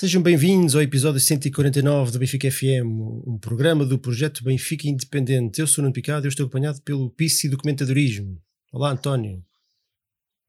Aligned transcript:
Sejam 0.00 0.22
bem-vindos 0.22 0.74
ao 0.74 0.80
episódio 0.80 1.20
149 1.20 2.10
do 2.10 2.18
Benfica 2.18 2.50
FM, 2.50 2.86
um 3.26 3.36
programa 3.38 3.84
do 3.84 3.98
projeto 3.98 4.42
Benfica 4.42 4.88
Independente. 4.88 5.60
Eu 5.60 5.66
sou 5.66 5.82
o 5.82 5.84
Nuno 5.84 5.92
Picado 5.92 6.24
e 6.24 6.26
eu 6.26 6.30
estou 6.30 6.46
acompanhado 6.46 6.80
pelo 6.80 7.10
PC 7.10 7.50
Documentadorismo. 7.50 8.40
Olá, 8.72 8.92
António. 8.92 9.44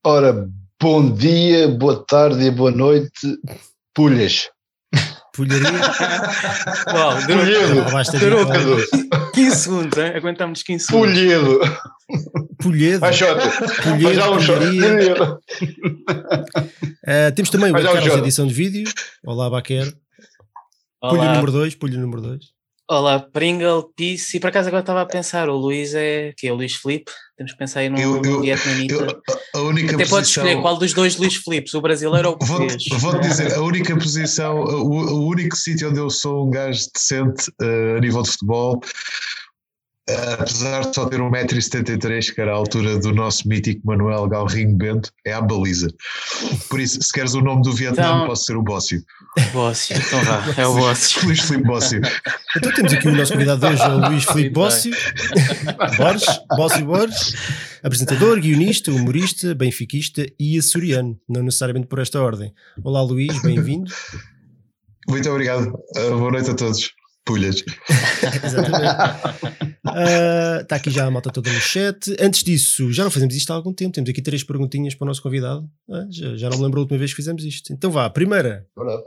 Ora, 0.06 0.48
bom 0.82 1.14
dia, 1.14 1.68
boa 1.68 2.02
tarde 2.08 2.46
e 2.46 2.50
boa 2.50 2.72
noite, 2.72 3.38
pulhas. 3.94 4.50
Pulharia. 5.34 5.68
Uau, 6.96 7.22
durou, 8.20 8.46
durou. 8.46 9.01
15 9.34 9.56
segundos, 9.56 9.98
hein? 9.98 10.14
aguentamos 10.16 10.64
15 10.64 10.86
segundos. 10.86 11.10
Pulhedo. 11.10 11.60
Pulhedo. 12.62 13.00
Vai, 13.00 13.14
Jota. 13.14 13.50
Pulhedo, 13.82 14.04
Vai 14.04 14.14
já 14.14 14.30
um. 14.30 14.38
Pulhedo. 14.38 15.40
Ah, 17.06 17.32
temos 17.32 17.50
também 17.50 17.72
o 17.72 17.74
Carlos 17.74 18.16
edição 18.16 18.46
de 18.46 18.54
vídeo. 18.54 18.92
Olá, 19.26 19.50
Baquer. 19.50 19.86
Pulho 21.02 21.22
Olá, 21.22 21.34
número 21.34 21.52
2, 21.52 21.76
pulho 21.76 22.00
número 22.00 22.22
2. 22.22 22.51
Olá, 22.98 23.20
Pringle, 23.20 23.86
Peace. 23.96 24.36
E 24.38 24.40
por 24.40 24.48
acaso 24.48 24.68
agora 24.68 24.82
estava 24.82 25.02
a 25.02 25.06
pensar, 25.06 25.50
o 25.50 25.56
Luís 25.56 25.94
é, 25.94 26.34
que 26.38 26.48
é 26.48 26.52
o 26.52 26.56
Luís 26.56 26.76
Felipe, 26.76 27.12
temos 27.38 27.54
que 27.54 27.58
pensar 27.58 27.80
aí 27.82 27.90
num 27.90 27.98
Eu- 27.98 28.22
eu- 28.24 28.42
vietnamita. 28.42 28.94
Eu- 28.94 29.22
a 29.56 29.60
única 29.64 29.96
Até 29.96 30.06
podes 30.06 30.10
posição, 30.10 30.44
escolher 30.46 30.62
qual 30.62 30.78
dos 30.78 30.94
dois 30.94 31.18
Luís 31.18 31.36
Filipes, 31.36 31.74
o 31.74 31.82
brasileiro 31.82 32.30
ou 32.30 32.38
o 32.42 32.46
Vou, 32.46 32.58
português. 32.58 33.02
vou 33.02 33.20
dizer, 33.20 33.54
a 33.54 33.62
única 33.62 33.96
posição, 33.98 34.60
o, 34.62 34.92
o 34.92 35.28
único 35.28 35.56
sítio 35.56 35.90
onde 35.90 36.00
eu 36.00 36.10
sou 36.10 36.46
um 36.48 36.50
gajo 36.50 36.86
decente 36.94 37.52
eh, 37.62 37.96
a 37.98 38.00
nível 38.00 38.22
de 38.22 38.32
futebol, 38.32 38.80
apesar 40.34 40.82
de 40.82 40.96
só 40.96 41.06
ter 41.06 41.20
1,73m, 41.20 42.34
que 42.34 42.42
era 42.42 42.52
a 42.52 42.56
altura 42.56 43.00
do 43.00 43.14
nosso 43.14 43.48
mítico 43.48 43.82
Manuel 43.86 44.28
Galrinho 44.28 44.76
Bento, 44.76 45.12
é 45.26 45.34
a 45.34 45.42
baliza. 45.42 45.88
Por 46.70 46.80
isso, 46.80 47.02
se 47.02 47.12
queres 47.12 47.34
o 47.34 47.42
nome 47.42 47.62
do 47.62 47.72
Vietnã, 47.74 48.02
Então- 48.08 48.28
posso 48.28 48.46
ser 48.46 48.56
o 48.58 48.62
Bóssio. 48.64 49.02
Bócio, 49.54 49.96
então 49.96 50.24
vá, 50.24 50.44
é 50.58 50.68
o 50.68 50.74
Bócio. 50.74 51.24
Luís 51.26 51.40
Filipe 51.42 51.68
Bóssio. 51.68 52.02
Então 52.58 52.74
temos 52.74 52.94
aqui 52.94 53.08
o 53.08 53.16
nosso 53.16 53.34
convidado 53.34 53.62
de 53.62 53.74
hoje, 53.74 53.82
é 53.84 53.88
o 53.88 54.10
Luís 54.10 54.24
Filipe. 54.26 54.50
Bócio. 54.50 54.92
Borges, 55.98 56.40
Bócio 56.56 56.86
Borges. 56.86 57.34
Apresentador, 57.84 58.40
guionista, 58.40 58.92
humorista, 58.92 59.56
benfiquista 59.56 60.26
e 60.40 60.58
açoriano. 60.58 61.18
Não 61.28 61.42
necessariamente 61.44 61.88
por 61.88 62.00
esta 62.00 62.22
ordem. 62.22 62.54
Olá, 62.84 63.02
Luís, 63.02 63.42
bem-vindo. 63.42 63.92
Muito 65.10 65.30
obrigado. 65.30 65.74
Eh, 65.96 66.10
boa 66.12 66.32
noite 66.32 66.52
a 66.52 66.54
todos. 66.54 66.92
Pulhas. 67.26 67.64
Exatamente. 68.44 69.78
Ah, 69.86 70.60
Está 70.62 70.76
aqui 70.78 70.90
já 70.90 71.06
a 71.06 71.12
malta 71.12 71.32
toda 71.32 71.52
no 71.52 71.60
chat. 71.60 72.16
Antes 72.20 72.44
disso, 72.44 72.92
já 72.92 73.04
não 73.04 73.12
fazemos 73.12 73.36
isto 73.36 73.52
há 73.52 73.56
algum 73.56 73.74
tempo. 73.74 73.94
Temos 73.94 74.10
aqui 74.10 74.22
três 74.22 74.44
perguntinhas 74.44 74.96
para 74.96 75.06
o 75.06 75.08
nosso 75.08 75.22
convidado. 75.22 75.70
Ah, 75.90 76.06
já, 76.10 76.36
já 76.36 76.50
não 76.50 76.58
me 76.58 76.64
lembro 76.64 76.80
a 76.80 76.82
última 76.84 76.98
vez 76.98 77.12
que 77.12 77.18
fizemos 77.18 77.44
isto. 77.44 77.72
Então 77.72 77.92
vá, 77.92 78.10
primeira. 78.10 78.68
Verdade. 78.76 79.04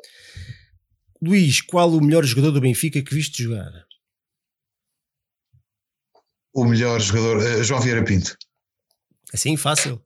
Luís, 1.22 1.60
qual 1.60 1.90
o 1.90 2.00
melhor 2.04 2.24
jogador 2.24 2.50
do 2.52 2.60
Benfica 2.60 3.02
que 3.02 3.14
viste 3.14 3.42
jogar? 3.42 3.70
O 6.52 6.64
melhor 6.64 7.00
jogador, 7.00 7.42
eh, 7.44 7.64
João 7.64 7.80
Vieira 7.80 8.04
Pinto. 8.04 8.36
Assim, 9.32 9.56
fácil. 9.56 10.00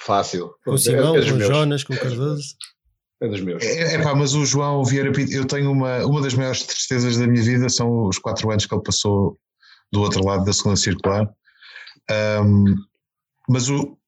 Fácil. 0.00 0.50
Com 0.64 0.72
o 0.72 0.74
É- 0.74 0.78
Simão, 0.78 1.12
com 1.14 1.20
o. 1.20 1.40
Jonas, 1.40 1.84
com 1.84 1.92
o 1.94 1.98
Cardoso. 1.98 2.56
É 3.20 3.28
dos 3.28 3.40
meus. 3.40 3.62
É, 3.62 3.94
é 3.94 4.02
pá, 4.02 4.14
mas 4.14 4.34
o 4.34 4.44
João 4.44 4.84
Vieira 4.84 5.10
Pinto, 5.12 5.32
eu 5.32 5.44
tenho 5.44 5.72
uma, 5.72 6.04
uma 6.06 6.22
das 6.22 6.34
maiores 6.34 6.62
tristezas 6.62 7.16
da 7.16 7.26
minha 7.26 7.42
vida 7.42 7.68
são 7.68 8.06
os 8.06 8.18
quatro 8.18 8.50
anos 8.50 8.64
que 8.64 8.74
ele 8.74 8.82
passou 8.82 9.38
do 9.92 10.00
outro 10.00 10.24
lado 10.24 10.44
da 10.44 10.52
segunda 10.52 10.76
circular. 10.76 11.28
Ahm, 12.10 12.74
mas 13.48 13.68
o, 13.68 13.98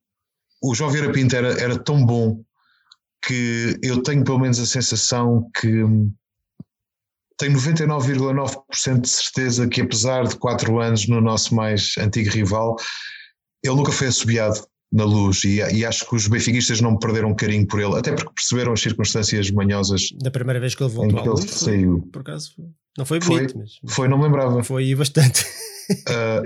o 0.62 0.74
João 0.74 0.90
Vieira 0.90 1.10
Pinto 1.12 1.34
era, 1.34 1.60
era 1.60 1.78
tão 1.78 2.04
bom 2.04 2.42
que 3.26 3.78
eu 3.82 4.02
tenho 4.02 4.24
pelo 4.24 4.38
menos 4.38 4.58
a 4.60 4.66
sensação 4.66 5.50
que 5.58 5.82
hum, 5.82 6.12
tenho 7.36 7.54
99,9% 7.54 9.00
de 9.00 9.08
certeza 9.08 9.66
que 9.66 9.80
apesar 9.80 10.24
de 10.24 10.36
quatro 10.36 10.78
anos 10.78 11.08
no 11.08 11.20
nosso 11.20 11.54
mais 11.54 11.94
antigo 11.98 12.30
rival, 12.30 12.76
ele 13.62 13.74
nunca 13.74 13.92
foi 13.92 14.08
assobiado 14.08 14.66
na 14.92 15.04
luz 15.04 15.44
e, 15.44 15.56
e 15.58 15.84
acho 15.84 16.08
que 16.08 16.16
os 16.16 16.26
benfiquistas 16.26 16.80
não 16.80 16.98
perderam 16.98 17.34
carinho 17.34 17.66
por 17.66 17.80
ele, 17.80 17.94
até 17.96 18.12
porque 18.12 18.32
perceberam 18.34 18.72
as 18.72 18.80
circunstâncias 18.80 19.50
manhosas 19.50 20.08
Da 20.20 20.30
primeira 20.30 20.58
vez 20.58 20.74
que 20.74 20.82
ele 20.82 20.90
em 20.90 20.94
voltou 20.94 21.22
que 21.22 21.28
à 21.28 21.32
ele 21.32 21.42
foi- 21.42 21.48
saiu. 21.48 22.08
por 22.12 22.22
acaso, 22.22 22.52
foi- 22.56 22.64
não 22.98 23.04
foi 23.06 23.20
Foi. 23.20 23.36
bonito, 23.36 23.58
mas 23.58 23.70
Foi, 23.94 24.08
não 24.08 24.18
me 24.18 24.24
lembrava. 24.24 24.62
foi 24.64 24.94
bastante. 24.94 25.44
Ah, 26.08 26.42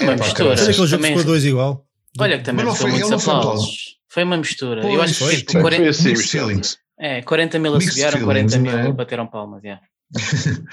Uma 0.00 0.16
pá, 0.16 0.24
mistura. 0.24 0.34
cara, 0.34 0.50
Olha 0.50 0.52
aquele 0.54 0.72
jogo 0.72 0.86
que 0.86 0.90
Também- 0.96 1.10
ficou 1.10 1.24
dois 1.24 1.44
igual. 1.44 1.86
Olha 2.20 2.38
que 2.38 2.44
também 2.44 2.64
Mas 2.64 2.66
não 2.66 2.74
ficou 2.76 2.90
foi- 2.90 3.00
ele 3.00 3.10
não 3.10 3.18
foi 3.18 3.34
aplausos. 3.34 3.76
Foi 4.08 4.22
uma 4.24 4.36
mistura. 4.36 4.80
Eu 4.82 4.88
Pois, 4.88 5.00
acho 5.00 5.12
que 5.14 5.18
foi, 5.18 5.36
tipo, 5.36 5.52
foi. 5.52 5.60
40, 5.62 5.82
Foi 5.82 6.12
assim, 6.12 6.16
feelings. 6.28 6.78
é, 7.00 7.22
40 7.22 7.58
mil 7.58 7.74
assobiaram, 7.74 8.18
feelings, 8.20 8.52
40 8.52 8.58
mil 8.60 8.70
é? 8.90 8.92
bateram 8.92 9.26
palmas. 9.26 9.62
Yeah. 9.64 9.82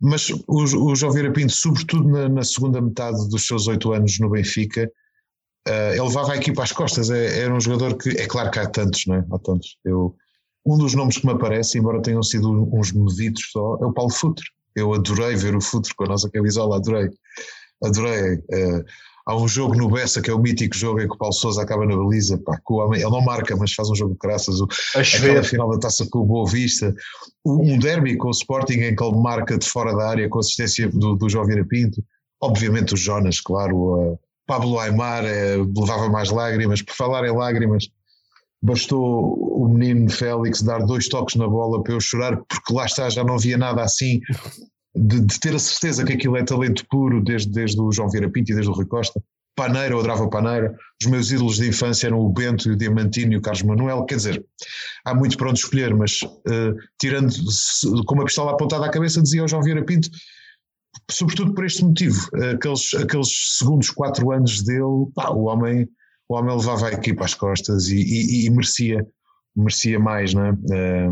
Mas 0.00 0.30
o, 0.30 0.42
o 0.48 0.94
João 0.96 1.12
Vieira 1.12 1.32
Pinto, 1.32 1.52
sobretudo 1.52 2.08
na, 2.08 2.28
na 2.28 2.42
segunda 2.44 2.80
metade 2.80 3.28
dos 3.28 3.46
seus 3.46 3.66
oito 3.66 3.92
anos 3.92 4.18
no 4.20 4.30
Benfica, 4.30 4.88
ele 5.92 6.02
levava 6.02 6.32
a 6.32 6.36
equipa 6.36 6.62
às 6.62 6.72
costas. 6.72 7.10
É- 7.10 7.40
era 7.40 7.54
um 7.54 7.60
jogador 7.60 7.96
que, 7.96 8.10
é 8.10 8.26
claro 8.26 8.50
que 8.50 8.58
há 8.58 8.66
tantos, 8.66 9.04
não 9.06 9.16
é? 9.16 9.24
Há 9.30 9.38
tantos. 9.38 9.76
Eu, 9.84 10.14
um 10.64 10.76
dos 10.76 10.94
nomes 10.94 11.18
que 11.18 11.26
me 11.26 11.32
aparece, 11.32 11.78
embora 11.78 12.02
tenham 12.02 12.22
sido 12.22 12.68
uns 12.72 12.92
medidos 12.92 13.50
só, 13.50 13.78
é 13.80 13.86
o 13.86 13.92
Paulo 13.92 14.12
Futre. 14.12 14.44
Eu 14.74 14.94
adorei 14.94 15.34
ver 15.34 15.56
o 15.56 15.60
Futre 15.60 15.94
com 15.94 16.04
a 16.04 16.08
nossa 16.08 16.30
camisola, 16.30 16.76
adorei. 16.76 17.08
Adorei. 17.82 18.38
Ah, 18.52 18.84
há 19.28 19.36
um 19.36 19.46
jogo 19.46 19.76
no 19.76 19.90
Bessa 19.90 20.22
que 20.22 20.30
é 20.30 20.34
o 20.34 20.38
mítico 20.38 20.74
jogo 20.74 21.00
em 21.00 21.06
que 21.06 21.14
o 21.14 21.18
Paulo 21.18 21.34
Souza 21.34 21.62
acaba 21.62 21.84
na 21.84 21.96
baliza. 21.96 22.38
Pá, 22.38 22.58
homem, 22.70 23.00
ele 23.00 23.10
não 23.10 23.20
marca, 23.20 23.54
mas 23.56 23.72
faz 23.74 23.90
um 23.90 23.94
jogo 23.94 24.12
de 24.12 24.18
graças. 24.18 24.60
O, 24.60 24.68
A 24.96 25.00
aquela 25.00 25.42
final 25.42 25.70
da 25.70 25.78
taça 25.78 26.06
com 26.10 26.20
o 26.20 26.24
Boa 26.24 26.48
Vista, 26.48 26.94
um 27.44 27.78
derby 27.78 28.16
com 28.16 28.28
o 28.28 28.32
Sporting 28.32 28.80
em 28.80 28.96
que 28.96 29.04
ele 29.04 29.16
marca 29.16 29.58
de 29.58 29.68
fora 29.68 29.94
da 29.94 30.08
área 30.08 30.28
com 30.28 30.38
a 30.38 30.40
assistência 30.40 30.88
do, 30.88 31.14
do 31.14 31.28
João 31.28 31.44
Vieira 31.44 31.64
Pinto, 31.64 32.02
obviamente 32.40 32.94
o 32.94 32.96
Jonas, 32.96 33.40
claro, 33.40 34.12
uh, 34.12 34.18
Pablo 34.48 34.80
Aymar 34.80 35.24
eh, 35.26 35.58
levava 35.76 36.08
mais 36.08 36.30
lágrimas, 36.30 36.80
por 36.80 36.94
falar 36.94 37.24
em 37.28 37.36
lágrimas, 37.36 37.84
bastou 38.62 39.34
o 39.62 39.68
menino 39.68 40.10
Félix 40.10 40.62
dar 40.62 40.78
dois 40.78 41.06
toques 41.06 41.36
na 41.36 41.46
bola 41.46 41.82
para 41.82 41.92
eu 41.92 42.00
chorar, 42.00 42.38
porque 42.48 42.72
lá 42.72 42.86
está, 42.86 43.08
já 43.10 43.22
não 43.22 43.34
havia 43.34 43.58
nada 43.58 43.82
assim. 43.82 44.20
De, 44.96 45.20
de 45.20 45.38
ter 45.38 45.54
a 45.54 45.58
certeza 45.58 46.04
que 46.04 46.14
aquilo 46.14 46.36
é 46.36 46.42
talento 46.42 46.84
puro 46.90 47.22
desde, 47.22 47.52
desde 47.52 47.80
o 47.80 47.92
João 47.92 48.08
Vieira 48.08 48.28
Pinto 48.28 48.50
e 48.50 48.54
desde 48.54 48.70
o 48.70 48.74
Rui 48.74 48.86
Costa. 48.86 49.22
Paneira, 49.54 49.92
eu 49.92 49.98
adorava 49.98 50.28
Paneira. 50.30 50.74
Os 51.00 51.08
meus 51.08 51.30
ídolos 51.30 51.56
de 51.56 51.68
infância 51.68 52.06
eram 52.06 52.18
o 52.18 52.30
Bento, 52.30 52.70
o 52.70 52.76
Diamantino 52.76 53.34
e 53.34 53.36
o 53.36 53.42
Carlos 53.42 53.62
Manuel. 53.62 54.04
Quer 54.06 54.16
dizer, 54.16 54.44
há 55.04 55.14
muito 55.14 55.36
para 55.36 55.50
onde 55.50 55.58
escolher, 55.58 55.94
mas 55.94 56.20
eh, 56.48 56.72
tirando 56.98 57.32
com 58.06 58.14
uma 58.14 58.24
pistola 58.24 58.52
apontada 58.52 58.86
à 58.86 58.88
cabeça, 58.88 59.20
dizia 59.20 59.44
o 59.44 59.48
João 59.48 59.62
Vieira 59.62 59.84
Pinto, 59.84 60.08
sobretudo 61.10 61.54
por 61.54 61.64
este 61.64 61.84
motivo, 61.84 62.28
aqueles, 62.54 62.94
aqueles 62.94 63.56
segundos 63.58 63.90
quatro 63.90 64.30
anos 64.32 64.62
dele, 64.62 65.06
pá, 65.14 65.30
o 65.30 65.44
homem, 65.44 65.88
o 66.28 66.34
homem 66.36 66.56
levava 66.56 66.88
a 66.88 66.92
equipa 66.92 67.24
às 67.24 67.34
costas 67.34 67.88
e, 67.88 67.96
e- 67.96 68.46
e 68.46 68.50
merecia, 68.50 69.06
merecia 69.56 69.98
mais, 69.98 70.34
não 70.34 70.44
é? 70.46 70.52
Eh, 70.72 71.10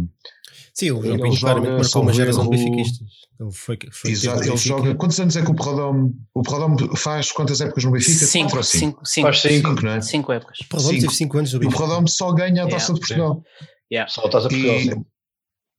Sim, 0.74 0.90
o 0.90 0.98
Ele 0.98 1.06
João 1.16 1.18
Pinto 1.30 1.40
claramente 1.40 1.66
joga 1.68 1.78
marcou 1.82 2.02
uma 2.02 2.12
geração 2.12 2.44
de 2.44 2.50
benfiquistas. 2.50 3.08
Ele 3.40 3.52
foi, 3.52 3.78
foi 3.92 4.10
Exato, 4.10 4.40
ele 4.42 4.50
Benfica. 4.50 4.68
joga. 4.76 4.94
Quantos 4.94 5.20
anos 5.20 5.36
é 5.36 5.42
que 5.42 5.50
o 5.50 5.54
Perrodome, 5.54 6.14
o 6.34 6.42
Perrodome 6.42 6.96
faz 6.96 7.32
quantas 7.32 7.60
épocas 7.62 7.84
no 7.84 7.92
Benfica? 7.92 8.18
Quatro 8.18 8.28
Cinco, 8.28 8.56
ou 8.58 8.62
cinco? 8.62 8.78
cinco, 8.78 9.06
cinco, 9.06 9.26
Faz 9.26 9.40
cinco. 9.40 9.68
Cinco, 9.70 9.82
não 9.84 9.90
é? 9.92 10.00
cinco 10.02 10.32
épocas. 10.32 10.58
Ramos 10.70 10.86
cinco. 10.86 11.00
teve 11.00 11.14
5 11.14 11.38
anos 11.38 11.52
no 11.52 11.56
E 11.56 11.58
o 11.58 11.60
Benfica. 11.60 11.78
Perrodome 11.82 12.10
só 12.10 12.32
ganha 12.32 12.64
a 12.64 12.68
taça 12.68 12.92
Yeah, 12.92 12.94
de 12.94 13.00
Portugal. 13.00 13.42
Yeah. 13.90 14.10
Só 14.12 14.20
a 14.20 14.28
Portugal. 14.30 14.80
E, 14.80 15.06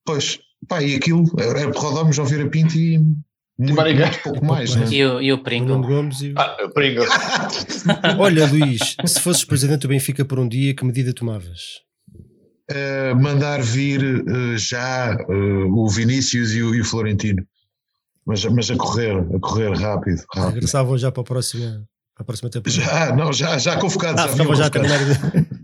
pois, 0.06 0.40
pá, 0.68 0.81
e 0.81 0.96
aquilo 0.96 1.24
era 1.40 1.72
Perrodome, 1.72 2.12
João 2.14 2.28
Vieira 2.28 2.50
Pinto 2.50 2.76
e 2.76 3.00
muito, 3.57 3.75
muito 3.75 4.21
pouco 4.24 4.45
mais, 4.45 4.75
né? 4.75 4.86
E 4.92 5.06
o, 5.06 5.21
e 5.21 5.31
o 5.31 5.36
O 5.36 5.44
Pringle. 5.44 5.81
Gomes 5.81 6.21
e 6.21 6.30
o- 6.31 6.33
Ah, 6.38 6.69
Pringle. 6.74 7.06
Olha, 8.19 8.45
Luís, 8.48 8.95
se 9.06 9.19
fosses 9.19 9.44
presidente 9.44 9.81
do 9.81 9.88
Benfica 9.88 10.24
por 10.24 10.39
um 10.39 10.48
dia, 10.48 10.75
que 10.75 10.86
medida 10.86 11.13
tomavas? 11.13 11.81
Uh, 12.69 13.15
mandar 13.15 13.62
vir 13.62 14.04
uh, 14.04 14.57
já 14.57 15.15
uh, 15.30 15.74
o 15.74 15.89
Vinícius 15.89 16.51
e 16.54 16.62
o, 16.62 16.75
e 16.75 16.81
o 16.81 16.86
Florentino. 16.86 17.44
Mas, 18.25 18.44
mas 18.45 18.69
a 18.69 18.75
correr, 18.75 19.18
a 19.18 19.39
correr 19.39 19.74
rápido. 19.74 20.21
rápido. 20.33 20.54
Regressavam 20.56 20.98
já 20.98 21.09
para 21.09 21.21
a 21.21 21.24
próxima, 21.24 21.88
para 22.13 22.24
a 22.24 22.25
próxima 22.25 22.50
temporada. 22.50 22.81
Já, 22.81 23.15
não, 23.15 23.31
já, 23.31 23.57
já 23.57 23.77
convocados. 23.80 24.21
Ah, 24.21 24.27
já 24.36 24.56
já 24.56 24.65
a 24.65 24.69
terminar. 24.69 25.00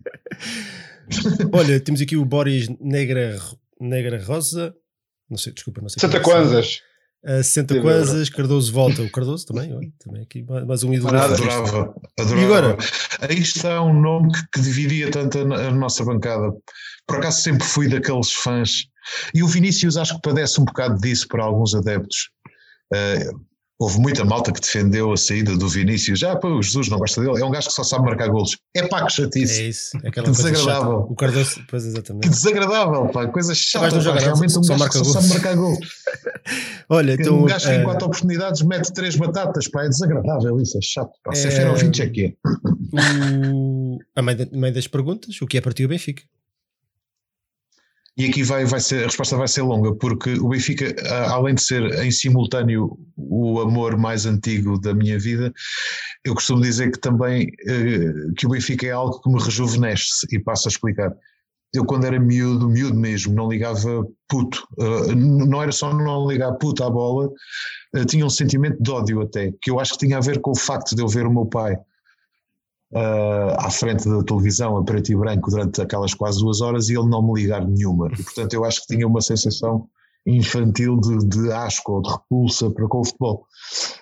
Olha, 1.51 1.79
temos 1.79 2.01
aqui 2.01 2.15
o 2.15 2.25
Boris 2.25 2.69
Negra, 2.79 3.37
Negra 3.79 4.23
Rosa. 4.23 4.73
Não 5.29 5.37
sei, 5.37 5.53
desculpa, 5.53 5.81
não 5.81 5.89
sei. 5.89 5.99
Santa 5.99 6.19
como 6.21 6.37
é 6.37 6.61
que 7.23 7.29
se 7.31 7.31
Kwanzas. 7.31 7.31
chama. 7.31 7.39
Uh, 7.39 7.43
60 7.43 7.73
Sim, 7.75 7.81
Kwanzas, 7.81 8.29
Cardoso 8.29 8.73
volta. 8.73 9.01
O 9.01 9.09
Cardoso 9.11 9.45
também, 9.45 9.73
olha, 9.73 9.89
também 9.99 10.23
aqui 10.23 10.43
mais- 10.43 10.83
um 10.83 10.93
ídolo. 10.93 11.15
Adorava, 11.17 11.93
adorava. 12.19 12.41
E 12.41 12.45
agora? 12.45 12.77
Aí 13.21 13.39
está 13.39 13.81
um 13.81 13.99
nome 13.99 14.31
que, 14.33 14.41
que 14.53 14.61
dividia 14.61 15.09
tanto 15.09 15.37
a, 15.37 15.67
a 15.67 15.71
nossa 15.71 16.03
bancada. 16.03 16.51
Por 17.07 17.17
acaso 17.17 17.41
sempre 17.41 17.65
fui 17.65 17.87
daqueles 17.87 18.31
fãs. 18.31 18.85
E 19.33 19.41
o 19.43 19.47
Vinícius 19.47 19.97
acho 19.97 20.15
que 20.15 20.21
padece 20.21 20.59
um 20.61 20.65
bocado 20.65 20.99
disso 20.99 21.27
para 21.27 21.43
alguns 21.43 21.73
adeptos. 21.75 22.29
Eh, 22.93 23.29
Houve 23.79 23.99
muita 23.99 24.23
malta 24.23 24.51
que 24.53 24.61
defendeu 24.61 25.11
a 25.11 25.17
saída 25.17 25.57
do 25.57 25.67
Vinícius. 25.67 26.19
Já, 26.19 26.35
pô, 26.35 26.47
o 26.47 26.61
Jesus 26.61 26.87
não 26.89 26.97
gosta 26.99 27.19
dele. 27.21 27.41
É 27.41 27.45
um 27.45 27.49
gajo 27.51 27.67
que 27.67 27.73
só 27.73 27.83
sabe 27.83 28.05
marcar 28.05 28.29
golos. 28.29 28.55
É 28.75 28.87
pá, 28.87 29.05
que 29.05 29.11
chatice. 29.11 29.61
É 29.61 29.67
isso. 29.67 29.97
Aquela 30.05 30.25
Que 30.27 30.31
desagradável. 30.31 30.91
chata. 31.01 31.11
O 31.11 31.15
Cardoso, 31.15 31.61
pois 31.69 31.83
Que 31.83 31.89
exatamente. 31.89 32.29
desagradável, 32.29 33.07
pá. 33.09 33.27
Coisa 33.27 33.53
chata. 33.55 33.89
pá. 33.89 34.19
Realmente 34.19 34.57
um 34.57 34.61
gajo 34.61 34.79
marca 34.79 34.99
que 34.99 35.05
só 35.05 35.13
sabe 35.19 35.27
marcar 35.29 35.55
golos. 35.55 35.79
Olha, 36.87 37.13
então. 37.13 37.39
um 37.41 37.45
gajo 37.45 37.65
que 37.65 37.71
eh, 37.73 37.81
em 37.81 37.83
quatro 37.83 38.05
oportunidades 38.07 38.61
mete 38.61 38.93
três 38.93 39.15
batatas, 39.15 39.67
pá. 39.67 39.83
É 39.85 39.89
desagradável 39.89 40.61
isso, 40.61 40.77
é 40.77 40.81
chato. 40.81 41.11
Pá. 41.23 41.33
Se 41.33 41.47
é 41.47 41.49
É, 41.49 41.51
Ferovic 41.51 42.01
é 42.01 42.09
que 42.09 42.25
é. 42.25 42.33
o- 43.51 43.97
a 44.15 44.21
meio, 44.21 44.37
da- 44.37 44.57
meio 44.57 44.73
das 44.73 44.87
perguntas, 44.87 45.41
o 45.41 45.47
que 45.47 45.57
é 45.57 45.61
para 45.61 45.73
ti 45.73 45.83
o 45.83 45.87
Benfica? 45.87 46.23
E 48.15 48.25
aqui 48.25 48.43
vai, 48.43 48.63
vai 48.63 48.79
ser, 48.79 49.01
a 49.01 49.05
resposta 49.05 49.35
vai 49.35 49.47
ser 49.47 49.63
longa, 49.63 49.95
porque 49.95 50.33
o 50.33 50.49
Benfica, 50.49 50.93
além 51.29 51.55
de 51.55 51.63
ser 51.63 51.81
em 52.03 52.11
simultâneo 52.11 52.95
o 53.17 53.59
amor 53.59 53.97
mais 53.97 54.27
antigo 54.27 54.79
da 54.79 54.93
minha 54.93 55.17
vida, 55.17 55.51
eu 56.23 56.35
costumo 56.35 56.61
dizer 56.61 56.91
que 56.91 56.99
também 56.99 57.47
eh, 57.67 58.13
que 58.37 58.45
o 58.45 58.49
Benfica 58.49 58.85
é 58.85 58.91
algo 58.91 59.19
que 59.19 59.29
me 59.29 59.41
rejuvenesce 59.41 60.27
e 60.31 60.39
passo 60.39 60.67
a 60.67 60.71
explicar. 60.71 61.11
Eu 61.73 61.85
quando 61.85 62.05
era 62.05 62.19
miúdo, 62.19 62.69
miúdo 62.69 62.95
mesmo, 62.95 63.33
não 63.33 63.49
ligava 63.49 64.05
puto, 64.29 64.63
eh, 64.79 65.15
não 65.15 65.63
era 65.63 65.71
só 65.71 65.91
não 65.91 66.27
ligar 66.27 66.53
puto 66.53 66.83
à 66.83 66.89
bola, 66.91 67.31
eh, 67.95 68.05
tinha 68.05 68.23
um 68.23 68.29
sentimento 68.29 68.77
de 68.81 68.91
ódio 68.91 69.21
até, 69.21 69.51
que 69.59 69.71
eu 69.71 69.79
acho 69.79 69.93
que 69.93 70.05
tinha 70.05 70.17
a 70.17 70.21
ver 70.21 70.39
com 70.39 70.51
o 70.51 70.55
facto 70.55 70.95
de 70.95 71.01
eu 71.01 71.07
ver 71.07 71.25
o 71.25 71.33
meu 71.33 71.47
pai 71.47 71.75
ah, 72.95 73.55
à 73.67 73.69
frente 73.69 74.07
da 74.07 74.23
televisão 74.23 74.77
a 74.77 74.83
preto 74.83 75.11
e 75.11 75.15
branco 75.15 75.49
durante 75.49 75.81
aquelas 75.81 76.13
quase 76.13 76.39
duas 76.39 76.61
horas 76.61 76.89
e 76.89 76.93
ele 76.97 77.09
não 77.09 77.21
me 77.21 77.41
ligar 77.41 77.65
nenhuma. 77.65 78.07
E, 78.17 78.23
portanto, 78.23 78.53
eu 78.53 78.63
acho 78.63 78.81
que 78.81 78.95
tinha 78.95 79.07
uma 79.07 79.21
sensação 79.21 79.87
infantil 80.25 80.97
de, 80.99 81.17
de 81.27 81.51
asco 81.51 81.93
ou 81.93 82.01
de 82.01 82.09
repulsa 82.09 82.69
para 82.71 82.87
com 82.87 83.01
o 83.01 83.05
futebol. 83.05 83.45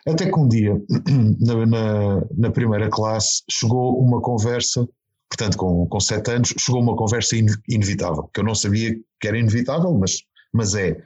Até 0.08 0.30
que 0.30 0.40
um 0.40 0.48
dia, 0.48 0.80
na, 1.40 1.66
na, 1.66 2.22
na 2.38 2.52
primeira 2.52 2.90
classe, 2.90 3.44
chegou 3.50 4.00
uma 4.00 4.22
conversa, 4.22 4.88
portanto, 5.30 5.58
com, 5.58 5.88
com 5.88 6.00
sete 6.00 6.32
anos, 6.32 6.54
chegou 6.60 6.82
uma 6.82 6.96
conversa 6.96 7.36
ine- 7.36 7.56
inevitável, 7.68 8.30
que 8.34 8.40
eu 8.40 8.44
não 8.44 8.54
sabia 8.54 8.96
que 9.20 9.28
era 9.28 9.38
inevitável, 9.38 9.92
mas, 9.98 10.22
mas 10.54 10.76
é. 10.76 11.02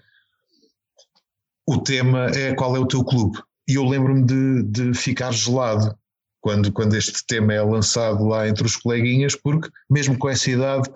O 1.67 1.79
tema 1.79 2.27
é 2.27 2.53
qual 2.53 2.75
é 2.75 2.79
o 2.79 2.87
teu 2.87 3.03
clube. 3.03 3.39
E 3.67 3.75
eu 3.75 3.85
lembro-me 3.85 4.23
de, 4.23 4.63
de 4.63 4.93
ficar 4.93 5.31
gelado 5.31 5.97
quando, 6.45 6.71
quando 6.71 6.95
este 6.95 7.25
tema 7.25 7.55
é 7.55 7.61
lançado 7.63 8.23
lá 8.23 8.47
entre 8.47 8.67
os 8.67 8.75
coleguinhas, 8.75 9.35
porque 9.35 9.67
mesmo 9.89 10.15
com 10.15 10.29
essa 10.29 10.51
idade, 10.51 10.87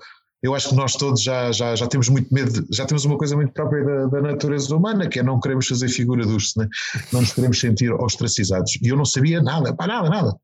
eu 0.44 0.54
acho 0.54 0.70
que 0.70 0.76
nós 0.76 0.94
todos 0.94 1.24
já, 1.24 1.52
já, 1.52 1.76
já 1.76 1.88
temos 1.88 2.08
muito 2.08 2.32
medo, 2.32 2.68
já 2.72 2.86
temos 2.86 3.04
uma 3.04 3.18
coisa 3.18 3.36
muito 3.36 3.52
própria 3.52 3.84
da, 3.84 4.06
da 4.06 4.22
natureza 4.22 4.76
humana, 4.76 5.10
que 5.10 5.18
é 5.18 5.24
não 5.24 5.40
queremos 5.40 5.66
fazer 5.66 5.90
figura 5.90 6.24
urso, 6.28 6.60
né? 6.60 6.68
não 7.12 7.22
nos 7.22 7.34
queremos 7.34 7.60
sentir 7.60 7.92
ostracizados. 7.92 8.78
E 8.80 8.90
eu 8.90 8.96
não 8.96 9.06
sabia 9.06 9.42
nada, 9.42 9.76
pá, 9.76 9.88
nada, 9.88 10.08
nada. 10.08 10.36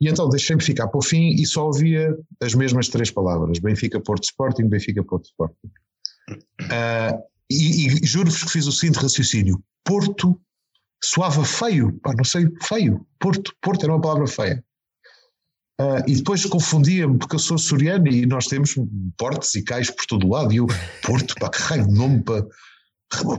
E 0.00 0.08
então 0.08 0.28
deixei-me 0.28 0.64
ficar 0.64 0.88
para 0.88 0.98
o 0.98 1.02
fim 1.02 1.28
e 1.28 1.46
só 1.46 1.66
ouvia 1.66 2.12
as 2.42 2.52
mesmas 2.52 2.88
três 2.88 3.08
palavras: 3.08 3.60
Benfica, 3.60 4.00
Porto 4.00 4.24
Sporting, 4.24 4.64
Benfica, 4.64 5.04
Porto 5.04 5.26
Sporting. 5.26 5.70
Ah, 6.72 7.16
e 7.48 7.86
e 7.86 8.04
juro-vos 8.04 8.42
que 8.42 8.50
fiz 8.50 8.66
o 8.66 8.72
seguinte 8.72 8.98
raciocínio: 8.98 9.62
Porto 9.84 10.40
soava 11.02 11.44
feio, 11.44 11.92
pá, 12.00 12.12
não 12.16 12.24
sei, 12.24 12.48
feio. 12.62 13.06
Porto, 13.18 13.54
Porto 13.60 13.84
era 13.84 13.92
uma 13.92 14.00
palavra 14.00 14.26
feia. 14.26 14.64
Ah, 15.80 16.04
e 16.06 16.14
depois 16.14 16.44
confundia-me, 16.44 17.18
porque 17.18 17.36
eu 17.36 17.38
sou 17.38 17.56
soriano 17.56 18.06
e 18.08 18.26
nós 18.26 18.46
temos 18.46 18.74
portos 19.16 19.54
e 19.54 19.64
cais 19.64 19.90
por 19.90 20.04
todo 20.04 20.28
lado, 20.28 20.52
e 20.52 20.58
eu, 20.58 20.66
Porto, 21.02 21.34
pá, 21.36 21.48
que 21.48 21.62
raio 21.62 21.86
de 21.86 21.94
nome, 21.94 22.22
pá. 22.22 22.44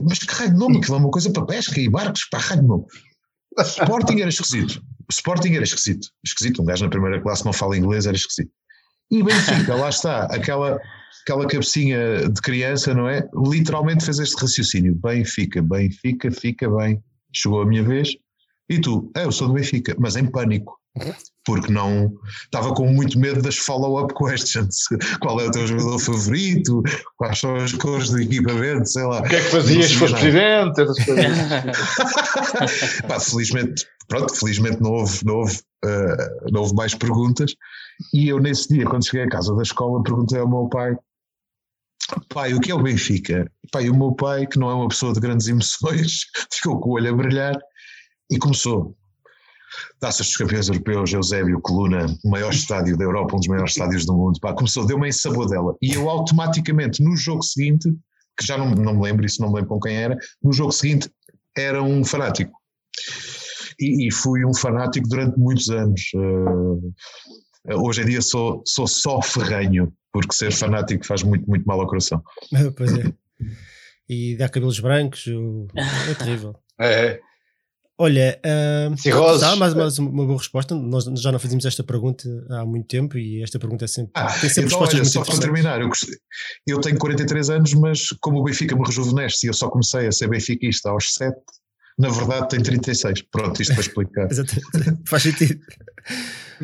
Mas 0.02 0.18
que 0.18 0.34
raio 0.34 0.50
de 0.50 0.58
nome, 0.58 0.78
aquilo 0.78 0.96
é 0.96 0.98
uma 0.98 1.10
coisa 1.10 1.30
para 1.30 1.46
pesca 1.46 1.80
e 1.80 1.88
barcos, 1.88 2.26
pá, 2.28 2.38
raio 2.38 2.62
de 2.62 2.66
nome. 2.66 2.84
Sporting 3.60 4.20
era 4.20 4.28
esquisito. 4.28 4.82
Sporting 5.08 5.52
era 5.52 5.62
esquisito. 5.62 6.08
Esquisito, 6.24 6.62
um 6.62 6.64
gajo 6.64 6.84
na 6.84 6.90
primeira 6.90 7.22
classe 7.22 7.44
não 7.44 7.52
fala 7.52 7.76
inglês, 7.76 8.06
era 8.06 8.16
esquisito. 8.16 8.50
E 9.10 9.22
Benfica, 9.22 9.74
lá 9.76 9.88
está, 9.88 10.24
aquela, 10.24 10.80
aquela 11.22 11.46
cabecinha 11.46 12.28
de 12.28 12.40
criança, 12.40 12.92
não 12.94 13.08
é? 13.08 13.28
Literalmente 13.34 14.04
fez 14.04 14.18
este 14.18 14.40
raciocínio. 14.40 14.94
Benfica, 14.94 15.62
Benfica, 15.62 16.30
fica 16.30 16.68
bem. 16.68 17.00
Chegou 17.34 17.62
a 17.62 17.66
minha 17.66 17.82
vez. 17.82 18.10
E 18.68 18.80
tu? 18.80 19.10
É, 19.16 19.24
eu 19.24 19.32
sou 19.32 19.48
do 19.48 19.54
Benfica, 19.54 19.94
mas 19.98 20.16
em 20.16 20.26
pânico. 20.26 20.78
Porque 21.44 21.72
não. 21.72 22.12
Estava 22.44 22.74
com 22.74 22.86
muito 22.86 23.18
medo 23.18 23.40
das 23.42 23.56
follow-up 23.56 24.14
questions. 24.14 24.76
Qual 25.20 25.40
é 25.40 25.46
o 25.46 25.50
teu 25.50 25.66
jogador 25.66 25.98
favorito? 25.98 26.82
Quais 27.16 27.38
são 27.38 27.56
as 27.56 27.72
cores 27.72 28.10
do 28.10 28.20
equipamento? 28.20 28.88
Sei 28.88 29.02
lá. 29.02 29.20
O 29.20 29.22
que 29.22 29.36
é 29.36 29.40
que 29.40 29.50
fazias 29.50 29.86
se 29.86 29.94
fosse 29.94 30.12
nada. 30.12 30.72
presidente? 30.72 31.02
Pá, 33.08 33.18
felizmente, 33.18 33.86
pronto, 34.06 34.34
felizmente 34.36 34.80
não 34.82 34.92
houve, 34.92 35.24
não, 35.24 35.34
houve, 35.36 35.60
eh, 35.84 36.28
não 36.52 36.60
houve 36.60 36.74
mais 36.74 36.94
perguntas. 36.94 37.54
E 38.12 38.28
eu, 38.28 38.38
nesse 38.38 38.68
dia, 38.68 38.84
quando 38.84 39.04
cheguei 39.04 39.22
à 39.22 39.28
casa 39.28 39.54
da 39.54 39.62
escola, 39.62 40.02
perguntei 40.02 40.38
ao 40.38 40.48
meu 40.48 40.68
pai: 40.68 40.94
Pai, 42.28 42.54
o 42.54 42.60
que 42.60 42.70
é 42.70 42.74
o 42.74 42.82
Benfica? 42.82 43.50
Pai, 43.70 43.88
o 43.88 43.96
meu 43.96 44.12
pai, 44.12 44.46
que 44.46 44.58
não 44.58 44.70
é 44.70 44.74
uma 44.74 44.88
pessoa 44.88 45.12
de 45.12 45.20
grandes 45.20 45.48
emoções, 45.48 46.26
ficou 46.52 46.78
com 46.80 46.90
o 46.90 46.92
olho 46.94 47.10
a 47.10 47.16
brilhar 47.16 47.58
e 48.30 48.38
começou. 48.38 48.96
Taças 49.98 50.26
dos 50.26 50.36
campeões 50.36 50.68
europeus, 50.68 51.12
Eusébio, 51.12 51.60
Coluna, 51.60 52.06
o 52.24 52.30
maior 52.30 52.52
estádio 52.52 52.96
da 52.96 53.04
Europa, 53.04 53.36
um 53.36 53.38
dos 53.38 53.48
maiores 53.48 53.72
estádios 53.72 54.04
do 54.04 54.14
mundo. 54.14 54.38
Pá, 54.40 54.52
começou, 54.52 54.86
deu-me 54.86 55.08
em 55.08 55.12
sabor 55.12 55.48
dela. 55.48 55.74
E 55.80 55.94
eu 55.94 56.10
automaticamente, 56.10 57.02
no 57.02 57.16
jogo 57.16 57.42
seguinte, 57.42 57.88
que 58.38 58.46
já 58.46 58.58
não, 58.58 58.70
não 58.70 58.94
me 58.94 59.02
lembro, 59.02 59.24
isso 59.24 59.40
não 59.40 59.48
me 59.48 59.56
lembro 59.56 59.70
com 59.70 59.80
quem 59.80 59.96
era, 59.96 60.16
no 60.42 60.52
jogo 60.52 60.72
seguinte 60.72 61.10
era 61.56 61.82
um 61.82 62.04
fanático. 62.04 62.52
E, 63.80 64.08
e 64.08 64.10
fui 64.10 64.44
um 64.44 64.54
fanático 64.54 65.08
durante 65.08 65.38
muitos 65.38 65.70
anos. 65.70 66.02
Eh, 67.66 67.76
hoje 67.76 68.02
em 68.02 68.06
dia 68.06 68.22
sou, 68.22 68.62
sou 68.66 68.86
só 68.86 69.20
ferrenho, 69.22 69.92
porque 70.12 70.34
ser 70.34 70.52
fanático 70.52 71.06
faz 71.06 71.22
muito, 71.22 71.48
muito 71.48 71.64
mal 71.64 71.80
ao 71.80 71.86
coração. 71.86 72.22
pois 72.76 72.92
é. 72.96 73.12
E 74.08 74.36
dá 74.36 74.48
cabelos 74.48 74.78
brancos, 74.78 75.26
é 76.10 76.14
terrível. 76.14 76.54
É, 76.78 77.06
é. 77.06 77.20
Olha, 77.98 78.40
Cirroses. 78.96 79.42
tá, 79.42 79.54
mais, 79.54 79.74
mais 79.74 79.98
uma 79.98 80.26
boa 80.26 80.38
resposta. 80.38 80.74
Nós 80.74 81.04
já 81.04 81.30
não 81.30 81.38
fazíamos 81.38 81.64
esta 81.64 81.84
pergunta 81.84 82.28
há 82.50 82.64
muito 82.64 82.88
tempo 82.88 83.16
e 83.16 83.42
esta 83.42 83.58
pergunta 83.60 83.84
é 83.84 83.88
sempre, 83.88 84.10
Ah, 84.14 84.26
tem 84.26 84.50
sempre 84.50 84.74
então, 84.74 84.80
respostas 84.80 84.94
olha, 84.94 85.02
muito 85.02 85.12
só 85.12 85.24
para 85.24 85.40
terminar, 85.40 85.80
eu, 85.80 85.90
eu 86.66 86.80
tenho 86.80 86.98
43 86.98 87.50
anos, 87.50 87.74
mas 87.74 88.08
como 88.20 88.40
o 88.40 88.44
Benfica 88.44 88.74
me 88.74 88.84
rejuvenesce 88.84 89.46
e 89.46 89.50
eu 89.50 89.54
só 89.54 89.68
comecei 89.68 90.08
a 90.08 90.12
ser 90.12 90.28
benfiquista 90.28 90.90
aos 90.90 91.14
7, 91.14 91.36
na 91.98 92.08
verdade 92.08 92.48
tenho 92.48 92.62
36. 92.62 93.22
Pronto, 93.30 93.62
isto 93.62 93.74
para 93.74 93.82
explicar. 93.82 94.26
Exatamente. 94.32 95.02
Faz 95.06 95.22
sentido. 95.22 95.60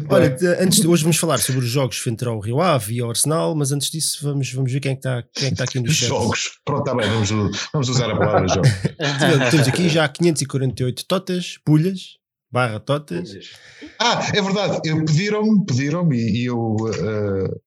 Olha, 0.09 0.37
antes 0.61 0.81
de, 0.81 0.87
hoje 0.87 1.03
vamos 1.03 1.17
falar 1.17 1.39
sobre 1.39 1.65
os 1.65 1.71
jogos 1.71 1.99
frente 1.99 2.25
ao 2.27 2.39
Rio 2.41 2.61
Ave 2.61 2.95
e 2.95 3.01
ao 3.01 3.11
Arsenal, 3.11 3.55
mas 3.55 3.73
antes 3.73 3.91
disso 3.91 4.19
vamos, 4.23 4.51
vamos 4.53 4.73
ver 4.73 4.81
quem 4.81 4.93
é 4.93 4.95
que 4.95 4.99
está, 5.01 5.23
quem 5.35 5.45
é 5.47 5.49
que 5.49 5.55
está 5.55 5.65
aqui 5.65 5.81
no 5.81 5.87
chat. 5.91 6.09
Jogos. 6.09 6.51
Pronto, 6.65 6.81
está 6.81 6.95
bem, 6.95 7.09
vamos, 7.11 7.31
vamos 7.73 7.89
usar 7.89 8.11
a 8.11 8.17
palavra 8.17 8.49
jogo. 8.49 8.69
Temos 9.51 9.69
aqui 9.69 9.89
já 9.89 10.09
548 10.09 11.05
totas, 11.07 11.59
pulhas, 11.65 12.17
barra 12.51 12.81
totas. 12.81 13.31
Ah, 14.01 14.27
é 14.35 14.41
verdade, 14.43 14.81
pediram-me, 14.83 15.65
pediram-me 15.67 16.17
e, 16.17 16.43
e 16.43 16.45
eu 16.47 16.77
eh, 16.95 17.59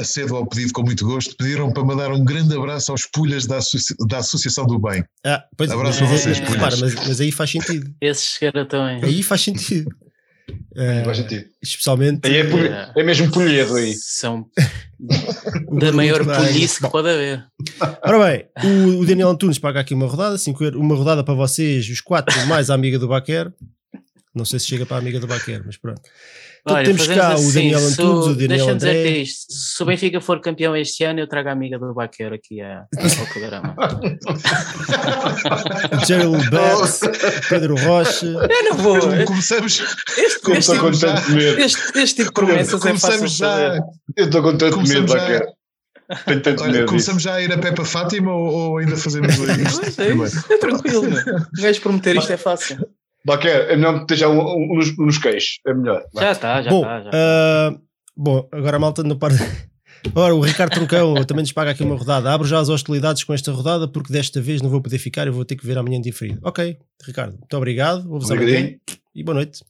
acedo 0.00 0.36
ao 0.36 0.46
pedido 0.46 0.72
com 0.72 0.82
muito 0.82 1.04
gosto, 1.04 1.36
pediram 1.36 1.72
para 1.72 1.84
mandar 1.84 2.12
um 2.12 2.24
grande 2.24 2.56
abraço 2.56 2.92
aos 2.92 3.06
pulhas 3.06 3.46
da, 3.46 3.56
associ- 3.58 3.94
da 4.08 4.18
Associação 4.18 4.66
do 4.66 4.78
Bem. 4.78 5.04
Ah, 5.26 5.42
pois 5.56 5.70
Abraço 5.70 6.00
mas, 6.02 6.10
a 6.10 6.16
vocês, 6.16 6.38
repara, 6.38 6.76
pulhas. 6.76 6.94
mas, 6.94 7.08
mas 7.08 7.20
aí 7.20 7.32
faz 7.32 7.50
sentido. 7.50 7.94
Esses 8.00 8.38
garotões. 8.40 9.02
Aí 9.02 9.22
faz 9.22 9.42
sentido. 9.42 9.90
Sentido. 11.14 11.44
especialmente. 11.62 12.26
Aí 12.26 12.38
é, 12.38 12.90
é 12.96 13.02
mesmo 13.02 13.30
polhedo 13.30 13.76
aí. 13.76 13.94
São 13.94 14.46
da 15.78 15.92
maior 15.92 16.24
polícia 16.24 16.84
que 16.84 16.90
pode 16.90 17.08
haver. 17.08 17.44
Ora 18.02 18.26
bem, 18.26 18.46
o, 18.64 19.00
o 19.00 19.06
Daniel 19.06 19.30
Antunes 19.30 19.58
paga 19.58 19.80
aqui 19.80 19.94
uma 19.94 20.06
rodada, 20.06 20.36
cinco 20.36 20.64
euros, 20.64 20.80
uma 20.80 20.94
rodada 20.94 21.22
para 21.22 21.34
vocês, 21.34 21.88
os 21.88 22.00
quatro, 22.00 22.34
mais 22.46 22.70
a 22.70 22.74
amiga 22.74 22.98
do 22.98 23.08
Baquer. 23.08 23.52
Não 24.34 24.44
sei 24.44 24.58
se 24.58 24.66
chega 24.66 24.84
para 24.84 24.96
a 24.96 24.98
amiga 24.98 25.20
do 25.20 25.26
Baquer, 25.26 25.62
mas 25.64 25.76
pronto. 25.76 26.02
Então 26.66 26.76
Olha, 26.78 26.86
temos 26.86 27.06
cá 27.08 27.30
o 27.30 27.32
assim, 27.34 27.52
Daniel 27.52 27.78
se 27.78 27.92
Antunes, 27.92 28.26
o 28.26 28.34
Daniel 28.34 28.48
Deixa-me 28.48 28.74
dizer 28.76 28.88
André. 28.88 29.02
que 29.02 29.08
isto, 29.18 29.52
se 29.52 29.82
o 29.82 29.86
Benfica 29.86 30.20
for 30.22 30.40
campeão 30.40 30.74
este 30.74 31.04
ano, 31.04 31.20
eu 31.20 31.28
trago 31.28 31.50
a 31.50 31.52
amiga 31.52 31.78
do 31.78 31.92
Baqueiro 31.92 32.34
aqui 32.34 32.62
a- 32.62 32.86
ao 33.20 33.26
programa. 33.26 33.76
Gerald 36.06 36.48
Betts, 36.50 37.00
Pedro 37.50 37.76
Rocha. 37.76 38.26
Eu 38.26 38.64
não 38.70 38.76
vou. 38.78 38.98
Como 39.00 39.24
começamos, 39.26 39.82
Este, 40.16 40.40
Como 40.40 40.56
este, 40.56 40.72
estou 40.72 40.78
com 40.78 40.90
tipo, 40.90 41.06
tanto 41.06 41.30
medo. 41.32 41.60
este, 41.60 41.98
este 41.98 42.16
tipo 42.16 42.28
de 42.28 42.32
promessas 42.32 42.84
é 42.86 42.96
fácil 42.96 43.28
já, 43.28 43.46
fazer. 43.56 43.80
Eu 44.16 44.24
estou 44.26 44.42
com 44.42 44.56
tanto 44.56 44.64
medo, 44.64 44.74
Começamos 44.76 45.10
já- 45.12 45.18
Baquer. 45.18 45.46
Tenho 46.26 46.40
tanto 46.42 46.62
olha, 46.62 46.72
medo. 46.72 46.86
começamos 46.86 47.22
já 47.22 47.34
a 47.34 47.42
ir 47.42 47.50
a 47.52 47.58
Pepa 47.58 47.84
Fátima 47.84 48.32
ou, 48.34 48.46
ou 48.52 48.78
ainda 48.78 48.96
fazemos 48.96 49.34
isto 49.38 50.00
é, 50.02 50.14
isso, 50.14 50.52
é 50.52 50.58
tranquilo. 50.58 51.02
Um 51.06 51.62
gajo 51.62 51.80
prometer 51.80 52.16
isto 52.16 52.32
é 52.32 52.36
fácil. 52.36 52.86
Baquer, 53.24 53.70
é 53.70 53.76
melhor 53.76 54.00
meter 54.00 54.16
já 54.16 54.28
um, 54.28 54.40
um 54.40 54.76
nos, 54.76 54.96
nos 54.96 55.18
queixos. 55.18 55.58
É 55.66 55.72
melhor. 55.72 56.04
Já 56.14 56.32
está, 56.32 56.62
já 56.62 56.70
bom, 56.70 56.80
está. 56.80 57.02
Já 57.02 57.10
tá. 57.10 57.16
ah, 57.16 57.78
bom, 58.16 58.48
agora 58.52 58.76
a 58.76 58.80
malta 58.80 59.02
não 59.02 59.16
para, 59.16 59.34
Ora, 60.14 60.34
o 60.34 60.40
Ricardo 60.40 60.74
Troncão 60.74 61.14
também 61.24 61.42
nos 61.42 61.52
paga 61.52 61.70
aqui 61.70 61.82
uma 61.82 61.96
rodada. 61.96 62.32
Abro 62.32 62.46
já 62.46 62.58
as 62.58 62.68
hostilidades 62.68 63.24
com 63.24 63.32
esta 63.32 63.50
rodada 63.52 63.88
porque 63.88 64.12
desta 64.12 64.40
vez 64.40 64.60
não 64.60 64.68
vou 64.68 64.82
poder 64.82 64.98
ficar, 64.98 65.26
eu 65.26 65.32
vou 65.32 65.44
ter 65.44 65.56
que 65.56 65.66
ver 65.66 65.78
amanhã 65.78 66.00
diferido. 66.00 66.40
Ok, 66.42 66.76
Ricardo, 67.06 67.38
muito 67.38 67.56
obrigado. 67.56 68.06
Vou-vos 68.06 68.30
amanhã 68.30 68.76
e 69.14 69.22
boa 69.22 69.34
noite. 69.36 69.64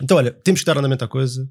Então, 0.00 0.16
olha, 0.16 0.30
temos 0.30 0.60
que 0.60 0.66
dar 0.66 0.78
andamento 0.78 1.04
à 1.04 1.08
coisa, 1.08 1.48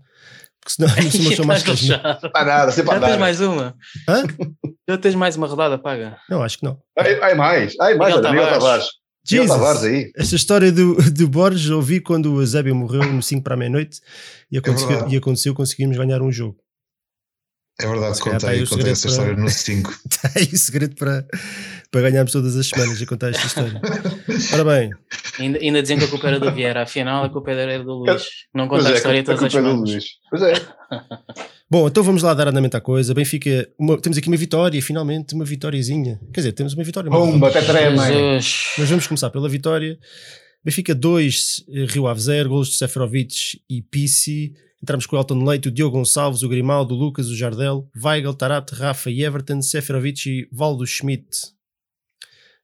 porque 0.62 0.74
senão 0.74 0.89
não 0.96 1.31
só 1.36 1.43
mais. 1.43 1.63
Não 1.65 2.31
há 2.34 2.46
nada, 2.46 2.72
sempre 2.72 2.93
já 2.93 3.01
tens 3.01 3.17
mais 3.17 3.41
uma. 3.41 3.75
Hã? 4.07 4.24
Já 4.89 4.98
tens 4.98 5.15
mais 5.15 5.36
uma 5.36 5.48
rodada 5.48 5.77
paga. 5.77 6.17
Não, 6.29 6.41
acho 6.41 6.60
que 6.60 6.63
não. 6.63 6.79
Ai, 6.98 7.19
ai, 7.22 7.36
mais, 7.36 7.75
ai, 7.81 7.96
mais, 7.96 8.15
Miguel 8.15 8.50
Tavares. 8.50 8.88
Jesus. 9.36 9.50
Tavares 9.51 9.84
aí. 9.84 10.12
Esta 10.15 10.36
história 10.36 10.72
do, 10.72 10.96
do 11.12 11.27
Borges 11.27 11.69
ouvi 11.69 12.00
quando 12.00 12.34
o 12.34 12.41
Eusébio 12.41 12.75
morreu 12.75 13.03
no 13.12 13.22
5 13.22 13.43
para 13.43 13.53
a 13.53 13.57
meia-noite 13.57 14.00
e 14.51 14.57
aconteceu, 14.57 14.88
verdade. 14.88 15.13
e 15.13 15.17
aconteceu 15.17 15.53
conseguimos 15.53 15.98
ganhar 15.98 16.22
um 16.22 16.31
jogo. 16.31 16.57
É 17.79 17.86
verdade, 17.86 18.19
contei, 18.19 18.39
contei 18.39 18.65
segredo 18.65 18.89
essa 18.89 19.01
para- 19.03 19.12
história 19.12 19.36
no 19.36 19.50
5. 19.50 19.91
Está 20.10 20.31
aí 20.39 20.50
o 20.51 20.57
segredo 20.57 20.96
para, 20.96 21.24
para 21.91 22.01
ganharmos 22.01 22.31
todas 22.31 22.55
as 22.55 22.65
semanas 22.67 23.00
a 23.00 23.05
contar 23.05 23.29
esta 23.29 23.46
história. 23.46 23.79
Ora 24.53 24.63
bem, 24.65 24.89
Ainda, 25.39 25.60
ainda 25.60 25.81
dizem 25.84 26.00
que 26.00 26.05
a 26.05 26.07
culpa 26.07 26.27
era 26.27 26.39
do 26.39 26.51
Vieira, 26.51 26.81
afinal 26.81 27.24
a 27.24 27.29
culpa 27.29 27.51
era 27.51 27.84
do 27.84 27.93
Luís. 27.93 28.24
Não 28.51 28.67
conta 28.67 28.88
a 28.88 28.91
é, 28.93 28.96
história 28.96 29.22
a 29.22 29.24
todas 29.24 29.43
as 29.43 29.53
culpa 29.53 29.67
é 29.67 29.72
do 29.72 29.75
semanas. 29.77 29.91
Luís. 29.91 30.05
Pois 30.31 30.41
é. 30.41 30.53
bom, 31.69 31.88
então 31.88 32.03
vamos 32.03 32.24
lá 32.24 32.33
dar 32.33 32.47
andamento 32.47 32.77
à 32.77 32.81
coisa. 32.81 33.13
Benfica, 33.13 33.69
uma- 33.77 34.00
temos 34.00 34.17
aqui 34.17 34.27
uma 34.27 34.38
vitória, 34.38 34.81
finalmente 34.81 35.33
uma 35.33 35.45
vitóriazinha. 35.45 36.19
Quer 36.33 36.41
dizer, 36.41 36.51
temos 36.53 36.74
uma 36.74 36.83
vitória. 36.83 37.09
mas- 37.09 37.19
Pumba, 37.31 37.51
tetrema. 37.51 38.07
Jesus. 38.07 38.55
Mas 38.77 38.89
vamos 38.89 39.07
começar 39.07 39.29
pela 39.29 39.50
vitória. 39.50 39.97
Benfica 40.63 40.93
2, 40.93 41.63
Rio 41.89 42.07
Ave 42.07 42.19
0, 42.21 42.50
golos 42.50 42.69
de 42.69 42.75
Seferovic 42.75 43.62
e 43.69 43.81
Pissi. 43.81 44.53
Entramos 44.81 45.05
com 45.05 45.15
o 45.15 45.19
Elton 45.19 45.43
Leite, 45.43 45.69
o 45.69 45.71
Diogo 45.71 45.97
Gonçalves, 45.97 46.43
o 46.43 46.50
Grimaldo, 46.50 46.93
o 46.93 46.97
Lucas, 46.97 47.27
o 47.29 47.36
Jardel, 47.36 47.89
Weigl, 48.03 48.33
Tarapte, 48.33 48.75
Rafa 48.75 49.09
e 49.09 49.24
Everton, 49.24 49.62
Seferovic 49.62 50.29
e 50.29 50.47
Valdo 50.51 50.86
Schmidt. 50.86 51.25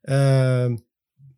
Ah, 0.08 0.70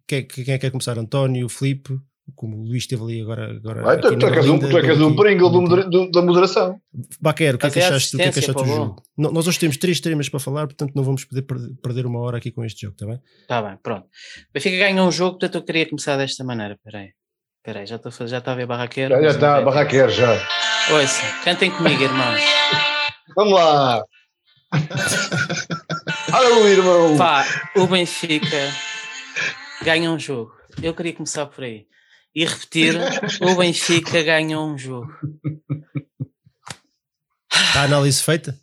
quem, 0.07 0.25
quem 0.25 0.41
é 0.43 0.57
que 0.57 0.59
quer 0.59 0.71
começar? 0.71 0.97
António, 0.97 1.47
Filipe, 1.49 1.97
como 2.33 2.57
o 2.57 2.63
Luís 2.65 2.83
esteve 2.83 3.03
ali 3.03 3.21
agora. 3.21 3.51
agora 3.51 3.83
Vai, 3.83 3.99
tu, 3.99 4.17
tu 4.17 4.25
é 4.25 4.31
que 4.31 4.37
és 4.39 4.49
um, 4.49 4.57
tu 4.59 4.77
é 4.77 4.81
que 4.81 4.87
és 4.89 5.01
um 5.01 5.15
Pringle 5.15 6.09
da 6.11 6.21
moderação. 6.21 6.79
Baquer, 7.21 7.55
o 7.55 7.57
que 7.57 7.67
é 7.67 7.69
que 7.69 7.79
achaste, 7.79 8.15
o 8.15 8.19
que 8.19 8.23
é 8.25 8.31
que 8.31 8.39
achaste 8.39 8.53
do 8.53 8.61
o 8.63 8.65
jogo? 8.75 9.03
No- 9.17 9.31
Nós 9.31 9.47
hoje 9.47 9.59
temos 9.59 9.77
três 9.77 9.99
temas 9.99 10.27
para 10.27 10.39
falar, 10.39 10.65
portanto 10.65 10.93
não 10.95 11.03
vamos 11.03 11.23
poder 11.23 11.43
per- 11.43 11.57
perder 11.83 12.05
uma 12.05 12.19
hora 12.19 12.37
aqui 12.37 12.51
com 12.51 12.63
este 12.65 12.81
jogo, 12.81 12.93
está 12.95 13.05
bem? 13.05 13.19
Está 13.41 13.61
bem, 13.61 13.77
pronto. 13.83 14.07
Benfica 14.53 14.77
ganha 14.77 15.03
um 15.03 15.11
jogo, 15.11 15.31
portanto 15.37 15.55
eu 15.55 15.63
queria 15.63 15.87
começar 15.87 16.17
desta 16.17 16.43
maneira. 16.43 16.73
Espera 16.73 16.99
aí. 16.99 17.09
Espera 17.59 17.79
aí, 17.79 17.85
já 17.85 17.95
estou 17.97 18.27
já 18.27 18.37
está 18.39 18.51
a 18.51 18.55
ver 18.55 18.65
barraqueiro. 18.65 19.13
Já, 19.15 19.21
já 19.21 19.27
está, 19.29 19.55
tem. 19.57 19.65
barraqueiro 19.65 20.09
já. 20.11 20.33
Ouça, 20.91 21.23
cantem 21.43 21.71
comigo, 21.71 22.03
irmãos. 22.03 22.41
Vamos 23.35 23.53
lá. 23.53 24.03
Olha 26.33 26.69
irmão. 26.69 27.17
Pá, 27.17 27.45
o 27.75 27.87
Benfica 27.87 28.71
ganha 29.83 30.11
um 30.11 30.19
jogo. 30.19 30.51
Eu 30.81 30.93
queria 30.93 31.13
começar 31.13 31.45
por 31.45 31.63
aí. 31.63 31.85
E 32.35 32.43
repetir, 32.45 32.95
o 33.41 33.55
Benfica 33.55 34.21
ganha 34.21 34.59
um 34.59 34.77
jogo. 34.77 35.07
Está 37.53 37.81
a 37.81 37.83
análise 37.85 38.21
feita? 38.21 38.59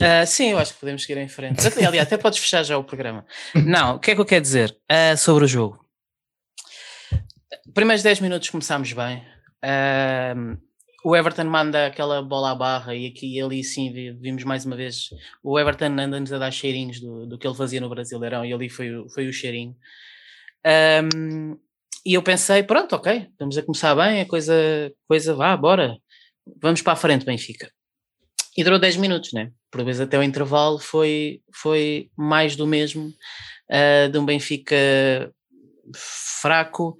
Ah, 0.00 0.24
sim, 0.24 0.50
eu 0.52 0.58
acho 0.58 0.72
que 0.74 0.80
podemos 0.80 1.02
seguir 1.02 1.18
em 1.20 1.28
frente. 1.28 1.60
Aliás, 1.86 2.06
até 2.06 2.16
podes 2.16 2.38
fechar 2.38 2.62
já 2.62 2.78
o 2.78 2.84
programa. 2.84 3.26
Não, 3.54 3.96
o 3.96 3.98
que 3.98 4.10
é 4.12 4.14
que 4.14 4.20
eu 4.20 4.24
quero 4.24 4.40
dizer 4.42 4.74
Ah, 4.88 5.16
sobre 5.16 5.44
o 5.44 5.48
jogo? 5.48 5.84
Primeiros 7.74 8.02
10 8.02 8.20
minutos 8.20 8.48
começámos 8.48 8.92
bem. 8.92 9.22
Ah, 9.62 10.34
o 11.04 11.14
Everton 11.16 11.44
manda 11.44 11.86
aquela 11.86 12.22
bola 12.22 12.52
à 12.52 12.54
barra 12.54 12.94
e 12.94 13.06
aqui 13.06 13.36
e 13.36 13.40
ali 13.40 13.62
sim 13.62 13.92
vi- 13.92 14.12
vimos 14.12 14.44
mais 14.44 14.64
uma 14.64 14.76
vez 14.76 15.10
o 15.42 15.58
Everton 15.58 15.86
anda-nos 15.98 16.32
a 16.32 16.38
dar 16.38 16.50
cheirinhos 16.50 17.00
do, 17.00 17.26
do 17.26 17.38
que 17.38 17.46
ele 17.46 17.54
fazia 17.56 17.80
no 17.80 17.88
Brasileirão 17.88 18.44
e 18.44 18.52
ali 18.52 18.68
foi, 18.70 18.94
o- 18.94 19.08
foi 19.10 19.28
o 19.28 19.32
cheirinho. 19.32 19.76
E 22.04 22.14
eu 22.14 22.22
pensei, 22.22 22.62
pronto, 22.62 22.94
ok, 22.94 23.28
estamos 23.30 23.58
a 23.58 23.62
começar 23.62 23.94
bem, 23.94 24.20
a 24.20 24.26
coisa, 24.26 24.54
coisa 25.06 25.34
vá, 25.34 25.56
bora, 25.56 25.96
vamos 26.60 26.82
para 26.82 26.92
a 26.92 26.96
frente, 26.96 27.24
Benfica. 27.24 27.70
E 28.56 28.64
durou 28.64 28.78
10 28.78 28.96
minutos, 28.96 29.32
né? 29.32 29.52
Por 29.70 29.84
vezes 29.84 30.00
até 30.00 30.18
o 30.18 30.22
intervalo 30.22 30.78
foi, 30.78 31.40
foi 31.54 32.10
mais 32.16 32.56
do 32.56 32.66
mesmo, 32.66 33.12
ah, 33.70 34.08
de 34.08 34.18
um 34.18 34.24
Benfica 34.24 34.76
fraco. 35.94 36.96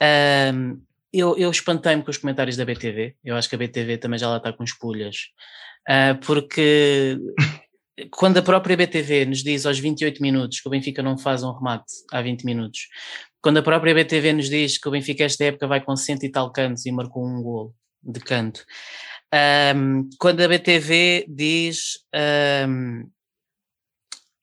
Ahm, 0.00 0.80
eu, 1.12 1.36
eu 1.36 1.50
espantei-me 1.50 2.02
com 2.02 2.10
os 2.10 2.18
comentários 2.18 2.56
da 2.56 2.64
BTV, 2.64 3.16
eu 3.24 3.36
acho 3.36 3.48
que 3.48 3.54
a 3.54 3.58
BTV 3.58 3.98
também 3.98 4.18
já 4.18 4.28
lá 4.28 4.38
está 4.38 4.52
com 4.52 4.64
espulhas, 4.64 5.16
ah, 5.88 6.18
porque 6.24 7.18
quando 8.10 8.38
a 8.38 8.42
própria 8.42 8.76
BTV 8.76 9.26
nos 9.26 9.42
diz 9.42 9.66
aos 9.66 9.78
28 9.78 10.22
minutos 10.22 10.60
que 10.60 10.68
o 10.68 10.70
Benfica 10.70 11.02
não 11.02 11.18
faz 11.18 11.42
um 11.42 11.52
remate 11.52 11.92
há 12.10 12.22
20 12.22 12.44
minutos, 12.44 12.88
quando 13.42 13.58
a 13.58 13.62
própria 13.62 13.94
BTV 13.94 14.32
nos 14.32 14.48
diz 14.48 14.78
que 14.78 14.88
o 14.88 14.92
Benfica 14.92 15.24
esta 15.24 15.44
época 15.44 15.66
vai 15.66 15.80
com 15.80 15.96
cento 15.96 16.24
e 16.24 16.30
tal 16.30 16.52
cantos 16.52 16.86
e 16.86 16.92
marcou 16.92 17.26
um 17.26 17.42
gol 17.42 17.74
de 18.02 18.20
canto, 18.20 18.64
Ahm, 19.32 20.10
quando 20.18 20.42
a 20.42 20.48
BTV 20.48 21.24
diz 21.26 22.00
ahm, 22.14 23.04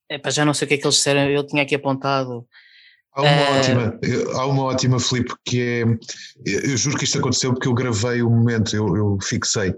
epá, 0.10 0.32
já 0.32 0.44
não 0.44 0.54
sei 0.54 0.66
o 0.66 0.68
que 0.68 0.74
é 0.74 0.78
que 0.78 0.84
eles 0.84 0.96
disseram, 0.96 1.30
eu 1.30 1.46
tinha 1.46 1.62
aqui 1.62 1.76
apontado 1.76 2.48
Há 3.12 3.22
uma 3.22 3.58
ótima, 3.58 4.00
há 4.34 4.46
uma 4.46 4.64
ótima, 4.64 5.00
Filipe, 5.00 5.34
que 5.44 5.62
é. 5.62 5.84
Eu 6.46 6.78
juro 6.78 6.98
que 6.98 7.04
isto 7.04 7.18
aconteceu 7.18 7.52
porque 7.52 7.68
eu 7.68 7.74
gravei 7.74 8.22
o 8.22 8.30
momento, 8.30 8.76
eu, 8.76 8.96
eu 8.96 9.18
fixei. 9.22 9.74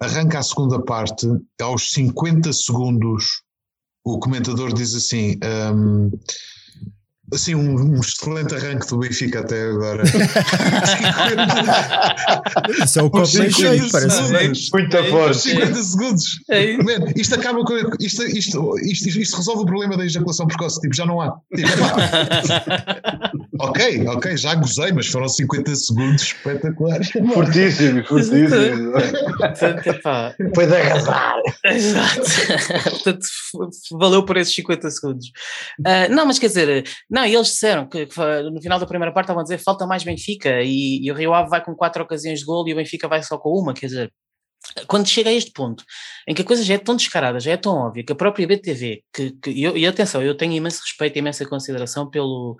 Arranca 0.00 0.38
a 0.38 0.42
segunda 0.42 0.82
parte, 0.82 1.26
aos 1.60 1.90
50 1.92 2.50
segundos, 2.52 3.42
o 4.02 4.18
comentador 4.18 4.72
diz 4.72 4.94
assim: 4.94 5.38
hum, 5.74 6.10
assim, 7.34 7.54
um, 7.54 7.74
um 7.74 8.00
excelente 8.00 8.54
arranque 8.54 8.86
do 8.88 8.98
Benfica 8.98 9.40
até 9.40 9.68
agora. 9.68 10.02
Isso 12.84 12.98
é 12.98 13.02
o 13.02 13.10
copo 13.10 13.28
meio 13.36 13.52
cheio, 13.52 13.90
parece. 13.90 14.70
Muito 14.72 14.96
É, 14.96 15.10
forte. 15.10 15.38
50 15.38 15.74
segundos. 15.82 16.40
É 16.50 16.76
Man, 16.76 17.12
isto 17.16 17.34
acaba 17.34 17.64
com. 17.64 17.74
Isto, 18.00 18.22
isto, 18.24 18.78
isto, 18.78 19.08
isto 19.08 19.36
resolve 19.36 19.62
o 19.62 19.66
problema 19.66 19.96
da 19.96 20.04
ejaculação 20.04 20.46
precoce. 20.46 20.80
Tipo, 20.80 20.94
já 20.94 21.06
não 21.06 21.20
há. 21.20 21.36
Tipo, 21.54 21.68
ok, 23.60 24.06
ok, 24.08 24.36
já 24.36 24.54
gozei, 24.54 24.92
mas 24.92 25.06
foram 25.08 25.28
50 25.28 25.74
segundos 25.74 26.22
espetaculares. 26.22 27.10
Fortíssimo, 27.10 28.04
fortíssimo. 28.04 28.92
Foi 30.54 30.66
de 30.66 30.76
arrasar. 30.76 31.36
Exato. 31.64 32.20
Portanto, 32.90 33.26
valeu 33.92 34.24
por 34.24 34.36
esses 34.36 34.54
50 34.54 34.90
segundos. 34.90 35.32
Ah, 35.84 36.08
não, 36.08 36.26
mas 36.26 36.38
quer 36.38 36.48
dizer, 36.48 36.84
não, 37.10 37.23
e 37.26 37.34
eles 37.34 37.48
disseram 37.48 37.88
que, 37.88 38.06
fa- 38.10 38.42
no 38.42 38.60
final 38.60 38.78
da 38.78 38.86
primeira 38.86 39.12
parte 39.12 39.26
estavam 39.26 39.40
a 39.40 39.44
dizer 39.44 39.58
falta 39.58 39.86
mais 39.86 40.04
Benfica 40.04 40.62
e, 40.62 41.04
e 41.04 41.10
o 41.10 41.14
Rio 41.14 41.34
Ave 41.34 41.48
vai 41.50 41.64
com 41.64 41.74
quatro 41.74 42.02
ocasiões 42.02 42.40
de 42.40 42.44
gol 42.44 42.66
e 42.68 42.72
o 42.72 42.76
Benfica 42.76 43.08
vai 43.08 43.22
só 43.22 43.38
com 43.38 43.50
uma, 43.50 43.74
quer 43.74 43.86
dizer. 43.86 44.12
Quando 44.86 45.06
chega 45.06 45.28
a 45.28 45.32
este 45.32 45.52
ponto, 45.52 45.84
em 46.26 46.34
que 46.34 46.40
a 46.40 46.44
coisa 46.44 46.62
já 46.64 46.74
é 46.74 46.78
tão 46.78 46.96
descarada, 46.96 47.38
já 47.38 47.52
é 47.52 47.56
tão 47.56 47.74
óbvia, 47.74 48.02
que 48.02 48.12
a 48.12 48.16
própria 48.16 48.46
BTV, 48.46 49.02
que, 49.12 49.30
que 49.32 49.50
e 49.50 49.86
atenção, 49.86 50.22
eu 50.22 50.34
tenho 50.34 50.54
imenso 50.54 50.80
respeito 50.80 51.16
e 51.16 51.18
imensa 51.18 51.46
consideração 51.46 52.08
pelo, 52.08 52.56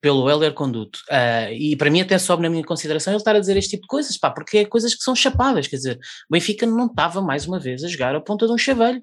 pelo 0.00 0.30
Heller 0.30 0.54
Conduto. 0.54 1.00
Ah, 1.10 1.50
e 1.50 1.74
para 1.76 1.90
mim 1.90 2.00
até 2.02 2.18
sobe 2.18 2.44
na 2.44 2.50
minha 2.50 2.62
consideração 2.62 3.12
ele 3.12 3.18
estar 3.18 3.34
a 3.34 3.40
dizer 3.40 3.56
este 3.56 3.70
tipo 3.70 3.82
de 3.82 3.88
coisas, 3.88 4.16
pá, 4.16 4.30
porque 4.30 4.58
é 4.58 4.64
coisas 4.64 4.94
que 4.94 5.02
são 5.02 5.14
chapadas, 5.16 5.66
quer 5.66 5.76
dizer, 5.76 5.96
o 6.28 6.32
Benfica 6.32 6.66
não 6.66 6.86
estava 6.86 7.20
mais 7.20 7.46
uma 7.48 7.58
vez 7.58 7.82
a 7.82 7.88
jogar 7.88 8.14
a 8.14 8.20
ponta 8.20 8.46
de 8.46 8.52
um 8.52 8.58
chaveiro. 8.58 9.02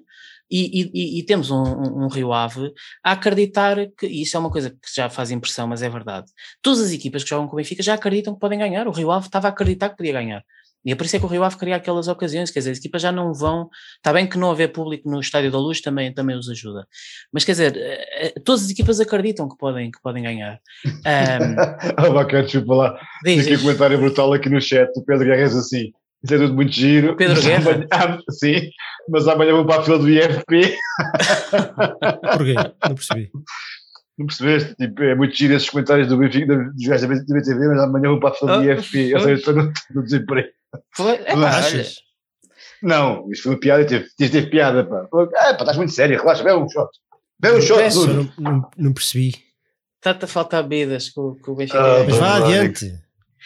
E, 0.50 0.90
e- 0.94 1.18
e- 1.18 1.22
temos 1.24 1.50
um, 1.50 1.62
um- 1.62 2.04
um 2.04 2.08
Rio 2.08 2.32
Ave 2.32 2.72
a 3.04 3.12
acreditar 3.12 3.76
que, 3.98 4.06
e 4.06 4.22
isso 4.22 4.36
é 4.36 4.40
uma 4.40 4.50
coisa 4.50 4.70
que 4.70 4.76
já 4.94 5.10
faz 5.10 5.30
impressão, 5.30 5.66
mas 5.68 5.82
é 5.82 5.88
verdade. 5.90 6.26
Todas 6.62 6.80
as 6.80 6.90
equipas 6.92 7.22
que 7.22 7.28
jogam 7.30 7.46
com 7.46 7.54
o 7.54 7.56
Benfica 7.58 7.82
já 7.82 7.94
acreditam 7.94 8.32
que 8.34 8.40
podem 8.40 8.58
ganhar. 8.58 8.88
O 8.88 8.92
Rio 8.92 9.10
Ave 9.10 9.26
estava 9.26 9.48
a 9.48 9.50
acreditar 9.50 9.90
que 9.90 9.96
podia 9.96 10.12
ganhar. 10.12 10.42
E 10.84 10.92
é 10.92 10.94
por 10.94 11.04
isso 11.04 11.16
é 11.16 11.18
que 11.18 11.24
o 11.24 11.28
Rio 11.28 11.42
Ave 11.42 11.56
cria 11.56 11.74
aquelas 11.76 12.06
ocasiões, 12.08 12.50
quer 12.52 12.60
dizer, 12.60 12.70
as 12.70 12.78
equipas 12.78 13.02
já 13.02 13.10
não 13.12 13.34
vão. 13.34 13.68
Está 13.96 14.12
bem 14.12 14.26
que 14.28 14.38
não 14.38 14.50
haver 14.50 14.68
público 14.68 15.10
no 15.10 15.20
Estádio 15.20 15.50
da 15.50 15.58
Luz 15.58 15.80
também, 15.80 16.14
também 16.14 16.36
os 16.36 16.48
ajuda. 16.48 16.86
Mas 17.32 17.44
quer 17.44 17.52
dizer, 17.52 17.76
eh, 17.76 18.26
eh, 18.28 18.40
todas 18.44 18.62
as 18.64 18.70
equipas 18.70 19.00
acreditam 19.00 19.48
que 19.48 19.58
podem, 19.58 19.90
que 19.90 20.00
podem 20.00 20.22
ganhar. 20.22 20.60
Ahm, 21.04 21.56
Ah, 21.96 22.10
bacana, 22.10 22.44
desculpa 22.44 22.74
lá. 22.74 23.00
Diz, 23.24 23.44
aqui 23.44 23.56
um 23.56 23.60
comentário 23.60 23.98
brutal 23.98 24.32
aqui 24.32 24.48
no 24.48 24.60
chat. 24.60 24.88
O 24.96 25.04
Pedro 25.04 25.26
Guerra 25.26 25.44
diz 25.48 25.56
assim: 25.56 25.92
Isso 26.24 26.34
é 26.34 26.38
tudo 26.38 26.54
muito 26.54 26.72
giro. 26.72 27.16
Pedro 27.16 27.36
mas 27.36 27.44
Guerra? 27.44 27.70
amanhã- 27.70 27.86
ah, 27.92 28.18
sim, 28.30 28.70
mas 29.08 29.28
amanhã 29.28 29.52
vou 29.54 29.66
para 29.66 29.80
a 29.80 29.84
fila 29.84 29.98
do 29.98 30.10
IFP. 30.10 30.76
Porquê? 32.36 32.54
Não 32.88 32.94
percebi. 32.94 33.30
Não 34.18 34.26
percebeste? 34.26 34.74
Tipo, 34.74 35.02
é 35.04 35.14
muito 35.14 35.34
giro 35.36 35.54
esses 35.54 35.70
comentários 35.70 36.08
do 36.08 36.16
Benfica, 36.18 36.56
dos 36.56 36.86
gajos 36.86 37.08
da 37.26 37.34
BTV, 37.34 37.68
mas 37.68 37.80
amanhã 37.82 38.08
vou 38.10 38.20
para 38.20 38.30
a 38.30 38.34
fila 38.34 38.52
do 38.60 38.68
Ah, 38.68 38.74
IFP. 38.74 39.14
Ou 39.14 39.20
seja, 39.20 39.32
estou 39.34 39.54
no, 39.54 39.72
no 39.94 40.02
desemprego. 40.02 40.48
Foi, 40.94 41.18
Não 41.18 41.36
olha, 41.38 41.48
achas? 41.48 41.96
Não, 42.82 43.30
isto 43.30 43.44
foi 43.44 43.52
uma 43.52 43.60
piada, 43.60 43.84
teve, 43.86 44.08
teve, 44.16 44.30
teve 44.32 44.46
piada, 44.50 44.84
pá. 44.84 45.06
Ah, 45.36 45.54
pá, 45.54 45.56
estás 45.60 45.76
muito 45.76 45.92
sério, 45.92 46.18
relaxa, 46.18 46.42
bebe 46.42 46.58
um 46.58 46.68
shot. 46.68 46.88
Bebe 47.40 47.58
um 47.58 47.60
shot, 47.60 47.80
não, 48.08 48.32
não, 48.52 48.70
não 48.76 48.92
percebi. 48.92 49.34
está-te 49.98 50.24
a 50.24 50.28
faltar 50.28 50.62
bebidas 50.64 51.08
com, 51.10 51.36
com 51.36 51.52
o 51.52 51.54
Benfica. 51.56 51.78
Ah, 51.80 52.04
Mas 52.04 52.16
vá 52.18 52.36
adiante. 52.36 52.92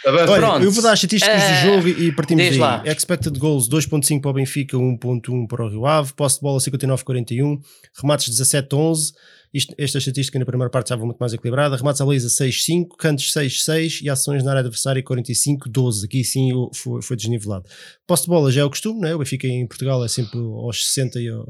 Avança. 0.07 0.33
Olha, 0.33 0.65
eu 0.65 0.71
vou 0.71 0.83
dar 0.83 0.93
as 0.93 0.99
estatísticas 0.99 1.43
Eh, 1.43 1.49
do 1.49 1.67
jogo 1.77 1.89
e 1.89 2.13
partimos 2.13 2.45
daí. 2.49 2.59
lá. 2.59 2.83
Expected 2.87 3.39
goals 3.39 3.69
2.5 3.69 4.21
para 4.21 4.31
o 4.31 4.35
Benfica, 4.35 4.77
1.1 4.77 5.47
para 5.47 5.65
o 5.65 5.69
Rio 5.69 5.87
Ave, 5.87 6.13
posse 6.15 6.37
de 6.37 6.43
bola 6.43 6.59
59-41, 6.61 7.61
remates 8.01 8.29
17-11, 8.29 9.13
Isto- 9.55 9.75
esta 9.77 9.99
estatística 9.99 10.39
na 10.39 10.47
primeira 10.47 10.71
parte 10.71 10.87
estava 10.87 11.05
muito 11.05 11.19
mais 11.19 11.35
equilibrada, 11.35 11.77
remates 11.77 12.01
à 12.01 12.07
baliza 12.07 12.31
6-5, 12.31 12.97
cantos 12.97 13.31
6-6 13.35 14.01
e 14.03 14.09
ações 14.09 14.43
na 14.43 14.51
área 14.51 14.61
adversária 14.61 15.03
45-12, 15.03 16.07
aqui 16.07 16.25
sim 16.25 16.49
foi, 16.75 17.03
foi 17.03 17.17
desnivelado. 17.19 17.67
Posse 18.07 18.23
de 18.23 18.29
bola 18.31 18.51
já 18.51 18.63
é 18.63 18.65
o 18.65 18.71
costume, 18.71 19.01
né? 19.01 19.15
o 19.15 19.19
Benfica 19.19 19.47
em 19.47 19.67
Portugal 19.67 20.03
é 20.03 20.09
sempre 20.09 20.39
aos 20.39 20.87
60 20.87 21.21
e 21.21 21.29
ao- 21.29 21.47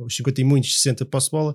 aos 0.00 0.14
50 0.14 0.40
e 0.40 0.44
muitos 0.44 0.74
60 0.76 1.04
posse 1.04 1.26
de 1.26 1.32
bola, 1.32 1.54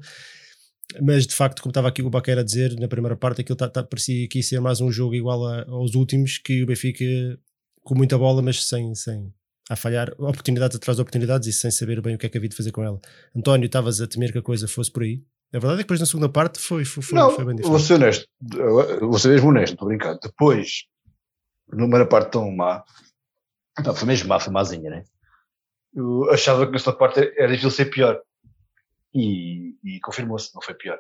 mas 1.02 1.26
de 1.26 1.34
facto, 1.34 1.62
como 1.62 1.72
estava 1.72 1.88
aqui 1.88 2.02
o 2.02 2.10
Baqueira 2.10 2.42
a 2.42 2.44
dizer 2.44 2.80
na 2.80 2.88
primeira 2.88 3.16
parte, 3.16 3.42
aquilo 3.42 3.56
tá, 3.56 3.68
tá, 3.70 3.84
parecia 3.84 4.28
ia 4.34 4.44
ser 4.44 4.60
mais 4.62 4.82
um 4.82 4.92
jogo 4.92 5.14
igual 5.16 5.46
a- 5.46 5.66
aos 5.68 5.96
últimos, 5.96 6.38
que 6.38 6.64
o 6.64 6.66
Benfica 6.66 7.04
com 7.84 7.96
muita 7.96 8.18
bola, 8.18 8.42
mas 8.42 8.64
sem, 8.66 8.94
sem 8.96 9.34
a 9.70 9.76
falhar, 9.76 10.12
oportunidades 10.20 10.78
atrás 10.78 10.96
de 10.98 11.02
oportunidades 11.02 11.48
e 11.48 11.54
sem 11.54 11.72
saber 11.72 12.02
bem 12.02 12.16
o 12.16 12.18
que 12.18 12.26
é 12.26 12.30
que 12.30 12.38
havia 12.38 12.50
de 12.50 12.56
fazer 12.56 12.72
com 12.72 12.84
ela. 12.84 13.00
António, 13.36 13.66
estavas 13.66 14.00
a 14.00 14.08
temer 14.08 14.32
que 14.32 14.38
a 14.38 14.42
coisa 14.42 14.68
fosse 14.68 14.92
por 14.92 15.04
aí. 15.04 15.24
A 15.54 15.60
verdade 15.60 15.74
é 15.74 15.78
que 15.78 15.84
depois 15.84 16.00
na 16.00 16.06
segunda 16.06 16.30
parte 16.30 16.60
foi, 16.60 16.86
foi, 16.86 17.02
foi, 17.02 17.18
não, 17.18 17.30
foi 17.30 17.46
bem 17.46 17.56
vou 17.56 17.78
diferente. 17.78 17.84
ser 17.84 17.94
honesto. 17.96 18.28
Vou 19.00 19.20
ser 19.20 19.30
mesmo 19.30 19.50
honesto, 19.50 19.74
estou 19.74 19.88
a 19.88 19.90
brincar. 19.90 20.20
Depois, 20.22 20.86
na 21.70 21.78
primeira 21.78 22.06
parte 22.08 22.32
tão 22.32 22.52
má, 22.52 22.84
pá, 23.84 23.94
foi 23.94 24.08
mesmo 24.08 24.28
má, 24.30 24.40
foi 24.40 24.54
mázinha, 24.54 24.90
né? 24.90 25.04
Eu 25.94 26.30
achava 26.32 26.66
que 26.66 26.72
nesta 26.74 26.92
parte 26.92 27.20
era 27.38 27.48
difícil 27.48 27.72
ser 27.72 27.86
pior. 27.86 28.22
E, 29.16 29.76
e 29.84 30.00
confirmou-se, 30.02 30.54
não 30.54 30.62
foi 30.62 30.74
pior. 30.74 31.00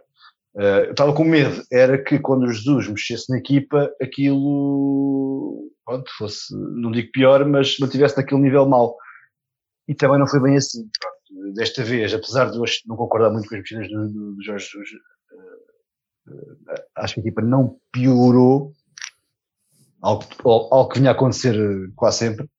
Eh, 0.57 0.88
eu 0.88 0.91
estava 0.91 1.13
com 1.13 1.24
medo, 1.25 1.62
era 1.72 2.01
que 2.01 2.17
quando 2.19 2.43
o 2.43 2.51
Jesus 2.51 2.88
mexesse 2.88 3.29
na 3.29 3.38
equipa, 3.38 3.91
aquilo, 4.01 5.69
pronto, 5.86 6.10
fosse, 6.17 6.55
não 6.55 6.91
digo 6.91 7.12
pior, 7.12 7.45
mas 7.45 7.77
mantivesse 7.79 8.17
naquele 8.17 8.41
nível 8.41 8.65
mau. 8.65 8.95
E 9.88 9.93
também 9.93 10.17
não 10.17 10.27
foi 10.27 10.41
bem 10.41 10.55
assim. 10.55 10.89
Pronto, 11.00 11.53
desta 11.53 11.84
vez, 11.84 12.13
apesar 12.13 12.50
de 12.50 12.57
eu 12.57 12.63
não 12.88 12.95
concordar 12.95 13.31
muito 13.31 13.48
com 13.50 13.55
as 13.55 13.62
mexidas 13.62 13.89
do, 13.89 14.07
do, 14.07 14.36
do 14.36 14.43
Jorge 14.43 14.65
Jesus, 14.65 14.89
acho 16.95 17.13
que 17.15 17.19
a 17.19 17.24
equipa 17.24 17.41
não 17.41 17.77
piorou, 17.91 18.74
algo, 20.01 20.25
algo 20.43 20.89
que 20.89 21.00
vinha 21.00 21.12
a 21.12 21.13
acontecer 21.13 21.55
quase 21.95 22.19
sempre, 22.19 22.50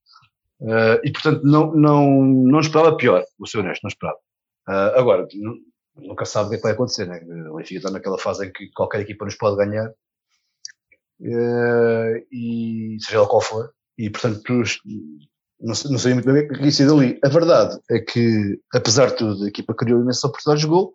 Eh, 0.60 1.00
e 1.04 1.12
portanto 1.12 1.42
não, 1.44 1.72
não, 1.74 2.22
não 2.22 2.60
esperava 2.60 2.96
pior, 2.96 3.22
vou 3.38 3.46
ser 3.46 3.58
honesto, 3.58 3.82
não 3.82 3.88
esperava. 3.88 4.18
Eh, 4.68 4.92
agora, 4.98 5.26
nu- 5.34 5.60
nunca 5.96 6.24
sabe 6.24 6.46
o 6.46 6.50
que 6.50 6.54
é 6.56 6.58
que 6.58 6.62
vai 6.64 6.72
acontecer, 6.72 7.06
né? 7.06 7.20
o 7.50 7.56
Benfica 7.56 7.78
está 7.78 7.90
naquela 7.90 8.18
fase 8.18 8.46
em 8.46 8.52
que 8.52 8.70
qualquer 8.72 9.00
equipa 9.00 9.24
nos 9.24 9.36
pode 9.36 9.56
ganhar, 9.56 9.90
eh, 11.22 12.24
e 12.30 12.96
seja 13.00 13.20
lá 13.22 13.28
qual 13.28 13.40
for, 13.40 13.72
e 13.96 14.10
portanto 14.10 14.42
não, 15.60 15.74
sei- 15.74 15.90
não 15.90 16.14
muito 16.14 16.32
bem 16.32 16.44
o 16.44 16.48
que 16.48 16.62
ia 16.64 16.70
ser 16.70 16.86
dali. 16.86 17.18
A 17.24 17.28
verdade 17.28 17.78
é 17.90 17.98
que, 18.00 18.60
apesar 18.74 19.06
de 19.10 19.16
tudo, 19.16 19.44
a 19.44 19.48
equipa 19.48 19.74
criou 19.74 20.00
imensas 20.00 20.24
oportunidades 20.24 20.62
de 20.62 20.68
gol, 20.68 20.92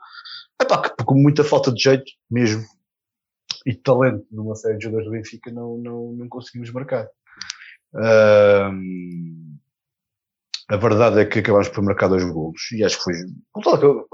Epá, 0.61 0.79
que 0.81 1.03
com 1.03 1.15
muita 1.15 1.43
falta 1.43 1.71
de 1.71 1.81
jeito 1.81 2.05
mesmo 2.29 2.63
e 3.65 3.71
de 3.71 3.79
talento 3.81 4.23
numa 4.29 4.53
série 4.55 4.77
de 4.77 4.83
jogadores 4.83 5.07
do 5.07 5.11
Benfica 5.11 5.51
não, 5.51 5.77
não, 5.79 6.11
não 6.13 6.29
conseguimos 6.29 6.71
marcar. 6.71 7.07
A 10.73 10.77
verdade 10.77 11.19
é 11.19 11.25
que 11.25 11.39
acabámos 11.39 11.69
por 11.69 11.83
marcar 11.83 12.07
dois 12.07 12.23
golos 12.23 12.71
e 12.71 12.83
acho 12.83 12.97
que 12.97 13.03
foi 13.03 13.13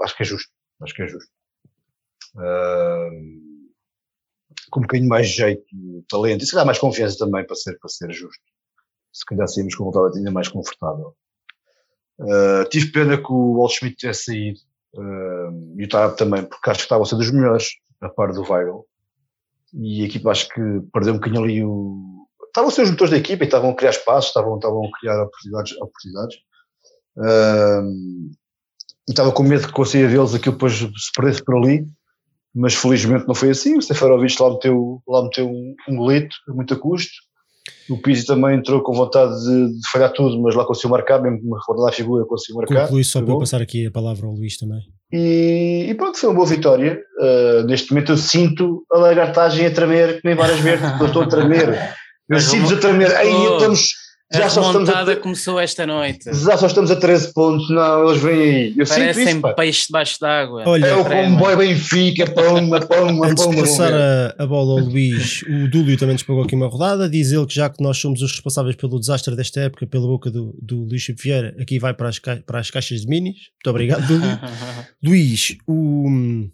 acho 0.02 0.16
que 0.16 0.22
é 0.22 0.26
justo. 0.26 0.52
Acho 0.80 0.94
que 0.94 1.02
é 1.02 1.08
justo. 1.08 1.30
Ahm, 2.36 3.68
com 4.70 4.80
um 4.80 4.82
bocadinho 4.82 5.08
mais 5.08 5.28
jeito, 5.28 5.64
talento 6.08 6.42
e 6.42 6.46
se 6.46 6.52
calhar 6.52 6.66
mais 6.66 6.78
confiança 6.78 7.18
também 7.18 7.46
para 7.46 7.56
ser, 7.56 7.78
para 7.78 7.88
ser 7.88 8.12
justo. 8.12 8.42
Se 9.12 9.24
calhar 9.24 9.48
saímos 9.48 9.74
com 9.74 9.88
um 9.88 10.16
ainda 10.16 10.30
mais 10.30 10.48
confortável. 10.48 11.16
Ah, 12.20 12.64
tive 12.70 12.92
pena 12.92 13.16
que 13.16 13.32
o 13.32 13.54
Wall 13.54 13.68
Schmidt 13.68 13.96
tivesse 13.96 14.24
saído 14.24 14.60
Uh, 14.94 15.78
e 15.78 15.84
o 15.84 15.88
Tarab 15.88 16.16
também, 16.16 16.44
porque 16.44 16.70
acho 16.70 16.80
que 16.80 16.84
estava 16.84 17.02
a 17.02 17.06
ser 17.06 17.16
dos 17.16 17.30
melhores, 17.30 17.68
a 18.00 18.08
par 18.08 18.32
do 18.32 18.42
Weigl. 18.42 18.86
E 19.74 20.02
a 20.02 20.06
equipa 20.06 20.30
acho 20.30 20.48
que 20.48 20.60
perdeu 20.92 21.12
um 21.12 21.18
bocadinho 21.18 21.44
ali 21.44 21.64
o. 21.64 22.26
Estavam 22.46 22.70
a 22.70 22.72
ser 22.72 22.82
os 22.82 22.90
motores 22.90 23.10
da 23.10 23.18
equipa 23.18 23.44
e 23.44 23.46
estavam 23.46 23.70
a 23.70 23.74
criar 23.74 23.90
espaços, 23.90 24.30
estavam, 24.30 24.56
estavam 24.56 24.84
a 24.84 24.98
criar 24.98 25.22
oportunidades. 25.22 25.76
oportunidades. 25.76 26.36
Uh, 27.18 28.28
e 29.08 29.10
estava 29.10 29.32
com 29.32 29.42
medo 29.42 29.66
que 29.66 29.72
conseguia 29.72 30.08
vê-los 30.08 30.34
aquilo 30.34 30.52
depois 30.54 30.74
se 30.74 31.12
perdesse 31.16 31.42
por 31.44 31.56
ali, 31.56 31.84
mas 32.54 32.74
felizmente 32.74 33.26
não 33.26 33.34
foi 33.34 33.50
assim. 33.50 33.76
O 33.76 33.82
Seferovic 33.82 34.40
lá 34.40 34.50
meteu, 34.52 35.02
lá 35.08 35.22
meteu 35.24 35.48
um, 35.48 35.74
um 35.88 35.96
golito 35.96 36.36
a 36.48 36.52
muito 36.52 36.76
custo. 36.78 37.10
O 37.90 37.98
Pizzi 38.00 38.24
também 38.26 38.56
entrou 38.56 38.82
com 38.82 38.92
vontade 38.94 39.32
de, 39.44 39.68
de 39.74 39.90
falhar 39.90 40.12
tudo, 40.12 40.40
mas 40.40 40.54
lá 40.54 40.64
conseguiu 40.64 40.90
marcar, 40.90 41.20
mesmo 41.20 41.38
uma 41.42 41.58
rodada 41.66 41.90
à 41.90 41.92
figura 41.92 42.24
conseguiu 42.26 42.56
marcar. 42.56 42.82
Conclui 42.86 43.04
só 43.04 43.20
para 43.22 43.32
eu 43.32 43.38
passar 43.38 43.60
aqui 43.62 43.86
a 43.86 43.90
palavra 43.90 44.26
ao 44.26 44.32
Luís 44.32 44.56
também. 44.56 44.80
E, 45.12 45.86
e 45.88 45.94
pronto, 45.94 46.18
foi 46.18 46.28
uma 46.28 46.34
boa 46.36 46.46
vitória. 46.46 46.98
Uh, 47.18 47.62
neste 47.66 47.90
momento 47.90 48.12
eu 48.12 48.16
sinto 48.18 48.84
a 48.92 48.98
lagartagem 48.98 49.66
a 49.66 49.70
tremer, 49.70 50.20
que 50.20 50.26
nem 50.26 50.34
várias 50.36 50.60
vezes, 50.60 50.84
eu 51.00 51.06
estou 51.06 51.22
a 51.22 51.26
tremer. 51.28 51.96
Eu 52.30 52.36
A 52.36 52.40
sinto 52.40 52.66
remo- 52.66 52.76
a 52.76 52.80
tremer. 52.80 53.16
Aí 53.16 53.32
Oh, 53.34 53.56
estamos, 53.56 53.88
já 54.30 54.44
A 54.46 54.50
só 54.50 54.60
estamos 54.66 54.88
a, 54.90 55.16
começou 55.16 55.58
esta 55.58 55.86
noite. 55.86 56.24
já 56.26 56.56
só 56.58 56.66
estamos 56.66 56.90
a 56.90 56.96
13 56.96 57.32
pontos. 57.32 57.70
Não, 57.70 58.08
eles 58.10 58.22
vêm 58.22 58.40
aí. 58.40 58.74
Eu 58.76 58.86
Parecem 58.86 59.28
isso, 59.28 59.40
pá. 59.40 59.54
peixe 59.54 59.86
debaixo 59.86 60.20
d'água. 60.20 60.64
Olha, 60.66 60.86
É 60.86 60.94
o 60.94 61.04
comboio 61.04 61.56
Benfica, 61.56 62.26
poma, 62.30 62.78
poma, 62.80 63.26
Antes 63.26 63.42
de 63.46 63.50
poma. 63.50 63.62
passar 63.62 63.92
a, 63.94 64.34
a 64.38 64.46
bola 64.46 64.80
ao 64.80 64.86
Luís, 64.86 65.42
o 65.42 65.68
Dúlio 65.70 65.96
também 65.96 66.12
nos 66.12 66.22
pagou 66.22 66.42
aqui 66.42 66.54
uma 66.54 66.66
rodada. 66.68 67.08
Diz 67.08 67.32
ele 67.32 67.46
que 67.46 67.54
já 67.54 67.70
que 67.70 67.82
nós 67.82 67.96
somos 67.96 68.20
os 68.20 68.30
responsáveis 68.32 68.76
pelo 68.76 69.00
desastre 69.00 69.34
desta 69.34 69.60
época, 69.60 69.86
pela 69.86 70.06
boca 70.06 70.30
do, 70.30 70.54
do 70.60 70.84
Luís 70.84 71.00
Chico 71.02 71.22
Vieira, 71.22 71.56
aqui 71.58 71.78
vai 71.78 71.94
para 71.94 72.08
as, 72.10 72.18
para 72.18 72.58
as 72.60 72.70
caixas 72.70 73.00
de 73.00 73.06
minis. 73.08 73.36
Muito 73.54 73.70
obrigado, 73.70 74.06
Dúlio. 74.06 74.38
Luís, 75.02 75.56
o- 75.66 76.46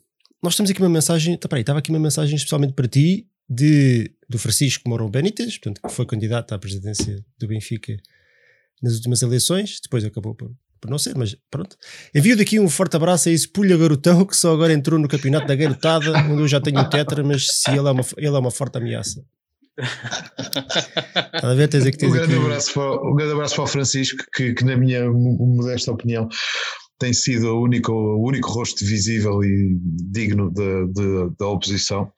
nós 0.43 0.55
temos 0.55 0.71
aqui 0.71 0.81
uma 0.81 0.89
mensagem. 0.91 1.37
Tá, 1.37 1.49
peraí, 1.49 1.63
estava 1.63 1.79
aqui 1.81 1.91
uma 1.91 1.99
mensagem 1.99 2.37
especialmente 2.37 2.75
para 2.75 2.87
ti 2.87 3.27
de, 3.49 4.11
do 4.29 4.39
Francisco 4.39 4.89
Mourão 4.89 5.11
Benítez, 5.11 5.59
portanto, 5.59 5.81
que 5.87 5.93
foi 5.95 6.07
candidato 6.07 6.53
à 6.55 6.59
presidência 6.59 7.25
do 7.39 7.47
Benfica 7.47 7.97
nas 8.83 8.95
últimas 8.95 9.23
eleições, 9.23 9.79
depois 9.83 10.05
acabou 10.05 10.35
por, 10.35 10.51
por 10.81 10.91
não 10.91 10.99
ser, 10.99 11.15
mas 11.17 11.37
pronto. 11.51 11.77
Envio 12.15 12.37
daqui 12.37 12.59
um 12.61 12.69
forte 12.69 12.97
abraço 12.97 13.29
a 13.29 13.33
esse 13.33 13.49
Pulha 13.49 13.77
Garotão 13.77 14.25
que 14.25 14.37
só 14.37 14.53
agora 14.53 14.73
entrou 14.73 14.99
no 14.99 15.09
campeonato 15.09 15.47
da 15.47 15.55
garotada, 15.55 16.13
onde 16.31 16.43
eu 16.43 16.49
já 16.49 16.61
tenho 16.61 16.81
o 16.81 16.89
tetra, 16.89 17.23
mas 17.23 17.47
se 17.49 17.71
ele 17.71 17.89
é 17.89 17.91
uma, 17.91 18.05
ele 18.17 18.27
é 18.27 18.39
uma 18.39 18.51
forte 18.51 18.77
ameaça. 18.79 19.25
Estás 20.37 21.45
a 21.45 21.55
ver? 21.55 21.69
Tens 21.69 21.87
aqui, 21.87 22.07
Um 22.07 22.11
grande, 22.11 22.35
aqui 22.35 22.45
abraço 22.45 22.73
para, 22.75 22.83
o- 23.03 23.11
um 23.13 23.15
grande 23.15 23.33
abraço 23.33 23.55
para 23.57 23.65
o 23.65 23.67
Francisco, 23.67 24.25
que, 24.35 24.55
que 24.55 24.65
na 24.65 24.77
minha 24.77 25.11
mo- 25.11 25.37
modesta 25.57 25.91
opinião 25.93 26.29
tem 26.99 27.13
sido 27.13 27.47
o 27.49 27.63
único, 27.63 27.93
o 27.93 28.27
único 28.27 28.49
rosto 28.51 28.85
visível 28.85 29.43
e 29.43 29.77
digno 30.11 30.53
da 31.39 31.49
oposição 31.49 32.11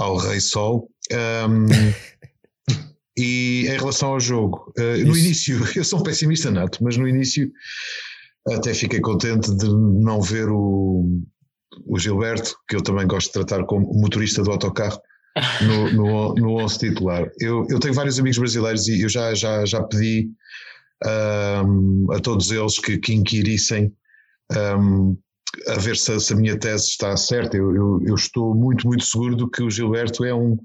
ao 0.00 0.16
Rei 0.16 0.40
Sol. 0.40 0.90
Um, 1.12 1.66
e 3.16 3.66
em 3.66 3.76
relação 3.76 4.12
ao 4.12 4.20
jogo, 4.20 4.72
eh, 4.78 4.98
no 4.98 5.16
início, 5.16 5.60
eu 5.76 5.84
sou 5.84 6.00
um 6.00 6.02
pessimista 6.02 6.50
nato, 6.50 6.82
mas 6.82 6.96
no 6.96 7.06
início 7.06 7.50
até 8.48 8.72
fiquei 8.72 9.00
contente 9.00 9.54
de 9.54 9.68
não 9.68 10.22
ver 10.22 10.48
o, 10.48 11.04
o 11.86 11.98
Gilberto, 11.98 12.56
que 12.66 12.76
eu 12.76 12.82
também 12.82 13.06
gosto 13.06 13.26
de 13.26 13.32
tratar 13.32 13.64
como 13.66 13.92
motorista 13.92 14.42
do 14.42 14.50
autocarro, 14.50 14.98
no, 15.62 15.92
no, 15.92 16.34
no 16.34 16.64
11 16.64 16.78
titular. 16.78 17.30
Eu, 17.38 17.66
eu 17.68 17.78
tenho 17.78 17.94
vários 17.94 18.18
amigos 18.18 18.38
brasileiros 18.38 18.88
e 18.88 19.02
eu 19.02 19.08
já, 19.08 19.34
já, 19.34 19.64
já 19.66 19.82
pedi 19.82 20.30
ahm, 21.04 22.06
a 22.12 22.20
todos 22.20 22.50
eles 22.50 22.78
que, 22.78 22.96
que 22.96 23.12
inquirissem 23.12 23.92
ahm, 24.50 25.14
a 25.68 25.74
ver 25.74 25.96
se, 25.96 26.12
a- 26.12 26.20
se 26.20 26.32
a 26.32 26.36
minha 26.36 26.58
tese 26.58 26.86
está 26.88 27.16
certa. 27.16 27.56
Eu, 27.56 27.74
eu, 27.74 28.00
eu 28.06 28.14
estou 28.14 28.54
muito, 28.54 28.86
muito 28.86 29.04
seguro 29.04 29.36
do 29.36 29.48
que 29.50 29.62
o 29.62 29.70
Gilberto 29.70 30.24
é 30.24 30.34
um, 30.34 30.56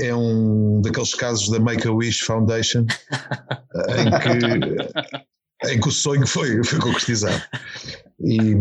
é 0.00 0.14
um 0.14 0.80
daqueles 0.82 1.14
casos 1.14 1.48
da 1.50 1.58
Make-A-Wish 1.60 2.24
Foundation 2.24 2.84
em 3.98 4.10
que, 4.20 5.70
em 5.72 5.80
que 5.80 5.88
o 5.88 5.92
sonho 5.92 6.26
foi, 6.26 6.62
foi 6.64 6.78
concretizado. 6.78 7.42
E 8.20 8.54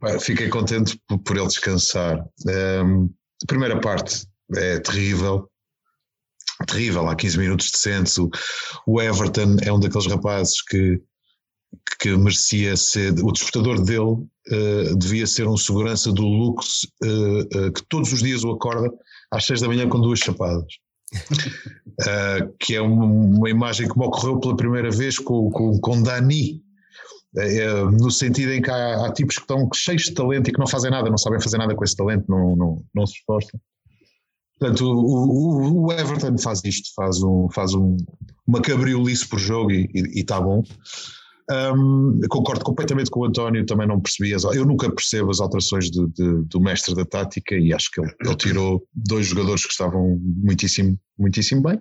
pá, 0.00 0.18
fiquei 0.18 0.48
contente 0.48 1.00
por, 1.08 1.18
por 1.20 1.36
ele 1.36 1.46
descansar. 1.46 2.24
Ahm, 2.48 3.08
a 3.42 3.46
primeira 3.46 3.80
parte 3.80 4.26
é 4.56 4.78
terrível. 4.80 5.48
Terrível, 6.66 7.08
há 7.08 7.14
15 7.14 7.38
minutos 7.38 7.70
decentes. 7.70 8.18
O, 8.18 8.28
o 8.86 9.00
Everton 9.00 9.56
é 9.62 9.72
um 9.72 9.78
daqueles 9.78 10.06
rapazes 10.08 10.60
que, 10.62 11.00
que 12.00 12.16
merecia 12.16 12.76
ser. 12.76 13.12
O 13.22 13.32
despertador 13.32 13.82
dele 13.82 14.26
eh, 14.50 14.94
devia 14.96 15.26
ser 15.26 15.46
um 15.46 15.56
segurança 15.56 16.12
do 16.12 16.22
luxo 16.22 16.86
eh, 17.02 17.48
eh, 17.52 17.70
que 17.70 17.82
todos 17.88 18.12
os 18.12 18.22
dias 18.22 18.44
o 18.44 18.52
acorda 18.52 18.90
às 19.30 19.44
6 19.44 19.60
da 19.60 19.68
manhã 19.68 19.88
com 19.88 20.00
duas 20.00 20.18
chapadas. 20.20 20.72
Que 22.60 22.76
é 22.76 22.80
uma, 22.80 23.04
uma 23.04 23.50
imagem 23.50 23.88
que 23.88 23.98
me 23.98 24.06
ocorreu 24.06 24.38
pela 24.38 24.56
primeira 24.56 24.88
vez 24.88 25.18
com, 25.18 25.50
com, 25.50 25.80
com 25.80 26.00
Dani, 26.00 26.62
no 27.98 28.08
sentido 28.08 28.52
em 28.52 28.62
que 28.62 28.70
há, 28.70 29.04
há 29.04 29.12
tipos 29.12 29.34
que 29.34 29.40
estão 29.40 29.68
cheios 29.74 30.02
de 30.02 30.14
talento 30.14 30.48
e 30.48 30.52
que 30.52 30.60
não 30.60 30.66
fazem 30.68 30.92
nada, 30.92 31.10
não 31.10 31.18
sabem 31.18 31.40
fazer 31.40 31.58
nada 31.58 31.74
com 31.74 31.82
esse 31.82 31.96
talento, 31.96 32.24
não, 32.28 32.54
não, 32.54 32.84
não 32.94 33.04
se 33.04 33.14
esforçam. 33.14 33.58
Portanto, 34.60 34.84
o, 34.84 35.86
o, 35.86 35.92
Everton 35.92 36.38
faz 36.38 36.62
isto, 36.64 36.90
faz, 36.94 37.20
um, 37.20 37.48
faz 37.50 37.74
um, 37.74 37.96
uma 38.46 38.60
cabriolice 38.60 39.26
por 39.26 39.40
jogo 39.40 39.72
e 39.72 39.90
está 40.14 40.40
bom. 40.40 40.62
Um, 41.50 42.20
concordo 42.28 42.62
completamente 42.62 43.10
com 43.10 43.20
o 43.20 43.24
António, 43.24 43.64
também 43.64 43.86
não 43.86 44.00
percebi, 44.00 44.34
as, 44.34 44.44
eu 44.44 44.66
nunca 44.66 44.90
percebo 44.90 45.30
as 45.30 45.40
alterações 45.40 45.90
de, 45.90 46.06
de, 46.08 46.44
do 46.44 46.60
mestre 46.60 46.94
da 46.94 47.06
tática 47.06 47.54
e 47.54 47.72
acho 47.72 47.90
que 47.90 48.02
ele, 48.02 48.12
ele, 48.22 48.36
tirou 48.36 48.86
dois 48.94 49.28
jogadores 49.28 49.64
que 49.64 49.72
estavam 49.72 50.18
muitíssimo, 50.20 50.98
muitíssimo 51.18 51.62
bem. 51.62 51.80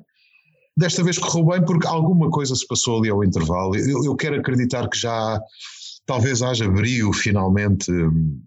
Desta 0.77 1.03
vez 1.03 1.17
correu 1.17 1.47
bem 1.47 1.65
porque 1.65 1.85
alguma 1.85 2.29
coisa 2.29 2.55
se 2.55 2.65
passou 2.65 2.99
ali 2.99 3.09
ao 3.09 3.23
intervalo. 3.23 3.75
Eu, 3.75 4.05
eu 4.05 4.15
quero 4.15 4.39
acreditar 4.39 4.87
que 4.87 4.97
já 4.97 5.37
talvez 6.05 6.41
haja 6.41 6.69
brio 6.69 7.11
finalmente 7.11 7.91
hum, 7.91 8.41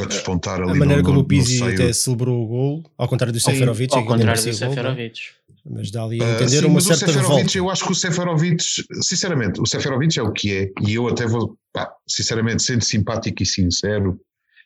a 0.00 0.04
despontar 0.04 0.60
ali. 0.60 0.72
A 0.72 0.74
maneira 0.74 1.02
no, 1.02 1.08
como 1.08 1.20
o 1.20 1.24
Pizzi 1.24 1.62
até 1.62 1.92
celebrou 1.92 2.42
o 2.42 2.46
gol, 2.46 2.84
ao 2.98 3.08
contrário 3.08 3.32
do 3.32 3.40
Seferovic. 3.40 3.94
Ao 3.94 4.04
contrário 4.04 4.42
do 4.42 4.52
Seferovic. 4.52 5.20
Mas 5.68 5.90
dá 5.90 6.04
ali 6.04 6.22
a 6.22 6.26
ah, 6.26 6.32
entender 6.34 6.58
uh, 6.58 6.62
sim, 6.62 6.66
uma 6.66 6.80
certa 6.80 7.06
revolta. 7.10 7.58
Eu 7.58 7.68
acho 7.68 7.84
que 7.84 7.92
o 7.92 7.94
Seferovic, 7.94 8.62
sinceramente, 9.02 9.60
o 9.60 9.66
Seferovic 9.66 10.16
é 10.18 10.22
o 10.22 10.32
que 10.32 10.52
é, 10.52 10.70
e 10.86 10.94
eu 10.94 11.08
até 11.08 11.26
vou, 11.26 11.58
pá, 11.72 11.92
sinceramente, 12.06 12.62
sendo 12.62 12.84
simpático 12.84 13.42
e 13.42 13.46
sincero, 13.46 14.20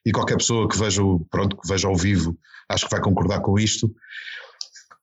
e 0.04 0.12
qualquer 0.12 0.36
pessoa 0.36 0.68
que 0.68 0.78
veja, 0.78 1.02
pronto, 1.30 1.56
que 1.56 1.68
veja 1.68 1.88
ao 1.88 1.96
vivo, 1.96 2.36
acho 2.68 2.84
que 2.84 2.90
vai 2.90 3.00
concordar 3.00 3.40
com 3.40 3.58
isto. 3.58 3.90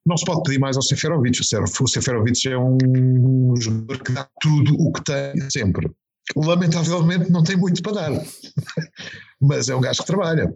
Não 0.05 0.15
se 0.15 0.23
pode 0.23 0.43
pedir 0.43 0.59
mais 0.59 0.77
ao 0.77 0.83
Seferovic. 0.83 1.41
O 1.81 1.87
Seferovic 1.87 2.47
é 2.47 2.57
um 2.57 3.55
jogador 3.57 4.01
que 4.01 4.11
dá 4.11 4.27
tudo 4.39 4.75
o 4.79 4.91
que 4.93 5.03
tem 5.03 5.49
sempre. 5.49 5.91
Lamentavelmente 6.35 7.31
não 7.31 7.43
tem 7.43 7.55
muito 7.55 7.81
para 7.81 7.93
dar, 7.93 8.23
mas 9.39 9.69
é 9.69 9.75
um 9.75 9.81
gajo 9.81 10.01
que 10.01 10.07
trabalha. 10.07 10.53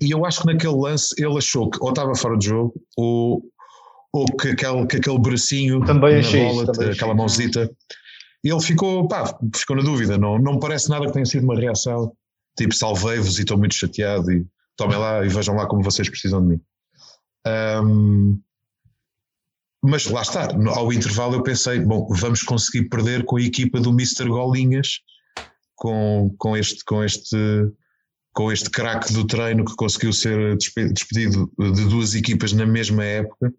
E 0.00 0.10
eu 0.10 0.24
acho 0.24 0.42
que 0.42 0.46
naquele 0.46 0.76
lance 0.76 1.14
ele 1.18 1.36
achou 1.36 1.70
que 1.70 1.78
ou 1.80 1.88
estava 1.90 2.14
fora 2.14 2.36
de 2.36 2.46
jogo 2.46 2.74
ou 2.96 3.42
ou 4.12 4.24
que 4.24 4.48
aquele, 4.48 4.86
que 4.86 4.96
aquele 4.96 5.18
bracinho 5.18 5.84
também 5.84 6.22
na 6.22 6.30
bola, 6.30 6.72
também 6.72 6.90
aquela 6.90 7.14
mãozita, 7.14 7.70
ele 8.42 8.60
ficou, 8.60 9.06
pá, 9.08 9.38
ficou 9.54 9.76
na 9.76 9.82
dúvida, 9.82 10.16
não, 10.16 10.38
não 10.38 10.54
me 10.54 10.60
parece 10.60 10.88
nada 10.88 11.04
que 11.06 11.12
tenha 11.12 11.26
sido 11.26 11.44
uma 11.44 11.58
reação, 11.58 12.12
tipo 12.56 12.74
salvei-vos 12.74 13.38
e 13.38 13.42
estou 13.42 13.58
muito 13.58 13.74
chateado 13.74 14.32
e 14.32 14.46
tomem 14.74 14.96
lá 14.96 15.24
e 15.24 15.28
vejam 15.28 15.54
lá 15.54 15.66
como 15.66 15.82
vocês 15.82 16.08
precisam 16.08 16.40
de 16.40 16.48
mim. 16.54 16.60
Um, 17.84 18.40
mas 19.86 20.06
lá 20.06 20.22
está, 20.22 20.48
ao 20.74 20.92
intervalo 20.92 21.34
eu 21.34 21.42
pensei, 21.42 21.80
bom, 21.80 22.06
vamos 22.10 22.42
conseguir 22.42 22.88
perder 22.88 23.24
com 23.24 23.36
a 23.36 23.42
equipa 23.42 23.80
do 23.80 23.90
Mr. 23.90 24.28
Golinhas, 24.28 25.00
com, 25.74 26.34
com 26.38 26.56
este, 26.56 26.84
com 26.84 27.02
este, 27.02 27.36
com 28.34 28.50
este 28.50 28.70
craque 28.70 29.12
do 29.12 29.26
treino 29.26 29.64
que 29.64 29.76
conseguiu 29.76 30.12
ser 30.12 30.56
despedido 30.56 31.50
de 31.58 31.84
duas 31.88 32.14
equipas 32.14 32.52
na 32.52 32.66
mesma 32.66 33.04
época 33.04 33.52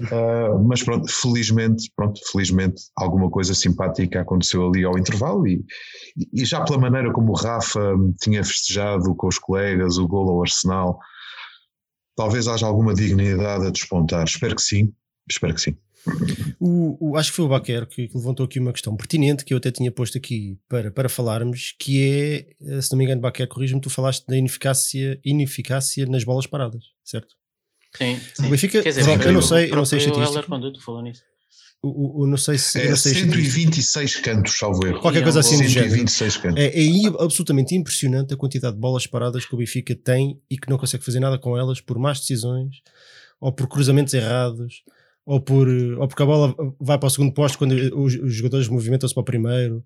Uh, 0.00 0.62
mas 0.66 0.82
pronto, 0.82 1.10
felizmente, 1.10 1.90
pronto, 1.96 2.20
felizmente 2.30 2.82
alguma 2.96 3.30
coisa 3.30 3.54
simpática 3.54 4.20
aconteceu 4.20 4.68
ali 4.68 4.84
ao 4.84 4.98
intervalo 4.98 5.46
e, 5.46 5.64
e 6.32 6.44
já 6.44 6.62
pela 6.62 6.78
maneira 6.78 7.10
como 7.12 7.32
o 7.32 7.34
Rafa 7.36 7.94
tinha 8.20 8.44
festejado 8.44 9.14
com 9.14 9.28
os 9.28 9.38
colegas 9.38 9.96
o 9.96 10.06
gol 10.06 10.28
ao 10.30 10.42
Arsenal, 10.42 10.98
talvez 12.14 12.46
haja 12.48 12.66
alguma 12.66 12.92
dignidade 12.92 13.66
a 13.66 13.70
despontar. 13.70 14.24
Espero 14.24 14.54
que 14.54 14.62
sim, 14.62 14.92
espero 15.28 15.54
que 15.54 15.60
sim. 15.60 15.76
O, 16.58 17.10
o, 17.10 17.16
acho 17.16 17.30
que 17.30 17.36
foi 17.36 17.44
o 17.44 17.48
Baquer 17.48 17.86
que, 17.86 18.08
que, 18.08 18.16
levantou 18.16 18.46
aqui 18.46 18.58
uma 18.58 18.72
questão 18.72 18.96
pertinente 18.96 19.44
que 19.44 19.52
eu 19.52 19.58
até 19.58 19.70
tinha 19.70 19.92
posto 19.92 20.16
aqui 20.16 20.58
para, 20.66 20.90
para 20.90 21.08
falarmos, 21.10 21.74
que 21.78 22.02
é, 22.02 22.46
eh, 22.66 22.80
se 22.80 22.90
não 22.90 22.98
me 22.98 23.04
engano, 23.04 23.20
Baquer, 23.20 23.46
corrijo-me, 23.46 23.80
tu 23.80 23.90
falaste 23.90 24.26
da 24.26 24.36
ineficácia, 24.36 25.20
ineficácia 25.24 26.06
nas 26.06 26.24
bolas 26.24 26.46
paradas, 26.46 26.84
certo? 27.04 27.34
Sim, 27.96 28.18
sim. 28.34 28.46
O 28.46 28.50
Benfica, 28.50 28.82
dizer, 28.82 29.02
eu, 29.02 29.32
não 29.32 29.42
sei, 29.42 29.70
eu 29.70 29.76
não 29.76 29.84
sei 29.84 29.98
estatística. 29.98 30.42
falou 30.82 31.02
nisso. 31.02 31.22
O, 31.82 32.22
o, 32.22 32.26
não 32.26 32.36
sei 32.36 32.58
se. 32.58 32.78
É 32.78 32.90
não 32.90 32.96
sei 32.96 33.14
126 33.14 34.16
cantos, 34.16 34.58
salvo 34.58 34.86
erro. 34.86 35.00
Qualquer 35.00 35.22
coisa 35.22 35.40
assim 35.40 35.56
126 35.56 36.36
cantos. 36.36 36.62
É, 36.62 36.78
é 36.78 37.06
absolutamente 37.18 37.74
impressionante 37.74 38.34
a 38.34 38.36
quantidade 38.36 38.74
de 38.74 38.80
bolas 38.80 39.06
paradas 39.06 39.46
que 39.46 39.54
o 39.54 39.58
Benfica 39.58 39.94
tem 39.94 40.38
e 40.50 40.58
que 40.58 40.68
não 40.68 40.76
consegue 40.76 41.02
fazer 41.02 41.20
nada 41.20 41.38
com 41.38 41.56
elas 41.56 41.80
por 41.80 41.98
más 41.98 42.20
decisões 42.20 42.82
ou 43.40 43.50
por 43.50 43.66
cruzamentos 43.66 44.12
errados 44.12 44.82
ou, 45.30 45.40
por, 45.40 45.68
ou 45.68 46.08
porque 46.08 46.22
a 46.24 46.26
bola 46.26 46.52
vai 46.80 46.98
para 46.98 47.06
o 47.06 47.10
segundo 47.10 47.32
posto 47.32 47.56
quando 47.56 47.72
os, 47.72 48.16
os 48.16 48.34
jogadores 48.34 48.66
movimentam-se 48.66 49.14
para 49.14 49.20
o 49.20 49.24
primeiro 49.24 49.84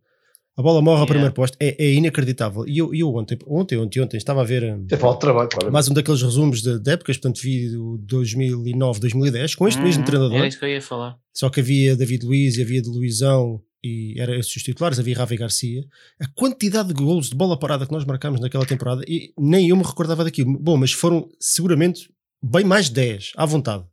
a 0.57 0.63
bola 0.63 0.81
morre 0.81 1.01
ao 1.01 1.07
primeiro 1.07 1.35
posto, 1.35 1.57
é, 1.59 1.75
é, 1.85 1.93
inacreditável. 1.95 2.65
E 2.69 2.79
eu, 2.79 2.95
eu 2.95 3.13
ontem, 3.13 3.37
ontem, 3.45 3.77
ontem, 3.77 4.01
ontem, 4.01 4.17
estava 4.17 4.41
a 4.41 4.45
ver 4.45 4.63
um, 4.63 4.87
trabalho, 4.87 5.49
claro. 5.49 5.73
mais 5.73 5.89
um 5.89 5.93
daqueles 5.93 6.23
resumos 6.23 6.63
de, 6.63 6.79
de 6.79 6.93
épocas, 6.93 7.17
portanto 7.17 7.43
vi 7.43 7.77
o 7.77 7.99
2009, 7.99 9.01
2010, 9.01 9.57
com 9.57 9.67
este 9.67 9.81
hum, 9.81 9.83
mesmo 9.83 10.05
treinador. 10.05 10.37
Era 10.37 10.47
isso 10.47 10.59
que 10.59 10.65
eu 10.65 10.69
ia 10.69 10.81
falar. 10.81 11.19
Só 11.35 11.51
que 11.51 11.59
havia 11.59 11.97
David 11.97 12.25
Luiz 12.25 12.57
e 12.57 12.63
havia 12.63 12.81
de 12.81 12.89
Luizão 12.89 13.61
e 13.83 14.15
eram 14.17 14.35
esses 14.35 14.55
os 14.55 14.63
titulares, 14.63 15.01
havia 15.01 15.17
Ravi 15.17 15.37
Garcia. 15.37 15.85
A 16.21 16.29
quantidade 16.29 16.89
de 16.89 16.95
golos 16.95 17.31
de 17.31 17.35
bola 17.35 17.59
parada 17.59 17.85
que 17.85 17.93
nós 17.93 18.05
marcámos 18.05 18.41
naquela 18.41 18.65
temporada, 18.65 19.03
e 19.09 19.33
nem 19.37 19.71
eu 19.71 19.77
me 19.77 19.83
recordava 19.83 20.23
daquilo. 20.23 20.57
Bom, 20.57 20.77
mas 20.77 20.93
foram 20.93 21.29
seguramente 21.41 22.09
bem 22.41 22.65
mais 22.65 22.89
10, 22.89 23.33
à 23.37 23.45
vontade. 23.45 23.85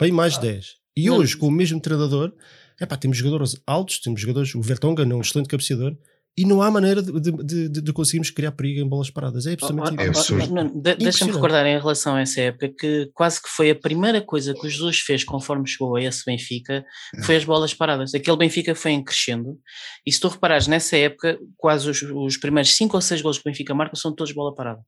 Bem 0.00 0.12
mais 0.12 0.36
ah. 0.36 0.40
10. 0.40 0.78
E 0.98 1.06
não. 1.06 1.18
hoje, 1.18 1.36
com 1.36 1.46
o 1.46 1.50
mesmo 1.50 1.80
treinador, 1.80 2.32
epá, 2.80 2.96
temos 2.96 3.16
jogadores 3.16 3.56
altos, 3.66 4.00
temos 4.00 4.20
jogadores, 4.20 4.54
o 4.54 4.60
Vertonghen 4.60 5.10
é 5.10 5.14
um 5.14 5.20
excelente 5.20 5.48
cabeceador, 5.48 5.96
e 6.36 6.44
não 6.44 6.62
há 6.62 6.70
maneira 6.70 7.02
de, 7.02 7.12
de, 7.20 7.68
de, 7.68 7.82
de, 7.82 7.92
conseguirmos 7.92 8.30
criar 8.30 8.52
perigo 8.52 8.80
em 8.80 8.88
bolas 8.88 9.10
paradas. 9.10 9.44
É 9.44 9.54
absolutamente 9.54 9.96
oh, 9.98 10.34
oh, 10.34 10.70
oh, 10.78 10.96
Deixa-me 10.96 11.32
recordar 11.32 11.66
em 11.66 11.76
relação 11.76 12.14
a 12.14 12.20
essa 12.20 12.40
época 12.40 12.72
que 12.78 13.10
quase 13.12 13.42
que 13.42 13.48
foi 13.48 13.70
a 13.70 13.74
primeira 13.74 14.20
coisa 14.20 14.54
que 14.54 14.64
o 14.64 14.70
Jesus 14.70 14.98
fez 15.00 15.24
conforme 15.24 15.66
chegou 15.66 15.96
a 15.96 16.02
esse 16.02 16.24
Benfica 16.24 16.84
foi 17.24 17.34
as 17.34 17.44
bolas 17.44 17.74
paradas. 17.74 18.14
Aquele 18.14 18.36
Benfica 18.36 18.72
foi 18.72 18.92
em 18.92 19.02
crescendo 19.02 19.58
e 20.06 20.12
se 20.12 20.20
tu 20.20 20.28
reparares 20.28 20.68
nessa 20.68 20.96
época, 20.96 21.36
quase 21.56 21.90
os, 21.90 22.02
os 22.02 22.36
primeiros 22.36 22.72
5 22.72 22.96
ou 22.96 23.00
6 23.00 23.20
gols 23.20 23.38
que 23.38 23.48
o 23.48 23.50
Benfica 23.50 23.74
marca 23.74 23.96
são 23.96 24.14
todos 24.14 24.32
bola 24.32 24.54
parada. 24.54 24.80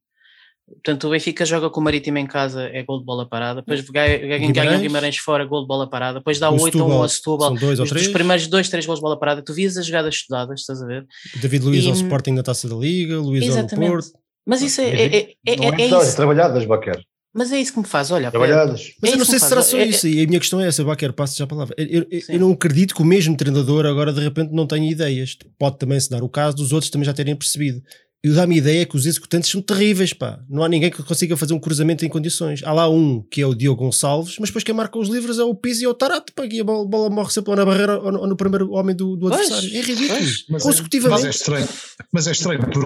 Portanto, 0.74 1.08
o 1.08 1.10
Benfica 1.10 1.44
joga 1.44 1.68
com 1.68 1.80
o 1.80 1.84
Marítimo 1.84 2.18
em 2.18 2.26
casa, 2.26 2.62
é 2.62 2.82
gol 2.82 3.00
de 3.00 3.04
bola 3.04 3.28
parada. 3.28 3.60
Depois 3.60 3.80
ganha, 3.90 4.18
ganha 4.52 4.78
o 4.78 4.80
Guimarães 4.80 5.16
fora, 5.16 5.44
gol 5.44 5.62
de 5.62 5.68
bola 5.68 5.88
parada. 5.88 6.18
Depois 6.18 6.38
dá 6.38 6.50
o 6.50 6.60
8 6.60 6.80
a 6.80 6.86
1 6.86 6.92
ao 6.92 7.08
Setúbal. 7.08 7.54
Dois 7.54 7.80
os, 7.80 7.90
os 7.90 8.08
primeiros 8.08 8.46
2, 8.46 8.68
3 8.68 8.86
gols 8.86 8.98
de 8.98 9.02
bola 9.02 9.18
parada. 9.18 9.42
Tu 9.42 9.52
vias 9.52 9.76
as 9.76 9.86
jogadas 9.86 10.14
estudadas, 10.14 10.60
estás 10.60 10.80
a 10.82 10.86
ver? 10.86 11.06
David 11.40 11.64
Luiz 11.64 11.84
e, 11.84 11.88
ao 11.88 11.94
Sporting 11.94 12.32
na 12.32 12.42
taça 12.42 12.68
da 12.68 12.76
Liga, 12.76 13.18
Luiz 13.18 13.56
ao 13.56 13.66
Porto. 13.66 14.08
Mas 14.46 14.62
isso 14.62 14.80
é, 14.80 14.88
é, 14.88 15.04
é, 15.04 15.34
é, 15.46 15.54
é, 15.54 15.82
é 15.82 15.86
isso. 15.86 16.16
Trabalhadas, 16.16 16.64
Baquer. 16.64 17.00
Mas 17.32 17.52
é 17.52 17.60
isso 17.60 17.72
que 17.72 17.78
me 17.78 17.86
faz, 17.86 18.10
olha. 18.10 18.30
Trabalhadas. 18.30 18.92
Mas 19.00 19.12
é 19.12 19.14
eu 19.14 19.18
não 19.18 19.24
sei 19.24 19.38
se 19.38 19.48
será 19.48 19.62
só 19.62 19.78
é, 19.78 19.84
isso. 19.84 20.08
E 20.08 20.22
a 20.22 20.26
minha 20.26 20.40
questão 20.40 20.60
é 20.60 20.66
essa, 20.66 20.82
Baquer, 20.82 21.12
passo 21.12 21.36
já 21.36 21.44
a 21.44 21.46
palavra. 21.46 21.74
Eu, 21.78 22.06
eu, 22.10 22.20
eu, 22.28 22.40
não 22.40 22.52
acredito 22.52 22.94
que 22.94 23.02
o 23.02 23.04
mesmo 23.04 23.36
treinador 23.36 23.86
agora 23.86 24.12
de 24.12 24.20
repente 24.20 24.52
não 24.52 24.66
tenha 24.66 24.90
ideias. 24.90 25.36
Pode 25.58 25.78
também 25.78 26.00
se 26.00 26.10
dar 26.10 26.22
o 26.22 26.28
caso 26.28 26.56
dos 26.56 26.72
outros 26.72 26.90
também 26.90 27.04
já 27.04 27.12
terem 27.12 27.36
percebido 27.36 27.82
eu 28.22 28.34
dá-me 28.34 28.56
a 28.56 28.58
ideia 28.58 28.86
que 28.86 28.96
os 28.96 29.06
executantes 29.06 29.50
são 29.50 29.62
terríveis, 29.62 30.12
pá. 30.12 30.40
Não 30.48 30.62
há 30.62 30.68
ninguém 30.68 30.90
que 30.90 31.02
consiga 31.02 31.36
fazer 31.38 31.54
um 31.54 31.58
cruzamento 31.58 32.04
em 32.04 32.08
condições. 32.08 32.62
Há 32.62 32.72
lá 32.72 32.88
um 32.88 33.22
que 33.22 33.40
é 33.40 33.46
o 33.46 33.54
Diogo 33.54 33.82
Gonçalves, 33.82 34.36
mas 34.38 34.50
depois 34.50 34.62
quem 34.62 34.74
marca 34.74 34.98
os 34.98 35.08
livros 35.08 35.38
é 35.38 35.42
o 35.42 35.54
Pizzi 35.54 35.84
e 35.84 35.86
o 35.86 35.94
Tarato, 35.94 36.32
pá. 36.34 36.44
E 36.44 36.60
a 36.60 36.64
bola, 36.64 36.86
bola 36.86 37.08
morre 37.08 37.30
sempre 37.30 37.54
na 37.56 37.64
barreira 37.64 37.98
ou 37.98 38.12
no, 38.12 38.20
ou 38.20 38.26
no 38.26 38.36
primeiro 38.36 38.70
homem 38.72 38.94
do, 38.94 39.16
do 39.16 39.28
adversário. 39.28 39.74
é 39.74 39.80
ridículo. 39.80 40.18
Pois, 40.18 40.44
mas 40.50 40.62
Consecutivamente. 40.62 41.22
É, 41.22 41.26
mas 41.26 41.34
é 41.34 41.38
estranho, 41.38 41.68
mas 42.12 42.26
é 42.26 42.32
estranho 42.32 42.60
porque 42.60 42.80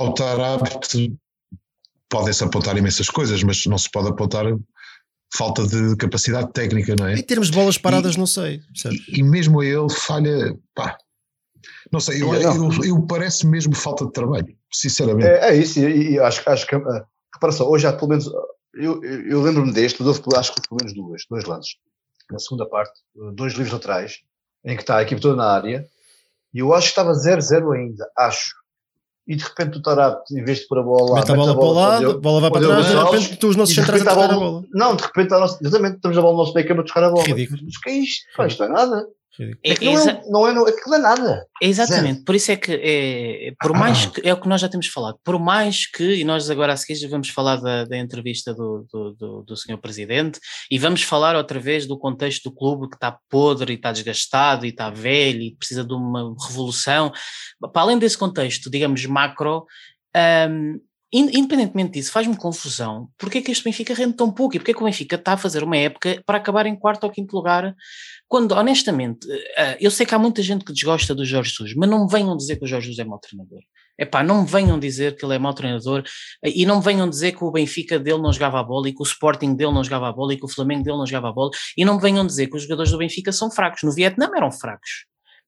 ao 0.00 0.12
Tarato 0.12 0.80
podem-se 2.10 2.44
apontar 2.44 2.76
imensas 2.76 3.08
coisas, 3.08 3.42
mas 3.42 3.64
não 3.64 3.78
se 3.78 3.90
pode 3.90 4.08
apontar 4.08 4.44
falta 5.34 5.66
de 5.66 5.96
capacidade 5.96 6.52
técnica, 6.52 6.94
não 6.98 7.06
é? 7.06 7.14
Em 7.14 7.22
termos 7.22 7.50
de 7.50 7.56
bolas 7.56 7.78
paradas, 7.78 8.16
e, 8.16 8.18
não 8.18 8.26
sei. 8.26 8.62
E, 9.08 9.20
e 9.20 9.22
mesmo 9.22 9.60
a 9.60 9.66
ele 9.66 9.90
falha, 9.90 10.56
pá, 10.74 10.96
não 11.92 12.00
sei, 12.00 12.22
eu, 12.22 12.34
eu, 12.34 12.70
eu, 12.84 13.02
parece 13.06 13.46
mesmo 13.46 13.74
falta 13.74 14.06
de 14.06 14.12
trabalho, 14.12 14.56
sinceramente. 14.72 15.26
É, 15.26 15.50
é 15.50 15.56
isso, 15.56 15.78
e, 15.80 16.12
e 16.12 16.18
acho, 16.18 16.48
acho 16.48 16.66
que, 16.66 16.76
uh, 16.76 17.06
repara 17.34 17.52
só, 17.52 17.68
hoje 17.68 17.86
há 17.86 17.92
pelo 17.92 18.08
menos, 18.08 18.30
eu, 18.74 19.02
eu 19.02 19.42
lembro-me 19.42 19.72
deste, 19.72 20.02
houve, 20.02 20.20
acho 20.36 20.54
que 20.54 20.68
pelo 20.68 20.78
menos 20.80 20.94
duas, 20.94 21.22
dois 21.30 21.44
lances. 21.44 21.76
Na 22.30 22.38
segunda 22.38 22.66
parte, 22.66 23.00
dois 23.34 23.54
livros 23.54 23.74
atrás, 23.74 24.18
em 24.64 24.76
que 24.76 24.82
está 24.82 24.98
a 24.98 25.02
equipe 25.02 25.20
toda 25.20 25.36
na 25.36 25.50
área, 25.50 25.86
e 26.52 26.58
eu 26.58 26.74
acho 26.74 26.92
que 26.92 27.00
estava 27.00 27.12
0-0 27.12 27.74
ainda, 27.74 28.10
acho. 28.16 28.54
E 29.26 29.36
de 29.36 29.44
repente 29.44 29.76
o 29.76 29.82
Tarap, 29.82 30.22
em 30.32 30.42
vez 30.42 30.60
de 30.60 30.66
pôr 30.66 30.78
a 30.78 30.82
bola 30.82 31.10
lá, 31.10 31.20
mete 31.20 31.32
a 31.32 31.34
bola, 31.34 31.54
para 31.54 31.64
o 31.64 31.72
lado, 31.72 32.10
a 32.10 32.18
bola 32.18 32.40
vai 32.40 32.50
para 32.50 32.66
trás, 32.66 32.86
de 32.86 32.94
repente 32.94 33.36
tu 33.36 33.48
os 33.48 33.56
nossos 33.56 33.74
centrais 33.74 34.06
a 34.06 34.14
bola. 34.14 34.64
Não, 34.72 34.96
de 34.96 35.02
repente, 35.02 35.34
a 35.34 35.38
nossa, 35.38 35.58
exatamente, 35.60 35.96
estamos 35.96 36.16
a 36.16 36.20
bola 36.22 36.32
no 36.32 36.38
nosso 36.38 36.54
meio 36.54 36.66
campo 36.66 36.80
a 36.80 36.84
tocar 36.84 37.04
a 37.04 37.10
bola. 37.10 37.24
Ridículo. 37.24 37.60
Mas 37.62 37.76
o 37.76 37.80
que 37.80 37.90
é 37.90 37.92
isto? 37.92 38.46
isto 38.46 38.58
não 38.60 38.66
é 38.66 38.72
nada. 38.72 39.06
É, 39.40 39.72
é, 39.72 39.84
não, 39.84 40.08
é, 40.08 40.22
não, 40.28 40.48
é, 40.48 40.52
não, 40.52 40.68
é, 40.68 40.74
não 40.86 40.94
é 40.94 40.98
nada. 40.98 41.46
Exatamente, 41.62 42.14
Zero. 42.14 42.24
por 42.24 42.34
isso 42.34 42.50
é 42.50 42.56
que 42.56 42.72
é, 42.72 43.52
por 43.60 43.72
mais 43.72 44.06
que 44.06 44.28
é 44.28 44.32
o 44.32 44.40
que 44.40 44.48
nós 44.48 44.60
já 44.60 44.68
temos 44.68 44.88
falado, 44.88 45.18
por 45.22 45.38
mais 45.38 45.86
que, 45.86 46.16
e 46.16 46.24
nós 46.24 46.50
agora 46.50 46.72
a 46.72 46.76
seguir 46.76 46.96
já 46.96 47.08
vamos 47.08 47.28
falar 47.28 47.56
da, 47.56 47.84
da 47.84 47.96
entrevista 47.96 48.52
do, 48.52 48.86
do, 48.92 49.12
do, 49.14 49.42
do 49.42 49.56
senhor 49.56 49.78
Presidente 49.78 50.40
e 50.70 50.78
vamos 50.78 51.02
falar 51.02 51.36
outra 51.36 51.60
vez 51.60 51.86
do 51.86 51.98
contexto 51.98 52.50
do 52.50 52.54
clube 52.54 52.88
que 52.88 52.96
está 52.96 53.16
podre 53.30 53.72
e 53.72 53.76
está 53.76 53.92
desgastado 53.92 54.66
e 54.66 54.70
está 54.70 54.90
velho 54.90 55.40
e 55.40 55.54
precisa 55.54 55.84
de 55.84 55.94
uma 55.94 56.34
revolução. 56.46 57.12
Para 57.72 57.82
além 57.82 57.98
desse 57.98 58.18
contexto, 58.18 58.68
digamos, 58.68 59.06
macro, 59.06 59.66
um, 60.50 60.80
independentemente 61.12 61.92
disso, 61.92 62.12
faz-me 62.12 62.36
confusão 62.36 63.08
porque 63.18 63.38
é 63.38 63.42
que 63.42 63.50
este 63.50 63.64
Benfica 63.64 63.94
rende 63.94 64.14
tão 64.14 64.30
pouco 64.30 64.56
e 64.56 64.58
porque 64.58 64.72
é 64.72 64.74
que 64.74 64.82
o 64.82 64.84
Benfica 64.84 65.16
está 65.16 65.32
a 65.32 65.36
fazer 65.36 65.62
uma 65.62 65.76
época 65.76 66.22
para 66.26 66.38
acabar 66.38 66.66
em 66.66 66.76
quarto 66.76 67.04
ou 67.04 67.10
quinto 67.10 67.34
lugar, 67.34 67.74
quando 68.26 68.52
honestamente, 68.52 69.26
eh, 69.56 69.78
eu 69.80 69.90
sei 69.90 70.04
que 70.04 70.14
há 70.14 70.18
muita 70.18 70.42
gente 70.42 70.64
que 70.64 70.72
desgosta 70.72 71.14
do 71.14 71.24
Jorge 71.24 71.50
Jesus, 71.50 71.74
mas 71.74 71.88
não 71.88 72.04
me 72.04 72.10
venham 72.10 72.36
dizer 72.36 72.56
que 72.56 72.64
o 72.64 72.68
Jorge 72.68 72.88
Jesus 72.88 72.98
é 72.98 73.08
mau 73.08 73.18
treinador. 73.18 73.60
Epá, 73.98 74.22
não 74.22 74.42
me 74.42 74.46
venham 74.48 74.78
dizer 74.78 75.16
que 75.16 75.24
ele 75.24 75.34
é 75.34 75.38
mau 75.38 75.52
treinador 75.52 76.04
e 76.44 76.64
não 76.64 76.76
me 76.76 76.84
venham 76.84 77.08
dizer 77.08 77.32
que 77.32 77.42
o 77.42 77.50
Benfica 77.50 77.98
dele 77.98 78.22
não 78.22 78.32
jogava 78.32 78.60
a 78.60 78.62
bola 78.62 78.88
e 78.88 78.92
que 78.92 79.02
o 79.02 79.04
Sporting 79.04 79.56
dele 79.56 79.72
não 79.72 79.82
jogava 79.82 80.08
a 80.08 80.12
bola 80.12 80.34
e 80.34 80.36
que 80.36 80.44
o 80.44 80.48
Flamengo 80.48 80.84
dele 80.84 80.98
não 80.98 81.06
jogava 81.06 81.30
a 81.30 81.32
bola 81.32 81.50
e 81.76 81.84
não 81.84 81.96
me 81.96 82.00
venham 82.00 82.24
dizer 82.24 82.46
que 82.46 82.56
os 82.56 82.62
jogadores 82.62 82.92
do 82.92 82.98
Benfica 82.98 83.32
são 83.32 83.50
fracos. 83.50 83.82
No 83.82 83.92
Vietnã 83.92 84.30
eram 84.36 84.52
fracos. 84.52 85.06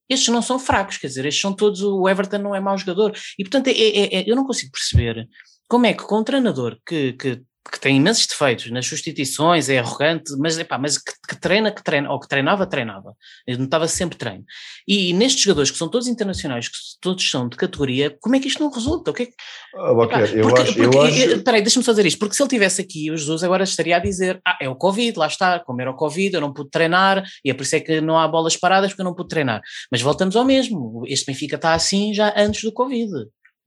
Estes 0.08 0.28
não 0.34 0.42
são 0.42 0.58
fracos, 0.58 0.98
quer 0.98 1.06
dizer, 1.06 1.24
estes 1.24 1.40
são 1.40 1.54
todos. 1.54 1.80
O 1.82 2.08
Everton 2.08 2.38
não 2.38 2.52
é 2.52 2.58
mau 2.58 2.76
jogador. 2.76 3.12
E 3.38 3.44
portanto, 3.44 3.68
é, 3.68 3.70
é, 3.70 4.16
é, 4.16 4.24
eu 4.28 4.34
não 4.34 4.44
consigo 4.44 4.72
perceber 4.72 5.28
como 5.70 5.86
é 5.86 5.94
que 5.94 6.02
com 6.02 6.18
um 6.18 6.24
treinador 6.24 6.76
que, 6.84 7.12
que 7.12 7.42
que 7.70 7.78
tem 7.78 7.96
imensos 7.96 8.26
defeitos 8.26 8.70
nas 8.70 8.86
substituições, 8.86 9.68
é 9.68 9.78
arrogante, 9.78 10.32
mas, 10.38 10.58
epá, 10.58 10.76
mas 10.78 10.98
que, 10.98 11.12
que, 11.28 11.38
treina, 11.38 11.70
que 11.70 11.82
treina, 11.84 12.10
ou 12.10 12.18
que 12.18 12.26
treinava, 12.26 12.66
treinava. 12.66 13.14
Ele 13.46 13.58
notava 13.58 13.86
sempre 13.86 14.18
treino. 14.18 14.44
E, 14.88 15.10
e, 15.10 15.12
nestes 15.12 15.42
jogadores 15.42 15.70
que 15.70 15.78
são 15.78 15.88
todos 15.88 16.08
internacionais, 16.08 16.68
que 16.68 16.76
todos 17.00 17.30
são 17.30 17.48
de 17.48 17.56
categoria, 17.56 18.16
como 18.20 18.34
é 18.34 18.40
que 18.40 18.48
isto 18.48 18.62
não 18.62 18.72
resulta? 18.72 19.10
O 19.10 19.14
que 19.14 19.24
é 19.24 19.26
que, 19.26 19.34
ah, 19.76 19.92
epá, 19.92 19.92
eu 19.92 19.94
porque, 19.94 20.14
acho, 20.14 20.74
porque, 20.74 20.96
eu 20.96 21.02
acho... 21.02 21.44
Peraí, 21.44 21.62
deixa-me 21.62 21.84
só 21.84 21.92
dizer 21.92 22.06
isto, 22.06 22.18
porque 22.18 22.34
se 22.34 22.42
ele 22.42 22.50
tivesse 22.50 22.80
aqui, 22.80 23.10
o 23.10 23.16
Jesus 23.16 23.44
agora 23.44 23.62
estaria 23.62 23.96
a 23.96 24.00
dizer, 24.00 24.40
ah, 24.44 24.58
é 24.60 24.68
o 24.68 24.74
Covid, 24.74 25.18
lá 25.18 25.26
está, 25.26 25.60
como 25.60 25.80
era 25.80 25.90
o 25.90 25.96
Covid, 25.96 26.34
eu 26.34 26.40
não 26.40 26.52
pude 26.52 26.70
treinar, 26.70 27.22
e 27.44 27.50
é 27.50 27.54
por 27.54 27.62
isso 27.62 27.76
é 27.76 27.80
que 27.80 28.00
não 28.00 28.18
há 28.18 28.26
bolas 28.26 28.56
paradas, 28.56 28.90
porque 28.90 29.02
eu 29.02 29.06
não 29.06 29.14
pude 29.14 29.28
treinar. 29.28 29.60
Mas 29.92 30.00
voltamos 30.00 30.34
ao 30.34 30.44
mesmo, 30.44 31.04
este 31.06 31.26
Benfica 31.26 31.56
está 31.56 31.74
assim 31.74 32.12
já 32.14 32.32
antes 32.36 32.64
do 32.64 32.72
Covid, 32.72 33.12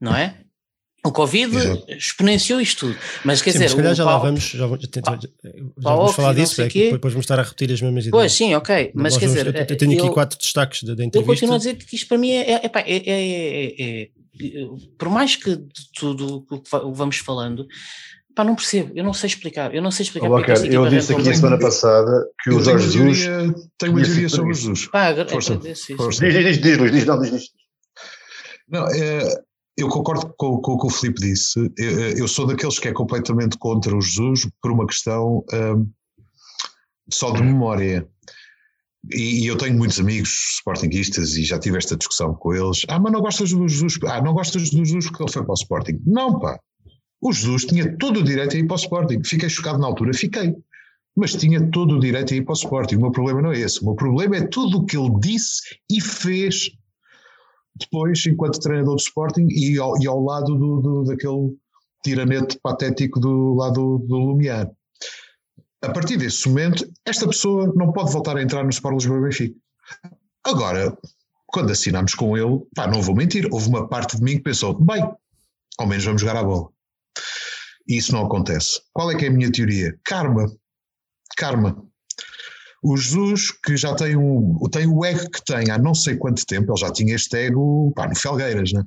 não 0.01 0.15
é? 0.15 0.43
O 1.05 1.11
Covid 1.11 1.53
Exato. 1.53 1.85
exponenciou 1.89 2.61
isto 2.61 2.87
tudo. 2.87 2.99
Mas 3.25 3.41
quer 3.41 3.51
sim, 3.51 3.57
dizer. 3.57 3.69
Se 3.71 3.75
calhar 3.75 3.93
já 3.93 4.05
lá 4.05 4.17
vamos, 4.17 4.43
já, 4.43 4.65
já, 4.65 4.77
já, 4.77 5.19
já 5.19 5.29
vamos 5.77 6.15
falar 6.15 6.33
disso, 6.33 6.61
é 6.61 6.69
que 6.69 6.91
depois 6.91 7.13
vamos 7.13 7.25
estar 7.25 7.37
a 7.37 7.43
repetir 7.43 7.73
as 7.73 7.81
mesmas 7.81 8.05
ideias. 8.05 8.11
Pois 8.11 8.31
sim, 8.31 8.55
ok. 8.55 8.91
Mas 8.95 9.17
quer 9.17 9.25
dizer. 9.25 9.47
Eu, 9.47 9.77
tenho 9.77 9.91
aqui 9.91 10.07
eu, 10.07 10.13
quatro 10.13 10.39
destaques 10.39 10.83
da, 10.83 10.95
da, 10.95 11.03
entrevista. 11.03 11.19
Eu 11.19 11.35
continuo 11.35 11.55
a 11.55 11.57
dizer 11.57 11.75
que 11.75 11.93
isto 11.93 12.07
para 12.07 12.17
mim 12.17 12.31
é. 12.31 12.53
é, 12.53 12.71
é, 12.73 13.01
é, 13.05 14.01
é 14.03 14.09
por 14.97 15.09
mais 15.09 15.35
que 15.35 15.59
tudo 15.93 16.45
o 16.49 16.61
que 16.61 16.69
vamos 16.93 17.17
falando, 17.17 17.67
pá, 18.33 18.45
não 18.45 18.55
percebo, 18.55 18.93
eu 18.95 19.03
não 19.03 19.13
sei 19.13 19.27
explicar. 19.27 19.75
Eu 19.75 19.81
não 19.81 19.91
sei 19.91 20.05
explicar. 20.05 20.31
Oh, 20.31 20.39
eu 20.39 20.89
disse 20.89 21.13
aqui 21.13 21.29
a 21.29 21.33
semana 21.33 21.59
passada 21.59 22.25
que 22.41 22.49
o 22.49 22.61
Jorge 22.61 22.89
Jesus. 22.89 23.25
Tenho 23.77 23.91
uma 23.91 24.01
teoria 24.01 24.29
sobre 24.29 24.51
o 24.51 24.55
Jesus. 24.55 24.87
Pá, 24.87 25.13
força, 25.27 25.59
força. 25.97 26.25
Diz, 26.25 26.59
diz, 26.59 26.61
diz, 26.61 26.91
diz, 26.91 27.05
não, 27.05 27.19
diz, 27.19 27.31
diz. 27.31 27.49
Não, 28.69 28.87
é 28.87 29.43
eu 29.77 29.87
concordo 29.89 30.33
com, 30.37 30.57
com 30.61 30.73
o 30.73 30.79
que 30.79 30.87
o 30.87 30.89
Filipe 30.89 31.21
disse. 31.21 31.59
Eu, 31.77 31.99
eu, 32.17 32.27
sou 32.27 32.45
daqueles 32.45 32.77
que 32.77 32.87
é 32.87 32.93
completamente 32.93 33.57
contra 33.57 33.95
o 33.95 34.01
Jesus 34.01 34.47
por 34.61 34.71
uma 34.71 34.85
questão 34.85 35.43
um, 35.51 35.89
só 37.11 37.31
de 37.31 37.41
memória. 37.41 38.07
E, 39.11 39.43
e, 39.43 39.47
eu 39.47 39.57
tenho 39.57 39.77
muitos 39.77 39.99
amigos 39.99 40.55
sportinguistas 40.57 41.35
e 41.35 41.43
já 41.43 41.59
tive 41.59 41.77
esta 41.77 41.97
discussão 41.97 42.33
com 42.35 42.53
eles. 42.53 42.85
Ah, 42.87 42.99
mas 42.99 43.11
não 43.11 43.21
gostas 43.21 43.51
do 43.51 43.67
Jesus? 43.67 43.99
Ah, 44.05 44.21
não 44.21 44.33
gostas 44.33 44.69
do 44.69 44.85
Jesus 44.85 45.07
porque 45.07 45.23
ele 45.23 45.31
foi 45.31 45.43
para 45.43 45.51
o 45.51 45.55
Sporting. 45.55 45.99
Não, 46.05 46.39
pá. 46.39 46.57
O 47.19 47.33
Jesus 47.33 47.65
tinha 47.65 47.97
todo 47.97 48.19
o 48.19 48.23
direito 48.23 48.55
a 48.55 48.59
ir 48.59 48.67
para 48.67 48.75
o 48.75 48.79
Sporting. 48.79 49.21
Fiquei 49.23 49.49
chocado 49.49 49.79
na 49.79 49.87
altura, 49.87 50.13
fiquei. 50.13 50.55
Mas 51.15 51.35
tinha 51.35 51.69
todo 51.71 51.95
o 51.95 51.99
direito 51.99 52.33
a 52.33 52.37
ir 52.37 52.43
para 52.43 52.53
o 52.53 52.55
Sporting. 52.55 52.95
O 52.95 53.01
meu 53.01 53.11
problema 53.11 53.41
não 53.41 53.51
é 53.51 53.59
esse. 53.59 53.81
O 53.81 53.85
meu 53.85 53.95
problema 53.95 54.37
é 54.37 54.47
tudo 54.47 54.77
o 54.79 54.85
que 54.85 54.97
ele 54.97 55.11
disse 55.19 55.61
e 55.91 55.99
fez 55.99 56.69
depois 57.75 58.25
enquanto 58.25 58.59
treinador 58.59 58.95
do 58.95 59.01
Sporting 59.01 59.47
e 59.49 59.77
ao, 59.79 59.99
e 60.01 60.07
ao 60.07 60.23
lado 60.23 60.55
do, 60.55 60.81
do, 60.81 61.03
daquele 61.03 61.55
tiranete 62.03 62.59
patético 62.61 63.19
do 63.19 63.55
lado 63.55 63.99
do 63.99 64.17
Lumiar. 64.17 64.69
A 65.81 65.91
partir 65.91 66.17
desse 66.17 66.47
momento, 66.47 66.89
esta 67.05 67.27
pessoa 67.27 67.71
não 67.75 67.91
pode 67.91 68.11
voltar 68.11 68.37
a 68.37 68.41
entrar 68.41 68.63
no 68.63 68.69
Sport 68.69 68.95
Lisboa 68.95 69.21
Benfica. 69.21 69.55
Agora, 70.45 70.97
quando 71.47 71.71
assinámos 71.71 72.13
com 72.13 72.37
ele, 72.37 72.61
pá, 72.75 72.87
não 72.87 73.01
vou 73.01 73.15
mentir, 73.15 73.47
houve 73.51 73.69
uma 73.69 73.87
parte 73.87 74.17
de 74.17 74.23
mim 74.23 74.37
que 74.37 74.43
pensou, 74.43 74.73
bem, 74.79 75.03
ao 75.77 75.87
menos 75.87 76.05
vamos 76.05 76.21
jogar 76.21 76.37
a 76.37 76.43
bola. 76.43 76.69
E 77.87 77.97
isso 77.97 78.11
não 78.13 78.25
acontece. 78.25 78.81
Qual 78.93 79.11
é 79.11 79.15
que 79.15 79.25
é 79.25 79.27
a 79.27 79.31
minha 79.31 79.51
teoria? 79.51 79.97
Karma. 80.05 80.49
Karma. 81.37 81.85
O 82.83 82.97
Jesus, 82.97 83.51
que 83.51 83.77
já 83.77 83.95
tem, 83.95 84.15
um, 84.15 84.59
tem 84.71 84.87
o 84.87 85.05
ego 85.05 85.29
que 85.29 85.43
tem 85.43 85.71
há 85.71 85.77
não 85.77 85.95
sei 85.95 86.17
quanto 86.17 86.45
tempo, 86.45 86.71
ele 86.71 86.79
já 86.79 86.91
tinha 86.91 87.15
este 87.15 87.35
ego 87.37 87.91
pá, 87.95 88.07
no 88.07 88.15
Felgueiras, 88.15 88.73
né? 88.73 88.83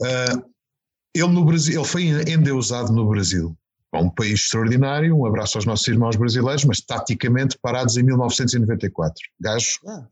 uh, 0.00 0.44
ele 1.14 1.28
no 1.28 1.44
Brasil, 1.44 1.80
ele 1.80 1.88
foi 1.88 2.04
endeusado 2.04 2.92
no 2.92 3.08
Brasil. 3.08 3.56
É 3.94 3.98
um 3.98 4.08
país 4.08 4.40
extraordinário, 4.40 5.14
um 5.14 5.26
abraço 5.26 5.58
aos 5.58 5.66
nossos 5.66 5.86
irmãos 5.86 6.16
brasileiros, 6.16 6.64
mas 6.64 6.80
taticamente 6.80 7.58
parados 7.60 7.96
em 7.98 8.02
1994. 8.02 9.14
Gajo 9.38 9.78
ah 9.86 10.06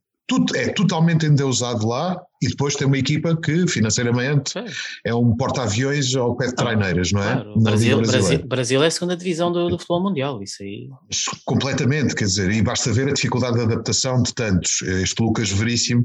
é 0.55 0.69
totalmente 0.69 1.27
endeusado 1.27 1.87
lá 1.87 2.21
e 2.43 2.49
depois 2.49 2.75
tem 2.75 2.87
uma 2.87 2.99
equipa 2.99 3.37
que 3.37 3.67
financeiramente 3.67 4.53
Sim. 4.53 4.65
é 5.05 5.15
um 5.15 5.37
porta-aviões 5.37 6.15
ao 6.15 6.37
pé 6.37 6.47
de 6.47 6.53
ah, 6.53 6.57
traineiras, 6.57 7.13
não 7.13 7.23
é? 7.23 7.35
Claro. 7.35 7.61
Brasil, 7.61 8.01
Brasil, 8.01 8.47
Brasil, 8.47 8.83
é 8.83 8.87
a 8.87 8.91
segunda 8.91 9.17
divisão 9.17 9.53
do, 9.53 9.69
do, 9.69 9.79
futebol 9.79 10.03
mundial, 10.03 10.43
isso 10.43 10.63
aí. 10.63 10.89
Completamente, 11.45 12.15
quer 12.15 12.25
dizer, 12.25 12.51
e 12.51 12.63
basta 12.63 12.93
ver 12.93 13.09
a 13.09 13.13
dificuldade 13.13 13.57
de 13.57 13.63
adaptação 13.63 14.23
de 14.23 14.35
tantos. 14.35 14.83
Este 14.83 15.23
Lucas 15.23 15.51
Veríssimo, 15.51 16.05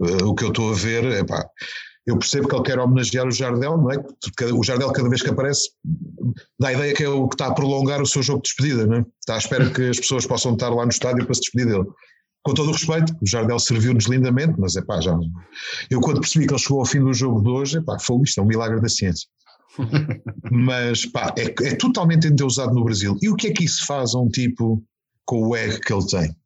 uh, 0.00 0.26
o 0.26 0.34
que 0.34 0.44
eu 0.44 0.48
estou 0.48 0.72
a 0.72 0.74
ver, 0.74 1.04
é 1.04 1.24
pá. 1.24 1.46
Eu 2.06 2.18
percebo 2.18 2.48
que 2.48 2.54
ele 2.56 2.64
quer 2.64 2.78
homenagear 2.78 3.26
o 3.26 3.30
Jardel, 3.30 3.76
não 3.76 3.90
é? 3.90 3.96
O 4.52 4.64
Jardel, 4.64 4.90
cada 4.90 5.08
vez 5.08 5.22
que 5.22 5.30
aparece, 5.30 5.70
dá 6.58 6.68
a 6.68 6.72
ideia 6.72 6.94
que 6.94 7.04
é 7.04 7.08
o 7.08 7.28
que 7.28 7.34
está 7.34 7.46
a 7.46 7.54
prolongar 7.54 8.02
o 8.02 8.06
seu 8.06 8.22
jogo 8.22 8.42
de 8.42 8.48
despedida, 8.48 8.86
não 8.86 8.96
é? 8.96 9.04
Está 9.20 9.34
à 9.34 9.38
espera 9.38 9.70
que 9.70 9.88
as 9.90 10.00
pessoas 10.00 10.26
possam 10.26 10.54
estar 10.54 10.70
lá 10.70 10.82
no 10.82 10.90
estádio 10.90 11.24
para 11.24 11.34
se 11.34 11.42
despedir 11.42 11.66
dele 11.66 11.86
com 12.42 12.54
todo 12.54 12.68
o 12.68 12.72
respeito, 12.72 13.14
o 13.20 13.26
Jardel 13.26 13.58
serviu-nos 13.58 14.06
lindamente, 14.06 14.54
mas 14.58 14.76
é 14.76 14.82
pá, 14.82 15.00
já. 15.00 15.16
Eu 15.90 16.00
quando 16.00 16.20
percebi 16.20 16.46
que 16.46 16.52
ele 16.52 16.60
chegou 16.60 16.80
ao 16.80 16.86
fim 16.86 17.00
do 17.00 17.12
jogo 17.12 17.42
de 17.42 17.48
hoje, 17.48 17.78
é 17.78 17.80
pá, 17.82 17.98
foi 17.98 18.22
isto, 18.22 18.40
é 18.40 18.42
um 18.42 18.46
milagre 18.46 18.80
da 18.80 18.88
ciência. 18.88 19.28
mas 20.50 21.06
pá, 21.06 21.34
é, 21.36 21.44
é 21.68 21.74
totalmente 21.74 22.26
endeusado 22.26 22.74
no 22.74 22.84
Brasil. 22.84 23.16
E 23.20 23.28
o 23.28 23.36
que 23.36 23.48
é 23.48 23.52
que 23.52 23.64
isso 23.64 23.86
faz 23.86 24.14
a 24.14 24.18
um 24.18 24.28
tipo 24.28 24.82
com 25.24 25.48
o 25.48 25.56
ego 25.56 25.80
que 25.80 25.92
ele 25.92 26.06
tem? 26.06 26.36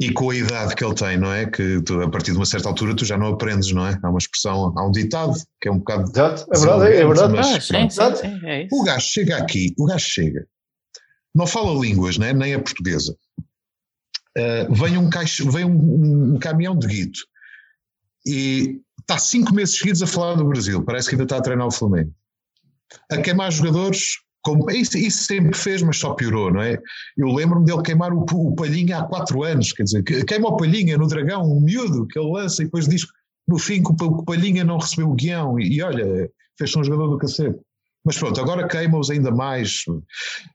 E 0.00 0.12
com 0.12 0.30
a 0.30 0.34
idade 0.34 0.74
que 0.74 0.84
ele 0.84 0.94
tem, 0.94 1.16
não 1.16 1.32
é? 1.32 1.46
Que 1.46 1.80
tu, 1.82 2.00
a 2.00 2.10
partir 2.10 2.32
de 2.32 2.36
uma 2.36 2.44
certa 2.44 2.68
altura 2.68 2.96
tu 2.96 3.04
já 3.04 3.16
não 3.16 3.28
aprendes, 3.28 3.70
não 3.72 3.86
é? 3.86 3.96
Há 4.02 4.10
uma 4.10 4.18
expressão, 4.18 4.74
há 4.76 4.86
um 4.86 4.90
ditado 4.90 5.34
que 5.60 5.68
é 5.68 5.72
um 5.72 5.78
bocado. 5.78 6.10
Exato, 6.10 6.46
é 6.52 6.58
verdade, 6.58 6.94
é 6.96 7.06
verdade. 7.06 7.32
Mas, 7.32 7.46
ah, 7.46 7.60
sim, 7.60 7.88
sim, 7.88 8.16
sim, 8.16 8.46
é 8.46 8.66
o 8.72 8.82
gajo 8.82 9.06
chega 9.06 9.36
aqui, 9.36 9.72
o 9.78 9.86
gajo 9.86 10.04
chega, 10.04 10.44
não 11.34 11.46
fala 11.46 11.72
línguas, 11.80 12.18
né? 12.18 12.32
nem 12.32 12.54
a 12.54 12.58
portuguesa, 12.58 13.16
uh, 14.38 14.74
vem, 14.74 14.96
um, 14.96 15.08
caixo, 15.08 15.50
vem 15.50 15.64
um, 15.64 16.34
um, 16.34 16.38
caminhão 16.38 16.76
de 16.76 16.86
guito 16.86 17.20
e 18.26 18.80
está 19.00 19.18
cinco 19.18 19.54
meses 19.54 19.78
seguidos 19.78 20.02
a 20.02 20.06
falar 20.06 20.34
do 20.34 20.44
Brasil, 20.44 20.82
parece 20.82 21.08
que 21.08 21.14
ainda 21.14 21.24
está 21.24 21.36
a 21.36 21.42
treinar 21.42 21.66
o 21.66 21.72
Flamengo. 21.72 22.12
A 23.10 23.18
queimar 23.18 23.52
jogadores, 23.52 24.18
como, 24.42 24.70
isso, 24.70 24.96
isso, 24.96 25.24
sempre 25.24 25.56
fez, 25.56 25.82
mas 25.82 25.98
só 25.98 26.14
piorou, 26.14 26.52
não 26.52 26.62
é? 26.62 26.78
Eu 27.16 27.28
lembro-me 27.28 27.66
dele 27.66 27.82
queimar 27.82 28.12
o, 28.12 28.24
o, 28.32 28.54
Palhinha 28.54 28.98
há 28.98 29.04
quatro 29.04 29.42
anos, 29.42 29.72
quer 29.72 29.84
dizer, 29.84 30.02
queima 30.02 30.48
o 30.48 30.56
Palhinha 30.56 30.96
no 30.96 31.06
Dragão, 31.06 31.42
um 31.42 31.60
miúdo 31.60 32.06
que 32.06 32.18
ele 32.18 32.30
lança 32.30 32.62
e 32.62 32.66
depois 32.66 32.88
diz 32.88 33.06
no 33.46 33.58
fim 33.58 33.82
que 33.82 34.04
o 34.04 34.24
Palhinha 34.24 34.64
não 34.64 34.78
recebeu 34.78 35.10
o 35.10 35.14
guião 35.14 35.58
e, 35.58 35.76
e 35.76 35.82
olha, 35.82 36.30
fez-se 36.58 36.78
um 36.78 36.84
jogador 36.84 37.08
do 37.08 37.18
cacete. 37.18 37.58
Mas 38.04 38.18
pronto, 38.18 38.40
agora 38.40 38.68
queima-os 38.68 39.10
ainda 39.10 39.30
mais. 39.30 39.84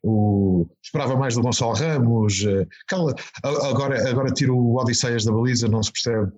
O, 0.03 0.67
esperava 0.83 1.15
mais 1.15 1.35
do 1.35 1.41
Gonçalo 1.41 1.73
Ramos. 1.73 2.45
Eh, 2.45 2.67
cala, 2.87 3.15
agora, 3.43 4.09
agora 4.09 4.31
tiro 4.31 4.55
o 4.55 4.79
Odisseias 4.79 5.25
da 5.25 5.31
baliza, 5.31 5.67
não 5.67 5.81
se 5.81 5.91
percebe. 5.91 6.31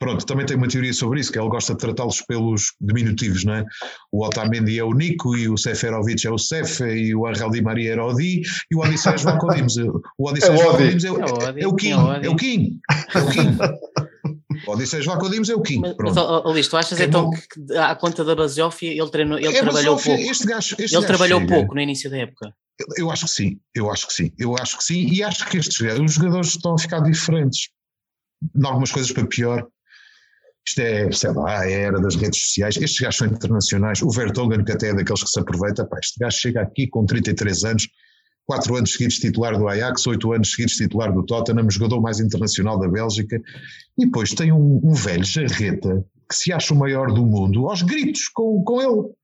Pronto, 0.00 0.24
também 0.24 0.46
tem 0.46 0.56
uma 0.56 0.66
teoria 0.66 0.94
sobre 0.94 1.20
isso, 1.20 1.30
que 1.30 1.38
ele 1.38 1.50
gosta 1.50 1.74
de 1.74 1.80
tratá-los 1.80 2.22
pelos 2.22 2.72
diminutivos, 2.80 3.44
não 3.44 3.52
é? 3.52 3.64
O 4.10 4.24
Otamendi 4.24 4.78
é 4.78 4.82
o 4.82 4.94
Nico, 4.94 5.36
e 5.36 5.46
o 5.46 5.58
Seferovic 5.58 6.26
é 6.26 6.30
o 6.30 6.38
Sefe, 6.38 6.84
e 6.84 7.14
o 7.14 7.26
Angel 7.26 7.50
Di 7.50 7.60
Maria 7.60 7.92
era 7.92 8.06
o 8.06 8.14
Di, 8.14 8.40
e 8.70 8.74
o 8.74 8.80
Odisseias 8.80 9.22
Valcodimes. 9.22 9.76
O 9.76 10.26
Odisseias 10.26 10.58
é 10.58 10.64
Valcodimes 10.64 11.04
é, 11.04 11.08
é, 11.08 11.10
é, 11.10 11.68
o 11.68 11.74
Kim, 11.74 11.90
é 11.90 12.30
o 12.30 12.34
Kim, 12.34 12.80
é 13.14 13.18
o 13.18 13.26
Kim. 13.28 13.58
Odisseus 14.66 15.06
Vacodimos 15.06 15.48
é 15.48 15.54
o 15.54 15.62
quinto. 15.62 15.94
Mas, 15.98 16.14
mas 16.14 16.44
Luís, 16.44 16.68
tu 16.68 16.76
achas 16.76 16.98
é 17.00 17.04
então 17.04 17.30
que 17.30 17.76
à 17.76 17.94
conta 17.94 18.24
da 18.24 18.34
Basófia 18.34 18.90
ele, 18.90 19.10
treinou, 19.10 19.38
ele 19.38 19.48
é 19.48 19.60
trabalhou 19.60 19.94
Basófia, 19.96 20.16
pouco? 20.16 20.30
Este 20.30 20.46
gajo, 20.46 20.76
este 20.78 20.96
ele 20.96 21.06
trabalhou 21.06 21.40
chega. 21.40 21.54
pouco 21.54 21.74
no 21.74 21.80
início 21.80 22.10
da 22.10 22.18
época. 22.18 22.54
Eu 22.96 23.10
acho 23.10 23.26
que 23.26 23.30
sim, 23.32 23.60
eu 23.74 23.90
acho 23.90 24.06
que 24.06 24.12
sim, 24.12 24.32
eu 24.38 24.56
acho 24.56 24.78
que 24.78 24.84
sim, 24.84 25.06
e 25.06 25.22
acho 25.22 25.46
que 25.46 25.58
estes 25.58 25.80
os 25.80 26.12
jogadores 26.14 26.48
estão 26.48 26.74
a 26.74 26.78
ficar 26.78 27.00
diferentes. 27.00 27.68
Em 28.56 28.66
algumas 28.66 28.90
coisas 28.90 29.12
para 29.12 29.26
pior. 29.26 29.66
Isto 30.66 30.80
é, 30.80 31.10
sei 31.10 31.30
lá, 31.32 31.60
a 31.60 31.70
era 31.70 32.00
das 32.00 32.16
redes 32.16 32.42
sociais. 32.42 32.76
Estes 32.76 33.00
gajos 33.00 33.16
são 33.16 33.26
internacionais. 33.26 34.02
O 34.02 34.10
Vertonghen, 34.10 34.64
que 34.64 34.72
até 34.72 34.88
é 34.88 34.94
daqueles 34.94 35.22
que 35.22 35.28
se 35.28 35.40
aproveita, 35.40 35.86
pá, 35.86 35.98
este 36.02 36.18
gajo 36.18 36.38
chega 36.38 36.62
aqui 36.62 36.86
com 36.88 37.04
33 37.04 37.64
anos, 37.64 37.88
quatro 38.50 38.74
anos 38.74 38.94
seguidos 38.94 39.18
titular 39.20 39.56
do 39.56 39.68
Ajax, 39.68 40.04
oito 40.08 40.32
anos 40.32 40.50
seguidos 40.50 40.74
titular 40.74 41.12
do 41.12 41.22
Tottenham, 41.22 41.70
jogador 41.70 42.00
mais 42.00 42.18
internacional 42.18 42.80
da 42.80 42.88
Bélgica, 42.88 43.40
e 43.96 44.06
depois 44.06 44.30
tem 44.30 44.50
um, 44.50 44.80
um 44.82 44.92
velho 44.92 45.22
jarreta 45.22 46.04
que 46.28 46.34
se 46.34 46.52
acha 46.52 46.74
o 46.74 46.76
maior 46.76 47.14
do 47.14 47.24
mundo, 47.24 47.68
aos 47.68 47.82
gritos 47.82 48.26
com, 48.26 48.60
com 48.64 48.82
ele. 48.82 49.14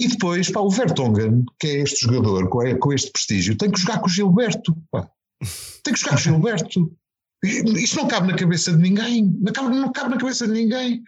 E 0.00 0.08
depois, 0.08 0.50
pá, 0.50 0.58
o 0.58 0.68
Vertonghen, 0.68 1.44
que 1.60 1.68
é 1.68 1.82
este 1.82 2.06
jogador 2.06 2.48
com, 2.48 2.58
com 2.78 2.92
este 2.92 3.12
prestígio, 3.12 3.56
tem 3.56 3.70
que 3.70 3.78
jogar 3.78 4.00
com 4.00 4.06
o 4.06 4.10
Gilberto. 4.10 4.76
Pá. 4.90 5.08
Tem 5.84 5.94
que 5.94 6.00
jogar 6.00 6.16
com 6.16 6.16
o 6.16 6.22
Gilberto. 6.22 6.92
Isto 7.44 7.98
não 7.98 8.08
cabe 8.08 8.32
na 8.32 8.36
cabeça 8.36 8.72
de 8.72 8.82
ninguém. 8.82 9.32
Não 9.40 9.52
cabe, 9.52 9.76
não 9.76 9.92
cabe 9.92 10.10
na 10.10 10.18
cabeça 10.18 10.48
de 10.48 10.54
ninguém. 10.54 11.04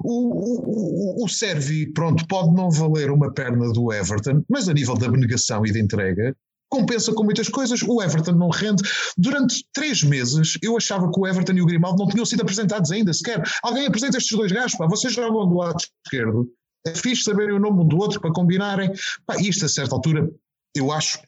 O, 0.00 1.22
o, 1.22 1.24
o 1.24 1.28
Servi, 1.28 1.92
pronto, 1.92 2.24
pode 2.28 2.54
não 2.54 2.70
valer 2.70 3.10
uma 3.10 3.32
perna 3.32 3.72
do 3.72 3.92
Everton, 3.92 4.44
mas 4.48 4.68
a 4.68 4.72
nível 4.72 4.94
da 4.96 5.06
abnegação 5.06 5.66
e 5.66 5.72
de 5.72 5.80
entrega, 5.80 6.36
compensa 6.74 7.12
com 7.12 7.22
muitas 7.22 7.48
coisas. 7.48 7.82
O 7.82 8.02
Everton 8.02 8.32
não 8.32 8.48
rende. 8.48 8.82
Durante 9.16 9.64
três 9.72 10.02
meses 10.02 10.58
eu 10.60 10.76
achava 10.76 11.10
que 11.10 11.20
o 11.20 11.26
Everton 11.26 11.52
e 11.52 11.62
o 11.62 11.66
Grimaldo 11.66 11.98
não 11.98 12.08
tinham 12.08 12.26
sido 12.26 12.42
apresentados 12.42 12.90
ainda 12.90 13.12
sequer. 13.12 13.42
Alguém 13.62 13.86
apresenta 13.86 14.18
estes 14.18 14.36
dois 14.36 14.50
gajos, 14.50 14.76
pá, 14.76 14.86
vocês 14.86 15.12
jogam 15.12 15.48
do 15.48 15.56
lado 15.56 15.76
esquerdo. 16.04 16.48
É 16.86 16.94
fixe 16.94 17.22
saberem 17.22 17.54
o 17.54 17.60
nome 17.60 17.82
um 17.82 17.88
do 17.88 17.96
outro 17.96 18.20
para 18.20 18.32
combinarem. 18.32 18.90
Pá, 19.24 19.36
isto 19.40 19.64
a 19.64 19.68
certa 19.68 19.94
altura, 19.94 20.28
eu 20.74 20.90
acho, 20.92 21.18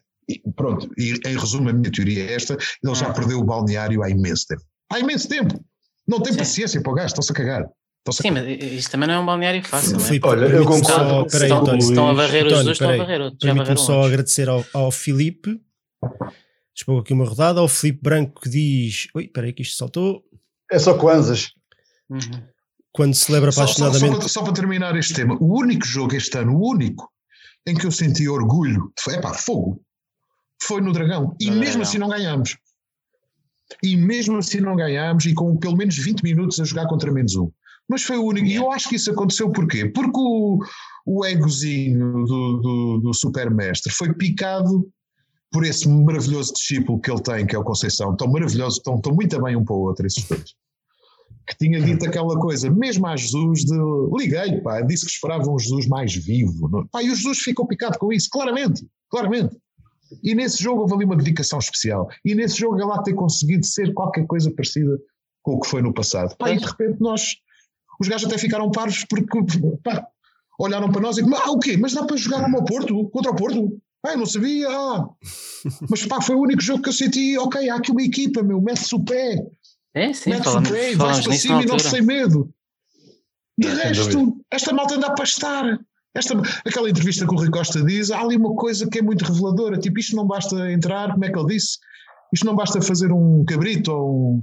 pronto, 0.55 0.91
e 0.99 1.15
em 1.25 1.39
resumo 1.39 1.71
a 1.71 1.73
minha 1.73 1.91
teoria 1.91 2.25
é 2.25 2.35
esta, 2.35 2.59
ele 2.83 2.95
já 2.95 3.07
ah. 3.07 3.13
perdeu 3.13 3.39
o 3.39 3.45
balneário 3.45 4.03
há 4.03 4.11
imenso 4.11 4.47
tempo. 4.49 4.63
Há 4.93 4.99
imenso 4.99 5.29
tempo. 5.29 5.59
Não 6.07 6.21
tem 6.21 6.37
paciência 6.37 6.81
para 6.81 6.93
o 6.93 6.95
gajo, 6.95 7.09
estão-se 7.09 7.33
a 7.33 7.35
cagar. 7.35 7.69
Sim, 8.13 8.31
mas 8.31 8.47
isto 8.47 8.91
também 8.91 9.09
não 9.09 9.15
é 9.15 9.19
um 9.19 9.27
balneário 9.27 9.65
fácil. 9.65 9.99
Filipe, 9.99 10.27
é? 10.27 10.31
Olha, 10.31 10.47
eu 10.47 10.65
concordo. 10.65 11.31
Só, 11.31 11.39
estão, 11.39 11.61
António, 11.61 11.79
estão 11.79 12.09
a 12.09 12.13
varrer 12.13 12.47
os 12.47 12.53
dois, 12.53 12.69
estão 12.69 12.91
a 12.91 12.97
varrer 12.97 13.21
outros. 13.21 13.41
Permite-me 13.41 13.79
só 13.79 14.03
agradecer 14.03 14.49
ao, 14.49 14.65
ao 14.73 14.91
Filipe. 14.91 15.61
Despou 16.75 16.99
aqui 16.99 17.13
uma 17.13 17.25
rodada. 17.25 17.61
Ao 17.61 17.69
Filipe 17.69 18.01
Branco 18.03 18.41
que 18.41 18.49
diz. 18.49 19.09
Ui, 19.15 19.25
espera 19.25 19.47
aí 19.47 19.53
que 19.53 19.63
isto 19.63 19.77
saltou. 19.77 20.23
É 20.71 20.79
só 20.79 20.95
Kwanzas. 20.95 21.53
Uhum. 22.11 22.43
Quando 22.93 23.15
celebra 23.15 23.51
apaixonadamente. 23.51 24.15
Só, 24.15 24.21
só, 24.21 24.29
só, 24.29 24.41
só, 24.41 24.43
para 24.43 24.53
terminar 24.53 24.97
este 24.97 25.15
tema, 25.15 25.37
o 25.41 25.59
único 25.59 25.85
jogo 25.85 26.15
este 26.15 26.39
ano, 26.39 26.57
o 26.57 26.71
único, 26.71 27.11
em 27.67 27.75
que 27.75 27.87
eu 27.87 27.91
senti 27.91 28.29
orgulho, 28.29 28.93
é 29.11 29.21
pá, 29.21 29.35
fogo, 29.35 29.83
foi 30.63 30.81
no 30.81 30.93
Dragão. 30.93 31.37
E 31.41 31.47
no 31.51 31.57
mesmo 31.57 31.65
Dragão. 31.65 31.83
assim 31.83 31.99
não 31.99 32.09
ganhámos. 32.09 32.57
E 33.83 33.97
mesmo 33.97 34.39
assim 34.39 34.61
não 34.61 34.77
ganhámos, 34.77 35.27
e 35.27 35.35
com 35.35 35.57
pelo 35.57 35.77
menos 35.77 35.97
20 35.99 36.23
minutos 36.23 36.61
a 36.61 36.65
jogar 36.65 36.87
contra 36.87 37.13
menos 37.13 37.35
um 37.35 37.51
mas 37.89 38.03
foi 38.03 38.17
o 38.19 38.25
único. 38.25 38.47
E 38.47 38.55
eu 38.55 38.71
acho 38.73 38.89
que 38.89 38.97
isso 38.97 39.11
aconteceu 39.11 39.51
porquê? 39.51 39.87
Porque 39.87 40.19
o, 40.19 40.59
o 41.07 41.25
egozinho 41.25 42.25
do, 42.25 42.59
do, 42.59 43.01
do 43.05 43.15
supermestre 43.15 43.93
foi 43.93 44.13
picado 44.13 44.89
por 45.53 45.65
esse 45.65 45.89
maravilhoso 45.89 46.53
discípulo 46.53 47.01
que 47.01 47.11
ele 47.11 47.23
tem, 47.23 47.47
que 47.47 47.55
é 47.55 47.59
o 47.59 47.65
Conceição. 47.65 48.17
Tão 48.17 48.31
maravilhoso, 48.31 48.81
tão, 48.83 49.01
tão 49.01 49.15
muito 49.15 49.41
bem 49.41 49.57
um 49.57 49.65
para 49.65 49.75
o 49.75 49.81
outro, 49.81 50.07
esses 50.07 50.25
dois. 50.25 50.55
Que 51.47 51.57
tinha 51.57 51.81
dito 51.81 52.05
aquela 52.05 52.37
coisa, 52.41 52.69
mesmo 52.69 53.07
a 53.07 53.17
Jesus, 53.17 53.65
de 53.65 53.79
liguei-lhe, 54.19 54.61
pá, 54.61 54.81
disse 54.81 55.07
que 55.07 55.13
esperava 55.13 55.49
um 55.49 55.59
Jesus 55.59 55.87
mais 55.87 56.13
vivo. 56.15 56.69
Não? 56.69 56.87
Pá, 56.89 57.03
e 57.03 57.11
o 57.11 57.15
Jesus 57.15 57.39
ficou 57.39 57.67
picado 57.67 57.99
com 57.99 58.13
isso, 58.13 58.29
claramente, 58.31 58.85
claramente. 59.09 59.57
E 60.23 60.35
nesse 60.35 60.63
jogo 60.63 60.83
houve 60.83 60.95
ali 60.95 61.05
uma 61.05 61.17
dedicação 61.17 61.61
especial. 61.61 62.09
E 62.25 62.35
nesse 62.35 62.59
jogo 62.59 62.77
lá 62.85 63.01
ter 63.03 63.15
conseguido 63.15 63.65
ser 63.65 63.95
qualquer 63.95 64.27
coisa 64.27 64.51
parecida 64.51 64.99
com 65.43 65.53
o 65.53 65.61
que 65.61 65.69
foi 65.69 65.83
no 65.83 65.95
passado. 65.95 66.37
Pá, 66.37 66.51
e 66.51 66.59
de 66.59 66.65
repente 66.65 67.01
nós 67.01 67.37
os 68.01 68.09
gajos 68.09 68.27
até 68.27 68.39
ficaram 68.39 68.71
parvos 68.71 69.05
porque 69.05 69.39
pá, 69.83 70.07
olharam 70.59 70.91
para 70.91 71.01
nós 71.01 71.19
e 71.19 71.23
ah, 71.23 71.51
o 71.51 71.59
quê? 71.59 71.77
Mas 71.77 71.93
dá 71.93 72.05
para 72.05 72.17
jogar 72.17 72.43
ao 72.43 72.65
Porto? 72.65 73.09
Contra 73.11 73.33
o 73.33 73.37
Porto? 73.37 73.81
Ah, 74.05 74.13
eu 74.13 74.19
não 74.19 74.27
sabia. 74.27 74.69
Ah. 74.69 75.09
Mas 75.91 76.07
pá, 76.07 76.21
foi 76.21 76.37
o 76.37 76.41
único 76.41 76.63
jogo 76.63 76.83
que 76.83 76.89
eu 76.89 76.93
senti, 76.93 77.37
ok, 77.39 77.69
há 77.69 77.77
aqui 77.77 77.91
uma 77.91 78.03
equipa, 78.03 78.43
meu, 78.43 78.61
mete-se 78.61 78.95
o 78.95 79.01
pé. 79.01 79.37
É, 79.95 80.13
sim, 80.13 80.31
mete-se 80.31 80.57
o 80.57 80.63
pé, 80.63 80.95
vais 80.95 81.21
para 81.21 81.33
cima 81.33 81.63
e 81.63 81.67
não 81.67 81.79
sem 81.79 82.03
medo. 82.03 82.53
De 83.59 83.69
é, 83.69 83.75
resto, 83.75 84.37
esta 84.51 84.73
malta 84.73 84.97
anda 84.97 85.07
a 85.09 85.15
pastar. 85.15 85.79
Esta, 86.15 86.35
aquela 86.65 86.89
entrevista 86.89 87.27
que 87.27 87.35
o 87.35 87.37
Rui 87.37 87.51
Costa 87.51 87.83
diz, 87.83 88.11
há 88.11 88.21
ali 88.21 88.37
uma 88.37 88.55
coisa 88.55 88.89
que 88.89 88.99
é 88.99 89.03
muito 89.03 89.23
reveladora, 89.23 89.79
tipo, 89.79 89.99
isto 89.99 90.17
não 90.17 90.27
basta 90.27 90.73
entrar, 90.73 91.13
como 91.13 91.25
é 91.27 91.31
que 91.31 91.39
ele 91.39 91.49
disse? 91.49 91.79
Isto 92.33 92.47
não 92.47 92.57
basta 92.57 92.81
fazer 92.81 93.13
um 93.13 93.45
cabrito 93.45 93.93
ou 93.93 94.37
um, 94.37 94.43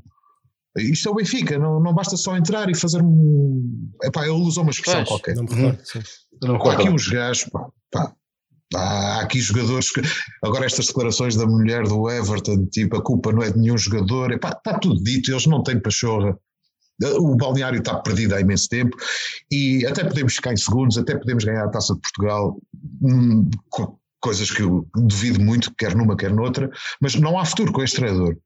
isto 0.78 1.08
é 1.08 1.12
o 1.12 1.16
Benfica, 1.16 1.60
não, 1.60 1.80
não 1.80 1.94
basta 1.94 2.18
só 2.18 2.36
entrar 2.36 2.70
e 2.70 2.76
fazer 2.76 3.02
um. 3.02 3.92
Epá, 4.04 4.24
ele 4.24 4.32
usou 4.32 4.64
uma 4.64 4.72
expressão 4.72 5.04
qualquer. 5.06 5.36
Não 5.36 5.44
me 5.44 5.54
recordo, 5.54 5.84
não 6.42 6.56
Há 6.56 6.74
aqui 6.74 6.90
uns 6.90 7.08
gajos, 7.08 7.50
pá, 7.52 7.70
pá, 7.92 8.14
há 8.76 9.22
aqui 9.22 9.40
jogadores 9.40 9.92
que. 9.92 10.02
Agora, 10.44 10.66
estas 10.66 10.88
declarações 10.88 11.36
da 11.36 11.46
mulher 11.46 11.84
do 11.84 12.10
Everton, 12.10 12.66
tipo, 12.68 12.98
a 12.98 13.04
culpa 13.04 13.32
não 13.32 13.44
é 13.44 13.52
de 13.52 13.60
nenhum 13.60 13.78
jogador, 13.78 14.32
epá, 14.32 14.50
está 14.50 14.80
tudo 14.80 15.02
dito, 15.04 15.32
eles 15.32 15.46
não 15.46 15.62
têm 15.62 15.80
pachorra. 15.80 16.38
O 17.18 17.36
balneário 17.36 17.80
está 17.80 17.96
perdido 18.00 18.36
há 18.36 18.42
imenso 18.42 18.70
tempo 18.70 18.96
e 19.52 19.86
até 19.86 20.04
podemos 20.04 20.36
ficar 20.36 20.54
em 20.54 20.58
segundos, 20.58 20.98
até 20.98 21.18
podemos 21.18 21.44
ganhar 21.44 21.66
a 21.66 21.70
taça 21.70 21.94
de 21.96 22.00
Portugal, 22.00 22.56
hum, 23.02 23.50
coisas 24.22 24.50
que 24.50 24.62
eu 24.62 24.88
duvido 24.96 25.44
muito, 25.44 25.74
quer 25.76 25.96
numa, 25.96 26.16
quer 26.16 26.32
noutra, 26.32 26.70
mas 27.02 27.16
não 27.16 27.38
há 27.38 27.44
futuro 27.44 27.74
com 27.74 27.84
este 27.84 27.98
treinador. 27.98 28.38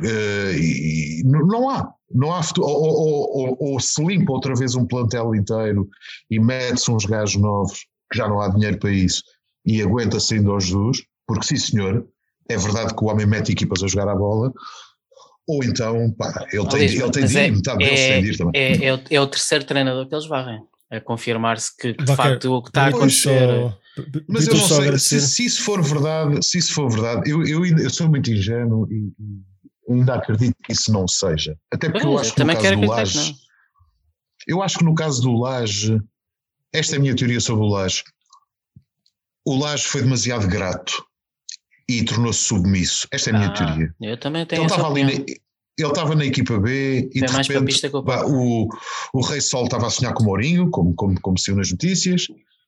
Uh, 0.00 0.52
e 0.52 1.22
não 1.24 1.70
há, 1.70 1.88
não 2.12 2.32
há 2.32 2.42
futuro. 2.42 2.68
Ou, 2.68 2.82
ou, 2.82 3.38
ou, 3.38 3.72
ou, 3.72 3.80
se 3.80 4.04
limpa 4.04 4.32
outra 4.32 4.54
vez 4.54 4.74
um 4.74 4.86
plantel 4.86 5.34
inteiro 5.34 5.88
e 6.30 6.38
mete-se 6.38 6.90
uns 6.90 7.04
gajos 7.04 7.40
novos, 7.40 7.86
que 8.10 8.18
já 8.18 8.28
não 8.28 8.40
há 8.40 8.48
dinheiro 8.48 8.78
para 8.78 8.90
isso, 8.90 9.22
e 9.64 9.82
aguenta-se 9.82 10.34
ainda 10.34 10.50
aos 10.50 10.64
Jesus, 10.64 11.02
porque 11.26 11.46
sim 11.46 11.56
senhor, 11.56 12.06
é 12.48 12.56
verdade 12.56 12.94
que 12.94 13.04
o 13.04 13.08
homem 13.08 13.26
mete 13.26 13.52
equipas 13.52 13.82
a 13.82 13.86
jogar 13.86 14.08
a 14.08 14.16
bola, 14.16 14.52
ou 15.46 15.64
então, 15.64 16.10
pá, 16.12 16.46
ele 16.52 16.66
tem, 16.68 16.80
ele 16.82 17.10
tem 17.10 17.24
de 17.24 17.38
ir, 17.38 17.52
metade 17.52 17.78
deles 17.78 18.00
tem 18.00 18.22
de 18.22 18.30
ir 18.30 18.36
também. 18.36 18.60
É, 18.60 18.84
é, 18.84 18.94
o, 18.94 19.00
é 19.10 19.20
o 19.20 19.26
terceiro 19.26 19.64
treinador 19.64 20.06
que 20.06 20.14
eles 20.14 20.26
varrem, 20.26 20.60
a 20.90 21.00
confirmar-se 21.00 21.74
que 21.76 21.92
de 21.94 22.14
facto 22.14 22.52
o 22.52 22.62
que 22.62 22.68
está 22.68 22.84
a 22.84 22.88
acontecer. 22.88 23.74
Mas 24.28 24.46
eu 24.46 24.54
não 24.54 24.60
sei, 24.60 24.98
se, 24.98 25.20
se, 25.20 25.44
isso 25.44 25.62
for 25.62 25.82
verdade, 25.82 26.44
se 26.44 26.58
isso 26.58 26.72
for 26.72 26.88
verdade, 26.90 27.30
eu, 27.30 27.44
eu, 27.44 27.64
eu 27.64 27.90
sou 27.90 28.08
muito 28.08 28.30
ingênuo 28.30 28.86
e, 28.90 29.12
ainda 29.88 30.14
acredito 30.14 30.56
que 30.62 30.72
isso 30.72 30.92
não 30.92 31.06
seja. 31.08 31.56
Até 31.72 31.90
porque 31.90 32.06
eu 32.06 32.18
acho 32.18 32.34
que 32.34 32.44
no 32.44 32.54
caso 32.54 32.80
do 32.80 32.86
Laje, 32.86 33.34
eu 34.46 34.62
acho 34.62 34.78
que 34.78 34.84
no 34.84 34.94
caso 34.94 35.22
do 35.22 35.32
Laje, 35.32 36.00
esta 36.72 36.96
é 36.96 36.98
a 36.98 37.00
minha 37.00 37.16
teoria 37.16 37.40
sobre 37.40 37.64
o 37.64 37.68
Laje, 37.68 38.02
o 39.44 39.56
Laje 39.56 39.84
foi 39.84 40.02
demasiado 40.02 40.46
grato 40.46 41.04
e 41.88 42.04
tornou-se 42.04 42.40
submisso. 42.40 43.08
Esta 43.10 43.30
é 43.30 43.34
a 43.34 43.38
minha 43.38 43.50
ah, 43.50 43.54
teoria. 43.54 43.94
Eu 44.00 44.20
também 44.20 44.44
tenho 44.44 44.62
ele 44.62 44.70
estava 44.70 44.88
ali 44.88 45.04
na, 45.04 45.10
ele 45.10 45.38
estava 45.78 46.14
na 46.14 46.26
equipa 46.26 46.58
B 46.58 47.08
e 47.14 47.20
de 47.20 47.32
repente 47.32 47.90
o, 48.26 48.68
o 49.14 49.20
Rei 49.22 49.40
Sol 49.40 49.64
estava 49.64 49.86
a 49.86 49.90
sonhar 49.90 50.12
com 50.12 50.22
o 50.22 50.26
Mourinho, 50.26 50.70
como, 50.70 50.94
como, 50.94 51.18
como 51.20 51.38
se 51.38 51.54
nas 51.54 51.70
notícias, 51.70 52.26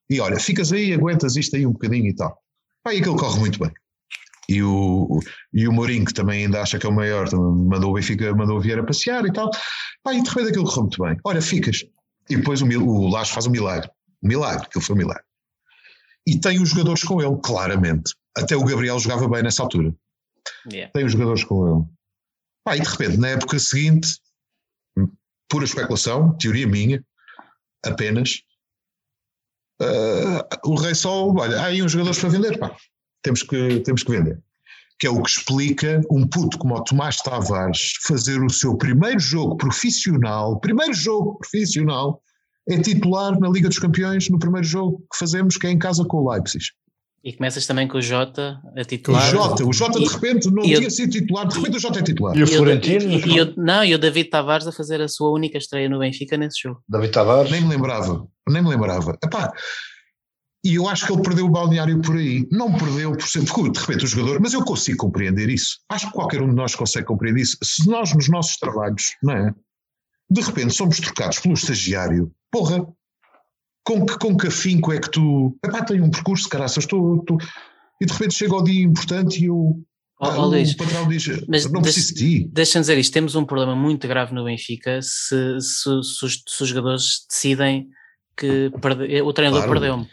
e 0.08 0.20
olha, 0.20 0.38
ficas 0.40 0.72
aí, 0.72 0.94
aguentas 0.94 1.36
isto 1.36 1.56
aí 1.56 1.66
um 1.66 1.72
bocadinho 1.72 2.06
e 2.06 2.14
tal. 2.14 2.38
Pá, 2.82 2.94
e 2.94 2.98
aquilo 2.98 3.16
corre 3.16 3.38
muito 3.38 3.58
bem 3.58 3.70
e 4.50 4.64
o, 4.64 5.20
e 5.52 5.68
o 5.68 5.72
Mourinho, 5.72 6.04
que 6.04 6.12
também 6.12 6.44
ainda 6.44 6.60
acha 6.60 6.76
que 6.76 6.84
é 6.84 6.88
o 6.88 6.92
maior, 6.92 7.32
mandou 7.32 7.92
o 7.92 7.94
Benfica, 7.94 8.34
mandou 8.34 8.58
o 8.58 8.60
Vieira 8.60 8.84
passear 8.84 9.24
e 9.24 9.32
tal. 9.32 9.48
Pá, 10.02 10.12
e 10.12 10.20
de 10.20 10.28
repente 10.28 10.48
aquilo 10.48 10.64
correu 10.64 10.82
muito 10.82 11.02
bem. 11.04 11.16
Olha, 11.24 11.40
ficas. 11.40 11.84
E 12.28 12.36
depois 12.36 12.60
o, 12.60 12.66
o 12.66 13.08
Lage 13.08 13.32
faz 13.32 13.46
um 13.46 13.50
milagre. 13.50 13.88
Um 14.20 14.28
milagre, 14.28 14.66
aquilo 14.66 14.84
foi 14.84 14.96
um 14.96 14.98
milagre. 14.98 15.22
E 16.26 16.38
tem 16.40 16.60
os 16.60 16.70
jogadores 16.70 17.04
com 17.04 17.22
ele, 17.22 17.38
claramente. 17.44 18.12
Até 18.36 18.56
o 18.56 18.64
Gabriel 18.64 18.98
jogava 18.98 19.28
bem 19.28 19.44
nessa 19.44 19.62
altura. 19.62 19.94
Yeah. 20.68 20.90
Tem 20.92 21.04
os 21.04 21.12
jogadores 21.12 21.44
com 21.44 21.68
ele. 21.68 21.84
Pá, 22.64 22.76
e 22.76 22.80
de 22.80 22.88
repente, 22.88 23.18
na 23.18 23.28
época 23.28 23.56
seguinte, 23.60 24.18
pura 25.48 25.64
especulação, 25.64 26.36
teoria 26.38 26.66
minha, 26.66 27.04
apenas, 27.84 28.42
uh, 29.80 30.68
o 30.68 30.74
Rei 30.74 30.94
Sol, 30.96 31.38
olha, 31.38 31.60
há 31.60 31.66
aí 31.66 31.82
uns 31.82 31.92
jogadores 31.92 32.18
para 32.18 32.30
vender, 32.30 32.58
pá 32.58 32.76
temos 33.22 33.42
que, 33.42 33.80
temos 33.80 34.02
que 34.02 34.10
vender. 34.10 34.38
Que 34.98 35.06
é 35.06 35.10
o 35.10 35.22
que 35.22 35.30
explica 35.30 36.00
um 36.10 36.26
puto 36.26 36.58
como 36.58 36.74
o 36.74 36.84
Tomás 36.84 37.16
Tavares 37.16 37.94
fazer 38.06 38.42
o 38.42 38.50
seu 38.50 38.76
primeiro 38.76 39.18
jogo 39.18 39.56
profissional, 39.56 40.60
primeiro 40.60 40.92
jogo 40.92 41.38
profissional, 41.38 42.22
é 42.68 42.78
titular 42.78 43.38
na 43.40 43.48
Liga 43.48 43.68
dos 43.68 43.78
Campeões 43.78 44.28
no 44.28 44.38
primeiro 44.38 44.66
jogo 44.66 44.98
que 45.10 45.18
fazemos, 45.18 45.56
que 45.56 45.66
é 45.66 45.70
em 45.70 45.78
casa 45.78 46.04
com 46.04 46.18
o 46.18 46.30
Leipzig. 46.30 46.64
E 47.22 47.34
começas 47.34 47.66
também 47.66 47.86
com 47.86 47.98
o 47.98 48.02
Jota 48.02 48.58
a 48.74 48.82
titular. 48.82 49.22
O 49.22 49.30
Jota, 49.30 49.64
o 49.66 49.72
Jota 49.72 49.98
de 49.98 50.06
repente 50.06 50.50
não 50.50 50.62
tinha 50.62 50.88
sido 50.88 51.10
titular, 51.10 51.46
de 51.46 51.54
repente 51.54 51.76
o 51.76 51.80
Jota 51.80 51.98
é 51.98 52.02
titular. 52.02 52.36
E 52.36 52.42
o 52.42 52.46
Florentino? 52.46 53.12
E, 53.12 53.38
e, 53.38 53.54
não, 53.58 53.84
e 53.84 53.94
o 53.94 53.98
David 53.98 54.30
Tavares 54.30 54.66
a 54.66 54.72
fazer 54.72 55.02
a 55.02 55.08
sua 55.08 55.30
única 55.30 55.58
estreia 55.58 55.88
no 55.88 55.98
Benfica 55.98 56.38
nesse 56.38 56.62
jogo. 56.62 56.82
David 56.88 57.12
Tavares? 57.12 57.50
Nem 57.50 57.60
me 57.60 57.68
lembrava, 57.68 58.26
nem 58.48 58.62
me 58.62 58.70
lembrava. 58.70 59.18
Epá, 59.22 59.52
e 60.62 60.74
eu 60.74 60.86
acho 60.88 61.06
que 61.06 61.12
ele 61.12 61.22
perdeu 61.22 61.46
o 61.46 61.50
balneário 61.50 62.00
por 62.02 62.16
aí. 62.16 62.46
Não 62.50 62.72
perdeu 62.72 63.12
por 63.12 63.26
ser. 63.26 63.44
Porque, 63.44 63.70
de 63.70 63.78
repente, 63.78 64.04
o 64.04 64.08
jogador. 64.08 64.40
Mas 64.40 64.52
eu 64.52 64.62
consigo 64.62 64.98
compreender 64.98 65.48
isso. 65.48 65.78
Acho 65.88 66.08
que 66.08 66.12
qualquer 66.12 66.42
um 66.42 66.48
de 66.48 66.54
nós 66.54 66.74
consegue 66.74 67.06
compreender 67.06 67.40
isso. 67.40 67.56
Se 67.62 67.88
nós, 67.88 68.12
nos 68.14 68.28
nossos 68.28 68.56
trabalhos, 68.58 69.16
não 69.22 69.32
é? 69.32 69.54
De 70.28 70.40
repente 70.40 70.74
somos 70.74 71.00
trocados 71.00 71.38
pelo 71.38 71.54
estagiário. 71.54 72.30
Porra! 72.50 72.86
Com 73.82 74.04
que, 74.04 74.18
com 74.18 74.36
que 74.36 74.48
afinco 74.48 74.92
é 74.92 75.00
que 75.00 75.10
tu. 75.10 75.58
Epá, 75.64 75.82
tenho 75.82 76.04
um 76.04 76.10
percurso, 76.10 76.48
caraças, 76.48 76.84
estou, 76.84 77.20
estou. 77.20 77.38
E 78.00 78.04
de 78.04 78.12
repente 78.12 78.34
chega 78.34 78.54
o 78.54 78.62
dia 78.62 78.84
importante 78.84 79.40
e 79.40 79.46
eu. 79.46 79.82
Oh, 80.22 80.26
ah, 80.26 80.46
oh, 80.46 80.48
o 80.50 80.76
patrão 80.76 81.08
diz: 81.08 81.26
mas 81.48 81.70
não 81.72 81.80
preciso 81.80 82.14
de 82.14 82.20
ti. 82.20 82.50
Deixa-me 82.52 82.82
dizer 82.82 82.98
isto: 82.98 83.12
temos 83.12 83.34
um 83.34 83.46
problema 83.46 83.74
muito 83.74 84.06
grave 84.06 84.34
no 84.34 84.44
Benfica 84.44 85.00
se, 85.00 85.58
se, 85.60 86.02
se, 86.02 86.24
os, 86.24 86.42
se 86.46 86.62
os, 86.62 86.68
jogadores 86.68 87.24
decidem 87.28 87.88
que 88.36 88.70
perde, 88.82 89.22
o 89.22 89.32
treinador 89.32 89.64
claro. 89.64 89.80
perdeu-me. 89.80 90.08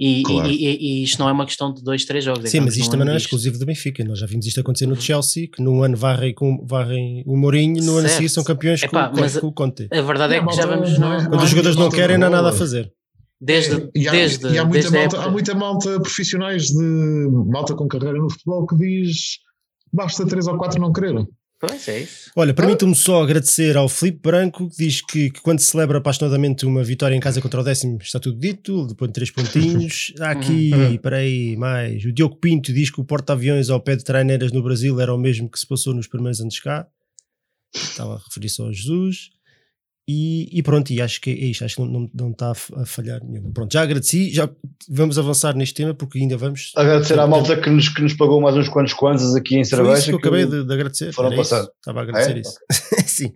E, 0.00 0.22
Claro. 0.22 0.48
e, 0.48 0.54
e- 0.64 1.00
e 1.00 1.02
isto 1.02 1.18
não 1.18 1.28
é 1.28 1.32
uma 1.32 1.44
questão 1.44 1.74
de 1.74 1.82
dois, 1.82 2.04
três 2.04 2.24
jogos. 2.24 2.48
Sim, 2.48 2.60
mas 2.60 2.68
estamos 2.68 2.76
isto 2.76 2.90
também 2.92 3.06
não 3.06 3.14
é 3.14 3.16
exclusivo 3.16 3.58
do 3.58 3.66
Benfica. 3.66 4.04
Nós 4.04 4.20
já 4.20 4.26
vimos 4.26 4.46
isto 4.46 4.60
acontecer 4.60 4.86
no 4.86 4.94
Chelsea, 5.00 5.48
que 5.48 5.60
num 5.60 5.82
ano 5.82 5.96
varrem, 5.96 6.32
com, 6.32 6.64
varrem 6.64 7.24
o 7.26 7.36
Mourinho, 7.36 7.82
no 7.82 7.96
ano 7.96 8.08
seguir 8.08 8.28
são 8.28 8.44
campeões 8.44 8.80
Epá, 8.82 9.08
com, 9.08 9.14
com, 9.16 9.20
mas- 9.20 9.36
com 9.38 9.46
o 9.48 9.52
Conte. 9.52 9.88
A 9.90 10.00
verdade 10.02 10.34
é 10.34 10.44
que 10.46 10.52
já 10.54 10.66
vamos. 10.66 10.96
não 10.98 11.12
é- 11.12 11.22
não 11.22 11.30
Quando 11.30 11.40
é 11.40 11.44
os 11.44 11.50
jogadores 11.50 11.76
não 11.76 11.90
querem, 11.90 12.16
não 12.16 12.28
há 12.28 12.30
nada 12.30 12.50
a 12.50 12.52
fazer. 12.52 12.92
Desde, 13.40 13.88
E 13.94 14.06
há, 14.08 14.12
desde, 14.12 14.46
e 14.48 14.58
há 14.58 14.64
muita 14.64 14.80
desde 14.90 14.98
malta, 14.98 15.20
há 15.22 15.30
muita 15.30 15.54
malta 15.54 16.00
profissionais 16.00 16.66
de 16.68 17.28
malta 17.46 17.74
com 17.74 17.86
carreira 17.88 18.18
no 18.18 18.30
futebol 18.30 18.66
que 18.66 18.76
diz 18.76 19.38
basta 19.92 20.26
três 20.26 20.46
ou 20.46 20.56
quatro 20.58 20.80
não 20.80 20.92
querer. 20.92 21.14
Pois 21.60 21.88
é 21.88 22.00
isso. 22.02 22.30
Olha, 22.36 22.54
permita-me 22.54 22.94
só 22.94 23.20
agradecer 23.20 23.76
ao 23.76 23.88
Filipe 23.88 24.20
Branco, 24.22 24.70
que 24.70 24.76
diz 24.76 25.00
que, 25.00 25.28
que 25.30 25.40
quando 25.40 25.58
se 25.58 25.66
celebra 25.66 25.98
apaixonadamente 25.98 26.64
uma 26.64 26.84
vitória 26.84 27.16
em 27.16 27.20
casa 27.20 27.40
contra 27.42 27.60
o 27.60 27.64
décimo 27.64 27.98
está 28.00 28.20
tudo 28.20 28.38
dito, 28.38 28.86
depois 28.86 29.08
de 29.08 29.14
três 29.14 29.30
pontinhos. 29.30 30.12
Há 30.20 30.30
aqui, 30.30 30.70
espera 30.94 31.16
aí, 31.16 31.56
mais. 31.56 32.04
O 32.04 32.12
Diogo 32.12 32.36
Pinto 32.36 32.72
diz 32.72 32.90
que 32.90 33.00
o 33.00 33.04
porta-aviões 33.04 33.70
ao 33.70 33.80
pé 33.80 33.96
de 33.96 34.04
traineiras 34.04 34.52
no 34.52 34.62
Brasil 34.62 35.00
era 35.00 35.12
o 35.12 35.18
mesmo 35.18 35.50
que 35.50 35.58
se 35.58 35.66
passou 35.66 35.92
nos 35.92 36.06
primeiros 36.06 36.40
anos 36.40 36.60
cá. 36.60 36.86
Estava 37.74 38.14
a 38.14 38.18
referir-se 38.18 38.62
ao 38.62 38.72
Jesus. 38.72 39.30
E, 40.10 40.48
e 40.58 40.62
pronto, 40.62 40.90
e 40.90 41.02
acho 41.02 41.20
que 41.20 41.28
é 41.28 41.34
isto, 41.34 41.66
acho 41.66 41.76
que 41.76 41.82
não, 41.82 41.88
não, 41.88 42.10
não 42.14 42.30
está 42.30 42.52
a 42.52 42.86
falhar 42.86 43.22
nenhum. 43.22 43.52
Pronto, 43.52 43.70
já 43.70 43.82
agradeci, 43.82 44.30
já 44.32 44.48
vamos 44.88 45.18
avançar 45.18 45.54
neste 45.54 45.74
tema 45.74 45.92
porque 45.92 46.18
ainda 46.18 46.34
vamos. 46.34 46.72
Agradecer 46.74 47.18
à 47.18 47.26
malta 47.26 47.54
que 47.60 47.68
nos, 47.68 47.90
que 47.90 48.00
nos 48.00 48.14
pagou 48.14 48.40
mais 48.40 48.56
uns 48.56 48.70
quantos 48.70 48.94
kwanzas 48.94 49.34
aqui 49.34 49.56
em 49.56 49.64
Foi 49.66 49.76
cerveja. 49.76 49.98
isso 49.98 50.06
que 50.06 50.14
eu 50.14 50.18
acabei 50.18 50.46
de, 50.46 50.64
de 50.64 50.72
agradecer. 50.72 51.12
foram 51.12 51.36
passar. 51.36 51.68
Estava 51.78 52.00
a 52.00 52.02
agradecer 52.04 52.36
É? 52.36 52.40
isso. 52.40 52.58
Sim. 53.06 53.34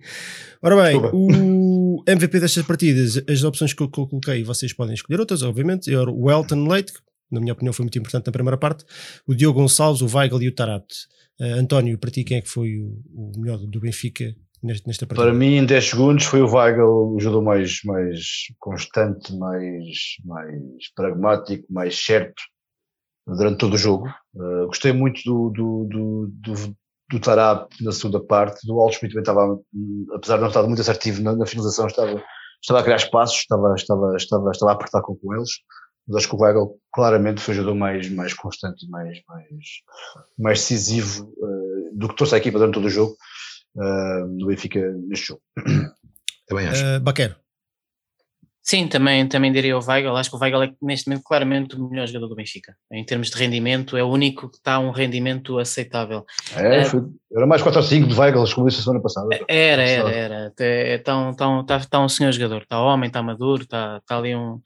Ora 0.62 0.76
bem, 0.82 0.92
Desculpa. 1.00 1.14
o 1.16 2.04
MVP 2.06 2.40
destas 2.40 2.64
partidas, 2.64 3.22
as 3.28 3.42
opções 3.42 3.74
que 3.74 3.82
eu 3.82 3.90
que 3.90 4.00
eu 4.00 4.06
coloquei, 4.06 4.42
vocês 4.42 4.72
podem 4.72 4.94
escolher 4.94 5.20
outras, 5.20 5.42
obviamente. 5.42 5.92
Era 5.92 6.10
o 6.10 6.30
Elton 6.30 6.66
Leite, 6.66 6.92
que 6.94 7.00
na 7.30 7.40
minha 7.40 7.52
opinião 7.52 7.74
foi 7.74 7.84
muito 7.84 7.98
importante 7.98 8.24
na 8.26 8.32
primeira 8.32 8.56
parte, 8.56 8.82
o 9.26 9.34
Diogo 9.34 9.60
Gonçalves, 9.60 10.00
o 10.00 10.06
Weigl 10.16 10.42
e 10.42 10.48
o 10.48 10.54
Tarapte. 10.54 10.94
Uh, 11.38 11.58
António, 11.58 11.98
para 11.98 12.10
ti, 12.10 12.24
quem 12.24 12.38
é 12.38 12.40
que 12.40 12.48
foi 12.48 12.78
o, 12.78 12.98
o 13.14 13.32
melhor 13.38 13.58
do 13.58 13.80
Benfica 13.80 14.34
neste, 14.62 14.86
nesta 14.86 15.06
partida? 15.06 15.26
Para 15.26 15.36
mim, 15.36 15.56
em 15.56 15.66
10 15.66 15.90
segundos, 15.90 16.24
foi 16.24 16.40
o 16.40 16.50
Weigl 16.50 17.14
o 17.14 17.20
jogador 17.20 17.42
mais, 17.42 17.80
mais 17.84 18.20
constante, 18.58 19.36
mais, 19.36 20.16
mais 20.24 20.92
pragmático, 20.94 21.66
mais 21.70 22.04
certo 22.04 22.42
durante 23.26 23.58
todo 23.58 23.74
o 23.74 23.78
jogo. 23.78 24.08
Uh, 24.34 24.66
gostei 24.66 24.92
muito 24.92 25.22
do, 25.24 25.50
do, 25.50 25.84
do, 25.88 26.26
do, 26.32 26.76
do 27.10 27.20
Tarap 27.20 27.68
na 27.80 27.92
segunda 27.92 28.20
parte. 28.20 28.66
Do 28.66 28.80
Altschmidt 28.80 29.14
também 29.14 29.22
estava, 29.22 29.60
apesar 30.14 30.36
de 30.36 30.40
não 30.42 30.48
estar 30.48 30.62
muito 30.64 30.80
assertivo 30.80 31.22
na, 31.22 31.34
na 31.36 31.46
finalização, 31.46 31.86
estava, 31.86 32.22
estava 32.60 32.80
a 32.80 32.82
criar 32.82 32.96
espaços, 32.96 33.38
estava, 33.38 33.74
estava, 33.74 34.16
estava, 34.16 34.50
estava 34.50 34.72
a 34.72 34.74
apertar 34.74 35.02
com, 35.02 35.16
com 35.16 35.34
eles. 35.34 35.50
Mas 36.06 36.16
acho 36.16 36.28
que 36.28 36.34
o 36.34 36.40
Weigl 36.40 36.76
claramente 36.92 37.40
foi 37.40 37.54
o 37.54 37.56
jogador 37.58 37.76
mais, 37.76 38.10
mais 38.10 38.34
constante 38.34 38.84
e 38.84 38.88
mais, 38.88 39.18
mais, 39.28 39.66
mais 40.36 40.58
decisivo 40.58 41.32
uh, 41.38 41.96
do 41.96 42.08
que 42.08 42.16
trouxe 42.16 42.34
a 42.34 42.38
equipa 42.38 42.58
durante 42.58 42.74
todo 42.74 42.86
o 42.86 42.90
jogo 42.90 43.14
uh, 43.76 44.26
do 44.38 44.46
Benfica 44.46 44.80
neste 45.08 45.28
jogo. 45.28 45.42
Também 46.46 46.66
acho. 46.68 46.84
Uh, 46.84 47.00
Baquero. 47.00 47.36
Sim, 48.64 48.86
também, 48.86 49.26
também 49.26 49.50
diria 49.50 49.76
o 49.76 49.84
Weigl. 49.84 50.14
Acho 50.16 50.30
que 50.30 50.36
o 50.36 50.38
Weigl 50.38 50.62
é 50.62 50.72
neste 50.80 51.08
momento 51.08 51.24
claramente 51.24 51.74
o 51.74 51.88
melhor 51.90 52.06
jogador 52.06 52.28
do 52.28 52.36
Benfica. 52.36 52.76
Em 52.92 53.04
termos 53.04 53.28
de 53.28 53.36
rendimento, 53.36 53.96
é 53.96 54.04
o 54.04 54.08
único 54.08 54.48
que 54.48 54.56
está 54.58 54.74
a 54.74 54.78
um 54.78 54.92
rendimento 54.92 55.58
aceitável. 55.58 56.24
É, 56.56 56.76
É. 56.78 56.84
foi- 56.84 57.02
era 57.34 57.44
mais 57.44 57.60
4 57.60 57.80
ou 57.80 57.84
5 57.84 58.06
de 58.06 58.14
Weigl, 58.14 58.44
como 58.54 58.68
disse 58.68 58.80
a 58.80 58.84
semana 58.84 59.02
passada. 59.02 59.28
Era, 59.48 59.82
era, 59.82 60.10
era. 60.12 60.46
Até- 60.46 60.92
É 60.94 60.98
tão, 60.98 61.34
tão, 61.34 61.66
tá, 61.66 61.80
tá 61.80 61.98
um 62.00 62.08
senhor 62.08 62.30
jogador. 62.30 62.62
Está 62.62 62.80
homem, 62.80 63.08
está 63.08 63.20
maduro, 63.20 63.64
está 63.64 64.00
tá 64.06 64.16
ali 64.18 64.32
um. 64.36 64.60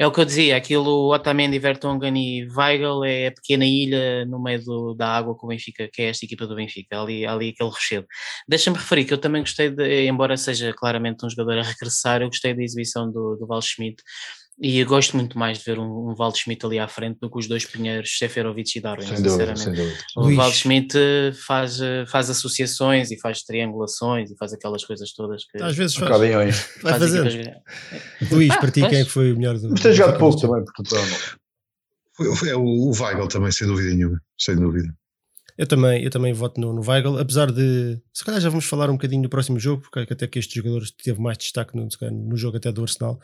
É 0.00 0.06
o 0.06 0.12
que 0.12 0.20
eu 0.20 0.24
dizia, 0.24 0.56
aquilo 0.56 1.12
Otamendi, 1.12 1.58
Vertonghen 1.58 2.16
e 2.16 2.48
Weigl 2.56 3.04
é 3.04 3.26
a 3.28 3.32
pequena 3.32 3.64
ilha 3.66 4.24
no 4.26 4.40
meio 4.40 4.62
do- 4.64 4.94
da 4.94 5.08
água 5.16 5.36
que 5.36 5.44
o 5.44 5.48
Benfica, 5.48 5.88
que 5.92 6.02
é 6.02 6.08
esta 6.10 6.24
equipa 6.24 6.46
do 6.46 6.54
Benfica, 6.54 7.00
ali, 7.02 7.26
ali 7.26 7.48
aquele 7.50 7.68
rochedo. 7.70 8.06
Deixa-me 8.48 8.76
referir 8.76 9.04
que 9.04 9.12
eu 9.12 9.18
também 9.18 9.42
gostei, 9.42 9.70
de, 9.70 10.06
embora 10.06 10.36
seja 10.36 10.72
claramente 10.72 11.26
um 11.26 11.30
jogador 11.30 11.58
a 11.58 11.62
regressar, 11.62 12.22
eu 12.22 12.28
gostei 12.28 12.54
da 12.54 12.62
exibição 12.62 13.10
do, 13.10 13.36
do 13.36 13.46
Val 13.46 13.60
Schmidt 13.60 14.00
e 14.60 14.78
eu 14.80 14.86
gosto 14.86 15.16
muito 15.16 15.38
mais 15.38 15.58
de 15.58 15.64
ver 15.64 15.78
um, 15.78 16.10
um 16.10 16.14
Val 16.14 16.34
Schmidt 16.34 16.64
ali 16.66 16.78
à 16.78 16.88
frente 16.88 17.18
do 17.20 17.30
que 17.30 17.38
os 17.38 17.46
dois 17.46 17.64
pinheiros, 17.64 18.18
Seferovic 18.18 18.76
e 18.76 18.80
Darwin, 18.80 19.06
Sem 19.06 19.22
dúvida, 19.22 19.30
sinceramente. 19.54 19.60
sem 19.60 19.72
dúvida. 19.72 19.98
O 20.16 20.20
Luís. 20.22 20.36
Val 20.36 20.52
Schmidt 20.52 20.98
faz, 21.46 21.80
eh, 21.80 22.04
faz 22.06 22.28
associações 22.28 23.10
e 23.10 23.20
faz 23.20 23.42
triangulações 23.42 24.30
e 24.30 24.36
faz 24.36 24.52
aquelas 24.52 24.84
coisas 24.84 25.12
todas 25.12 25.44
que 25.44 25.62
Às 25.62 25.76
vezes 25.76 25.94
faz. 25.96 26.10
Acabinhões. 26.10 26.68
Vai 26.82 26.98
faz 26.98 27.14
equipas- 27.14 28.32
Luís, 28.32 28.56
para 28.56 28.70
ti, 28.70 28.80
quem 28.88 28.98
é 29.00 29.04
que 29.04 29.10
foi 29.10 29.32
o 29.32 29.36
melhor 29.36 29.56
do 29.58 29.70
Mas 29.70 29.80
do 29.80 29.92
jogado 29.92 30.18
pouco 30.18 30.40
também, 30.40 30.64
portanto, 30.64 30.94
não. 30.94 31.38
Foi, 32.16 32.34
foi 32.36 32.52
o, 32.54 32.62
o 32.62 32.90
Weigl 33.00 33.28
também, 33.28 33.52
sem 33.52 33.66
dúvida 33.66 33.94
nenhuma. 33.94 34.20
Sem 34.36 34.56
dúvida. 34.56 34.92
Eu 35.56 35.66
também, 35.66 36.02
eu 36.04 36.10
também 36.10 36.32
voto 36.32 36.60
no, 36.60 36.72
no 36.72 36.88
Weigl, 36.88 37.18
apesar 37.18 37.50
de. 37.50 38.00
Se 38.12 38.24
calhar 38.24 38.40
já 38.40 38.48
vamos 38.48 38.64
falar 38.64 38.88
um 38.90 38.94
bocadinho 38.94 39.22
do 39.22 39.28
próximo 39.28 39.58
jogo, 39.58 39.82
porque 39.82 40.12
até 40.12 40.26
que 40.26 40.38
este 40.38 40.54
jogador 40.56 40.82
teve 41.02 41.20
mais 41.20 41.36
destaque 41.38 41.76
no, 41.76 41.88
no 42.12 42.36
jogo 42.36 42.56
até 42.56 42.70
do 42.72 42.82
Arsenal. 42.82 43.20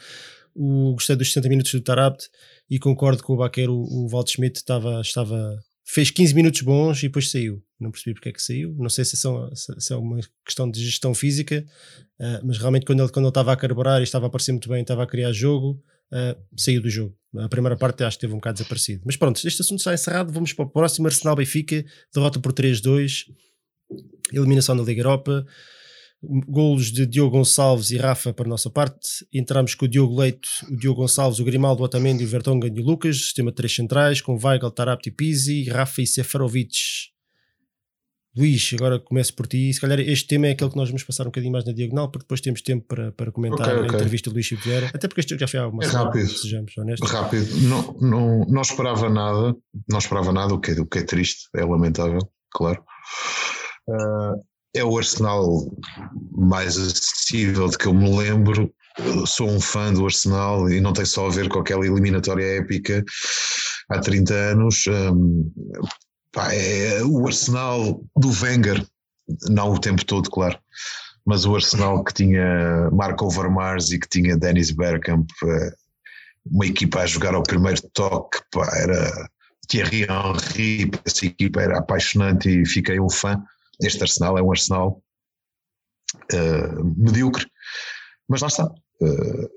O, 0.54 0.92
gostei 0.92 1.16
dos 1.16 1.28
60 1.28 1.48
minutos 1.48 1.72
do 1.72 1.80
Tarabt 1.80 2.28
e 2.70 2.78
concordo 2.78 3.22
com 3.22 3.34
o 3.34 3.36
Baqueiro. 3.36 3.74
O, 3.74 4.04
o 4.04 4.08
Walt 4.08 4.30
Schmidt 4.30 4.58
estava, 4.58 5.00
estava, 5.00 5.58
fez 5.84 6.10
15 6.10 6.34
minutos 6.34 6.60
bons 6.62 6.98
e 6.98 7.08
depois 7.08 7.30
saiu. 7.30 7.62
Não 7.78 7.90
percebi 7.90 8.14
porque 8.14 8.28
é 8.28 8.32
que 8.32 8.42
saiu. 8.42 8.74
Não 8.78 8.88
sei 8.88 9.04
se, 9.04 9.16
são, 9.16 9.50
se, 9.54 9.92
é 9.92 9.96
uma 9.96 10.20
questão 10.44 10.70
de 10.70 10.82
gestão 10.82 11.12
física, 11.14 11.64
ah, 12.20 12.40
mas 12.44 12.58
realmente 12.58 12.86
quando 12.86 13.02
ele, 13.02 13.10
quando 13.10 13.24
ele 13.24 13.30
estava 13.30 13.52
a 13.52 13.56
carburar 13.56 14.00
e 14.00 14.04
estava 14.04 14.26
a 14.26 14.28
aparecer 14.28 14.52
muito 14.52 14.68
bem, 14.68 14.82
estava 14.82 15.02
a 15.02 15.06
criar 15.06 15.32
jogo, 15.32 15.82
ah, 16.12 16.36
saiu 16.56 16.80
do 16.80 16.88
jogo. 16.88 17.16
A 17.36 17.48
primeira 17.48 17.76
parte 17.76 18.04
acho 18.04 18.16
que 18.16 18.20
teve 18.20 18.32
um 18.32 18.36
bocado 18.36 18.58
desaparecido. 18.58 19.02
Mas 19.04 19.16
pronto, 19.16 19.36
este 19.44 19.60
assunto 19.60 19.80
está 19.80 19.92
encerrado. 19.92 20.32
Vamos 20.32 20.52
para 20.52 20.64
o 20.64 20.70
próximo 20.70 21.06
Arsenal 21.06 21.34
Benfica, 21.34 21.84
derrota 22.14 22.38
por 22.38 22.52
3-2, 22.52 23.24
eliminação 24.32 24.76
da 24.76 24.82
Liga 24.84 25.00
Europa. 25.00 25.44
Golos 26.48 26.90
de 26.92 27.06
Diogo 27.06 27.36
Gonçalves 27.38 27.90
e 27.90 27.96
Rafa 27.96 28.32
para 28.32 28.46
a 28.46 28.48
nossa 28.48 28.70
parte. 28.70 29.26
Entramos 29.32 29.74
com 29.74 29.84
o 29.84 29.88
Diogo 29.88 30.18
Leite, 30.18 30.48
o 30.70 30.76
Diogo 30.76 31.00
Gonçalves, 31.02 31.38
o 31.40 31.44
Grimaldo, 31.44 31.82
o 31.82 31.84
Otamendi, 31.86 32.24
o 32.24 32.28
Vertonghen 32.28 32.72
e 32.76 32.80
o 32.80 32.84
Lucas. 32.84 33.16
Sistema 33.16 33.50
de 33.50 33.56
três 33.56 33.74
centrais 33.74 34.20
com 34.20 34.38
Weigl, 34.42 34.70
Tarapti 34.70 35.08
e 35.08 35.12
Pizzi, 35.12 35.64
Rafa 35.64 36.02
e 36.02 36.06
Seferovic. 36.06 36.76
Luís, 38.36 38.72
agora 38.74 38.98
começo 38.98 39.32
por 39.32 39.46
ti. 39.46 39.72
Se 39.72 39.80
calhar 39.80 40.00
este 40.00 40.26
tema 40.26 40.48
é 40.48 40.50
aquele 40.50 40.68
que 40.70 40.76
nós 40.76 40.88
vamos 40.88 41.04
passar 41.04 41.22
um 41.22 41.26
bocadinho 41.26 41.52
mais 41.52 41.64
na 41.64 41.72
diagonal, 41.72 42.10
porque 42.10 42.24
depois 42.24 42.40
temos 42.40 42.62
tempo 42.62 42.84
para, 42.88 43.12
para 43.12 43.30
comentar 43.30 43.68
Ok, 43.68 43.72
a 43.72 43.82
ok. 43.84 43.94
entrevista 43.94 44.28
do 44.28 44.34
Luís 44.34 44.46
Chico 44.46 44.62
Vieira. 44.64 44.90
Até 44.92 45.06
porque 45.06 45.20
este 45.20 45.38
já 45.38 45.46
foi 45.46 45.60
há 45.60 45.68
uma 45.68 45.84
É 45.84 45.86
semana, 45.86 46.06
rápido. 46.06 46.28
sejamos 46.28 46.76
honestos. 46.76 47.08
Rápido, 47.08 47.46
não, 47.68 47.96
não, 48.00 48.44
não 48.46 48.60
esperava 48.62 49.08
nada, 49.08 49.54
não 49.88 49.98
esperava 49.98 50.32
nada, 50.32 50.52
o 50.52 50.60
que 50.60 50.72
é, 50.72 50.80
o 50.80 50.84
que 50.86 50.98
é 50.98 51.02
triste, 51.04 51.48
é 51.54 51.64
lamentável, 51.64 52.18
claro. 52.52 52.82
Ah, 53.88 54.32
é 54.74 54.84
o 54.84 54.98
Arsenal 54.98 55.46
mais 56.36 56.76
acessível 56.76 57.68
de 57.68 57.78
que 57.78 57.86
eu 57.86 57.94
me 57.94 58.16
lembro. 58.16 58.72
Sou 59.26 59.48
um 59.48 59.60
fã 59.60 59.92
do 59.92 60.04
Arsenal 60.04 60.68
e 60.70 60.80
não 60.80 60.92
tem 60.92 61.04
só 61.04 61.26
a 61.26 61.30
ver 61.30 61.48
com 61.48 61.60
aquela 61.60 61.86
eliminatória 61.86 62.58
épica 62.58 63.04
há 63.88 64.00
30 64.00 64.34
anos. 64.34 64.84
Hum, 64.88 65.50
pá, 66.32 66.52
é 66.52 67.02
o 67.02 67.26
Arsenal 67.26 68.04
do 68.16 68.28
Wenger, 68.42 68.84
não 69.48 69.72
o 69.72 69.80
tempo 69.80 70.04
todo, 70.04 70.28
claro, 70.30 70.58
mas 71.24 71.44
o 71.44 71.54
Arsenal 71.54 72.04
que 72.04 72.12
tinha 72.12 72.90
Marco 72.92 73.24
Overmars 73.24 73.90
e 73.90 73.98
que 73.98 74.08
tinha 74.08 74.36
Dennis 74.36 74.70
Bergkamp, 74.70 75.28
eh, 75.44 75.72
uma 76.46 76.66
equipa 76.66 77.00
a 77.00 77.06
jogar 77.06 77.34
ao 77.34 77.42
primeiro 77.42 77.80
toque, 77.94 78.38
pá, 78.52 78.68
era 78.76 79.28
Thierry 79.68 80.02
Henry, 80.02 80.90
essa 81.04 81.26
equipa 81.26 81.62
era 81.62 81.78
apaixonante 81.78 82.48
e 82.48 82.66
fiquei 82.66 83.00
um 83.00 83.08
fã. 83.08 83.42
Este 83.80 84.02
Arsenal 84.02 84.38
é 84.38 84.42
um 84.42 84.50
Arsenal 84.50 85.02
eh, 86.32 86.82
medíocre, 86.96 87.46
mas 88.28 88.40
lá 88.40 88.48
está. 88.48 88.70
Eh, 89.02 89.48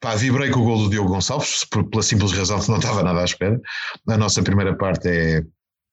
pá, 0.00 0.14
vibrei 0.16 0.50
com 0.50 0.60
o 0.60 0.64
gol 0.64 0.78
do 0.84 0.90
Diogo 0.90 1.10
Gonçalves, 1.10 1.64
por- 1.70 1.88
pela 1.90 2.02
simples 2.02 2.32
razão 2.32 2.60
que 2.60 2.68
não 2.70 2.78
estava 2.78 3.02
nada 3.02 3.20
à 3.20 3.24
espera. 3.24 3.60
A 4.08 4.16
nossa 4.16 4.42
primeira 4.42 4.76
parte 4.76 5.08
é 5.08 5.42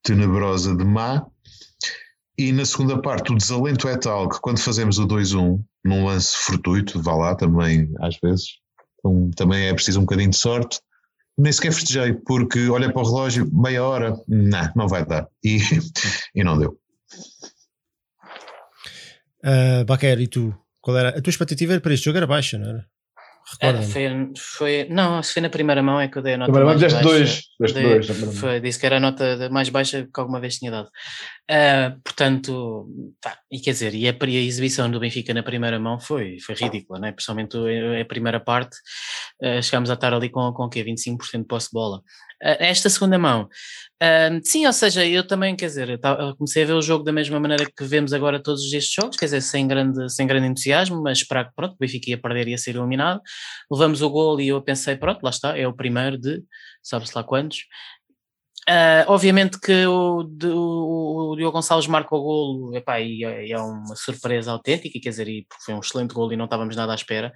tenebrosa 0.03 0.75
de 0.75 0.85
má. 0.85 1.25
E 2.39 2.51
na 2.51 2.65
segunda 2.65 3.01
parte, 3.01 3.31
o 3.31 3.35
desalento 3.35 3.87
é 3.87 3.97
tal 3.97 4.29
que 4.29 4.39
quando 4.39 4.59
fazemos 4.59 4.99
o 4.99 5.07
2-1, 5.07 5.59
num 5.83 6.05
lance 6.05 6.35
fortuito, 6.37 7.01
vá 7.01 7.15
lá 7.15 7.35
também, 7.35 7.91
às 7.99 8.15
vezes, 8.21 8.45
também 9.35 9.67
é 9.67 9.73
preciso 9.73 9.99
um 9.99 10.03
bocadinho 10.03 10.29
de 10.29 10.37
sorte. 10.37 10.79
Nem 11.35 11.51
sequer 11.51 11.73
festejei, 11.73 12.13
porque 12.13 12.69
olhei 12.69 12.91
para 12.91 13.01
o 13.01 13.05
relógio, 13.05 13.49
meia 13.51 13.83
hora, 13.83 14.15
não, 14.27 14.71
não 14.75 14.87
vai 14.87 15.03
dar. 15.05 15.27
E, 15.43 15.57
e 16.35 16.43
não 16.43 16.57
deu. 16.59 16.77
Uh, 19.43 19.85
Baquer, 19.85 20.19
e 20.19 20.27
tu? 20.27 20.53
Qual 20.81 20.97
era? 20.97 21.09
A 21.09 21.21
tua 21.21 21.31
expectativa 21.31 21.79
para 21.79 21.93
este 21.93 22.05
jogo 22.05 22.17
era 22.17 22.27
baixa, 22.27 22.57
não 22.57 22.69
era? 22.69 22.85
Foi, 23.91 24.33
foi, 24.37 24.87
não, 24.89 25.23
se 25.23 25.33
foi 25.33 25.41
na 25.41 25.49
primeira 25.49 25.81
mão 25.81 26.01
é 26.01 26.09
que 26.09 26.17
eu 26.17 26.21
dei 26.21 26.33
a 26.33 26.37
nota 26.37 26.51
Também 26.51 26.65
mais 26.65 26.81
deste 26.81 27.01
dois. 27.01 27.43
Deste 27.57 27.81
dois. 27.81 28.05
primeira 28.05 28.25
mão. 28.25 28.35
foi, 28.35 28.59
disse 28.59 28.77
que 28.77 28.85
era 28.85 28.97
a 28.97 28.99
nota 28.99 29.49
mais 29.49 29.69
baixa 29.69 30.03
que 30.03 30.19
alguma 30.19 30.41
vez 30.41 30.57
tinha 30.57 30.69
dado. 30.69 30.89
Uh, 31.49 31.97
portanto, 32.03 32.89
tá, 33.21 33.39
e 33.49 33.61
quer 33.61 33.71
dizer, 33.71 33.95
e 33.95 34.05
a, 34.09 34.11
a, 34.11 34.27
exibição 34.27 34.91
do 34.91 34.99
Benfica 34.99 35.33
na 35.33 35.41
primeira 35.41 35.79
mão 35.79 35.97
foi, 35.97 36.37
foi 36.41 36.55
ridícula, 36.55 36.99
né? 36.99 37.13
principalmente 37.13 37.55
a, 37.55 38.01
a 38.01 38.05
primeira 38.05 38.37
parte, 38.37 38.75
uh, 39.41 39.63
chegámos 39.63 39.89
a 39.89 39.93
estar 39.93 40.13
ali 40.13 40.29
com, 40.29 40.51
com 40.51 40.65
o 40.65 40.69
quê? 40.69 40.83
25% 40.83 41.39
de 41.39 41.45
posse 41.45 41.67
de 41.67 41.71
bola. 41.71 41.99
Uh, 42.43 42.59
esta 42.59 42.89
segunda 42.89 43.17
mão, 43.17 43.47
sim, 44.43 44.67
ou 44.67 44.73
seja, 44.73 45.05
eu 45.05 45.25
também, 45.25 45.55
quer 45.55 45.67
dizer, 45.67 45.99
comecei 46.37 46.63
a 46.63 46.65
ver 46.65 46.73
o 46.73 46.81
jogo 46.81 47.05
da 47.05 47.13
mesma 47.13 47.39
maneira 47.39 47.65
que 47.65 47.83
vemos 47.85 48.11
agora 48.11 48.43
todos 48.43 48.61
estes 48.73 48.93
jogos, 48.93 49.15
quer 49.15 49.25
dizer, 49.25 49.41
sem 49.41 49.65
grande, 49.67 50.13
sem 50.13 50.27
grande 50.27 50.47
entusiasmo, 50.47 51.01
mas 51.01 51.19
esperar 51.19 51.45
que 51.45 51.55
pronto, 51.55 51.73
o 51.73 51.77
Benfica 51.79 52.11
ia 52.11 52.21
perder 52.21 52.49
e 52.49 52.51
ia 52.51 52.57
ser 52.57 52.75
eliminado. 52.75 53.21
Levamos 53.71 54.01
o 54.01 54.09
gol 54.09 54.39
e 54.41 54.49
eu 54.49 54.61
pensei, 54.61 54.97
pronto, 54.97 55.23
lá 55.23 55.29
está, 55.29 55.57
é 55.57 55.65
o 55.65 55.73
primeiro 55.73 56.17
de 56.17 56.43
sabe-se 56.87 57.13
lá 57.15 57.23
quantos. 57.23 57.65
Uh, 58.69 59.07
obviamente 59.07 59.57
que 59.61 59.85
o, 59.85 60.29
o, 60.43 61.31
o 61.31 61.35
Diogo 61.37 61.53
Gonçalves 61.53 61.87
marca 61.87 62.13
o 62.13 62.21
golo 62.21 62.75
epá, 62.75 62.99
e 62.99 63.23
é, 63.23 63.51
é, 63.51 63.57
uma 63.57 63.95
surpresa 63.95 64.51
autêntica, 64.51 64.99
quer 65.01 65.09
dizer, 65.09 65.45
porque 65.47 65.63
foi 65.63 65.73
um 65.73 65.79
excelente 65.79 66.13
golo 66.13 66.33
e 66.33 66.35
não 66.35 66.43
estávamos 66.43 66.75
nada 66.75 66.91
à 66.91 66.95
espera. 66.95 67.31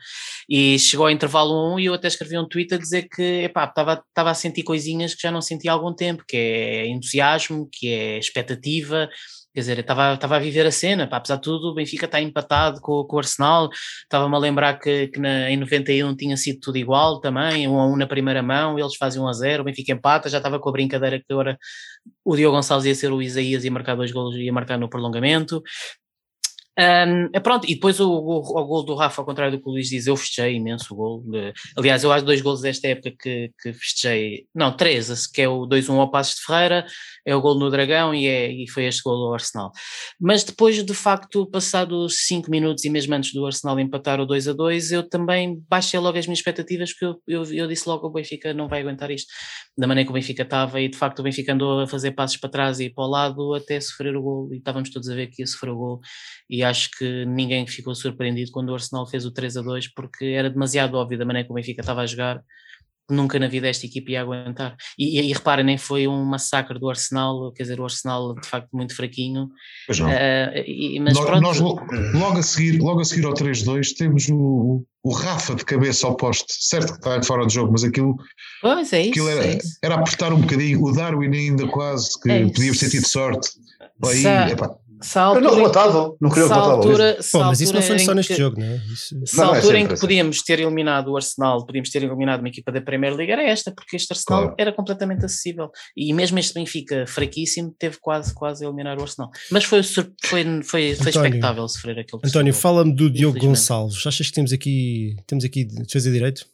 E 0.49 0.77
chegou 0.77 1.05
ao 1.05 1.11
intervalo 1.11 1.75
1 1.75 1.79
e 1.79 1.85
eu 1.85 1.93
até 1.93 2.09
escrevi 2.09 2.37
um 2.37 2.45
tweet 2.45 2.73
a 2.73 2.77
dizer 2.77 3.07
que 3.07 3.43
epá, 3.43 3.63
estava, 3.63 4.03
estava 4.09 4.29
a 4.29 4.33
sentir 4.33 4.63
coisinhas 4.63 5.15
que 5.15 5.21
já 5.21 5.31
não 5.31 5.41
sentia 5.41 5.71
há 5.71 5.73
algum 5.73 5.93
tempo, 5.95 6.25
que 6.27 6.35
é 6.35 6.87
entusiasmo, 6.87 7.69
que 7.71 7.87
é 7.87 8.17
expectativa, 8.17 9.09
Quer 9.53 9.59
dizer, 9.59 9.79
estava, 9.79 10.13
estava 10.13 10.37
a 10.37 10.39
viver 10.39 10.65
a 10.65 10.71
cena, 10.71 11.07
pá, 11.07 11.17
apesar 11.17 11.35
de 11.35 11.41
tudo, 11.41 11.71
o 11.71 11.73
Benfica 11.73 12.05
está 12.05 12.21
empatado 12.21 12.79
com, 12.79 13.03
com 13.03 13.17
o 13.17 13.19
Arsenal. 13.19 13.69
Estava-me 14.03 14.33
a 14.33 14.39
lembrar 14.39 14.79
que, 14.79 15.07
que 15.09 15.19
na, 15.19 15.49
em 15.51 15.57
91 15.57 16.15
tinha 16.15 16.37
sido 16.37 16.59
tudo 16.61 16.77
igual 16.77 17.19
também, 17.19 17.67
1 17.67 17.79
a 17.79 17.85
1 17.87 17.97
na 17.97 18.07
primeira 18.07 18.41
mão, 18.41 18.79
eles 18.79 18.95
fazem 18.95 19.21
1 19.21 19.27
a 19.27 19.33
0, 19.33 19.61
o 19.61 19.65
Benfica 19.65 19.91
empata, 19.91 20.29
já 20.29 20.37
estava 20.37 20.57
com 20.57 20.69
a 20.69 20.71
brincadeira 20.71 21.19
que 21.19 21.25
agora 21.29 21.57
o 22.23 22.35
Diogo 22.35 22.55
Gonçalves 22.55 22.85
ia 22.85 22.95
ser 22.95 23.11
o 23.11 23.21
Isaías 23.21 23.65
e 23.65 23.69
marcar 23.69 23.95
dois 23.95 24.11
golos 24.11 24.35
ia 24.35 24.53
marcar 24.53 24.77
no 24.77 24.89
prolongamento. 24.89 25.61
Um, 26.79 27.29
é 27.33 27.39
pronto, 27.39 27.69
e 27.69 27.75
depois 27.75 27.99
o, 27.99 28.09
o, 28.09 28.37
o 28.37 28.65
gol 28.65 28.83
do 28.83 28.95
Rafa, 28.95 29.21
ao 29.21 29.25
contrário 29.25 29.57
do 29.57 29.61
que 29.61 29.69
o 29.69 29.73
Luís 29.73 29.89
diz, 29.89 30.07
eu 30.07 30.15
festejei 30.15 30.55
imenso 30.55 30.93
o 30.93 30.97
gol. 30.97 31.23
Aliás, 31.75 32.03
eu 32.03 32.11
acho 32.11 32.25
dois 32.25 32.41
gols 32.41 32.61
desta 32.61 32.87
época 32.87 33.11
que, 33.19 33.51
que 33.61 33.73
festejei, 33.73 34.45
não, 34.55 34.75
três, 34.75 35.27
que 35.27 35.41
é 35.41 35.49
o 35.49 35.67
2-1 35.67 35.99
ao 35.99 36.09
Passos 36.09 36.35
de 36.35 36.45
Ferreira, 36.45 36.85
é 37.25 37.35
o 37.35 37.41
gol 37.41 37.59
no 37.59 37.69
Dragão 37.69 38.15
e, 38.15 38.25
é, 38.25 38.51
e 38.51 38.69
foi 38.69 38.85
este 38.85 39.01
gol 39.03 39.27
ao 39.27 39.33
Arsenal. 39.33 39.71
Mas 40.19 40.43
depois, 40.43 40.81
de 40.81 40.93
facto, 40.93 41.45
passados 41.45 42.25
5 42.27 42.49
minutos 42.49 42.85
e 42.85 42.89
mesmo 42.89 43.13
antes 43.13 43.33
do 43.33 43.45
Arsenal 43.45 43.79
empatar 43.79 44.21
o 44.21 44.25
2 44.25 44.47
a 44.47 44.53
2, 44.53 44.91
eu 44.93 45.07
também 45.07 45.61
baixei 45.69 45.99
logo 45.99 46.17
as 46.17 46.25
minhas 46.25 46.39
expectativas, 46.39 46.93
porque 46.93 47.05
eu, 47.05 47.21
eu, 47.27 47.53
eu 47.53 47.67
disse 47.67 47.87
logo 47.87 48.07
o 48.07 48.11
Benfica 48.11 48.53
não 48.53 48.69
vai 48.69 48.79
aguentar 48.79 49.11
isto, 49.11 49.27
da 49.77 49.87
maneira 49.87 50.05
que 50.07 50.11
o 50.11 50.13
Benfica 50.13 50.43
estava, 50.43 50.79
e 50.79 50.87
de 50.87 50.97
facto 50.97 51.19
o 51.19 51.23
Benfica 51.23 51.53
andou 51.53 51.81
a 51.81 51.87
fazer 51.87 52.11
passos 52.11 52.37
para 52.37 52.49
trás 52.49 52.79
e 52.79 52.89
para 52.89 53.03
o 53.03 53.07
lado 53.07 53.53
até 53.53 53.79
sofrer 53.79 54.15
o 54.15 54.21
gol, 54.21 54.53
e 54.53 54.57
estávamos 54.57 54.89
todos 54.89 55.09
a 55.09 55.15
ver 55.15 55.27
que 55.27 55.41
ia 55.41 55.47
sofrer 55.47 55.71
o 55.71 55.77
gol, 55.77 55.99
e 56.49 56.63
acho 56.71 56.89
que 56.97 57.25
ninguém 57.25 57.67
ficou 57.67 57.93
surpreendido 57.93 58.51
quando 58.51 58.69
o 58.69 58.73
Arsenal 58.73 59.05
fez 59.05 59.25
o 59.25 59.31
3 59.31 59.57
a 59.57 59.61
2, 59.61 59.93
porque 59.93 60.25
era 60.25 60.49
demasiado 60.49 60.95
óbvio 60.95 61.19
da 61.19 61.25
maneira 61.25 61.45
que 61.45 61.51
o 61.51 61.55
Benfica 61.55 61.81
estava 61.81 62.01
a 62.01 62.05
jogar, 62.05 62.41
nunca 63.11 63.37
na 63.37 63.47
vida 63.47 63.67
esta 63.67 63.85
equipa 63.85 64.11
ia 64.11 64.21
aguentar. 64.21 64.75
E, 64.97 65.19
e, 65.19 65.29
e 65.29 65.33
repara, 65.33 65.61
nem 65.61 65.77
foi 65.77 66.07
um 66.07 66.23
massacre 66.23 66.79
do 66.79 66.89
Arsenal, 66.89 67.51
quer 67.51 67.63
dizer, 67.63 67.79
o 67.79 67.83
Arsenal 67.83 68.33
de 68.35 68.47
facto 68.47 68.69
muito 68.73 68.95
fraquinho. 68.95 69.49
Pois 69.85 69.99
não. 69.99 70.07
Uh, 70.07 70.57
e, 70.65 70.99
mas 70.99 71.13
nós, 71.13 71.25
pronto. 71.25 71.41
Nós, 71.41 71.59
logo, 71.59 72.37
a 72.39 72.43
seguir, 72.43 72.79
logo 72.79 73.01
a 73.01 73.05
seguir 73.05 73.25
ao 73.25 73.33
3-2 73.33 73.93
temos 73.97 74.27
o, 74.29 74.83
o 75.03 75.13
Rafa 75.13 75.53
de 75.55 75.65
cabeça 75.65 76.07
ao 76.07 76.15
poste, 76.15 76.45
certo 76.49 76.93
que 76.93 76.99
está 76.99 77.21
fora 77.23 77.45
de 77.45 77.53
jogo, 77.53 77.71
mas 77.71 77.83
aquilo, 77.83 78.15
pois 78.61 78.93
é 78.93 79.01
isso, 79.01 79.09
aquilo 79.09 79.29
era, 79.29 79.45
é 79.45 79.57
isso. 79.57 79.77
era 79.83 79.95
apertar 79.95 80.33
um 80.33 80.41
bocadinho, 80.41 80.81
o 80.81 80.91
Darwin 80.93 81.35
ainda 81.35 81.67
quase 81.67 82.19
que 82.21 82.31
é 82.31 82.45
podia 82.45 82.73
ter 82.73 82.89
tido 82.89 83.07
sorte. 83.07 83.49
Aí, 84.03 84.51
epá, 84.51 84.75
Altura, 85.15 85.41
não 85.41 85.55
rematavam, 85.55 86.17
não 86.21 86.29
queriam 86.29 86.53
altura, 86.53 87.17
Pô, 87.31 87.39
mas 87.39 87.61
isso 87.61 87.73
não 87.73 87.81
foi 87.81 87.99
só 87.99 88.13
neste 88.13 88.33
que, 88.33 88.39
jogo, 88.39 88.59
não 88.59 88.65
é? 88.65 88.75
Isso... 88.75 89.15
Se 89.25 89.41
a 89.41 89.43
é 89.43 89.47
altura 89.47 89.79
em 89.79 89.87
que 89.87 89.93
assim. 89.93 90.01
podíamos 90.01 90.41
ter 90.43 90.59
eliminado 90.59 91.09
o 91.09 91.15
Arsenal, 91.15 91.65
podíamos 91.65 91.89
ter 91.89 92.03
eliminado 92.03 92.39
uma 92.39 92.49
equipa 92.49 92.71
da 92.71 92.81
Premier 92.81 93.15
League, 93.15 93.31
era 93.31 93.43
esta, 93.43 93.71
porque 93.71 93.95
este 93.95 94.11
Arsenal 94.11 94.41
claro. 94.41 94.55
era 94.57 94.71
completamente 94.71 95.25
acessível. 95.25 95.71
E 95.95 96.13
mesmo 96.13 96.37
este 96.39 96.53
Benfica 96.53 97.05
fraquíssimo, 97.07 97.73
teve 97.77 97.97
quase, 97.99 98.33
quase 98.33 98.63
a 98.63 98.67
eliminar 98.67 98.97
o 98.99 99.01
Arsenal. 99.01 99.31
Mas 99.51 99.63
foi, 99.63 99.81
foi, 99.83 100.11
foi, 100.23 100.61
foi 100.63 100.91
expectável 100.91 101.67
sofrer 101.67 101.99
aquele 101.99 102.21
António, 102.25 102.53
fala-me 102.53 102.93
do 102.93 103.09
Diogo 103.09 103.39
Gonçalves. 103.39 104.05
Achas 104.05 104.27
que 104.27 104.33
temos 104.33 104.53
aqui, 104.53 105.15
temos 105.27 105.43
aqui 105.43 105.65
defesa 105.65 106.11
direito? 106.11 106.45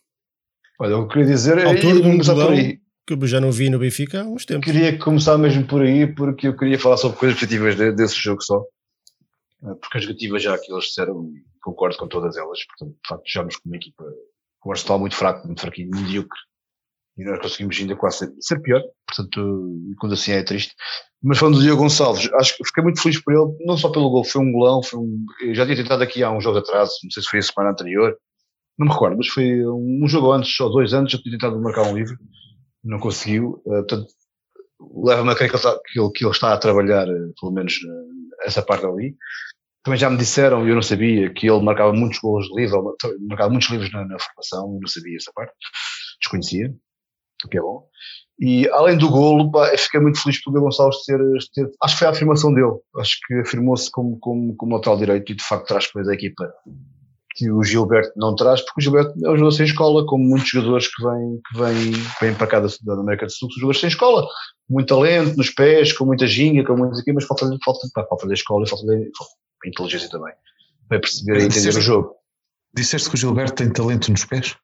Olha, 0.80 0.92
eu 0.92 1.08
queria 1.08 1.26
dizer, 1.26 1.66
Autor 1.66 1.98
é, 1.98 2.36
por 2.36 2.52
aí 2.54 2.80
que 3.08 3.14
eu 3.14 3.28
já 3.28 3.40
não 3.40 3.52
vi 3.52 3.70
no 3.70 3.80
Benfica 3.80 4.22
há 4.22 4.26
uns 4.26 4.46
tempos. 4.46 4.70
Queria 4.70 5.00
começar 5.00 5.38
mesmo 5.38 5.66
por 5.66 5.82
aí, 5.82 6.06
porque 6.06 6.50
eu 6.50 6.58
queria 6.58 6.78
falar 6.78 6.98
sobre 6.98 7.18
coisas 7.18 7.40
positivas 7.40 7.76
desse 7.96 8.16
jogo 8.16 8.44
só. 8.44 8.62
Eh, 9.64 9.76
porque 9.80 9.98
as 9.98 10.06
negativas 10.06 10.44
já 10.44 10.58
que 10.58 10.72
eles 10.72 10.86
disseram, 10.86 11.32
concordo 11.64 11.98
com 11.98 12.08
todas 12.08 12.36
elas, 12.36 12.60
portanto, 12.66 12.98
de 13.02 13.08
facto, 13.08 13.24
jogamos 13.26 13.56
com 13.56 13.70
uma 13.70 13.78
equipa 13.78 14.04
com 14.60 14.70
um 14.70 14.72
Arsenal 14.74 15.00
muito 15.00 15.16
fraco, 15.16 15.46
muito 15.46 15.62
fraquinho, 15.62 15.90
medíocre, 15.90 16.40
e 17.18 17.24
nós 17.24 17.40
conseguimos 17.40 17.80
ainda 17.80 17.96
quase 17.96 18.18
ser, 18.18 18.34
ser 18.40 18.62
pior, 18.62 18.82
portanto, 19.08 19.72
quando 20.00 20.14
assim 20.14 20.32
é, 20.32 20.40
é 20.40 20.44
triste. 20.44 20.74
Mas 21.24 21.38
falando 21.38 21.56
do 21.56 21.64
Diogo 21.64 21.82
Gonçalves, 21.82 22.30
acho 22.34 22.58
que 22.58 22.66
fiquei 22.66 22.84
muito 22.84 23.02
feliz 23.02 23.22
por 23.24 23.34
ele, 23.34 23.66
não 23.66 23.78
só 23.78 23.90
pelo 23.90 24.10
gol, 24.10 24.24
foi 24.24 24.42
um 24.42 24.52
golão, 24.52 24.84
foi 24.84 25.00
um, 25.00 25.26
já 25.54 25.66
tinha 25.66 25.78
tentado 25.78 26.04
aqui 26.04 26.24
há 26.24 26.32
uns 26.32 26.44
jogos 26.44 26.60
atrás, 26.60 26.90
não 27.04 27.10
sei 27.10 27.24
se 27.24 27.30
foi 27.30 27.40
a 27.40 27.44
semana 27.44 27.72
anterior, 27.72 28.16
não 28.78 28.88
me 28.88 28.94
recordo, 28.94 29.18
mas 29.18 29.28
foi 29.28 29.66
um 29.66 30.08
jogo 30.08 30.32
antes, 30.32 30.60
ou 30.60 30.70
dois 30.70 30.94
anos, 30.94 31.14
eu 31.14 31.22
tinha 31.22 31.32
tentado 31.32 31.60
marcar 31.60 31.84
um 31.84 31.98
livro, 31.98 32.18
não 32.88 33.00
conseguiu, 33.00 33.62
uh, 33.66 33.86
portanto, 33.86 34.08
leva-me 35.04 35.32
a 35.32 35.36
crer 35.36 35.50
que 35.50 35.56
ele, 35.56 35.64
está, 35.64 35.80
que, 35.86 36.24
ele, 36.24 36.32
está 36.32 36.54
a 36.54 36.58
trabalhar, 36.58 37.08
uh, 37.08 37.34
pelo 37.40 37.52
menos, 37.52 37.74
uh, 37.74 38.46
essa 38.46 38.62
parte 38.62 38.86
ali. 38.86 39.16
Também 39.84 40.00
já 40.00 40.10
me 40.10 40.18
disseram, 40.18 40.66
e 40.66 40.70
eu 40.70 40.76
não 40.76 40.82
sabia, 40.82 41.34
que 41.34 41.50
ele 41.50 41.62
marcava 41.62 41.94
muitos 41.94 42.20
gols 42.20 42.48
de 42.48 42.62
livro, 42.62 42.96
marcava 43.30 43.50
muitos 43.50 43.70
livros 43.70 43.92
na, 43.92 44.06
na 44.06 44.18
formação, 44.20 44.74
eu 44.74 44.80
não 44.82 44.88
sabia 44.88 45.16
essa 45.16 45.32
parte, 45.34 45.54
desconhecia, 46.22 46.74
o 47.46 47.50
que 47.50 47.58
é 47.58 47.62
bom. 47.62 47.88
E 48.40 48.70
além 48.70 48.98
do 48.98 49.10
golo, 49.10 49.50
pá, 49.50 49.76
fiquei 49.78 50.00
muito 50.00 50.22
feliz 50.22 50.44
pelo 50.44 50.62
Gonçalves 50.62 51.04
ter, 51.06 51.18
ter, 51.54 51.72
acho 51.82 51.96
que 51.96 52.00
foi 52.00 52.08
a 52.08 52.12
afirmação 52.12 52.54
dele, 52.54 52.74
acho 52.98 53.18
que 53.26 53.34
afirmou-se 53.36 53.90
como, 53.90 54.20
como, 54.20 54.56
como 54.56 54.76
lateral 54.76 54.98
direito 54.98 55.32
e 55.32 55.36
de 55.36 55.44
facto 55.44 55.68
traz 55.68 55.88
coisa 55.88 56.10
da 56.10 56.16
equipa 56.16 56.54
que 57.38 57.52
o 57.52 57.64
Gilberto 57.64 58.12
não 58.16 58.36
traz, 58.36 58.62
porque 58.62 58.82
o 58.82 58.84
Gilberto 58.84 59.14
é 59.24 59.30
um 59.30 59.38
jogador 59.38 59.52
sem 59.52 59.66
escola, 59.68 60.04
como 60.08 60.24
muitos 60.24 60.50
jogadores 60.50 60.88
que 60.88 61.04
vêm, 61.04 61.40
que 61.48 61.60
vêm, 61.60 61.92
vêm 62.20 62.34
para 62.34 62.48
cá 62.48 62.60
da, 62.60 62.68
da 62.82 62.94
América 62.94 63.28
do 63.28 63.32
Sul, 63.32 63.48
são 63.50 63.60
jogadores 63.60 63.80
sem 63.80 63.90
escola, 63.90 64.28
muito 64.68 64.88
talento 64.88 65.38
nos 65.38 65.52
pés, 65.52 65.94
com 65.94 66.04
muita 66.04 66.26
ginga, 66.26 66.66
com 66.66 66.76
muitas 66.76 67.00
aqui, 67.00 67.14
mas 67.14 67.26
falta, 67.26 67.46
falta, 67.64 67.88
falta 68.10 68.28
da 68.28 68.34
escola 68.34 68.66
e 68.66 68.70
falta, 68.70 68.86
falta 68.86 69.34
inteligência 69.66 70.10
também, 70.10 70.34
para 70.90 71.00
perceber 71.00 71.34
e 71.34 71.36
entender 71.46 71.54
disseste, 71.54 71.80
o 71.80 71.84
jogo. 71.84 72.16
Disseste 72.76 73.10
que 73.10 73.16
o 73.16 73.18
Gilberto 73.20 73.54
tem 73.54 73.72
talento 73.72 74.12
nos 74.12 74.26
pés? 74.26 74.56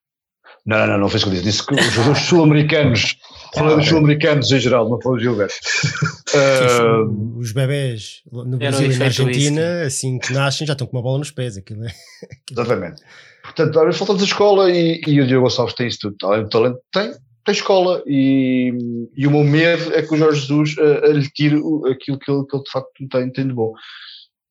Não, 0.65 0.77
não, 0.77 0.87
não, 0.87 0.97
não 0.99 1.09
foi 1.09 1.17
isso 1.17 1.29
que 1.29 1.35
eu 1.35 1.41
disse. 1.41 1.45
Disse 1.45 1.65
que 1.65 1.73
os 1.75 1.93
jogadores 1.93 2.21
sul-americanos, 2.23 3.17
ah, 3.57 3.75
dos 3.75 3.87
sul-americanos 3.87 4.51
em 4.51 4.59
geral, 4.59 4.89
não 4.89 4.99
foi 5.01 5.17
o 5.17 5.19
Gilberto. 5.19 5.55
uh, 6.33 7.37
os 7.39 7.51
bebés 7.51 8.21
no 8.31 8.57
Brasil 8.57 8.91
e 8.91 8.97
na 8.97 9.05
Argentina, 9.05 9.81
assim 9.83 10.17
que 10.19 10.31
nascem, 10.33 10.65
já 10.65 10.73
estão 10.73 10.87
com 10.87 10.97
uma 10.97 11.03
bola 11.03 11.19
nos 11.19 11.31
pés. 11.31 11.57
Aquilo 11.57 11.85
é... 11.85 11.91
Exatamente. 12.49 13.01
Portanto, 13.43 13.77
às 13.77 13.85
vezes 13.85 13.99
falta 13.99 14.13
a 14.13 14.25
escola 14.25 14.71
e, 14.71 15.01
e 15.05 15.19
o 15.19 15.27
Diogo 15.27 15.43
Gonçalves 15.43 15.75
tem 15.75 15.87
isso 15.87 15.99
tudo. 16.01 16.15
Talento, 16.17 16.49
talento 16.49 16.79
tem, 16.93 17.11
tem 17.43 17.53
escola 17.53 18.01
e, 18.07 18.71
e 19.17 19.27
o 19.27 19.31
meu 19.31 19.43
medo 19.43 19.93
é 19.93 20.01
que 20.01 20.13
o 20.13 20.17
Jorge 20.17 20.39
Jesus 20.41 20.77
uh, 20.77 21.11
lhe 21.11 21.29
tire 21.29 21.57
aquilo 21.91 22.17
que 22.17 22.31
ele, 22.31 22.45
que 22.45 22.55
ele 22.55 22.63
de 22.63 22.71
facto 22.71 22.89
tem, 23.11 23.31
tem 23.31 23.47
de 23.47 23.53
bom 23.53 23.73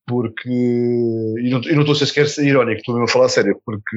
porque, 0.07 0.49
e 0.49 1.51
não, 1.51 1.61
e 1.63 1.75
não 1.75 1.81
estou 1.81 1.93
a 1.93 1.95
ser 1.95 2.07
sequer 2.07 2.45
irónico, 2.45 2.81
estou 2.81 2.95
mesmo 2.95 3.09
a 3.09 3.13
falar 3.13 3.27
a 3.27 3.29
sério, 3.29 3.61
porque, 3.65 3.97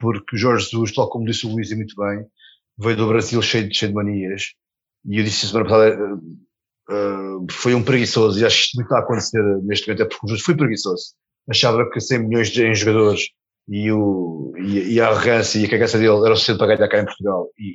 porque 0.00 0.36
Jorge 0.36 0.64
Jesus, 0.64 0.92
tal 0.92 1.08
como 1.08 1.26
disse 1.26 1.46
o 1.46 1.50
Luís 1.50 1.70
e 1.70 1.76
muito 1.76 1.94
bem, 1.94 2.26
veio 2.78 2.96
do 2.96 3.08
Brasil 3.08 3.40
cheio 3.42 3.68
de, 3.68 3.76
cheio 3.76 3.90
de 3.90 3.96
manias, 3.96 4.54
e 5.04 5.18
eu 5.18 5.24
disse 5.24 5.46
semana 5.46 5.68
passada, 5.68 6.14
uh, 6.14 7.46
foi 7.50 7.74
um 7.74 7.82
preguiçoso, 7.82 8.40
e 8.40 8.44
acho 8.44 8.56
que 8.56 8.64
isto 8.64 8.82
está 8.82 8.96
a 8.96 9.00
acontecer 9.00 9.42
neste 9.62 9.86
momento, 9.86 10.02
é 10.02 10.06
porque 10.06 10.26
o 10.26 10.28
Jesus 10.28 10.44
foi 10.44 10.56
preguiçoso, 10.56 11.12
achava 11.48 11.88
que 11.90 12.00
100 12.00 12.18
milhões 12.26 12.48
de, 12.48 12.66
em 12.66 12.74
jogadores 12.74 13.28
e, 13.68 13.92
o, 13.92 14.52
e, 14.56 14.94
e, 14.94 15.00
a 15.00 15.08
arrogância 15.08 15.58
e 15.58 15.66
a 15.66 15.70
cagaça 15.70 15.98
dele 15.98 16.24
era 16.24 16.32
o 16.32 16.36
suficiente 16.36 16.58
para 16.58 16.74
ganhar 16.74 16.88
cá 16.88 17.00
em 17.00 17.04
Portugal, 17.04 17.48
e, 17.58 17.74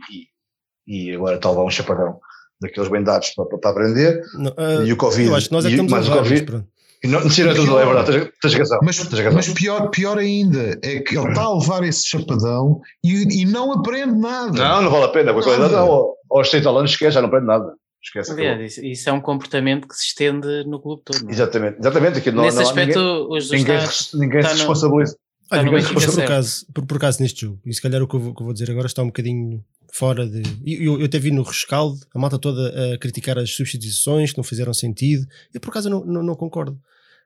e, 0.88 1.10
e 1.12 1.16
agora 1.16 1.40
a 1.42 1.50
levar 1.50 1.64
um 1.64 1.70
chapadão 1.70 2.20
daqueles 2.60 2.90
bem 2.90 3.04
dados 3.04 3.30
para, 3.30 3.46
para 3.46 3.70
aprender, 3.70 4.22
não, 4.34 4.52
uh, 4.52 4.84
e 4.84 4.92
o 4.92 4.98
Covid, 4.98 5.28
eu 5.28 5.36
acho 5.36 5.48
que 5.48 5.54
nós 5.54 5.66
é 5.66 5.68
que 5.68 5.74
estamos 5.76 5.92
mais 5.92 6.10
o 6.10 6.12
Covid, 6.12 6.66
não, 7.04 7.28
tira 7.30 7.54
tudo, 7.54 7.78
é 7.80 7.86
verdade, 7.86 8.32
tens, 8.42 8.54
razão. 8.54 8.80
Mas, 8.84 8.98
tens 8.98 9.20
razão. 9.20 9.34
mas 9.34 9.50
pior, 9.50 9.90
pior 9.90 10.18
ainda 10.18 10.80
é 10.84 11.00
que 11.00 11.18
ele 11.18 11.28
está 11.30 11.44
a 11.44 11.54
levar 11.54 11.84
esse 11.84 12.08
chapadão 12.08 12.80
e, 13.04 13.42
e 13.42 13.46
não 13.46 13.72
aprende 13.72 14.18
nada. 14.18 14.52
Não, 14.52 14.82
não 14.82 14.92
vale 14.92 15.06
a 15.06 15.10
pena. 15.10 15.34
Com 15.34 15.40
a 15.40 15.44
qualidade, 15.44 15.74
não, 15.74 16.14
aos 16.30 16.50
30 16.50 16.70
anos 16.70 16.92
esquece, 16.92 17.14
já 17.14 17.22
não 17.22 17.28
aprende 17.28 17.48
nada. 17.48 17.74
Esquece 18.04 18.32
Aliás, 18.32 18.78
isso 18.78 19.10
é 19.10 19.14
um 19.14 19.20
comportamento 19.20 19.88
que 19.88 19.96
se 19.96 20.06
estende 20.06 20.64
no 20.66 20.80
clube 20.80 21.02
todo. 21.04 21.28
É? 21.28 21.32
Exatamente, 21.32 21.80
exatamente. 21.80 22.18
Aqui 22.20 22.32
não, 22.32 22.44
Nesse 22.44 22.58
não 22.58 22.64
aspecto, 22.64 23.00
ninguém, 23.00 23.38
os 23.38 23.52
ninguém, 23.52 23.76
está, 23.78 24.18
ninguém 24.18 24.42
se 24.44 24.48
responsabiliza. 24.50 25.18
Olha, 25.52 25.64
ninguém 25.64 25.82
se 25.82 25.94
por, 25.94 26.06
por, 26.06 26.24
acaso, 26.24 26.66
por, 26.74 26.86
por 26.86 26.98
acaso 26.98 27.22
neste 27.22 27.42
jogo, 27.42 27.60
e 27.66 27.74
se 27.74 27.82
calhar 27.82 28.02
o 28.02 28.08
que 28.08 28.16
eu, 28.16 28.20
vou, 28.20 28.36
que 28.36 28.42
eu 28.42 28.46
vou 28.46 28.54
dizer 28.54 28.70
agora 28.70 28.88
está 28.88 29.02
um 29.02 29.08
bocadinho 29.08 29.64
fora 29.96 30.28
de. 30.28 30.44
Eu, 30.66 31.00
eu 31.00 31.06
até 31.06 31.18
vi 31.18 31.32
no 31.32 31.42
rescaldo 31.42 31.98
a 32.14 32.20
malta 32.20 32.38
toda 32.38 32.94
a 32.94 32.98
criticar 32.98 33.38
as 33.40 33.52
substituições 33.52 34.32
que 34.32 34.38
não 34.38 34.44
fizeram 34.44 34.74
sentido. 34.74 35.26
Eu 35.54 35.62
por 35.62 35.70
acaso 35.70 35.90
não, 35.90 36.04
não, 36.06 36.22
não 36.22 36.36
concordo. 36.36 36.78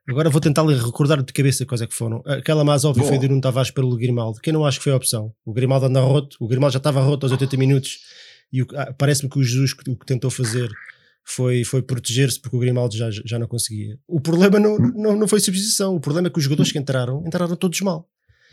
Agora 0.07 0.29
vou 0.29 0.39
tentar 0.39 0.65
recordar 0.65 1.21
de 1.21 1.33
cabeça 1.33 1.65
quais 1.65 1.81
é 1.81 1.87
que 1.87 1.93
foram. 1.93 2.21
Aquela 2.25 2.63
mais 2.63 2.85
óbvia 2.85 3.03
foi 3.03 3.17
de 3.17 3.27
Nuno 3.27 3.41
Tavares 3.41 3.71
pelo 3.71 3.95
Grimaldo, 3.95 4.39
que 4.39 4.49
eu 4.49 4.53
não 4.53 4.65
acho 4.65 4.77
que 4.79 4.83
foi 4.83 4.93
a 4.93 4.95
opção. 4.95 5.33
O 5.45 5.53
Grimaldo 5.53 5.87
anda 5.87 5.99
roto, 5.99 6.37
o 6.39 6.47
Grimaldo 6.47 6.73
já 6.73 6.77
estava 6.77 7.01
roto 7.01 7.25
aos 7.25 7.31
80 7.31 7.57
minutos 7.57 7.99
e 8.51 8.61
ah, 8.75 8.93
parece-me 8.97 9.29
que 9.29 9.37
o 9.37 9.43
Jesus 9.43 9.73
o 9.87 9.95
que 9.95 10.05
tentou 10.05 10.31
fazer 10.31 10.69
foi, 11.23 11.63
foi 11.63 11.81
proteger-se 11.81 12.39
porque 12.39 12.55
o 12.55 12.59
Grimaldo 12.59 12.95
já, 12.95 13.09
já 13.11 13.37
não 13.37 13.47
conseguia. 13.47 13.99
O 14.07 14.19
problema 14.19 14.59
não, 14.59 14.77
não, 14.77 15.15
não 15.15 15.27
foi 15.27 15.39
substituição, 15.39 15.95
o 15.95 15.99
problema 15.99 16.27
é 16.27 16.31
que 16.31 16.37
os 16.37 16.43
jogadores 16.43 16.71
que 16.71 16.79
entraram, 16.79 17.23
entraram 17.25 17.55
todos 17.55 17.79
mal. 17.81 18.07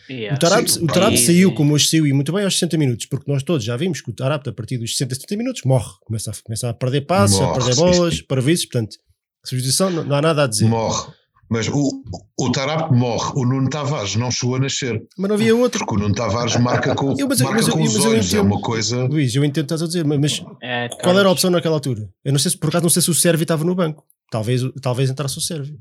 Yeah. 0.08 0.36
O 0.36 0.38
Tarab, 0.38 0.66
o 0.82 0.86
Tarab 0.86 1.18
saiu 1.18 1.52
como 1.52 1.74
hoje 1.74 1.88
saiu 1.88 2.06
e 2.06 2.12
muito 2.12 2.32
bem 2.32 2.44
aos 2.44 2.54
60 2.54 2.78
minutos, 2.78 3.06
porque 3.06 3.30
nós 3.30 3.42
todos 3.42 3.64
já 3.64 3.76
vimos 3.76 4.00
que 4.00 4.10
o 4.10 4.12
Tarab, 4.12 4.48
a 4.48 4.52
partir 4.52 4.78
dos 4.78 4.96
60, 4.96 5.14
70 5.14 5.36
minutos, 5.36 5.62
morre, 5.64 5.92
começa 6.04 6.30
a, 6.30 6.34
começa 6.42 6.68
a 6.68 6.74
perder 6.74 7.02
passos, 7.02 7.38
morre, 7.38 7.50
a 7.50 7.54
perder 7.54 7.74
bolas, 7.74 8.20
para 8.20 8.40
vezes, 8.40 8.66
portanto, 8.66 8.96
substituição 9.44 9.90
não, 9.90 10.04
não 10.04 10.16
há 10.16 10.22
nada 10.22 10.44
a 10.44 10.46
dizer. 10.46 10.66
Morre. 10.66 11.12
Mas 11.48 11.68
o, 11.68 12.02
o 12.38 12.50
Tarap 12.50 12.92
morre, 12.92 13.32
o 13.36 13.44
Nuno 13.44 13.70
Tavares 13.70 14.16
não 14.16 14.30
chegou 14.32 14.56
a 14.56 14.58
nascer. 14.58 15.00
Mas 15.16 15.28
não 15.28 15.36
havia 15.36 15.54
outro. 15.54 15.78
Porque 15.78 15.94
o 15.94 15.98
Nuno 15.98 16.14
Tavares 16.14 16.56
marca 16.56 16.94
com, 16.94 17.14
eu, 17.16 17.28
mas, 17.28 17.40
marca 17.40 17.56
mas, 17.56 17.68
com 17.68 17.82
os 17.82 18.04
olhos, 18.04 18.34
é 18.34 18.40
uma 18.40 18.60
coisa. 18.60 19.04
Luís, 19.04 19.34
eu 19.34 19.44
entendo 19.44 19.64
o 19.64 19.66
que 19.68 19.74
estás 19.74 19.82
a 19.82 19.86
dizer, 19.86 20.04
mas 20.04 20.42
é, 20.60 20.88
qual 21.02 21.16
era 21.16 21.28
a 21.28 21.32
opção 21.32 21.50
naquela 21.50 21.76
altura? 21.76 22.08
Eu 22.24 22.32
não 22.32 22.38
sei 22.38 22.50
se 22.50 22.58
por 22.58 22.68
acaso 22.68 22.82
não 22.82 22.90
sei 22.90 23.00
se 23.00 23.10
o 23.10 23.14
Sérvio 23.14 23.44
estava 23.44 23.64
no 23.64 23.76
banco. 23.76 24.04
Talvez, 24.28 24.62
talvez 24.82 25.08
entrasse 25.08 25.38
o 25.38 25.40
Sérvio. 25.40 25.78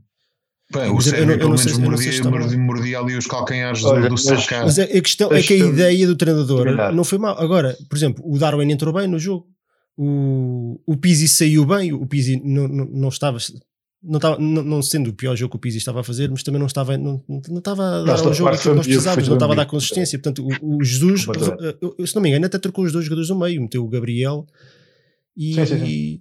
Bem, 0.73 0.89
o 0.89 0.99
Sérvio 0.99 1.37
pelo 1.37 1.49
menos 1.49 1.77
mordia, 1.77 2.23
mordia, 2.23 2.57
mordia, 2.57 2.99
ali 2.99 3.15
os 3.15 3.27
calcanhares 3.27 3.83
Olha, 3.83 4.09
do, 4.09 4.15
do 4.15 4.21
mas, 4.23 4.49
mas 4.49 4.79
a 4.79 4.87
questão 4.87 5.31
é 5.31 5.41
que 5.41 5.53
a 5.53 5.57
ideia 5.57 6.07
do 6.07 6.15
treinador 6.15 6.91
não 6.91 7.03
foi 7.03 7.19
mal. 7.19 7.39
Agora, 7.39 7.77
por 7.87 7.95
exemplo, 7.95 8.23
o 8.25 8.37
Darwin 8.39 8.71
entrou 8.71 8.93
bem 8.93 9.07
no 9.07 9.19
jogo. 9.19 9.47
O, 9.97 10.81
o 10.85 10.97
Pizzi 10.97 11.27
saiu 11.27 11.65
bem, 11.65 11.93
o 11.93 12.05
Pizzi 12.05 12.41
não, 12.43 12.67
não, 12.67 12.85
não 12.85 13.09
estava 13.09 13.37
não, 14.05 14.17
estava, 14.17 14.37
não, 14.39 14.63
não, 14.63 14.81
sendo 14.81 15.09
o 15.09 15.13
pior 15.13 15.35
jogo 15.35 15.51
que 15.51 15.57
o 15.57 15.59
Pizzi 15.59 15.77
estava 15.77 16.01
a 16.01 16.03
fazer, 16.03 16.29
mas 16.29 16.43
também 16.43 16.59
não 16.59 16.67
estava, 16.67 16.97
não, 16.97 17.23
não 17.27 17.57
estava 17.57 18.01
a 18.01 18.03
dar 18.03 18.19
ao 18.19 18.33
jogo 18.33 18.57
que 18.57 18.69
nós 18.69 18.85
precisávamos, 18.85 19.27
não 19.27 19.35
estava 19.35 19.53
a 19.53 19.55
dar 19.55 19.65
consistência. 19.65 20.19
Portanto, 20.19 20.45
o, 20.61 20.77
o 20.77 20.83
Jesus, 20.83 21.25
eu, 21.97 22.05
se 22.05 22.15
não 22.15 22.21
me 22.21 22.29
engano, 22.29 22.45
até 22.45 22.59
trocou 22.59 22.85
os 22.85 22.91
dois 22.91 23.05
jogadores 23.05 23.29
no 23.29 23.39
meio, 23.39 23.61
meteu 23.61 23.83
o 23.83 23.89
Gabriel 23.89 24.45
e. 25.35 25.53
Sim, 25.53 25.65
sim, 25.65 25.85
sim. 25.85 26.19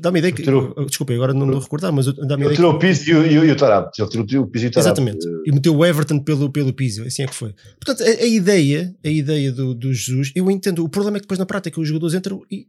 Dá-me 0.00 0.18
ideia 0.18 0.32
que. 0.32 0.42
Tirou, 0.42 0.74
desculpa, 0.86 1.12
agora 1.12 1.32
não 1.34 1.56
a 1.56 1.60
recordar, 1.60 1.92
mas 1.92 2.06
dá-me 2.06 2.44
ideia. 2.44 2.56
Tirou 2.56 2.72
o 2.72 2.78
Pizzi 2.78 3.10
e 3.10 3.14
o, 3.14 3.44
e 3.44 3.50
o 3.50 3.56
Tarab. 3.56 3.90
Ele 3.98 4.26
tirou 4.26 4.44
o 4.44 4.46
Pizzi 4.48 4.66
e 4.66 4.68
o 4.68 4.70
Tarab. 4.70 4.86
Exatamente. 4.86 5.26
E 5.46 5.52
meteu 5.52 5.76
o 5.76 5.84
Everton 5.84 6.20
pelo, 6.20 6.50
pelo 6.50 6.72
Pizzi, 6.72 7.02
assim 7.02 7.22
é 7.22 7.26
que 7.26 7.34
foi. 7.34 7.54
Portanto, 7.80 8.02
a, 8.02 8.22
a 8.22 8.26
ideia, 8.26 8.94
a 9.04 9.08
ideia 9.08 9.52
do, 9.52 9.74
do 9.74 9.92
Jesus, 9.92 10.32
eu 10.34 10.50
entendo. 10.50 10.84
O 10.84 10.88
problema 10.88 11.16
é 11.16 11.20
que 11.20 11.24
depois 11.24 11.38
na 11.38 11.46
prática 11.46 11.80
os 11.80 11.88
jogadores 11.88 12.14
entram 12.14 12.42
e, 12.50 12.66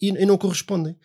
e, 0.00 0.08
e 0.08 0.26
não 0.26 0.36
correspondem. 0.38 0.96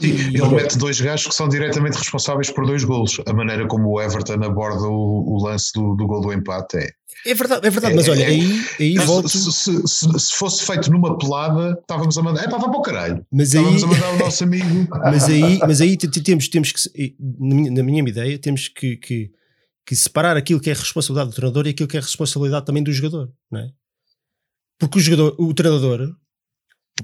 Sim, 0.00 0.08
ele 0.08 0.48
mete 0.48 0.76
dois 0.76 1.00
gajos 1.00 1.28
que 1.28 1.34
são 1.34 1.48
diretamente 1.48 1.96
responsáveis 1.96 2.50
por 2.50 2.66
dois 2.66 2.84
golos. 2.84 3.20
A 3.26 3.32
maneira 3.32 3.66
como 3.66 3.90
o 3.90 4.00
Everton 4.00 4.42
aborda 4.42 4.88
o, 4.88 5.34
o 5.34 5.44
lance 5.44 5.72
do, 5.74 5.94
do 5.94 6.06
gol 6.06 6.20
do 6.20 6.32
empate 6.32 6.78
é. 6.78 6.90
É 7.26 7.32
verdade, 7.32 7.66
é 7.66 7.70
verdade, 7.70 7.94
é, 7.94 7.96
mas 7.96 8.08
olha, 8.08 8.22
é, 8.22 8.26
aí, 8.26 8.64
aí 8.78 8.98
volto... 8.98 9.30
se, 9.30 9.50
se, 9.50 9.82
se, 9.86 10.18
se, 10.18 10.32
fosse 10.34 10.66
feito 10.66 10.90
numa 10.90 11.16
pelada, 11.16 11.78
estávamos 11.80 12.18
a 12.18 12.22
mandar. 12.22 12.44
É 12.44 12.50
pá, 12.50 12.58
vá 12.58 12.68
para 12.68 12.78
o 12.78 12.82
caralho. 12.82 13.26
Mas 13.32 13.54
estávamos 13.54 13.82
aí, 13.82 13.88
a 13.88 13.92
mandar 13.92 14.10
o 14.12 14.18
nosso 14.18 14.44
amigo. 14.44 14.88
Mas 14.92 15.24
aí, 15.24 15.58
mas 15.60 15.80
aí 15.80 15.96
temos, 15.96 16.48
temos 16.48 16.72
que, 16.72 17.16
na 17.18 17.54
minha, 17.54 17.70
na 17.70 17.82
minha 17.82 18.02
ideia, 18.02 18.38
temos 18.38 18.68
que, 18.68 18.96
que, 18.98 19.30
que, 19.86 19.96
separar 19.96 20.36
aquilo 20.36 20.60
que 20.60 20.68
é 20.68 20.74
responsabilidade 20.74 21.30
do 21.30 21.34
treinador 21.34 21.66
e 21.66 21.70
aquilo 21.70 21.88
que 21.88 21.96
é 21.96 22.00
responsabilidade 22.00 22.66
também 22.66 22.82
do 22.82 22.92
jogador, 22.92 23.30
não 23.50 23.60
é? 23.60 23.70
Porque 24.78 24.98
o 24.98 25.00
jogador, 25.00 25.34
o 25.38 25.54
treinador, 25.54 26.14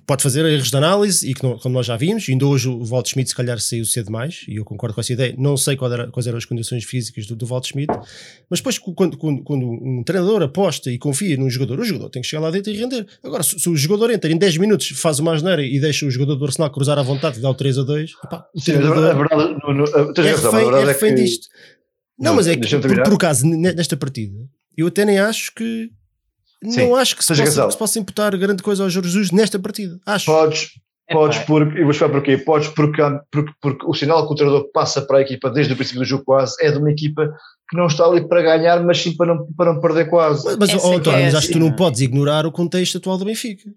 pode 0.06 0.22
fazer 0.22 0.44
erros 0.44 0.70
de 0.70 0.76
análise 0.76 1.28
e 1.28 1.34
que 1.34 1.42
não, 1.42 1.58
como 1.58 1.74
nós 1.74 1.86
já 1.86 1.96
vimos, 1.96 2.28
ainda 2.28 2.46
hoje 2.46 2.68
o 2.68 2.84
Walt 2.84 3.08
Schmidt 3.08 3.30
se 3.30 3.34
calhar 3.34 3.58
saiu 3.58 3.84
cedo 3.84 4.06
demais 4.06 4.44
e 4.46 4.56
eu 4.56 4.64
concordo 4.64 4.94
com 4.94 5.00
essa 5.00 5.12
ideia, 5.12 5.34
não 5.36 5.56
sei 5.56 5.76
era, 5.82 6.08
quais 6.10 6.26
eram 6.28 6.38
as 6.38 6.44
condições 6.44 6.84
físicas 6.84 7.26
do, 7.26 7.34
do 7.34 7.44
Walt 7.44 7.66
Schmidt, 7.66 7.92
mas 8.48 8.60
depois 8.60 8.78
quando, 8.78 9.16
quando, 9.16 9.42
quando, 9.42 9.66
um 9.66 10.02
treinador 10.04 10.42
aposta 10.42 10.90
e 10.90 10.98
confia 10.98 11.36
num 11.36 11.50
jogador, 11.50 11.80
o 11.80 11.84
jogador 11.84 12.08
tem 12.08 12.22
que 12.22 12.28
chegar 12.28 12.42
lá 12.42 12.50
dentro 12.50 12.72
e 12.72 12.76
render. 12.76 13.04
Agora, 13.22 13.42
se, 13.42 13.58
se 13.58 13.68
o 13.68 13.76
jogador 13.76 14.10
entra 14.10 14.30
em 14.30 14.38
10 14.38 14.58
minutos, 14.58 14.88
faz 14.90 15.18
uma 15.18 15.34
asneira 15.34 15.62
e 15.62 15.80
deixa 15.80 16.06
o 16.06 16.10
jogador 16.10 16.36
do 16.36 16.44
Arsenal 16.44 16.70
cruzar 16.70 16.96
à 16.96 17.02
vontade 17.02 17.38
e 17.38 17.42
dá 17.42 17.50
o 17.50 17.54
3 17.54 17.78
a 17.78 17.82
2, 17.82 18.12
opa, 18.24 18.46
o 18.54 18.60
Sim, 18.60 18.72
treinador 18.72 19.10
é 19.10 19.14
verdade, 19.14 19.58
no, 19.64 19.74
no, 19.74 19.84
é 19.84 20.30
refém, 20.30 20.68
é 20.68 20.84
refém 20.84 21.12
é 21.12 21.14
que... 21.14 21.22
disto. 21.22 21.48
Não, 22.16 22.30
não, 22.30 22.36
mas 22.36 22.46
é 22.46 22.54
que 22.54 22.78
por, 22.78 23.02
por 23.02 23.14
acaso 23.14 23.46
nesta 23.46 23.96
partida 23.96 24.36
eu 24.76 24.86
até 24.86 25.04
nem 25.04 25.18
acho 25.18 25.52
que 25.54 25.90
Sim, 26.62 26.88
não 26.88 26.96
acho 26.96 27.16
que 27.16 27.24
se, 27.24 27.34
possa, 27.34 27.64
que 27.64 27.72
se, 27.72 27.78
possa, 27.78 27.98
imputar 27.98 28.36
grande 28.36 28.62
coisa 28.62 28.82
ao 28.82 28.90
Jesus 28.90 29.30
nesta 29.30 29.58
partida. 29.58 29.98
Acho. 30.04 30.26
Podes, 30.26 30.70
podes 31.10 31.38
porque, 31.38 31.78
e 31.78 31.82
vou 31.82 31.90
explicar 31.90 32.12
porquê. 32.12 32.38
Podes 32.38 32.68
porque, 32.68 33.02
porque, 33.32 33.52
porque 33.60 33.86
o 33.86 33.94
sinal 33.94 34.26
que 34.26 34.32
o 34.32 34.36
treinador 34.36 34.70
passa 34.72 35.00
para 35.00 35.18
a 35.18 35.20
equipa 35.22 35.50
desde 35.50 35.72
o 35.72 35.76
princípio 35.76 36.00
do 36.00 36.06
jogo 36.06 36.24
quase 36.24 36.54
é 36.60 36.70
de 36.70 36.78
uma 36.78 36.90
equipa 36.90 37.32
que 37.68 37.76
não 37.76 37.86
está 37.86 38.04
ali 38.04 38.26
para 38.28 38.42
ganhar, 38.42 38.82
mas 38.84 39.00
sim 39.00 39.16
para 39.16 39.34
não, 39.34 39.46
para 39.56 39.72
não 39.72 39.80
perder 39.80 40.10
quase. 40.10 40.44
Mas, 40.44 40.56
mas 40.58 40.84
oh, 40.84 40.92
António, 40.92 41.20
é 41.20 41.24
mas 41.24 41.34
acho 41.34 41.46
que 41.46 41.52
tu 41.54 41.58
não 41.58 41.72
podes 41.72 42.00
ignorar 42.00 42.44
o 42.44 42.52
contexto 42.52 42.98
atual 42.98 43.16
do 43.16 43.24
Benfica. 43.24 43.70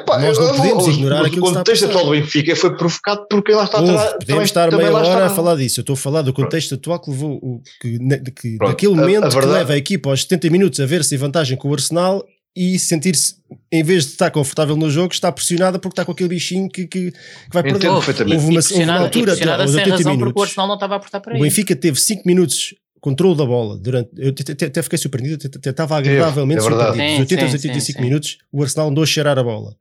Epá, 0.00 0.18
Nós 0.18 0.38
não 0.38 0.56
podemos 0.56 0.86
eu, 0.86 0.92
ignorar 0.92 1.26
aquilo 1.26 1.42
que 1.42 1.48
está 1.48 1.58
a 1.58 1.62
O 1.62 1.64
contexto 1.64 1.84
atual 1.86 2.04
do 2.04 2.10
Benfica 2.12 2.56
foi 2.56 2.76
provocado 2.76 3.26
porque 3.28 3.52
lá 3.52 3.64
está... 3.64 3.80
Ouve, 3.80 4.18
podemos 4.18 4.44
estar 4.44 4.76
meia 4.76 4.92
hora 4.92 5.26
a 5.26 5.30
falar 5.30 5.56
disso. 5.56 5.80
Eu 5.80 5.82
estou 5.82 5.94
a 5.94 5.96
falar 5.96 6.22
do 6.22 6.32
contexto 6.32 6.74
atual 6.74 7.00
que 7.00 7.10
levou... 7.10 7.38
O, 7.42 7.62
que, 7.80 7.98
que, 8.32 8.58
daquele 8.58 8.94
momento 8.94 9.24
a, 9.24 9.26
a 9.26 9.30
verdade, 9.30 9.46
que 9.46 9.58
leva 9.58 9.72
a 9.72 9.76
equipa 9.76 10.10
aos 10.10 10.22
70 10.22 10.50
minutos 10.50 10.80
a 10.80 10.86
ver-se 10.86 11.14
em 11.14 11.18
vantagem 11.18 11.56
com 11.56 11.68
o 11.68 11.72
Arsenal 11.72 12.24
e 12.56 12.78
sentir-se, 12.78 13.36
em 13.70 13.84
vez 13.84 14.04
de 14.04 14.12
estar 14.12 14.30
confortável 14.30 14.76
no 14.76 14.90
jogo, 14.90 15.12
está 15.12 15.30
pressionada 15.30 15.78
porque 15.78 15.92
está 15.92 16.04
com 16.04 16.12
aquele 16.12 16.30
bichinho 16.30 16.68
que, 16.68 16.86
que, 16.86 17.12
que 17.12 17.18
vai 17.52 17.62
perder. 17.62 17.88
Houve 17.88 18.10
uma, 18.10 18.34
houve 18.34 18.82
uma 18.82 18.98
altura, 18.98 19.32
até 19.34 19.52
aos 19.52 19.74
80 19.74 20.10
minutos. 20.10 20.32
O 20.34 20.42
Arsenal 20.42 20.66
não 20.66 20.74
estava 20.74 20.96
a 20.96 21.20
para 21.20 21.36
O 21.36 21.40
Benfica 21.40 21.76
teve 21.76 22.00
5 22.00 22.22
minutos 22.26 22.74
controle 23.00 23.36
da 23.36 23.46
bola 23.46 23.78
durante. 23.78 24.10
Eu 24.16 24.30
até 24.30 24.82
fiquei 24.82 24.98
surpreendido, 24.98 25.46
até 25.46 25.70
estava 25.70 25.96
agradavelmente 25.96 26.60
é 26.60 26.62
surpreendido. 26.62 27.10
Dos 27.10 27.20
80 27.20 27.44
aos 27.44 27.52
85 27.52 27.98
sim, 27.98 28.04
minutos, 28.04 28.38
o 28.52 28.62
Arsenal 28.62 28.88
andou 28.88 29.04
a 29.04 29.06
cheirar 29.06 29.38
a 29.38 29.42
bola. 29.42 29.76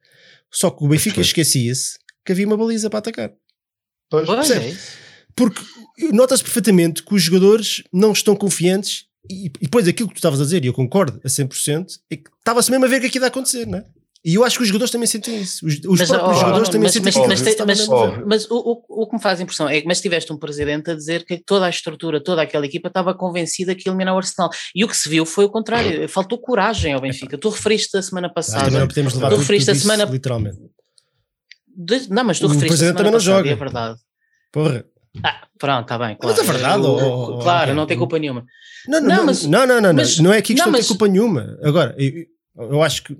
Só 0.52 0.70
que 0.72 0.84
o 0.84 0.88
Benfica 0.88 1.22
esquecia-se 1.22 1.98
que 2.26 2.32
havia 2.32 2.48
uma 2.48 2.58
baliza 2.58 2.89
para 2.89 3.00
atacar. 3.00 3.32
Pois, 4.10 4.28
Porque 5.36 5.62
nota-se 6.12 6.43
perfeitamente 6.43 7.04
que 7.04 7.14
os 7.14 7.22
jogadores 7.22 7.84
não 7.93 8.12
estão 8.12 8.36
confiantes 8.36 9.06
e, 9.30 9.45
e 9.45 9.64
depois 9.64 9.88
aquilo 9.88 10.08
que 10.08 10.16
tu 10.16 10.20
estavas 10.20 10.39
a 10.39 10.43
dizer, 10.43 10.64
e 10.64 10.68
eu 10.68 10.74
concordo 10.74 11.20
a 11.24 11.28
100%, 11.28 12.00
é 12.10 12.16
que 12.16 12.30
estava-se 12.39 12.72
mesmo 12.72 12.86
a 12.86 12.88
ver 12.88 12.98
o 12.98 13.02
que 13.02 13.08
aquilo 13.08 13.26
ia 13.26 13.30
acontecer, 13.30 13.68
não 13.68 13.80
é? 13.80 13.86
E 14.28 14.34
eu 14.34 14.43
acho 14.43 14.57
que 14.57 14.63
os 14.63 14.67
jogadores 14.67 14.91
também 14.91 15.07
sentem 15.07 15.39
isso. 15.39 15.65
Os, 15.65 15.75
os 15.86 15.99
mas, 15.99 16.09
próprios 16.09 16.36
oh, 16.36 16.39
jogadores 16.41 16.67
também 16.67 16.82
mas, 16.84 16.91
sentem 16.91 17.28
mas, 17.28 17.39
isso. 17.39 17.65
Mas, 17.65 17.88
mas, 17.88 18.25
mas 18.25 18.51
o, 18.51 18.57
o, 18.57 19.03
o, 19.03 19.07
que 19.07 19.15
me 19.15 19.21
faz 19.21 19.39
impressão 19.39 19.69
é 19.69 19.80
que 19.80 19.88
mas 19.88 20.01
tiveste 20.01 20.34
um 20.34 20.38
presidente 20.38 20.91
a 20.91 20.95
dizer 20.95 21.23
que 21.23 21.38
toda 21.38 21.65
a 21.65 21.69
estrutura, 21.69 22.21
toda 22.21 22.41
aquela 22.41 22.65
equipa 22.65 22.89
estava 22.89 23.13
convencida 23.13 23.73
que 23.73 23.88
ia 23.88 23.89
eliminar 23.89 24.13
o 24.13 24.17
Arsenal. 24.17 24.49
E 24.75 24.84
o 24.84 24.88
que 24.89 24.97
se 24.97 25.07
viu 25.07 25.25
foi 25.25 25.45
o 25.45 25.49
contrário. 25.49 26.09
Faltou 26.09 26.38
coragem 26.38 26.91
ao 26.91 26.99
Benfica. 26.99 27.38
Tu 27.38 27.47
referiste 27.47 27.95
a 27.95 28.01
semana 28.01 28.30
passada. 28.30 28.69
não 28.69 28.86
podemos 28.86 29.13
levar 29.13 29.30
tu 29.30 29.38
referiste 29.38 29.71
a 29.71 29.75
semana. 29.75 30.03
Literalmente. 30.03 30.57
De, 31.78 32.09
não, 32.09 32.25
mas 32.25 32.38
tu 32.38 32.47
o 32.47 32.49
referiste 32.49 32.67
presidente 32.67 32.95
a 32.95 32.97
semana 32.97 32.97
também 32.97 33.11
não 33.13 33.19
joga. 33.21 33.49
É 33.49 33.55
verdade. 33.55 33.97
Porra. 34.51 34.86
Ah, 35.23 35.47
pronto, 35.57 35.84
está 35.84 35.97
bem. 35.97 36.17
Claro. 36.17 36.36
Mas 36.38 36.49
é 36.49 36.51
verdade. 36.51 36.84
ou, 36.84 37.39
claro, 37.39 37.73
não 37.73 37.86
tem 37.86 37.97
culpa 37.97 38.19
nenhuma. 38.19 38.45
Não, 38.89 38.99
não, 38.99 39.07
não, 39.07 39.25
mas, 39.25 39.45
não, 39.45 39.65
não, 39.65 39.80
não, 39.80 39.93
mas, 39.93 40.19
não 40.19 40.34
é 40.34 40.39
aqui 40.39 40.53
que 40.53 40.59
não, 40.59 40.69
mas, 40.69 40.82
tem 40.82 40.88
culpa 40.89 41.07
nenhuma. 41.07 41.57
Agora, 41.63 41.95
eu, 41.97 42.25
eu 42.57 42.84
acho 42.84 43.03
que. 43.03 43.15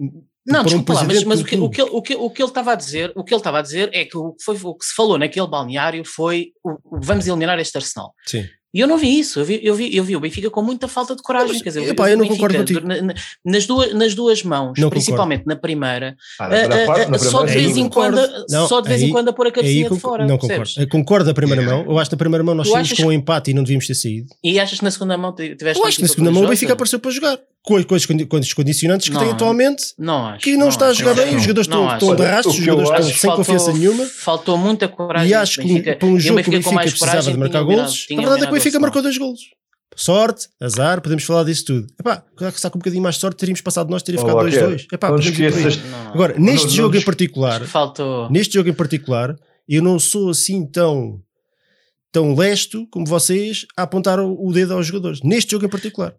Não, 0.47 0.63
desculpa 0.63 0.93
um 0.93 0.95
lá, 0.95 1.03
mas, 1.03 1.23
mas 1.25 1.41
o, 1.41 1.43
que, 1.43 1.57
o, 1.57 1.69
que, 1.69 1.81
o, 1.81 2.01
que, 2.01 2.15
o 2.15 2.29
que 2.29 2.41
ele 2.41 2.49
estava 2.49 2.71
a 2.71 2.75
dizer, 2.75 3.11
o 3.15 3.23
que 3.23 3.33
ele 3.33 3.39
estava 3.39 3.59
a 3.59 3.61
dizer 3.61 3.89
é 3.91 4.05
que 4.05 4.17
o, 4.17 4.35
foi, 4.43 4.57
o 4.63 4.73
que 4.73 4.85
se 4.85 4.95
falou 4.95 5.17
naquele 5.17 5.47
balneário 5.47 6.03
foi 6.05 6.53
o, 6.63 6.97
o 6.97 7.01
vamos 7.01 7.27
eliminar 7.27 7.59
este 7.59 7.77
Arsenal. 7.77 8.13
Sim. 8.25 8.45
E 8.73 8.79
eu 8.79 8.87
não 8.87 8.97
vi 8.97 9.17
isso, 9.17 9.39
eu 9.39 9.45
vi, 9.45 9.59
eu 9.63 9.73
vi, 9.73 9.95
eu 9.95 10.03
vi 10.03 10.15
o 10.15 10.19
Benfica 10.19 10.49
com 10.49 10.61
muita 10.61 10.87
falta 10.87 11.15
de 11.15 11.21
coragem. 11.21 11.53
Mas, 11.53 11.61
quer 11.61 11.69
dizer, 11.69 11.89
epá, 11.89 12.11
eu 12.11 12.17
não 12.17 12.27
concordo 12.27 12.57
contigo. 12.57 12.85
Na, 12.85 13.13
nas, 13.43 13.65
duas, 13.65 13.93
nas 13.93 14.13
duas 14.13 14.43
mãos, 14.43 14.73
não 14.77 14.89
principalmente 14.89 15.39
concordo. 15.39 15.55
na 15.55 15.61
primeira, 15.61 16.15
ah, 16.39 16.47
na, 16.47 17.07
na 17.07 17.17
só 17.17 17.43
de 17.43 17.53
vez 17.53 17.77
em 17.77 17.89
quando, 17.89 18.19
não, 18.49 18.67
só 18.67 18.81
de 18.81 18.89
vez 18.89 19.01
aí, 19.01 19.09
em 19.09 19.11
quando 19.11 19.29
a 19.29 19.33
pôr 19.33 19.47
a 19.47 19.51
cabecinha 19.51 19.89
de 19.89 19.99
fora. 19.99 20.27
Não 20.27 20.37
concordo. 20.37 20.71
Eu 20.77 20.87
concordo 20.89 21.25
da 21.25 21.33
primeira 21.33 21.61
mão. 21.61 21.85
Eu 21.87 21.97
acho 21.97 22.09
que 22.09 22.15
na 22.15 22.19
primeira 22.19 22.43
mão 22.43 22.53
nós 22.53 22.69
saímos 22.69 22.93
com 22.93 23.05
um 23.05 23.11
empate 23.11 23.51
e 23.51 23.53
não 23.53 23.63
devíamos 23.63 23.87
ter 23.87 23.95
saído. 23.95 24.27
E 24.43 24.59
achas 24.59 24.77
que 24.77 24.85
na 24.85 24.91
segunda 24.91 25.17
mão 25.17 25.33
tiveste 25.33 25.79
Eu 25.79 25.85
acho 25.85 25.97
que 25.97 26.03
na 26.03 26.09
segunda 26.09 26.31
mão 26.31 26.43
o 26.43 26.47
Benfica 26.47 26.73
apareceu 26.73 26.99
para 26.99 27.11
jogar 27.11 27.39
com, 27.68 27.84
com, 27.84 28.28
com 28.28 28.38
os 28.38 28.53
condicionantes 28.53 29.09
que 29.09 29.13
não, 29.13 29.22
tem 29.22 29.32
atualmente, 29.32 29.93
não 29.97 30.28
acho, 30.28 30.39
que 30.41 30.53
não, 30.53 30.59
não 30.59 30.70
está 30.70 30.88
acho, 30.88 31.01
a 31.01 31.05
jogar 31.05 31.22
bem, 31.22 31.36
os 31.36 31.41
jogadores 31.41 31.68
estão, 31.68 31.93
estão 31.93 32.15
de 32.15 32.24
rastros, 32.24 32.57
os 32.57 32.63
jogadores 32.63 33.07
estão 33.07 33.20
sem 33.20 33.36
confiança 33.36 33.74
nenhuma. 33.74 34.05
Faltou 34.05 34.57
muita 34.57 34.88
coragem. 34.88 35.30
E 35.30 35.34
acho 35.34 35.59
que 35.61 35.95
para 35.95 36.07
um 36.07 36.18
jogo 36.18 36.41
que 36.41 36.49
o 36.49 36.51
Benfica 36.53 36.80
precisava 36.80 37.30
de 37.30 37.38
marcar 37.38 37.63
golos, 37.63 38.07
a 38.09 38.15
verdade 38.15 38.43
é 38.43 38.45
que 38.45 38.51
o 38.51 38.53
Benfica 38.53 38.80
marcou 38.80 39.01
dois 39.01 39.18
golos. 39.18 39.41
Sorte, 39.97 40.47
azar, 40.61 41.01
podemos 41.01 41.24
falar 41.24 41.43
disso 41.43 41.65
tudo. 41.65 41.88
Epá, 41.99 42.24
que 42.38 42.43
está 42.45 42.70
com 42.70 42.78
um 42.78 42.80
bocadinho 42.80 43.01
mais 43.03 43.15
de 43.15 43.22
sorte, 43.22 43.38
teríamos 43.38 43.61
passado 43.61 43.89
nós, 43.89 44.03
teria 44.03 44.22
ficado 44.22 44.38
2-2. 44.38 44.88
Oh, 44.91 46.13
Agora, 46.13 46.36
neste 46.38 46.70
jogo 46.70 46.95
em 46.95 47.01
particular, 47.01 47.65
faltou. 47.65 48.30
neste 48.30 48.53
jogo 48.53 48.70
em 48.70 48.74
particular, 48.74 49.36
eu 49.68 49.82
não 49.82 49.99
sou 49.99 50.30
assim 50.30 50.65
tão 50.65 51.20
tão 52.11 52.34
lesto 52.34 52.88
como 52.91 53.05
vocês 53.05 53.65
a 53.76 53.84
apontar 53.84 54.20
o 54.20 54.51
dedo 54.53 54.74
aos 54.74 54.86
jogadores. 54.86 55.22
Neste 55.22 55.51
jogo 55.51 55.65
em 55.65 55.70
particular. 55.70 56.15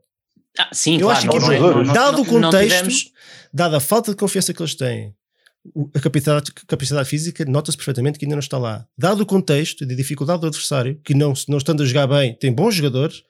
Ah, 0.58 0.68
sim, 0.72 0.94
eu 0.94 1.06
claro, 1.06 1.18
acho 1.18 1.28
que, 1.28 1.58
não, 1.58 1.84
não, 1.84 1.92
dado 1.92 2.22
o 2.22 2.26
contexto, 2.26 2.76
tivemos... 2.76 3.12
dada 3.52 3.76
a 3.76 3.80
falta 3.80 4.10
de 4.10 4.16
confiança 4.16 4.52
que 4.52 4.60
eles 4.60 4.74
têm, 4.74 5.14
a 5.94 6.00
capacidade, 6.00 6.52
capacidade 6.66 7.08
física 7.08 7.44
nota-se 7.44 7.76
perfeitamente 7.76 8.18
que 8.18 8.24
ainda 8.24 8.36
não 8.36 8.40
está 8.40 8.58
lá. 8.58 8.86
Dado 8.96 9.22
o 9.22 9.26
contexto 9.26 9.86
da 9.86 9.94
dificuldade 9.94 10.40
do 10.40 10.46
adversário, 10.46 11.00
que 11.04 11.14
não, 11.14 11.32
não 11.48 11.58
estando 11.58 11.82
a 11.82 11.86
jogar 11.86 12.06
bem, 12.06 12.34
tem 12.34 12.52
bons 12.52 12.74
jogadores, 12.74 13.22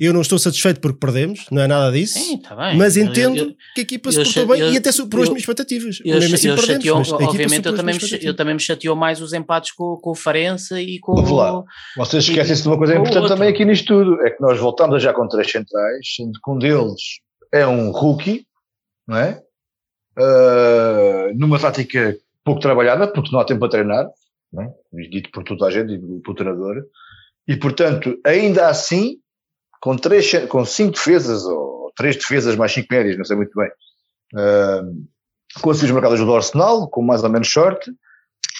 eu 0.00 0.12
não 0.12 0.20
estou 0.20 0.38
satisfeito 0.38 0.80
porque 0.80 0.98
perdemos, 0.98 1.46
não 1.50 1.62
é 1.62 1.66
nada 1.66 1.90
disso. 1.92 2.18
Sim, 2.18 2.36
está 2.36 2.54
bem. 2.54 2.76
Mas 2.76 2.96
Eu- 2.96 3.04
entendo 3.04 3.36
eu- 3.38 3.54
que 3.74 3.80
a 3.80 3.82
equipa 3.82 4.08
eu 4.08 4.12
se 4.12 4.22
portou 4.24 4.46
bem 4.46 4.60
eu- 4.60 4.72
e 4.72 4.76
até 4.76 4.92
superou 4.92 5.22
as 5.22 5.28
eu- 5.28 5.32
minhas 5.34 5.42
expectativas. 5.42 5.98
Eu, 6.04 6.18
Mesmo 6.18 6.34
assim 6.34 6.48
eu 6.48 6.54
perdemos, 6.56 6.76
chateou, 6.84 6.98
mas 6.98 7.08
a 7.12 7.14
equipa 7.16 7.30
obviamente, 7.30 7.66
eu 7.66 7.74
também, 7.76 7.94
me, 7.94 8.18
eu 8.26 8.36
também 8.36 8.54
me 8.54 8.60
chateou 8.60 8.96
mais 8.96 9.20
os 9.20 9.32
empates 9.32 9.72
com, 9.72 9.96
com 9.96 10.10
o 10.10 10.14
Farense 10.14 10.74
e 10.76 10.98
com 10.98 11.14
Vamos 11.14 11.30
lá. 11.30 11.58
o. 11.60 11.64
Vocês 11.96 12.24
esquecem-se 12.24 12.62
de 12.62 12.68
uma 12.68 12.78
coisa 12.78 12.94
importante 12.94 13.18
outro. 13.22 13.34
também 13.34 13.48
aqui 13.50 13.64
nisto 13.64 13.86
tudo, 13.86 14.20
é 14.26 14.30
que 14.30 14.40
nós 14.40 14.58
voltamos 14.58 14.96
a 14.96 14.98
já 14.98 15.12
com 15.12 15.26
três 15.28 15.50
centrais, 15.50 16.06
sendo 16.16 16.32
que 16.32 16.50
um 16.50 16.58
deles 16.58 17.00
é 17.52 17.66
um 17.66 17.90
rookie, 17.90 18.44
não 19.06 19.16
é? 19.16 19.40
Ah, 20.20 21.30
numa 21.34 21.58
tática 21.58 22.16
pouco 22.44 22.60
trabalhada, 22.60 23.06
porque 23.06 23.30
não 23.32 23.40
há 23.40 23.44
tempo 23.44 23.60
para 23.60 23.70
treinar, 23.70 24.06
não 24.52 24.62
é? 24.64 24.70
dito 25.10 25.30
por 25.30 25.44
toda 25.44 25.66
a 25.66 25.70
gente 25.70 25.92
e 25.94 25.98
pelo 26.20 26.34
treinador, 26.34 26.76
e 27.46 27.56
portanto, 27.56 28.18
ainda 28.24 28.68
assim, 28.68 29.16
com, 29.80 29.96
três, 29.96 30.46
com 30.46 30.64
cinco 30.64 30.92
defesas, 30.92 31.44
ou 31.44 31.92
três 31.96 32.16
defesas 32.16 32.56
mais 32.56 32.72
cinco 32.72 32.88
médias, 32.90 33.16
não 33.16 33.24
sei 33.24 33.36
muito 33.36 33.52
bem, 33.54 33.70
ah, 34.36 34.82
com 35.60 35.70
as 35.70 35.82
marcadas 35.90 36.20
do 36.20 36.34
Arsenal, 36.34 36.88
com 36.88 37.02
mais 37.02 37.22
ou 37.22 37.30
menos 37.30 37.50
sorte, 37.50 37.90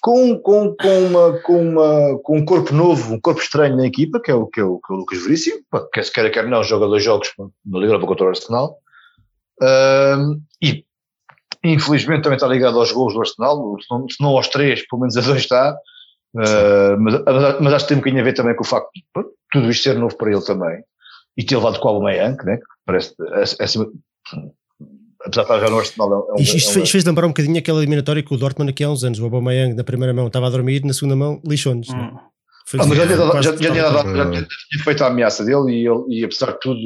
com, 0.00 0.38
com, 0.38 0.74
com, 0.76 0.98
uma, 1.06 1.38
com, 1.40 1.60
uma, 1.60 2.18
com 2.22 2.38
um 2.38 2.44
corpo 2.44 2.72
novo, 2.72 3.14
um 3.14 3.20
corpo 3.20 3.40
estranho 3.40 3.76
na 3.76 3.86
equipa, 3.86 4.20
que 4.20 4.30
é 4.30 4.34
o, 4.34 4.46
que 4.46 4.60
é 4.60 4.64
o, 4.64 4.78
que 4.78 4.92
é 4.92 4.96
o 4.96 4.98
Lucas 4.98 5.22
Veríssimo, 5.22 5.60
pá, 5.70 5.84
quer 5.92 6.04
se 6.04 6.12
queira, 6.12 6.30
quer 6.30 6.46
não, 6.46 6.62
joga 6.62 6.86
dois 6.86 7.02
jogos 7.02 7.32
na 7.66 7.78
Liga 7.78 7.98
contra 7.98 8.26
o 8.26 8.28
Arsenal, 8.28 8.78
Ahm, 9.60 10.40
e 10.62 10.84
infelizmente 11.64 12.22
também 12.22 12.36
está 12.36 12.46
ligado 12.46 12.78
aos 12.78 12.92
gols 12.92 13.14
do 13.14 13.20
Arsenal, 13.20 13.76
se 13.80 13.90
não, 13.90 14.08
se 14.08 14.22
não 14.22 14.28
aos 14.30 14.48
três, 14.48 14.86
pelo 14.86 15.00
menos 15.00 15.16
a 15.16 15.20
dois 15.20 15.40
está, 15.40 15.76
Ah, 16.36 16.96
mas, 16.98 17.14
mas, 17.60 17.72
acho 17.72 17.86
que 17.86 17.88
tem 17.88 17.96
um 17.96 18.00
bocadinho 18.00 18.22
a 18.22 18.24
ver 18.24 18.34
também 18.34 18.54
com 18.54 18.62
o 18.62 18.66
facto 18.66 18.90
de 18.94 19.02
tudo 19.50 19.70
isto 19.70 19.82
ser 19.82 19.96
novo 19.96 20.16
para 20.16 20.30
ele 20.30 20.44
também, 20.44 20.82
e 21.38 21.44
ter 21.44 21.56
levado 21.56 21.78
com 21.80 21.88
o 21.88 21.90
Aubameyang, 21.92 22.36
né, 22.44 22.56
que 22.58 22.62
parece, 22.84 23.14
é, 23.34 23.40
é 23.60 23.64
acima, 23.64 23.86
apesar 25.24 25.42
de 25.42 25.48
estar 25.48 25.60
já 25.60 25.70
no 25.70 25.78
Arsenal, 25.78 26.12
é 26.12 26.32
um- 26.32 26.36
Isto, 26.42 26.56
isto 26.56 26.68
é 26.68 26.70
um- 26.70 26.74
fez, 26.74 26.90
fez 26.90 27.04
lembrar 27.04 27.24
um 27.26 27.30
bocadinho 27.30 27.58
aquela 27.58 27.78
eliminatória 27.78 28.22
com 28.22 28.34
o 28.34 28.38
Dortmund 28.38 28.70
aqui 28.70 28.84
há 28.84 28.90
uns 28.90 29.04
anos. 29.04 29.18
O 29.20 29.24
Aubameyang 29.24 29.74
na 29.74 29.84
primeira 29.84 30.12
mão 30.12 30.26
estava 30.26 30.46
a 30.46 30.50
dormir, 30.50 30.84
na 30.84 30.92
segunda 30.92 31.16
mão 31.16 31.40
lixou-nos. 31.46 31.88
Hum. 31.90 32.18
Ah, 32.78 32.84
mas 32.86 32.98
já 32.98 33.06
tinha, 33.06 33.16
já, 33.74 33.90
já 33.90 34.30
já 34.30 34.84
feito 34.84 35.02
a 35.02 35.06
ameaça 35.06 35.42
dele 35.42 35.70
e, 35.72 35.88
ele, 35.88 36.04
e 36.20 36.22
apesar 36.24 36.52
de 36.52 36.60
tudo, 36.60 36.78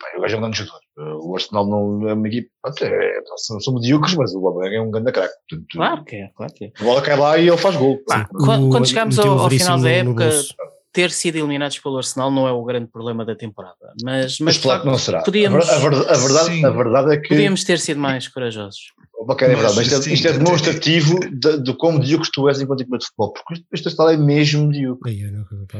pá, 0.00 0.18
o 0.18 0.22
gajo 0.22 0.34
é 0.34 0.38
um 0.38 0.40
grande 0.40 0.58
jogador. 0.58 0.80
O 1.22 1.36
Arsenal 1.36 1.64
não 1.64 2.08
é 2.08 2.12
uma 2.14 2.26
equipe, 2.26 2.48
é, 2.82 3.20
são, 3.36 3.60
são 3.60 3.74
medíocres, 3.74 4.16
mas 4.16 4.34
o 4.34 4.44
Aubameyang 4.44 4.74
é 4.76 4.80
um 4.80 4.90
grande 4.90 5.12
craque. 5.12 5.34
Claro 5.70 6.04
que 6.04 6.16
é, 6.16 6.28
claro 6.36 6.52
que 6.52 6.64
é. 6.64 6.72
A 6.80 6.82
bola 6.82 7.02
cai 7.02 7.16
lá 7.16 7.38
e 7.38 7.46
ele 7.46 7.56
faz 7.56 7.76
gol. 7.76 7.98
Sim. 8.10 8.24
Quando- 8.44 8.68
quando 8.68 8.86
chegámos 8.88 9.16
meteu 9.16 9.30
ao- 9.32 9.38
ao 9.38 9.50
final 9.50 9.68
da 9.68 9.76
no- 9.76 9.82
no 9.82 9.88
época, 10.10 10.24
bolso. 10.24 10.54
Ter 10.92 11.10
sido 11.10 11.36
eliminados 11.36 11.78
pelo 11.78 11.98
Arsenal 11.98 12.30
não 12.30 12.48
é 12.48 12.52
o 12.52 12.64
grande 12.64 12.86
problema 12.90 13.24
da 13.24 13.34
temporada. 13.36 13.76
Mas, 14.02 14.38
mas, 14.38 14.40
Mas 14.40 14.58
claro 14.58 14.84
não 14.86 14.96
será. 14.98 15.22
podíamos- 15.22 15.68
a, 15.68 15.78
ver- 15.78 15.86
a 15.86 15.88
verdade, 15.90 16.10
a, 16.10 16.16
verdade, 16.16 16.64
a 16.66 16.70
verdade 16.70 17.14
é 17.14 17.16
que. 17.20 17.28
podíamos 17.28 17.62
ter 17.64 17.78
sido 17.78 18.00
mais 18.00 18.26
corajosos. 18.26 18.92
Ok, 19.20 19.46
é 19.46 19.50
verdade, 19.50 19.74
Mas, 19.74 19.88
mas 19.88 19.98
isto, 19.98 20.08
é, 20.08 20.12
isto 20.14 20.28
é 20.28 20.30
tem- 20.32 20.38
demonstrativo 20.44 21.18
de, 21.30 21.60
de 21.62 21.74
quão 21.74 21.92
medíocre 21.92 22.30
tu 22.32 22.48
és 22.48 22.60
enquanto 22.60 22.80
equipa 22.82 22.98
de 22.98 23.04
futebol, 23.06 23.32
porque 23.32 23.62
este 23.72 23.88
Arsenal 23.88 24.10
é 24.10 24.16
mesmo 24.16 24.68
medíocre. 24.68 25.12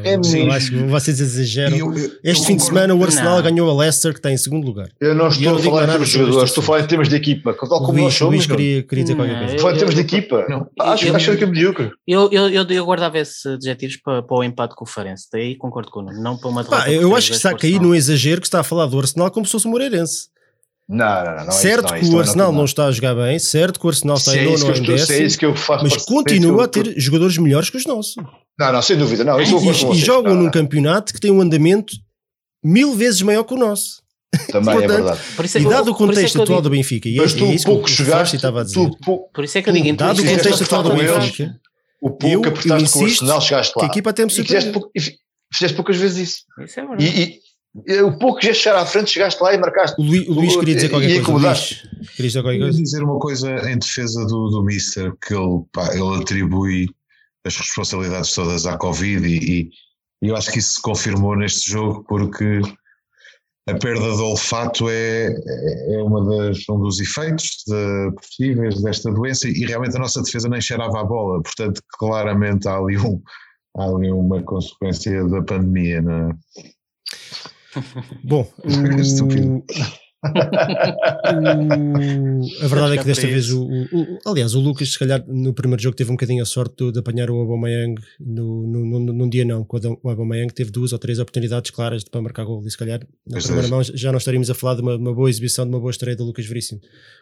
É 0.04 0.14
eu 0.14 0.20
mesmo. 0.20 0.52
acho 0.52 0.70
que 0.70 0.76
vocês 0.84 1.20
exageram. 1.20 1.76
Eu- 1.76 1.96
eu- 1.96 2.10
Este 2.24 2.42
eu 2.42 2.46
fim 2.46 2.56
de 2.56 2.62
semana 2.64 2.94
o 2.94 3.02
Arsenal 3.04 3.36
Não. 3.36 3.42
ganhou 3.42 3.70
a 3.70 3.74
Leicester, 3.82 4.12
que 4.12 4.18
está 4.18 4.30
em 4.32 4.36
segundo 4.36 4.66
lugar. 4.66 4.88
Eu 5.00 5.14
não 5.14 5.26
eu 5.26 5.30
estou 5.30 5.54
a 5.54 5.58
falar 5.62 5.84
em 5.84 5.86
termos 5.88 6.08
de 6.08 6.14
jogadores, 6.18 6.50
estou 6.50 6.62
a 6.62 6.66
falar 6.66 6.80
em 6.80 6.86
termos 6.86 7.08
de 7.08 7.16
equipa, 7.16 7.54
tal 7.54 7.68
como 7.68 7.92
Luís, 7.92 8.02
nós 8.04 8.14
somos. 8.14 8.34
Luís 8.34 8.46
queria, 8.46 8.82
queria 8.82 9.04
dizer 9.04 9.16
qualquer 9.16 9.38
coisa. 9.38 9.54
Estou 9.54 9.58
a 9.58 9.62
falar 9.62 9.74
em 9.74 9.78
termos 9.78 9.94
de 9.94 10.00
equipa. 10.00 10.46
Não. 10.48 10.66
Acho, 10.80 11.16
acho 11.16 11.36
que 11.36 11.44
é 11.44 11.46
medíocre. 11.46 11.90
Eu, 12.06 12.28
eu, 12.32 12.48
eu, 12.48 12.64
eu 12.68 12.84
guardava 12.84 13.18
esses 13.18 13.46
adjetivos 13.46 13.96
para, 13.98 14.22
para 14.22 14.36
o 14.36 14.42
empate 14.44 14.74
com 14.74 14.84
o 14.84 14.88
Farense. 14.88 15.26
Daí 15.32 15.54
concordo 15.56 15.90
com 15.90 16.00
o 16.00 16.02
Nuno, 16.02 16.20
não 16.22 16.36
para 16.36 16.48
uma 16.48 16.64
derrota. 16.64 16.90
Eu 16.90 17.14
acho 17.14 17.30
que 17.30 17.36
está 17.36 17.50
a 17.50 17.54
cair 17.56 17.74
Arsenal. 17.76 17.94
exagero 17.94 18.40
que 18.40 18.46
está 18.46 18.60
a 18.60 18.64
falar 18.64 18.86
do 18.86 18.98
Arsenal 18.98 19.30
como 19.30 19.46
se 19.46 19.52
fosse 19.52 19.66
o 19.66 19.70
Moreirense. 19.70 20.28
Não, 20.88 21.06
não, 21.06 21.24
não. 21.24 21.36
não 21.44 21.48
é 21.48 21.50
certo 21.52 21.94
isso, 21.96 22.04
não, 22.04 22.10
que 22.10 22.14
o 22.14 22.18
é 22.18 22.20
Arsenal 22.22 22.52
não 22.52 22.64
está 22.64 22.86
a 22.86 22.90
jogar 22.92 23.14
bem, 23.14 23.38
certo 23.38 23.78
que 23.78 23.84
o 23.86 23.88
Arsenal 23.90 24.16
está 24.16 24.34
em 24.34 24.38
é 24.38 24.44
nono 24.44 24.56
que 24.72 24.80
em 24.80 24.84
é 24.84 24.96
décimo, 24.96 25.26
isso 25.26 25.38
que 25.38 25.44
eu 25.44 25.54
faço. 25.54 25.84
mas 25.84 25.92
é 25.92 25.96
que 25.96 26.06
continua 26.06 26.64
a 26.64 26.68
ter 26.68 26.94
jogadores 26.98 27.36
melhores 27.36 27.68
que 27.68 27.76
os 27.76 27.84
nossos. 27.84 28.14
Não, 28.58 28.72
não, 28.72 28.80
sem 28.82 28.96
dúvida. 28.96 29.22
Não, 29.22 29.38
isso 29.40 29.56
E, 29.58 29.92
e 29.92 29.98
jogam 29.98 30.34
Não, 30.34 30.44
num 30.44 30.50
campeonato 30.50 31.12
que 31.12 31.20
tem 31.20 31.30
um 31.30 31.40
andamento 31.40 31.94
mil 32.64 32.94
vezes 32.94 33.20
maior 33.22 33.44
que 33.44 33.52
o 33.54 33.56
nosso. 33.58 34.02
Também 34.50 34.74
é 34.74 34.78
Portanto, 34.78 34.96
verdade. 35.04 35.20
É 35.38 35.42
E 35.44 35.48
que 35.60 35.66
eu- 35.66 35.70
dado 35.70 35.88
o 35.88 35.94
é 35.94 35.96
contexto 35.96 36.32
que 36.32 36.38
eu 36.38 36.42
atual 36.42 36.58
digo- 36.58 36.68
do 36.68 36.70
Benfica, 36.70 37.08
e 37.08 37.18
é, 37.18 37.20
Mas 37.22 37.34
é 37.34 37.38
tu 37.38 37.44
isso 37.46 37.58
que 37.58 37.64
pouco 37.70 37.84
o 37.84 37.88
Fausto 37.88 38.04
chegaste, 38.04 38.36
estava 38.36 38.60
a 38.60 38.64
dizer. 38.64 38.74
tu 39.02 39.28
Por 39.32 39.44
isso 39.44 39.58
é 39.58 39.62
que 39.62 39.68
eu 39.70 39.72
digo, 39.74 39.96
Dado 39.96 40.20
o 40.22 40.24
contexto 40.24 40.64
atual 40.64 40.82
do 40.82 40.90
Benfica, 40.94 41.60
o 42.02 42.10
pouco 42.10 42.42
que 42.42 42.48
apertaste 42.48 42.90
com 42.92 42.98
o 43.00 43.04
Arsenal, 43.04 43.40
chegaste 43.40 43.72
que 43.74 43.78
lá. 43.80 43.84
a 43.84 43.88
equipa 43.88 44.10
até 44.10 44.24
me 44.24 44.30
E 44.32 44.34
e 44.34 45.00
fizeste 45.54 45.74
poucas 45.76 45.96
vezes 45.96 46.28
isso. 46.28 46.40
Isso 46.64 46.80
é 46.80 46.86
verdade. 46.86 47.40
O 48.04 48.18
pouco 48.18 48.40
que 48.40 48.46
já 48.46 48.54
chegar 48.54 48.78
à 48.78 48.86
frente, 48.86 49.10
chegaste 49.10 49.42
lá 49.42 49.54
e 49.54 49.58
marcaste. 49.58 50.00
O 50.00 50.04
Luís, 50.04 50.28
o 50.28 50.32
Luís 50.32 50.56
queria 50.56 50.74
dizer 50.74 50.88
qualquer 50.88 51.10
E 51.10 51.22
coisa. 51.22 51.48
Luís, 51.48 51.68
queria 52.16 52.28
dizer 52.28 52.42
qualquer 52.42 52.58
Queria 52.58 52.66
coisa? 52.66 52.82
dizer 52.82 53.02
uma 53.02 53.18
coisa 53.18 53.70
em 53.70 53.78
defesa 53.78 54.26
do, 54.26 54.48
do 54.50 54.64
Mister, 54.64 55.12
que 55.26 55.34
ele, 55.34 55.62
pá, 55.72 55.94
ele 55.94 56.20
atribui 56.22 56.88
as 57.44 57.56
responsabilidades 57.56 58.32
todas 58.34 58.66
à 58.66 58.76
Covid 58.76 59.26
e, 59.26 59.70
e 60.22 60.28
eu 60.28 60.36
acho 60.36 60.52
que 60.52 60.58
isso 60.58 60.74
se 60.74 60.82
confirmou 60.82 61.36
neste 61.36 61.70
jogo 61.70 62.04
porque 62.08 62.60
a 63.68 63.74
perda 63.74 64.16
de 64.16 64.22
olfato 64.22 64.88
é, 64.88 65.28
é 65.28 66.02
uma 66.02 66.24
das, 66.24 66.58
um 66.68 66.80
dos 66.80 67.00
efeitos 67.00 67.64
de, 67.66 68.12
possíveis 68.12 68.82
desta 68.82 69.10
doença 69.12 69.48
e 69.48 69.64
realmente 69.66 69.96
a 69.96 70.00
nossa 70.00 70.22
defesa 70.22 70.48
nem 70.48 70.60
cheirava 70.60 71.00
a 71.00 71.04
bola, 71.04 71.42
portanto 71.42 71.80
claramente 71.98 72.66
há 72.66 72.76
ali, 72.76 72.96
um, 72.98 73.20
há 73.76 73.84
ali 73.84 74.10
uma 74.10 74.42
consequência 74.42 75.24
da 75.28 75.42
pandemia, 75.42 76.02
não 76.02 76.30
é? 76.30 76.32
Bom, 78.24 78.50
o- 78.64 79.00
Estúpido. 79.00 79.48
o- 79.58 79.64
a 82.64 82.66
verdade 82.68 82.92
é 82.92 82.96
que 82.96 83.00
é 83.02 83.04
desta 83.04 83.26
vez, 83.26 83.50
o, 83.50 83.62
o- 83.64 83.86
o- 83.92 84.18
aliás, 84.26 84.54
o 84.54 84.60
Lucas, 84.60 84.90
se 84.92 84.98
calhar, 84.98 85.24
no 85.28 85.52
primeiro 85.54 85.82
jogo 85.82 85.96
teve 85.96 86.10
um 86.10 86.14
bocadinho 86.14 86.42
a 86.42 86.46
sorte 86.46 86.84
de, 86.86 86.92
de 86.92 86.98
apanhar 86.98 87.30
o 87.30 87.36
Aubameyang 87.36 88.00
no, 88.20 88.66
no, 88.66 88.84
no, 89.00 89.12
num 89.12 89.28
dia 89.28 89.44
não, 89.44 89.64
quando 89.64 89.98
o 90.02 90.08
Aubameyang 90.10 90.52
teve 90.52 90.70
duas 90.70 90.92
ou 90.92 90.98
três 90.98 91.18
oportunidades 91.18 91.70
claras 91.70 92.04
de, 92.04 92.10
para 92.10 92.20
marcar 92.22 92.44
gol 92.44 92.62
e 92.66 92.70
se 92.70 92.76
calhar 92.76 93.00
na 93.00 93.06
Pois 93.32 93.44
primeira 93.44 93.68
é. 93.68 93.70
mão 93.70 93.82
já 93.82 94.10
não 94.10 94.18
estaríamos 94.18 94.50
a 94.50 94.54
falar 94.54 94.74
de 94.74 94.82
uma, 94.82 94.96
uma 94.96 95.14
boa 95.14 95.30
exibição, 95.30 95.64
de 95.64 95.70
uma 95.70 95.80
boa 95.80 95.90
estreia 95.90 96.16
do 96.16 96.24
Lucas 96.24 96.46
Veríssimo. 96.46 96.80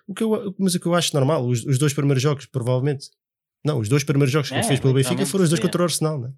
O 0.08 0.14
que 0.14 0.22
eu, 0.24 0.54
mas 0.58 0.74
o 0.74 0.80
que 0.80 0.86
eu 0.86 0.94
acho 0.94 1.14
normal, 1.14 1.46
os, 1.46 1.64
os 1.64 1.78
dois 1.78 1.92
primeiros 1.92 2.22
jogos, 2.22 2.46
provavelmente, 2.46 3.08
não, 3.64 3.78
os 3.78 3.88
dois 3.88 4.04
primeiros 4.04 4.32
jogos 4.32 4.48
que 4.48 4.54
ele 4.54 4.64
É, 4.64 4.68
fez 4.68 4.80
pelo 4.80 4.94
Benfica 4.94 5.26
foram 5.26 5.44
os 5.44 5.50
dois 5.50 5.60
contra 5.60 5.82
o 5.82 5.84
Arsenal, 5.84 6.18
não 6.20 6.28
é? 6.28 6.30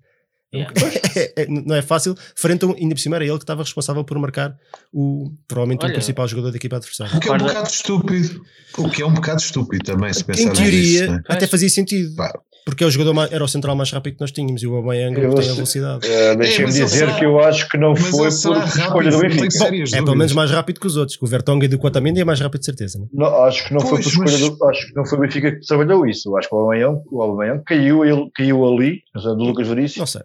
Yeah. 0.55 0.73
É, 1.19 1.43
é, 1.43 1.47
não 1.49 1.75
é 1.75 1.83
fácil, 1.83 2.15
frente 2.37 2.65
a 2.65 2.69
um, 2.69 2.75
ainda 2.75 2.95
por 2.95 3.01
cima 3.01 3.17
era 3.17 3.25
ele 3.25 3.37
que 3.37 3.43
estava 3.43 3.63
responsável 3.63 4.05
por 4.05 4.17
marcar 4.19 4.55
o, 4.93 5.33
provavelmente 5.49 5.83
o 5.83 5.87
Olha, 5.87 5.95
principal 5.95 6.29
jogador 6.29 6.51
da 6.53 6.57
equipa 6.57 6.77
adversária. 6.77 7.17
O 7.17 7.21
que 7.21 7.29
é 7.29 7.33
um 7.33 7.39
bocado 7.39 7.69
estúpido, 7.69 8.41
o 8.79 8.89
que 8.89 9.03
é 9.03 9.07
um 9.07 9.15
bocado 9.15 9.41
estúpido 9.41 9.85
também, 9.85 10.13
se 10.13 10.23
Em 10.23 10.25
pensarmos 10.27 10.59
teoria, 10.59 11.01
nisso, 11.01 11.13
né? 11.13 11.23
até 11.29 11.47
fazia 11.49 11.69
sentido, 11.69 12.15
Pá. 12.15 12.33
porque 12.65 12.85
é 12.85 12.87
o 12.87 12.91
jogador 12.91 13.15
mais- 13.15 13.33
era 13.33 13.43
o 13.43 13.49
central 13.49 13.75
mais 13.75 13.91
rápido 13.91 14.15
que 14.15 14.21
nós 14.21 14.31
tínhamos 14.31 14.63
e 14.63 14.67
o 14.69 14.77
Aubameyang 14.77 15.21
Eu 15.21 15.35
tem 15.35 15.51
a 15.51 15.55
velocidade. 15.55 16.07
Uh, 16.07 16.37
Deixem-me 16.39 16.71
dizer 16.73 17.17
que 17.17 17.25
eu 17.25 17.41
acho 17.41 17.69
que 17.69 17.77
não 17.77 17.97
foi 17.97 18.11
por 18.13 18.29
escolha 18.29 19.11
do 19.11 19.17
não 19.17 19.21
Benfica. 19.21 19.97
É 19.97 20.03
pelo 20.03 20.17
menos 20.17 20.33
mais 20.35 20.51
rápido 20.53 20.79
que 20.79 20.87
os 20.87 20.97
outros, 20.97 21.17
que 21.17 21.25
o 21.25 21.29
Vertonghen 21.29 21.69
e 21.73 21.75
o 21.75 21.85
Otamendi 21.85 22.21
é 22.21 22.25
mais 22.25 22.39
rápido 22.41 22.61
de 22.61 22.67
certeza. 22.67 22.99
Né? 23.01 23.07
Não, 23.13 23.43
acho 23.45 23.67
que 23.67 23.75
não 23.75 23.81
foi 23.81 24.01
Pois, 24.03 24.05
por 24.15 24.25
escolha 24.27 24.39
mas- 24.49 24.57
do, 24.59 24.65
acho 24.67 24.87
que 24.87 24.95
não 24.95 25.05
foi 25.05 25.19
o 25.19 25.21
Benfica 25.23 25.51
que 25.53 25.67
trabalhou 25.67 26.07
isso. 26.07 26.37
Acho 26.37 26.49
que 26.49 26.55
o 26.55 26.59
Aubameyang, 26.59 27.01
o 27.11 27.23
Aubameyang 27.23 27.63
caiu, 27.67 28.05
ele, 28.05 28.31
caiu 28.37 28.65
ali, 28.65 29.01
do 29.15 29.35
Lucas 29.35 29.67
Veríssimo. 29.67 30.03
Não 30.03 30.07
sei. 30.07 30.23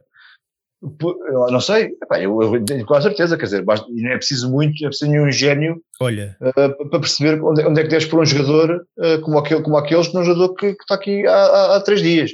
Por- 0.99 1.17
eu 1.27 1.47
não 1.51 1.61
sei, 1.61 1.91
epá, 2.03 2.19
eu, 2.19 2.41
eu 2.41 2.65
tenho 2.65 2.86
quase 2.86 3.07
certeza, 3.07 3.38
quer 3.38 3.45
dizer, 3.45 3.61
basta, 3.63 3.86
não 3.89 4.11
é 4.11 4.17
preciso 4.17 4.51
muito, 4.51 4.81
não 4.81 4.88
é 4.88 4.89
preciso 4.89 5.11
nenhum 5.11 5.31
gênio 5.31 5.81
Olha, 6.01 6.36
uh, 6.41 6.89
para 6.89 6.99
perceber 6.99 7.41
onde, 7.41 7.61
é- 7.61 7.67
onde 7.67 7.79
é 7.79 7.84
que 7.84 7.89
deves 7.89 8.05
pôr 8.05 8.21
um 8.21 8.25
jogador 8.25 8.86
uh, 8.97 9.21
como, 9.21 9.38
aquele, 9.38 9.61
como 9.61 9.77
aqueles, 9.77 10.07
que 10.09 10.17
é 10.17 10.19
um 10.19 10.25
jogador 10.25 10.53
que, 10.55 10.73
que 10.73 10.84
está 10.84 10.95
aqui 10.95 11.25
há, 11.25 11.34
há, 11.34 11.75
há 11.77 11.81
três 11.81 12.01
dias. 12.01 12.31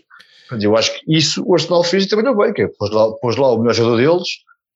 Eu 0.59 0.75
acho 0.75 0.91
que 0.93 1.15
isso 1.15 1.43
o 1.45 1.53
Arsenal 1.53 1.83
fez 1.83 2.05
e 2.05 2.09
trabalhou 2.09 2.35
bem, 2.35 2.51
que 2.51 2.63
é, 2.63 2.67
pôs, 2.67 2.89
lá, 2.91 3.11
pôs 3.21 3.35
lá 3.35 3.51
o 3.53 3.59
melhor 3.59 3.73
jogador 3.73 3.97
deles 3.97 4.27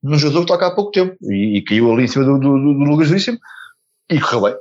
num 0.03 0.19
jogador 0.19 0.45
que 0.45 0.51
está 0.51 0.57
cá 0.59 0.67
há 0.67 0.76
pouco 0.76 0.91
tempo 0.91 1.15
e, 1.24 1.57
e 1.57 1.61
caiu 1.63 1.91
ali 1.91 2.03
em 2.03 2.07
cima 2.07 2.26
do, 2.26 2.38
do, 2.38 2.59
do, 2.59 2.74
do 2.76 2.84
Lucas 2.84 3.07
Veríssimo 3.09 3.39
e 4.11 4.19
correu 4.19 4.41
bem, 4.41 4.55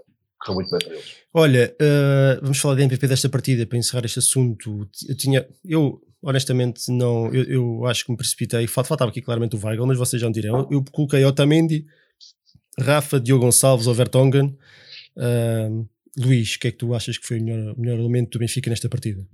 correu 0.44 0.54
muito 0.56 0.70
bem 0.70 0.78
para 0.80 0.94
eles. 0.94 1.04
olha 1.32 1.76
uh, 1.80 2.40
vamos 2.42 2.58
falar 2.58 2.74
da 2.76 2.82
MPP 2.82 3.06
desta 3.08 3.28
partida 3.28 3.66
para 3.66 3.78
encerrar 3.78 4.04
este 4.04 4.18
assunto. 4.18 4.88
Eu 5.08 5.16
tinha, 5.16 5.46
eu 5.64 6.00
honestamente 6.22 6.90
não, 6.90 7.32
eu, 7.34 7.44
eu 7.44 7.86
acho 7.86 8.04
que 8.04 8.10
me 8.12 8.16
precipitei. 8.16 8.66
Fal- 8.66 8.84
Faltava 8.84 9.10
aqui 9.10 9.20
claramente 9.22 9.56
o 9.56 9.60
Weigl, 9.66 9.86
mas 9.86 9.98
vocês 9.98 10.20
já 10.20 10.28
me 10.28 10.34
dirão. 10.34 10.68
Eu 10.70 10.84
coloquei 10.92 11.24
Otamendi, 11.24 11.84
Rafa, 12.78 13.20
Diogo 13.20 13.44
Gonçalves 13.44 13.86
ou 13.86 13.94
Vertonghen. 13.94 14.56
Uh, 15.16 15.86
Luís, 16.18 16.54
o 16.56 16.58
que 16.60 16.68
é 16.68 16.70
que 16.70 16.76
tu 16.78 16.94
achas 16.94 17.16
que 17.18 17.26
foi 17.26 17.38
o 17.40 17.44
melhor, 17.44 17.74
o 17.74 17.80
melhor 17.80 17.98
elemento 17.98 18.30
do 18.32 18.38
Benfica 18.38 18.68
nesta 18.70 18.88
partida? 18.88 19.26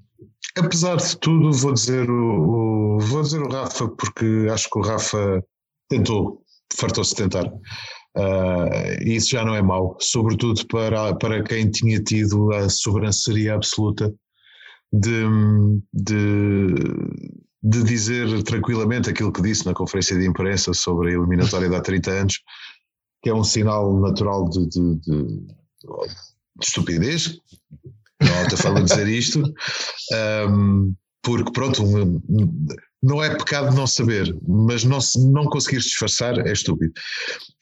Apesar 0.57 0.97
de 0.97 1.17
tudo, 1.19 1.53
vou 1.53 1.73
dizer 1.73 2.09
o, 2.09 2.97
o- 2.97 2.99
vou 3.01 3.23
dizer 3.23 3.41
o 3.41 3.49
Rafa, 3.49 3.89
porque 3.89 4.47
acho 4.51 4.69
que 4.71 4.79
o 4.79 4.83
Rafa 4.83 5.43
tentou, 5.89 6.43
fartou-se 6.77 7.15
de 7.15 7.23
tentar. 7.23 7.51
E 9.05 9.14
isso 9.14 9.31
já 9.31 9.45
não 9.45 9.55
é 9.55 9.62
mau, 9.62 9.97
sobretudo 10.01 10.66
para, 10.66 11.14
para 11.14 11.43
quem 11.43 11.71
tinha 11.71 12.03
tido 12.03 12.53
a 12.53 12.69
sobranceria 12.69 13.55
absoluta 13.55 14.12
de, 14.93 15.25
de, 15.93 16.66
de 17.62 17.85
dizer 17.85 18.43
tranquilamente 18.43 19.11
aquilo 19.11 19.33
que 19.33 19.43
disse 19.43 19.66
na 19.66 19.75
conferência 19.75 20.19
de 20.19 20.27
imprensa 20.27 20.73
sobre 20.75 21.11
a 21.11 21.12
eliminatória 21.12 21.69
de 21.69 21.77
há 21.77 21.81
30 21.81 22.11
anos, 22.11 22.41
que 23.23 23.31
é 23.31 23.35
um 23.35 23.45
sinal 23.45 23.99
natural 24.01 24.49
de, 24.49 24.66
de, 24.69 24.97
de, 24.97 25.25
de 25.25 26.66
estupidez, 26.66 27.39
não 28.21 28.57
forma 28.57 28.83
de 28.83 28.87
dizer 28.87 29.09
isto, 29.09 29.43
um, 30.51 30.95
porque 31.23 31.53
pronto, 31.53 31.85
um, 31.85 32.21
não 33.03 33.22
é 33.22 33.34
pecado 33.34 33.74
não 33.74 33.86
saber, 33.86 34.36
mas 34.46 34.84
não, 34.84 34.99
não 35.32 35.44
conseguir 35.44 35.78
disfarçar 35.78 36.38
é 36.46 36.53
estúpido. 36.53 36.92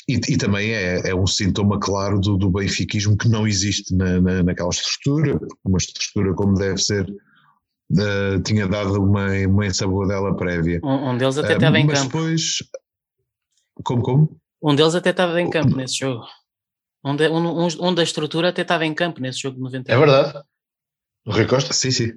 E, 0.08 0.14
e 0.28 0.36
também 0.36 0.72
é, 0.72 1.08
é, 1.08 1.14
um 1.14 1.26
sintoma 1.26 1.78
claro 1.80 2.20
do, 2.20 2.36
do 2.36 2.50
benfiquismo 2.50 3.16
que 3.16 3.28
não 3.28 3.46
existe 3.46 3.94
na, 3.94 4.20
na, 4.20 4.42
naquela 4.42 4.70
estrutura, 4.70 5.38
uma 5.64 5.78
estrutura 5.78 6.32
como 6.34 6.54
deve 6.54 6.78
ser, 6.78 7.04
uh, 7.10 8.40
tinha 8.44 8.68
dado 8.68 9.02
uma, 9.02 9.32
uma 9.48 9.66
ensabudela 9.66 10.34
prévia. 10.36 10.80
Um, 10.82 11.10
um 11.10 11.18
deles 11.18 11.36
até 11.38 11.54
uh, 11.54 11.56
estava 11.56 11.78
em 11.78 11.86
mas 11.86 11.98
campo. 11.98 12.18
depois, 12.18 12.42
como, 13.82 14.02
como? 14.02 14.40
Um 14.62 14.74
deles 14.74 14.94
até 14.94 15.10
estava 15.10 15.40
em 15.40 15.50
campo 15.50 15.76
nesse 15.76 15.98
jogo. 15.98 16.24
Um, 17.04 17.14
de, 17.14 17.28
um, 17.28 17.64
um, 17.64 17.68
um 17.80 17.94
da 17.94 18.02
estrutura 18.02 18.48
até 18.48 18.62
estava 18.62 18.86
em 18.86 18.94
campo 18.94 19.20
nesse 19.20 19.40
jogo 19.40 19.56
de 19.56 19.62
90. 19.62 19.92
É 19.92 19.98
verdade. 19.98 20.40
O 21.26 21.32
Rui 21.32 21.46
Costa? 21.46 21.72
Sim, 21.72 21.90
sim. 21.90 22.12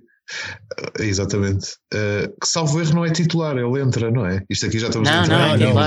Exatamente. 0.99 1.75
Uh, 1.93 2.27
que 2.39 2.47
salvo 2.47 2.79
erro 2.79 2.95
não 2.95 3.05
é 3.05 3.11
titular, 3.11 3.57
ele 3.57 3.81
entra, 3.81 4.11
não 4.11 4.25
é? 4.25 4.43
Isto 4.49 4.65
aqui 4.67 4.79
já 4.79 4.87
estamos 4.87 5.09
não, 5.09 5.19
a 5.19 5.23
entrar. 5.23 5.57
Não, 5.57 5.73
não, 5.73 5.73
não, 5.73 5.83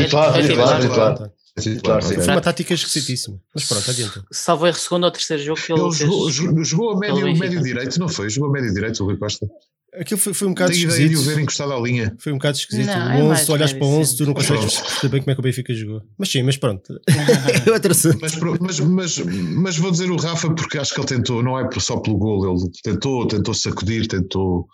é 0.00 0.04
titular, 0.04 0.38
é 0.38 0.42
titular, 0.42 0.80
titular. 0.80 1.30
Titular, 1.58 2.02
Sim. 2.02 2.12
ok. 2.14 2.24
Foi 2.24 2.34
uma 2.34 2.40
tática 2.42 2.74
esquisitíssima. 2.74 3.40
Mas 3.54 3.64
pronto, 3.64 3.90
adianta. 3.90 4.24
Salvo 4.30 4.66
erro, 4.66 4.76
segundo 4.76 5.04
ou 5.04 5.10
terceiro 5.10 5.42
jogo 5.42 5.60
que 5.60 5.72
ele, 5.72 5.80
Ele 5.80 5.90
fez. 5.94 6.10
jogou, 6.10 6.30
jogou- 6.30 6.64
jogou 6.64 6.90
a 6.90 6.98
médio, 6.98 7.38
médio 7.38 7.62
direito, 7.62 7.98
não 7.98 8.08
foi? 8.08 8.28
Jogou 8.28 8.50
a 8.50 8.52
médio 8.52 8.74
direito 8.74 9.02
o 9.02 9.06
Rui 9.06 9.16
Costa. 9.16 9.46
Aquilo 9.98 10.20
foi, 10.20 10.34
foi 10.34 10.48
um 10.48 10.50
bocado 10.50 10.72
ideia 10.72 10.88
de 10.88 10.94
o 10.94 10.98
ver 10.98 11.12
esquisito. 11.12 11.40
encostado 11.40 11.72
à 11.72 11.80
linha. 11.80 12.14
Foi 12.18 12.32
um 12.32 12.36
bocado 12.36 12.56
esquisito. 12.58 12.86
Não, 12.86 13.06
o 13.06 13.10
é 13.10 13.16
11, 13.16 13.28
mais 13.28 13.46
tu 13.46 13.52
olhas 13.52 13.72
para 13.72 13.86
o 13.86 13.88
11, 13.88 14.16
tu 14.16 14.26
não 14.26 14.34
consegues 14.34 14.80
perceber 14.80 15.08
bem 15.08 15.20
como 15.22 15.30
é 15.30 15.34
que 15.34 15.40
o 15.40 15.42
Benfica 15.42 15.74
jogou. 15.74 16.02
Mas 16.18 16.30
sim, 16.30 16.42
mas 16.42 16.56
pronto. 16.56 17.00
É 17.66 17.70
outro 17.70 17.92
assunto. 17.92 18.18
Mas, 18.20 18.36
mas, 18.60 18.80
mas, 18.80 19.18
mas 19.18 19.76
vou 19.78 19.90
dizer 19.90 20.10
o 20.10 20.16
Rafa 20.16 20.52
porque 20.54 20.78
acho 20.78 20.94
que 20.94 21.00
ele 21.00 21.08
tentou, 21.08 21.42
não 21.42 21.58
é 21.58 21.68
só 21.78 21.98
pelo 21.98 22.18
gol, 22.18 22.46
ele 22.46 22.70
tentou, 22.82 23.26
tentou 23.26 23.54
sacudir, 23.54 24.06
tentou 24.06 24.66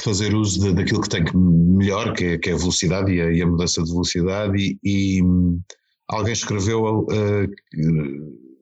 fazer 0.00 0.34
uso 0.34 0.60
de- 0.60 0.74
daquilo 0.74 1.00
que 1.00 1.08
tem 1.08 1.24
que 1.24 1.36
melhor, 1.36 2.12
que 2.12 2.24
é, 2.24 2.38
que 2.38 2.50
é 2.50 2.52
a 2.52 2.56
velocidade 2.56 3.12
e 3.12 3.20
a, 3.20 3.32
e 3.32 3.42
a 3.42 3.46
mudança 3.46 3.82
de 3.82 3.90
velocidade. 3.90 4.56
E, 4.56 4.78
e, 4.84 5.20
alguém 6.08 6.32
escreveu 6.32 7.00
uh, 7.00 7.48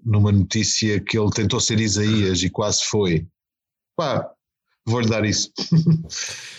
numa 0.04 0.32
notícia 0.32 1.00
que 1.00 1.18
ele 1.18 1.30
tentou 1.30 1.60
ser 1.60 1.80
Isaías 1.80 2.42
e 2.42 2.50
quase 2.50 2.84
foi. 2.84 3.26
Pá, 3.96 4.30
vou-lhe 4.90 5.08
dar 5.08 5.24
isso. 5.24 5.50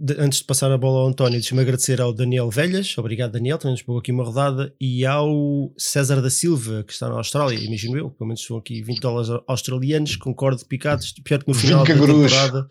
De- 0.00 0.16
antes 0.18 0.40
de 0.40 0.44
passar 0.44 0.70
a 0.70 0.78
bola 0.78 1.00
ao 1.00 1.08
António, 1.08 1.40
deixa-me 1.40 1.60
agradecer 1.60 2.00
ao 2.00 2.12
Daniel 2.12 2.50
Velhas, 2.50 2.96
obrigado 2.98 3.32
Daniel, 3.32 3.58
também 3.58 3.72
nos 3.72 3.82
pôs 3.82 3.98
aqui 3.98 4.12
uma 4.12 4.22
rodada, 4.22 4.72
e 4.80 5.04
ao 5.04 5.72
César 5.76 6.20
da 6.20 6.30
Silva, 6.30 6.84
que 6.84 6.92
está 6.92 7.08
na 7.08 7.16
Austrália, 7.16 7.58
imagino 7.58 7.96
eu, 7.96 8.10
pelo 8.10 8.28
menos 8.28 8.44
são 8.44 8.56
aqui 8.56 8.82
20 8.82 9.00
dólares 9.00 9.30
australianos, 9.48 10.16
concordo 10.16 10.64
picados, 10.66 11.12
pior 11.24 11.42
que 11.42 11.48
no 11.48 11.54
20 11.54 11.62
final 11.66 11.84
da 11.84 11.94
temporada 11.94 12.68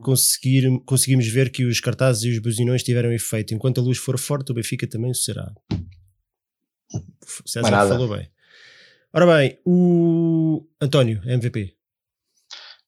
conseguir, 0.00 0.66
conseguimos 0.84 1.26
ver 1.28 1.50
que 1.50 1.64
os 1.64 1.78
cartazes 1.78 2.24
e 2.24 2.30
os 2.30 2.38
buzinões 2.40 2.82
tiveram 2.82 3.12
efeito, 3.12 3.54
enquanto 3.54 3.78
a 3.78 3.84
luz 3.84 3.98
for 3.98 4.18
forte 4.18 4.50
o 4.50 4.54
Benfica 4.54 4.86
também 4.88 5.10
o 5.10 5.14
será. 5.14 5.52
César 7.46 7.70
falou 7.70 8.08
bem. 8.08 8.28
Ora 9.12 9.26
bem, 9.36 9.58
o 9.64 10.66
António, 10.80 11.20
MVP. 11.24 11.76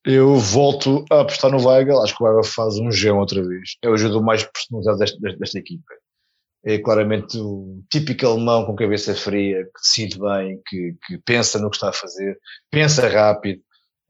Eu 0.05 0.35
volto 0.35 1.03
a 1.11 1.21
apostar 1.21 1.49
no 1.49 1.67
Weigl, 1.67 1.99
acho 1.99 2.15
que 2.15 2.23
o 2.23 2.27
Weigl 2.27 2.43
faz 2.43 2.77
um 2.77 2.91
G 2.91 3.09
outra 3.09 3.43
vez. 3.43 3.75
É 3.81 3.89
o 3.89 3.97
jogador 3.97 4.21
mais 4.21 4.43
personalizado 4.43 4.99
desta, 4.99 5.19
desta, 5.19 5.39
desta 5.39 5.59
equipa. 5.59 5.93
É 6.63 6.77
claramente 6.77 7.37
o 7.39 7.83
típico 7.91 8.25
alemão 8.25 8.65
com 8.65 8.75
cabeça 8.75 9.15
fria, 9.15 9.63
que 9.63 9.81
decide 9.81 10.19
bem, 10.19 10.61
que, 10.67 10.95
que 11.05 11.17
pensa 11.19 11.59
no 11.59 11.69
que 11.69 11.77
está 11.77 11.89
a 11.89 11.93
fazer, 11.93 12.37
pensa 12.71 13.07
rápido, 13.07 13.61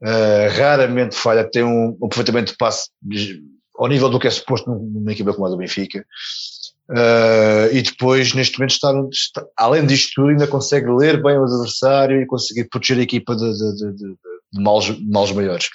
uh, 0.02 0.58
raramente 0.58 1.14
falha, 1.14 1.48
tem 1.48 1.62
um, 1.62 1.96
um 2.00 2.06
aproveitamento 2.06 2.52
de 2.52 2.58
passe 2.58 2.90
ao 3.76 3.88
nível 3.88 4.08
do 4.08 4.18
que 4.18 4.26
é 4.26 4.30
suposto 4.30 4.70
numa 4.70 5.12
equipa 5.12 5.32
como 5.32 5.46
a 5.46 5.50
do 5.50 5.56
Benfica. 5.56 6.04
Uh, 6.88 7.72
e 7.72 7.82
depois, 7.82 8.32
neste 8.32 8.58
momento, 8.58 8.72
está, 8.72 8.92
está, 9.10 9.46
além 9.56 9.86
disto 9.86 10.12
tudo, 10.14 10.28
ainda 10.28 10.46
consegue 10.46 10.88
ler 10.90 11.22
bem 11.22 11.36
o 11.36 11.44
adversário 11.44 12.20
e 12.20 12.26
conseguir 12.26 12.68
proteger 12.68 12.98
a 12.98 13.02
equipa 13.02 13.34
de, 13.34 13.52
de, 13.52 13.74
de, 13.76 13.92
de, 13.92 14.16
de 14.52 14.62
males, 14.62 14.98
males 15.08 15.32
maiores. 15.32 15.68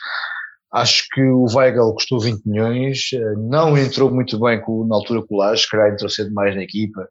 Acho 0.73 1.03
que 1.11 1.21
o 1.21 1.45
Weigl 1.53 1.93
custou 1.93 2.19
20 2.19 2.45
milhões, 2.45 3.09
uh, 3.13 3.49
não 3.49 3.77
entrou 3.77 4.09
muito 4.09 4.39
bem 4.39 4.61
com, 4.61 4.87
na 4.87 4.95
altura 4.95 5.21
com 5.25 5.35
o 5.35 5.37
Lages, 5.37 5.63
se 5.63 5.69
calhar 5.69 5.91
entrou 5.91 6.09
cedo 6.09 6.33
mais 6.33 6.55
na 6.55 6.63
equipa, 6.63 7.07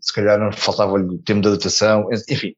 se 0.00 0.12
calhar 0.12 0.38
não 0.38 0.50
faltava-lhe 0.52 1.18
tempo 1.22 1.42
de 1.42 1.48
adaptação, 1.48 2.08
enfim. 2.28 2.54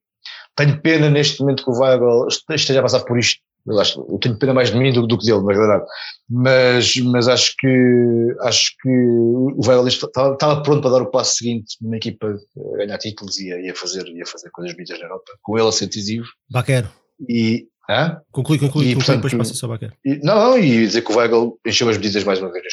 Tenho 0.56 0.80
pena 0.80 1.10
neste 1.10 1.40
momento 1.40 1.64
que 1.64 1.70
o 1.70 1.78
Weigl 1.78 2.26
esteja 2.50 2.80
a 2.80 2.82
passar 2.82 3.04
por 3.04 3.18
isto 3.18 3.40
eu, 3.66 3.78
acho, 3.78 4.00
eu 4.08 4.18
tenho 4.18 4.38
pena 4.38 4.54
mais 4.54 4.70
de 4.70 4.78
mim 4.78 4.92
do, 4.92 5.06
do 5.06 5.18
que 5.18 5.26
dele, 5.26 5.40
na 5.40 5.54
verdade. 5.54 5.84
Mas, 6.28 6.96
mas 6.96 7.28
acho 7.28 7.54
que 7.58 8.36
acho 8.40 8.72
que 8.80 8.88
o 8.88 9.60
Weigl 9.66 9.86
estava, 9.86 10.32
estava 10.32 10.62
pronto 10.62 10.82
para 10.82 10.90
dar 10.90 11.02
o 11.02 11.10
passo 11.10 11.36
seguinte 11.36 11.76
numa 11.80 11.96
equipa 11.96 12.26
a 12.74 12.76
ganhar 12.78 12.98
títulos 12.98 13.38
e 13.38 13.48
ia, 13.48 13.60
ia, 13.60 13.74
fazer, 13.74 14.06
ia 14.08 14.26
fazer 14.26 14.50
coisas 14.50 14.74
bonitas 14.74 14.98
na 14.98 15.06
Europa, 15.06 15.32
com 15.42 15.58
ele 15.58 15.68
a 15.68 15.72
ser 15.72 15.86
decisivo. 15.86 16.26
Baquero. 16.50 16.88
E. 17.28 17.66
Hã? 17.88 18.20
Conclui, 18.30 18.58
conclui, 18.58 18.86
e, 18.86 18.94
conclui 18.94 18.94
portanto, 18.94 19.16
depois 19.16 19.34
passa 19.34 19.54
só 19.54 19.66
Baquero. 19.68 19.92
E, 20.04 20.16
não, 20.24 20.36
não, 20.36 20.58
e 20.58 20.86
dizer 20.86 21.02
que 21.02 21.12
o 21.12 21.16
Weigl 21.16 21.58
encheu 21.66 21.88
as 21.88 21.96
medidas 21.96 22.24
mais 22.24 22.40
uma 22.40 22.52
vez. 22.52 22.64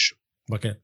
Baquero. 0.50 0.78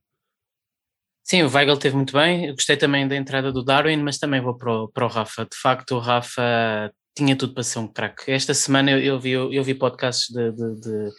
Sim, 1.22 1.42
o 1.42 1.50
Weigl 1.50 1.78
teve 1.78 1.96
muito 1.96 2.12
bem. 2.12 2.46
Eu 2.46 2.54
gostei 2.54 2.76
também 2.76 3.08
da 3.08 3.16
entrada 3.16 3.50
do 3.50 3.64
Darwin, 3.64 3.96
mas 4.02 4.18
também 4.18 4.40
vou 4.40 4.56
para 4.56 4.72
o, 4.72 4.88
para 4.88 5.04
o 5.06 5.08
Rafa. 5.08 5.44
De 5.44 5.56
facto, 5.56 5.94
o 5.94 5.98
Rafa 5.98 6.92
tinha 7.16 7.36
tudo 7.36 7.54
para 7.54 7.62
ser 7.62 7.78
um 7.78 7.88
craque. 7.88 8.30
Esta 8.30 8.52
semana 8.52 8.90
eu, 8.90 8.98
eu, 8.98 9.20
vi, 9.20 9.30
eu, 9.30 9.52
eu 9.52 9.64
vi 9.64 9.74
podcasts 9.74 10.28
de, 10.28 10.52
de, 10.52 10.80
de, 10.80 11.10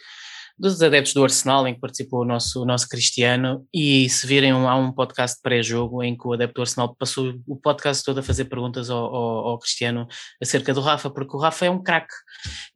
dos 0.58 0.80
adeptos 0.80 1.12
do 1.12 1.22
Arsenal 1.22 1.68
em 1.68 1.74
que 1.74 1.80
participou 1.80 2.22
o 2.22 2.24
nosso, 2.24 2.62
o 2.62 2.64
nosso 2.64 2.88
Cristiano. 2.88 3.66
E 3.72 4.08
se 4.08 4.26
virem 4.26 4.52
há 4.52 4.76
um 4.76 4.90
podcast 4.90 5.38
pré-jogo 5.42 6.02
em 6.02 6.16
que 6.16 6.26
o 6.26 6.32
adepto 6.32 6.54
do 6.54 6.60
Arsenal 6.62 6.94
passou 6.94 7.34
o 7.46 7.56
podcast 7.56 8.02
todo 8.02 8.18
a 8.18 8.22
fazer 8.22 8.46
perguntas 8.46 8.88
ao, 8.88 9.14
ao, 9.14 9.48
ao 9.48 9.58
Cristiano 9.58 10.06
acerca 10.42 10.72
do 10.72 10.80
Rafa, 10.80 11.10
porque 11.10 11.36
o 11.36 11.40
Rafa 11.40 11.66
é 11.66 11.70
um 11.70 11.82
craque. 11.82 12.14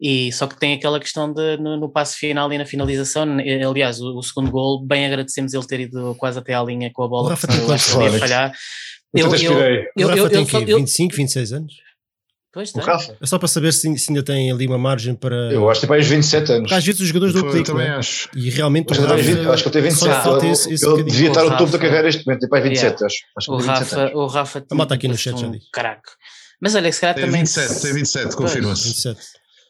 E 0.00 0.30
só 0.32 0.46
que 0.46 0.58
tem 0.58 0.74
aquela 0.74 1.00
questão 1.00 1.32
de 1.32 1.56
no, 1.56 1.78
no 1.78 1.90
passo 1.90 2.16
final 2.16 2.52
e 2.52 2.58
na 2.58 2.66
finalização, 2.66 3.26
aliás 3.66 4.00
o, 4.00 4.18
o, 4.18 4.22
segundo 4.22 4.50
gol, 4.50 4.84
bem 4.86 5.06
agradecemos 5.06 5.54
ele 5.54 5.66
ter 5.66 5.80
ido 5.80 6.14
quase 6.16 6.38
até 6.38 6.54
à 6.54 6.62
linha 6.62 6.90
com 6.92 7.02
a 7.02 7.08
bola, 7.08 7.26
o 7.26 7.30
Rafa 7.30 7.46
tem 7.46 7.64
quantos 7.64 7.92
podia 7.92 8.18
falhar. 8.18 8.52
Eu, 9.12 9.26
eu, 9.26 9.34
eu, 9.34 9.52
eu, 9.52 9.86
eu, 9.96 10.08
Rafa 10.08 10.30
tem 10.30 10.44
que 10.44 10.64
25, 10.64 11.16
26 11.16 11.52
anos? 11.52 11.89
Pois 12.52 12.74
o 12.74 12.80
Rafa. 12.80 13.16
É 13.20 13.26
só 13.26 13.38
para 13.38 13.46
saber 13.46 13.72
se, 13.72 13.96
se, 13.96 14.10
ainda 14.10 14.24
tem 14.24 14.50
ali 14.50 14.66
uma 14.66 14.78
margem 14.78 15.14
para. 15.14 15.52
Eu 15.52 15.70
acho 15.70 15.80
que 15.80 15.86
tem 15.86 15.94
para 15.94 16.02
os 16.02 16.08
27 16.08 16.52
anos. 16.52 16.62
Porque 16.62 16.74
às 16.74 16.84
vezes 16.84 17.00
os 17.00 17.06
jogadores 17.06 17.34
do 17.34 17.48
clique. 17.48 17.64
também 17.64 17.88
né? 17.88 17.94
acho. 17.94 18.28
E 18.34 18.50
realmente 18.50 18.92
eu 18.92 19.00
o 19.00 19.06
Rafa. 19.06 19.22
20, 19.22 19.38
eu 19.38 19.52
acho 19.52 19.62
que 19.62 19.68
ele 19.68 19.72
tem 19.72 19.82
27. 19.82 20.14
Só 20.14 20.22
falta 20.22 20.46
esse, 20.46 20.72
esse 20.72 20.86
ele 20.86 21.04
devia 21.04 21.28
estar 21.28 21.44
no 21.44 21.56
topo 21.56 21.70
da 21.70 21.78
carreira 21.78 22.08
este 22.08 22.26
momento, 22.26 22.40
tem 22.40 22.48
para 22.48 22.60
27, 22.60 22.82
yeah. 22.82 23.06
acho. 23.06 23.16
acho 23.36 23.52
o, 23.52 23.56
Rafa, 23.58 24.12
o 24.14 24.26
Rafa 24.26 24.64
A 24.68 24.74
malta 24.74 24.94
aqui 24.94 25.06
no 25.06 25.16
chat 25.16 25.38
já 25.38 25.46
diz. 25.46 25.62
Caraca. 25.72 26.10
Mas 26.60 26.74
olha, 26.74 26.92
se 26.92 27.00
calhar 27.00 27.14
tem 27.14 27.24
também. 27.24 27.40
27, 27.40 27.82
tem 27.82 27.92
27, 27.94 28.36
confirma-se. 28.36 28.88
27. 28.88 29.20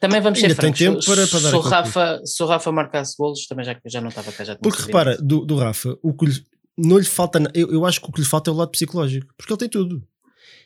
Também 0.00 0.20
vamos 0.22 0.38
Ainda 0.42 0.54
ser 0.54 0.60
tem 0.60 0.72
francos. 0.72 1.04
tempo 1.04 1.14
para, 1.14 1.26
para 1.28 1.40
dar 1.40 1.50
se, 1.50 1.56
o 1.56 1.60
Rafa, 1.60 2.20
se 2.24 2.42
o 2.42 2.46
Rafa 2.46 2.72
marcasse 2.72 3.14
golos, 3.18 3.46
também 3.46 3.66
já, 3.66 3.76
já 3.84 4.00
não 4.00 4.08
estava 4.08 4.32
cá. 4.32 4.42
Já 4.42 4.56
Porque 4.56 4.82
repara, 4.82 5.18
do, 5.18 5.44
do 5.44 5.56
Rafa, 5.56 5.94
o 6.02 6.14
que 6.14 6.24
lhe, 6.24 6.42
não 6.78 6.96
lhe 6.96 7.04
falta. 7.04 7.38
Eu, 7.54 7.70
eu 7.70 7.84
acho 7.84 8.00
que 8.00 8.08
o 8.08 8.12
que 8.12 8.20
lhe 8.20 8.26
falta 8.26 8.50
é 8.50 8.54
o 8.54 8.56
lado 8.56 8.70
psicológico, 8.70 9.26
porque 9.36 9.52
ele 9.52 9.58
tem 9.58 9.68
tudo. 9.68 10.02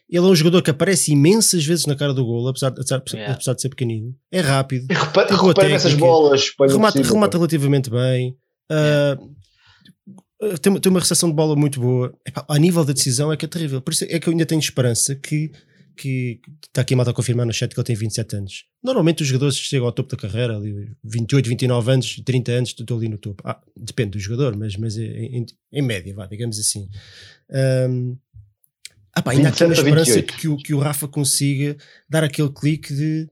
Ele 0.08 0.18
é 0.18 0.28
um 0.28 0.34
jogador 0.34 0.62
que 0.62 0.70
aparece 0.70 1.12
imensas 1.12 1.64
vezes 1.64 1.86
na 1.86 1.96
cara 1.96 2.12
do 2.12 2.24
golo, 2.24 2.48
apesar, 2.48 2.68
apesar, 2.68 3.02
yeah. 3.12 3.32
apesar 3.32 3.54
de 3.54 3.62
ser 3.62 3.70
pequenino. 3.70 4.14
É 4.30 4.40
rápido. 4.40 4.86
E 4.90 4.94
repara, 4.94 5.34
repara 5.34 5.68
nessas 5.68 5.94
bolas. 5.94 6.52
Remata, 6.60 7.02
remata 7.02 7.38
relativamente 7.38 7.90
bem. 7.90 8.36
Yeah. 8.70 9.20
Uh, 10.42 10.58
tem, 10.60 10.78
tem 10.78 10.90
uma 10.90 11.00
recepção 11.00 11.30
de 11.30 11.34
bola 11.34 11.56
muito 11.56 11.80
boa. 11.80 12.14
Epá, 12.26 12.44
a 12.48 12.58
nível 12.58 12.84
da 12.84 12.92
decisão 12.92 13.32
é 13.32 13.36
que 13.36 13.46
é 13.46 13.48
terrível. 13.48 13.80
Por 13.80 13.92
isso 13.92 14.04
é 14.04 14.20
que 14.20 14.28
eu 14.28 14.32
ainda 14.32 14.44
tenho 14.44 14.58
esperança 14.58 15.14
que, 15.14 15.50
que 15.96 16.40
está 16.66 16.82
aqui 16.82 16.92
a 16.92 16.96
malta 16.96 17.10
a 17.10 17.14
confirmar 17.14 17.46
no 17.46 17.52
chat 17.52 17.72
que 17.72 17.80
ele 17.80 17.86
tem 17.86 17.96
27 17.96 18.36
anos. 18.36 18.64
Normalmente 18.82 19.22
os 19.22 19.28
jogadores 19.28 19.56
chegam 19.56 19.86
ao 19.86 19.92
topo 19.92 20.14
da 20.14 20.20
carreira, 20.20 20.56
ali, 20.56 20.90
28, 21.02 21.48
29 21.48 21.92
anos, 21.92 22.20
30 22.24 22.52
anos, 22.52 22.74
estou 22.78 22.98
ali 22.98 23.08
no 23.08 23.16
topo. 23.16 23.42
Ah, 23.46 23.58
depende 23.74 24.10
do 24.10 24.18
jogador, 24.18 24.54
mas, 24.54 24.76
mas 24.76 24.98
em, 24.98 25.46
em 25.72 25.82
média, 25.82 26.14
vá, 26.14 26.26
digamos 26.26 26.58
assim. 26.58 26.88
Um, 27.88 28.18
ah, 29.16 29.22
pá, 29.22 29.32
ainda 29.32 29.48
há 29.48 29.52
aqui 29.52 29.64
uma 29.64 29.72
esperança 29.72 30.22
que 30.22 30.48
o, 30.48 30.56
que 30.56 30.74
o 30.74 30.78
Rafa 30.78 31.06
consiga 31.06 31.76
dar 32.08 32.24
aquele 32.24 32.50
clique 32.50 32.92
de. 32.92 33.28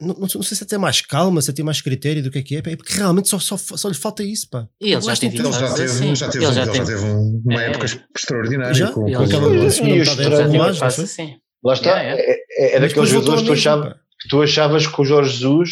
Não, 0.00 0.14
não, 0.14 0.28
sei 0.28 0.56
se 0.56 0.64
é 0.64 0.66
ter 0.66 0.78
mais 0.78 1.00
calma, 1.00 1.40
se 1.40 1.50
é 1.50 1.54
ter 1.54 1.62
mais 1.62 1.80
critério 1.80 2.22
do 2.22 2.30
que 2.30 2.38
é 2.38 2.42
que 2.42 2.56
é, 2.56 2.58
é 2.58 2.76
porque 2.76 2.94
realmente 2.94 3.28
só, 3.28 3.38
só, 3.38 3.56
só 3.56 3.88
lhe 3.88 3.94
falta 3.94 4.24
isso, 4.24 4.50
pá. 4.50 4.66
E 4.80 4.92
ele 4.92 5.00
já, 5.00 5.16
teve, 5.16 5.38
ele 5.38 5.52
já 5.52 5.72
teve, 5.72 5.84
assim. 5.84 6.16
já 6.16 6.28
teve, 6.28 6.44
ele 6.44 6.54
já 6.54 6.66
teve, 6.66 6.76
já 6.78 6.84
teve 6.84 7.04
uma 7.04 7.62
é, 7.62 7.70
época 7.70 7.86
extraordinária. 8.16 8.74
Já? 8.74 8.90
Com, 8.90 9.02
com 9.04 9.22
aquela 9.22 9.70
segunda 9.70 9.94
metade 9.94 10.16
da 10.16 10.42
época 10.42 10.58
mais, 10.58 11.16
Lá 11.64 11.74
está, 11.74 12.02
é, 12.02 12.16
é, 12.18 12.76
é 12.76 12.80
daqueles 12.80 13.10
jogadores 13.10 13.42
que 13.42 13.46
tu, 13.46 13.52
achava, 13.52 14.00
que 14.20 14.28
tu 14.28 14.42
achavas 14.42 14.86
que 14.88 15.00
o 15.00 15.04
Jorge 15.04 15.36
Jesus 15.36 15.70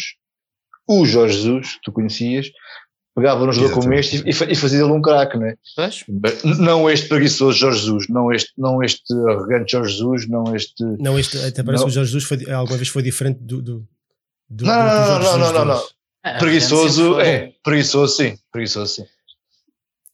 o 0.87 1.05
Jorge 1.05 1.35
Jesus, 1.35 1.75
que 1.75 1.81
tu 1.83 1.91
conhecias, 1.91 2.47
pegava 3.21 3.45
no 3.45 3.53
jogador 3.53 3.75
como 3.75 3.93
este 3.93 4.23
e, 4.25 4.29
e 4.29 4.55
fazia 4.55 4.79
dele 4.79 4.91
um 4.91 5.01
craque, 5.01 5.37
não 5.37 5.45
é? 5.45 5.55
Não 6.59 6.89
este 6.89 7.07
preguiçoso 7.07 7.57
Jorge 7.57 7.79
Jesus, 7.79 8.07
não 8.09 8.31
este, 8.33 8.51
não 8.57 8.83
este 8.83 9.13
arrogante 9.29 9.71
Jorge 9.71 9.93
Jesus, 9.93 10.27
não 10.27 10.55
este. 10.55 10.83
Não, 10.99 11.19
este 11.19 11.37
até 11.37 11.63
parece 11.63 11.83
Não. 11.83 11.87
que 11.87 11.91
o 11.91 11.93
Jorge 11.93 12.11
Jesus 12.11 12.23
foi, 12.23 12.51
alguma 12.51 12.77
vez 12.77 12.89
foi 12.89 13.03
diferente 13.03 13.39
do. 13.41 13.61
do, 13.61 13.87
do 14.49 14.65
Não, 14.65 14.73
do 14.73 14.85
não, 14.85 14.95
não, 14.95 15.19
não, 15.19 15.21
Jesus 15.21 15.51
não, 15.53 15.65
não. 15.65 15.83
Ah, 16.23 16.37
preguiçoso, 16.37 17.19
é, 17.19 17.53
preguiçoso 17.63 18.15
sim, 18.15 18.37
preguiçoso 18.51 18.95
sim. 18.95 19.05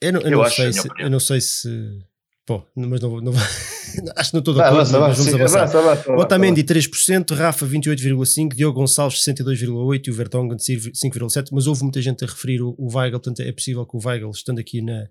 Eu 0.01 0.13
não, 0.13 0.21
eu 0.21 0.27
Eu 0.27 0.31
não 0.31 0.41
acho, 0.43 0.55
sei 0.55 0.73
se, 0.73 0.89
eu 0.99 1.09
não 1.09 1.19
sei 1.19 1.41
se. 1.41 1.99
Pô, 2.47 2.63
mas 2.75 3.01
não, 3.01 3.19
não, 3.19 3.33
acho 4.15 4.29
que 4.31 4.33
não 4.33 4.39
estou 4.39 4.53
de 4.53 4.61
acordo, 4.61 4.79
avança, 4.79 4.99
mas 4.99 5.17
vamos 5.17 5.31
sim, 5.31 5.35
avançar. 5.37 5.63
avança, 5.63 5.79
avança, 5.79 6.11
Otamendi 6.13 6.63
3%, 6.63 7.35
Rafa 7.35 7.67
28,5%, 7.67 8.55
Diogo 8.55 8.79
Gonçalves 8.79 9.19
62,8% 9.21 10.07
e 10.07 10.11
o 10.11 10.13
Vertonghen 10.13 10.57
5,7%, 10.57 11.49
mas 11.51 11.67
houve 11.67 11.83
muita 11.83 12.01
gente 12.01 12.23
a 12.23 12.27
referir 12.27 12.61
o, 12.61 12.73
o 12.77 12.87
Weigl, 12.95 13.19
portanto 13.19 13.41
é 13.41 13.51
possível 13.51 13.85
que 13.85 13.97
o 13.97 13.99
Weigl, 14.01 14.31
estando 14.31 14.59
aqui 14.59 14.81
na, 14.81 15.07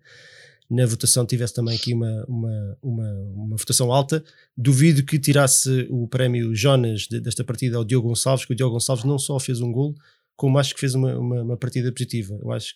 na 0.70 0.86
votação, 0.86 1.26
tivesse 1.26 1.52
também 1.52 1.76
aqui 1.76 1.92
uma, 1.92 2.24
uma, 2.26 2.78
uma, 2.82 3.12
uma 3.34 3.56
votação 3.58 3.92
alta. 3.92 4.24
Duvido 4.56 5.04
que 5.04 5.18
tirasse 5.18 5.86
o 5.90 6.08
prémio 6.08 6.54
Jonas 6.54 7.02
de- 7.02 7.20
desta 7.20 7.44
partida 7.44 7.76
ao 7.76 7.84
Diogo 7.84 8.08
Gonçalves, 8.08 8.46
que 8.46 8.52
o 8.54 8.56
Diogo 8.56 8.72
Gonçalves 8.72 9.04
não 9.04 9.18
só 9.18 9.38
fez 9.38 9.60
um 9.60 9.70
gol, 9.70 9.94
como 10.34 10.58
acho 10.58 10.72
que 10.74 10.80
fez 10.80 10.94
uma, 10.94 11.14
uma, 11.18 11.42
uma 11.42 11.56
partida 11.58 11.92
positiva. 11.92 12.38
Eu 12.42 12.50
acho, 12.50 12.74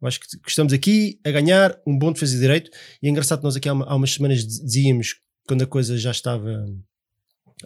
eu 0.00 0.08
acho 0.08 0.20
que 0.20 0.26
estamos 0.46 0.72
aqui 0.72 1.18
a 1.24 1.30
ganhar 1.30 1.76
um 1.86 1.98
bom 1.98 2.12
defesa 2.12 2.34
de 2.34 2.40
direito 2.40 2.70
e 3.02 3.06
é 3.08 3.10
engraçado 3.10 3.38
que 3.40 3.44
nós 3.44 3.56
aqui 3.56 3.68
há, 3.68 3.72
uma- 3.72 3.84
há 3.86 3.94
umas 3.94 4.12
semanas 4.14 4.46
dizíamos, 4.46 5.16
quando 5.46 5.62
a 5.62 5.66
coisa 5.66 5.96
já 5.98 6.10
estava 6.10 6.64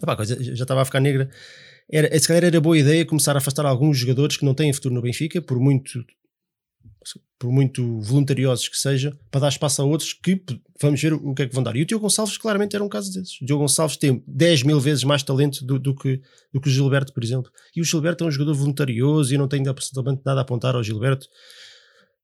Epá, 0.01 0.13
a 0.13 0.15
coisa 0.15 0.43
já 0.43 0.63
estava 0.63 0.81
a 0.81 0.85
ficar 0.85 0.99
negra. 0.99 1.29
Era, 1.91 2.17
se 2.19 2.27
calhar 2.27 2.43
era 2.45 2.59
boa 2.59 2.75
ideia 2.77 3.05
começar 3.05 3.35
a 3.35 3.37
afastar 3.37 3.65
alguns 3.65 3.97
jogadores 3.97 4.37
que 4.37 4.45
não 4.45 4.55
têm 4.55 4.73
futuro 4.73 4.95
no 4.95 5.01
Benfica, 5.01 5.39
por 5.41 5.59
muito 5.59 6.03
por 7.37 7.51
muito 7.51 7.99
voluntariosos 7.99 8.69
que 8.69 8.77
sejam, 8.77 9.11
para 9.29 9.41
dar 9.41 9.49
espaço 9.49 9.81
a 9.81 9.85
outros 9.85 10.13
que 10.13 10.41
vamos 10.81 11.01
ver 11.01 11.11
o 11.13 11.33
que 11.35 11.41
é 11.43 11.47
que 11.47 11.53
vão 11.53 11.61
dar. 11.61 11.75
E 11.75 11.81
o 11.81 11.85
Diogo 11.85 12.03
Gonçalves 12.03 12.37
claramente 12.37 12.73
era 12.75 12.83
um 12.83 12.87
caso 12.87 13.11
desses. 13.13 13.41
O 13.41 13.45
Diogo 13.45 13.63
Gonçalves 13.63 13.97
tem 13.97 14.23
10 14.25 14.63
mil 14.63 14.79
vezes 14.79 15.03
mais 15.03 15.21
talento 15.21 15.65
do, 15.65 15.77
do 15.77 15.93
que, 15.93 16.21
do 16.53 16.61
que 16.61 16.69
o 16.69 16.71
Gilberto, 16.71 17.11
por 17.13 17.21
exemplo. 17.21 17.51
E 17.75 17.81
o 17.81 17.83
Gilberto 17.83 18.23
é 18.23 18.27
um 18.27 18.31
jogador 18.31 18.53
voluntarioso 18.55 19.33
e 19.33 19.37
não 19.37 19.49
tenho 19.49 19.69
absolutamente 19.69 20.21
nada 20.25 20.39
a 20.39 20.43
apontar 20.43 20.75
ao 20.75 20.83
Gilberto 20.83 21.27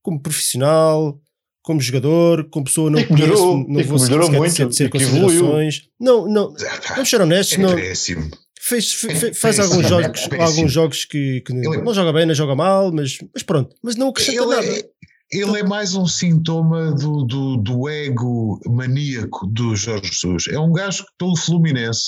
como 0.02 0.22
profissional, 0.22 1.20
como 1.62 1.80
jogador, 1.82 2.50
como 2.50 2.66
pessoa 2.66 2.90
não 2.90 3.04
que 3.04 3.14
melhorou, 3.14 3.64
conheço, 3.66 3.70
não 3.70 3.84
vou 3.84 4.00
melhorou 4.00 4.32
muito, 4.32 4.62
e 4.62 4.68
que 4.90 4.98
evoluiu. 4.98 5.22
considerações. 5.42 5.82
Não, 6.00 6.28
não, 6.28 6.54
vamos 6.96 7.10
ser 7.10 7.22
honestos, 7.22 7.58
É 7.58 7.62
não, 7.62 7.76
péssimo. 7.76 8.30
fez, 8.60 8.94
fe- 8.94 9.16
fe- 9.16 9.34
faz 9.34 9.58
Péssimo, 9.58 9.76
alguns 9.76 9.88
jogos, 9.90 10.28
péssimo. 10.28 10.42
alguns 10.44 10.72
jogos 10.72 11.06
que, 11.06 11.42
que 11.42 11.54
Ele 11.54 11.78
é- 11.78 11.82
não 11.84 11.94
joga 11.94 12.14
bem, 12.14 12.26
não 12.26 12.34
joga 12.34 12.56
mal, 12.56 12.92
mas, 12.92 13.18
mas 13.34 13.44
pronto, 13.44 13.76
mas 13.84 13.96
não 13.96 14.10
acrescenta 14.10 14.42
Ele 14.42 14.50
nada. 14.56 14.66
é, 14.68 14.84
ele 15.32 15.60
é 15.60 15.64
mais 15.64 15.94
um 15.96 16.08
sintoma 16.08 16.92
do, 16.94 17.24
do, 17.24 17.58
do 17.58 17.88
ego 17.90 18.60
maníaco 18.66 19.46
do 19.46 19.76
Jorge 19.76 20.10
Jesus. 20.12 20.48
É 20.48 20.58
um 20.60 20.72
gajo 20.72 21.04
que, 21.06 21.12
pelo 21.20 21.38
Fluminense, 21.38 22.08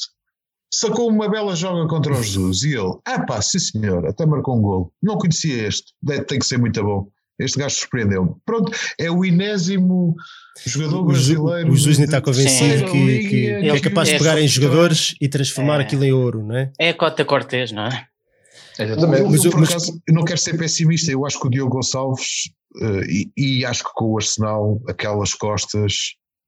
sacou 0.74 1.08
uma 1.10 1.30
bela 1.30 1.56
joga 1.56 1.88
contra 1.88 2.14
o 2.14 2.24
Jesus 2.24 2.64
e 2.64 2.70
ele, 2.74 2.94
ah 3.06 3.24
pá, 3.26 3.42
sim 3.42 3.60
senhor, 3.60 4.08
até 4.08 4.26
marcou 4.26 4.58
um 4.58 4.62
gol. 4.62 4.94
Não 5.04 5.18
conhecia 5.18 5.68
este, 5.68 5.94
deve- 6.02 6.24
tem 6.24 6.40
que 6.40 6.46
ser 6.48 6.58
muito 6.58 6.82
bom. 6.84 7.08
Este 7.40 7.58
gajo 7.60 7.76
surpreendeu-me. 7.76 8.32
Pronto, 8.46 8.72
é 9.00 9.10
o 9.10 9.26
inésimo 9.26 10.16
jogador 10.66 11.02
O, 11.02 11.06
brasileiro. 11.06 11.72
o 11.72 11.76
Jesus 11.76 11.98
nem 11.98 12.06
está 12.06 12.22
convencido 12.22 12.86
que, 12.86 12.92
que- 12.92 13.28
que 13.30 13.36
Ele 13.48 13.70
é 13.70 13.80
capaz 13.80 14.10
de 14.10 14.16
é 14.16 14.18
pegar 14.20 14.40
em 14.40 14.48
jogadores 14.48 15.16
e 15.20 15.28
transformar 15.28 15.80
É. 15.80 15.84
aquilo 15.84 16.04
em 16.04 16.12
ouro, 16.12 16.46
não 16.46 16.56
é? 16.56 16.72
É 16.80 16.90
a 16.90 16.94
Cota 16.94 17.26
Cortês, 17.26 17.72
não 17.72 17.84
é? 17.88 18.06
Exatamente. 18.78 19.22
Eu, 19.24 19.30
Mas 19.32 19.46
eu, 19.46 19.52
por 19.52 19.60
mas- 19.60 19.70
acaso, 19.70 20.02
eu 20.08 20.14
não 20.14 20.24
quero 20.24 20.40
ser 20.40 20.58
pessimista, 20.58 21.12
eu 21.12 21.26
acho 21.26 21.40
que 21.40 21.48
o 21.48 21.50
Diogo 21.50 21.72
Gonçalves, 21.76 22.52
eh, 22.82 23.02
e, 23.38 23.60
e 23.60 23.66
acho 23.66 23.84
que 23.84 23.90
com 23.96 24.06
o 24.12 24.18
Arsenal, 24.18 24.82
aquelas 24.88 25.34
costas 25.34 25.94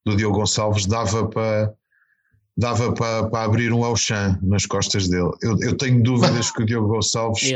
do 0.06 0.16
Diogo 0.16 0.38
Gonçalves 0.38 0.86
dava 0.86 1.28
para 1.30 1.72
dava 2.56 2.94
para, 2.94 3.30
para 3.30 3.46
abrir 3.46 3.74
um 3.74 3.84
Auchan 3.84 4.38
nas 4.44 4.68
costas 4.68 5.08
dele. 5.10 5.32
Eu, 5.42 5.58
eu 5.60 5.76
tenho 5.76 6.04
dúvidas 6.04 6.52
que 6.54 6.62
o 6.62 6.66
Diogo 6.66 6.88
Gonçalves 6.88 7.52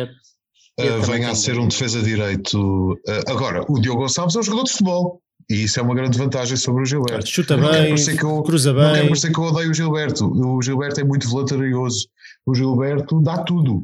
Também 0.77 1.01
venha 1.01 1.31
a 1.31 1.35
ser 1.35 1.57
um 1.59 1.67
defesa 1.67 2.01
direito. 2.01 2.95
Eh, 3.07 3.21
agora, 3.27 3.65
o 3.67 3.79
Diogo 3.79 4.01
Gonçalves 4.01 4.35
é 4.35 4.39
um 4.39 4.43
jogador 4.43 4.63
de 4.65 4.71
futebol. 4.71 5.21
E 5.49 5.63
isso 5.63 5.79
é 5.79 5.83
uma 5.83 5.95
grande 5.95 6.17
vantagem 6.17 6.57
sobre 6.57 6.83
o 6.83 6.85
Gilberto. 6.85 7.25
Chuta 7.27 7.55
Não 7.55 7.69
quero 7.71 7.83
bem, 7.83 7.89
eu- 7.91 8.43
cruza 8.43 8.73
Não 8.73 8.81
quero 8.81 8.93
bem. 8.93 9.07
parecer 9.07 9.31
que 9.31 9.39
eu 9.39 9.43
odeio 9.45 9.71
o 9.71 9.73
Gilberto. 9.73 10.25
O 10.25 10.61
Gilberto 10.61 10.99
é 10.99 11.03
muito 11.05 11.29
voluntarioso. 11.29 12.07
O 12.45 12.53
Gilberto 12.53 13.21
dá 13.21 13.37
tudo. 13.43 13.83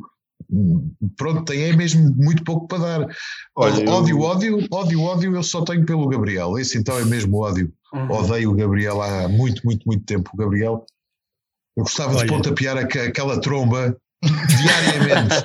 Pronto, 1.17 1.45
tem 1.45 1.63
é 1.63 1.73
mesmo 1.75 2.13
muito 2.15 2.43
pouco 2.43 2.67
para 2.67 2.77
dar. 2.79 3.07
Olha, 3.55 3.81
eu- 3.83 3.89
ódio, 3.91 4.19
ódio, 4.19 4.67
ódio, 4.71 5.01
ódio, 5.01 5.35
eu 5.35 5.41
só 5.43 5.63
tenho 5.63 5.85
pelo 5.85 6.07
Gabriel. 6.07 6.57
Esse 6.59 6.77
então 6.77 6.97
é 6.99 7.05
mesmo 7.05 7.37
ódio. 7.39 7.71
Uhum. 7.93 8.11
Odeio 8.11 8.51
o 8.51 8.55
Gabriel 8.55 9.01
há 9.01 9.27
muito, 9.29 9.61
muito, 9.63 9.83
muito 9.85 10.03
tempo. 10.03 10.29
O 10.33 10.37
Gabriel, 10.37 10.85
eu 11.77 11.83
gostava 11.83 12.11
Olha. 12.17 12.25
de 12.25 12.27
pontapear 12.27 12.77
aque- 12.77 12.99
aquela 12.99 13.39
tromba 13.39 13.95
diariamente. 14.23 15.35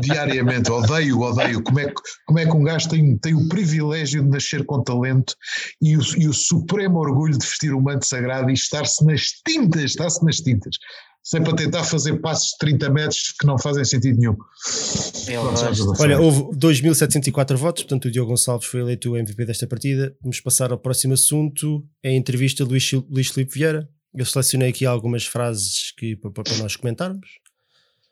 diariamente, 0.00 0.70
odeio, 0.70 1.20
odeio. 1.20 1.62
Como 1.62 1.80
é, 1.80 1.86
que, 1.86 1.94
como 2.26 2.38
é 2.38 2.46
que 2.46 2.52
um 2.52 2.62
gajo 2.62 2.88
tem, 2.88 3.16
tem 3.18 3.34
o 3.34 3.48
privilégio 3.48 4.22
de 4.22 4.28
nascer 4.28 4.64
com 4.64 4.82
talento 4.82 5.34
e 5.80 5.96
o, 5.96 6.00
e 6.16 6.28
o 6.28 6.32
supremo 6.32 6.98
orgulho 6.98 7.36
de 7.36 7.44
vestir 7.44 7.72
o 7.72 7.80
manto 7.80 8.06
sagrado 8.06 8.50
e 8.50 8.54
estar-se 8.54 9.04
nas 9.04 9.22
tintas, 9.46 9.84
estar-se 9.84 10.24
nas 10.24 10.36
tintas. 10.36 10.76
Sempre 11.26 11.50
a 11.50 11.56
tentar 11.56 11.82
fazer 11.82 12.20
passos 12.20 12.50
de 12.50 12.58
30 12.58 12.88
metros 12.88 13.34
que 13.36 13.44
não 13.44 13.58
fazem 13.58 13.84
sentido 13.84 14.16
nenhum. 14.16 14.36
Eu 15.26 15.42
Pronto, 15.42 16.00
Olha, 16.00 16.20
houve 16.20 16.56
2.704 16.56 17.56
votos, 17.56 17.82
portanto 17.82 18.04
o 18.04 18.10
Diogo 18.12 18.30
Gonçalves 18.30 18.68
foi 18.68 18.80
eleito 18.80 19.10
o 19.10 19.16
MVP 19.16 19.44
desta 19.44 19.66
partida. 19.66 20.14
Vamos 20.22 20.40
passar 20.40 20.70
ao 20.70 20.78
próximo 20.78 21.14
assunto, 21.14 21.84
é 22.00 22.10
a 22.10 22.14
entrevista 22.14 22.62
de 22.62 22.70
Luís, 22.70 22.92
Luís 23.10 23.26
Filipe 23.28 23.54
Vieira. 23.54 23.88
Eu 24.14 24.24
selecionei 24.24 24.68
aqui 24.68 24.86
algumas 24.86 25.26
frases 25.26 25.92
que, 25.98 26.14
para, 26.14 26.30
para 26.30 26.56
nós 26.58 26.76
comentarmos. 26.76 27.26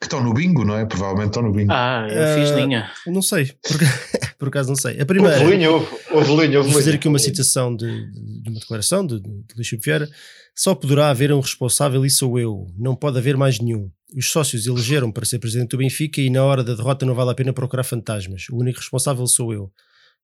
Que 0.01 0.07
estão 0.07 0.22
no 0.22 0.34
bingo, 0.34 0.64
não 0.64 0.76
é? 0.76 0.84
Provavelmente 0.84 1.28
estão 1.28 1.42
no 1.42 1.53
bingo. 1.53 1.72
Ah, 1.72 2.07
eu 2.11 2.38
fiz 2.40 2.51
Eh, 2.51 2.61
linha. 2.61 2.90
Não 3.07 3.22
sei, 3.22 3.47
por, 3.62 3.78
por 4.38 4.49
acaso 4.49 4.68
não 4.68 4.76
sei. 4.76 5.01
A 5.01 5.07
primeira, 5.07 5.38
Houve 5.40 5.51
linha, 5.57 5.70
houve, 5.70 5.86
houve 6.11 6.30
linha, 6.47 6.59
houve 6.59 6.70
vou 6.70 6.78
fazer 6.78 6.95
aqui 6.97 7.09
uma 7.09 7.18
citação 7.18 7.74
de, 7.74 7.86
de- 8.12 8.51
uma 8.51 8.61
declaração 8.61 9.07
de, 9.07 9.20
de, 9.20 9.28
Luís 9.57 9.70
Vieira. 9.82 10.09
Só 10.55 10.74
poderá 10.74 11.09
haver 11.11 11.32
um 11.32 11.40
responsável 11.40 12.05
e 12.05 12.11
sou 12.11 12.38
eu. 12.38 12.66
Não 12.78 12.95
pode 12.95 13.18
haver 13.18 13.36
mais 13.36 13.59
nenhum. 13.59 13.90
Os 14.16 14.30
sócios 14.30 14.66
elegeram 14.66 15.11
para 15.11 15.24
ser 15.24 15.38
presidente 15.40 15.70
do 15.70 15.78
Benfica 15.78 16.20
e 16.20 16.30
na 16.30 16.45
hora 16.45 16.62
da 16.62 16.74
derrota 16.74 17.05
não 17.05 17.14
vale 17.14 17.30
a 17.30 17.34
pena 17.34 17.53
procurar 17.53 17.82
fantasmas. 17.82 18.47
O 18.51 18.59
único 18.59 18.78
responsável 18.78 19.26
sou 19.26 19.53
eu. 19.53 19.72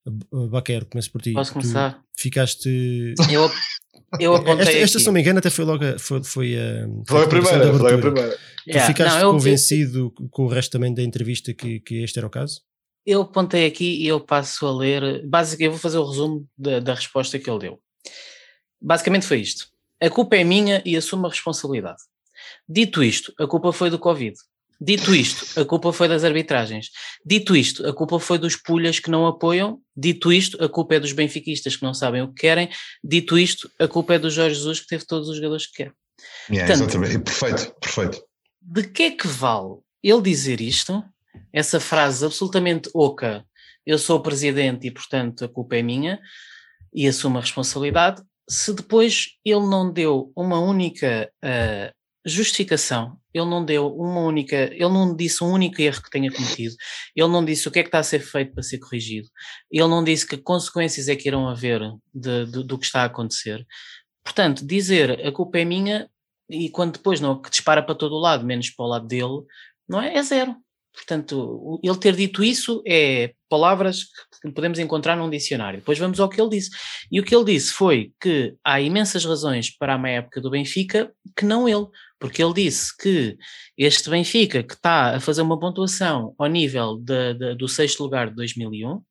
B- 0.07 0.48
Baquero, 0.48 0.86
começo 0.86 1.11
por 1.11 1.20
ti. 1.22 1.32
Posso 1.32 1.51
Tu 1.51 1.55
começar? 1.55 2.03
Ficaste. 2.16 3.14
Eu, 3.30 3.51
eu 4.18 4.34
apontei 4.34 4.82
Esta, 4.82 4.98
se 4.98 5.07
não 5.07 5.12
me 5.12 5.20
engano, 5.20 5.38
até 5.38 5.51
foi 5.51 5.64
logo 5.64 5.84
a, 5.84 5.98
foi, 5.98 6.22
foi 6.24 6.57
a, 6.57 6.86
Foi 7.07 7.22
a 7.24 7.28
primeira, 7.28 7.72
foi 7.78 7.94
a 7.94 7.98
primeira. 7.98 8.30
Tu 8.30 8.40
Yeah, 8.70 8.86
ficaste 8.86 9.14
não, 9.16 9.20
eu- 9.22 9.30
convencido 9.32 10.11
com 10.30 10.44
o 10.44 10.48
resto 10.48 10.70
também 10.72 10.92
da 10.92 11.03
entrevista 11.03 11.53
que, 11.55 11.80
que 11.80 12.03
este 12.03 12.18
era 12.18 12.26
o 12.26 12.30
caso? 12.30 12.61
Eu 13.07 13.22
apontei 13.22 13.66
aqui 13.66 14.03
e 14.03 14.07
eu 14.07 14.20
passo 14.20 14.66
a 14.66 14.76
ler. 14.76 15.26
Basicamente, 15.26 15.66
eu 15.66 15.70
vou 15.72 15.80
fazer 15.80 15.98
o 15.98 16.05
resumo 16.09 16.46
da, 16.57 16.78
da 16.80 16.94
resposta 16.94 17.38
que 17.38 17.48
ele 17.48 17.59
deu. 17.59 17.80
Basicamente 18.80 19.26
foi 19.26 19.40
isto: 19.40 19.66
a 20.01 20.11
culpa 20.11 20.36
é 20.36 20.44
minha 20.44 20.82
e 20.84 20.96
assumo 20.96 21.26
a 21.26 21.30
responsabilidade. 21.30 21.98
Dito 22.68 23.03
isto, 23.03 23.32
a 23.38 23.46
culpa 23.46 23.72
foi 23.72 23.90
do 23.90 23.98
Covid. 23.98 24.34
Dito 24.83 25.14
isto, 25.14 25.61
a 25.61 25.64
culpa 25.64 25.93
foi 25.93 26.09
das 26.09 26.24
arbitragens. 26.24 26.89
Dito 27.24 27.55
isto, 27.55 27.87
a 27.87 27.93
culpa 27.93 28.18
foi 28.18 28.39
dos 28.39 28.57
pulhas 28.57 28.99
que 28.99 29.11
não 29.11 29.26
apoiam. 29.26 29.78
Dito 29.95 30.33
isto, 30.33 30.62
a 30.64 30.68
culpa 30.68 30.95
é 30.95 31.01
dos 31.01 31.12
benfiquistas 31.12 31.76
que 31.76 31.83
não 31.83 31.93
sabem 31.93 32.22
o 32.22 32.28
que 32.28 32.41
querem. 32.41 32.70
Dito 33.05 33.39
isto, 33.39 33.70
a 33.78 33.87
culpa 33.87 34.14
é 34.14 34.18
do 34.18 34.31
Jorge 34.31 34.55
Jesus 34.55 34.81
que 34.81 34.87
teve 34.87 35.05
todos 35.05 35.28
os 35.28 35.37
jogadores 35.37 35.66
que 35.66 35.85
quer. 35.85 35.93
Yeah, 36.51 36.66
Portanto- 36.66 36.91
exatamente. 36.99 37.24
Perfeito, 37.24 37.74
perfeito. 37.81 38.22
de 38.62 38.83
que 38.85 39.03
é 39.03 39.11
que 39.11 39.26
vale 39.26 39.76
ele 40.03 40.22
dizer 40.22 40.61
isto, 40.61 41.05
essa 41.53 41.78
frase 41.78 42.24
absolutamente 42.24 42.89
oca, 42.95 43.45
eu 43.85 43.99
sou 43.99 44.18
o 44.18 44.22
presidente 44.22 44.87
e 44.87 44.91
portanto 44.91 45.45
a 45.45 45.49
culpa 45.49 45.76
é 45.76 45.83
minha 45.83 46.18
e 46.93 47.07
assumo 47.07 47.39
a 47.39 47.41
responsabilidade, 47.41 48.22
se 48.49 48.72
depois 48.72 49.28
ele 49.45 49.66
não 49.66 49.93
deu 49.93 50.33
uma 50.35 50.59
única 50.59 51.31
ah, 51.43 51.93
justificação, 52.26 53.16
ele 53.32 53.46
não 53.46 53.64
deu 53.64 53.88
uma 53.94 54.20
única, 54.20 54.56
ele 54.56 54.88
não 54.88 55.14
disse 55.16 55.42
um 55.42 55.48
único 55.52 55.80
erro 55.80 56.02
que 56.02 56.10
tenha 56.10 56.30
cometido, 56.30 56.74
ele 57.16 57.28
não 57.28 57.44
disse 57.44 57.66
o 57.68 57.70
que 57.70 57.78
é 57.78 57.82
que 57.82 57.88
está 57.88 57.98
a 58.00 58.02
ser 58.02 58.20
feito 58.20 58.52
para 58.52 58.62
ser 58.62 58.78
corrigido, 58.78 59.28
ele 59.70 59.88
não 59.88 60.04
disse 60.04 60.26
que 60.26 60.36
consequências 60.36 61.08
é 61.08 61.16
que 61.16 61.28
irão 61.28 61.48
haver 61.48 61.80
de- 62.14 62.46
de- 62.46 62.64
do 62.64 62.78
que 62.78 62.84
está 62.86 63.02
a 63.02 63.06
acontecer. 63.06 63.66
Portanto, 64.24 64.66
dizer 64.66 65.26
a 65.26 65.32
culpa 65.32 65.58
é 65.58 65.64
minha 65.64 66.08
e 66.48 66.68
quando 66.70 66.94
depois 66.94 67.20
não 67.20 67.40
que 67.40 67.50
dispara 67.50 67.82
para 67.82 67.94
todo 67.94 68.14
o 68.14 68.18
lado, 68.20 68.44
menos 68.44 68.70
para 68.70 68.84
o 68.84 68.88
lado 68.88 69.06
dele, 69.06 69.42
não 69.88 70.00
é? 70.00 70.14
É 70.16 70.22
zero. 70.22 70.56
Portanto, 70.93 71.80
ele 71.82 71.97
ter 71.97 72.16
dito 72.16 72.43
isso 72.43 72.82
é 72.86 73.32
palavras 73.49 74.05
que 74.43 74.51
podemos 74.53 74.78
encontrar 74.78 75.16
num 75.16 75.30
dicionário. 75.30 75.80
Depois 75.80 75.99
vamos 75.99 76.18
ao 76.20 76.28
que 76.28 76.41
ele 76.41 76.51
disse. 76.51 76.70
E 77.11 77.20
o 77.20 77.24
que 77.24 77.34
ele 77.34 77.45
disse 77.45 77.72
foi 77.72 78.12
que 78.20 78.55
há 78.64 78.80
imensas 78.80 79.24
razões 79.24 79.70
para 79.76 79.95
a 79.95 79.99
má 79.99 80.09
época 80.09 80.41
do 80.41 80.51
Benfica 80.51 81.12
que 81.36 81.45
não 81.45 81.68
ele. 81.68 81.86
Porque 82.18 82.43
ele 82.43 82.53
disse 82.53 82.97
que 82.97 83.36
este 83.78 84.11
Benfica, 84.11 84.62
que 84.62 84.74
está 84.74 85.16
a 85.16 85.20
fazer 85.20 85.43
uma 85.43 85.59
pontuação 85.59 86.34
ao 86.38 86.47
nível 86.47 86.99
de, 86.99 87.34
de, 87.34 87.55
do 87.55 87.68
sexto 87.68 88.03
lugar 88.03 88.28
de 88.28 88.36
2001, 88.36 89.03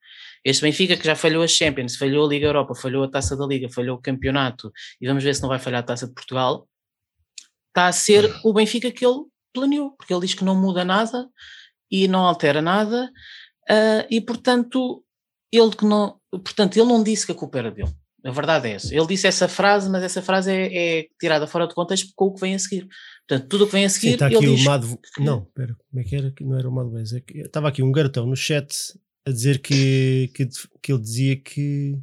este 0.44 0.62
Benfica 0.62 0.96
que 0.96 1.06
já 1.06 1.16
falhou 1.16 1.44
a 1.44 1.48
Champions, 1.48 1.96
falhou 1.96 2.26
a 2.26 2.30
Liga 2.30 2.46
Europa, 2.46 2.76
falhou 2.76 3.04
a 3.04 3.10
Taça 3.10 3.36
da 3.36 3.46
Liga, 3.46 3.70
falhou 3.70 3.98
o 3.98 4.02
campeonato, 4.02 4.72
e 5.02 5.08
vamos 5.08 5.24
ver 5.24 5.36
se 5.36 5.42
não 5.42 5.50
vai 5.50 5.60
falhar 5.60 5.82
a 5.82 5.84
Taça 5.84 6.08
de 6.08 6.14
Portugal, 6.14 6.68
está 7.68 7.88
a 7.88 7.92
ser 7.92 8.34
o 8.44 8.54
Benfica 8.54 8.92
que 8.92 9.06
ele 9.06 9.26
planeou, 9.54 9.92
porque 9.92 10.14
ele 10.14 10.22
diz 10.22 10.34
que 10.34 10.44
não 10.44 10.56
muda 10.56 10.86
nada 10.86 11.28
e 11.92 12.08
não 12.08 12.22
altera 12.22 12.62
nada, 12.62 13.12
uh, 13.70 14.06
e 14.10 14.22
portanto 14.22 15.04
ele 15.52 15.72
que 15.72 15.86
não, 15.86 16.20
portanto 16.32 16.78
ele 16.78 16.88
não 16.88 17.04
disse 17.04 17.26
que 17.26 17.32
a 17.32 17.36
culpa 17.36 17.60
era 17.60 17.72
dele. 17.72 17.94
A 18.24 18.32
verdade 18.32 18.68
é 18.68 18.74
essa. 18.74 18.94
Ele 18.94 19.08
disse 19.08 19.28
essa 19.28 19.48
frase, 19.48 19.90
mas 19.90 20.04
essa 20.04 20.22
frase 20.22 20.52
é, 20.52 21.00
é 21.00 21.08
tirada 21.20 21.48
fora 21.48 21.68
de 21.68 21.74
contexto 21.74 22.12
com 22.16 22.26
o 22.26 22.34
que 22.34 22.42
vem 22.42 22.54
a 22.54 22.60
seguir. 22.60 22.88
Portanto, 23.28 23.48
tudo 23.48 23.64
o 23.64 23.68
que 23.68 23.74
vem 23.74 23.86
a 23.86 23.90
seguir. 23.90 24.10
Sim, 24.10 24.14
está 24.14 24.28
aqui 24.28 24.48
o 24.48 24.64
Mado. 24.64 25.00
Não, 25.20 25.44
espera, 25.44 25.76
como 25.90 26.02
é 26.02 26.04
que 26.04 26.16
era? 26.16 26.34
Não 26.42 26.58
era 26.58 26.70
o 26.70 26.72
Mado. 26.72 26.98
É 26.98 27.04
estava 27.42 27.70
aqui 27.70 27.82
um 27.82 27.92
garotão 27.92 28.26
no 28.26 28.36
chat 28.36 28.76
a 29.26 29.32
dizer 29.32 29.60
que, 29.60 30.30
que, 30.34 30.48
que 30.82 30.92
ele 30.92 31.02
dizia 31.02 31.36
que. 31.38 31.98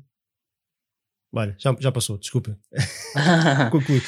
Olha, 1.34 1.54
já, 1.58 1.76
já 1.78 1.92
passou, 1.92 2.16
desculpa. 2.16 2.58
Conclui. 3.70 4.00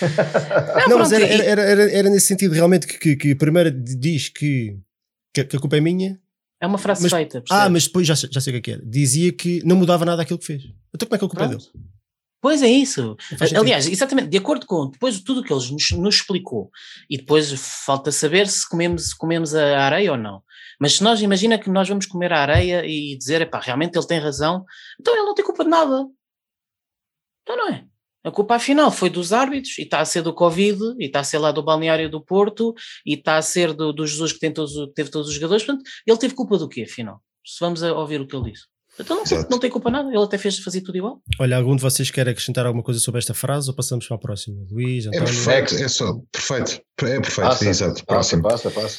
Não, 0.83 0.89
não 0.89 0.99
mas 0.99 1.12
era, 1.12 1.26
era, 1.26 1.62
era, 1.62 1.93
era, 1.93 2.11
nesse 2.11 2.26
sentido 2.26 2.55
realmente 2.55 2.87
que, 2.87 2.97
que, 2.97 3.16
que 3.16 3.35
primeiro 3.35 3.70
diz 3.70 4.31
que, 4.31 4.79
que, 5.33 5.41
a 5.41 5.61
culpa 5.61 5.76
é 5.76 5.81
minha. 5.81 6.20
É 6.61 6.66
uma 6.66 6.79
frase 6.79 7.03
mas, 7.03 7.12
feita. 7.12 7.41
Percebes? 7.41 7.64
Ah, 7.64 7.68
mas 7.68 7.87
depois 7.87 8.07
já, 8.07 8.14
já 8.14 8.41
sei 8.41 8.57
o 8.57 8.62
que 8.62 8.72
é. 8.72 8.79
Dizia 8.83 9.33
que 9.33 9.62
não 9.64 9.76
mudava 9.76 10.05
nada 10.05 10.22
aquilo 10.22 10.39
que 10.39 10.47
fez. 10.47 10.64
Então 10.95 11.07
como 11.09 11.14
é 11.14 11.18
que 11.18 11.24
a 11.24 11.29
culpa 11.29 11.37
Pronto. 11.37 11.55
é 11.55 11.57
dele? 11.57 11.89
Pois 12.41 12.62
é 12.62 12.68
isso. 12.68 13.16
Aliás, 13.57 13.89
exatamente, 13.89 14.29
de 14.29 14.37
acordo 14.37 14.64
com 14.64 14.89
depois 14.91 15.20
tudo 15.20 15.41
o 15.41 15.45
que 15.45 15.53
ele 15.53 15.72
nos, 15.72 15.91
nos, 15.91 16.14
explicou, 16.16 16.70
e 17.11 17.16
depois 17.16 17.53
falta 17.85 18.12
saber 18.12 18.47
se 18.47 18.68
comemos, 18.68 19.12
comemos 19.12 19.55
a 19.55 19.81
areia 19.81 20.12
ou 20.12 20.18
não. 20.18 20.43
Mas 20.81 20.95
se 20.95 21.03
nós 21.03 21.20
imagina 21.20 21.59
que 21.59 21.68
nós 21.68 21.89
vamos 21.89 22.07
comer 22.07 22.33
a 22.33 22.41
areia 22.41 22.87
e 22.87 23.16
dizer, 23.18 23.41
epá, 23.41 23.59
realmente 23.59 23.99
ele 23.99 24.07
tem 24.07 24.20
razão, 24.20 24.64
então 25.01 25.14
ele 25.14 25.24
não 25.24 25.35
tem 25.35 25.45
culpa 25.45 25.64
de 25.64 25.70
nada. 25.70 26.07
Então 27.43 27.57
não 27.57 27.68
é. 27.70 27.85
A 28.25 28.31
culpa 28.31 28.57
afinal 28.57 28.91
foi 28.91 29.09
dos 29.09 29.33
árbitros 29.33 29.79
e 29.79 29.83
está 29.83 30.01
a 30.01 30.05
ser 30.05 30.23
do 30.23 30.35
Covid 30.35 30.79
e 30.99 31.07
está 31.07 31.21
a 31.21 31.25
ser 31.25 31.39
lá 31.39 31.53
do 31.53 31.62
balneário 31.62 32.11
do 32.11 32.21
Porto 32.21 32.75
e 33.07 33.14
está 33.14 33.37
a 33.37 33.43
ser 33.43 33.73
do, 33.73 33.93
do 33.93 34.07
Jesus 34.07 34.33
que 34.33 34.41
tem 34.41 34.53
todos, 34.53 34.73
teve 34.95 35.11
todos 35.11 35.29
os 35.29 35.35
jogadores. 35.35 35.64
Portanto, 35.64 35.89
ele 36.07 36.19
teve 36.19 36.35
culpa 36.35 36.59
do 36.59 36.69
quê 36.69 36.83
afinal? 36.83 37.21
Se 37.45 37.59
vamos 37.61 37.83
a 37.83 37.93
ouvir 37.95 38.21
o 38.21 38.27
que 38.27 38.37
ele 38.37 38.51
disse. 38.53 38.64
Então 39.01 39.16
não, 39.16 39.25
tem, 39.25 39.47
não 39.49 39.59
tem 39.61 39.71
culpa 39.71 39.91
nada, 39.91 40.09
ele 40.09 40.23
até 40.23 40.37
fez 40.37 40.59
fazer 40.59 40.81
tudo 40.81 40.99
igual. 40.99 41.23
Olha, 41.39 41.57
algum 41.57 41.77
de 41.77 41.83
vocês 41.83 42.11
quer 42.11 42.29
acrescentar 42.29 42.66
alguma 42.66 42.83
coisa 42.83 42.99
sobre 42.99 43.21
esta 43.21 43.33
frase 43.33 43.71
ou 43.71 43.77
passamos 43.77 44.07
para 44.07 44.16
a 44.16 44.21
próxima? 44.21 44.57
Luís, 44.69 45.07
é 45.07 45.09
António? 45.09 45.23
É 45.23 45.27
perfeito, 45.27 45.75
é 45.85 45.89
só, 45.89 46.14
perfeito, 46.33 46.83
é 47.03 47.21
perfeito, 47.21 47.49
passa, 47.49 47.69
exato. 47.69 48.05
Passa, 48.05 48.43
passa, 48.43 48.71
passa. 48.71 48.99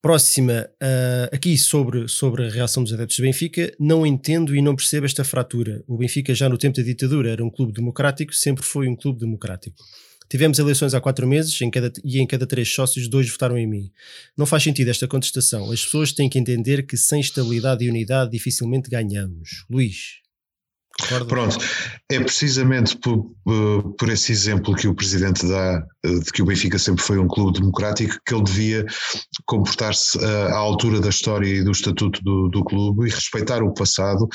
Próxima, 0.00 0.68
uh, 0.80 1.34
aqui 1.34 1.58
sobre, 1.58 2.06
sobre 2.06 2.46
a 2.46 2.50
reação 2.50 2.84
dos 2.84 2.92
adeptos 2.92 3.16
do 3.16 3.22
Benfica, 3.22 3.74
não 3.80 4.06
entendo 4.06 4.54
e 4.54 4.62
não 4.62 4.76
percebo 4.76 5.06
esta 5.06 5.24
fratura. 5.24 5.82
O 5.88 5.96
Benfica, 5.96 6.32
já 6.32 6.48
no 6.48 6.56
tempo 6.56 6.76
da 6.76 6.84
ditadura, 6.84 7.32
era 7.32 7.44
um 7.44 7.50
clube 7.50 7.72
democrático, 7.72 8.32
sempre 8.32 8.64
foi 8.64 8.86
um 8.86 8.94
clube 8.94 9.18
democrático. 9.18 9.76
Tivemos 10.28 10.60
eleições 10.60 10.94
há 10.94 11.00
quatro 11.00 11.26
meses 11.26 11.60
em 11.60 11.68
cada, 11.68 11.92
e 12.04 12.20
em 12.20 12.26
cada 12.28 12.46
três 12.46 12.72
sócios, 12.72 13.08
dois 13.08 13.28
votaram 13.28 13.58
em 13.58 13.66
mim. 13.66 13.90
Não 14.36 14.46
faz 14.46 14.62
sentido 14.62 14.88
esta 14.88 15.08
contestação. 15.08 15.72
As 15.72 15.82
pessoas 15.84 16.12
têm 16.12 16.28
que 16.28 16.38
entender 16.38 16.86
que 16.86 16.96
sem 16.96 17.20
estabilidade 17.20 17.84
e 17.84 17.90
unidade 17.90 18.30
dificilmente 18.30 18.88
ganhamos. 18.88 19.64
Luís. 19.68 20.27
Pronto, 21.28 21.56
é 22.10 22.18
precisamente 22.18 22.96
por, 22.96 23.30
eh, 23.46 23.82
por, 23.96 24.08
esse 24.08 24.32
exemplo 24.32 24.74
que 24.74 24.88
o 24.88 24.94
Presidente 24.94 25.46
dá, 25.46 25.86
eh, 26.04 26.18
de 26.18 26.32
que 26.32 26.42
o 26.42 26.44
Benfica 26.44 26.76
sempre 26.76 27.04
foi 27.04 27.18
um 27.18 27.28
clube 27.28 27.60
democrático, 27.60 28.18
que 28.26 28.34
ele 28.34 28.42
devia 28.42 28.84
comportar-se 29.46 30.18
eh, 30.18 30.48
à 30.50 30.56
altura 30.56 31.00
da 31.00 31.08
história 31.08 31.46
e 31.46 31.62
do 31.62 31.70
estatuto 31.70 32.20
do, 32.24 32.48
do 32.48 32.64
clube 32.64 33.06
e 33.06 33.10
respeitar 33.10 33.62
o 33.62 33.72
passado 33.72 34.28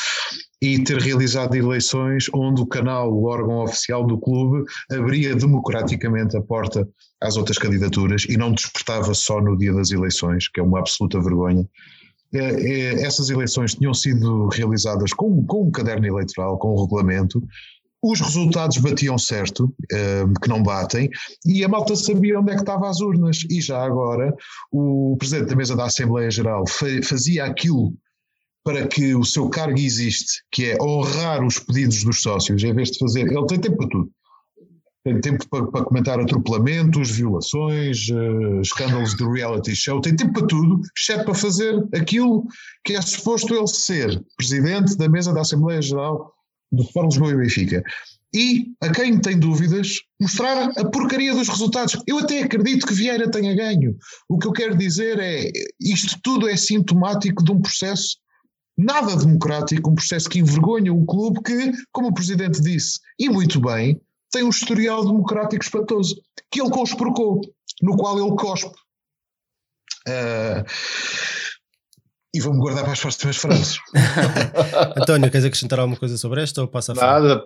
e 0.61 0.81
ter 0.81 0.97
realizado 0.99 1.53
eleições 1.55 2.27
onde 2.33 2.61
o 2.61 2.65
canal, 2.65 3.11
o 3.11 3.25
órgão 3.25 3.61
oficial 3.61 4.07
do 4.07 4.17
clube, 4.17 4.63
abria 4.89 5.35
democraticamente 5.35 6.37
a 6.37 6.41
porta 6.41 6.87
às 7.21 7.35
outras 7.35 7.57
candidaturas 7.57 8.23
e 8.29 8.37
não 8.37 8.53
despertava 8.53 9.13
só 9.13 9.41
no 9.41 9.57
dia 9.57 9.73
das 9.73 9.91
eleições, 9.91 10.47
que 10.47 10.61
é 10.61 10.63
uma 10.63 10.79
absoluta 10.79 11.21
vergonha. 11.21 11.67
É, 12.33 12.39
é, 12.39 13.05
essas 13.05 13.29
eleições 13.29 13.75
tinham 13.75 13.93
sido 13.93 14.47
realizadas 14.47 15.13
com, 15.13 15.45
com 15.45 15.67
um 15.67 15.71
caderno 15.71 16.07
eleitoral, 16.07 16.57
com 16.57 16.69
o 16.69 16.79
um 16.79 16.83
regulamento, 16.83 17.41
os 18.03 18.19
resultados 18.19 18.77
batiam 18.79 19.17
certo, 19.17 19.73
eh, 19.89 20.25
que 20.41 20.49
não 20.49 20.61
batem, 20.61 21.09
e 21.45 21.63
a 21.63 21.69
malta 21.69 21.95
sabia 21.95 22.37
onde 22.37 22.51
é 22.51 22.55
que 22.55 22.59
estavam 22.59 22.89
as 22.89 22.99
urnas. 22.99 23.45
E 23.49 23.61
já 23.61 23.81
agora, 23.81 24.35
o 24.69 25.15
presidente 25.17 25.47
da 25.47 25.55
mesa 25.55 25.73
da 25.73 25.85
Assembleia 25.85 26.29
Geral 26.29 26.65
fazia 27.01 27.45
aquilo 27.45 27.93
para 28.61 28.85
que 28.87 29.15
o 29.15 29.23
seu 29.23 29.49
cargo 29.49 29.79
existe, 29.79 30.43
que 30.51 30.71
é 30.71 30.77
honrar 30.81 31.45
os 31.45 31.59
pedidos 31.59 32.03
dos 32.03 32.21
sócios, 32.21 32.61
em 32.61 32.73
vez 32.73 32.91
de 32.91 32.99
fazer. 32.99 33.21
Ele 33.21 33.45
tem 33.45 33.59
tempo 33.59 33.77
para 33.77 33.89
tudo. 33.89 34.11
Tem 35.03 35.19
tempo 35.19 35.47
para, 35.49 35.67
para 35.67 35.83
comentar 35.83 36.19
atropelamentos, 36.19 37.11
violações, 37.11 38.07
uh, 38.09 38.61
escândalos 38.61 39.15
de 39.15 39.25
reality 39.25 39.75
show, 39.75 39.99
tem 39.99 40.15
tempo 40.15 40.33
para 40.33 40.47
tudo, 40.47 40.81
exceto 40.97 41.25
para 41.25 41.33
fazer 41.33 41.75
aquilo 41.93 42.45
que 42.85 42.93
é 42.93 43.01
suposto 43.01 43.53
ele 43.53 43.67
ser, 43.67 44.23
presidente 44.37 44.95
da 44.95 45.09
mesa 45.09 45.33
da 45.33 45.41
Assembleia 45.41 45.81
Geral 45.81 46.33
do 46.71 46.83
Fórum 46.91 47.09
Lisboa 47.09 47.31
e 47.31 47.35
Benfica. 47.35 47.83
E, 48.35 48.73
a 48.81 48.89
quem 48.91 49.19
tem 49.19 49.37
dúvidas, 49.37 49.99
mostrar 50.19 50.71
a 50.75 50.89
porcaria 50.89 51.35
dos 51.35 51.47
resultados. 51.47 52.01
Eu 52.07 52.17
até 52.17 52.41
acredito 52.41 52.87
que 52.87 52.93
Vieira 52.93 53.29
tenha 53.29 53.55
ganho. 53.55 53.95
O 54.27 54.39
que 54.39 54.47
eu 54.47 54.51
quero 54.51 54.75
dizer 54.75 55.19
é, 55.19 55.51
isto 55.79 56.17
tudo 56.23 56.49
é 56.49 56.55
sintomático 56.55 57.43
de 57.43 57.51
um 57.51 57.61
processo 57.61 58.17
nada 58.75 59.15
democrático, 59.15 59.91
um 59.91 59.95
processo 59.95 60.27
que 60.27 60.39
envergonha 60.39 60.91
um 60.91 61.05
clube 61.05 61.41
que, 61.43 61.71
como 61.91 62.07
o 62.07 62.13
Presidente 62.13 62.59
disse, 62.59 62.99
e 63.19 63.29
muito 63.29 63.61
bem, 63.61 64.01
tem 64.33 64.43
um 64.43 64.49
historial 64.49 65.05
democrático 65.05 65.63
espantoso, 65.63 66.19
que 66.51 66.59
ele 66.59 66.71
conspurcou, 66.71 67.39
no 67.81 67.95
qual 67.95 68.19
ele 68.19 68.35
cospe. 68.35 68.75
Uh, 70.07 70.65
e 72.35 72.41
vou-me 72.41 72.59
guardar 72.59 72.83
para 72.83 72.93
as 72.93 72.99
próximas 72.99 73.37
frases. 73.37 73.77
António, 74.97 75.29
queres 75.29 75.45
acrescentar 75.45 75.79
alguma 75.79 75.97
coisa 75.97 76.17
sobre 76.17 76.41
esta 76.41 76.61
ou 76.61 76.67
passa 76.67 76.93
a 76.93 76.95
frente? 76.95 77.07
Nada, 77.07 77.43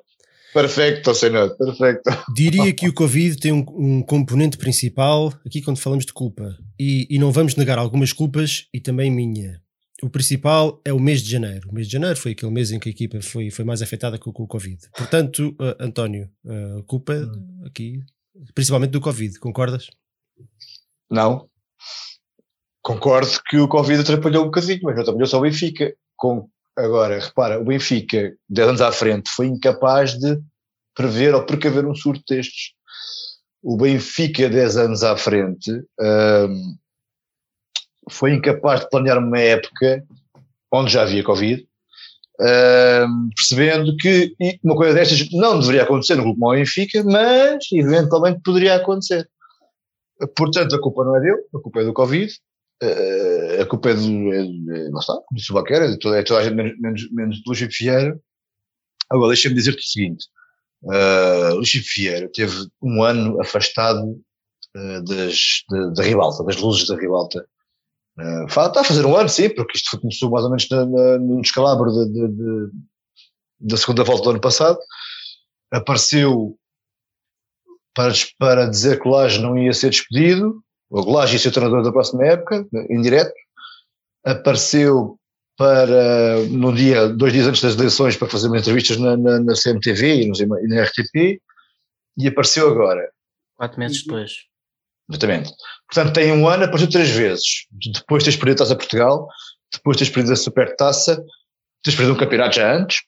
perfeito, 0.54 1.14
senhor, 1.14 1.56
perfeito. 1.58 2.04
Diria 2.34 2.74
que 2.74 2.88
o 2.88 2.94
Covid 2.94 3.38
tem 3.38 3.52
um, 3.52 3.66
um, 3.68 4.02
componente 4.02 4.58
principal 4.58 5.34
aqui 5.46 5.62
quando 5.62 5.78
falamos 5.78 6.06
de 6.06 6.14
culpa, 6.14 6.58
e, 6.80 7.06
e 7.10 7.20
não 7.20 7.34
vamos 7.34 7.56
negar 7.58 7.78
algumas 7.78 8.14
culpas 8.14 8.66
e 8.74 8.80
também 8.80 9.12
minha 9.12 9.62
o 10.02 10.10
principal 10.10 10.80
é 10.86 10.93
o 10.93 11.00
mês 11.00 11.22
de 11.22 11.32
janeiro. 11.32 11.70
O 11.70 11.74
mês 11.74 11.88
de 11.88 11.93
janeiro 11.93 12.20
foi 12.20 12.32
aquele 12.32 12.52
mês 12.52 12.72
em 12.72 12.80
que 12.80 12.88
a 12.88 12.91
equipa 12.91 13.22
foi, 13.22 13.50
foi 13.50 13.66
mais 13.66 13.82
afetada 13.82 14.20
com, 14.20 14.32
com 14.32 14.43
o 14.43 14.48
Covid. 14.48 14.78
Portanto, 14.95 15.56
uh, 15.60 15.84
António, 15.84 16.30
uh, 16.45 16.84
culpa 16.84 17.14
hum. 17.14 17.64
aqui, 17.66 18.04
principalmente 18.54 18.91
do 18.91 19.02
Covid, 19.02 19.39
concordas? 19.39 19.89
Não. 21.10 21.50
Concordo 22.82 23.32
que 23.50 23.58
o 23.58 23.68
Covid 23.68 24.02
atrapalhou 24.02 24.43
um 24.43 24.48
bocadinho, 24.48 24.80
mas 24.84 24.95
não 24.95 25.02
atrapalhou 25.02 25.28
só 25.28 25.39
o 25.39 25.41
Benfica. 25.41 25.93
Com, 26.16 26.48
agora, 26.76 27.20
repara, 27.20 27.60
o 27.60 27.66
Benfica, 27.66 28.36
10 28.49 28.69
anos 28.69 28.82
à 28.82 28.91
frente, 28.91 29.30
foi 29.30 29.48
incapaz 29.48 30.18
de 30.18 30.40
prever 30.95 31.34
ou 31.34 31.44
precaver 31.44 31.86
um 31.86 31.95
surto 31.95 32.24
destes. 32.30 32.74
O 33.61 33.78
Benfica, 33.78 34.48
10 34.48 34.78
anos 34.78 35.03
à 35.03 35.18
frente, 35.18 35.72
um, 35.99 36.78
foi 38.10 38.34
incapaz 38.34 38.82
de 38.82 38.90
planear 38.90 39.18
uma 39.18 39.40
época 39.40 40.04
onde 40.72 40.92
já 40.92 41.04
havia 41.04 41.24
Covid, 41.24 41.68
uh, 42.40 43.36
percebendo 43.36 43.96
que 43.98 44.36
uma 44.64 44.76
coisa 44.76 44.94
destas 44.94 45.30
não 45.32 45.60
deveria 45.60 45.84
acontecer 45.84 46.16
no 46.16 46.24
Grupo 46.24 46.40
Mau 46.40 46.52
Benfica, 46.52 47.04
mas 47.04 47.66
eventualmente 47.72 48.42
poderia 48.44 48.76
acontecer. 48.76 49.28
Portanto, 50.36 50.76
a 50.76 50.82
culpa 50.82 51.04
não 51.04 51.16
é 51.16 51.22
dele, 51.22 51.44
a 51.54 51.60
culpa 51.60 51.82
é 51.82 51.86
do 51.86 51.94
Covid, 51.94 52.34
uh, 52.84 53.62
a 53.62 53.66
culpa 53.66 53.90
é 53.92 53.94
do. 53.94 54.34
É, 54.34 54.40
é, 54.40 54.90
lá 54.92 55.00
está, 55.00 55.14
como 55.14 55.26
disse 55.34 55.52
é, 55.56 55.98
toda, 55.98 56.20
é 56.20 56.24
toda 56.24 56.40
a 56.40 56.44
gente 56.44 56.56
menos, 56.56 56.80
menos, 56.80 57.12
menos 57.12 57.44
do 57.44 57.52
Luís 57.52 57.78
Vieira. 57.78 58.20
Agora, 59.10 59.30
deixa-me 59.30 59.56
dizer-te 59.56 59.80
o 59.80 59.88
seguinte: 59.88 60.26
uh, 60.84 61.56
Luís 61.56 61.72
Vieira 61.96 62.30
teve 62.34 62.68
um 62.82 63.04
ano 63.04 63.40
afastado 63.42 64.20
uh, 64.76 65.04
das, 65.04 65.64
da 65.96 66.04
ribalta, 66.04 66.44
das 66.44 66.58
luzes 66.58 66.88
da 66.88 66.96
ribalta, 66.96 67.46
está 68.18 68.81
a 68.81 68.84
fazer 68.84 69.06
um 69.06 69.15
ano, 69.15 69.30
sim, 69.30 69.49
porque 69.49 69.77
isto 69.77 69.99
começou 69.99 70.30
mais 70.31 70.44
ou 70.44 70.49
menos 70.49 70.69
na, 70.69 70.85
na, 70.85 71.19
no 71.19 71.41
descalabro 71.41 71.91
de, 71.91 72.06
de, 72.11 72.27
de, 72.27 72.72
da 73.60 73.77
segunda 73.77 74.03
volta 74.03 74.23
do 74.23 74.30
ano 74.31 74.41
passado. 74.41 74.77
Apareceu 75.72 76.57
para, 77.94 78.14
para 78.39 78.65
dizer 78.69 78.99
que 78.99 79.07
o 79.07 79.11
Laje 79.11 79.41
não 79.41 79.57
ia 79.57 79.73
ser 79.73 79.89
despedido, 79.89 80.61
o 80.89 81.11
Laje 81.11 81.34
ia 81.34 81.39
ser 81.39 81.49
o 81.49 81.52
treinador 81.52 81.84
da 81.84 81.91
próxima 81.91 82.26
época, 82.26 82.65
indireto. 82.89 83.34
apareceu 84.23 85.19
para, 85.57 86.44
no 86.49 86.73
dia, 86.73 87.10
dois 87.10 87.34
dias 87.34 87.48
antes 87.48 87.61
das 87.61 87.76
eleições, 87.76 88.15
para 88.15 88.30
fazer 88.30 88.48
umas 88.48 88.61
entrevistas 88.61 88.98
na, 88.98 89.18
na, 89.18 89.39
na 89.39 89.53
CMTV 89.53 90.22
e, 90.22 90.31
e 90.31 90.68
na 90.68 90.84
RTP, 90.84 91.41
e 92.18 92.27
apareceu 92.27 92.69
agora. 92.69 93.10
Quatro 93.56 93.80
meses 93.80 94.03
depois. 94.03 94.31
Exatamente. 95.10 95.52
Portanto, 95.88 96.14
tem 96.14 96.32
um 96.32 96.48
ano, 96.48 96.66
apareceu 96.66 96.90
três 96.90 97.10
vezes. 97.10 97.66
Depois 97.94 98.24
tens 98.24 98.36
perdido 98.36 98.56
a 98.56 98.66
Taça 98.66 98.76
Portugal, 98.76 99.28
depois 99.72 99.98
tens 99.98 100.10
perdido 100.10 100.34
a 100.34 100.38
Supertaça, 100.38 101.24
tens 101.84 101.96
perdido 101.96 102.14
um 102.14 102.20
campeonato 102.20 102.56
já 102.56 102.76
antes, 102.76 103.00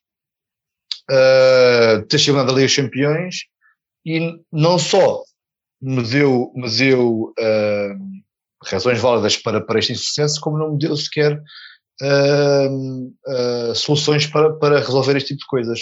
uh, 1.09 2.05
tens 2.07 2.21
chegado 2.21 2.47
da 2.47 2.53
Liga 2.53 2.67
dos 2.67 2.75
Campeões, 2.75 3.35
e 4.05 4.39
não 4.51 4.79
só 4.79 5.23
me 5.81 6.03
deu, 6.03 6.51
me 6.55 6.69
deu 6.69 7.33
uh, 7.39 7.95
razões 8.63 8.99
válidas 8.99 9.37
para, 9.37 9.61
para 9.61 9.79
este 9.79 9.93
insucesso, 9.93 10.39
como 10.41 10.57
não 10.57 10.73
me 10.73 10.79
deu 10.79 10.95
sequer 10.95 11.41
uh, 12.01 13.05
uh, 13.27 13.75
soluções 13.75 14.25
para, 14.25 14.53
para 14.53 14.79
resolver 14.79 15.15
este 15.17 15.29
tipo 15.29 15.41
de 15.41 15.47
coisas. 15.47 15.81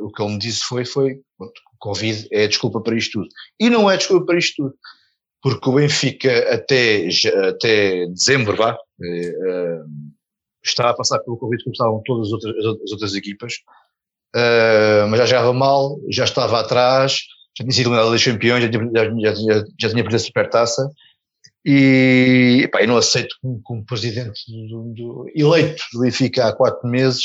o 0.00 0.10
que 0.10 0.22
ele 0.22 0.32
me 0.32 0.38
disse 0.38 0.60
foi, 0.60 0.84
foi 0.84 1.20
Covid 1.78 2.28
é 2.32 2.44
a 2.44 2.48
desculpa 2.48 2.80
para 2.80 2.96
isto 2.96 3.20
tudo. 3.20 3.28
E 3.60 3.70
não 3.70 3.90
é 3.90 3.96
desculpa 3.96 4.26
para 4.26 4.38
isto 4.38 4.62
tudo, 4.62 4.74
porque 5.46 5.70
o 5.70 5.74
Benfica 5.74 6.52
até, 6.52 7.08
até 7.48 8.06
dezembro, 8.06 8.56
vá, 8.56 8.76
está 10.64 10.90
a 10.90 10.94
passar 10.94 11.20
pelo 11.20 11.36
Covid 11.36 11.62
como 11.62 11.72
estavam 11.72 12.02
todas 12.04 12.26
as 12.26 12.32
outras, 12.32 12.56
as 12.82 12.90
outras 12.90 13.14
equipas, 13.14 13.54
mas 15.08 15.20
já 15.20 15.26
jogava 15.26 15.52
mal, 15.52 16.00
já 16.10 16.24
estava 16.24 16.58
atrás, 16.58 17.18
já 17.56 17.62
tinha 17.62 17.70
sido 17.70 17.90
eliminado 17.90 18.10
das 18.10 18.24
campeões, 18.24 18.64
já 18.64 18.70
tinha, 18.70 19.36
já, 19.36 19.64
já, 19.80 19.88
tinha 19.88 20.02
perdido 20.02 20.16
a 20.16 20.18
supertaça, 20.18 20.90
e, 21.64 22.62
epá, 22.64 22.82
eu 22.82 22.88
não 22.88 22.96
aceito 22.96 23.36
como, 23.40 23.60
como 23.62 23.86
presidente 23.86 24.40
do, 24.48 24.92
do, 24.94 25.26
eleito 25.32 25.80
do 25.92 26.00
Benfica 26.00 26.48
há 26.48 26.56
quatro 26.56 26.88
meses, 26.88 27.22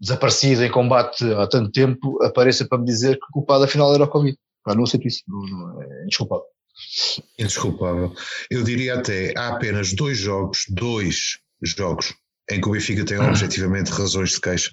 desaparecido 0.00 0.64
em 0.64 0.70
combate 0.70 1.22
há 1.34 1.46
tanto 1.46 1.70
tempo, 1.70 2.18
apareça 2.22 2.66
para 2.66 2.78
me 2.78 2.86
dizer 2.86 3.18
que 3.18 3.26
o 3.26 3.32
culpado 3.32 3.64
afinal 3.64 3.94
era 3.94 4.04
o 4.04 4.08
Covid. 4.08 4.34
Pá, 4.68 4.74
não 4.74 4.84
aceito 4.84 5.08
isso, 5.08 5.22
não, 5.26 5.40
não, 5.40 5.82
é 5.82 6.02
indesculpável. 6.02 6.44
Indesculpável. 7.38 8.14
Eu 8.50 8.62
diria 8.62 8.98
até, 8.98 9.32
há 9.36 9.48
apenas 9.48 9.92
dois 9.94 10.18
jogos, 10.18 10.66
dois 10.68 11.38
jogos, 11.62 12.14
em 12.50 12.60
que 12.60 12.68
o 12.68 12.72
Benfica 12.72 13.04
tem 13.04 13.18
objetivamente 13.18 13.90
razões 13.90 14.30
de 14.32 14.40
queixa 14.40 14.70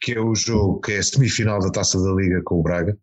que 0.00 0.12
é 0.12 0.20
o 0.20 0.34
jogo 0.34 0.80
que 0.80 0.92
é 0.92 0.98
a 0.98 1.02
semifinal 1.02 1.60
da 1.60 1.70
Taça 1.70 2.00
da 2.00 2.12
Liga 2.12 2.42
com 2.44 2.56
o 2.56 2.62
Braga, 2.62 2.96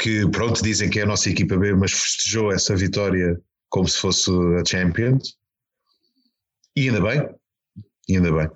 que 0.00 0.28
pronto, 0.30 0.62
dizem 0.62 0.88
que 0.88 1.00
é 1.00 1.02
a 1.02 1.06
nossa 1.06 1.28
equipa 1.28 1.56
B, 1.56 1.74
mas 1.74 1.92
festejou 1.92 2.52
essa 2.52 2.76
vitória 2.76 3.38
como 3.68 3.88
se 3.88 3.98
fosse 3.98 4.30
a 4.30 4.64
Champions. 4.64 5.36
E 6.76 6.88
ainda 6.88 7.00
bem, 7.00 7.28
e 8.08 8.16
ainda 8.16 8.32
bem. 8.32 8.48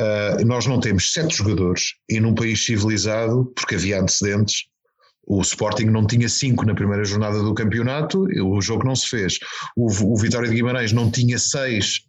Uh, 0.00 0.46
nós 0.46 0.66
não 0.66 0.80
temos 0.80 1.12
sete 1.12 1.36
jogadores 1.36 1.94
e 2.08 2.20
num 2.20 2.34
país 2.34 2.64
civilizado, 2.64 3.52
porque 3.54 3.74
havia 3.74 4.00
antecedentes, 4.00 4.66
o 5.30 5.40
Sporting 5.42 5.84
não 5.84 6.04
tinha 6.04 6.28
cinco 6.28 6.66
na 6.66 6.74
primeira 6.74 7.04
jornada 7.04 7.40
do 7.40 7.54
campeonato, 7.54 8.26
o 8.44 8.60
jogo 8.60 8.84
não 8.84 8.96
se 8.96 9.08
fez. 9.08 9.38
O, 9.76 9.86
o 9.86 10.16
Vitória 10.16 10.48
de 10.48 10.56
Guimarães 10.56 10.92
não 10.92 11.08
tinha 11.08 11.38
seis 11.38 12.00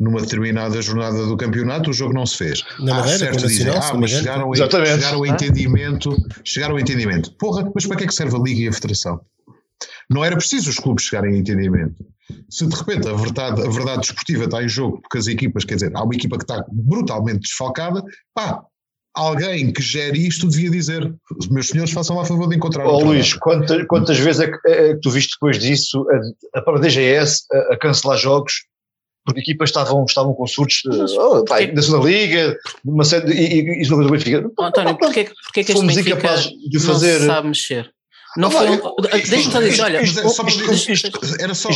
numa 0.00 0.22
determinada 0.22 0.80
jornada 0.80 1.26
do 1.26 1.36
campeonato, 1.36 1.90
o 1.90 1.92
jogo 1.92 2.14
não 2.14 2.24
se 2.24 2.38
fez. 2.38 2.64
Na 2.80 2.94
Madeira, 2.94 3.18
certo 3.18 3.46
dizer, 3.46 3.76
ah, 3.76 3.92
mas 3.94 4.10
chegaram, 4.10 4.50
a, 4.50 4.56
chegaram 4.56 5.18
ao 5.18 5.26
entendimento, 5.26 6.16
chegaram 6.42 6.74
ao 6.74 6.80
entendimento. 6.80 7.30
Porra, 7.36 7.70
mas 7.74 7.86
para 7.86 7.98
que 7.98 8.04
é 8.04 8.06
que 8.06 8.14
serve 8.14 8.34
a 8.34 8.40
Liga 8.40 8.60
e 8.62 8.68
a 8.68 8.72
Federação? 8.72 9.20
Não 10.08 10.24
era 10.24 10.34
preciso 10.34 10.70
os 10.70 10.78
clubes 10.78 11.04
chegarem 11.04 11.34
a 11.34 11.38
entendimento. 11.38 12.02
Se 12.48 12.66
de 12.66 12.74
repente 12.74 13.06
a 13.06 13.12
verdade, 13.12 13.60
a 13.60 13.68
verdade 13.68 14.00
desportiva 14.00 14.44
está 14.44 14.62
em 14.62 14.68
jogo, 14.68 15.02
porque 15.02 15.18
as 15.18 15.26
equipas, 15.26 15.64
quer 15.64 15.74
dizer, 15.74 15.92
há 15.94 16.02
uma 16.02 16.14
equipa 16.14 16.38
que 16.38 16.44
está 16.44 16.64
brutalmente 16.72 17.40
desfalcada, 17.40 18.02
pá, 18.34 18.64
alguém 19.14 19.72
que 19.72 19.82
gere 19.82 20.26
isto 20.26 20.48
devia 20.48 20.70
dizer, 20.70 21.12
meus 21.50 21.68
senhores, 21.68 21.92
façam 21.92 22.16
lá 22.16 22.22
a 22.22 22.26
favor 22.26 22.48
de 22.48 22.56
encontrar. 22.56 22.86
Oh, 22.86 23.04
Luís, 23.04 23.34
quantas, 23.34 23.86
quantas 23.86 24.18
vezes 24.18 24.42
é 24.42 24.50
que, 24.50 24.68
é 24.68 24.94
que, 24.94 25.00
tu 25.00 25.10
viste 25.10 25.34
depois 25.34 25.58
disso 25.58 26.04
a, 26.10 26.58
a 26.58 26.62
própria 26.62 26.88
DGS 26.88 27.44
a, 27.52 27.74
a 27.74 27.78
cancelar 27.78 28.18
jogos 28.18 28.64
porque 29.24 29.40
equipas 29.40 29.68
estavam, 29.68 30.04
estavam 30.04 30.34
com 30.34 30.46
surtos 30.46 30.82
de, 30.84 31.18
oh, 31.18 31.44
pá, 31.44 31.64
da 31.64 31.80
segunda 31.80 32.08
liga, 32.08 32.58
uma 32.84 33.04
série, 33.04 33.32
e, 33.32 33.60
e, 33.60 33.82
e 33.82 33.88
do 33.88 34.10
Benfica. 34.10 34.50
Oh, 34.58 34.64
António, 34.64 34.98
porquê, 34.98 35.30
porquê 35.44 35.64
que 35.64 35.72
este 35.72 35.86
Benfica 35.86 36.10
incapazes 36.10 36.50
de 36.68 36.80
fazer... 36.80 37.20
não 37.20 37.26
sabe 37.26 37.48
mexer? 37.48 37.92
Não 38.36 38.50
foi 38.50 38.70
um, 38.70 38.80
Deixa-me 39.10 39.52
só 39.52 39.60
dizer, 39.60 39.82
olha. 39.82 40.02
Isto, 40.02 40.28
só 40.30 40.46
isto, 40.46 41.10
era 41.38 41.54
só, 41.54 41.68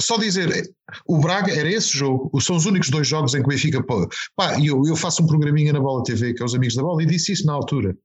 só 0.00 0.18
dizer, 0.18 0.70
o 1.06 1.18
Braga 1.18 1.52
era 1.52 1.70
esse 1.70 1.96
jogo, 1.96 2.30
são 2.40 2.56
os 2.56 2.66
únicos 2.66 2.90
dois 2.90 3.08
jogos 3.08 3.34
em 3.34 3.38
que 3.38 3.46
o 3.46 3.48
Benfica 3.48 3.82
pode. 3.82 4.08
Pá, 4.34 4.58
eu, 4.60 4.82
eu 4.86 4.96
faço 4.96 5.22
um 5.22 5.26
programinha 5.26 5.72
na 5.72 5.80
Bola 5.80 6.02
TV, 6.02 6.34
que 6.34 6.42
é 6.42 6.44
os 6.44 6.54
Amigos 6.54 6.74
da 6.74 6.82
Bola, 6.82 7.02
e 7.02 7.06
disse 7.06 7.32
isso 7.32 7.46
na 7.46 7.54
altura. 7.54 7.96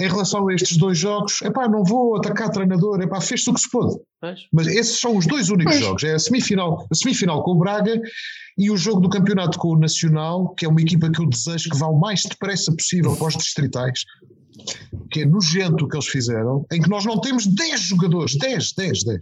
Em 0.00 0.08
relação 0.08 0.48
a 0.48 0.54
estes 0.54 0.76
dois 0.76 0.98
jogos, 0.98 1.42
epá, 1.42 1.68
não 1.68 1.84
vou 1.84 2.16
atacar 2.16 2.50
treinador, 2.50 3.00
epá, 3.00 3.20
fez-se 3.20 3.50
o 3.50 3.54
que 3.54 3.60
se 3.60 3.70
pôde. 3.70 3.96
Mas 4.52 4.66
esses 4.66 4.98
são 5.00 5.16
os 5.16 5.26
dois 5.26 5.50
únicos 5.50 5.74
pois. 5.74 5.84
jogos. 5.84 6.04
É 6.04 6.14
a 6.14 6.18
semifinal, 6.18 6.86
a 6.90 6.94
semifinal 6.94 7.42
com 7.42 7.52
o 7.52 7.58
Braga 7.58 8.00
e 8.56 8.70
o 8.70 8.76
jogo 8.76 9.00
do 9.00 9.08
campeonato 9.08 9.58
com 9.58 9.68
o 9.68 9.78
Nacional, 9.78 10.54
que 10.54 10.64
é 10.64 10.68
uma 10.68 10.80
equipa 10.80 11.10
que 11.10 11.20
eu 11.20 11.28
desejo 11.28 11.70
que 11.70 11.76
vá 11.76 11.86
o 11.86 11.98
mais 11.98 12.22
depressa 12.22 12.74
possível 12.74 13.16
para 13.16 13.28
os 13.28 13.36
distritais, 13.36 14.04
que 15.10 15.20
é 15.20 15.26
nojento 15.26 15.84
o 15.84 15.88
que 15.88 15.96
eles 15.96 16.08
fizeram, 16.08 16.66
em 16.72 16.80
que 16.80 16.88
nós 16.88 17.04
não 17.04 17.20
temos 17.20 17.46
10 17.46 17.80
jogadores, 17.80 18.36
10, 18.36 18.72
10, 18.72 19.04
10. 19.04 19.18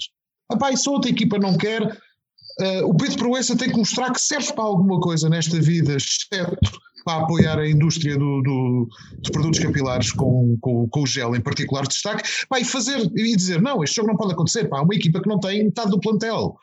Epá, 0.53 0.73
e 0.73 0.77
se 0.77 0.89
outra 0.89 1.11
equipa 1.11 1.39
não 1.39 1.57
quer, 1.57 1.83
uh, 1.83 2.87
o 2.87 2.95
Pedro 2.97 3.19
Proença 3.19 3.57
tem 3.57 3.71
que 3.71 3.77
mostrar 3.77 4.13
que 4.13 4.21
serve 4.21 4.53
para 4.53 4.65
alguma 4.65 5.01
coisa 5.01 5.29
nesta 5.29 5.61
vida, 5.61 5.97
exceto 5.97 6.81
para 7.05 7.23
apoiar 7.23 7.59
a 7.59 7.69
indústria 7.69 8.17
do, 8.17 8.43
do, 8.43 8.89
dos 9.19 9.31
produtos 9.31 9.59
capilares 9.59 10.13
com, 10.13 10.57
com, 10.61 10.87
com, 10.89 11.03
o 11.03 11.07
gel 11.07 11.35
em 11.35 11.41
particular 11.41 11.83
de 11.83 11.89
destaque, 11.89 12.29
e 12.59 12.65
fazer 12.65 13.11
e 13.17 13.37
dizer, 13.37 13.61
não, 13.63 13.83
este 13.83 13.97
jogo 13.97 14.09
não 14.09 14.17
pode 14.17 14.33
acontecer, 14.33 14.69
pá, 14.69 14.83
uma 14.83 14.95
equipa 14.95 15.21
que 15.21 15.29
não 15.29 15.41
tem 15.41 15.65
metade 15.65 15.91
do 15.91 16.01
plantel, 16.01 16.57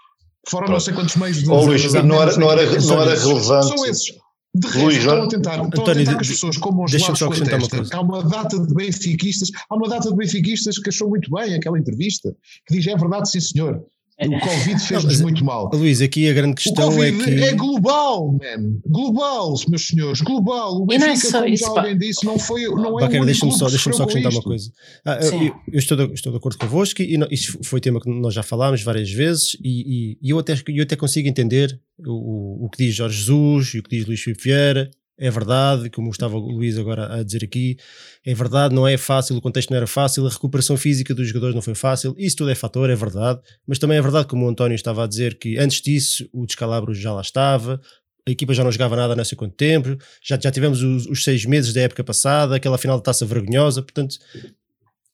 fora 0.47 0.69
não 0.69 0.79
sei 0.79 0.93
quantos 0.93 1.15
meios 1.15 1.41
de... 1.41 1.49
Oh, 1.49 1.65
Luís, 1.65 1.91
não 1.93 2.21
era, 2.21 2.37
não 2.37 2.51
era, 2.51 2.81
não 2.81 3.01
era 3.01 3.15
relevante. 3.15 3.67
São 3.67 3.85
esses. 3.85 4.26
De 4.57 4.67
resto, 4.67 4.85
Luís, 4.85 4.97
estão 4.97 5.23
a 5.23 5.27
tentar, 5.27 5.51
estão 5.51 5.65
António, 5.65 5.91
a 5.91 5.95
tentar 5.95 6.15
que 6.15 6.21
as 6.21 6.27
pessoas 6.27 6.57
como 6.57 6.83
os 6.83 6.93
lados 6.93 7.19
protestem. 7.19 7.81
Há 7.91 8.01
uma 8.01 8.23
data 8.23 8.59
de 8.59 8.73
benfiquistas, 8.73 9.49
há 9.69 9.75
uma 9.75 9.87
data 9.87 10.09
de 10.09 10.15
benfiquistas 10.15 10.79
que 10.79 10.89
achou 10.89 11.09
muito 11.09 11.29
bem 11.31 11.53
aquela 11.53 11.77
entrevista, 11.77 12.35
que 12.65 12.75
diz, 12.75 12.87
é 12.87 12.95
verdade, 12.95 13.29
sim 13.29 13.39
senhor, 13.39 13.85
o 14.19 14.39
Covid 14.39 14.79
fez-nos 14.79 15.21
muito 15.21 15.45
mal. 15.45 15.69
Luís, 15.73 16.01
aqui 16.01 16.27
a 16.27 16.33
grande 16.33 16.55
questão 16.55 17.03
é 17.03 17.11
que. 17.11 17.43
É 17.43 17.53
global, 17.53 18.31
man. 18.31 18.79
Global, 18.85 19.53
meus 19.67 19.87
senhores, 19.87 20.21
global. 20.21 20.81
O 20.81 20.85
Benfica, 20.87 21.07
não 21.07 21.13
é 21.13 21.15
só 21.17 21.39
como 21.39 21.53
isso, 21.53 21.63
já 21.63 21.69
alguém 21.69 21.97
disse, 21.97 22.25
não 22.25 22.39
foi. 22.39 22.63
Não 22.63 22.99
é 22.99 23.25
deixa-me 23.25 23.51
só, 23.51 23.69
deixa 23.69 23.93
só 23.93 24.03
acrescentar 24.03 24.31
uma 24.31 24.41
coisa. 24.41 24.71
Ah, 25.05 25.19
eu, 25.21 25.55
eu, 25.71 25.79
estou, 25.79 25.95
de, 25.95 26.13
estou 26.13 26.31
de 26.31 26.37
acordo 26.37 26.57
convosco 26.57 27.01
e 27.01 27.15
isso 27.29 27.59
foi 27.63 27.79
tema 27.79 28.01
que 28.01 28.09
nós 28.09 28.33
já 28.33 28.41
falámos 28.41 28.81
várias 28.81 29.11
vezes 29.11 29.55
e, 29.63 30.13
e, 30.13 30.17
e 30.21 30.29
eu, 30.31 30.39
até, 30.39 30.55
eu 30.67 30.83
até 30.83 30.95
consigo 30.95 31.27
entender 31.27 31.79
o, 31.99 32.65
o 32.65 32.69
que 32.69 32.85
diz 32.85 32.95
Jorge 32.95 33.17
Jesus 33.17 33.73
e 33.75 33.79
o 33.79 33.83
que 33.83 33.95
diz 33.95 34.05
Luís 34.07 34.19
Filipe 34.19 34.43
Vieira 34.43 34.89
é 35.17 35.31
verdade, 35.31 35.89
como 35.89 36.11
estava 36.11 36.37
o 36.37 36.51
Luís 36.51 36.77
agora 36.77 37.15
a 37.15 37.23
dizer 37.23 37.43
aqui, 37.43 37.77
é 38.25 38.33
verdade, 38.33 38.75
não 38.75 38.87
é 38.87 38.97
fácil, 38.97 39.35
o 39.35 39.41
contexto 39.41 39.71
não 39.71 39.77
era 39.77 39.87
fácil, 39.87 40.25
a 40.27 40.29
recuperação 40.29 40.77
física 40.77 41.13
dos 41.13 41.27
jogadores 41.27 41.55
não 41.55 41.61
foi 41.61 41.73
fácil, 41.73 42.13
isso 42.17 42.37
tudo 42.37 42.51
é 42.51 42.55
fator, 42.55 42.89
é 42.89 42.95
verdade, 42.95 43.39
mas 43.65 43.79
também 43.79 43.97
é 43.97 44.01
verdade, 44.01 44.27
como 44.27 44.45
o 44.45 44.49
António 44.49 44.75
estava 44.75 45.03
a 45.03 45.07
dizer, 45.07 45.37
que 45.39 45.57
antes 45.57 45.81
disso 45.81 46.29
o 46.31 46.45
descalabro 46.45 46.93
já 46.93 47.11
lá 47.11 47.21
estava, 47.21 47.81
a 48.27 48.31
equipa 48.31 48.53
já 48.53 48.63
não 48.63 48.71
jogava 48.71 48.95
nada 48.95 49.15
nesse 49.15 49.35
quanto 49.35 49.55
tempo, 49.55 49.97
já, 50.21 50.37
já 50.39 50.51
tivemos 50.51 50.83
os, 50.83 51.07
os, 51.07 51.23
seis 51.23 51.45
meses 51.45 51.73
da 51.73 51.81
época 51.81 52.03
passada, 52.03 52.55
aquela 52.55 52.77
final 52.77 52.97
de 52.97 53.03
taça 53.03 53.25
vergonhosa, 53.25 53.81
portanto 53.81 54.17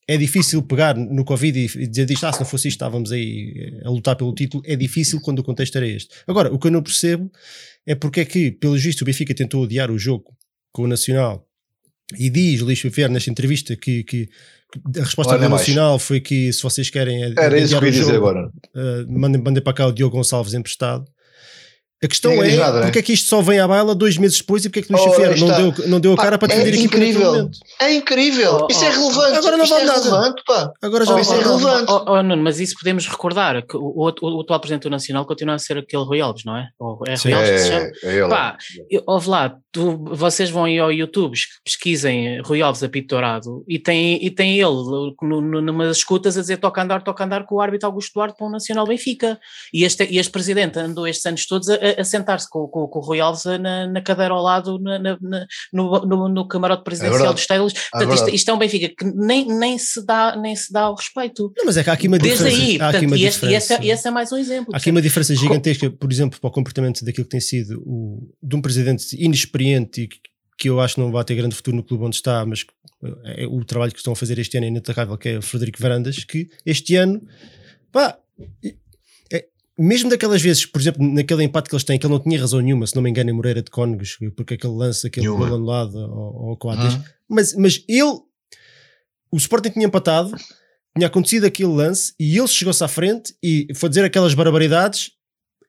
é 0.06 0.16
difícil 0.18 0.62
pegar 0.62 0.94
no 0.94 1.24
Covid 1.24 1.58
e 1.58 1.86
dizer 1.86 2.04
disto, 2.04 2.24
ah, 2.24 2.32
se 2.32 2.40
não 2.40 2.46
fosse 2.46 2.68
isto 2.68 2.76
estávamos 2.76 3.10
aí 3.10 3.80
a 3.84 3.88
lutar 3.88 4.16
pelo 4.16 4.34
título, 4.34 4.62
é 4.66 4.76
difícil 4.76 5.20
quando 5.20 5.38
o 5.38 5.42
contexto 5.42 5.76
era 5.76 5.86
este. 5.86 6.10
Agora, 6.26 6.52
o 6.52 6.58
que 6.58 6.66
eu 6.66 6.70
não 6.70 6.82
percebo 6.82 7.30
é 7.86 7.94
porque 7.94 8.20
é 8.20 8.24
que, 8.24 8.50
pelo 8.50 8.74
visto, 8.74 9.02
o 9.02 9.04
Benfica 9.04 9.34
tentou 9.34 9.62
odiar 9.62 9.90
o 9.90 9.98
jogo 9.98 10.36
com 10.72 10.82
o 10.82 10.86
Nacional 10.88 11.46
e 12.18 12.28
diz 12.28 12.60
Luís 12.60 12.80
Ferreira 12.80 13.12
nesta 13.12 13.30
entrevista 13.30 13.76
que, 13.76 14.04
que 14.04 14.28
a 14.96 15.02
resposta 15.02 15.38
do 15.38 15.48
Nacional 15.48 15.98
foi 15.98 16.20
que 16.20 16.52
se 16.52 16.62
vocês 16.62 16.90
querem 16.90 17.22
Era 17.36 17.58
isso 17.58 17.78
que 17.78 17.84
eu 17.84 17.86
ia 17.86 17.92
dizer 17.92 18.14
agora. 18.16 18.50
Uh, 18.74 19.06
mandem, 19.08 19.40
mandem 19.40 19.62
para 19.62 19.72
cá 19.72 19.86
o 19.86 19.92
Diogo 19.92 20.16
Gonçalves 20.16 20.54
emprestado. 20.54 21.04
A 22.04 22.08
questão 22.08 22.32
é, 22.42 22.56
nada, 22.56 22.78
né? 22.80 22.82
porque 22.86 22.98
é 22.98 23.02
que 23.02 23.12
isto 23.12 23.28
só 23.28 23.40
vem 23.40 23.58
à 23.58 23.66
baila 23.66 23.94
dois 23.94 24.16
meses 24.18 24.38
depois 24.38 24.64
e 24.64 24.68
porque 24.68 24.80
é 24.80 24.82
que 24.82 24.92
Luís 24.92 25.04
Oh, 25.06 25.10
Xavier 25.10 25.38
não 25.38 25.46
deu, 25.72 25.88
não 25.88 26.00
deu 26.00 26.12
a 26.12 26.16
Pá, 26.16 26.22
cara 26.24 26.38
para 26.38 26.52
é 26.52 26.56
defender 26.58 26.78
a 26.78 26.82
naquele 26.82 27.06
incrível. 27.10 27.50
É 27.80 27.94
incrível. 27.94 28.58
Oh, 28.62 28.66
Isso 28.70 28.84
é 28.84 28.88
oh, 28.88 28.92
relevante. 28.92 29.38
agora 29.38 29.56
não 29.56 29.64
Isto 29.64 29.74
vale 29.74 29.84
é 29.84 29.86
nada. 29.86 30.02
relevante, 30.04 30.42
pá. 30.46 30.72
Agora 30.82 31.04
já 31.04 31.10
Oh, 31.12 31.14
não 31.14 31.22
Isso 31.22 31.32
é 31.32 31.36
oh, 31.36 31.40
relevante. 31.56 31.92
oh, 31.92 32.04
oh, 32.06 32.22
Nuno, 32.22 32.42
mas 32.42 32.60
isso 32.60 32.74
podemos 32.78 33.06
recordar 33.08 33.62
que 33.66 33.76
o, 33.76 33.80
o, 33.82 34.04
o 34.36 34.40
atual 34.40 34.60
presidente 34.60 34.82
do 34.82 34.90
Nacional 34.90 35.24
continua 35.24 35.54
a 35.54 35.58
ser 35.58 35.78
aquele 35.78 36.04
Rui 36.04 36.20
Alves, 36.20 36.44
não 36.44 36.56
é? 36.56 36.68
Ou 36.78 36.98
é 37.08 37.16
Sim. 37.16 37.28
Rui 37.32 37.38
Alves 37.38 37.50
que 37.50 37.58
se 37.58 37.68
chama? 37.68 37.90
é 38.04 38.14
ele. 38.18 38.28
Pá, 38.28 38.56
eu- 38.90 39.02
ouve 39.06 39.28
lá, 39.28 39.56
tu- 39.72 40.04
vocês 40.12 40.50
vão 40.50 40.64
aí 40.64 40.78
ao 40.78 40.92
YouTube, 40.92 41.34
pesquisem 41.64 42.40
Rui 42.42 42.60
Alves 42.62 42.82
apito 42.82 43.08
dourado 43.14 43.64
e 43.68 43.78
tem, 43.78 44.24
e 44.24 44.30
tem 44.30 44.54
ele 44.58 44.64
no, 44.70 45.14
no, 45.40 45.60
numas 45.62 45.96
escutas 45.96 46.36
a 46.36 46.40
dizer 46.40 46.58
toca 46.58 46.82
andar, 46.82 47.02
toca 47.02 47.24
andar 47.24 47.44
com 47.44 47.56
o 47.56 47.60
árbitro 47.60 47.86
Augusto 47.88 48.12
Duarte 48.14 48.36
para 48.36 48.46
o 48.46 48.50
Nacional 48.50 48.86
Benfica. 48.86 49.38
E 49.72 49.84
este, 49.84 50.04
e 50.10 50.18
este 50.18 50.30
presidente 50.30 50.78
andou 50.78 51.06
estes 51.08 51.24
anos 51.26 51.46
todos 51.46 51.68
a, 51.68 51.74
a- 52.00 52.04
sentar-se 52.04 52.48
com, 52.48 52.66
com, 52.68 52.86
com 52.88 52.98
o 52.98 53.02
Rui 53.02 53.20
Alves 53.20 53.44
na, 53.44 53.86
na 53.86 54.00
cadeira 54.02 54.34
ao 54.34 54.42
lado 54.42 54.78
na, 54.78 54.98
na- 54.98 55.18
no, 55.72 56.00
no, 56.06 56.28
no 56.28 56.48
camarote 56.48 56.84
presidencial 56.84 57.18
verdade. 57.18 57.34
dos 57.34 57.42
Estádios. 57.42 57.72
Portanto, 57.72 58.00
isto, 58.02 58.08
verdade. 58.16 58.36
isto 58.36 58.50
é 58.50 58.54
um 58.54 58.58
Benfica 58.58 58.88
que 58.96 59.04
nem, 59.14 59.46
nem, 59.46 59.78
se 59.78 60.04
dá, 60.04 60.36
nem 60.36 60.54
se 60.56 60.72
dá 60.72 60.90
o 60.90 60.94
respeito. 60.94 61.52
Não, 61.56 61.64
mas 61.66 61.76
é 61.76 61.84
que 61.84 61.90
há 61.90 61.92
aqui 61.92 62.08
uma 62.08 62.18
Desde 62.18 62.44
diferença. 62.44 62.62
aí, 62.62 62.70
há 62.80 62.88
aqui 62.88 62.92
portanto, 62.98 63.06
uma 63.10 63.16
e, 63.18 63.24
este, 63.24 63.46
e, 63.46 63.54
esse, 63.54 63.68
diferença. 63.68 63.84
e 63.86 63.90
esse 63.90 64.08
é 64.08 64.10
mais 64.10 64.32
um 64.32 64.36
exemplo. 64.36 64.74
Há 64.74 64.76
aqui 64.78 64.90
uma 64.90 65.02
diferença 65.02 65.34
gigantesca, 65.34 65.90
por 65.90 66.10
exemplo, 66.12 66.40
para 66.40 66.48
o 66.48 66.52
comportamento 66.52 67.04
daquilo 67.04 67.24
que 67.24 67.30
tem 67.30 67.40
sido 67.40 67.82
o, 67.86 68.28
de 68.42 68.56
um 68.56 68.62
presidente 68.62 69.04
inexperiente 69.22 70.02
e 70.02 70.08
que, 70.08 70.18
que 70.58 70.68
eu 70.68 70.80
acho 70.80 70.94
que 70.96 71.00
não 71.00 71.10
vai 71.10 71.24
ter 71.24 71.34
grande 71.34 71.54
futuro 71.54 71.76
no 71.76 71.82
clube 71.82 72.04
onde 72.04 72.16
está, 72.16 72.44
mas 72.46 72.64
eh, 73.24 73.44
é 73.44 73.46
o 73.46 73.64
trabalho 73.64 73.92
que 73.92 73.98
estão 73.98 74.12
a 74.12 74.16
fazer 74.16 74.38
este 74.38 74.56
ano 74.56 74.66
é 74.66 74.68
inatacável, 74.68 75.16
que 75.18 75.28
é 75.30 75.38
o 75.38 75.42
Frederico 75.42 75.80
Varandas, 75.82 76.22
que 76.24 76.48
este 76.64 76.94
ano, 76.96 77.20
pá, 77.92 78.16
é- 78.64 78.74
mesmo 79.78 80.08
daquelas 80.10 80.40
vezes, 80.40 80.66
por 80.66 80.80
exemplo, 80.80 81.04
naquele 81.06 81.42
empate 81.44 81.68
que 81.68 81.74
eles 81.74 81.84
têm, 81.84 81.98
que 81.98 82.06
ele 82.06 82.12
não 82.14 82.20
tinha 82.20 82.40
razão 82.40 82.60
nenhuma, 82.60 82.86
se 82.86 82.94
não 82.94 83.02
me 83.02 83.10
engano, 83.10 83.30
em 83.30 83.32
Moreira 83.32 83.62
de 83.62 83.70
Cónegos, 83.70 84.18
porque 84.36 84.54
aquele 84.54 84.72
lance, 84.72 85.06
aquele 85.06 85.26
gol 85.26 85.44
anulado 85.44 85.98
ao, 85.98 86.48
ao 86.50 86.56
Coates, 86.56 86.98
mas, 87.28 87.54
mas 87.54 87.82
ele, 87.88 88.18
o 89.32 89.36
Sporting 89.36 89.70
tinha 89.70 89.86
empatado, 89.86 90.32
tinha 90.96 91.08
acontecido 91.08 91.44
aquele 91.44 91.70
lance 91.70 92.12
e 92.20 92.38
ele 92.38 92.46
chegou-se 92.46 92.82
à 92.84 92.88
frente 92.88 93.34
e 93.42 93.66
foi 93.74 93.88
dizer 93.88 94.04
aquelas 94.04 94.32
barbaridades 94.34 95.10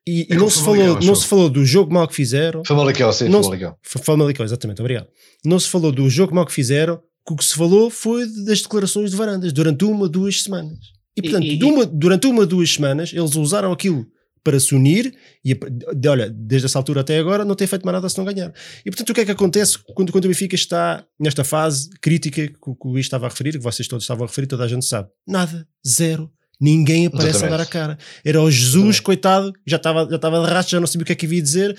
e, 0.07 0.27
e 0.29 0.33
É 0.33 0.35
não, 0.35 0.49
se 0.51 0.61
falou, 0.63 0.85
não 1.01 1.13
acho. 1.13 1.15
se 1.15 1.27
falou 1.27 1.49
do 1.49 1.65
jogo 1.65 1.91
mau 1.91 2.07
que 2.07 2.13
fizeram. 2.13 2.61
Foi 2.63 2.75
Malicão, 2.75 3.11
sim, 3.11 3.27
Não 3.27 3.41
foi 3.41 3.51
Malicão. 3.53 3.75
Foi 3.81 4.01
Famalicão, 4.03 4.45
exatamente, 4.45 4.79
obrigado. 4.81 5.07
Não 5.43 5.59
se 5.59 5.67
falou 5.67 5.91
do 5.91 6.07
jogo 6.09 6.35
mau 6.35 6.45
que 6.45 6.53
fizeram, 6.53 6.97
que 7.25 7.33
o 7.33 7.35
que 7.35 7.43
se 7.43 7.55
falou 7.55 7.89
foi 7.89 8.27
das 8.45 8.61
declarações 8.61 9.09
de 9.09 9.17
Varandas 9.17 9.51
durante 9.51 9.83
uma, 9.83 10.07
duas 10.07 10.43
semanas. 10.43 10.77
E 11.17 11.21
portanto, 11.21 11.45
e- 11.45 11.57
de 11.57 11.65
uma- 11.65 11.85
durante 11.85 12.27
uma, 12.27 12.45
duas 12.45 12.71
semanas, 12.73 13.11
eles 13.13 13.35
usaram 13.35 13.71
aquilo 13.71 14.05
para 14.43 14.59
se 14.59 14.75
unir 14.75 15.15
e, 15.43 15.55
de- 15.95 16.07
olha, 16.07 16.29
desde 16.29 16.67
essa 16.67 16.77
altura 16.77 17.01
até 17.01 17.17
agora, 17.17 17.43
não 17.43 17.55
tem 17.55 17.65
feito 17.65 17.83
mais 17.83 17.95
nada 17.95 18.07
se 18.07 18.17
não 18.17 18.25
ganhar. 18.25 18.53
E 18.85 18.91
portanto, 18.91 19.09
o 19.09 19.13
que 19.13 19.21
é 19.21 19.25
que 19.25 19.31
acontece 19.31 19.77
quando, 19.95 20.11
quando 20.11 20.25
o 20.25 20.27
Benfica 20.27 20.53
está 20.53 21.03
nesta 21.19 21.43
fase 21.43 21.89
crítica 21.99 22.47
que, 22.47 22.53
o- 22.67 22.75
que 22.75 22.87
o 22.87 22.91
Luís 22.91 23.05
estava 23.07 23.25
a 23.25 23.29
referir, 23.29 23.53
que 23.53 23.57
vocês 23.59 23.87
todos 23.87 24.03
estavam 24.03 24.23
a 24.23 24.27
referir, 24.27 24.45
toda 24.47 24.63
a 24.63 24.67
gente 24.67 24.85
sabe? 24.85 25.09
Nada, 25.27 25.67
zero. 25.87 26.29
Ninguém 26.61 27.07
aparece 27.07 27.37
a 27.43 27.47
dar 27.49 27.59
a 27.59 27.63
Exatamente. 27.63 27.69
cara. 27.71 27.97
Era 28.23 28.41
o 28.41 28.49
Jesus, 28.51 28.73
Exatamente. 28.75 29.01
coitado, 29.01 29.53
já 29.65 29.77
estava 29.77 30.07
já 30.09 30.15
estava 30.15 30.45
de 30.45 30.53
rastro, 30.53 30.71
já 30.73 30.79
não 30.79 30.87
sabia 30.87 31.03
o 31.03 31.05
que 31.05 31.11
é 31.11 31.15
que 31.15 31.25
havia 31.25 31.41
dizer. 31.41 31.77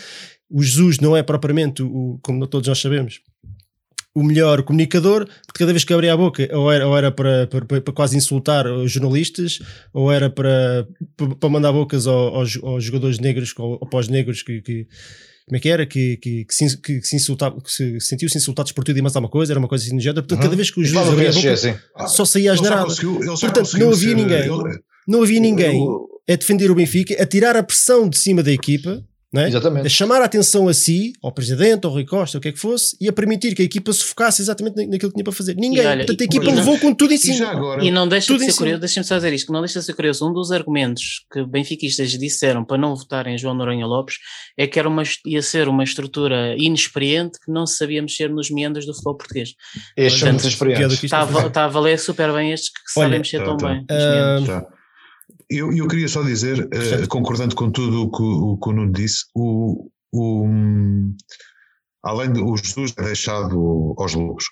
O 0.50 0.62
Jesus 0.62 0.98
não 0.98 1.16
é 1.16 1.22
propriamente, 1.22 1.82
o, 1.82 2.18
como 2.22 2.46
todos 2.46 2.68
nós 2.68 2.78
sabemos, 2.78 3.20
o 4.18 4.22
melhor 4.22 4.62
comunicador, 4.62 5.26
porque 5.46 5.58
cada 5.58 5.72
vez 5.72 5.84
que 5.84 5.92
abria 5.92 6.14
a 6.14 6.16
boca, 6.16 6.48
ou 6.56 6.72
era, 6.72 6.88
ou 6.88 6.96
era 6.96 7.12
para, 7.12 7.46
para, 7.46 7.80
para 7.82 7.92
quase 7.92 8.16
insultar 8.16 8.66
os 8.66 8.90
jornalistas, 8.90 9.58
ou 9.92 10.10
era 10.10 10.30
para, 10.30 10.86
para, 11.38 11.48
mandar 11.50 11.70
bocas 11.72 12.06
ao- 12.06 12.34
aos, 12.36 12.58
aos 12.62 12.82
jogadores 12.82 13.18
negros, 13.18 13.52
ou, 13.58 13.72
ou 13.80 13.86
para 13.86 13.98
os 13.98 14.08
negros 14.08 14.42
que, 14.42 14.62
que- 14.62 14.86
como 15.46 15.56
é 15.58 15.60
que 15.60 15.68
era? 15.68 15.86
Que, 15.86 16.16
que, 16.16 16.44
que, 16.44 16.54
se, 16.54 16.76
que, 16.80 17.00
que 17.00 17.06
se 17.06 17.14
insultava, 17.16 17.60
que 17.60 17.70
se, 17.70 18.00
sentiu-se 18.00 18.36
insultados 18.38 18.72
por 18.72 18.82
tudo 18.82 18.98
e 18.98 19.02
mais 19.02 19.14
alguma 19.14 19.30
coisa, 19.30 19.52
era 19.52 19.60
uma 19.60 19.68
coisa 19.68 19.84
assim 19.84 19.94
do 19.96 20.02
género. 20.02 20.22
Portanto, 20.22 20.38
Uhum. 20.38 20.42
cada 20.44 20.56
vez 20.56 20.70
que 20.70 20.80
o 20.80 20.82
E 20.82 20.86
Jesus 20.86 20.98
fala 20.98 21.10
do 21.10 21.12
abria 21.12 21.30
a 21.30 21.32
boca, 21.34 21.56
sim. 21.56 21.74
só 22.08 22.24
saía 22.24 22.50
ele 22.50 22.58
já 22.64 22.84
Portanto, 23.40 23.78
não 23.78 23.90
havia 23.92 24.14
ninguém. 24.14 24.38
ele- 24.40 24.80
Não 25.06 25.22
havia 25.22 25.38
ninguém 25.40 25.80
a 26.28 26.34
defender 26.34 26.68
o 26.70 26.74
Benfica, 26.74 27.22
a 27.22 27.26
tirar 27.26 27.54
a 27.54 27.62
pressão 27.62 28.08
de 28.08 28.18
cima 28.18 28.42
da 28.42 28.50
equipa, 28.50 29.04
não 29.36 29.42
é? 29.42 29.44
a 29.44 29.48
Exatamente. 29.48 29.88
chamar 29.90 30.20
a 30.22 30.24
atenção 30.24 30.66
a 30.68 30.74
si, 30.74 31.12
ao 31.22 31.32
presidente, 31.32 31.84
ao 31.86 31.92
Rui 31.92 32.04
Costa, 32.04 32.38
o 32.38 32.40
que 32.40 32.48
é 32.48 32.52
que 32.52 32.58
fosse, 32.58 32.96
e 33.00 33.08
a 33.08 33.12
permitir 33.12 33.54
que 33.54 33.62
a 33.62 33.64
equipa 33.64 33.92
se 33.92 34.02
focasse 34.04 34.42
exatamente 34.42 34.76
na- 34.76 34.82
naquilo 34.90 35.10
que 35.10 35.14
tinha 35.16 35.24
para 35.24 35.32
fazer. 35.32 35.54
Ninguém. 35.56 35.86
olha, 35.86 35.98
Portanto, 35.98 36.20
a 36.20 36.24
equipa 36.24 36.50
levou 36.50 36.78
com 36.78 36.94
tudo 36.94 37.12
em 37.12 37.16
E 37.16 37.18
cima. 37.18 37.50
agora, 37.50 37.84
E 37.84 37.90
não 37.90 38.08
deixa 38.08 38.32
de 38.36 38.44
ser 38.44 38.54
curioso, 38.56 38.80
deixa-me 38.80 39.06
só 39.06 39.16
dizer 39.16 39.32
isto, 39.32 39.46
que 39.46 39.52
não 39.52 39.60
deixa 39.60 39.78
de 39.80 39.84
ser 39.86 39.92
curioso. 39.94 40.28
Um 40.28 40.32
dos 40.32 40.50
argumentos 40.50 41.24
que 41.32 41.44
benfiquistas 41.46 42.10
disseram 42.10 42.64
para 42.64 42.78
não 42.78 42.94
votarem 42.96 43.34
em 43.34 43.38
João 43.38 43.54
Noronha 43.54 43.86
Lopes 43.86 44.16
é 44.58 44.66
que 44.66 44.78
era 44.78 44.88
uma, 44.88 45.02
ia 45.26 45.42
ser 45.42 45.68
uma 45.68 45.84
estrutura 45.84 46.54
inexperiente 46.58 47.38
que 47.44 47.50
não 47.52 47.66
se 47.66 47.76
sabia 47.76 48.00
mexer 48.02 48.28
nos 48.30 48.50
meandros 48.50 48.86
do 48.86 48.92
futebol 48.92 49.16
português. 49.16 49.50
Estes 49.96 50.20
são 50.20 50.28
Portanto, 50.30 50.42
muito 50.44 50.58
Pior 50.58 50.88
do 50.88 50.94
experientes. 50.94 51.04
Está 51.04 51.22
a, 51.22 51.46
está 51.46 51.64
a 51.64 51.68
valer 51.68 51.98
super 51.98 52.32
bem 52.32 52.52
estes 52.52 52.70
que 52.70 53.00
Olha, 53.00 53.06
sabem 53.06 53.18
mexer 53.18 53.38
tá, 53.38 53.44
tão 53.44 53.56
tá. 53.56 53.68
bem. 53.68 53.84
Ah, 53.90 53.94
meandros. 53.94 54.46
Já. 54.46 54.66
Eu, 55.48 55.72
eu 55.72 55.86
queria 55.86 56.08
só 56.08 56.22
dizer, 56.22 56.68
eh, 56.72 57.06
concordando 57.08 57.54
com 57.54 57.70
tudo 57.70 58.02
o 58.02 58.10
que, 58.10 58.22
o 58.22 58.58
que 58.58 58.68
o 58.68 58.72
Nuno 58.72 58.92
disse, 58.92 59.24
o, 59.34 59.88
o, 60.12 60.44
além 62.02 62.32
de 62.32 62.40
o 62.40 62.56
Jesus 62.56 62.92
é 62.98 63.02
deixado 63.02 63.94
aos 63.96 64.14
lobos, 64.14 64.46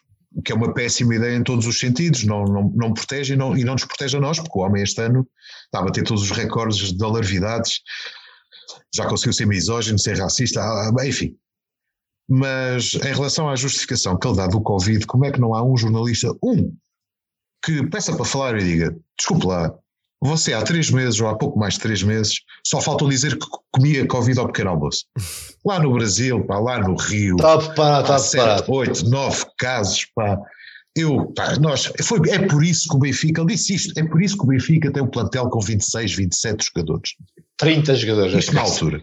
que 0.44 0.52
é 0.52 0.54
uma 0.54 0.72
péssima 0.72 1.14
ideia 1.14 1.36
em 1.36 1.42
todos 1.42 1.66
os 1.66 1.78
sentidos, 1.78 2.24
não, 2.24 2.44
não, 2.44 2.72
não 2.74 2.92
protege 2.92 3.34
e 3.34 3.36
não, 3.36 3.56
e 3.56 3.64
não 3.64 3.72
nos 3.72 3.84
protege 3.84 4.16
a 4.16 4.20
nós, 4.20 4.38
porque 4.38 4.58
o 4.58 4.62
homem 4.62 4.82
este 4.82 5.00
ano 5.00 5.28
está 5.64 5.80
a 5.80 5.82
bater 5.82 6.04
todos 6.04 6.22
os 6.22 6.30
recordes 6.30 6.92
de 6.92 7.04
alarvidades, 7.04 7.80
já 8.94 9.06
conseguiu 9.06 9.32
ser 9.32 9.46
misógino, 9.46 9.98
ser 9.98 10.18
racista, 10.18 10.60
ah, 10.60 10.92
ah, 10.96 11.06
enfim. 11.06 11.36
Mas 12.28 12.94
em 12.94 13.12
relação 13.12 13.48
à 13.48 13.56
justificação 13.56 14.18
que 14.18 14.26
ele 14.26 14.36
dá 14.36 14.46
do 14.46 14.60
Covid, 14.60 15.06
como 15.06 15.26
é 15.26 15.32
que 15.32 15.40
não 15.40 15.54
há 15.54 15.62
um 15.62 15.76
jornalista, 15.76 16.32
um, 16.42 16.74
que 17.64 17.86
peça 17.88 18.14
para 18.14 18.24
falar 18.24 18.58
e 18.58 18.64
diga: 18.64 18.96
desculpe 19.18 19.46
lá, 19.46 19.74
você 20.22 20.52
há 20.54 20.62
três 20.62 20.90
meses 20.90 21.20
ou 21.20 21.28
há 21.28 21.36
pouco 21.36 21.58
mais 21.58 21.74
de 21.74 21.80
três 21.80 22.02
meses 22.02 22.40
só 22.66 22.80
faltam 22.80 23.08
dizer 23.08 23.38
que 23.38 23.46
comia 23.72 24.06
Covid 24.06 24.38
ao 24.38 24.46
pequeno 24.46 24.70
almoço. 24.70 25.04
Lá 25.64 25.78
no 25.80 25.92
Brasil, 25.92 26.44
pá, 26.44 26.58
lá 26.58 26.78
no 26.78 26.94
Rio, 26.94 27.36
Está 27.36 27.56
preparado, 27.58 28.02
está 28.02 28.18
sete, 28.18 28.32
preparado. 28.42 28.72
oito, 28.72 29.08
nove 29.08 29.44
casos, 29.58 30.06
pá. 30.14 30.38
Eu, 30.96 31.32
pá, 31.34 31.56
nós, 31.58 31.90
foi, 32.02 32.20
é 32.30 32.46
por 32.46 32.62
isso 32.62 32.88
que 32.88 32.96
o 32.96 32.98
Benfica, 32.98 33.40
ele 33.40 33.54
disse 33.54 33.74
isto, 33.74 33.98
é 33.98 34.04
por 34.04 34.22
isso 34.22 34.36
que 34.36 34.44
o 34.44 34.46
Benfica 34.46 34.92
tem 34.92 35.02
um 35.02 35.08
plantel 35.10 35.48
com 35.48 35.58
26, 35.60 36.14
27 36.14 36.66
jogadores. 36.66 37.14
30 37.56 37.94
jogadores. 37.96 38.34
Isto 38.34 38.54
na 38.54 38.60
altura. 38.60 39.02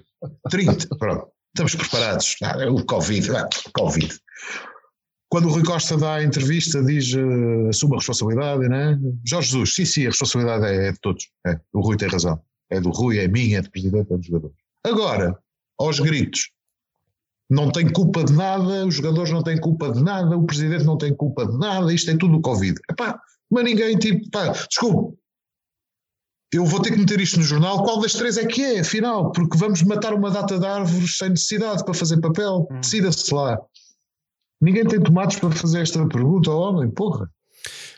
30, 0.49 0.95
pronto. 0.97 1.27
Estamos 1.53 1.75
preparados. 1.75 2.35
Ah, 2.43 2.69
o 2.69 2.85
Covid, 2.85 3.35
ah, 3.35 3.49
Covid. 3.73 4.13
Quando 5.31 5.47
o 5.47 5.51
Rui 5.51 5.63
Costa 5.63 5.95
dá 5.95 6.15
a 6.15 6.23
entrevista, 6.23 6.83
diz 6.83 7.13
uh, 7.13 7.69
assume 7.69 7.93
a 7.93 7.99
responsabilidade, 7.99 8.67
né? 8.67 8.99
Jorge 9.25 9.51
Jesus, 9.51 9.75
sim, 9.75 9.85
sim, 9.85 10.03
a 10.03 10.09
responsabilidade 10.09 10.65
é, 10.65 10.89
é 10.89 10.91
de 10.91 10.99
todos. 10.99 11.29
É, 11.47 11.57
o 11.71 11.79
Rui 11.79 11.95
tem 11.95 12.09
razão. 12.09 12.37
É 12.69 12.81
do 12.81 12.89
Rui, 12.89 13.17
é 13.17 13.29
minha, 13.29 13.59
é 13.59 13.61
do 13.61 13.71
presidente, 13.71 14.11
é 14.11 14.17
do 14.17 14.23
jogador. 14.23 14.51
Agora, 14.83 15.39
aos 15.79 16.01
gritos, 16.01 16.51
não 17.49 17.71
tem 17.71 17.89
culpa 17.89 18.25
de 18.25 18.33
nada, 18.33 18.85
os 18.85 18.95
jogadores 18.95 19.31
não 19.31 19.41
têm 19.41 19.57
culpa 19.57 19.91
de 19.91 20.03
nada, 20.03 20.37
o 20.37 20.45
presidente 20.45 20.83
não 20.83 20.97
tem 20.97 21.15
culpa 21.15 21.45
de 21.45 21.57
nada, 21.57 21.93
isto 21.93 22.11
é 22.11 22.17
tudo 22.17 22.35
o 22.35 22.41
Covid. 22.41 22.77
Epá, 22.89 23.17
mas 23.49 23.63
ninguém, 23.63 23.97
tipo, 23.97 24.29
pá, 24.31 24.49
desculpe, 24.49 25.17
eu 26.53 26.65
vou 26.65 26.81
ter 26.81 26.91
que 26.91 26.97
meter 26.97 27.21
isto 27.21 27.39
no 27.39 27.45
jornal, 27.45 27.83
qual 27.83 28.01
das 28.01 28.11
três 28.13 28.37
é 28.37 28.45
que 28.45 28.61
é, 28.61 28.79
afinal? 28.81 29.31
Porque 29.31 29.57
vamos 29.57 29.81
matar 29.83 30.13
uma 30.13 30.29
data 30.29 30.59
de 30.59 30.65
árvores 30.65 31.17
sem 31.17 31.29
necessidade 31.29 31.83
para 31.85 31.93
fazer 31.93 32.19
papel, 32.19 32.67
Hum. 32.69 32.81
decida-se 32.81 33.33
lá. 33.33 33.57
Ninguém 34.61 34.85
tem 34.85 35.01
tomates 35.01 35.39
para 35.39 35.49
fazer 35.49 35.81
esta 35.81 36.07
pergunta 36.07 36.51
homem, 36.51 36.89
porra. 36.91 37.27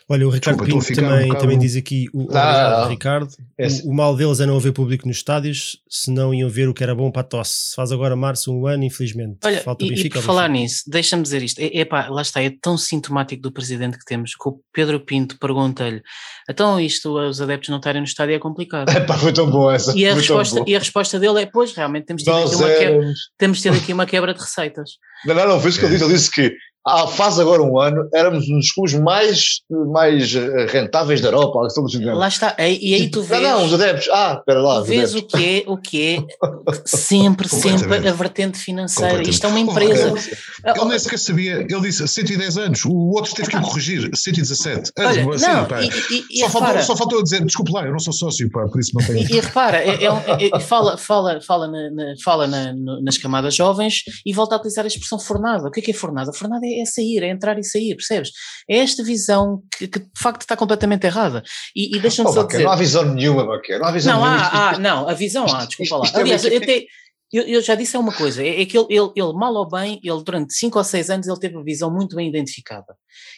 Olha, 0.10 0.28
o 0.28 0.30
Ricardo 0.30 0.58
Desculpa, 0.58 0.74
Pinto 0.82 0.86
ficar 0.86 1.02
um 1.06 1.10
também, 1.10 1.28
bocado- 1.28 1.42
também 1.46 1.58
diz 1.60 1.76
aqui, 1.76 2.08
o, 2.14 2.22
Ah, 2.22 2.26
obrigado, 2.26 2.90
Ricardo, 2.90 3.28
esse- 3.58 3.88
o, 3.88 3.92
o 3.92 3.94
mal 3.94 4.16
deles 4.16 4.40
é 4.42 4.46
não 4.46 4.58
haver 4.58 4.74
público 4.74 5.08
nos 5.08 5.18
estádios, 5.18 5.78
senão 5.90 6.34
iam 6.34 6.50
ver 6.50 6.68
o 6.68 6.74
que 6.74 6.84
era 6.84 6.94
bom 6.94 7.10
para 7.10 7.22
a 7.22 7.24
tosse. 7.24 7.74
Faz 7.76 7.92
agora 7.92 8.16
março 8.16 8.54
um 8.54 8.68
ano, 8.68 8.84
infelizmente. 8.84 9.38
Olha, 9.46 9.62
Falta 9.62 9.84
e, 9.84 9.88
e 9.88 9.90
Benfica 9.92 10.16
por 10.16 10.18
ao 10.20 10.24
falar 10.24 10.48
Benfica. 10.50 10.62
nisso, 10.64 10.84
deixa-me 10.88 11.24
dizer 11.24 11.42
isto. 11.42 11.60
É, 11.60 11.80
epá, 11.80 12.08
lá 12.10 12.22
está, 12.22 12.44
é 12.44 12.52
tão 12.62 12.78
sintomático 12.78 13.42
do 13.42 13.52
presidente 13.52 13.98
que 13.98 14.06
temos 14.06 14.36
que 14.36 14.50
o 14.50 14.60
Pedro 14.74 15.00
Pinto 15.00 15.38
pergunta-lhe: 15.40 16.02
então 16.50 16.80
isto, 16.80 17.18
os 17.18 17.40
adeptos 17.42 17.70
não 17.70 17.78
estarem 17.78 18.02
no 18.02 18.08
estádio 18.08 18.36
é 18.36 18.40
complicado. 18.40 18.90
Epá, 18.96 19.18
foi 19.18 19.32
tão 19.32 19.50
bom 19.50 19.72
essa. 19.72 19.98
E 19.98 20.06
a, 20.06 20.14
resposta, 20.14 20.64
e 20.68 20.76
a 20.76 20.80
resposta 20.80 21.20
dele 21.20 21.42
é: 21.42 21.46
pois, 21.46 21.74
realmente 21.74 22.06
temos 22.06 22.24
tido, 22.24 22.36
aqui 22.36 22.56
uma, 22.56 22.68
que- 22.70 23.14
temos 23.38 23.62
tido 23.62 23.78
aqui 23.78 23.94
uma 23.94 24.06
quebra 24.06 24.34
de 24.34 24.40
receitas. 24.42 24.92
Não, 25.26 25.34
não, 25.34 25.48
não, 25.48 25.60
foi 25.62 25.70
isso 25.70 25.80
que 25.80 25.86
ele 25.86 25.94
disse. 25.94 26.04
Ele 26.04 26.14
disse 26.14 26.30
que 26.32 26.54
há, 26.86 27.08
faz 27.08 27.40
agora 27.40 27.62
um 27.62 27.80
ano, 27.80 28.08
éramos 28.14 28.48
um 28.50 28.58
dos 28.58 28.72
clubes 28.72 28.94
mais, 28.94 29.62
mais 29.92 30.34
eh, 30.36 30.66
rentáveis 30.70 31.22
da 31.22 31.28
Europa. 31.30 31.58
algo 31.60 31.66
assim 31.68 31.82
do 31.84 31.90
género. 31.90 32.18
Lá 32.18 32.28
está. 32.28 32.56
E 32.60 32.94
aí 32.94 33.10
tu 33.10 33.22
vês. 33.22 33.42
Não, 33.42 33.60
não, 33.60 33.66
os 33.66 33.74
adeptos. 33.74 34.10
Ah, 34.12 34.36
espera 34.40 34.62
lá. 34.62 34.82
Vês 34.82 35.16
o 35.16 35.22
que 35.24 35.60
é, 35.60 35.64
o 35.70 35.78
que 35.78 36.16
é 36.18 36.78
sempre, 36.86 37.48
sempre 37.50 38.08
a 38.08 38.12
vertente 38.14 38.58
financeira. 38.58 39.22
Isto 39.24 39.46
é 39.46 39.50
uma 39.50 39.60
empresa. 39.60 40.14
Ele 40.66 40.86
nem 40.86 41.00
sequer 41.00 41.20
sabia, 41.20 41.54
ele 41.70 41.82
disse 41.82 42.08
110 42.08 42.58
anos, 42.58 42.86
o 42.86 42.94
outro 43.12 43.34
teve 43.34 43.50
que 43.50 43.58
o 43.58 43.62
corrigir, 43.62 44.10
117. 44.16 44.92
Olha, 44.98 45.34
Assim, 45.34 45.46
não, 45.48 45.66
pá. 45.66 45.82
e, 45.82 45.88
e, 45.88 46.26
e 46.32 46.40
só, 46.40 46.50
faltou, 46.50 46.82
só 46.82 46.96
faltou 46.96 47.24
dizer, 47.24 47.44
desculpe 47.46 47.72
lá, 47.72 47.86
eu 47.86 47.92
não 47.92 48.00
sou 48.00 48.14
sócio, 48.14 48.50
pá, 48.52 48.66
por 48.68 48.80
isso 48.80 48.92
não 48.94 49.06
tenho. 49.06 49.20
E, 49.30 49.34
e 49.38 49.40
repara, 49.40 49.78
é- 49.78 50.04
é 50.04 50.06
é- 50.06 50.50
é- 50.56 50.60
fala, 50.60 50.98
fala, 50.98 51.42
fala, 51.42 51.68
na- 51.68 51.90
na- 51.92 52.14
fala 52.24 52.48
na- 52.48 52.74
no- 52.74 53.02
nas 53.02 53.18
camadas 53.18 53.56
jovens 53.56 54.04
e 54.26 54.34
volta 54.34 54.56
a 54.56 54.58
utilizar 54.58 54.84
a 54.86 54.88
expressão 54.88 55.20
fornada. 55.20 55.68
O 55.68 55.72
que 55.72 55.80
é 55.80 55.84
que 55.84 55.92
é 55.92 55.94
fornada? 55.94 56.32
Fornada 56.34 56.66
é, 56.66 56.70
é 56.82 56.86
sair, 56.86 57.24
é 57.24 57.30
entrar 57.30 57.58
e 57.60 57.64
sair, 57.64 57.96
percebes? 57.96 58.32
É 58.70 58.78
esta 58.78 59.04
visão 59.04 59.62
que, 59.78 59.88
que 59.88 60.00
de 60.00 60.06
facto 60.18 60.42
está 60.42 60.56
completamente 60.56 61.06
errada. 61.06 61.44
E, 61.76 61.96
e 61.96 62.00
deixa-me 62.02 62.30
Oh, 62.30 62.34
só 62.34 62.44
dizer. 62.44 62.64
não 62.64 62.72
há 62.72 62.76
visão 62.76 63.06
nenhuma. 63.14 63.44
Não 63.46 63.86
há 63.86 63.92
visão 63.92 64.14
Não, 64.20 64.24
nenhuma. 64.26 64.42
há, 64.48 64.70
há, 64.72 64.80
não, 64.80 65.10
a 65.10 65.14
visão 65.14 65.46
há, 65.48 65.66
desculpa 65.66 65.98
lá. 65.98 66.06
isto 66.06 66.18
é 66.18 66.22
Aliás, 66.22 66.46
eu, 66.46 66.58
até- 66.58 66.86
eu, 67.34 67.44
eu 67.44 67.62
já 67.62 67.74
disse 67.74 67.96
é 67.96 68.00
uma 68.00 68.14
coisa, 68.14 68.44
é, 68.44 68.62
é 68.62 68.66
que 68.66 68.78
ele, 68.78 68.88
ele, 68.90 69.12
ele, 69.16 69.34
mal 69.34 69.54
ou 69.56 69.68
bem, 69.68 70.00
ele 70.04 70.24
durante 70.24 70.54
5 70.54 70.78
ou 70.78 70.84
6 70.84 71.10
anos 71.10 71.28
ele 71.28 71.40
teve 71.40 71.58
a 71.58 71.64
visão 71.64 71.92
muito 71.92 72.16
bem 72.16 72.30
identificada, 72.30 72.96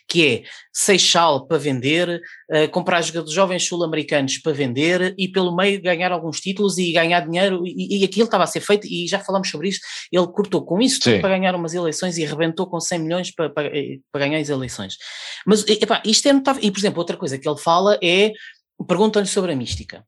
que 0.07 0.27
é 0.27 0.43
Seixal 0.73 1.47
para 1.47 1.57
vender, 1.57 2.21
eh, 2.51 2.67
comprar 2.67 3.01
jogadores 3.01 3.33
jovens 3.33 3.65
sul-americanos 3.65 4.37
para 4.39 4.51
vender 4.51 5.15
e 5.17 5.27
pelo 5.27 5.55
meio 5.55 5.81
ganhar 5.81 6.11
alguns 6.11 6.41
títulos 6.41 6.77
e 6.77 6.91
ganhar 6.91 7.21
dinheiro 7.21 7.65
e, 7.65 8.01
e 8.01 8.03
aquilo 8.03 8.25
estava 8.25 8.43
a 8.43 8.47
ser 8.47 8.59
feito 8.59 8.85
e 8.85 9.07
já 9.07 9.19
falamos 9.19 9.49
sobre 9.49 9.69
isto, 9.69 9.85
ele 10.11 10.27
cortou 10.27 10.65
com 10.65 10.81
isso 10.81 10.99
para 11.21 11.29
ganhar 11.29 11.55
umas 11.55 11.73
eleições 11.73 12.17
e 12.17 12.25
arrebentou 12.25 12.67
com 12.67 12.79
100 12.79 12.99
milhões 12.99 13.33
para, 13.33 13.49
para, 13.49 13.67
eh, 13.67 13.99
para 14.11 14.27
ganhar 14.27 14.39
as 14.39 14.49
eleições. 14.49 14.95
Mas, 15.45 15.65
epá, 15.67 16.03
isto 16.05 16.27
é 16.27 16.33
notável, 16.33 16.61
e 16.63 16.69
por 16.69 16.79
exemplo, 16.79 16.99
outra 16.99 17.17
coisa 17.17 17.37
que 17.37 17.47
ele 17.47 17.59
fala 17.59 17.97
é, 18.03 18.33
perguntam-lhe 18.87 19.27
sobre 19.27 19.53
a 19.53 19.55
mística. 19.55 20.03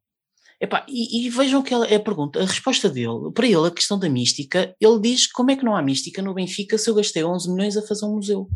Epá, 0.59 0.84
e, 0.89 1.27
e 1.27 1.29
vejam 1.29 1.61
que 1.61 1.71
a 1.73 1.99
pergunta, 1.99 2.41
a 2.41 2.45
resposta 2.45 2.89
dele, 2.89 3.31
para 3.34 3.45
ele, 3.45 3.67
a 3.67 3.71
questão 3.71 3.99
da 3.99 4.09
mística, 4.09 4.75
ele 4.81 4.99
diz 4.99 5.27
como 5.31 5.51
é 5.51 5.55
que 5.55 5.63
não 5.63 5.75
há 5.75 5.81
mística 5.84 6.19
no 6.21 6.34
Benfica 6.34 6.77
se 6.79 6.89
eu 6.89 6.95
gastei 6.95 7.23
11 7.23 7.51
milhões 7.53 7.77
a 7.77 7.81
fazer 7.84 8.05
um 8.05 8.15
museu. 8.15 8.47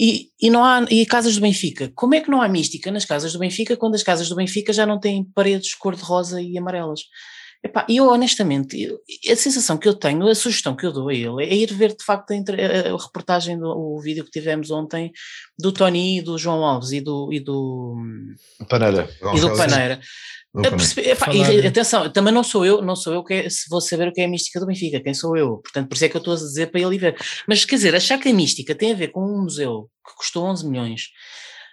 E, 0.00 0.28
e 0.40 0.48
não 0.48 0.64
há, 0.64 0.86
e 0.88 1.04
casas 1.04 1.34
do 1.34 1.40
Benfica, 1.40 1.90
como 1.96 2.14
é 2.14 2.20
que 2.20 2.30
não 2.30 2.40
há 2.40 2.48
mística 2.48 2.88
nas 2.92 3.04
casas 3.04 3.32
do 3.32 3.38
Benfica 3.40 3.76
quando 3.76 3.96
as 3.96 4.04
casas 4.04 4.28
do 4.28 4.36
Benfica 4.36 4.72
já 4.72 4.86
não 4.86 5.00
têm 5.00 5.24
paredes 5.34 5.74
cor-de-rosa 5.74 6.40
e 6.40 6.56
amarelas? 6.56 7.00
Epá, 7.64 7.84
e 7.88 7.96
eu 7.96 8.06
honestamente, 8.08 8.80
eu- 8.80 9.00
a 9.32 9.34
sensação 9.34 9.76
que 9.76 9.88
eu 9.88 9.94
tenho, 9.94 10.28
a 10.28 10.34
sugestão 10.36 10.76
que 10.76 10.86
eu 10.86 10.92
dou 10.92 11.08
a 11.08 11.12
ele 11.12 11.42
é 11.44 11.52
ir 11.52 11.74
ver 11.74 11.96
de 11.96 12.04
facto 12.04 12.30
a, 12.30 12.34
a- 12.36 12.94
a 12.94 12.96
reportagem, 13.02 13.58
do, 13.58 13.66
o 13.66 14.00
vídeo 14.00 14.24
que 14.24 14.30
tivemos 14.30 14.70
ontem 14.70 15.10
do 15.58 15.72
Tony, 15.72 16.22
do 16.22 16.38
João 16.38 16.64
Alves 16.64 16.92
e 16.92 17.00
do, 17.00 17.32
e 17.32 17.40
do, 17.40 17.96
Paneira. 18.68 19.10
e 19.36 19.40
do 19.40 19.48
Paneira. 19.56 20.00
Perceber- 20.62 21.10
epá, 21.10 21.32
e, 21.34 21.66
atenção, 21.66 22.10
também 22.10 22.32
não 22.32 22.42
sou 22.42 22.64
eu, 22.64 22.82
não 22.82 22.96
sou 22.96 23.12
eu 23.12 23.24
que 23.24 23.34
é- 23.34 23.50
se 23.50 23.68
vou 23.68 23.80
saber 23.80 24.08
o 24.08 24.12
que 24.12 24.20
é 24.20 24.24
a 24.24 24.28
mística 24.28 24.58
do 24.60 24.66
Benfica, 24.66 25.00
quem 25.00 25.14
sou 25.14 25.36
eu? 25.36 25.58
Portanto, 25.58 25.88
por 25.88 25.94
isso 25.94 26.04
é 26.04 26.08
que 26.08 26.16
eu 26.16 26.20
estou 26.20 26.34
a 26.34 26.36
dizer 26.36 26.66
para 26.70 26.80
ele 26.80 26.98
ver. 26.98 27.16
Mas 27.46 27.64
quer 27.64 27.76
dizer, 27.76 27.94
achar 27.94 28.18
que 28.18 28.28
a 28.28 28.32
mística 28.34 28.74
tem 28.74 28.92
a 28.92 28.96
ver 28.96 29.08
com 29.08 29.20
um 29.24 29.42
museu 29.42 29.88
que 30.06 30.14
custou 30.16 30.44
11 30.44 30.68
milhões, 30.68 31.08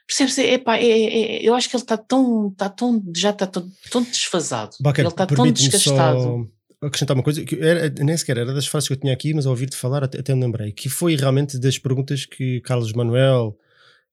percebes? 0.07 0.37
Epá, 0.37 0.77
é, 0.77 0.83
é, 0.83 1.41
eu 1.43 1.53
acho 1.55 1.69
que 1.69 1.75
ele 1.75 1.83
está 1.83 1.97
tão, 1.97 2.49
está 2.51 2.69
tão, 2.69 3.01
já 3.15 3.31
está 3.31 3.47
tão, 3.47 3.67
tão 3.89 4.03
desfasado, 4.03 4.75
Baquer, 4.79 5.03
ele 5.05 5.09
está 5.09 5.25
tão 5.25 5.51
desgastado. 5.51 6.19
só 6.21 6.55
acrescentar 6.87 7.15
uma 7.17 7.23
coisa, 7.23 7.43
que 7.43 7.55
era, 7.59 7.89
nem 7.89 8.15
sequer 8.15 8.37
era 8.37 8.53
das 8.53 8.67
frases 8.67 8.87
que 8.87 8.93
eu 8.93 8.99
tinha 8.99 9.13
aqui, 9.13 9.33
mas 9.33 9.45
ao 9.45 9.51
ouvir-te 9.51 9.75
falar 9.75 10.03
até, 10.03 10.19
até 10.19 10.35
me 10.35 10.41
lembrei, 10.41 10.71
que 10.71 10.87
foi 10.89 11.15
realmente 11.15 11.57
das 11.57 11.79
perguntas 11.79 12.25
que 12.25 12.61
Carlos 12.61 12.93
Manuel, 12.93 13.57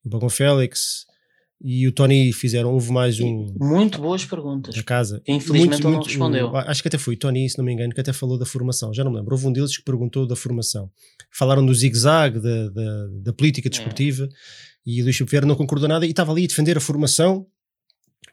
o 0.04 0.08
Bagão 0.08 0.30
Félix 0.30 1.04
e 1.64 1.86
o 1.86 1.92
Tony 1.92 2.32
fizeram. 2.32 2.72
Houve 2.72 2.90
mais 2.92 3.20
um 3.20 3.54
Muito 3.58 4.00
boas 4.00 4.24
perguntas. 4.24 4.74
da 4.74 4.82
casa. 4.82 5.22
Infelizmente 5.28 5.80
ele 5.82 5.94
não 5.94 6.02
respondeu. 6.02 6.48
o- 6.50 6.56
acho 6.56 6.82
que 6.82 6.88
até 6.88 6.98
foi 6.98 7.14
o 7.14 7.18
Tony, 7.18 7.48
se 7.48 7.56
não 7.58 7.64
me 7.64 7.72
engano, 7.72 7.94
que 7.94 8.00
até 8.00 8.12
falou 8.12 8.38
da 8.38 8.44
formação. 8.46 8.92
Já 8.92 9.04
não 9.04 9.10
me 9.10 9.18
lembro. 9.18 9.32
Houve 9.34 9.46
um 9.46 9.52
deles 9.52 9.76
que 9.76 9.82
perguntou 9.84 10.26
da 10.26 10.34
formação. 10.36 10.90
Falaram 11.30 11.64
do 11.64 11.74
zigue-zague, 11.74 12.40
da, 12.40 12.68
da, 12.70 13.06
da 13.24 13.32
política 13.32 13.70
desportiva, 13.70 14.28
e 14.84 15.00
o 15.00 15.04
Luís 15.04 15.18
Vieira 15.18 15.46
não 15.46 15.54
concordou 15.54 15.88
nada 15.88 16.04
e 16.06 16.10
estava 16.10 16.32
ali 16.32 16.44
a 16.44 16.48
defender 16.48 16.76
a 16.76 16.80
formação 16.80 17.46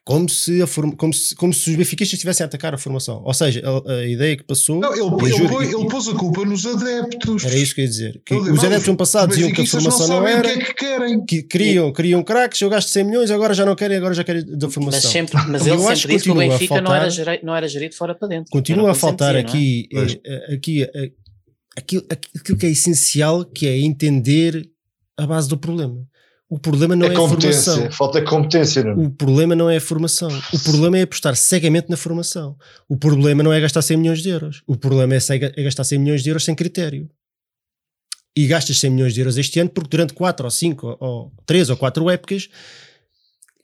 como 0.05 0.27
se, 0.27 0.59
a 0.61 0.65
form, 0.65 0.91
como 0.91 1.13
se, 1.13 1.35
como 1.35 1.53
se 1.53 1.69
os 1.69 1.75
benfiquistas 1.75 2.13
estivessem 2.17 2.43
a 2.43 2.47
atacar 2.47 2.73
a 2.73 2.77
formação. 2.79 3.21
Ou 3.23 3.33
seja, 3.33 3.61
a, 3.63 3.91
a 3.93 4.07
ideia 4.07 4.35
que 4.35 4.43
passou. 4.43 4.79
Não, 4.79 4.91
ele, 4.91 5.03
ele, 5.25 5.37
juro- 5.37 5.61
ele 5.61 5.87
pôs 5.87 6.07
a 6.07 6.15
culpa 6.15 6.43
nos 6.45 6.65
adeptos. 6.65 7.45
Era 7.45 7.55
isso 7.55 7.75
que 7.75 7.81
eu 7.81 7.85
ia 7.85 7.89
dizer. 7.89 8.21
Que 8.25 8.33
os 8.33 8.47
não, 8.47 8.65
adeptos 8.65 8.87
no 8.87 8.97
passado 8.97 9.29
diziam 9.29 9.51
que 9.51 9.61
a 9.61 9.65
formação 9.67 10.07
não, 10.07 10.15
sabem 10.17 10.33
era. 10.33 10.39
o 10.47 10.51
que 10.51 10.59
é 10.59 10.63
que 10.65 10.73
querem. 10.73 11.25
Que 11.25 11.43
queriam, 11.43 11.93
queriam 11.93 12.23
craques, 12.23 12.59
eu 12.61 12.69
gasto 12.69 12.87
100 12.89 13.03
milhões, 13.03 13.29
agora 13.29 13.53
já 13.53 13.65
não 13.65 13.75
querem, 13.75 13.97
agora 13.97 14.13
já 14.15 14.23
querem 14.23 14.43
da 14.45 14.65
Mas, 14.65 14.73
formação. 14.73 15.11
sempre, 15.11 15.35
mas 15.47 15.67
Eu 15.67 15.75
ele 15.75 15.83
acho 15.85 16.01
sempre 16.01 16.15
disse 16.15 16.23
que 16.25 16.31
o 16.31 16.35
Benfica 16.35 16.81
não, 16.81 16.91
era 16.95 17.01
faltar- 17.05 17.11
geri- 17.11 17.39
não 17.45 17.55
era 17.55 17.67
gerido 17.67 17.95
fora 17.95 18.15
para 18.15 18.27
dentro. 18.27 18.49
Continua 18.51 18.91
a 18.91 18.95
faltar 18.95 19.33
dizia, 19.43 19.43
não 19.43 20.01
é? 20.01 20.03
aqui, 20.05 20.19
eh, 20.25 20.47
eh, 20.49 20.53
aqui 20.55 20.83
eh, 20.83 21.11
aquilo, 21.77 22.03
aquilo 22.09 22.57
que 22.57 22.65
é 22.65 22.69
essencial, 22.69 23.45
que 23.45 23.67
é 23.67 23.77
entender 23.79 24.67
a 25.17 25.27
base 25.27 25.47
do 25.47 25.57
problema. 25.57 26.01
O 26.49 26.57
problema 26.57 26.95
não 26.95 27.05
é, 27.05 27.09
é 27.09 27.11
a 27.11 27.15
formação. 27.15 27.91
Falta 27.91 28.23
competência, 28.23 28.83
não 28.83 29.05
O 29.05 29.09
problema 29.11 29.55
não 29.55 29.69
é 29.69 29.77
a 29.77 29.81
formação. 29.81 30.29
O 30.51 30.59
problema 30.59 30.97
é 30.97 31.03
apostar 31.03 31.35
cegamente 31.35 31.89
na 31.91 31.95
formação. 31.95 32.57
O 32.87 32.97
problema 32.97 33.43
não 33.43 33.53
é 33.53 33.61
gastar 33.61 33.83
100 33.83 33.97
milhões 33.97 34.23
de 34.23 34.29
euros. 34.29 34.63
O 34.65 34.75
problema 34.75 35.13
é, 35.13 35.19
é 35.55 35.63
gastar 35.63 35.83
100 35.83 35.99
milhões 35.99 36.23
de 36.23 36.29
euros 36.29 36.43
sem 36.43 36.55
critério. 36.55 37.07
E 38.35 38.47
gastas 38.47 38.79
100 38.79 38.89
milhões 38.89 39.13
de 39.13 39.19
euros 39.21 39.37
este 39.37 39.59
ano 39.59 39.69
porque 39.69 39.89
durante 39.91 40.13
4 40.13 40.43
ou 40.45 40.49
5 40.49 40.97
ou 40.99 41.31
3 41.45 41.69
ou 41.69 41.77
4 41.77 42.09
épocas 42.09 42.49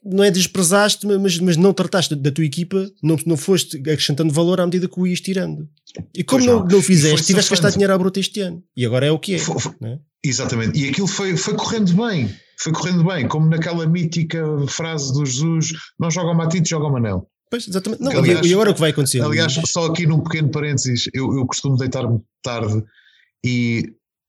não 0.04 0.22
é 0.22 0.30
desprezaste, 0.30 1.04
mas, 1.04 1.38
mas 1.40 1.56
não 1.56 1.72
trataste 1.72 2.14
da 2.14 2.30
tua 2.30 2.44
equipa, 2.44 2.88
não, 3.02 3.16
não 3.26 3.36
foste 3.36 3.78
acrescentando 3.78 4.32
valor 4.32 4.60
à 4.60 4.64
medida 4.64 4.86
que 4.88 5.00
o 5.00 5.04
ias 5.06 5.20
tirando. 5.20 5.68
E 6.14 6.22
como 6.22 6.44
Pois 6.44 6.46
não, 6.46 6.60
não. 6.60 6.68
não 6.76 6.82
fizeste, 6.82 7.26
tiveste 7.26 7.48
que 7.48 7.54
gastar 7.56 7.70
dinheiro 7.70 7.92
à 7.92 7.98
bruta 7.98 8.20
este 8.20 8.40
ano. 8.40 8.62
E 8.76 8.86
agora 8.86 9.06
é 9.06 9.10
o 9.10 9.18
que 9.18 9.34
é. 9.34 9.38
Foi- 9.38 9.58
foi- 9.58 9.74
é? 9.82 9.98
Exatamente. 10.24 10.78
E 10.78 10.88
aquilo 10.88 11.08
foi, 11.08 11.36
foi 11.36 11.54
correndo 11.54 11.92
bem. 11.92 12.30
Foi 12.58 12.72
correndo 12.72 13.04
bem. 13.04 13.28
Como 13.28 13.48
naquela 13.48 13.86
mítica 13.86 14.42
frase 14.68 15.12
do 15.12 15.24
Jesus: 15.26 15.72
não 15.98 16.10
joga 16.10 16.30
o 16.30 16.34
Matite, 16.36 16.70
joga 16.70 16.86
o 16.86 16.92
Manel. 16.92 17.28
Pois, 17.50 17.68
exatamente. 17.68 18.02
Não, 18.02 18.10
Que, 18.10 18.16
aliás- 18.16 18.46
e, 18.46 18.50
e 18.50 18.54
agora 18.54 18.70
o 18.70 18.74
que 18.74 18.80
vai 18.80 18.90
acontecer? 18.90 19.20
Aliás, 19.22 19.52
só 19.66 19.86
aqui 19.86 20.06
num 20.06 20.20
pequeno 20.20 20.50
parênteses, 20.50 21.08
eu, 21.14 21.32
eu 21.36 21.46
costumo 21.46 21.76
deitar-me 21.76 22.20
tarde 22.42 22.82
e 23.44 23.84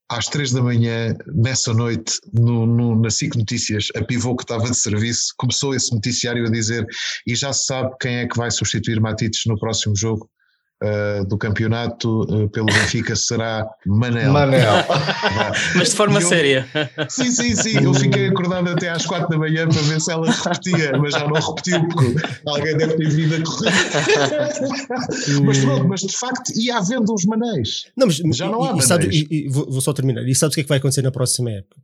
às 0.10 0.28
três 0.28 0.52
da 0.52 0.62
manhã, 0.62 1.16
nessa 1.34 1.74
noite, 1.74 2.20
no, 2.34 2.66
no- 2.66 3.02
na 3.02 3.10
SIC 3.10 3.36
Notícias, 3.36 3.88
a 3.96 4.04
pivô 4.04 4.36
que 4.36 4.44
estava 4.44 4.70
de 4.70 4.78
serviço, 4.78 5.34
começou 5.38 5.74
esse 5.76 5.94
noticiário 5.94 6.46
a 6.46 6.50
dizer 6.52 6.86
e 7.26 7.36
já 7.36 7.52
se 7.52 7.66
sabe 7.66 7.94
quem 8.00 8.18
é 8.18 8.28
que 8.28 8.38
vai 8.38 8.50
substituir 8.52 9.02
Matites 9.02 9.42
no 9.48 9.60
próximo 9.60 9.96
jogo 9.98 10.30
ah, 10.84 11.24
do 11.28 11.38
campeonato 11.38 12.22
ah, 12.30 12.50
pelo 12.52 12.66
Benfica 12.68 13.16
será 13.16 13.66
Manel. 13.86 14.32
Manel. 14.32 14.74
Mas 15.76 15.90
de 15.90 15.96
forma 15.96 16.20
eu- 16.22 16.28
séria. 16.28 16.68
Sim, 17.10 17.32
sim, 17.32 17.56
sim. 17.56 17.84
Eu 17.84 17.94
fiquei 17.94 18.28
acordado 18.28 18.70
até 18.70 18.90
às 18.90 19.06
quatro 19.06 19.30
da 19.30 19.38
manhã 19.38 19.68
para 19.68 19.82
ver 19.82 20.00
se 20.02 20.12
ela 20.12 20.30
repetia, 20.32 20.98
mas 20.98 21.14
já 21.14 21.28
não 21.28 21.34
repetiu, 21.40 21.88
porque 21.88 22.16
alguém 22.46 22.78
deve 22.78 22.96
ter 22.96 23.10
vindo 23.10 23.36
a 23.36 23.44
correr. 23.44 23.72
mas 25.44 25.58
pronto, 25.60 25.88
mas 25.88 26.02
de 26.02 26.18
facto 26.18 26.52
ia 26.56 26.78
havendo 26.78 27.14
uns 27.14 27.26
manéis. 27.26 27.86
Não, 27.96 28.08
mas 28.08 28.18
Já 28.38 28.48
não 28.50 28.64
há 28.64 28.74
e, 28.76 28.78
e, 28.78 28.82
sabes- 28.82 29.16
e- 29.16 29.28
e 29.32 29.50
vou, 29.50 29.70
vou 29.72 29.82
só 29.82 29.94
terminar. 29.94 30.22
E 30.28 30.36
sabes 30.36 30.54
o 30.54 30.56
que 30.56 30.62
é 30.62 30.64
que 30.64 30.70
vai 30.70 30.78
acontecer 30.78 31.02
na 31.02 31.12
próxima 31.12 31.52
época? 31.52 31.76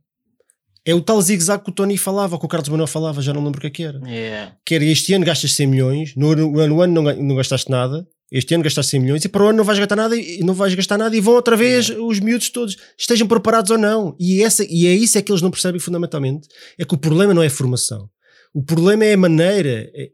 É 0.86 0.94
o 0.94 1.00
tal 1.00 1.20
zigue-zague 1.22 1.64
que 1.64 1.70
o 1.70 1.74
Tony 1.74 1.96
falava, 1.96 2.38
que 2.38 2.44
o 2.44 2.48
Carlos 2.48 2.68
Manuel 2.68 2.86
falava, 2.86 3.22
já 3.22 3.32
não 3.32 3.42
lembro 3.42 3.56
o 3.58 3.60
que 3.62 3.66
é 3.68 3.70
que 3.70 3.82
era. 3.84 3.98
Yeah. 4.06 4.52
Que 4.66 4.74
era 4.74 4.84
este 4.84 5.14
ano 5.14 5.24
gastas 5.24 5.54
100 5.54 5.66
milhões, 5.66 6.14
no, 6.14 6.30
ano- 6.32 6.50
no 6.66 6.82
ano, 6.82 7.02
não, 7.02 7.16
não 7.16 7.36
gastaste 7.36 7.70
nada, 7.70 8.06
este 8.32 8.54
ano 8.54 8.64
gastaste 8.64 8.90
100 8.92 9.00
milhões 9.00 9.24
e 9.24 9.28
para 9.28 9.44
o 9.44 9.48
ano 9.48 9.58
não 9.58 9.64
vais 9.64 9.78
gastar 9.78 9.96
nada 9.96 10.16
e 10.16 10.40
não 10.40 10.54
vais 10.54 10.74
gastar 10.74 10.98
nada 10.98 11.16
e 11.16 11.20
vão 11.20 11.34
outra 11.34 11.56
vez 11.56 11.90
os 11.90 12.20
miúdos 12.20 12.50
todos, 12.50 12.76
estejam 12.98 13.28
preparados 13.28 13.70
ou 13.70 13.78
não. 13.78 14.16
E, 14.18 14.42
essa, 14.42 14.64
e 14.64 14.86
é 14.86 14.94
isso 14.94 15.18
é 15.18 15.22
que 15.22 15.30
eles 15.30 15.42
não 15.42 15.50
percebem 15.50 15.80
fundamentalmente, 15.80 16.48
é 16.78 16.84
que 16.84 16.94
o 16.94 16.98
problema 16.98 17.34
não 17.34 17.42
é 17.42 17.46
a 17.46 17.50
formação. 17.50 18.08
O 18.56 18.62
problema 18.62 19.04
é 19.04 19.14
a 19.14 19.16
maneira, 19.16 19.90
é, 19.92 20.10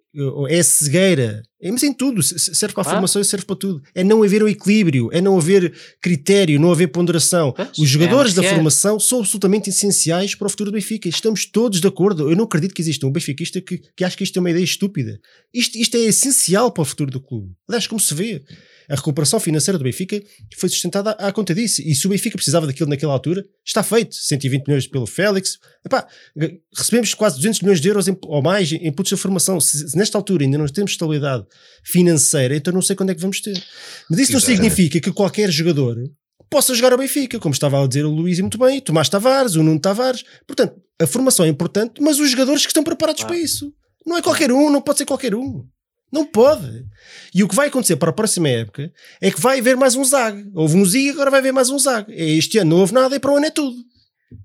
é 0.48 0.58
a 0.58 0.64
cegueira, 0.64 1.42
é, 1.60 1.70
mas 1.70 1.82
em 1.82 1.92
tudo, 1.92 2.22
se- 2.22 2.38
se- 2.38 2.54
serve 2.54 2.74
para 2.74 2.84
a 2.84 2.86
Ah. 2.86 2.90
formação 2.92 3.20
e 3.20 3.24
serve 3.24 3.44
para 3.44 3.54
tudo. 3.54 3.82
É 3.94 4.02
não 4.02 4.22
haver 4.22 4.42
um 4.42 4.48
equilíbrio, 4.48 5.10
é 5.12 5.20
não 5.20 5.36
haver 5.36 5.70
critério, 6.00 6.58
não 6.58 6.72
haver 6.72 6.86
ponderação. 6.88 7.52
Pois, 7.52 7.76
Os 7.78 7.86
jogadores 7.86 8.32
é, 8.32 8.36
da 8.40 8.44
é. 8.48 8.54
formação 8.54 8.98
são 8.98 9.18
absolutamente 9.20 9.68
essenciais 9.68 10.34
para 10.34 10.46
o 10.46 10.50
futuro 10.50 10.70
do 10.70 10.74
Benfica. 10.74 11.06
Estamos 11.06 11.44
todos 11.44 11.82
de 11.82 11.86
acordo. 11.86 12.30
Eu 12.30 12.34
não 12.36 12.44
acredito 12.44 12.72
que 12.74 12.80
exista 12.80 13.06
um 13.06 13.12
benfiquista 13.12 13.60
que, 13.60 13.78
que 13.94 14.02
acha 14.04 14.16
que 14.16 14.24
isto 14.24 14.38
é 14.38 14.40
uma 14.40 14.50
ideia 14.50 14.64
estúpida. 14.64 15.20
Isto, 15.52 15.76
isto 15.76 15.94
é 15.98 16.00
essencial 16.00 16.72
para 16.72 16.80
o 16.80 16.86
futuro 16.86 17.10
do 17.10 17.20
clube. 17.20 17.52
Aliás, 17.68 17.86
como 17.86 18.00
se 18.00 18.14
vê, 18.14 18.42
a 18.90 18.96
recuperação 18.96 19.38
financeira 19.38 19.78
do 19.78 19.84
Benfica 19.84 20.20
foi 20.58 20.68
sustentada 20.68 21.12
à, 21.12 21.30
conta 21.32 21.54
disso. 21.54 21.80
E 21.80 21.94
se 21.94 22.06
o 22.06 22.10
Benfica 22.10 22.36
precisava 22.36 22.66
daquilo 22.66 22.90
naquela 22.90 23.12
altura, 23.12 23.44
está 23.64 23.82
feito. 23.82 24.14
120 24.16 24.66
milhões 24.66 24.86
pelo 24.86 25.06
Félix. 25.06 25.58
Epá, 25.86 26.06
recebemos 26.76 27.14
quase 27.14 27.36
200 27.36 27.60
milhões 27.62 27.80
de 27.80 27.88
euros 27.88 28.08
em- 28.08 28.16
ou 28.26 28.42
mais 28.42 28.72
em 28.72 28.92
putos 28.92 29.10
de 29.10 29.16
formação. 29.16 29.60
Se, 29.60 29.90
se 29.90 29.96
nesta 29.96 30.18
altura 30.18 30.44
ainda 30.44 30.58
não 30.58 30.66
temos 30.66 30.90
estabilidade 30.92 31.44
financeira, 31.84 32.56
então 32.56 32.72
não 32.72 32.82
sei 32.82 32.96
quando 32.96 33.10
é 33.10 33.14
que 33.14 33.20
vamos 33.20 33.40
ter. 33.40 33.52
Mas 34.10 34.18
isso 34.20 34.32
não 34.32 34.38
Exatamente. 34.38 34.46
significa 34.70 35.00
que 35.00 35.12
qualquer 35.12 35.50
jogador 35.50 35.96
possa 36.50 36.74
jogar 36.74 36.92
ao 36.92 36.98
Benfica, 36.98 37.38
como 37.38 37.52
estava 37.54 37.82
a 37.82 37.86
dizer 37.86 38.04
o 38.04 38.10
Luís 38.10 38.38
e 38.38 38.42
muito 38.42 38.58
bem, 38.58 38.80
Tomás 38.80 39.08
Tavares, 39.08 39.54
o 39.54 39.62
Nuno 39.62 39.80
Tavares. 39.80 40.24
Portanto, 40.46 40.74
a 41.00 41.06
formação 41.06 41.44
é 41.46 41.48
importante, 41.48 42.00
mas 42.02 42.18
os 42.18 42.30
jogadores 42.30 42.62
que 42.62 42.70
estão 42.70 42.82
preparados 42.82 43.22
Claro. 43.22 43.34
para 43.36 43.44
isso. 43.44 43.72
Não 44.04 44.16
é 44.16 44.22
qualquer 44.22 44.50
um, 44.50 44.70
não 44.70 44.80
pode 44.82 44.98
ser 44.98 45.04
qualquer 45.04 45.34
um. 45.34 45.64
Não 46.12 46.24
pode. 46.26 46.84
E 47.34 47.42
o 47.44 47.48
que 47.48 47.54
vai 47.54 47.68
acontecer 47.68 47.96
para 47.96 48.10
a 48.10 48.12
próxima 48.12 48.48
época 48.48 48.92
é 49.20 49.30
que 49.30 49.40
vai 49.40 49.60
haver 49.60 49.76
mais 49.76 49.94
um 49.94 50.04
ZAG. 50.04 50.44
Houve 50.54 50.76
um 50.76 50.84
ZIG, 50.84 51.10
agora 51.10 51.30
vai 51.30 51.40
haver 51.40 51.52
mais 51.52 51.70
um 51.70 51.78
ZAG. 51.78 52.12
É 52.12 52.30
Este 52.30 52.58
ano 52.58 52.70
não 52.70 52.78
houve 52.78 52.92
nada 52.92 53.14
e 53.14 53.20
para 53.20 53.32
o 53.32 53.36
ano 53.36 53.46
é 53.46 53.50
tudo. 53.50 53.76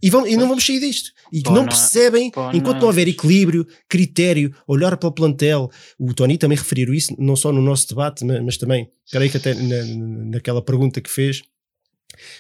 E, 0.02 0.10
vão, 0.10 0.26
e 0.28 0.36
não 0.36 0.48
vamos 0.48 0.66
sair 0.66 0.80
disto. 0.80 1.12
E 1.32 1.42
que 1.44 1.50
não 1.52 1.66
percebem, 1.66 2.32
enquanto 2.56 2.80
não 2.80 2.88
houver 2.88 3.08
equilíbrio, 3.08 3.68
critério, 3.88 4.54
olhar 4.68 4.96
para 4.98 5.10
o 5.10 5.12
plantel. 5.12 5.70
O 6.00 6.12
Tony 6.14 6.38
também 6.40 6.58
referiu 6.58 6.94
isso, 6.94 7.16
não 7.20 7.36
só 7.36 7.52
no 7.52 7.62
nosso 7.62 7.88
debate, 7.88 8.26
mas, 8.26 8.58
também, 8.58 8.90
creio 9.12 9.30
que 9.30 9.38
até 9.38 9.54
na- 9.54 9.86
naquela 10.32 10.62
pergunta 10.62 11.00
que 11.02 11.10
fez. 11.10 11.42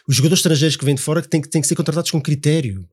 Os 0.07 0.15
jogadores 0.15 0.39
estrangeiros 0.39 0.76
que 0.76 0.85
vêm 0.85 0.95
de 0.95 1.02
fora 1.02 1.22
têm, 1.22 1.41
têm 1.41 1.61
que 1.61 1.68
ser 1.68 1.76
contratados 1.76 2.10
com 2.10 2.22
critério. 2.22 2.88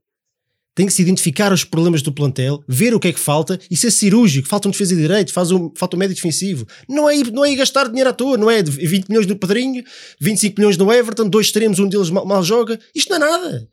Tem 0.74 0.86
que 0.86 0.92
se 0.92 1.02
identificar 1.02 1.52
os 1.52 1.64
problemas 1.64 2.00
do 2.00 2.12
plantel, 2.12 2.62
ver 2.66 2.94
o 2.94 3.00
que 3.00 3.08
é 3.08 3.12
que 3.12 3.20
falta 3.20 3.58
e 3.70 3.76
ser 3.76 3.90
cirúrgico. 3.90 4.48
Falta 4.48 4.68
um 4.68 4.70
defesa 4.70 4.94
de 4.94 5.02
direito, 5.02 5.32
faz 5.32 5.50
um, 5.50 5.70
falta 5.76 5.96
um 5.96 5.98
médio 5.98 6.16
defensivo. 6.16 6.66
Não 6.88 7.08
é, 7.10 7.16
não 7.24 7.44
é 7.44 7.54
gastar 7.54 7.88
dinheiro 7.88 8.08
à 8.08 8.12
toa, 8.12 8.38
não 8.38 8.50
é 8.50 8.62
de 8.62 8.70
20 8.70 9.08
milhões 9.08 9.26
no 9.26 9.36
Pedrinho, 9.36 9.84
25 10.20 10.58
milhões 10.58 10.76
no 10.78 10.90
Everton, 10.90 11.28
dois 11.28 11.46
extremos, 11.46 11.78
um 11.78 11.88
deles 11.88 12.08
mal, 12.08 12.24
mal 12.24 12.42
joga. 12.42 12.80
Isto 12.94 13.10
não 13.10 13.16
é 13.16 13.20
nada. 13.20 13.68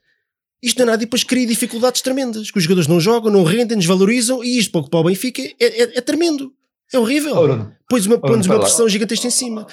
Isto 0.61 0.77
não 0.79 0.83
é 0.83 0.85
nada 0.87 1.03
e 1.03 1.05
depois 1.05 1.23
cria 1.23 1.47
dificuldades 1.47 2.01
tremendas. 2.01 2.51
Que 2.51 2.57
os 2.57 2.63
jogadores 2.63 2.87
não 2.87 2.99
jogam, 2.99 3.31
não 3.31 3.43
rendem, 3.43 3.77
desvalorizam 3.77 4.43
e 4.43 4.57
isto 4.57 4.71
pouco 4.71 4.89
para 4.89 4.99
o 4.99 5.03
Benfica 5.05 5.41
é, 5.41 5.55
é, 5.59 5.97
é 5.97 6.01
tremendo. 6.01 6.51
É 6.91 6.99
horrível. 6.99 7.35
Ora, 7.35 7.79
Pões 7.89 8.05
uma, 8.05 8.19
pões 8.19 8.45
uma 8.45 8.59
pressão 8.59 8.87
gigantesca 8.87 9.25
em 9.25 9.31
cima. 9.31 9.65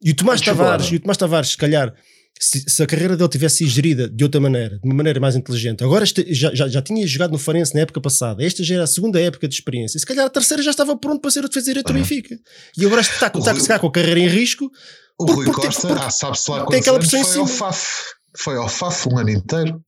E 0.00 0.12
o 0.12 0.14
Tomás 0.14 0.40
Tavares, 0.40 0.86
e 0.92 0.96
o 0.96 1.00
Tomás 1.00 1.16
Tavares, 1.16 1.50
se 1.50 1.56
calhar, 1.56 1.92
se, 2.40 2.64
se 2.68 2.82
a 2.82 2.86
carreira 2.86 3.16
dele 3.16 3.28
tivesse 3.28 3.58
sido 3.58 3.70
gerida 3.70 4.08
de 4.08 4.24
outra 4.24 4.40
maneira, 4.40 4.78
de 4.78 4.84
uma 4.84 4.94
maneira 4.94 5.20
mais 5.20 5.36
inteligente, 5.36 5.82
agora 5.84 6.04
este- 6.04 6.32
já, 6.34 6.54
já, 6.54 6.68
já 6.68 6.82
tinha 6.82 7.06
jogado 7.06 7.30
no 7.32 7.38
Farense 7.38 7.74
na 7.74 7.80
época 7.80 8.00
passada, 8.00 8.44
esta 8.44 8.62
já 8.62 8.74
era 8.74 8.84
a 8.84 8.86
segunda 8.86 9.20
época 9.20 9.46
de 9.48 9.54
experiência, 9.54 9.98
se 9.98 10.04
calhar 10.06 10.26
a 10.26 10.30
terceira 10.30 10.62
já 10.62 10.70
estava 10.70 10.96
pronto 10.96 11.20
para 11.20 11.30
ser 11.30 11.44
o 11.44 11.48
defesa 11.48 11.66
direito 11.66 11.86
do 11.86 11.92
Benfica. 11.94 12.36
E 12.76 12.84
agora 12.84 13.00
está, 13.00 13.26
está, 13.28 13.38
está, 13.38 13.52
está 13.52 13.78
com 13.78 13.86
a 13.86 13.92
carreira 13.92 14.20
em 14.20 14.28
risco. 14.28 14.70
O 15.18 15.26
Por- 15.26 15.36
Rui 15.36 15.44
porque- 15.46 15.66
Costa, 15.66 15.94
ah, 15.94 16.10
sabe-se 16.10 16.50
lá 16.50 16.66
tem 16.66 16.80
aquela 16.80 16.98
pressão 16.98 17.20
em 17.20 17.24
foi 17.24 17.38
ao 17.40 17.46
cima. 17.46 17.58
FAF. 17.58 17.88
Foi 18.36 18.56
ao 18.56 18.68
FAF 18.68 19.08
um 19.08 19.18
ano 19.18 19.30
inteiro. 19.30 19.80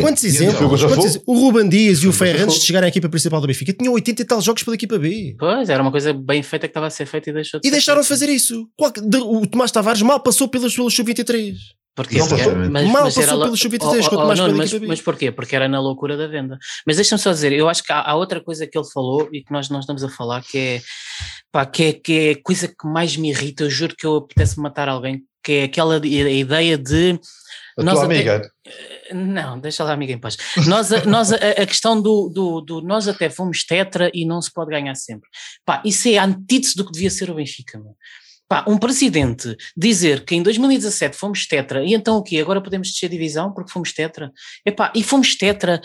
Quantos 0.00 0.24
exemplos? 0.24 0.80
Quantos 0.82 1.04
exemplos? 1.04 1.22
O 1.26 1.34
Ruben 1.38 1.68
Dias 1.68 1.98
e 2.02 2.08
o 2.08 2.12
Ferran, 2.12 2.44
antes 2.44 2.60
de 2.60 2.66
chegarem 2.66 2.86
à 2.86 2.88
equipa 2.88 3.08
principal 3.08 3.40
do 3.40 3.46
Benfica, 3.46 3.72
tinham 3.72 3.92
80 3.94 4.22
e 4.22 4.24
tal 4.24 4.40
jogos 4.40 4.62
pela 4.62 4.74
equipa 4.76 4.98
B. 4.98 5.36
Pois, 5.38 5.68
era 5.68 5.82
uma 5.82 5.90
coisa 5.90 6.12
bem 6.12 6.42
feita 6.42 6.66
que 6.66 6.70
estava 6.70 6.86
a 6.86 6.90
ser 6.90 7.06
feita 7.06 7.30
e 7.30 7.32
deixou 7.32 7.60
de 7.60 7.66
E 7.68 7.70
deixaram 7.70 8.00
de 8.02 8.06
fazer 8.08 8.28
isso. 8.28 8.68
Qual- 8.76 8.90
de- 8.92 9.16
O 9.18 9.46
Tomás 9.46 9.70
Tavares 9.70 10.02
mal 10.02 10.20
passou 10.20 10.48
pelos, 10.48 10.74
pelos 10.74 10.94
sub-23. 10.94 11.54
Porque 11.94 12.16
Não 12.16 12.28
mas, 12.70 12.84
Mal 12.84 12.92
mas 12.92 13.02
passou 13.14 13.22
era 13.24 13.32
lo- 13.34 13.44
pelo 13.46 13.56
sub-23, 13.56 14.06
Oh, 14.12 14.14
oh, 14.14 14.26
mais 14.26 14.38
mas, 14.38 14.68
equipa 14.70 14.80
B. 14.82 14.86
mas 14.86 15.00
porquê? 15.00 15.32
Porque 15.32 15.56
era 15.56 15.66
na 15.68 15.80
loucura 15.80 16.16
da 16.16 16.28
venda. 16.28 16.56
Mas 16.86 16.94
deixa-me 16.94 17.20
só 17.20 17.32
dizer, 17.32 17.52
eu 17.52 17.68
acho 17.68 17.82
que 17.82 17.92
há, 17.92 18.00
há 18.08 18.14
outra 18.14 18.40
coisa 18.40 18.68
que 18.68 18.78
ele 18.78 18.86
falou 18.94 19.28
e 19.32 19.42
que 19.42 19.52
nós 19.52 19.68
não 19.68 19.80
estamos 19.80 20.04
a 20.04 20.08
falar 20.08 20.42
que 20.44 20.56
é, 20.56 20.80
pá, 21.50 21.66
que 21.66 21.82
é 21.82 21.92
que 21.92 22.12
é 22.12 22.30
a 22.32 22.42
coisa 22.42 22.68
que 22.68 22.86
mais 22.86 23.16
me 23.16 23.30
irrita, 23.30 23.64
eu 23.64 23.70
juro 23.70 23.96
que 23.98 24.06
eu 24.06 24.14
apetece 24.16 24.60
matar 24.60 24.88
alguém, 24.88 25.22
que 25.42 25.50
é 25.52 25.62
aquela 25.64 25.96
a 25.96 26.06
ideia 26.06 26.78
de 26.78 27.18
a 27.78 27.82
Nós 27.82 27.94
tua 27.94 28.04
até- 28.04 28.14
amiga. 28.16 28.50
não, 29.12 29.58
deixa 29.58 29.84
lá, 29.84 29.92
amiga, 29.92 30.12
em 30.12 30.18
paz. 30.18 30.36
Nós, 30.66 30.92
a, 30.92 31.04
nós, 31.04 31.32
a, 31.32 31.36
a 31.36 31.66
questão 31.66 32.00
do, 32.00 32.28
do, 32.28 32.60
do 32.60 32.80
nós 32.82 33.06
até 33.08 33.30
fomos 33.30 33.64
tetra 33.64 34.10
e 34.12 34.24
não 34.26 34.42
se 34.42 34.52
pode 34.52 34.70
ganhar 34.70 34.94
sempre. 34.94 35.28
Pá, 35.64 35.82
isso 35.84 36.08
é 36.08 36.18
a 36.18 36.24
antítese 36.24 36.74
do 36.76 36.84
que 36.84 36.92
devia 36.92 37.10
ser 37.10 37.30
o 37.30 37.34
Benfica, 37.34 37.78
meu. 37.78 37.94
Pá, 38.48 38.64
um 38.66 38.78
presidente 38.78 39.54
dizer 39.76 40.24
que 40.24 40.34
em 40.34 40.42
2017 40.42 41.14
fomos 41.16 41.46
tetra 41.46 41.84
e 41.84 41.92
então 41.92 42.16
o 42.16 42.22
quê? 42.22 42.38
Agora 42.38 42.62
podemos 42.62 42.88
descer 42.88 43.08
divisão 43.10 43.52
porque 43.52 43.70
fomos 43.70 43.92
tetra? 43.92 44.32
Epá, 44.64 44.90
e 44.94 45.02
fomos 45.02 45.36
tetra 45.36 45.80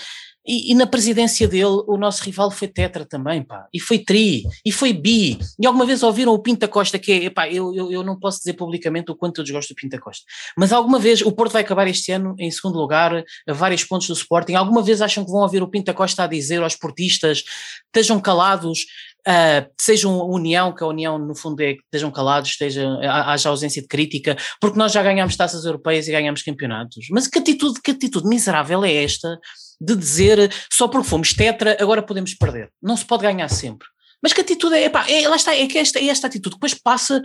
e, 0.45 0.71
e 0.71 0.75
na 0.75 0.85
presidência 0.85 1.47
dele 1.47 1.83
o 1.87 1.97
nosso 1.97 2.23
rival 2.23 2.51
foi 2.51 2.67
tetra 2.67 3.05
também, 3.05 3.41
pá, 3.43 3.67
e 3.73 3.79
foi 3.79 3.99
tri, 3.99 4.43
e 4.65 4.71
foi 4.71 4.93
bi. 4.93 5.37
E 5.59 5.65
alguma 5.65 5.85
vez 5.85 6.03
ouviram 6.03 6.33
o 6.33 6.39
Pinta 6.39 6.67
Costa 6.67 6.99
que 6.99 7.11
é, 7.11 7.15
epá, 7.25 7.49
eu, 7.49 7.73
eu, 7.73 7.91
eu 7.91 8.03
não 8.03 8.19
posso 8.19 8.39
dizer 8.39 8.53
publicamente 8.53 9.11
o 9.11 9.15
quanto 9.15 9.39
eu 9.39 9.43
desgosto 9.43 9.73
do 9.73 9.77
Pinta 9.77 9.99
Costa, 9.99 10.23
mas 10.57 10.71
alguma 10.71 10.99
vez 10.99 11.21
o 11.21 11.31
Porto 11.31 11.53
vai 11.53 11.61
acabar 11.61 11.87
este 11.87 12.11
ano 12.11 12.35
em 12.37 12.51
segundo 12.51 12.77
lugar, 12.77 13.23
a 13.47 13.53
vários 13.53 13.83
pontos 13.83 14.07
do 14.07 14.13
Sporting, 14.13 14.53
alguma 14.55 14.81
vez 14.81 15.01
acham 15.01 15.23
que 15.23 15.31
vão 15.31 15.41
ouvir 15.41 15.63
o 15.63 15.67
Pinta 15.67 15.93
Costa 15.93 16.23
a 16.23 16.27
dizer 16.27 16.61
aos 16.61 16.75
portistas, 16.75 17.43
estejam 17.87 18.19
calados, 18.19 18.85
Uh, 19.25 19.65
sejam 19.79 20.19
a 20.19 20.25
união, 20.25 20.73
que 20.75 20.83
a 20.83 20.87
união 20.87 21.17
no 21.17 21.33
fundo 21.33 21.61
é 21.61 21.75
que 21.75 21.81
estejam 21.83 22.11
calados, 22.11 22.49
esteja, 22.49 22.85
ha- 23.03 23.31
haja 23.31 23.47
ausência 23.47 23.81
de 23.81 23.87
crítica, 23.87 24.35
porque 24.59 24.77
nós 24.77 24.91
já 24.91 25.01
ganhámos 25.01 25.37
taças 25.37 25.63
europeias 25.63 26.07
e 26.07 26.11
ganhámos 26.11 26.43
campeonatos. 26.43 27.07
Mas 27.09 27.27
que 27.27 27.39
atitude, 27.39 27.81
que 27.81 27.91
atitude 27.91 28.27
miserável 28.27 28.83
é 28.83 29.03
esta 29.03 29.39
de 29.79 29.95
dizer 29.95 30.53
só 30.71 30.87
porque 30.87 31.07
fomos 31.07 31.33
tetra, 31.33 31.77
agora 31.79 32.01
podemos 32.01 32.33
perder? 32.33 32.69
Não 32.81 32.97
se 32.97 33.05
pode 33.05 33.23
ganhar 33.23 33.47
sempre. 33.47 33.87
Mas 34.21 34.31
que 34.31 34.39
atitude 34.39 34.73
é, 34.75 34.85
epá, 34.85 35.05
é, 35.09 35.27
lá 35.27 35.35
está, 35.35 35.53
é 35.53 35.67
que 35.67 35.77
esta, 35.77 35.99
é 35.99 36.07
esta 36.07 36.27
atitude 36.27 36.55
que 36.55 36.59
depois 36.59 36.73
passa, 36.73 37.21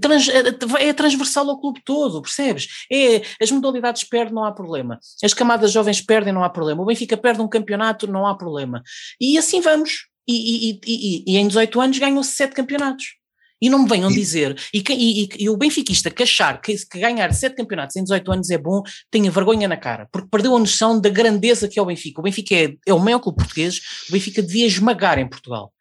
trans, 0.00 0.28
é, 0.30 0.88
é 0.88 0.92
transversal 0.94 1.48
ao 1.50 1.60
clube 1.60 1.82
todo, 1.84 2.22
percebes? 2.22 2.66
É, 2.90 3.20
as 3.42 3.50
modalidades 3.50 4.04
perdem, 4.04 4.34
não 4.34 4.44
há 4.44 4.52
problema. 4.52 4.98
As 5.22 5.34
camadas 5.34 5.70
jovens 5.70 6.00
perdem, 6.00 6.32
não 6.32 6.42
há 6.42 6.48
problema. 6.48 6.82
O 6.82 6.86
Benfica 6.86 7.18
perde 7.18 7.42
um 7.42 7.48
campeonato, 7.48 8.06
não 8.06 8.26
há 8.26 8.34
problema. 8.34 8.82
E 9.20 9.36
assim 9.36 9.60
vamos. 9.60 10.08
E, 10.28 10.70
e, 10.70 10.80
e, 10.86 11.24
e, 11.26 11.36
em 11.38 11.48
18 11.48 11.80
anos 11.80 11.98
ganham-se 11.98 12.32
7 12.32 12.54
campeonatos. 12.54 13.04
E 13.60 13.68
não 13.68 13.80
me 13.82 13.88
venham 13.88 14.08
dizer, 14.08 14.56
e, 14.72 14.84
e, 14.88 15.28
e- 15.36 15.50
o 15.50 15.56
benfiquista 15.56 16.10
que 16.10 16.22
achar 16.22 16.60
que, 16.60 16.76
que 16.76 17.00
ganhar 17.00 17.32
7 17.32 17.56
campeonatos 17.56 17.96
em 17.96 18.04
18 18.04 18.30
anos 18.32 18.50
é 18.50 18.58
bom, 18.58 18.82
tenha 19.10 19.30
vergonha 19.32 19.66
na 19.66 19.76
cara, 19.76 20.06
porque 20.12 20.28
perdeu 20.30 20.54
a 20.54 20.58
noção 20.60 21.00
da 21.00 21.08
grandeza 21.08 21.66
que 21.66 21.76
é 21.78 21.82
o 21.82 21.86
Benfica. 21.86 22.20
O 22.20 22.22
Benfica 22.22 22.54
é, 22.54 22.74
é 22.86 22.94
o 22.94 23.00
maior 23.00 23.18
clube 23.18 23.38
português, 23.38 23.80
o 24.08 24.12
Benfica 24.12 24.42
devia 24.42 24.66
esmagar 24.66 25.18
em 25.18 25.28
Portugal. 25.28 25.72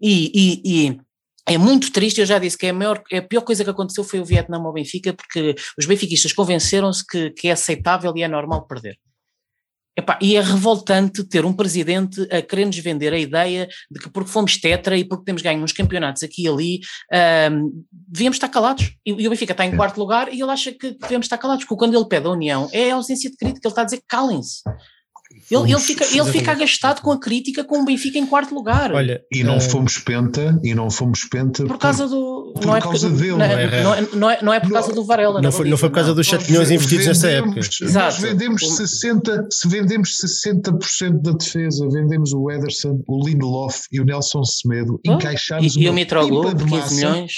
E, 0.00 0.32
e- 0.34 0.62
e 0.88 1.00
é 1.46 1.56
muito 1.58 1.92
triste, 1.92 2.20
eu 2.20 2.26
já 2.26 2.38
disse 2.38 2.58
que 2.58 2.66
é 2.66 2.70
a, 2.70 2.74
maior, 2.74 3.00
a 3.12 3.22
pior 3.22 3.42
coisa 3.42 3.62
que 3.62 3.70
aconteceu 3.70 4.02
foi 4.02 4.18
o 4.18 4.24
Vietnã 4.24 4.58
ao 4.58 4.72
Benfica, 4.72 5.12
porque 5.12 5.54
os 5.78 5.86
benfiquistas 5.86 6.32
convenceram-se 6.32 7.06
que, 7.06 7.30
que 7.30 7.48
é 7.48 7.52
aceitável 7.52 8.12
e 8.16 8.22
é 8.22 8.28
normal 8.28 8.66
perder. 8.66 8.96
Epá, 9.96 10.18
e 10.22 10.36
é 10.36 10.40
revoltante 10.40 11.24
ter 11.24 11.44
um 11.44 11.52
presidente 11.52 12.22
a 12.30 12.40
querer-nos 12.40 12.78
vender 12.78 13.12
a 13.12 13.18
ideia 13.18 13.68
de 13.90 14.00
que 14.00 14.08
porque 14.08 14.30
fomos 14.30 14.56
tetra 14.56 14.96
e 14.96 15.04
porque 15.04 15.24
temos 15.24 15.42
ganho 15.42 15.62
uns 15.62 15.72
campeonatos 15.72 16.22
aqui 16.22 16.44
e 16.44 16.48
ali, 16.48 16.80
ahm, 17.12 17.68
devíamos 17.90 18.36
estar 18.36 18.48
calados. 18.48 18.92
E, 19.04 19.10
e 19.10 19.26
o 19.26 19.30
Benfica 19.30 19.52
está 19.52 19.66
em 19.66 19.76
quarto 19.76 19.98
lugar 19.98 20.32
e 20.32 20.40
ele 20.40 20.50
acha 20.50 20.72
que 20.72 20.92
devemos 20.92 21.26
estar 21.26 21.38
calados, 21.38 21.64
porque 21.64 21.78
quando 21.78 21.96
ele 21.96 22.08
pede 22.08 22.26
a 22.26 22.30
união 22.30 22.68
é 22.72 22.90
a 22.92 22.94
ausência 22.94 23.30
de 23.30 23.36
crítica, 23.36 23.66
ele 23.66 23.72
está 23.72 23.82
a 23.82 23.84
dizer 23.84 24.02
calem-se. 24.06 24.62
Ele, 25.50 25.72
ele, 25.72 25.80
fica, 25.80 26.04
ele 26.04 26.24
fica 26.30 26.52
agastado 26.52 27.00
com 27.02 27.10
a 27.10 27.18
crítica 27.18 27.64
com 27.64 27.80
o 27.80 27.84
Benfica 27.84 28.18
em 28.18 28.24
quarto 28.26 28.54
lugar. 28.54 28.92
Olha, 28.92 29.20
E 29.32 29.42
não 29.42 29.56
eh, 29.56 29.60
fomos 29.60 29.98
penta, 29.98 30.58
e 30.62 30.74
não 30.74 30.88
fomos 30.90 31.24
penta 31.24 31.64
por 31.64 31.76
causa 31.76 32.06
do. 32.06 32.52
por 32.54 32.66
não 32.66 32.76
é 32.76 32.80
causa 32.80 33.08
por- 33.08 33.16
dele, 33.18 33.32
Não 33.36 33.42
é, 33.44 33.62
é? 33.64 33.82
não 33.82 33.94
é, 33.94 34.08
não 34.14 34.30
é, 34.30 34.42
não 34.42 34.54
é 34.54 34.60
por 34.60 34.70
causa 34.70 34.92
do 34.92 35.04
Varela. 35.04 35.42
Não 35.42 35.50
foi, 35.50 35.68
não 35.68 35.76
foi 35.76 35.88
por 35.88 35.96
causa 35.96 36.14
dos 36.14 36.26
7 36.28 36.50
milhões 36.50 36.70
investidos 36.70 37.06
nessa 37.06 37.28
época. 37.28 37.58
Exato. 37.58 37.92
Nós 37.92 38.18
vendemos 38.18 38.62
O- 38.62 38.76
60, 38.76 39.48
se 39.50 39.66
vendemos 39.68 40.16
60% 40.20 41.20
da 41.22 41.32
defesa, 41.32 41.88
vendemos 41.90 42.32
o 42.32 42.50
Ederson, 42.50 43.02
o 43.08 43.26
Lindelof 43.26 43.80
e 43.90 44.00
o 44.00 44.04
Nelson 44.04 44.44
Semedo, 44.44 45.00
Oh, 45.06 45.12
encaixámos 45.14 45.74
E, 45.74 45.80
e 45.80 45.86
o 45.86 45.90
uma 45.90 45.94
Mitroglou, 45.96 46.44
pipa 46.44 46.54
de 46.56 46.64
15 46.64 46.76
massa, 46.76 46.94
milhões. 46.94 47.32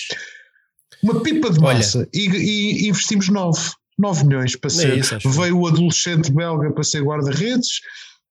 uma 1.03 1.21
pipa 1.21 1.51
de 1.51 1.59
Olha. 1.65 1.77
massa 1.79 2.09
e, 2.13 2.29
e 2.29 2.89
investimos 2.89 3.29
9, 3.29 3.59
9 4.03 4.25
milhões 4.27 4.57
para 4.57 4.71
Nem 4.71 4.81
ser. 4.81 4.99
isso, 4.99 5.15
acho. 5.15 5.31
veio 5.31 5.59
o 5.59 5.67
adolescente 5.67 6.31
belga 6.33 6.71
para 6.73 6.83
ser 6.85 7.03
guarda-redes, 7.03 7.81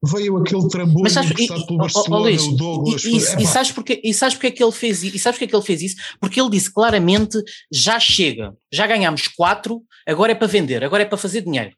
veio 0.04 0.38
aquele 0.38 0.68
trambolho 0.68 1.08
e, 1.08 1.26
emprestado 1.26 1.66
pelo 1.66 1.80
ó, 1.80 1.82
ó, 1.82 1.84
Barcelona, 1.84 2.24
Luís, 2.24 2.44
o 2.44 2.52
Douglas. 2.56 3.04
e, 3.06 3.16
e, 3.18 3.20
foi- 3.20 3.44
e 3.44 3.46
sabes 3.48 3.72
porque, 3.72 4.02
e 4.04 4.14
sabes 4.14 4.36
porque 4.36 4.48
é 4.48 4.52
que 4.52 4.64
ele 4.64 4.72
fez 4.72 5.04
isso? 5.04 5.16
E 5.16 5.20
sabes 5.20 5.38
porque 5.38 5.46
é 5.46 5.48
que 5.48 5.56
ele 5.56 5.64
fez 5.66 5.82
isso? 5.82 5.96
Porque 6.20 6.42
ele 6.42 6.50
disse 6.50 6.74
claramente: 6.74 7.38
já 7.72 8.00
chega, 8.00 8.54
já 8.72 8.86
ganhámos 8.88 9.28
quatro, 9.28 9.82
agora 10.08 10.32
é 10.32 10.36
para 10.36 10.48
vender, 10.48 10.84
agora 10.84 11.04
é 11.04 11.06
para 11.06 11.18
fazer 11.18 11.42
dinheiro. 11.42 11.72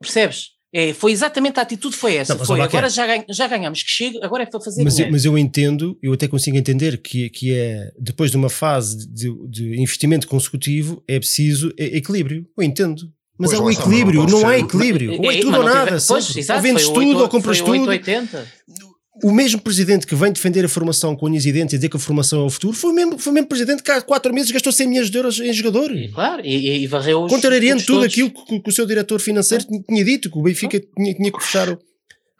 Percebes? 0.00 0.50
É, 0.74 0.94
foi 0.94 1.12
exatamente 1.12 1.58
a 1.60 1.62
atitude, 1.62 1.94
foi 1.94 2.14
essa. 2.16 2.34
Não, 2.34 2.46
foi, 2.46 2.58
ó, 2.58 2.62
agora 2.64 2.88
já, 2.88 3.06
ganha- 3.06 3.26
já 3.28 3.46
ganhámos, 3.46 3.82
que 3.82 3.90
chega, 3.90 4.24
agora 4.24 4.44
é 4.44 4.46
para 4.46 4.58
fazer 4.58 4.82
Mas 4.82 4.94
eu, 4.94 4.96
dinheiro. 4.96 5.12
mas 5.12 5.24
eu 5.26 5.36
entendo, 5.36 5.98
eu 6.02 6.14
até 6.14 6.26
consigo 6.26 6.56
entender 6.56 6.96
que, 7.02 7.28
que 7.28 7.52
é 7.52 7.90
depois 8.00 8.30
de 8.30 8.38
uma 8.38 8.48
fase 8.48 9.06
de, 9.12 9.30
de 9.50 9.78
investimento 9.78 10.26
consecutivo 10.26 11.02
é 11.06 11.18
preciso 11.18 11.74
equilíbrio. 11.76 12.46
Eu 12.56 12.64
entendo. 12.64 13.02
Mas 13.38 13.50
Pois 13.50 13.60
é 13.60 13.64
o 13.64 13.70
equilíbrio, 13.70 14.20
não 14.22 14.28
não 14.28 14.40
pode 14.42 14.54
há 14.54 14.58
equilíbrio. 14.58 15.20
Ou 15.22 15.30
é 15.30 15.36
É, 15.38 15.40
tudo 15.40 15.56
ou 15.56 15.64
nada. 15.64 15.96
ou 15.96 16.60
vendes 16.60 16.88
tudo 16.88 17.18
ou 17.18 17.28
compras 17.28 17.58
tudo. 17.60 17.70
880. 17.88 18.46
O 19.24 19.30
mesmo 19.30 19.60
presidente 19.60 20.06
que 20.06 20.14
vem 20.14 20.32
defender 20.32 20.64
a 20.64 20.68
formação 20.68 21.14
com 21.14 21.26
unhas 21.26 21.44
e 21.44 21.52
dentes 21.52 21.74
e 21.74 21.76
dizer 21.76 21.88
que 21.88 21.96
a 21.96 22.00
formação 22.00 22.40
é 22.42 22.44
o 22.46 22.50
futuro 22.50 22.74
foi 22.76 22.90
o 22.90 22.94
mesmo, 22.94 23.18
foi 23.18 23.30
o 23.30 23.34
mesmo 23.34 23.46
presidente 23.48 23.82
que 23.82 23.90
há 23.90 24.00
quatro 24.00 24.32
meses 24.34 24.50
gastou 24.50 24.72
100 24.72 24.86
milhões 24.88 25.10
de 25.10 25.16
euros 25.18 25.38
em 25.38 25.52
jogador. 25.52 25.94
E, 25.94 26.08
claro, 26.08 26.42
e, 26.44 26.82
e- 26.82 26.86
varreu 26.86 27.22
os. 27.24 27.30
Contrariando 27.30 27.82
tudo 27.82 27.98
todos. 28.00 28.06
aquilo 28.12 28.30
que, 28.30 28.60
que 28.60 28.68
o 28.68 28.72
seu 28.72 28.86
diretor 28.86 29.20
financeiro 29.20 29.64
tinha 29.88 30.04
dito, 30.04 30.30
que 30.30 30.38
o 30.38 30.42
Benfica 30.42 30.80
tinha, 30.96 31.14
tinha 31.14 31.30
que 31.30 31.40
fechar. 31.42 31.68
o- 31.70 31.78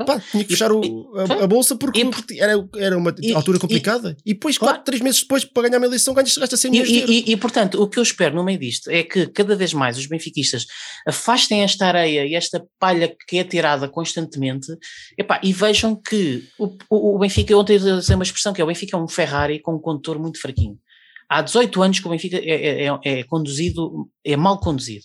Pá, 0.04 0.20
tinha 0.20 0.44
que 0.44 0.50
fechar 0.50 0.72
o, 0.72 1.12
a, 1.16 1.44
a 1.44 1.46
bolsa 1.46 1.76
porque, 1.76 2.02
E- 2.02 2.40
era, 2.40 2.52
era 2.76 2.96
uma 2.98 3.14
e- 3.20 3.32
altura 3.32 3.56
e- 3.58 3.60
complicada. 3.60 4.16
E, 4.24 4.34
depois, 4.34 4.58
Claro. 4.58 4.74
claro, 4.74 4.84
três 4.84 5.00
meses 5.02 5.20
depois, 5.22 5.44
para 5.44 5.68
ganhar 5.68 5.78
uma 5.78 5.86
eleição, 5.86 6.14
ganhas 6.14 6.36
gasta 6.36 6.56
100 6.56 6.68
E, 6.68 6.72
milhões 6.72 6.90
e- 6.90 7.12
e- 7.12 7.32
e, 7.32 7.36
portanto, 7.36 7.82
o 7.82 7.88
que 7.88 7.98
eu 7.98 8.02
espero 8.02 8.34
no 8.34 8.44
meio 8.44 8.58
disto 8.58 8.90
é 8.90 9.02
que 9.02 9.26
cada 9.28 9.54
vez 9.56 9.72
mais 9.72 9.96
os 9.98 10.06
benfiquistas 10.06 10.66
afastem 11.06 11.62
esta 11.62 11.86
areia 11.86 12.26
e 12.26 12.34
esta 12.34 12.64
palha 12.78 13.14
que 13.28 13.38
é 13.38 13.44
tirada 13.44 13.88
constantemente 13.88 14.66
epá, 15.18 15.40
e 15.42 15.52
vejam 15.52 15.94
que 15.94 16.44
o, 16.58 16.66
o- 16.90 17.16
o 17.16 17.18
Benfica, 17.18 17.56
ontem 17.56 17.76
eu 17.76 17.96
usei 17.96 18.14
uma 18.14 18.24
expressão 18.24 18.52
que 18.52 18.60
é 18.60 18.64
o 18.64 18.66
Benfica 18.68 18.96
é 18.96 19.00
um 19.00 19.08
Ferrari 19.08 19.58
com 19.60 19.74
um 19.74 19.78
condutor 19.80 20.18
muito 20.18 20.40
fraquinho. 20.40 20.78
Há 21.28 21.40
18 21.40 21.82
anos 21.82 21.98
que 21.98 22.06
o 22.06 22.10
Benfica 22.10 22.36
é, 22.36 22.84
é- 22.84 22.86
é- 22.86 22.98
é 23.20 23.22
conduzido, 23.24 24.08
é 24.24 24.36
mal 24.36 24.58
conduzido. 24.60 25.04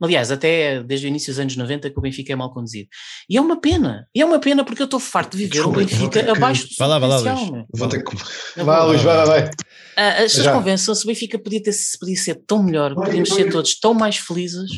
Aliás, 0.00 0.30
até 0.30 0.82
desde 0.82 1.06
o 1.06 1.08
início 1.08 1.32
dos 1.32 1.40
anos 1.40 1.56
90 1.56 1.90
que 1.90 1.98
o 1.98 2.00
Benfica 2.02 2.32
é 2.32 2.36
mal 2.36 2.52
conduzido. 2.52 2.88
E 3.28 3.36
é 3.36 3.40
uma 3.40 3.60
pena. 3.60 4.06
E 4.14 4.20
é 4.22 4.24
uma 4.24 4.38
pena 4.38 4.64
porque 4.64 4.80
eu 4.80 4.84
estou 4.84 5.00
farto 5.00 5.32
de 5.32 5.38
viver 5.44 5.54
Desculpa, 5.54 5.78
o 5.80 5.84
Benfica 5.84 6.22
que- 6.22 6.30
abaixo 6.30 6.62
do 6.68 6.74
seu 6.74 6.76
Vai 6.78 6.88
lá, 6.88 6.98
vai 7.00 7.08
lá, 7.08 7.34
Luís. 7.34 7.64
Vou 7.74 7.88
ter 7.88 8.04
que. 8.04 8.16
Vai, 8.62 8.86
Luís, 8.86 9.02
vai, 9.02 9.16
vai, 9.16 9.26
vai. 9.26 9.50
ah, 9.96 10.10
As 10.18 10.22
pessoas 10.24 10.44
Já. 10.44 10.52
convencem-se, 10.52 11.04
o 11.04 11.06
Benfica 11.06 11.38
podia, 11.38 11.62
ter, 11.62 11.72
podia 11.98 12.16
ser 12.16 12.34
tão 12.46 12.62
melhor, 12.62 12.94
podíamos 12.94 13.28
ser 13.30 13.50
todos 13.50 13.78
tão 13.80 13.92
mais 13.92 14.16
felizes. 14.18 14.70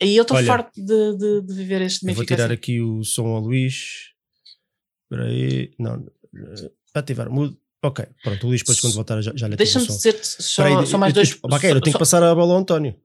E 0.00 0.16
eu 0.16 0.22
estou 0.22 0.42
farto 0.44 0.70
de, 0.76 1.16
de, 1.18 1.42
de 1.42 1.54
viver 1.54 1.82
este 1.82 2.04
Eu 2.06 2.14
vou 2.14 2.20
Benfica. 2.22 2.34
tirar 2.36 2.44
assim. 2.46 2.54
aqui 2.54 2.80
o 2.80 3.02
som 3.04 3.26
ao 3.26 3.40
Luís. 3.40 3.74
Espera 5.10 5.28
aí. 5.28 5.70
Não, 5.78 6.06
eh, 6.36 6.70
ativar, 6.94 7.28
mudo. 7.30 7.56
Ok, 7.84 8.04
pronto, 8.24 8.44
o 8.44 8.48
Luís 8.48 8.60
depois 8.62 8.80
quando 8.80 8.94
voltar 8.94 9.20
já, 9.22 9.32
já 9.36 9.46
lhe 9.46 9.54
Deixa-me 9.56 9.86
som. 9.86 9.96
dizer 9.96 10.18
só, 10.22 10.64
aí, 10.64 10.86
só 10.86 10.98
mais 10.98 11.12
dois. 11.14 11.30
eu- 11.42 11.48
Baqueiro, 11.48 11.76
eu 11.78 11.80
tenho 11.80 11.92
só, 11.92 11.98
que 11.98 12.00
passar 12.02 12.22
a 12.24 12.34
bola 12.34 12.54
ao 12.54 12.58
António. 12.60 12.96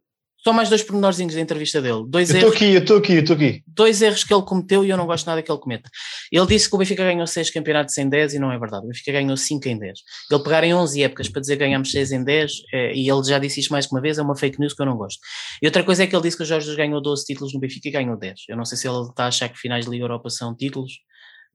Só 0.43 0.51
mais 0.51 0.67
dois 0.67 0.83
pormenorzinhos 0.83 1.35
da 1.35 1.41
entrevista 1.41 1.81
dele. 1.81 2.03
Dois 2.07 2.29
Eu 2.29 2.35
estou 2.35 2.49
erros, 2.49 2.55
aqui, 2.55 2.73
eu 2.73 2.79
estou 2.79 2.97
aqui, 2.97 3.13
eu 3.13 3.19
estou 3.19 3.35
aqui. 3.35 3.63
dois 3.65 4.01
erros 4.01 4.23
que 4.25 4.33
ele 4.33 4.43
cometeu 4.43 4.83
e 4.83 4.89
eu 4.89 4.97
não 4.97 5.05
gosto 5.05 5.25
nada 5.25 5.41
que 5.41 5.49
ele 5.49 5.59
cometa. 5.59 5.89
Ele 6.31 6.45
disse 6.45 6.69
que 6.69 6.75
o 6.75 6.77
Benfica 6.77 7.03
ganhou 7.03 7.25
6 7.25 7.49
campeonatos 7.49 7.97
em 7.97 8.09
10 8.09 8.33
e 8.33 8.39
não 8.39 8.51
é 8.51 8.59
verdade. 8.59 8.85
O 8.85 8.89
Benfica 8.89 9.11
ganhou 9.13 9.37
5 9.37 9.69
em 9.69 9.79
10. 9.79 9.99
Ele 10.29 10.43
pegar 10.43 10.63
em 10.65 10.73
11 10.73 11.03
épocas 11.03 11.29
para 11.29 11.39
dizer 11.39 11.53
que 11.53 11.63
ganhamos 11.63 11.89
6 11.91 12.11
em 12.11 12.23
10, 12.23 12.51
eh, 12.73 12.93
e 12.93 13.09
ele 13.09 13.23
já 13.23 13.39
disse 13.39 13.61
isto 13.61 13.71
mais 13.71 13.85
que 13.87 13.95
uma 13.95 14.01
vez, 14.01 14.17
é 14.17 14.21
uma 14.21 14.35
fake 14.35 14.59
news 14.59 14.73
que 14.73 14.81
eu 14.81 14.85
não 14.85 14.97
gosto. 14.97 15.19
E 15.61 15.65
outra 15.65 15.83
coisa 15.83 16.03
é 16.03 16.07
que 16.07 16.15
ele 16.15 16.23
disse 16.23 16.35
que 16.35 16.43
o 16.43 16.45
Jorge 16.45 16.65
Jesus 16.65 16.77
ganhou 16.77 17.01
12 17.01 17.23
títulos 17.23 17.53
no 17.53 17.59
Benfica 17.61 17.87
e 17.87 17.91
ganhou 17.91 18.17
10. 18.17 18.41
Eu 18.49 18.57
não 18.57 18.65
sei 18.65 18.77
se 18.77 18.87
ele 18.87 19.01
está 19.01 19.23
a 19.23 19.27
achar 19.27 19.47
que 19.47 19.57
finais 19.57 19.85
de 19.85 19.91
Liga 19.91 20.03
Europa 20.03 20.29
são 20.29 20.53
títulos, 20.53 20.91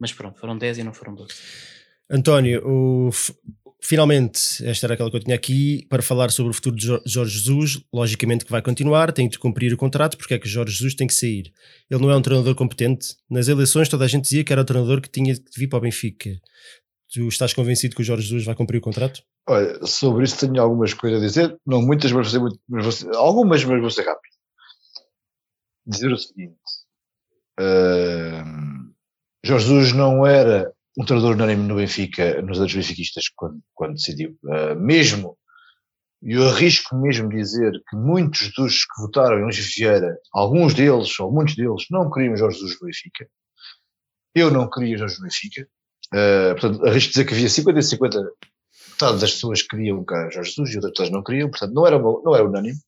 mas 0.00 0.12
pronto, 0.12 0.38
foram 0.40 0.56
10 0.56 0.78
e 0.78 0.82
não 0.82 0.94
foram 0.94 1.14
12. 1.14 1.34
António, 2.10 2.66
o, 2.66 3.10
finalmente, 3.80 4.64
esta 4.66 4.86
era 4.86 4.94
aquela 4.94 5.10
que 5.10 5.16
eu 5.16 5.20
tinha 5.20 5.36
aqui 5.36 5.86
para 5.88 6.02
falar 6.02 6.30
sobre 6.30 6.50
o 6.50 6.54
futuro 6.54 6.76
de 6.76 6.86
Jo- 6.86 7.02
Jorge 7.06 7.38
Jesus. 7.38 7.80
Logicamente 7.92 8.44
que 8.44 8.50
vai 8.50 8.62
continuar, 8.62 9.12
tem 9.12 9.28
de 9.28 9.38
cumprir 9.38 9.72
o 9.72 9.76
contrato, 9.76 10.16
porque 10.16 10.34
é 10.34 10.38
que 10.38 10.48
Jorge 10.48 10.72
Jesus 10.72 10.94
tem 10.94 11.06
que 11.06 11.14
sair. 11.14 11.52
Ele 11.90 12.00
não 12.02 12.10
é 12.10 12.16
um 12.16 12.22
treinador 12.22 12.54
competente. 12.54 13.16
Nas 13.30 13.48
eleições, 13.48 13.88
toda 13.88 14.04
a 14.04 14.08
gente 14.08 14.22
dizia 14.24 14.44
que 14.44 14.52
era 14.52 14.62
o 14.62 14.64
treinador 14.64 15.00
que 15.00 15.08
tinha 15.10 15.34
de 15.34 15.42
vir 15.56 15.68
para 15.68 15.78
o 15.78 15.82
Benfica. 15.82 16.30
Tu 17.12 17.26
estás 17.28 17.54
convencido 17.54 17.94
que 17.96 18.02
o 18.02 18.04
Jorge 18.04 18.24
Jesus 18.24 18.44
vai 18.44 18.54
cumprir 18.54 18.78
o 18.78 18.82
contrato? 18.82 19.22
Olha, 19.48 19.84
sobre 19.86 20.24
isso 20.24 20.38
tenho 20.38 20.60
algumas 20.60 20.92
coisas 20.92 21.22
a 21.22 21.26
dizer, 21.26 21.58
não 21.66 21.80
muitas, 21.80 22.12
mas 22.12 22.30
vou 22.30 22.42
muito, 22.42 22.60
mas 22.68 22.82
vou 22.82 22.92
ser- 22.92 23.14
algumas, 23.16 23.64
mas 23.64 23.80
vou 23.80 23.90
ser 23.90 24.02
rápido. 24.02 24.32
Dizer 25.86 26.12
o 26.12 26.18
seguinte: 26.18 26.54
ahm, 27.58 28.90
Jorge 29.44 29.66
Jesus 29.68 29.92
não 29.92 30.26
era 30.26 30.70
um 30.98 31.04
treinador 31.04 31.34
unânime 31.34 31.62
no 31.62 31.76
Benfica, 31.76 32.42
nos 32.42 32.58
anos 32.58 32.74
benfiquistas, 32.74 33.28
quando, 33.36 33.60
quando 33.72 33.94
decidiu. 33.94 34.36
Ah, 34.50 34.74
mesmo, 34.74 35.38
e 36.20 36.32
eu 36.32 36.48
arrisco 36.48 36.96
mesmo 36.96 37.28
dizer 37.28 37.72
que 37.88 37.96
muitos 37.96 38.52
dos 38.54 38.84
que 38.84 39.00
votaram 39.00 39.38
em 39.38 39.42
Luís 39.42 39.74
Vieira, 39.76 40.18
alguns 40.32 40.74
deles, 40.74 41.18
ou 41.20 41.30
muitos 41.30 41.54
deles, 41.54 41.84
não 41.90 42.10
queriam 42.10 42.36
Jorge 42.36 42.58
Jesus 42.58 42.80
no 42.80 42.86
Benfica. 42.86 43.28
Eu 44.34 44.50
não 44.50 44.68
queria 44.68 44.98
Jorge 44.98 45.16
no 45.18 45.22
Benfica. 45.22 45.68
Ah, 46.12 46.56
portanto, 46.58 46.84
arrisco 46.84 47.10
dizer 47.10 47.24
que 47.24 47.34
havia 47.34 47.48
50 47.48 47.78
e 47.78 47.82
50 47.82 48.32
metade 48.90 49.20
das 49.20 49.32
pessoas 49.34 49.62
queriam 49.62 50.04
cá 50.04 50.28
Jorge 50.30 50.50
Jesus 50.50 50.74
e 50.74 50.84
outras 50.84 51.10
não 51.10 51.22
queriam, 51.22 51.48
portanto 51.48 51.72
não 51.72 51.86
era, 51.86 51.98
não 51.98 52.34
era 52.34 52.44
unânime. 52.44 52.78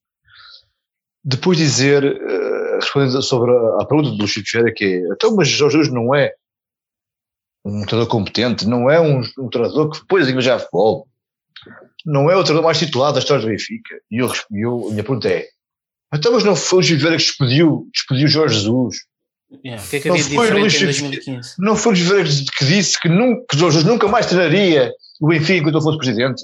Depois 1.23 1.57
dizer, 1.57 2.03
eh, 2.03 2.75
respondendo 2.75 3.21
sobre 3.21 3.51
a, 3.51 3.81
a 3.81 3.85
pergunta 3.85 4.17
do 4.17 4.27
Chico 4.27 4.49
Vieira, 4.51 4.73
que 4.73 4.83
é, 4.83 4.97
então, 5.13 5.35
mas 5.35 5.47
Jorge 5.47 5.77
Jesus 5.77 5.93
não 5.93 6.13
é 6.13 6.33
um 7.63 7.85
treinador 7.85 8.07
competente, 8.07 8.67
não 8.67 8.89
é 8.89 8.99
um, 8.99 9.21
um 9.39 9.49
treinador 9.49 9.89
que 9.91 9.99
depois 9.99 10.27
a 10.27 10.41
já 10.41 10.59
futebol, 10.59 11.07
não 12.05 12.29
é 12.29 12.35
o 12.35 12.43
treinador 12.43 12.63
mais 12.65 12.79
titulado 12.79 13.13
da 13.13 13.19
história 13.19 13.43
do 13.43 13.49
Benfica. 13.49 13.95
E 14.09 14.17
eu, 14.17 14.31
eu, 14.51 14.87
a 14.87 14.91
minha 14.91 15.03
pergunta 15.03 15.29
é, 15.29 15.47
então, 16.13 16.33
mas 16.33 16.43
não 16.43 16.55
foi 16.55 16.79
o 16.79 16.83
Chico 16.83 16.99
Vieira 16.99 17.17
que 17.17 17.23
despediu, 17.23 17.87
despediu 17.93 18.27
Jorge 18.27 18.55
Jesus? 18.55 18.97
Yeah, 19.63 19.83
O 19.83 19.87
que 19.89 19.95
é 19.97 19.99
que 19.99 20.07
Não 20.09 20.17
foi 20.17 20.49
Luís 20.51 20.73
em 20.73 20.77
Chico- 20.93 21.09
2015? 21.09 21.53
Não 21.59 21.75
foi 21.75 21.93
o 21.93 21.95
que 21.95 22.51
que 22.57 22.65
disse 22.65 22.99
que, 22.99 23.07
nunca, 23.09 23.45
que 23.49 23.57
Jorge 23.57 23.77
Jesus 23.77 23.91
nunca 23.93 24.07
mais 24.07 24.25
treinaria 24.25 24.91
o 25.21 25.27
Benfica 25.27 25.59
enquanto 25.59 25.75
eu 25.75 25.81
fosse 25.81 25.97
presidente? 25.97 26.41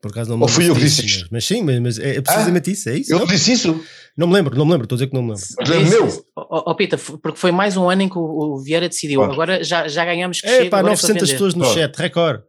Por 0.00 0.10
acaso 0.12 0.30
não 0.30 0.36
me 0.36 0.42
Ou 0.44 0.48
fui 0.48 0.68
eu 0.70 0.74
que 0.74 0.80
disse 0.80 1.02
mas, 1.02 1.10
isto? 1.10 1.28
mas 1.32 1.44
sim, 1.44 1.62
mas, 1.62 1.80
mas 1.80 1.98
é 1.98 2.20
precisamente 2.20 2.70
isso, 2.70 2.88
é 2.88 2.98
isso. 2.98 3.12
Eu 3.12 3.18
Não, 3.18 3.26
disse 3.26 3.52
isso? 3.52 3.84
não 4.16 4.28
me 4.28 4.34
lembro, 4.34 4.56
não 4.56 4.64
me 4.64 4.70
lembro, 4.72 4.84
estou 4.84 4.94
a 4.94 4.98
dizer 4.98 5.08
que 5.08 5.14
não 5.14 5.22
me 5.22 5.30
lembro. 5.32 5.44
Mas 5.58 5.70
é 5.70 5.76
Isso, 5.80 5.90
meu. 5.90 6.24
Ó 6.36 6.70
ó, 6.70 6.74
Pita, 6.74 6.96
porque 6.96 7.36
foi 7.38 7.50
mais 7.50 7.76
um 7.76 7.90
ano 7.90 8.02
em 8.02 8.08
que 8.08 8.16
o, 8.16 8.20
o 8.22 8.62
Vieira 8.62 8.88
decidiu. 8.88 9.22
Agora 9.22 9.62
já, 9.64 9.88
já 9.88 10.04
ganhamos 10.04 10.40
que 10.40 10.46
É 10.46 10.58
chega, 10.58 10.70
pá, 10.70 10.78
agora 10.78 10.94
é 10.94 10.96
para 10.96 11.02
900 11.08 11.20
vender. 11.22 11.32
pessoas 11.32 11.54
no 11.54 11.60
Pronto. 11.62 11.74
chat, 11.78 11.96
recorde. 11.96 12.42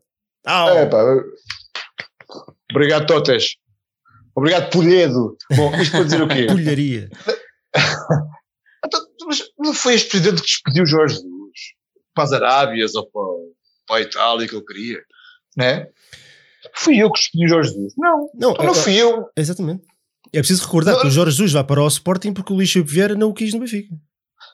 Au. 0.45 0.69
É, 0.77 0.85
pá. 0.85 1.03
Obrigado, 2.71 3.07
Totes. 3.07 3.55
Obrigado, 4.35 4.69
Polhedo. 4.69 5.35
Bom, 5.55 5.75
isto 5.81 5.91
para 5.91 6.03
dizer 6.03 6.21
o 6.21 6.27
quê? 6.27 6.45
Pulharia. 6.49 7.09
Então, 8.85 9.01
mas 9.27 9.41
não 9.59 9.73
foi 9.73 9.95
este 9.95 10.09
presidente 10.09 10.41
que 10.41 10.47
despediu 10.47 10.85
Jorge 10.85 11.15
Jesus 11.15 11.27
para 12.15 12.23
as 12.23 12.31
Arábias 12.31 12.95
ou 12.95 13.05
para, 13.11 13.21
para 13.85 13.97
a 13.97 14.01
Itália 14.01 14.47
que 14.47 14.55
eu 14.55 14.63
queria, 14.63 14.99
né? 15.57 15.87
Fui 16.79 16.97
eu 16.97 17.11
que 17.11 17.19
despedi 17.19 17.45
o 17.45 17.49
Jorge 17.49 17.71
Jesus. 17.71 17.93
Não, 17.97 18.29
Não, 18.33 18.53
não 18.53 18.71
é- 18.71 18.73
fui 18.73 18.95
eu. 18.95 19.27
Exatamente. 19.35 19.83
É 20.31 20.39
preciso 20.39 20.63
recordar 20.63 20.93
Não, 20.93 21.01
que 21.01 21.07
o 21.07 21.11
Jorge 21.11 21.31
Jesus 21.31 21.51
vai 21.51 21.63
para 21.63 21.81
o 21.81 21.87
Sporting 21.87 22.33
porque 22.33 22.53
o 22.53 22.57
Filipe 22.57 22.91
Vieira 22.91 23.15
não 23.15 23.29
o 23.29 23.33
quis 23.33 23.53
no 23.53 23.59
Benfica. 23.59 23.95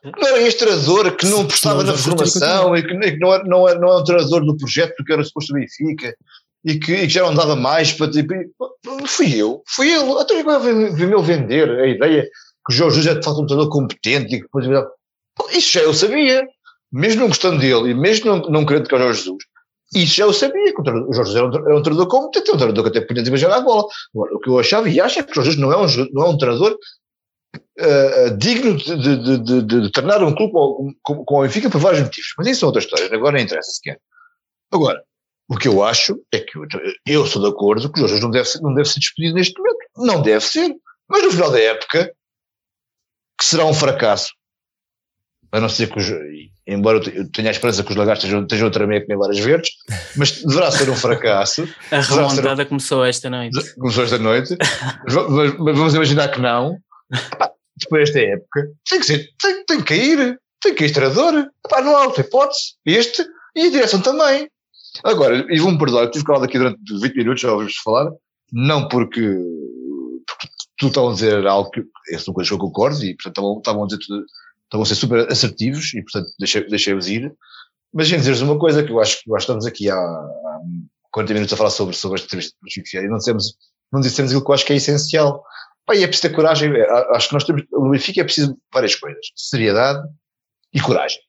Não 0.04 0.28
era 0.28 0.42
este 0.42 0.60
treinador 0.60 1.16
que 1.16 1.26
não 1.26 1.46
prestava 1.46 1.84
na 1.84 1.94
formação 1.94 2.76
e 2.76 2.84
que, 2.84 2.94
e 2.94 3.12
que 3.12 3.20
não, 3.20 3.34
era, 3.34 3.44
não, 3.44 3.68
era, 3.68 3.80
não 3.80 3.90
é 3.90 3.98
um 3.98 4.04
treinador 4.04 4.46
do 4.46 4.58
projeto 4.58 4.94
porque 4.98 5.14
era 5.14 5.24
suposto 5.24 5.54
do 5.54 5.60
Benfica 5.60 6.16
e 6.64 6.80
que, 6.80 6.94
e 6.94 7.08
que 7.08 7.10
já 7.10 7.24
não 7.24 7.36
dava 7.36 7.56
mais 7.56 7.92
para 7.92 8.10
tipo. 8.10 8.34
Fui 9.06 9.34
eu, 9.36 9.62
fui 9.68 9.92
ele. 9.92 10.12
Até 10.20 10.40
agora 10.40 10.60
veio-me 10.60 11.22
vender 11.22 11.70
a 11.70 11.88
ideia 11.88 12.24
que 12.24 12.74
o 12.74 12.76
Jorge 12.76 12.98
Jesus 12.98 13.16
é 13.16 13.20
de 13.20 13.26
facto 13.26 13.42
um 13.42 13.46
treinador 13.46 13.72
competente 13.72 14.36
e 14.36 14.40
que 14.40 14.44
depois. 14.44 14.66
Isso 15.52 15.74
já 15.74 15.82
eu 15.82 15.94
sabia. 15.94 16.48
Mesmo 16.92 17.22
não 17.22 17.28
gostando 17.28 17.60
dele 17.60 17.90
e 17.90 17.94
mesmo 17.94 18.28
não, 18.28 18.38
não 18.50 18.66
querendo 18.66 18.88
que 18.88 18.96
é 18.96 18.98
o 18.98 19.02
Jorge 19.02 19.20
Jesus, 19.20 19.44
isso 19.94 20.22
eu 20.22 20.34
sabia 20.34 20.74
que 20.74 20.82
o, 20.82 21.14
Jorge 21.14 21.38
era 21.38 21.46
um, 21.46 21.52
tre- 21.52 21.62
era 21.62 21.78
um 21.78 21.82
treinador 21.82 22.10
competente, 22.10 22.52
um 22.52 22.58
treinador 22.58 22.84
que 22.84 22.90
até 22.90 23.06
podia 23.06 23.24
desenvolver 23.24 23.54
a 23.56 23.62
bola. 23.62 23.86
O 24.14 24.40
que 24.40 24.50
eu 24.50 24.60
achava 24.60 24.90
e 24.90 25.00
acho 25.00 25.20
é 25.20 25.24
que 25.24 25.32
o 25.32 25.44
Jorge 25.44 25.60
não 25.60 25.72
é 25.72 25.78
um, 25.78 25.86
não 26.12 26.26
é 26.26 26.30
um 26.30 26.38
treinador 26.38 26.78
eh, 27.78 28.30
digno 28.32 28.76
de, 28.76 28.96
de, 28.98 29.38
de, 29.38 29.62
de, 29.62 29.92
treinar 29.92 30.24
um 30.24 30.34
clube 30.34 30.54
com, 30.54 30.94
com, 31.04 31.26
com 31.26 31.36
o 31.40 31.42
Benfica 31.42 31.70
por 31.70 31.80
vários 31.80 32.02
motivos. 32.04 32.34
Mas 32.38 32.48
isso 32.48 32.60
são 32.62 32.70
outras 32.70 32.86
histórias, 32.86 33.12
agora 33.12 33.38
não 33.38 33.44
interessa 33.44 33.72
sequer. 33.72 34.00
Agora, 34.72 35.04
o 35.48 35.58
que 35.58 35.68
eu 35.68 35.84
acho 35.84 36.20
é 36.34 36.40
que 36.40 36.58
eu, 36.58 36.64
eu 37.06 37.26
sou 37.26 37.42
de 37.42 37.50
acordo 37.50 37.92
que 37.92 38.02
o 38.02 38.08
Jorge 38.08 38.24
não 38.24 38.32
deve, 38.32 38.48
ser, 38.48 38.62
não 38.62 38.74
deve 38.74 38.90
ser 38.90 39.00
despedido 39.00 39.36
neste 39.36 39.58
momento. 39.60 39.78
Não 39.98 40.22
deve 40.22 40.44
ser. 40.44 40.76
Mas 41.08 41.24
no 41.24 41.32
final 41.32 41.52
da 41.52 41.60
época, 41.60 42.12
que 43.38 43.46
será 43.46 43.66
um 43.66 43.74
fracasso, 43.74 44.34
a 45.56 45.60
não 45.62 45.70
ser 45.70 45.88
que 45.92 45.98
os, 46.00 46.06
embora 46.68 46.98
eu 46.98 47.02
te- 47.02 47.16
eu 47.16 47.32
tenha 47.32 47.50
a 47.50 47.52
esperança 47.52 47.84
que 47.84 47.90
os 47.92 47.96
lagartos 47.96 48.24
estejam, 48.24 48.44
estejam 48.44 48.66
outra 48.68 48.86
meia 48.86 49.00
a 49.02 49.04
comer 49.06 49.18
varas 49.18 49.40
verdes, 49.40 49.70
mas 50.18 50.42
deverá 50.44 50.70
ser 50.72 50.90
um 50.90 50.96
fracasso. 50.96 51.68
A 51.92 52.00
remontada 52.02 52.66
começou 52.66 53.06
esta 53.06 53.30
noite. 53.30 53.76
Começou 53.76 54.04
esta 54.04 54.18
noite, 54.18 54.56
mas, 55.04 55.14
mas- 55.58 55.78
vamos 55.78 55.94
imaginar 55.96 56.28
que 56.30 56.40
não. 56.42 56.78
Epá, 57.14 57.52
depois 57.78 58.12
desta 58.12 58.20
época, 58.20 58.68
tem 58.90 59.00
que, 59.00 59.06
ser, 59.06 59.30
tem, 59.42 59.66
tem 59.66 59.78
que 59.80 59.86
cair, 59.86 60.40
tem 60.62 60.74
que 60.74 60.80
cair 60.80 60.94
treinador. 60.94 61.48
Epá, 61.66 61.82
não 61.82 61.96
há 61.96 62.04
outra 62.06 62.22
hipótese. 62.22 62.74
Este 62.86 63.26
e 63.56 63.68
a 63.68 63.72
direção 63.72 64.02
também. 64.02 64.50
Agora, 65.04 65.46
e 65.50 65.60
vão-me 65.60 65.78
perdoar, 65.78 66.04
eu 66.06 66.12
tive 66.12 66.24
calado 66.26 66.46
aqui 66.46 66.58
durante 66.58 66.78
20 67.02 67.16
minutos, 67.16 67.42
já 67.42 67.52
ouvimos 67.52 67.76
falar, 67.84 68.10
não 68.52 68.88
porque, 68.88 69.22
porque 69.22 70.48
tu 70.78 70.88
estavam 70.88 71.10
a 71.10 71.14
dizer 71.14 71.46
algo 71.46 71.70
que 71.70 71.84
são 72.18 72.34
coisas 72.34 72.50
que 72.50 72.54
eu 72.56 72.60
concordo 72.60 73.04
e, 73.04 73.14
portanto, 73.16 73.28
estavam, 73.36 73.58
estavam 73.58 73.84
a 73.84 73.88
dizer 73.88 74.00
tudo, 74.06 74.26
estavam 74.76 74.84
a 74.84 74.86
ser 74.86 74.96
super 74.96 75.32
assertivos 75.32 75.94
e, 75.94 76.02
portanto, 76.02 76.32
deixei- 76.40 76.68
deixei-vos 76.68 77.08
ir. 77.08 77.34
Mas, 77.94 78.08
gente, 78.08 78.20
dizer-vos 78.20 78.42
uma 78.42 78.60
coisa 78.60 78.84
que 78.84 78.92
eu 78.92 79.00
acho 79.00 79.22
que 79.22 79.30
nós 79.30 79.44
estamos 79.44 79.66
aqui 79.66 79.90
há, 79.90 79.96
há 79.96 80.60
40 81.12 81.34
minutos 81.34 81.54
a 81.54 81.58
falar 81.58 81.70
sobre, 81.70 81.96
sobre 81.96 82.16
esta 82.16 82.26
entrevista 82.28 82.56
do 82.62 82.70
Chico 82.70 82.88
Vieira 82.92 83.08
e 83.08 83.10
não 83.12 83.18
dissemos, 83.18 83.56
não 83.92 84.02
dissemos 84.02 84.32
aquilo 84.32 84.44
que 84.44 84.52
eu 84.52 84.56
acho 84.56 84.66
que 84.66 84.74
é 84.74 84.76
essencial. 84.76 85.44
Pá, 85.86 85.96
e 85.96 86.04
é 86.04 86.08
preciso 86.08 86.28
ter 86.30 86.36
coragem. 86.36 86.76
É, 86.76 87.16
Acho 87.16 87.28
que 87.30 87.34
nós 87.36 87.44
temos, 87.44 87.64
no 87.72 87.92
Benfica 87.92 88.22
é 88.22 88.24
preciso 88.24 88.58
várias 88.74 88.96
coisas: 88.96 89.26
seriedade 89.36 90.06
e 90.74 90.82
coragem. 90.82 91.20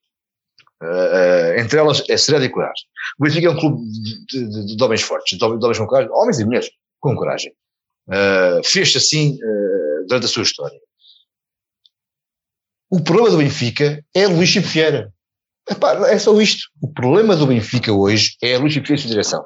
Uh, 0.83 1.59
entre 1.59 1.79
elas 1.79 2.03
é 2.09 2.17
seriedade 2.17 2.51
e 2.51 2.53
coragem. 2.55 2.85
O 3.19 3.25
Benfica 3.25 3.47
é 3.47 3.51
um 3.51 3.59
clube 3.59 3.83
de, 4.29 4.49
de- 4.49 4.77
de 4.77 4.83
homens 4.85 5.03
fortes, 5.03 5.39
de 5.39 5.45
homens 5.45 5.79
com 5.79 5.87
coragem, 5.87 6.11
homens 6.13 6.39
e 6.41 6.45
mulheres 6.45 6.69
com 7.01 7.15
coragem. 7.17 7.53
Uh, 8.09 8.63
Fez-se 8.65 8.99
assim 8.99 9.35
uh, 9.37 10.07
durante 10.07 10.27
a 10.27 10.29
sua 10.29 10.43
história. 10.43 10.79
O 12.91 13.03
problema 13.03 13.31
do 13.31 13.39
Benfica 13.39 14.05
é 14.15 14.27
Luís 14.27 14.49
Chico 14.49 14.69
Vieira. 14.69 15.13
Epá, 15.69 16.09
é 16.09 16.19
só 16.19 16.41
isto. 16.41 16.69
O 16.81 16.93
problema 16.93 17.35
do 17.35 17.47
Benfica 17.47 17.93
hoje 17.93 18.37
é 18.41 18.57
Luís 18.57 18.73
Filipe 18.73 18.95
de 18.97 19.09
direção. 19.09 19.45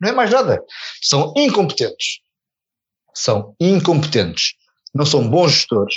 Não 0.00 0.08
é 0.08 0.12
mais 0.12 0.30
nada. 0.30 0.62
São 1.02 1.34
incompetentes. 1.36 2.20
São 3.14 3.54
incompetentes. 3.60 4.54
Não 4.94 5.04
são 5.04 5.28
bons 5.28 5.52
gestores. 5.52 5.94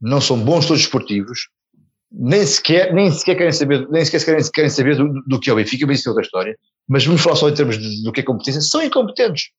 Não 0.00 0.20
são 0.20 0.38
bons 0.42 0.60
gestores 0.60 0.82
esportivos. 0.84 1.48
Nem 2.10 2.44
sequer, 2.46 2.92
nem 2.94 3.12
sequer 3.12 3.36
querem 3.36 3.52
saber, 3.52 3.88
nem 3.88 4.04
sequer 4.04 4.24
querem, 4.24 4.50
querem 4.50 4.70
saber 4.70 4.96
do, 4.96 5.12
do 5.26 5.38
que 5.38 5.50
é 5.50 5.52
o 5.52 5.56
Benfica, 5.56 5.86
mas 5.86 6.00
isso 6.00 6.08
é 6.08 6.10
outra 6.10 6.24
história. 6.24 6.56
Mas 6.88 7.04
vamos 7.04 7.20
falar 7.20 7.36
só 7.36 7.48
em 7.48 7.54
termos 7.54 7.78
de, 7.78 8.02
do 8.02 8.10
que 8.10 8.20
é 8.20 8.24
competência. 8.24 8.62
São 8.62 8.82
incompetentes. 8.82 9.50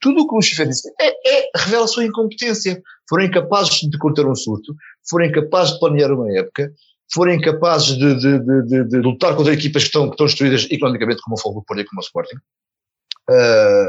Tudo 0.00 0.22
o 0.22 0.28
que 0.28 0.36
o 0.36 0.42
Filipe 0.42 0.68
disse 0.68 0.88
é, 1.00 1.08
é, 1.08 1.50
revela 1.56 1.84
a 1.84 1.88
sua 1.88 2.04
incompetência. 2.04 2.80
Foram 3.08 3.24
incapazes 3.24 3.80
de 3.80 3.98
conter 3.98 4.26
um 4.26 4.34
surto, 4.34 4.74
foram 5.08 5.26
incapazes 5.26 5.74
de 5.74 5.80
planear 5.80 6.12
uma 6.12 6.30
época, 6.36 6.70
forem 7.12 7.40
capazes 7.40 7.96
de, 7.96 8.14
de, 8.14 8.38
de, 8.66 8.84
de, 8.84 8.98
lutar 8.98 9.34
contra 9.34 9.52
equipas 9.52 9.82
que 9.82 9.88
estão, 9.88 10.06
que 10.06 10.14
estão 10.14 10.26
destruídas 10.26 10.66
economicamente, 10.70 11.22
como 11.22 11.36
o 11.36 11.40
Fogo 11.40 11.64
Porto 11.66 11.80
e 11.80 11.84
como 11.84 12.00
o 12.00 12.04
Sporting, 12.04 12.36
uh, 13.30 13.88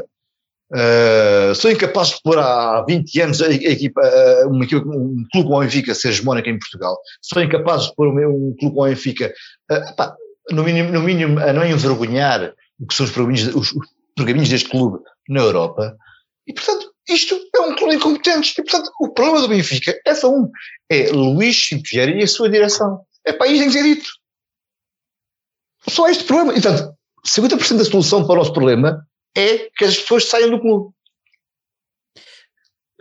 uh, 1.52 1.56
são 1.56 1.72
incapazes 1.72 2.16
de 2.16 2.22
pôr 2.24 2.40
há 2.40 2.84
20 2.88 3.22
anos 3.22 3.42
a, 3.42 3.52
equipa, 3.52 4.02
equipa, 4.62 4.82
um 4.86 5.26
clube 5.32 5.48
como 5.48 5.58
o 5.58 5.60
Benfica 5.60 5.94
ser 5.94 6.10
hegemónico 6.10 6.50
em 6.50 6.60
Portugal, 6.60 6.98
são 7.22 7.44
incapazes 7.44 7.88
de 7.88 7.96
pôr 7.96 8.08
um, 8.08 8.50
um 8.50 8.56
clube 8.58 8.76
como 8.76 8.86
o 8.86 8.90
Benfica, 8.90 9.34
uh, 9.72 9.96
pá, 9.96 10.16
no 10.52 10.64
mínimo, 10.64 10.92
no 10.92 11.02
mínimo 11.02 11.40
a 11.40 11.54
não 11.54 11.66
envergonhar 11.66 12.54
o 12.80 12.88
que 12.88 12.94
são 12.94 13.06
os 13.06 13.12
pergaminhos, 13.12 13.54
os, 13.54 13.72
os 13.74 13.88
pergaminhos 14.16 14.50
deste 14.50 14.70
clube 14.70 15.00
na 15.30 15.42
Europa, 15.42 15.96
e 16.46 16.54
portanto 16.54 16.92
isto 17.10 17.40
é 17.56 17.60
um 17.62 17.76
clube 17.76 17.96
incompetente. 17.96 18.54
E, 18.58 18.64
portanto, 18.64 18.92
o 19.00 19.10
problema 19.10 19.42
do 19.42 19.48
Benfica 19.48 20.00
é 20.06 20.14
só 20.14 20.32
um. 20.32 20.50
É 20.90 21.12
Luís 21.12 21.56
Chico 21.56 21.84
Vieira 21.90 22.12
e 22.12 22.24
a 22.24 22.28
sua 22.28 22.50
direção. 22.50 23.02
É 23.26 23.34
para 23.34 23.48
tem 23.48 23.64
que 23.64 23.72
ser 23.72 23.84
dito. 23.84 24.10
Só 25.90 26.08
este 26.08 26.24
problema. 26.24 26.54
E, 26.58 26.62
portanto, 26.62 26.94
50% 27.28 27.78
da 27.78 27.86
solução 27.86 28.24
para 28.24 28.34
o 28.34 28.38
nosso 28.38 28.54
problema 28.54 29.06
é 29.36 29.70
que 29.76 29.86
as 29.86 29.98
pessoas 29.98 30.26
saiam 30.26 30.52
do 30.52 30.60
clube. 30.62 30.94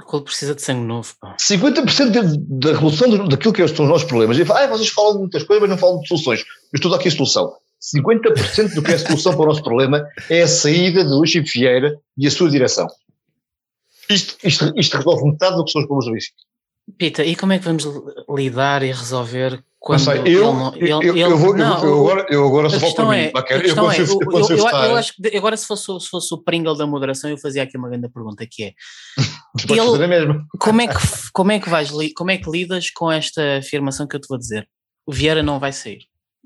O 0.01 0.05
clube 0.05 0.27
precisa 0.27 0.55
de 0.55 0.63
sangue 0.63 0.87
novo. 0.87 1.15
Pá. 1.21 1.37
50% 1.37 2.37
da 2.61 2.71
revolução 2.71 3.29
daquilo 3.29 3.53
que 3.53 3.69
são 3.69 3.85
os 3.85 3.91
nossos 3.91 4.09
problemas. 4.09 4.39
E 4.39 4.43
ah, 4.43 4.67
vocês 4.69 4.89
falam 4.89 5.15
de 5.15 5.19
muitas 5.19 5.43
coisas, 5.43 5.61
mas 5.61 5.71
não 5.71 5.79
falam 5.79 6.01
de 6.01 6.09
soluções. 6.09 6.41
Eu 6.41 6.77
estou 6.77 6.95
aqui 6.95 7.09
a 7.09 7.11
solução. 7.11 7.55
50% 7.81 8.75
do 8.75 8.83
que 8.83 8.93
é 8.93 8.95
a 8.95 8.99
solução 8.99 9.33
para 9.33 9.43
o 9.43 9.47
nosso 9.47 9.63
problema 9.63 10.07
é 10.29 10.43
a 10.43 10.49
saída 10.49 11.05
de 11.05 11.11
Luís 11.11 11.31
Chico 11.31 11.49
Vieira 11.53 11.99
e 12.17 12.27
a 12.27 12.31
sua 12.31 12.51
direção. 12.51 12.87
Isto, 14.11 14.37
isto, 14.43 14.73
isto 14.77 14.97
resolve 14.97 15.25
metade 15.25 15.57
do 15.57 15.65
que 15.65 15.71
são 15.71 15.83
os 15.83 15.87
problemas 15.87 16.07
do 16.07 16.13
Benfica. 16.13 16.49
Pita, 16.97 17.25
e 17.25 17.37
como 17.37 17.53
é 17.53 17.59
que 17.59 17.65
vamos 17.65 17.87
lidar 18.29 18.83
e 18.83 18.87
resolver 18.87 19.63
quando 19.79 20.01
não 20.01 20.13
sei, 20.13 20.19
eu, 20.35 20.73
ele, 20.75 20.93
ele, 20.93 21.09
eu, 21.09 21.17
eu, 21.17 21.39
vou, 21.39 21.57
não, 21.57 21.85
eu, 21.85 22.01
agora, 22.01 22.27
eu 22.29 22.47
agora 22.47 22.69
só 22.69 22.81
falo 22.81 22.95
para 22.95 23.09
mim. 23.11 23.17
É, 23.17 23.27
eu, 23.27 23.77
consigo, 23.77 24.23
é, 24.23 24.37
eu, 24.37 24.57
eu, 24.57 24.69
eu, 24.69 24.97
acho 24.97 25.15
que 25.15 25.37
agora 25.37 25.57
se 25.57 25.67
fosse, 25.67 25.85
se 25.85 26.09
fosse 26.09 26.35
o 26.35 26.39
Pringle 26.39 26.77
da 26.77 26.85
moderação 26.85 27.31
eu 27.31 27.39
fazia 27.39 27.63
aqui 27.63 27.79
uma 27.79 27.89
grande 27.89 28.09
pergunta 28.09 28.45
que 28.51 28.65
é 28.65 28.75
ele. 29.71 30.41
Como, 30.59 30.81
é 30.81 30.89
que, 30.89 30.95
como, 31.33 31.53
é 31.53 31.61
que 31.61 31.69
vais, 31.69 31.91
como 32.17 32.31
é 32.31 32.39
que 32.39 32.51
lidas 32.51 32.91
com 32.91 33.11
esta 33.11 33.59
afirmação 33.59 34.09
que 34.09 34.17
eu 34.17 34.21
te 34.21 34.27
vou 34.27 34.37
dizer? 34.37 34.69
O 35.07 35.13
Vieira 35.13 35.45
não 35.45 35.61
vai 35.61 35.73
sair. 35.73 36.01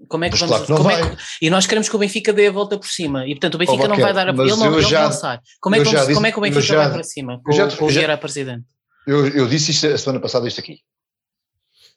Como 0.08 0.24
é 0.24 0.30
que 0.30 0.36
vamos, 0.36 0.66
claro 0.66 0.84
que 0.84 0.92
é 0.92 1.16
que, 1.16 1.22
e 1.42 1.50
nós 1.50 1.66
queremos 1.66 1.88
que 1.88 1.96
o 1.96 1.98
Benfica 1.98 2.32
dê 2.32 2.48
a 2.48 2.52
volta 2.52 2.78
por 2.78 2.88
cima 2.88 3.26
e 3.26 3.34
portanto 3.34 3.54
o 3.54 3.58
Benfica 3.58 3.84
oh, 3.84 3.88
não 3.88 3.96
vai 3.96 4.12
dar 4.12 4.28
a 4.28 4.30
ele 4.30 4.56
não, 4.56 4.74
ele 4.74 4.82
já, 4.82 5.04
não 5.04 5.12
sai. 5.12 5.38
Como 5.60 5.74
é, 5.74 5.78
que, 5.78 5.84
vamos, 5.84 6.00
disse, 6.00 6.14
como 6.14 6.26
é 6.26 6.32
que 6.32 6.38
o 6.38 6.42
Benfica 6.42 6.60
já, 6.60 6.82
vai 6.82 6.92
para 6.92 7.04
cima 7.04 7.40
com, 7.42 7.52
já, 7.52 7.76
com 7.76 7.84
o 7.84 7.88
Vieira 7.88 8.18
presidente? 8.18 8.66
Eu, 9.06 9.26
eu 9.28 9.48
disse 9.48 9.70
isto 9.70 9.86
a 9.86 9.98
semana 9.98 10.20
passada 10.20 10.46
isto 10.46 10.60
aqui. 10.60 10.78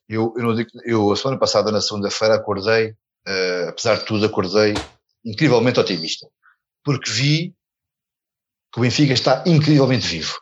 Eu, 0.07 0.33
eu, 0.37 0.43
não 0.43 0.55
digo, 0.55 0.69
eu 0.85 1.11
a 1.11 1.15
semana 1.15 1.39
passada, 1.39 1.71
na 1.71 1.81
segunda-feira, 1.81 2.35
acordei, 2.35 2.91
uh, 2.91 3.69
apesar 3.69 3.97
de 3.97 4.05
tudo, 4.05 4.25
acordei 4.25 4.73
incrivelmente 5.23 5.79
otimista. 5.79 6.27
Porque 6.83 7.09
vi 7.09 7.55
que 8.71 8.79
o 8.79 8.81
Benfica 8.81 9.13
está 9.13 9.43
incrivelmente 9.47 10.07
vivo. 10.07 10.37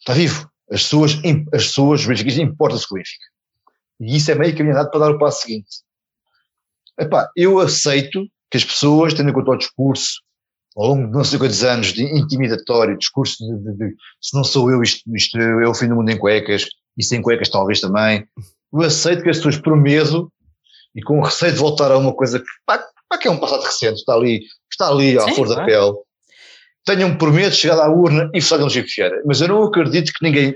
Está 0.00 0.12
vivo. 0.12 0.50
As 0.70 0.82
pessoas, 0.82 1.12
as 1.52 1.66
pessoas, 1.66 2.00
os 2.00 2.06
benfiquistas 2.06 2.42
importam-se 2.42 2.86
com 2.86 2.94
o 2.94 2.98
Benfica. 2.98 3.24
E 4.00 4.16
isso 4.16 4.30
é 4.30 4.34
meio 4.34 4.56
caminhado 4.56 4.90
para 4.90 5.00
dar 5.00 5.10
o 5.10 5.18
passo 5.18 5.42
seguinte. 5.42 5.68
Epá, 6.98 7.30
eu 7.36 7.58
aceito 7.58 8.26
que 8.50 8.56
as 8.56 8.64
pessoas, 8.64 9.14
tendo 9.14 9.30
em 9.30 9.32
conta 9.32 9.52
o 9.52 9.56
discurso, 9.56 10.20
ao 10.76 10.88
longo 10.88 11.06
de 11.06 11.12
não 11.12 11.24
sei 11.24 11.38
quantos 11.38 11.64
anos, 11.64 11.92
de 11.92 12.04
intimidatório, 12.04 12.96
discurso 12.96 13.36
de, 13.38 13.58
de, 13.64 13.76
de, 13.76 13.94
se 14.20 14.36
não 14.36 14.44
sou 14.44 14.70
eu, 14.70 14.82
isto, 14.82 15.02
isto 15.14 15.38
é 15.38 15.68
o 15.68 15.74
fim 15.74 15.88
do 15.88 15.96
mundo 15.96 16.10
em 16.10 16.18
cuecas, 16.18 16.66
e 16.96 17.04
sem 17.04 17.22
cuecas 17.22 17.48
talvez 17.48 17.80
também, 17.80 18.24
eu 18.72 18.82
aceito 18.82 19.22
que 19.22 19.30
as 19.30 19.36
pessoas 19.36 19.58
por 19.58 19.76
medo 19.76 20.32
e 20.94 21.02
com 21.02 21.20
receio 21.20 21.52
de 21.52 21.58
voltar 21.58 21.90
a 21.90 21.98
uma 21.98 22.14
coisa 22.14 22.38
que, 22.38 22.46
pá, 22.66 22.84
pá, 23.08 23.18
que 23.18 23.28
é 23.28 23.30
um 23.30 23.38
passado 23.38 23.62
recente, 23.62 23.96
está 23.96 24.14
ali, 24.14 24.40
está 24.70 24.88
ali 24.88 25.18
à 25.18 25.28
flor 25.28 25.48
da 25.48 25.64
pele, 25.64 25.94
tenham 26.84 27.16
por 27.16 27.32
medo 27.32 27.50
de 27.50 27.56
chegar 27.56 27.78
à 27.78 27.88
urna 27.88 28.30
e 28.34 28.40
fazer 28.40 28.64
um 28.64 28.70
Chico. 28.70 28.88
Mas 29.26 29.40
eu 29.40 29.48
não 29.48 29.62
acredito 29.64 30.12
que 30.12 30.24
ninguém, 30.24 30.54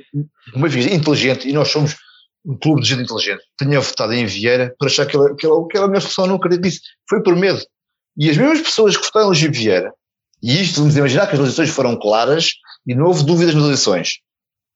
uma 0.54 0.68
vez 0.68 0.86
inteligente, 0.86 1.48
e 1.48 1.52
nós 1.52 1.68
somos 1.68 1.96
um 2.44 2.56
clube 2.56 2.82
de 2.82 2.88
gente 2.88 3.02
inteligente, 3.02 3.42
tenha 3.56 3.80
votado 3.80 4.12
em 4.12 4.26
Vieira 4.26 4.74
por 4.78 4.86
achar 4.86 5.06
que 5.06 5.16
ele, 5.16 5.34
que 5.36 5.46
ele, 5.46 5.66
que 5.70 5.76
ele 5.76 5.84
a 5.84 5.88
minha 5.88 6.00
solução, 6.00 6.26
não 6.26 6.36
acredito 6.36 6.62
nisso. 6.62 6.80
Foi 7.08 7.22
por 7.22 7.36
medo. 7.36 7.60
E 8.16 8.28
as 8.28 8.36
mesmas 8.36 8.60
pessoas 8.60 8.96
que 8.96 9.04
votaram 9.04 9.32
em 9.32 9.50
Vieira, 9.50 9.94
e 10.42 10.60
isto 10.60 10.80
vamos 10.80 10.96
imaginar 10.96 11.28
que 11.28 11.34
as 11.34 11.40
eleições 11.40 11.70
foram 11.70 11.98
claras 11.98 12.52
e 12.86 12.94
não 12.94 13.06
houve 13.06 13.24
dúvidas 13.24 13.54
nas 13.54 13.64
eleições. 13.64 14.18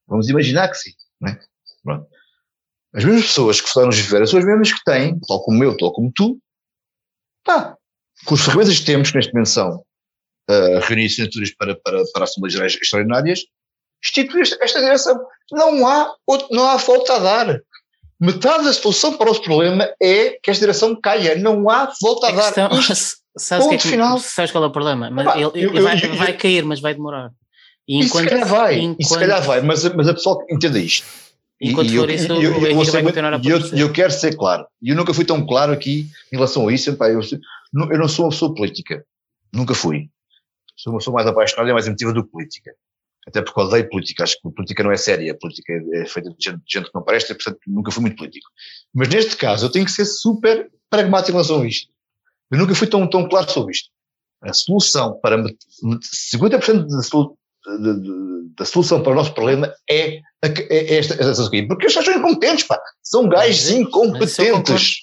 Vamos 0.06 0.28
imaginar 0.28 0.68
que 0.68 0.76
sim. 0.76 0.92
Né? 1.20 1.38
As 2.94 3.04
mesmas 3.04 3.26
pessoas 3.26 3.60
que 3.60 3.68
votaram 3.68 3.90
em 3.90 4.00
Vieira 4.00 4.26
são 4.26 4.38
as 4.38 4.44
mesmas 4.44 4.72
que 4.72 4.84
têm, 4.84 5.18
tal 5.26 5.42
como 5.42 5.62
eu, 5.64 5.76
tal 5.76 5.92
como 5.92 6.10
tu, 6.14 6.38
pá, 7.44 7.76
com 8.24 8.34
as 8.34 8.40
ferramentas 8.40 8.78
que 8.78 8.86
temos, 8.86 9.10
que 9.10 9.16
neste 9.16 9.32
momento 9.32 9.48
são 9.48 9.84
uh, 10.50 10.78
reunir 10.82 11.06
assinaturas 11.06 11.50
para, 11.54 11.76
para, 11.76 12.02
para 12.12 12.24
Assembleias 12.24 12.54
Gerais 12.54 12.74
Extraordinárias, 12.74 13.40
instituir 14.04 14.42
esta, 14.60 14.80
direção. 14.80 15.20
Não 15.50 15.86
há, 15.86 16.14
outro, 16.26 16.48
não 16.50 16.68
há 16.68 16.76
volta 16.76 17.14
a 17.14 17.18
dar. 17.18 17.60
Metade 18.18 18.64
da 18.64 18.72
solução 18.72 19.14
para 19.14 19.30
o 19.30 19.42
problema 19.42 19.88
é 20.00 20.38
que 20.42 20.50
esta 20.50 20.60
direção 20.60 20.98
caia. 20.98 21.36
Não 21.36 21.68
há 21.68 21.92
volta 22.00 22.26
a, 22.26 22.30
a 22.30 22.32
dar. 22.32 22.44
Questão, 22.44 22.70
Isto, 22.78 23.16
sabes, 23.36 23.66
que 23.66 23.74
é 23.74 23.78
que, 23.78 23.88
final. 23.88 24.18
sabes 24.18 24.50
qual 24.50 24.64
é 24.64 24.66
o 24.66 24.72
problema? 24.72 25.10
Mas 25.10 25.36
ele, 25.36 25.50
ele 25.54 25.78
eu, 25.78 25.82
vai, 25.82 26.00
eu, 26.02 26.14
vai, 26.14 26.32
cair, 26.32 26.64
mas 26.64 26.80
vai 26.80 26.94
demorar. 26.94 27.30
E, 27.86 28.04
enquanto, 28.04 28.24
e 28.24 28.28
se 28.28 28.30
calhar 28.30 28.48
vai, 28.48 28.78
enquanto, 28.78 29.08
se 29.08 29.18
calhar 29.18 29.42
vai, 29.42 29.60
mas, 29.60 29.84
mas 29.94 30.08
a 30.08 30.14
pessoa 30.14 30.44
entenda 30.50 30.78
isto. 30.78 31.06
Enquanto 31.60 31.90
e, 31.90 31.96
for 31.96 32.10
isso, 32.10 32.32
eu, 32.32 32.56
o 32.56 32.60
Benfica 32.60 32.92
vai 32.92 33.02
continuar 33.02 33.34
a 33.34 33.40
eu, 33.42 33.78
eu 33.78 33.92
quero 33.92 34.12
ser 34.12 34.36
claro. 34.36 34.66
E 34.82 34.90
eu 34.90 34.96
nunca 34.96 35.14
fui 35.14 35.24
tão 35.24 35.46
claro 35.46 35.72
aqui 35.72 36.06
em 36.32 36.36
relação 36.36 36.68
a 36.68 36.72
isso. 36.72 36.94
Pá, 36.96 37.08
eu, 37.08 37.20
eu 37.20 37.98
não 37.98 38.08
sou 38.08 38.26
uma 38.26 38.30
pessoa 38.30 38.54
política. 38.54 39.04
Nunca 39.54 39.74
fui. 39.74 40.10
Sou 40.76 40.92
uma 40.92 40.98
pessoa 40.98 41.14
mais 41.14 41.26
apaixonada 41.26 41.70
e 41.70 41.72
mais 41.72 41.86
emotiva 41.86 42.12
do 42.12 42.24
que 42.24 42.30
política 42.30 42.72
até 43.26 43.42
porque 43.42 43.60
odeio 43.60 43.88
política, 43.88 44.22
acho 44.22 44.40
que 44.40 44.48
a 44.48 44.50
política 44.52 44.84
não 44.84 44.92
é 44.92 44.96
séria, 44.96 45.32
a 45.32 45.36
política 45.36 45.72
é 45.94 46.06
feita 46.06 46.30
de 46.30 46.36
gente, 46.38 46.58
de 46.58 46.72
gente 46.72 46.86
que 46.86 46.94
não 46.94 47.02
presta, 47.02 47.34
portanto 47.34 47.58
nunca 47.66 47.90
fui 47.90 48.02
muito 48.02 48.16
político. 48.16 48.48
Mas 48.94 49.08
neste 49.08 49.36
caso 49.36 49.66
eu 49.66 49.70
tenho 49.70 49.84
que 49.84 49.90
ser 49.90 50.04
super 50.04 50.70
pragmático 50.88 51.30
em 51.30 51.34
relação 51.34 51.62
a 51.62 51.66
isto. 51.66 51.90
Eu 52.50 52.58
nunca 52.58 52.74
fui 52.74 52.86
tão, 52.86 53.08
tão 53.08 53.28
claro 53.28 53.50
sobre 53.50 53.72
isto. 53.72 53.90
A 54.42 54.52
solução 54.52 55.18
para 55.20 55.42
50% 55.42 56.86
da, 56.86 57.02
solu, 57.02 57.36
da 58.56 58.64
solução 58.64 59.02
para 59.02 59.12
o 59.12 59.16
nosso 59.16 59.34
problema 59.34 59.74
é, 59.90 60.18
é, 60.18 60.22
é 60.42 60.98
esta, 60.98 61.14
esta 61.14 61.46
aqui. 61.46 61.62
Porque 61.64 61.86
eles 61.86 61.94
são 61.94 62.14
incompetentes, 62.14 62.64
pá. 62.64 62.80
São 63.02 63.28
gajos 63.28 63.70
incompetentes. 63.70 64.98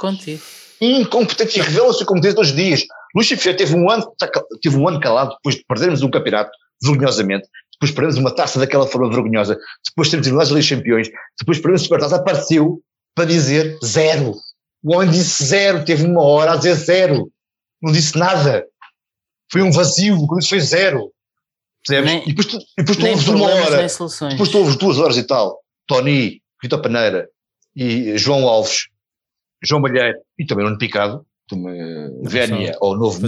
Incompetentes 0.80 1.58
e 1.58 1.62
revelam-se 1.62 2.04
incompetentes 2.04 2.36
todos 2.36 2.50
os 2.52 2.56
dias. 2.56 2.86
Luís 3.14 3.28
Chifer 3.28 3.56
teve 3.58 3.76
um 3.76 3.90
ano, 3.90 4.10
teve 4.62 4.78
um 4.78 4.88
ano 4.88 5.00
calado 5.00 5.32
depois 5.32 5.56
de 5.56 5.66
perdermos 5.66 6.02
um 6.02 6.10
campeonato, 6.10 6.52
vergonhosamente, 6.82 7.48
depois 7.84 7.92
perdemos 7.92 8.18
uma 8.18 8.34
taça 8.34 8.60
daquela 8.60 8.88
forma 8.88 9.10
vergonhosa, 9.10 9.60
depois 9.86 10.10
temos 10.10 10.26
eliminados 10.26 10.52
ali 10.52 10.66
campeões, 10.66 11.10
depois 11.38 11.58
perdemos 11.58 11.82
o 11.82 11.84
Supertaça, 11.84 12.16
apareceu 12.16 12.82
para 13.14 13.26
dizer 13.26 13.78
zero. 13.84 14.34
O 14.82 14.96
homem 14.96 15.10
disse 15.10 15.44
zero, 15.44 15.84
teve 15.84 16.06
uma 16.06 16.24
hora 16.24 16.54
a 16.54 16.56
dizer 16.56 16.76
zero. 16.76 17.30
Não 17.82 17.92
disse 17.92 18.18
nada. 18.18 18.66
Foi 19.52 19.62
um 19.62 19.72
vazio, 19.72 20.26
quando 20.28 20.42
isso 20.42 20.50
foi 20.50 20.62
zero. 20.62 21.12
Percebes? 21.86 22.12
Nem, 22.12 22.24
e 22.24 22.28
depois 22.28 22.48
tu, 22.48 22.58
e 22.58 22.84
depois 22.84 22.98
tu 22.98 23.08
ouves 23.08 23.28
uma 23.28 23.46
hora. 23.46 23.88
Depois 24.30 24.50
tu 24.50 24.58
ouves 24.58 24.76
duas 24.78 24.98
horas 24.98 25.18
e 25.18 25.24
tal. 25.24 25.60
Tony, 25.86 26.42
Vitor 26.62 26.82
Paneira 26.82 27.28
e 27.76 28.18
João 28.18 28.48
Alves, 28.48 28.88
João 29.62 29.82
Malheiro 29.82 30.18
e 30.40 30.46
também 30.46 30.64
Nuno 30.66 30.78
Picado, 30.78 31.26
Vénia, 32.24 32.78
ou 32.80 32.98
novo, 32.98 33.20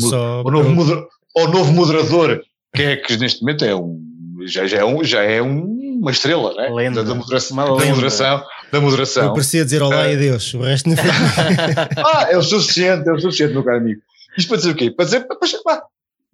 ou 0.45 0.51
novo, 0.51 1.07
ou 1.35 1.47
novo 1.49 1.73
moderador, 1.73 2.41
que 2.73 2.81
é 2.81 2.95
que 2.95 3.17
neste 3.17 3.41
momento 3.41 3.65
é 3.65 3.75
um 3.75 4.14
já, 4.45 4.67
já, 4.67 4.77
é, 4.77 4.85
um, 4.85 5.03
já 5.03 5.23
é 5.23 5.41
um, 5.41 5.99
uma 6.01 6.11
estrela, 6.11 6.53
né? 6.53 6.69
Lenda, 6.69 7.03
da, 7.03 7.09
da, 7.09 7.15
moderação, 7.15 7.55
da 7.55 7.85
moderação. 7.85 8.43
Da 8.71 8.81
moderação. 8.81 9.23
Eu 9.25 9.33
parecia 9.33 9.63
dizer 9.63 9.81
olá 9.81 10.03
uh, 10.03 10.09
e 10.09 10.13
adeus, 10.13 10.53
o 10.53 10.61
resto 10.61 10.89
não 10.89 10.95
Ah, 12.05 12.27
é 12.29 12.37
o 12.37 12.41
suficiente, 12.41 13.07
é 13.07 13.13
o 13.13 13.19
suficiente, 13.19 13.53
meu 13.53 13.63
caro 13.63 13.77
amigo. 13.77 14.01
Isto 14.37 14.49
para 14.49 14.57
dizer 14.57 14.71
o 14.71 14.75
quê? 14.75 14.91
Para 14.91 15.05
dizer, 15.05 15.21
pá, 15.21 15.35
pá, 15.63 15.83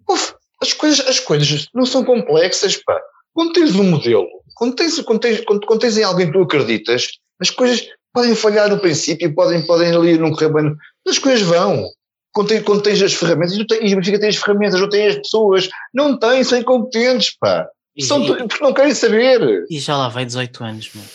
uf, 0.08 0.34
as, 0.60 0.72
coisas, 0.72 1.06
as 1.06 1.20
coisas 1.20 1.68
não 1.74 1.86
são 1.86 2.04
complexas, 2.04 2.76
pá. 2.76 3.00
Quando 3.32 3.52
tens 3.52 3.74
um 3.74 3.84
modelo, 3.84 4.26
quando 4.54 4.74
tens, 4.74 5.00
quando 5.00 5.20
tens, 5.20 5.40
quando, 5.44 5.66
quando 5.66 5.80
tens 5.80 5.96
em 5.96 6.02
alguém 6.02 6.26
que 6.26 6.32
tu 6.32 6.42
acreditas, 6.42 7.08
as 7.40 7.50
coisas 7.50 7.86
podem 8.12 8.34
falhar 8.34 8.68
no 8.68 8.78
princípio, 8.78 9.34
podem, 9.34 9.64
podem 9.66 9.94
ali 9.94 10.18
não 10.18 10.32
correr 10.32 10.52
bem, 10.52 10.74
mas 11.04 11.16
as 11.16 11.18
coisas 11.18 11.42
vão. 11.42 11.84
Quando, 12.32 12.48
tem, 12.48 12.62
quando 12.62 12.82
tens 12.82 13.02
as 13.02 13.12
ferramentas, 13.12 13.54
e, 13.54 13.66
tem, 13.66 13.86
e 13.86 13.94
Benfica 13.94 14.18
tem 14.18 14.28
as 14.28 14.36
ferramentas, 14.36 14.80
não 14.80 14.88
tem 14.88 15.06
as 15.06 15.16
pessoas, 15.16 15.68
não 15.92 16.18
têm, 16.18 16.44
são 16.44 16.58
incompetentes, 16.58 17.36
pá. 17.38 17.66
São, 18.00 18.24
e, 18.24 18.48
porque 18.48 18.64
não 18.64 18.72
querem 18.72 18.94
saber. 18.94 19.64
E 19.70 19.78
já 19.78 19.96
lá 19.96 20.08
vai 20.08 20.24
18 20.24 20.64
anos, 20.64 20.90
mano. 20.94 21.08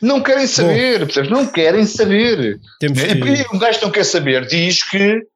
Não 0.00 0.22
querem 0.22 0.46
saber, 0.46 1.00
percebes? 1.00 1.30
Não 1.30 1.46
querem 1.46 1.84
saber. 1.84 2.58
Temos 2.78 2.98
é, 2.98 3.14
que... 3.14 3.54
Um 3.54 3.58
gajo 3.58 3.80
não 3.82 3.90
quer 3.90 4.04
saber, 4.04 4.46
diz 4.46 4.82
que 4.82 5.26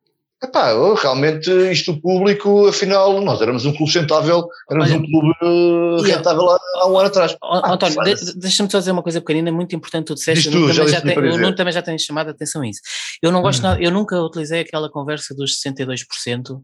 Epá, 0.44 0.74
realmente 1.00 1.50
isto 1.70 1.98
público, 2.00 2.66
afinal, 2.66 3.18
nós 3.22 3.40
éramos 3.40 3.64
um 3.64 3.72
clube 3.72 3.92
rentável, 3.92 4.46
éramos 4.70 4.90
Olha, 4.90 5.00
um 5.00 5.06
clube 5.06 5.32
uh, 5.42 6.02
rentável 6.02 6.50
há, 6.50 6.58
há, 6.76 6.86
um 6.86 6.98
ano 6.98 7.08
atrás. 7.08 7.34
Ah, 7.42 7.72
António, 7.72 7.96
de, 8.02 8.38
deixa-me 8.38 8.70
só 8.70 8.78
dizer 8.78 8.90
uma 8.90 9.02
coisa 9.02 9.20
pequenina, 9.20 9.50
muito 9.50 9.74
importante, 9.74 10.06
tu 10.06 10.14
disseste, 10.14 10.50
tu, 10.50 10.68
também, 10.68 10.88
já 10.88 11.00
tem, 11.00 11.18
o 11.18 11.38
Nuno 11.38 11.54
também 11.54 11.72
já 11.72 11.80
tem 11.80 11.98
chamado 11.98 12.28
a 12.28 12.30
atenção 12.32 12.60
a 12.60 12.68
isso. 12.68 12.80
Eu 13.22 13.32
não 13.32 13.40
gosto 13.40 13.60
hum. 13.60 13.62
nada, 13.62 13.82
eu 13.82 13.90
nunca 13.90 14.20
utilizei 14.20 14.60
aquela 14.60 14.90
conversa 14.90 15.34
dos 15.34 15.52
62%, 15.62 16.50
uh, 16.50 16.62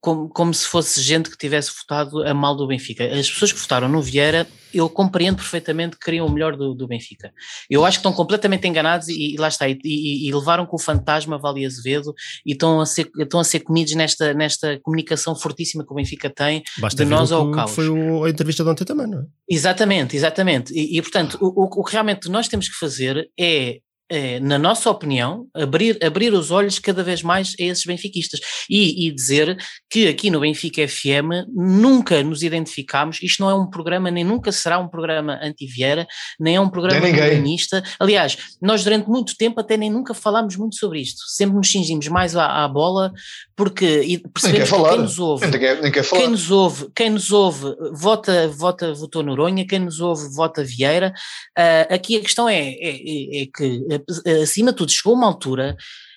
como, 0.00 0.28
como 0.28 0.54
se 0.54 0.66
fosse 0.66 1.00
gente 1.00 1.30
que 1.30 1.36
tivesse 1.36 1.72
votado 1.76 2.22
a 2.22 2.32
mal 2.32 2.56
do 2.56 2.66
Benfica. 2.66 3.04
As 3.04 3.30
pessoas 3.30 3.52
que 3.52 3.58
votaram 3.58 3.88
no 3.88 4.00
Vieira, 4.00 4.46
eu 4.72 4.88
compreendo 4.88 5.36
perfeitamente 5.36 5.96
que 5.96 6.04
queriam 6.04 6.26
o 6.26 6.32
melhor 6.32 6.56
do, 6.56 6.74
do 6.74 6.86
Benfica. 6.86 7.32
Eu 7.68 7.84
acho 7.84 7.98
que 7.98 8.00
estão 8.00 8.12
completamente 8.12 8.68
enganados 8.68 9.08
e, 9.08 9.34
e 9.34 9.36
lá 9.36 9.48
está, 9.48 9.68
e, 9.68 9.78
e, 9.84 10.28
e, 10.28 10.32
levaram 10.32 10.66
com 10.66 10.76
o 10.76 10.78
fantasma 10.78 11.38
Vale 11.38 11.66
Azevedo 11.66 12.14
e 12.44 12.52
estão 12.52 12.80
a 12.80 12.86
ser, 12.86 13.10
estão 13.18 13.40
a 13.40 13.44
ser 13.44 13.60
comidos 13.60 13.94
nesta, 13.94 14.32
nesta 14.34 14.78
comunicação 14.80 15.34
fortíssima 15.34 15.84
que 15.84 15.92
o 15.92 15.96
Benfica 15.96 16.30
tem 16.30 16.62
Basta 16.78 17.04
de 17.04 17.10
nós 17.10 17.32
ao 17.32 17.50
caos. 17.50 17.72
Foi 17.72 17.88
o, 17.88 18.24
a 18.24 18.30
entrevista 18.30 18.62
de 18.62 18.70
ontem 18.70 18.84
também, 18.84 19.06
não 19.06 19.20
é? 19.20 19.24
Exatamente, 19.48 20.16
exatamente. 20.16 20.72
E, 20.74 21.00
portanto, 21.00 21.38
o, 21.40 21.64
o, 21.64 21.80
o 21.80 21.84
que 21.84 21.92
realmente 21.92 22.28
nós 22.28 22.48
temos 22.48 22.68
que 22.68 22.76
fazer 22.76 23.30
é 23.38 23.78
é, 24.08 24.38
na 24.38 24.58
nossa 24.58 24.88
opinião, 24.88 25.48
abrir, 25.52 25.98
abrir 26.04 26.32
os 26.32 26.50
olhos 26.50 26.78
cada 26.78 27.02
vez 27.02 27.22
mais 27.22 27.54
a 27.58 27.64
esses 27.64 27.84
benfiquistas 27.84 28.40
e, 28.70 29.08
e, 29.08 29.12
dizer 29.12 29.56
que 29.90 30.06
aqui 30.06 30.30
no 30.30 30.40
Benfica 30.40 30.86
FM 30.86 31.46
nunca 31.52 32.22
nos 32.22 32.42
identificamos, 32.42 33.20
isto 33.20 33.42
não 33.42 33.50
é 33.50 33.54
um 33.54 33.68
programa, 33.68 34.10
nem 34.10 34.22
nunca 34.22 34.52
será 34.52 34.78
um 34.78 34.88
programa 34.88 35.40
anti-Vieira, 35.42 36.06
nem 36.38 36.56
é 36.56 36.60
um 36.60 36.68
programa 36.68 37.00
comunista. 37.00 37.82
Aliás, 37.98 38.36
nós 38.62 38.84
durante 38.84 39.08
muito 39.08 39.36
tempo 39.36 39.60
até 39.60 39.76
nem 39.76 39.90
nunca 39.90 40.14
falámos 40.14 40.56
muito 40.56 40.76
sobre 40.76 41.00
isto, 41.00 41.22
sempre 41.26 41.56
nos 41.56 41.70
cingimos 41.70 42.06
mais 42.06 42.36
à, 42.36 42.64
à 42.64 42.68
bola, 42.68 43.12
porque 43.56 44.20
percebemos 44.32 44.70
que 44.70 44.88
quem 44.88 44.98
nos 44.98 45.18
ouve, 45.18 45.46
nem 45.46 45.60
quer, 45.60 45.82
nem 45.82 45.92
quer 45.92 46.04
quem 46.08 46.28
nos 46.28 46.50
ouve, 46.50 46.88
quem 46.94 47.10
nos 47.10 47.32
ouve 47.32 47.74
vota, 47.92 48.46
vota, 48.48 48.94
votou 48.94 49.22
Noronha, 49.22 49.66
quem 49.66 49.80
nos 49.80 50.00
ouve 50.00 50.28
vota 50.34 50.62
Vieira. 50.62 51.12
Uh, 51.58 51.94
aqui 51.94 52.16
a 52.16 52.20
questão 52.20 52.48
é, 52.48 52.70
é, 52.70 53.42
é 53.42 53.46
que 53.46 53.95
acima 54.42 54.70
de 54.70 54.78
tudo, 54.78 54.92
chegou 54.92 55.14
uma 55.14 55.26
altura 55.26 55.76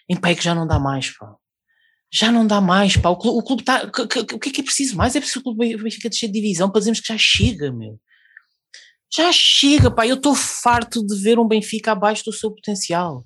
em 0.10 0.15
pá, 0.15 0.30
é 0.30 0.35
que 0.35 0.43
já 0.43 0.56
não 0.56 0.65
dá 0.65 0.80
mais, 0.80 1.15
pá. 1.15 1.35
Já 2.11 2.31
não 2.31 2.45
dá 2.45 2.60
mais, 2.60 2.97
pá. 2.97 3.10
O 3.10 3.18
clube, 3.18 3.38
o 3.38 3.43
clube 3.43 3.61
está. 3.61 3.84
O 3.84 4.39
que 4.39 4.49
é 4.49 4.51
que 4.51 4.61
é 4.61 4.64
preciso 4.64 4.95
mais? 4.95 5.15
É 5.15 5.19
preciso 5.19 5.43
que 5.43 5.49
o 5.49 5.56
clube 5.56 5.77
Benfica 5.77 6.10
descer 6.10 6.27
de 6.27 6.34
divisão 6.34 6.69
para 6.69 6.80
dizermos 6.80 6.99
que 6.99 7.07
já 7.07 7.18
chega, 7.18 7.72
meu. 7.72 7.99
Já 9.14 9.31
chega, 9.31 9.91
pá. 9.91 10.07
Eu 10.07 10.15
estou 10.15 10.34
farto 10.34 11.06
de 11.06 11.15
ver 11.15 11.38
um 11.38 11.47
Benfica 11.47 11.91
abaixo 11.91 12.26
do 12.26 12.34
seu 12.34 12.51
potencial. 12.51 13.23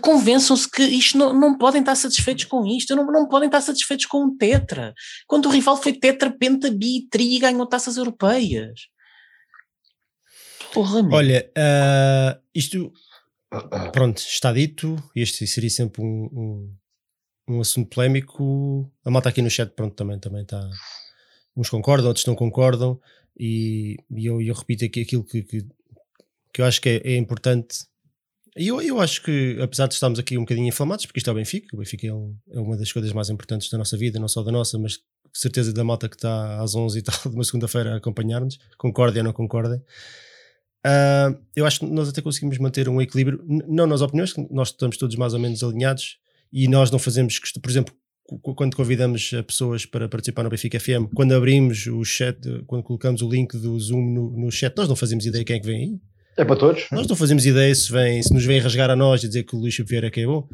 Convençam-se 0.00 0.68
que 0.68 0.82
isto 0.82 1.16
não, 1.16 1.32
não 1.32 1.56
podem 1.56 1.80
estar 1.80 1.94
satisfeitos 1.94 2.46
com 2.46 2.66
isto, 2.66 2.96
não, 2.96 3.06
não 3.06 3.28
podem 3.28 3.46
estar 3.46 3.60
satisfeitos 3.60 4.06
com 4.06 4.24
um 4.24 4.36
tetra. 4.36 4.92
Quando 5.28 5.46
o 5.46 5.50
rival 5.50 5.76
foi 5.76 5.92
tetra, 5.92 6.36
penta, 6.36 6.68
bi, 6.68 7.06
tri 7.08 7.36
e 7.36 7.38
ganhou 7.38 7.64
taças 7.64 7.96
europeias. 7.96 8.88
Porra, 10.72 11.00
meu. 11.00 11.12
Olha, 11.12 11.48
uh, 11.56 12.42
isto 12.52 12.92
Pronto, 13.92 14.18
está 14.18 14.52
dito. 14.52 14.96
Este 15.14 15.46
seria 15.46 15.70
sempre 15.70 16.02
um, 16.02 16.28
um, 16.32 16.76
um, 17.48 17.60
assunto 17.60 17.88
polémico. 17.88 18.90
A 19.04 19.10
malta 19.10 19.28
aqui 19.28 19.42
no 19.42 19.50
chat, 19.50 19.70
pronto, 19.72 19.94
também, 19.94 20.18
também 20.18 20.42
está. 20.42 20.68
Uns 21.56 21.68
concordam, 21.68 22.08
outros 22.08 22.26
não 22.26 22.34
concordam. 22.34 23.00
E, 23.38 23.96
e 24.10 24.26
eu, 24.26 24.40
eu, 24.40 24.54
repito 24.54 24.84
aqui 24.84 25.02
aquilo 25.02 25.24
que, 25.24 25.42
que, 25.42 25.66
que 26.52 26.62
eu 26.62 26.64
acho 26.64 26.80
que 26.80 26.88
é, 26.88 27.12
é 27.12 27.16
importante. 27.16 27.86
E 28.56 28.68
eu, 28.68 28.80
eu 28.80 29.00
acho 29.00 29.22
que, 29.22 29.58
apesar 29.60 29.86
de 29.86 29.94
estarmos 29.94 30.18
aqui 30.18 30.36
um 30.36 30.42
bocadinho 30.42 30.68
inflamados, 30.68 31.06
porque 31.06 31.18
isto 31.18 31.28
é 31.28 31.32
o 31.32 31.36
Benfica, 31.36 31.74
o 31.74 31.78
Benfica 31.78 32.06
é, 32.06 32.12
um, 32.12 32.36
é 32.50 32.60
uma 32.60 32.76
das 32.76 32.92
coisas 32.92 33.12
mais 33.12 33.30
importantes 33.30 33.70
da 33.70 33.78
nossa 33.78 33.96
vida, 33.96 34.18
não 34.18 34.28
só 34.28 34.42
da 34.42 34.52
nossa, 34.52 34.78
mas 34.78 34.98
certeza 35.32 35.72
da 35.72 35.82
malta 35.82 36.08
que 36.08 36.16
está 36.16 36.60
às 36.60 36.74
11 36.74 36.98
e 36.98 37.02
tal 37.02 37.18
de 37.24 37.34
uma 37.34 37.44
segunda-feira 37.44 37.94
a 37.94 37.96
acompanhar-nos, 37.96 38.58
concordem 38.76 39.20
ou 39.20 39.24
não 39.24 39.32
concordem. 39.32 39.82
Uh, 40.84 41.38
eu 41.54 41.64
acho 41.64 41.80
que 41.80 41.86
nós 41.86 42.08
até 42.08 42.20
conseguimos 42.20 42.58
manter 42.58 42.88
um 42.88 43.00
equilíbrio, 43.00 43.42
não 43.46 43.86
nas 43.86 44.00
opiniões, 44.00 44.34
nós 44.50 44.68
estamos 44.68 44.96
todos 44.96 45.14
mais 45.16 45.32
ou 45.32 45.40
menos 45.40 45.62
alinhados 45.62 46.18
e 46.52 46.66
nós 46.68 46.90
não 46.90 46.98
fazemos, 46.98 47.38
por 47.38 47.70
exemplo, 47.70 47.94
quando 48.54 48.76
convidamos 48.76 49.30
pessoas 49.46 49.84
para 49.86 50.08
participar 50.08 50.42
no 50.42 50.50
Benfica 50.50 50.78
FM, 50.78 51.12
quando 51.14 51.34
abrimos 51.34 51.86
o 51.86 52.04
chat, 52.04 52.38
quando 52.66 52.82
colocamos 52.82 53.22
o 53.22 53.28
link 53.28 53.56
do 53.56 53.78
Zoom 53.78 54.12
no, 54.12 54.30
no 54.30 54.50
chat, 54.50 54.76
nós 54.76 54.88
não 54.88 54.96
fazemos 54.96 55.26
ideia 55.26 55.44
quem 55.44 55.56
é 55.56 55.60
que 55.60 55.66
vem 55.66 55.76
aí. 55.76 56.00
É 56.36 56.44
para 56.44 56.56
todos. 56.56 56.86
Nós 56.90 57.06
não 57.06 57.14
fazemos 57.14 57.44
ideia 57.44 57.74
se, 57.74 57.92
vem, 57.92 58.22
se 58.22 58.32
nos 58.32 58.44
vem 58.44 58.58
rasgar 58.58 58.90
a 58.90 58.96
nós 58.96 59.22
e 59.22 59.28
dizer 59.28 59.42
que 59.42 59.54
o 59.54 59.58
Luís 59.58 59.76
Vieira 59.86 60.10
que 60.10 60.20
é 60.20 60.26
bom. 60.26 60.48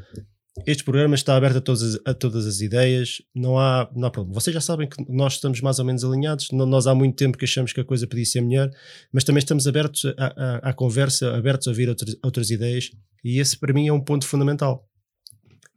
Este 0.66 0.84
programa 0.84 1.14
está 1.14 1.36
aberto 1.36 1.58
a 1.58 1.60
todas, 1.60 1.82
as, 1.82 2.00
a 2.04 2.14
todas 2.14 2.46
as 2.46 2.60
ideias, 2.60 3.22
não 3.34 3.58
há, 3.58 3.88
não 3.94 4.08
há 4.08 4.10
problema. 4.10 4.38
Vocês 4.38 4.52
já 4.52 4.60
sabem 4.60 4.88
que 4.88 4.96
nós 5.08 5.34
estamos 5.34 5.60
mais 5.60 5.78
ou 5.78 5.84
menos 5.84 6.04
alinhados, 6.04 6.48
nós 6.52 6.86
há 6.86 6.94
muito 6.94 7.16
tempo 7.16 7.38
que 7.38 7.44
achamos 7.44 7.72
que 7.72 7.80
a 7.80 7.84
coisa 7.84 8.06
podia 8.06 8.24
ser 8.24 8.40
melhor, 8.40 8.70
mas 9.12 9.24
também 9.24 9.38
estamos 9.38 9.66
abertos 9.66 10.04
à, 10.16 10.72
conversa, 10.72 11.34
abertos 11.34 11.66
a 11.68 11.70
ouvir 11.70 11.88
outras, 11.88 12.16
outras 12.22 12.50
ideias, 12.50 12.90
e 13.24 13.38
esse 13.38 13.58
para 13.58 13.72
mim 13.72 13.88
é 13.88 13.92
um 13.92 14.00
ponto 14.00 14.26
fundamental. 14.26 14.86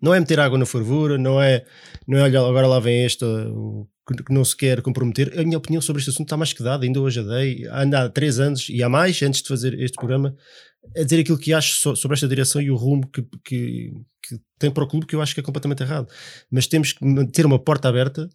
Não 0.01 0.13
é 0.13 0.19
meter 0.19 0.39
água 0.39 0.57
na 0.57 0.65
fervura, 0.65 1.17
não 1.17 1.41
é, 1.41 1.63
não 2.07 2.17
é 2.17 2.25
agora 2.25 2.67
lá 2.67 2.79
vem 2.79 3.05
este 3.05 3.23
que 4.25 4.33
não 4.33 4.43
se 4.43 4.57
quer 4.57 4.81
comprometer. 4.81 5.39
A 5.39 5.43
minha 5.43 5.57
opinião 5.57 5.81
sobre 5.81 5.99
este 5.99 6.09
assunto 6.09 6.27
está 6.27 6.35
mais 6.35 6.51
que 6.51 6.63
dada, 6.63 6.83
ainda 6.83 6.99
hoje 6.99 7.19
a 7.19 7.23
dei, 7.23 7.65
anda 7.71 8.03
há 8.03 8.09
três 8.09 8.39
anos 8.39 8.67
e 8.67 8.81
há 8.81 8.89
mais, 8.89 9.21
antes 9.21 9.41
de 9.41 9.47
fazer 9.47 9.79
este 9.79 9.95
programa, 9.95 10.35
a 10.95 11.03
dizer 11.03 11.21
aquilo 11.21 11.37
que 11.37 11.53
acho 11.53 11.95
sobre 11.95 12.15
esta 12.15 12.27
direção 12.27 12.61
e 12.61 12.71
o 12.71 12.75
rumo 12.75 13.07
que, 13.07 13.21
que, 13.43 13.93
que, 14.21 14.41
tem 14.57 14.71
para 14.71 14.83
o 14.83 14.87
clube, 14.87 15.05
que 15.05 15.15
eu 15.15 15.21
acho 15.21 15.33
que 15.33 15.39
é 15.39 15.43
completamente 15.43 15.83
errado. 15.83 16.11
Mas 16.49 16.67
temos 16.67 16.93
que 16.93 17.05
manter 17.05 17.45
uma 17.45 17.59
porta 17.59 17.87
aberta 17.87 18.29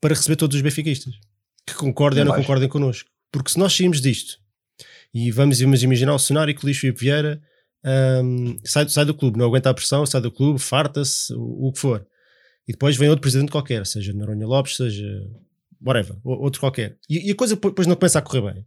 para 0.00 0.14
receber 0.14 0.36
todos 0.36 0.56
os 0.56 0.62
benfiquistas 0.62 1.14
que 1.66 1.74
concordem 1.74 2.22
ou 2.22 2.28
não 2.28 2.36
concordem 2.36 2.68
connosco. 2.68 3.10
Porque 3.30 3.50
se 3.50 3.58
nós 3.58 3.74
saímos 3.74 4.00
disto 4.00 4.38
e 5.12 5.30
vamos, 5.30 5.60
vamos 5.60 5.82
imaginar 5.82 6.14
o 6.14 6.18
cenário 6.18 6.54
que 6.54 6.62
o 6.62 6.66
Luís 6.66 6.78
Filipe 6.78 7.00
Vieira 7.00 7.40
um, 7.84 8.56
sai, 8.64 8.88
sai 8.88 9.04
do 9.04 9.14
clube, 9.14 9.38
não 9.38 9.46
aguenta 9.46 9.70
a 9.70 9.74
pressão, 9.74 10.06
sai 10.06 10.20
do 10.20 10.30
clube, 10.30 10.60
farta-se, 10.60 11.32
o, 11.34 11.68
o, 11.68 11.72
que 11.72 11.80
for. 11.80 12.06
E 12.68 12.72
depois 12.72 12.96
vem 12.96 13.08
outro 13.08 13.22
presidente 13.22 13.50
qualquer, 13.50 13.84
seja 13.86 14.12
Noronha 14.12 14.46
Lopes, 14.46 14.76
seja 14.76 15.04
whatever, 15.84 16.16
outro 16.22 16.60
qualquer. 16.60 16.96
E, 17.08 17.28
e 17.28 17.32
a 17.32 17.34
coisa 17.34 17.56
depois 17.56 17.86
não 17.86 17.96
começa 17.96 18.18
a 18.18 18.22
correr 18.22 18.52
bem 18.52 18.66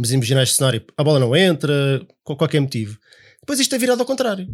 mas 0.00 0.10
imaginar 0.12 0.42
este 0.42 0.56
cenário, 0.56 0.82
a 0.96 1.04
bola 1.04 1.18
não 1.18 1.36
entra, 1.36 2.00
com 2.24 2.34
qualquer 2.34 2.60
motivo. 2.60 2.98
Depois 3.40 3.60
isto 3.60 3.74
é 3.74 3.78
virado 3.78 4.00
ao 4.00 4.06
contrário. 4.06 4.48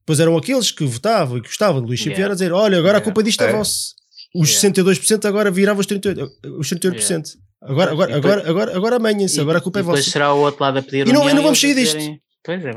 Depois 0.00 0.18
eram 0.18 0.36
aqueles 0.36 0.72
que 0.72 0.84
votavam 0.84 1.38
e 1.38 1.40
que 1.40 1.46
gostavam 1.46 1.80
de 1.80 1.86
Luís 1.86 2.00
Chico 2.00 2.16
yeah. 2.16 2.32
a 2.32 2.34
dizer: 2.34 2.52
olha, 2.52 2.78
agora 2.78 2.94
yeah. 2.94 2.98
a 2.98 3.02
culpa 3.02 3.22
disto 3.22 3.42
é, 3.44 3.50
é 3.50 3.52
vossa. 3.52 3.94
Os 4.34 4.50
yeah. 4.62 4.82
62% 4.82 5.24
agora 5.24 5.50
viravam 5.50 5.80
os 5.80 5.86
38%. 5.86 6.28
Os 6.58 6.68
38%. 6.68 6.98
Yeah. 6.98 7.22
Agora, 7.60 7.92
agora, 7.92 8.16
agora, 8.16 8.48
agora, 8.48 8.76
agora 8.76 8.96
amanhem-se, 8.96 9.40
agora 9.40 9.58
a 9.58 9.60
culpa 9.60 9.78
é 9.78 9.82
vossa. 9.82 9.98
Depois 9.98 10.12
será 10.12 10.34
o 10.34 10.40
outro 10.40 10.62
lado 10.62 10.78
a 10.78 10.82
pedir 10.82 11.06
e 11.06 11.12
não, 11.12 11.28
e 11.28 11.34
não 11.34 11.42
vamos 11.42 11.60
sair 11.60 11.74
disto. 11.74 11.98
É 11.98 12.18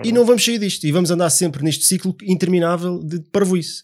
e 0.03 0.11
não 0.11 0.26
vamos 0.26 0.43
sair 0.43 0.60
disto. 0.60 0.85
E 0.85 0.91
vamos 0.91 1.10
andar 1.10 1.30
sempre 1.30 1.64
neste 1.64 1.85
ciclo 1.85 2.15
interminável 2.23 2.99
de 2.99 3.19
parvoíce. 3.31 3.81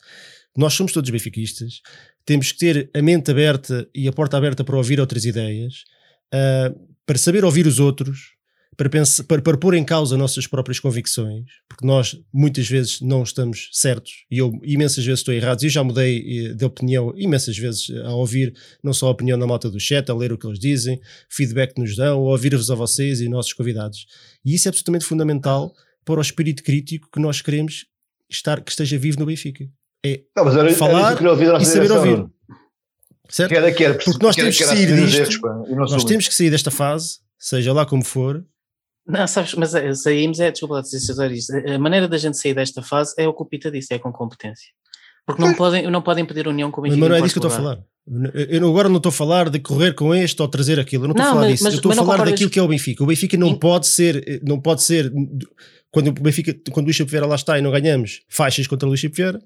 Nós 0.55 0.73
somos 0.73 0.91
todos 0.91 1.09
benfiquistas, 1.09 1.81
temos 2.25 2.51
que 2.51 2.57
ter 2.57 2.89
a 2.93 3.01
mente 3.01 3.31
aberta 3.31 3.87
e 3.95 4.07
a 4.07 4.11
porta 4.11 4.35
aberta 4.35 4.63
para 4.63 4.75
ouvir 4.75 4.99
outras 4.99 5.23
ideias. 5.23 5.83
Uh, 6.33 6.96
para 7.07 7.17
saber 7.17 7.45
ouvir 7.45 7.65
os 7.65 7.79
outros, 7.79 8.35
para, 8.75 8.89
pensar, 8.89 9.23
para, 9.23 9.41
para 9.41 9.57
pôr 9.57 9.73
em 9.73 9.83
causa 9.83 10.17
nossas 10.17 10.45
próprias 10.45 10.79
convicções, 10.79 11.45
porque 11.67 11.87
nós 11.87 12.19
muitas 12.31 12.67
vezes 12.67 13.01
não 13.01 13.23
estamos 13.23 13.69
certos 13.71 14.25
e 14.29 14.37
eu 14.37 14.51
imensas 14.61 15.03
vezes 15.03 15.21
estou 15.21 15.33
errado. 15.33 15.63
E 15.63 15.69
já 15.69 15.83
mudei 15.83 16.17
eh, 16.17 16.53
de 16.53 16.65
opinião 16.65 17.13
imensas 17.15 17.57
vezes 17.57 17.89
a 18.05 18.11
ouvir 18.11 18.53
não 18.83 18.93
só 18.93 19.07
a 19.07 19.11
opinião 19.11 19.39
da 19.39 19.47
malta 19.47 19.71
do 19.71 19.79
chat, 19.79 20.07
a 20.11 20.13
ler 20.13 20.33
o 20.33 20.37
que 20.37 20.45
eles 20.45 20.59
dizem, 20.59 20.99
feedback 21.29 21.73
que 21.73 21.81
nos 21.81 21.95
dão, 21.95 22.19
a 22.19 22.31
ouvir-vos 22.31 22.69
a 22.69 22.75
vocês 22.75 23.21
e 23.21 23.29
nossos 23.29 23.53
convidados. 23.53 24.05
E 24.45 24.53
isso 24.53 24.67
é 24.67 24.69
absolutamente 24.69 25.05
fundamental 25.05 25.73
para 26.05 26.19
o 26.19 26.21
espírito 26.21 26.61
crítico 26.61 27.09
que 27.11 27.19
nós 27.19 27.41
queremos 27.41 27.85
estar, 28.29 28.61
que 28.61 28.69
esteja 28.69 28.97
vivo 28.97 29.17
no 29.17 29.25
Benfica. 29.25 29.65
É 30.05 30.21
não, 30.35 30.47
era, 30.47 30.73
falar 30.75 31.17
era 31.17 31.61
e 31.61 31.65
saber 31.65 31.91
ouvir. 31.91 32.36
Certo? 33.29 33.49
Quer, 33.49 33.75
quer, 33.75 33.97
Porque 34.03 34.23
nós 34.25 34.35
temos 34.35 34.57
que 34.57 34.63
sair 34.65 34.95
disto, 35.05 35.41
nós 35.75 36.03
temos 36.05 36.27
que 36.27 36.33
sair 36.35 36.49
desta 36.49 36.71
fase, 36.71 37.19
seja 37.37 37.73
lá 37.73 37.85
como 37.85 38.03
for. 38.03 38.43
Não, 39.05 39.25
sabes, 39.25 39.53
mas 39.53 39.73
é, 39.73 39.93
saímos, 39.93 40.39
é, 40.39 40.51
desculpa 40.51 40.75
lá 40.75 40.81
dizer 40.81 41.31
isto, 41.31 41.53
a 41.55 41.79
maneira 41.79 42.07
da 42.07 42.17
gente 42.17 42.37
sair 42.37 42.53
desta 42.53 42.81
fase 42.81 43.13
é 43.17 43.27
o 43.27 43.33
que 43.33 43.41
o 43.41 43.45
Pita 43.45 43.71
disse, 43.71 43.93
é 43.93 43.99
com 43.99 44.11
competência. 44.11 44.67
Porque 45.25 45.41
não 45.41 45.53
podem, 45.53 45.89
não 45.89 46.01
podem 46.01 46.25
pedir 46.25 46.47
união 46.47 46.71
com 46.71 46.79
o 46.79 46.83
Benfica. 46.83 46.99
Mas 47.01 47.09
não 47.09 47.15
é 47.17 47.21
disso 47.21 47.33
que 47.39 47.45
eu 47.45 47.47
estou 47.49 47.59
a 47.59 47.73
falar. 47.73 47.83
Eu 48.49 48.69
agora 48.69 48.87
não 48.87 48.95
estou 48.97 49.09
a 49.09 49.13
falar 49.13 49.49
de 49.49 49.59
correr 49.59 49.93
com 49.93 50.15
este 50.15 50.41
ou 50.41 50.47
trazer 50.47 50.79
aquilo. 50.79 51.03
Eu 51.03 51.07
não 51.09 51.13
estou 51.13 51.23
Não, 51.25 51.31
a 51.31 51.35
falar 51.35 51.41
mas- 51.47 51.51
disso. 51.51 51.63
mas- 51.65 51.73
eu 51.73 51.77
estou 51.77 51.91
a 51.91 51.95
falar 51.95 52.25
daquilo 52.25 52.49
que 52.49 52.57
é 52.59 52.61
o 52.61 52.67
Benfica. 52.69 53.03
O 53.03 53.07
Benfica 53.07 53.35
não 53.37 53.49
Sim. 53.49 53.55
pode 53.59 53.87
ser, 53.87 54.41
não 54.45 54.61
pode 54.61 54.83
ser. 54.83 55.11
Quando 55.91 56.07
o 56.07 56.13
Benfica, 56.13 56.55
quando 56.71 56.85
o 56.85 56.89
Luís 56.89 56.97
Vieira 56.97 57.25
lá 57.25 57.35
está 57.35 57.59
e 57.59 57.61
não 57.61 57.71
ganhamos, 57.71 58.21
faixas 58.29 58.67
contra 58.67 58.87
o 58.87 58.89
Luís 58.89 59.01
Vieira. 59.01 59.41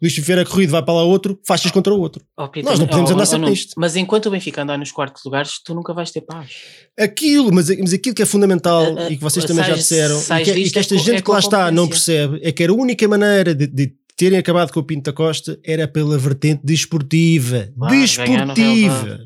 Luís 0.00 0.16
Vieira 0.16 0.44
corrido 0.44 0.70
vai 0.70 0.82
para 0.82 0.94
lá 0.94 1.02
outro, 1.02 1.40
faixas 1.44 1.72
contra 1.72 1.92
o 1.92 1.98
outro. 1.98 2.24
Oh, 2.36 2.46
Peter, 2.48 2.70
Nós 2.70 2.78
não 2.78 2.86
podemos 2.86 3.10
oh, 3.10 3.14
andar 3.14 3.24
oh, 3.24 3.26
sempre 3.26 3.50
nisto. 3.50 3.74
Mas 3.76 3.96
enquanto 3.96 4.26
o 4.26 4.30
Benfica 4.30 4.62
andar 4.62 4.78
nos 4.78 4.92
quartos 4.92 5.24
lugares, 5.24 5.60
tu 5.64 5.74
nunca 5.74 5.92
vais 5.92 6.10
ter 6.10 6.20
paz. 6.20 6.50
Aquilo, 6.98 7.52
mas, 7.52 7.68
mas 7.78 7.92
aquilo 7.92 8.14
que 8.14 8.22
é 8.22 8.26
fundamental 8.26 8.82
Ah, 8.96 9.06
ah, 9.06 9.10
e 9.10 9.16
que 9.16 9.22
vocês 9.22 9.44
também 9.44 9.64
já 9.64 9.70
sais- 9.70 9.80
disseram, 9.80 10.20
e 10.20 10.44
que, 10.44 10.50
e 10.50 10.54
disto 10.54 10.72
que 10.72 10.78
é 10.78 10.80
esta 10.80 10.94
com- 10.94 11.02
gente 11.02 11.16
é 11.16 11.22
que 11.22 11.30
lá 11.30 11.36
a 11.36 11.40
está 11.40 11.70
não 11.70 11.88
percebe, 11.88 12.40
é 12.42 12.52
que 12.52 12.62
era 12.62 12.72
a 12.72 12.76
única 12.76 13.08
maneira 13.08 13.54
de, 13.54 13.66
de 13.66 13.92
terem 14.16 14.38
acabado 14.38 14.72
com 14.72 14.80
o 14.80 14.84
Pinto 14.84 15.10
da 15.10 15.12
Costa 15.12 15.58
era 15.64 15.86
pela 15.88 16.16
vertente 16.16 16.60
desportiva. 16.64 17.68
Desportiva. 17.90 19.20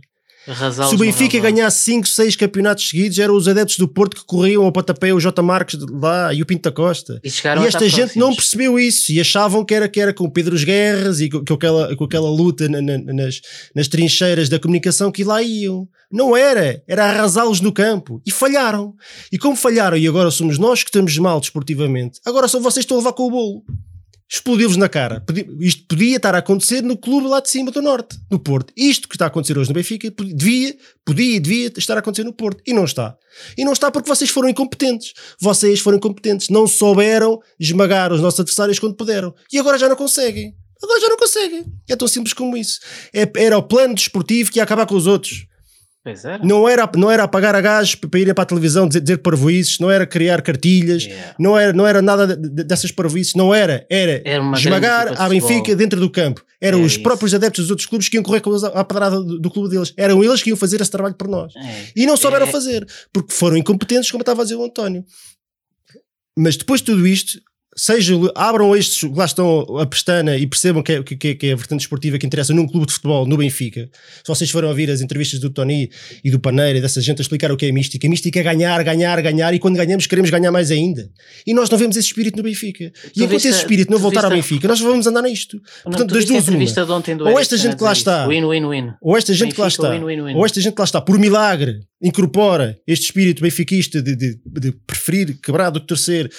Arrasá-los 0.47 0.91
Se 0.91 0.97
o 0.97 0.99
Benfica 0.99 1.39
ganhasse 1.39 1.85
5, 1.85 2.09
6 2.09 2.37
campeonatos 2.37 2.89
seguidos, 2.89 3.19
eram 3.19 3.37
os 3.37 3.47
adeptos 3.47 3.77
do 3.79 3.87
Porto 3.87 4.17
que 4.17 4.25
corriam 4.25 4.65
ao 4.65 4.73
pontapé 4.73 5.13
o 5.15 5.21
J. 5.21 5.41
Marques 5.43 5.79
lá 5.91 6.35
e 6.35 6.43
o 6.43 6.47
Pinto 6.47 6.63
da 6.69 6.73
Costa. 6.75 7.21
E, 7.23 7.31
E 7.63 7.69
esta 7.69 7.79
gente 7.89 8.19
não 8.19 8.35
percebeu 8.35 8.79
isso 8.79 9.13
e 9.13 9.21
achavam 9.21 9.65
que 9.65 9.73
era, 9.75 9.89
que 9.89 10.01
era 10.01 10.13
com 10.13 10.25
o 10.25 10.31
Pedro 10.31 10.57
Guerras 10.57 11.21
e 11.21 11.29
com, 11.31 11.45
com 11.45 11.55
aquela, 11.55 11.95
com 11.97 12.05
aquela 12.05 12.29
luta 12.31 12.69
na- 12.69 12.81
na- 12.83 12.99
nas, 12.99 13.41
nas 13.75 13.87
trincheiras 13.89 14.49
da 14.49 14.59
comunicação 14.59 15.13
que 15.13 15.23
lá 15.25 15.41
iam. 15.43 15.87
Não 16.11 16.37
era, 16.37 16.83
era 16.89 17.05
arrasá-los 17.07 17.61
no 17.61 17.73
campo. 17.73 18.21
E 18.27 18.31
falharam. 18.31 18.95
E 19.31 19.39
como 19.39 19.57
falharam 19.57 19.97
e 19.97 20.07
agora 20.07 20.31
somos 20.31 20.59
nós 20.59 20.83
que 20.83 20.91
estamos 20.91 21.17
mal 21.19 21.41
desportivamente, 21.41 22.19
agora 22.27 22.49
só 22.49 22.59
vocês 22.61 22.83
estão 22.83 22.97
a 22.97 23.01
levar 23.01 23.13
com 23.13 23.23
o 23.29 23.31
bolo. 23.31 23.65
Explodiu-vos 24.33 24.79
na 24.79 24.89
cara. 24.89 25.23
Isto 25.61 25.85
podia 25.87 26.17
estar 26.17 26.35
a 26.35 26.39
acontecer 26.39 26.83
no 26.83 26.97
clube 26.97 27.29
lá 27.29 27.39
de 27.39 27.51
cima 27.51 27.71
do 27.71 27.83
Norte, 27.83 28.17
no 28.31 28.39
Porto. 28.39 28.73
Isto 28.75 29.07
que 29.07 29.15
está 29.15 29.27
a 29.27 29.29
acontecer 29.29 29.59
hoje 29.59 29.69
no 29.69 29.75
Benfica 29.75 30.11
devia, 30.11 30.75
podia 31.05 31.37
e 31.37 31.39
devia 31.39 31.71
estar 31.77 31.97
a 31.97 31.99
acontecer 31.99 32.25
no 32.25 32.33
Porto. 32.33 32.63
E 32.67 32.73
não 32.73 32.85
está. 32.85 33.15
E 33.59 33.63
não 33.63 33.75
está 33.75 33.91
porque 33.91 34.09
vocês 34.09 34.31
foram 34.31 34.49
incompetentes. 34.49 35.13
Vocês 35.39 35.81
foram 35.81 35.99
incompetentes. 35.99 36.49
Não 36.49 36.67
souberam 36.67 37.41
esmagar 37.61 38.11
os 38.11 38.23
nossos 38.23 38.41
adversários 38.41 38.79
quando 38.79 38.97
puderam. 38.97 39.35
E 39.53 39.59
agora 39.59 39.77
já 39.77 39.87
não 39.87 39.97
conseguem. 39.97 40.55
Agora 40.83 40.99
já 40.99 41.09
não 41.11 41.19
conseguem. 41.19 41.65
É 41.87 41.95
tão 41.95 42.09
simples 42.09 42.33
como 42.33 42.57
isso. 42.57 42.81
É- 43.13 43.31
era 43.37 43.59
o 43.59 43.63
plano 43.63 43.95
desportivo 43.95 44.51
que 44.51 44.59
ia 44.59 44.63
acabar 44.63 44.87
com 44.87 44.95
os 44.97 45.07
outros. 45.07 45.47
Pois 46.05 46.25
era. 46.25 46.43
Não 46.45 46.69
era, 46.69 46.91
não 46.97 47.09
era 47.11 47.23
apagar 47.23 47.55
a 47.55 47.61
gás 47.61 47.95
para 47.95 48.19
irem 48.19 48.35
para 48.35 48.43
a 48.43 48.47
televisão 48.47 48.89
dizer, 48.89 49.01
dizer 49.03 49.19
parvoíces, 49.19 49.79
não 49.79 49.89
era 49.89 50.05
criar 50.05 50.43
cartilhas, 50.43 51.05
Yeah. 51.05 51.35
não 51.39 51.57
era, 51.57 51.73
não 51.73 51.87
era 51.87 52.03
nada 52.03 52.27
de- 52.37 52.49
de- 52.49 52.65
dessas 52.65 52.91
parvoíces, 52.91 53.35
não 53.35 53.55
era. 53.55 53.87
Era 53.89 54.21
Era 54.25 54.43
esmagar 54.57 55.21
a 55.23 55.29
Benfica 55.29 55.77
dentro 55.77 56.01
do 56.01 56.11
campo. 56.11 56.45
Eram 56.61 56.79
Era 56.79 56.87
os 56.87 56.95
isso. 56.95 57.03
próprios 57.05 57.33
adeptos 57.33 57.65
dos 57.65 57.71
outros 57.71 57.87
clubes 57.87 58.09
que 58.09 58.17
iam 58.17 58.23
correr 58.25 58.41
com 58.41 58.53
à 58.53 58.85
pedrada 58.85 59.17
do, 59.23 59.39
do 59.39 59.51
clube 59.51 59.69
deles. 59.71 59.93
Eram 59.97 60.25
eles 60.25 60.43
que 60.43 60.51
iam 60.51 60.57
fazer 60.57 60.81
esse 60.81 60.91
trabalho 60.91 61.15
por 61.15 61.29
nós. 61.29 61.55
É. 61.55 61.85
E 61.95 62.05
não 62.05 62.17
souberam 62.17 62.47
É. 62.47 62.51
fazer, 62.51 62.85
porque 63.13 63.33
foram 63.33 63.57
incompetentes, 63.57 64.11
como 64.11 64.23
estava 64.23 64.41
a 64.43 64.45
dizer 64.45 64.57
o 64.57 64.65
António. 64.65 65.05
Mas 66.37 66.57
depois 66.57 66.81
de 66.81 66.87
tudo 66.87 67.07
isto, 67.07 67.39
seja, 67.75 68.15
abram 68.35 68.77
estes, 68.77 69.09
lá 69.15 69.25
estão 69.25 69.79
a 69.79 69.87
pestana 69.87 70.37
e 70.37 70.47
percebam 70.47 70.83
que 70.83 70.93
é, 70.93 71.03
que, 71.03 71.35
que 71.35 71.47
é 71.47 71.53
a 71.53 71.57
vertente 71.57 71.81
esportiva 71.81 72.19
que 72.19 72.27
interessa 72.27 72.53
num 72.53 72.67
clube 72.67 72.87
de 72.87 72.93
futebol, 72.93 73.27
no 73.27 73.37
Benfica. 73.37 73.89
Se 74.23 74.29
vocês 74.29 74.51
foram 74.51 74.69
ouvir 74.69 74.91
as 74.91 75.01
entrevistas 75.01 75.41
do 75.41 75.51
Tony 75.51 75.91
e 76.23 76.31
do 76.31 76.39
Paneira 76.39 76.79
e 76.79 76.83
dessa 76.83 77.01
gente 77.01 77.21
a 77.21 77.23
explicar 77.23 77.51
o 77.51 77.57
que 77.57 77.67
é 77.67 77.73
mística, 77.73 78.07
a 78.07 78.11
mística 78.11 78.41
é 78.41 78.43
ganhar, 78.43 78.83
ganhar, 78.85 79.21
ganhar 79.23 79.55
e 79.55 79.59
quando 79.59 79.77
ganhamos 79.77 80.07
queremos 80.07 80.31
ganhar 80.31 80.51
mais 80.51 80.71
ainda. 80.71 81.11
E 81.47 81.55
nós 81.55 81.71
não 81.71 81.79
vemos 81.79 81.97
esse 81.97 82.09
espírito 82.09 82.37
no 82.37 82.43
Benfica. 82.43 82.85
E 82.85 83.25
enquanto 83.25 83.31
viste 83.31 83.49
esse 83.49 83.59
espírito 83.59 83.91
não 83.91 83.99
tu 83.99 84.03
voltar 84.03 84.25
ao 84.25 84.31
Benfica, 84.31 84.69
nós 84.69 84.81
vamos 84.81 85.07
andar 85.07 85.23
nisto. 85.23 85.57
Não, 85.57 85.93
Portanto, 85.93 86.09
tu 86.09 86.15
das 86.15 86.25
duas, 86.25 86.49
uma. 86.49 87.31
Ou 87.31 87.39
esta 87.39 87.57
gente 87.57 87.77
que 87.77 87.83
lá 87.83 87.93
está. 87.93 88.27
Win, 88.27 88.45
win, 88.45 88.67
win. 88.67 88.93
Ou 89.01 89.17
esta 89.17 89.33
gente 89.33 89.55
que 89.55 89.61
lá 89.61 89.67
Benfica, 89.67 89.87
está, 89.87 89.99
win, 89.99 90.05
win, 90.05 90.23
win. 90.23 90.35
ou 90.35 90.45
esta 90.45 90.61
gente 90.61 90.75
que 90.75 90.81
lá 90.81 90.85
está, 90.85 91.01
por 91.01 91.19
milagre, 91.19 91.81
incorpora 92.03 92.79
este 92.87 93.05
espírito 93.07 93.43
benfiquista 93.43 94.03
de, 94.03 94.17
de, 94.17 94.41
de 94.45 94.73
preferir 94.73 95.39
quebrar 95.41 95.71
do 95.71 95.81
que 95.81 95.87
torcer 95.87 96.31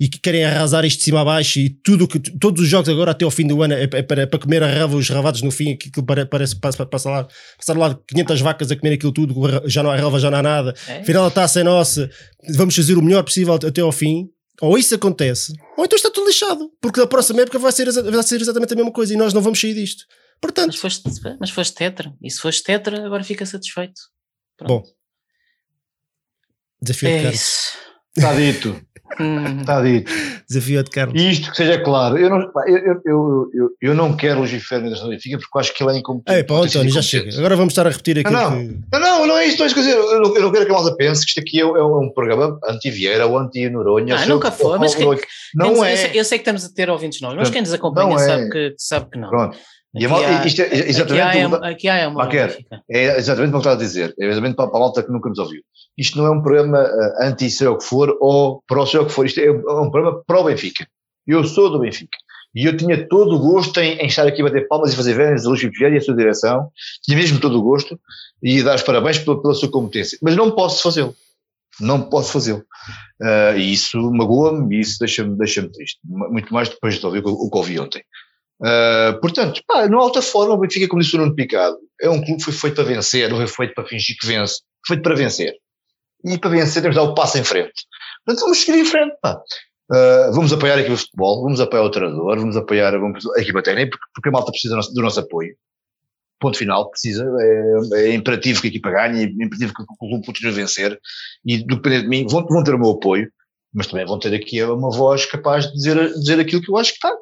e 0.00 0.08
que 0.08 0.18
querem 0.18 0.44
arrasar 0.44 0.84
isto 0.84 0.98
de 0.98 1.04
cima 1.04 1.20
a 1.20 1.24
baixo 1.24 1.60
e 1.60 1.70
tudo 1.70 2.08
que, 2.08 2.18
todos 2.18 2.62
os 2.62 2.68
jogos 2.68 2.88
agora 2.88 3.12
até 3.12 3.24
ao 3.24 3.30
fim 3.30 3.46
do 3.46 3.62
ano 3.62 3.74
é, 3.74 3.84
é 3.84 4.02
para, 4.02 4.26
para 4.26 4.38
comer 4.38 4.62
a 4.62 4.66
rava 4.66 4.96
os 4.96 5.08
ravados 5.08 5.42
no 5.42 5.50
fim, 5.50 5.76
que 5.76 5.88
aquilo 5.88 6.04
pare- 6.04 6.26
parece 6.26 6.56
passa, 6.58 6.84
passa 6.84 7.08
lá, 7.08 7.28
passar 7.56 7.76
lá 7.76 7.98
500 8.08 8.40
vacas 8.40 8.70
a 8.70 8.76
comer 8.76 8.94
aquilo 8.94 9.12
tudo, 9.12 9.34
já 9.66 9.82
não 9.82 9.90
há 9.90 9.96
relva, 9.96 10.18
já 10.18 10.30
não 10.30 10.38
há 10.38 10.42
nada. 10.42 10.74
É? 10.88 10.98
Afinal 11.00 11.26
a 11.26 11.30
taça 11.30 11.60
é 11.60 11.62
nossa, 11.62 12.10
vamos 12.56 12.74
fazer 12.74 12.98
o 12.98 13.02
melhor 13.02 13.22
possível 13.22 13.54
até 13.54 13.80
ao 13.80 13.92
fim. 13.92 14.28
Ou 14.60 14.78
isso 14.78 14.94
acontece, 14.94 15.52
ou 15.76 15.84
então 15.84 15.96
está 15.96 16.08
tudo 16.10 16.26
lixado, 16.28 16.70
porque 16.80 17.00
na 17.00 17.06
próxima 17.06 17.40
época 17.40 17.58
vai 17.58 17.72
ser, 17.72 17.90
vai 17.90 18.22
ser 18.22 18.40
exatamente 18.40 18.72
a 18.72 18.76
mesma 18.76 18.92
coisa 18.92 19.12
e 19.12 19.16
nós 19.16 19.32
não 19.32 19.40
vamos 19.40 19.60
sair 19.60 19.74
disto. 19.74 20.04
Portanto, 20.40 20.68
Mas 20.68 20.76
foste, 20.76 21.02
mas 21.40 21.50
foste 21.50 21.74
tetra. 21.74 22.12
E 22.22 22.30
se 22.30 22.38
foste 22.38 22.62
tetra, 22.62 23.04
agora 23.04 23.24
fica 23.24 23.44
satisfeito. 23.46 24.00
Bom, 24.64 24.82
desafio 26.82 27.08
de 27.08 27.14
É 27.14 27.22
Carlos. 27.22 27.40
isso. 27.40 27.78
Está 28.16 28.34
dito, 28.34 28.76
Hum. 29.20 29.60
está 29.60 29.82
dito. 29.82 30.12
Desafio 30.48 30.82
de 30.82 30.90
Carlos. 30.90 31.20
E 31.22 31.30
isto 31.30 31.50
que 31.50 31.56
seja 31.56 31.78
claro, 31.82 32.18
eu 32.18 32.28
não, 32.30 32.38
eu, 32.66 32.76
eu, 32.78 33.00
eu, 33.04 33.50
eu, 33.54 33.68
eu 33.80 33.94
não 33.94 34.14
quero 34.16 34.40
o 34.40 34.46
Giférmio 34.46 34.90
da 34.90 35.06
Benfica 35.08 35.38
porque 35.38 35.56
eu 35.56 35.60
acho 35.60 35.74
que 35.74 35.82
ele 35.82 35.92
é 35.94 35.98
incompetente. 35.98 36.38
Ei, 36.38 36.44
pá, 36.44 36.54
António, 36.56 36.90
já 36.92 37.00
chega. 37.02 37.36
Agora 37.38 37.56
vamos 37.56 37.72
estar 37.72 37.86
a 37.86 37.90
repetir 37.90 38.18
aquilo 38.18 38.34
Não, 38.34 38.50
que. 38.50 38.78
Não, 38.92 39.00
não, 39.00 39.26
não 39.26 39.38
é 39.38 39.46
isto, 39.46 39.58
não 39.58 39.64
é 39.64 39.66
isso 39.66 39.74
que 39.74 39.80
eu 39.80 39.84
dizer. 39.84 39.96
Eu 39.96 40.20
não, 40.20 40.36
eu 40.36 40.42
não 40.42 40.52
quero 40.52 40.64
que 40.66 40.70
a 40.70 40.74
malta 40.74 40.96
pense 40.96 41.24
que 41.24 41.28
isto 41.30 41.40
aqui 41.40 41.58
é, 41.60 41.62
é 41.62 41.82
um 41.82 42.10
programa 42.14 42.58
anti-Vieira 42.68 43.26
ou 43.26 43.38
anti-Noronha. 43.38 44.16
Ah, 44.16 44.26
nunca 44.26 44.50
foi, 44.50 44.78
mas 44.78 44.94
quem- 44.94 45.06
ou- 45.06 45.18
Não 45.54 45.76
eu, 45.76 45.84
é. 45.84 45.96
sei, 45.96 46.10
eu 46.20 46.24
sei 46.24 46.38
que 46.38 46.42
estamos 46.42 46.64
a 46.64 46.68
ter 46.74 46.88
ouvintes 46.90 47.20
novos, 47.20 47.36
mas 47.38 47.50
quem 47.50 47.60
nos 47.62 47.72
acompanha 47.72 48.08
Não 48.10 48.16
é. 48.18 48.26
sabe, 48.26 48.50
que, 48.50 48.74
sabe 48.78 49.10
que 49.10 49.18
não. 49.18 49.28
Pronto. 49.28 49.56
E 49.94 50.04
a 50.06 50.08
Aqui 50.08 50.14
malta, 50.22 50.38
há- 50.42 50.46
isto 50.46 50.62
é 50.62 50.88
exatamente. 50.88 51.22
Aqui 51.22 51.38
há, 51.38 51.48
o- 51.48 51.64
aqui 51.64 51.88
há 51.88 52.08
uma. 52.08 52.22
É 52.90 53.18
exatamente 53.18 53.48
o 53.48 53.52
que 53.52 53.56
eu 53.56 53.58
estava 53.58 53.76
a 53.76 53.78
dizer. 53.78 54.14
É 54.18 54.26
exatamente 54.26 54.56
para, 54.56 54.68
para 54.68 54.76
a 54.78 54.80
malta 54.80 55.02
que 55.02 55.12
nunca 55.12 55.28
nos 55.28 55.38
ouviu. 55.38 55.62
Isto 55.98 56.16
não 56.18 56.26
é 56.26 56.30
um 56.30 56.42
programa 56.42 56.86
anti 57.20 57.50
sei 57.50 57.66
o 57.66 57.76
que 57.76 57.84
for 57.84 58.16
ou 58.20 58.62
sei 58.86 59.00
o 59.00 59.06
que 59.06 59.12
for. 59.12 59.26
Isto 59.26 59.40
é 59.40 59.50
um 59.50 59.90
programa 59.90 60.22
pró 60.26 60.42
Benfica. 60.44 60.86
Eu 61.26 61.44
sou 61.44 61.70
do 61.70 61.78
Benfica. 61.80 62.16
E 62.54 62.66
eu 62.66 62.76
tinha 62.76 63.06
todo 63.08 63.36
o 63.36 63.38
gosto 63.38 63.78
em, 63.80 63.96
em 63.98 64.06
estar 64.06 64.26
aqui 64.26 64.40
a 64.42 64.44
bater 64.44 64.66
palmas 64.68 64.92
e 64.92 64.96
fazer 64.96 65.14
vénias 65.14 65.44
a 65.46 65.48
Luís 65.48 65.60
Vieira 65.62 65.94
e 65.94 65.98
a 65.98 66.00
sua 66.02 66.16
direção. 66.16 66.68
Tinha 67.02 67.16
mesmo 67.16 67.38
todo 67.40 67.58
o 67.58 67.62
gosto 67.62 67.98
e 68.42 68.62
dar 68.62 68.74
os 68.76 68.82
parabéns 68.82 69.18
pela, 69.18 69.40
pela 69.40 69.54
sua 69.54 69.70
competência. 69.70 70.18
Mas 70.22 70.36
não 70.36 70.50
posso 70.50 70.82
fazê-lo. 70.82 71.14
Não 71.80 72.00
posso 72.02 72.32
fazê-lo. 72.32 72.62
Uh, 73.22 73.56
e 73.56 73.72
isso 73.72 73.98
magoa-me 74.10 74.76
e 74.76 74.80
isso 74.80 74.98
deixa-me 74.98 75.36
deixa 75.38 75.62
triste. 75.68 75.98
Muito 76.04 76.52
mais 76.52 76.68
depois 76.68 76.98
de 76.98 77.06
ouvir 77.06 77.24
o, 77.24 77.30
o 77.30 77.50
que 77.50 77.56
ouvi 77.58 77.78
ontem. 77.80 78.02
Uh, 78.62 79.20
portanto, 79.20 79.60
pá, 79.66 79.88
no 79.88 79.98
alta 79.98 80.22
forma, 80.22 80.54
o 80.54 80.56
Benfica, 80.56 80.86
como 80.86 81.02
disse 81.02 81.16
o 81.16 81.18
Nuno 81.18 81.34
Picado, 81.34 81.76
é 82.00 82.08
um 82.08 82.22
clube 82.22 82.36
que 82.36 82.44
foi 82.44 82.52
feito 82.52 82.76
para 82.76 82.84
vencer, 82.84 83.28
não 83.28 83.36
foi 83.38 83.48
feito 83.48 83.74
para 83.74 83.84
fingir 83.84 84.16
que 84.20 84.26
vence, 84.26 84.60
foi 84.86 84.96
feito 84.96 85.02
para 85.02 85.16
vencer. 85.16 85.54
E 86.24 86.38
para 86.38 86.50
vencer 86.50 86.80
temos 86.80 86.96
de 86.96 87.02
dar 87.02 87.10
o 87.10 87.14
passo 87.14 87.38
em 87.38 87.44
frente. 87.44 87.72
Portanto, 88.24 88.44
vamos 88.44 88.58
seguir 88.58 88.78
em 88.78 88.84
frente. 88.84 89.14
Uh, 89.24 90.32
vamos 90.32 90.52
apoiar 90.52 90.76
a 90.76 90.80
equipa 90.80 90.94
de 90.94 91.02
futebol, 91.02 91.42
vamos 91.42 91.60
apoiar 91.60 91.82
o 91.82 91.90
treinador, 91.90 92.38
vamos 92.38 92.56
apoiar 92.56 92.92
vamos, 92.92 93.26
a 93.36 93.40
equipa 93.40 93.62
técnica, 93.62 93.98
porque, 94.14 94.28
a 94.28 94.32
malta 94.32 94.52
precisa 94.52 94.74
do 94.74 94.76
nosso, 94.76 94.94
do 94.94 95.02
nosso 95.02 95.20
apoio. 95.20 95.56
Ponto 96.38 96.56
final, 96.56 96.88
precisa, 96.88 97.26
é, 97.40 98.10
é 98.10 98.14
imperativo 98.14 98.60
que 98.60 98.68
a 98.68 98.70
equipa 98.70 98.90
ganhe, 98.90 99.24
é 99.24 99.26
imperativo 99.26 99.74
que 99.74 99.82
o 99.82 100.08
clube 100.08 100.24
continue 100.24 100.52
a 100.52 100.54
vencer, 100.54 101.00
e 101.44 101.66
depender 101.66 102.02
de 102.02 102.08
mim, 102.08 102.26
vão, 102.28 102.46
vão 102.46 102.62
ter 102.62 102.74
o 102.74 102.78
meu 102.78 102.90
apoio, 102.90 103.28
mas 103.74 103.88
também 103.88 104.06
vão 104.06 104.18
ter 104.18 104.34
aqui 104.34 104.62
uma 104.62 104.90
voz 104.90 105.26
capaz 105.26 105.66
de 105.66 105.72
dizer, 105.74 106.12
dizer 106.14 106.40
aquilo 106.40 106.62
que 106.62 106.70
eu 106.70 106.76
acho 106.76 106.90
que 106.90 106.96
está, 106.96 107.16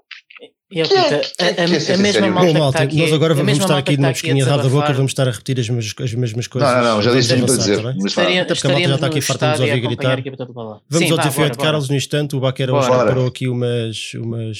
é- 0.78 0.84
que 0.84 0.94
é- 0.94 0.98
a, 0.98 1.10
a- 1.16 1.54
que 1.54 1.60
é 1.60 1.64
a 1.76 1.80
ser 1.80 1.96
mesma 1.98 2.28
malta 2.30 2.78
Bom, 2.78 2.84
aqui, 2.84 2.96
nós 2.98 3.12
agora 3.12 3.34
vamos 3.34 3.52
estar 3.58 3.76
aqui 3.76 3.92
está 3.92 4.02
numa 4.02 4.08
aqui 4.10 4.10
a 4.10 4.12
pesquinha 4.12 4.44
de 4.44 4.48
rabo 4.50 4.62
da 4.62 4.68
boca, 4.68 4.92
vamos 4.92 5.10
estar 5.10 5.26
a 5.26 5.30
repetir 5.32 5.58
as 5.58 5.68
mesmas, 5.68 5.94
as 6.00 6.14
mesmas 6.14 6.46
coisas. 6.46 6.70
Não, 6.70 6.82
não, 6.82 6.94
não, 6.96 7.02
já 7.02 7.10
disse 7.12 7.36
para 7.36 7.44
dizer. 7.56 7.82
tá 7.82 7.94
estaria- 8.06 8.42
Até 8.42 8.54
porque 8.54 8.66
a 8.66 8.70
malta 8.70 8.88
já 8.88 8.94
está 8.94 9.06
aqui 9.08 9.20
farta 9.20 9.46
de 9.46 9.50
nos 9.52 9.60
ouvir 9.60 9.80
gritar. 9.80 10.22
para. 10.22 10.52
Vamos 10.54 10.82
Sim, 10.92 11.10
ao 11.10 11.16
vá, 11.16 11.22
desafio 11.22 11.40
bora, 11.42 11.50
de. 11.50 11.58
Carlos 11.58 11.88
no 11.88 11.96
instante. 11.96 12.36
O 12.36 12.40
Baquer 12.40 12.70
hoje 12.70 12.88
preparou 12.88 13.26
aqui 13.26 13.48
umas, 13.48 14.14
umas, 14.14 14.58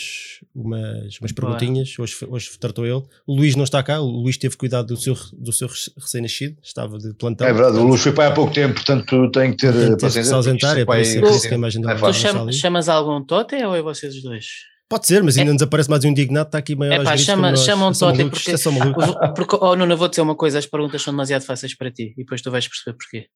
umas, 0.55 1.19
umas 1.21 1.33
perguntinhas. 1.33 1.95
Hoje, 1.99 2.17
hoje 2.29 2.51
tratou 2.59 2.85
ele. 2.85 3.03
O 3.27 3.35
Luís 3.37 3.55
não 3.55 3.65
está 3.65 3.83
cá. 3.83 4.01
O 4.01 4.07
Luís 4.07 4.37
teve 4.37 4.57
cuidado 4.57 4.89
do 4.89 4.97
seu, 4.97 5.17
do 5.33 5.53
seu 5.53 5.69
recém-nascido. 5.97 6.57
Estava 6.63 6.99
de 6.99 7.15
plantão. 7.15 7.47
É 7.47 7.53
verdade, 7.53 7.77
o 7.79 7.85
Luís 7.87 8.01
foi 8.03 8.13
pai 8.13 8.27
há 8.27 8.31
pouco 8.33 8.53
tempo, 8.53 8.75
portanto 8.75 9.31
tenho 9.31 9.51
que 9.53 9.59
ter 9.59 9.73
Portanto, 9.73 9.81
teve 9.83 9.97
que 9.97 10.01
paciência. 10.03 10.25
se 10.31 10.35
ausentar. 10.35 10.79
É 10.79 10.85
por 10.85 10.99
isso 10.99 11.19
é 11.19 11.49
que 11.49 11.55
a 11.55 11.57
imagem 11.57 11.83
É 11.85 11.87
dele 11.95 12.01
Tu 12.47 12.53
chamas 12.53 12.89
algum 12.89 13.23
Tote 13.23 13.55
ou 13.65 13.77
é 13.77 13.83
vocês 13.83 14.15
os 14.17 14.23
dois? 14.23 14.47
Pode 14.91 15.07
ser, 15.07 15.23
mas 15.23 15.39
ainda 15.39 15.53
nos 15.53 15.63
aparece 15.63 15.89
mais 15.89 16.05
um 16.05 16.09
indignado. 16.09 16.49
Está 16.49 16.59
aqui 16.59 16.75
maior 16.75 17.01
É 17.01 17.05
pá, 17.05 17.17
chama- 17.17 17.37
como 17.45 17.51
nós. 17.53 17.65
chama 17.65 17.89
um 17.89 17.95
São 17.95 18.09
Totem 18.09 18.25
malucos, 18.27 18.43
porque- 18.43 18.57
isto 18.57 18.69
é. 18.69 19.29
O- 19.31 19.35
Porque, 19.35 19.57
oh 19.61 19.77
Nuno, 19.77 19.97
vou 19.97 20.09
dizer 20.09 20.21
uma 20.23 20.35
coisa, 20.35 20.59
as 20.59 20.67
perguntas 20.67 21.01
são 21.01 21.13
demasiado 21.13 21.43
fáceis 21.45 21.77
para 21.77 21.93
ti 21.93 22.13
e 22.19 22.25
depois 22.25 22.43
tu 22.43 22.51
vais 22.51 22.67
perceber 22.67 22.97
porquê. 22.99 23.27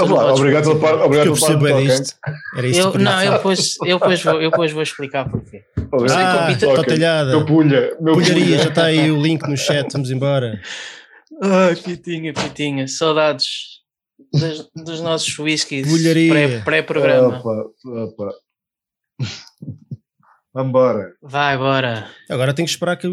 Lá, 0.00 0.06
podes 0.08 0.40
Obrigado 0.40 0.64
pela 0.64 0.78
parte. 0.80 1.02
Obrigado 1.02 1.26
eu 1.26 1.34
pela 1.34 1.46
percebo 1.46 1.60
parte. 1.60 1.72
é 1.72 1.74
ok. 1.74 1.86
disto. 1.98 2.16
Era 2.56 2.66
isto 2.68 2.80
Eu, 2.80 2.92
que 2.92 2.98
não, 2.98 3.22
eu 3.24 3.32
depois, 3.32 3.76
eu, 3.84 3.98
depois 3.98 4.22
vou, 4.22 4.34
eu 4.42 4.50
depois 4.50 4.72
vou 4.72 4.82
explicar 4.82 5.28
porquê. 5.30 5.62
Obrigado. 5.92 6.38
Ah, 6.38 6.46
Peter- 6.46 6.68
está 6.70 6.84
talhada. 6.84 7.30
Meu 7.36 7.46
pulha, 7.46 7.96
meu 8.00 8.14
Pulharia, 8.14 8.44
pulha. 8.44 8.58
já 8.58 8.68
está 8.68 8.84
aí 8.86 9.10
o 9.10 9.20
link 9.20 9.42
no 9.48 9.56
chat. 9.56 9.92
Vamos 9.92 10.10
embora. 10.10 10.60
Ai, 11.42 11.74
Pitinha, 11.76 12.32
Pitinha, 12.32 12.86
saudades 12.88 13.48
dos, 14.32 14.70
dos 14.74 15.00
nossos 15.00 15.36
whiskies 15.38 15.86
pré- 16.30 16.60
pré-programa. 16.64 17.38
Opa, 17.38 17.64
opa. 17.86 18.32
Vambora. 20.54 21.14
Vai 21.22 21.54
agora. 21.54 22.10
Agora 22.28 22.52
tenho 22.54 22.66
que 22.66 22.72
esperar 22.72 22.96
que, 22.96 23.08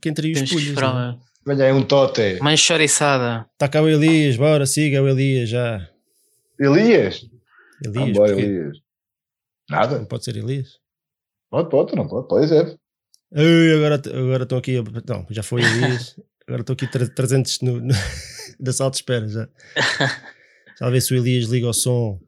que 0.00 0.08
entre 0.08 0.28
aí 0.28 0.32
os 0.42 0.50
pulhos. 0.50 0.74
né? 0.74 1.18
Venha 1.46 1.64
aí 1.66 1.72
um 1.72 1.82
tote. 1.84 2.38
uma 2.40 2.56
choriçada. 2.56 3.46
Está 3.52 3.68
cá 3.68 3.80
o 3.80 3.88
Elias, 3.88 4.36
bora, 4.36 4.66
siga 4.66 5.02
o 5.02 5.08
Elias 5.08 5.48
já. 5.48 5.88
Elias? 6.58 7.24
Elias, 7.84 7.94
Vambora, 7.94 8.32
porquê? 8.34 8.42
Elias. 8.46 8.76
Nada? 9.70 9.98
Não 9.98 10.04
pode 10.06 10.24
ser 10.24 10.36
Elias. 10.36 10.68
Pode, 11.50 11.70
pode, 11.70 11.94
não 11.94 12.08
pode. 12.08 12.28
Pode 12.28 12.48
ser. 12.48 12.78
Ei, 13.32 13.74
agora 13.74 13.94
agora 13.94 14.42
estão 14.42 14.58
aqui. 14.58 14.76
a- 14.78 15.12
Não, 15.14 15.26
já 15.30 15.42
foi 15.42 15.62
Elias. 15.62 16.16
agora 16.46 16.62
estou 16.62 16.74
aqui 16.74 16.86
tra- 16.86 17.08
300 17.08 17.60
no, 17.62 17.80
no, 17.80 17.94
da 18.60 18.72
sala 18.72 18.90
de 18.90 18.96
espera 18.96 19.28
já. 19.28 19.48
Já 20.78 20.88
a 20.88 20.90
ver 20.90 21.00
se 21.00 21.14
o 21.14 21.16
Elias 21.16 21.46
liga 21.48 21.66
o 21.68 21.72
som. 21.72 22.20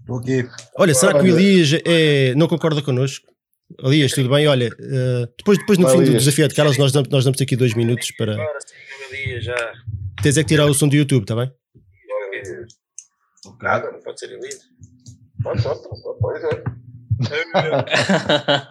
Estou 0.00 0.18
aqui. 0.18 0.48
Olha, 0.78 0.94
será 0.94 1.12
que 1.18 1.24
o. 1.30 1.38
Elias 1.38 1.80
é, 1.84 2.34
não 2.34 2.46
concorda 2.48 2.80
connosco? 2.82 3.26
Elias, 3.82 4.12
tudo 4.12 4.28
bem? 4.28 4.46
Olha, 4.46 4.66
eh, 4.66 5.28
depois, 5.36 5.58
depois 5.58 5.76
no 5.78 5.84
Vai, 5.86 5.92
fim 5.96 6.02
do 6.02 6.08
Elias. 6.10 6.22
desafio 6.24 6.46
de 6.48 6.54
Carlos, 6.54 6.78
nós 6.78 6.92
damos, 6.92 7.08
nós 7.08 7.24
damos 7.24 7.40
aqui 7.40 7.56
dois 7.56 7.74
minutos 7.74 8.12
para. 8.12 8.36
Tens 10.22 10.36
é 10.36 10.42
que 10.42 10.48
tirar 10.48 10.66
o 10.66 10.74
som 10.74 10.86
do 10.88 10.94
YouTube, 10.94 11.22
está 11.22 11.34
bem? 11.34 11.50
Nada. 13.60 13.90
Não 13.90 14.00
pode 14.00 14.18
ser 14.20 14.30
Elias. 14.30 14.60
Pode, 15.42 15.62
pode, 15.62 15.80
pode, 15.82 16.18
pode 16.20 16.40
ser. 16.40 16.62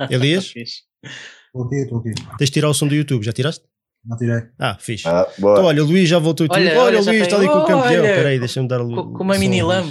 Elias. 0.11 0.53
Estou 0.55 1.65
aqui, 1.65 1.75
estou 1.75 1.99
aqui. 1.99 2.11
tens 2.37 2.49
de 2.49 2.53
tirar 2.53 2.69
o 2.69 2.73
som 2.73 2.87
do 2.87 2.95
YouTube, 2.95 3.23
já 3.23 3.31
tiraste? 3.33 3.65
Não 4.05 4.17
tirei. 4.17 4.43
Ah, 4.59 4.77
fixe. 4.79 5.07
Ah, 5.07 5.27
Então, 5.37 5.63
olha, 5.65 5.83
o 5.83 5.87
Luís 5.87 6.07
já 6.07 6.19
voltou 6.19 6.45
e 6.45 6.49
tudo. 6.49 6.57
Olha, 6.59 6.71
Olha, 6.71 6.81
olha, 6.81 6.99
o 6.99 7.03
já 7.03 7.11
Luís 7.11 7.23
está 7.23 7.37
ali 7.37 7.47
com 7.47 7.57
o 7.57 7.65
campeão. 7.65 8.05
Espera 8.05 8.29
aí, 8.29 8.39
deixa-me 8.39 8.67
dar 8.67 8.81
o 8.81 8.87
Com, 8.87 9.13
com 9.13 9.23
uma 9.23 9.37
mini. 9.37 9.59
Espera 9.59 9.83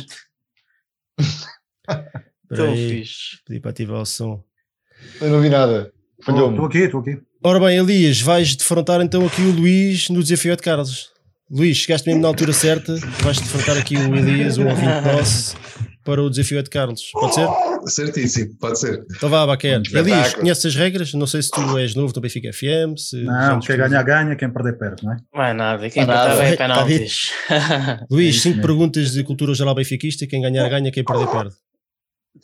Tão 2.55 2.74
fixe. 2.74 3.39
pedi 3.47 3.61
para 3.61 3.70
ativar 3.70 4.01
o 4.01 4.07
som. 4.07 4.43
Eu 5.20 5.31
não 5.31 5.41
vi 5.41 5.49
nada. 5.49 5.93
Estou 6.19 6.35
Falhou-me. 6.35 6.65
aqui, 6.65 6.78
estou 6.78 7.01
aqui. 7.01 7.19
Ora 7.43 7.61
bem, 7.61 7.78
Elias, 7.78 8.20
vais 8.20 8.57
defrontar 8.57 9.01
então 9.03 9.27
aqui 9.27 9.43
o 9.43 9.51
Luís 9.53 10.09
no 10.09 10.23
desafio 10.23 10.57
de 10.57 10.62
Carlos. 10.62 11.12
Luís, 11.51 11.77
chegaste 11.77 12.07
mesmo 12.09 12.23
na 12.23 12.28
altura 12.28 12.53
certa, 12.55 12.97
vais 13.23 13.39
defrontar 13.39 13.77
aqui 13.77 13.97
o 13.97 14.15
Elias, 14.16 14.57
um 14.57 14.66
ouvinte 14.66 15.01
nosso, 15.12 15.57
para 16.05 16.22
o 16.22 16.28
desafio 16.31 16.62
de 16.62 16.70
Carlos. 16.70 17.01
Pode 17.12 17.35
ser? 17.35 17.48
Certíssimo, 17.86 18.55
pode 18.60 18.78
ser. 18.78 19.05
Então 19.16 19.28
vá. 19.28 19.44
Espetáculo. 19.55 19.98
Elias, 19.98 20.35
conheces 20.35 20.66
as 20.66 20.74
regras? 20.74 21.12
Não 21.14 21.26
sei 21.26 21.43
se 21.43 21.51
tu 21.51 21.78
és 21.78 21.94
novo 21.94 22.12
no 22.14 22.20
Benfica 22.20 22.52
FM. 22.52 22.97
Se 22.97 23.22
Não, 23.24 23.59
quem 23.60 23.76
ganhar, 23.76 24.02
ganha. 24.02 24.36
Quem 24.36 24.51
perder, 24.52 24.78
perde, 24.78 25.05
não 25.05 25.12
é? 25.12 25.16
Não 25.35 25.43
é 25.44 25.52
nada. 25.52 25.90
Quem 25.90 26.05
Não 26.06 26.12
é 26.12 26.16
empatar 26.16 26.36
nada. 26.36 26.44
é 26.48 26.56
Tá 26.56 26.64
penaltis. 26.64 27.31
Luís, 28.10 28.36
É 28.36 28.40
cinco 28.40 28.60
perguntas 28.62 29.12
de 29.12 29.22
cultura 29.24 29.55
geral 29.55 29.74
benfiquista. 29.74 30.26
Quem 30.26 30.40
ganhar, 30.43 30.68
ganha. 30.68 30.90
Quem 30.93 31.05
perder, 31.05 31.26
perde. 31.28 31.55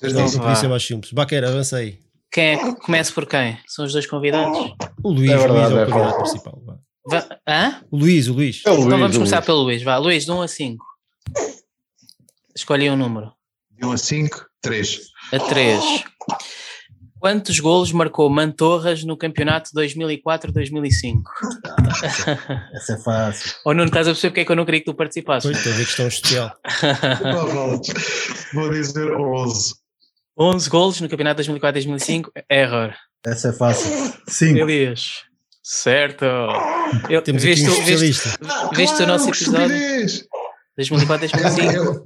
Não- 0.02 0.22
não 0.22 0.30
podia 0.38 0.54
ser 0.56 0.62
vá. 0.66 0.68
mais 0.70 0.86
simples. 0.86 1.12
Baquer, 1.12 1.44
avança 1.44 1.76
aí. 1.78 1.98
Quem 2.32 2.44
é 2.44 2.56
que 2.56 2.74
começa 2.76 3.12
por 3.12 3.26
quem? 3.26 3.58
São 3.66 3.84
os 3.84 3.92
dois 3.92 4.06
convidados? 4.06 4.56
O 5.02 5.10
Luís, 5.10 5.30
É 5.30 5.36
o 5.36 5.40
verdade, 5.40 5.58
Luís 5.58 5.70
é 5.72 5.74
o 5.74 5.78
é 5.80 5.84
convidado 5.86 6.04
verdade. 6.04 6.16
principal. 6.18 6.62
vá. 6.64 6.76
Va- 7.10 7.38
Hã? 7.48 7.80
O 7.90 7.96
Luís, 7.96 8.28
o 8.28 8.34
Luís. 8.34 8.62
É 8.66 8.70
o 8.70 8.74
Luís, 8.74 8.86
então 8.86 8.98
vamos 8.98 9.16
começar 9.16 9.36
Luís. 9.38 9.46
pelo 9.46 9.62
Luís. 9.62 9.82
Vá, 9.82 9.96
Luís, 9.96 10.24
de 10.26 10.30
1 10.30 10.42
a 10.42 10.48
5. 10.48 10.84
Escolhe 12.54 12.90
um 12.90 12.96
número. 12.96 13.32
De 13.80 13.86
1 13.86 13.92
a 13.92 13.96
5, 13.96 14.46
3. 14.60 15.00
A 15.32 15.38
3. 15.38 15.82
Quantos 17.18 17.58
golos 17.60 17.92
marcou 17.92 18.28
Mantorras 18.30 19.04
no 19.04 19.16
campeonato 19.16 19.70
2004-2005? 19.74 21.22
Essa 22.74 22.92
é 22.94 23.02
fácil. 23.02 23.52
Ou 23.64 23.74
não 23.74 23.84
estás 23.84 24.06
a 24.08 24.10
perceber 24.12 24.30
porque 24.30 24.40
é 24.40 24.44
que 24.44 24.52
eu 24.52 24.56
não 24.56 24.64
queria 24.64 24.80
que 24.80 24.86
tu 24.86 24.94
participasses? 24.94 25.50
Pois, 25.50 25.56
estou 25.58 25.72
a 25.72 25.76
ver 25.76 25.84
questão 25.86 26.08
especial. 26.08 26.52
Vou 28.54 28.70
dizer 28.70 29.10
11. 29.12 29.74
11 30.38 30.70
golos 30.70 31.00
no 31.00 31.08
campeonato 31.08 31.42
2004-2005, 31.42 32.24
error. 32.50 32.94
Essa 33.26 33.48
é 33.48 33.52
fácil. 33.52 33.90
Cinco. 34.28 34.58
Elias. 34.60 35.24
Certo. 35.62 36.24
Eu, 37.08 37.20
Temos 37.22 37.42
aqui 37.42 37.54
viste, 37.54 37.68
um 37.68 37.72
o- 37.72 37.76
viste, 37.84 38.04
especialista. 38.10 38.38
viste 38.74 39.02
o 39.02 39.06
nosso 39.06 39.30
que 39.30 39.36
episódio? 39.42 39.76
estupidez! 39.76 40.26
2004-2005? 40.80 42.02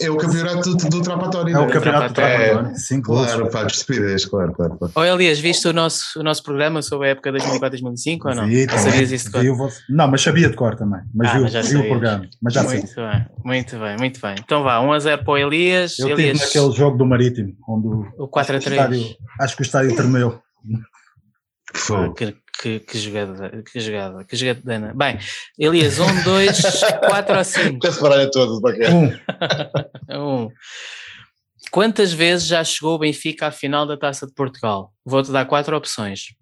É, 0.00 0.06
é 0.06 0.10
o 0.10 0.16
campeonato 0.16 0.74
do, 0.76 0.88
do 0.88 1.02
Trapatório. 1.02 1.54
É 1.54 1.58
o 1.58 1.62
não 1.62 1.70
campeonato 1.70 2.12
do 2.14 2.20
É. 2.20 2.48
Trapatório. 2.48 2.76
Cinco 2.78 3.12
gols. 3.12 3.26
Claro, 3.26 3.50
pá, 3.50 3.66
que 3.66 3.72
estupidez, 3.72 4.24
claro, 4.26 4.52
claro. 4.52 4.76
claro. 4.78 4.92
Ou 4.96 5.04
Elias, 5.04 5.38
viste 5.38 5.68
o 5.68 5.72
nosso, 5.72 6.18
o 6.18 6.22
nosso 6.22 6.42
programa 6.42 6.82
sobre 6.82 7.08
a 7.08 7.10
época 7.12 7.30
2004-2005 7.32 8.18
ou 8.24 8.34
não? 8.34 8.46
Vi 8.48 8.62
Ou 8.62 8.66
também. 8.66 8.82
sabias 8.84 9.12
isso 9.12 9.26
de 9.26 9.30
cor? 9.32 9.56
Vosso- 9.56 9.80
Não, 9.88 10.08
mas 10.08 10.20
sabia 10.22 10.48
de 10.50 10.56
cor 10.56 10.74
também. 10.74 11.00
Mas 11.14 11.28
Ah, 11.28 11.32
vi, 11.34 11.38
o- 11.38 11.42
mas 11.42 11.52
já 11.52 11.60
vi 11.62 11.76
o 11.76 11.88
programa. 11.88 12.28
Mas 12.42 12.54
já 12.54 12.64
sei. 12.64 12.78
Muito 12.80 12.94
bem, 12.96 13.26
muito 13.44 13.78
bem, 13.78 13.96
muito 13.98 14.20
bem. 14.20 14.34
Então 14.44 14.62
vá, 14.64 14.80
1 14.80 14.92
a 14.92 14.98
0 14.98 15.22
para 15.24 15.32
o 15.32 15.38
Elias. 15.38 15.98
Eu 15.98 16.08
estive 16.08 16.22
Elias, 16.30 16.40
naquele 16.40 16.72
jogo 16.72 16.96
do 16.98 17.06
Marítimo, 17.06 17.54
onde 17.68 17.86
o, 17.86 18.24
o 18.24 18.28
4 18.28 18.54
a 18.54 18.58
acho 18.58 18.66
que 18.66 18.72
o 18.72 18.76
3. 18.76 18.92
estádio- 19.00 19.16
acho 19.40 19.56
que 19.56 19.62
o 19.62 19.64
estádio 19.64 19.96
tremeu. 19.96 20.30
Que 21.72 21.78
Ah, 21.78 21.78
fogo. 21.78 22.14
que, 22.14 22.36
que, 22.60 22.80
que 22.80 22.98
jogada, 22.98 23.62
que 23.62 23.80
jogada, 23.80 24.24
que 24.24 24.36
jogada. 24.36 24.60
Dana. 24.64 24.94
Bem, 24.94 25.18
Elias, 25.58 25.98
1, 25.98 26.22
2, 26.22 26.60
4 27.08 27.38
ou 27.38 27.44
5? 27.44 27.76
Até 27.76 27.90
se 27.90 28.00
baralha 28.00 28.30
todo, 28.30 28.60
bacana. 28.60 29.20
Um, 30.10 30.44
Um. 30.44 30.50
Quantas 31.70 32.12
vezes 32.12 32.46
já 32.46 32.62
chegou 32.62 32.94
o 32.94 32.98
Benfica 32.98 33.48
à 33.48 33.50
final 33.50 33.84
da 33.84 33.96
Taça 33.96 34.26
de 34.26 34.32
Portugal? 34.32 34.92
Vou-te 35.04 35.32
dar 35.32 35.44
quatro 35.44 35.76
opções: 35.76 36.34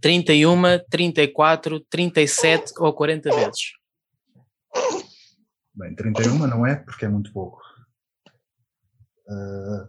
31, 0.00 0.78
34, 0.90 1.80
37 1.88 2.72
ou 2.78 2.92
40 2.92 3.34
vezes. 3.34 3.72
bem, 5.74 5.94
31 5.94 6.46
não 6.46 6.66
é, 6.66 6.76
porque 6.76 7.06
é 7.06 7.08
muito 7.08 7.32
pouco. 7.32 7.62
Ah, 9.26 9.88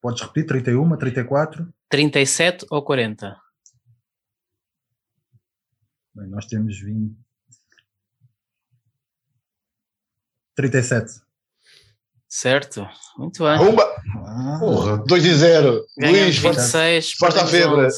podes 0.00 0.22
repetir? 0.22 0.46
31, 0.46 0.96
34? 0.96 1.68
37 1.88 2.66
ou 2.70 2.82
40? 2.82 3.36
Bem, 6.14 6.28
nós 6.28 6.46
temos 6.46 6.78
20. 6.80 7.14
37. 10.56 11.20
Certo? 12.28 12.86
Muito 13.18 13.42
bem. 13.44 13.58
Pumba! 13.58 13.82
Ah, 14.24 14.56
Porra. 14.60 14.98
2 15.06 15.24
e 15.24 15.34
0. 15.34 15.84
Ganhamos 15.98 16.20
Luís, 16.20 16.36
forte. 16.38 16.56
26. 16.58 17.12
forte 17.14 17.38
à 17.38 17.42
perdemos 17.44 17.68
febre. 17.68 17.86
11. 17.86 17.96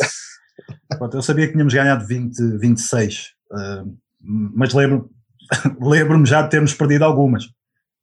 pronto, 0.98 1.16
eu 1.16 1.22
sabia 1.22 1.46
que 1.46 1.52
tínhamos 1.52 1.74
ganhado 1.74 2.06
20, 2.06 2.58
26, 2.58 3.34
ah, 3.52 3.84
mas 4.20 4.72
lembro- 4.72 5.10
lembro-me 5.80 6.26
já 6.26 6.42
de 6.42 6.50
termos 6.50 6.72
perdido 6.72 7.04
algumas. 7.04 7.44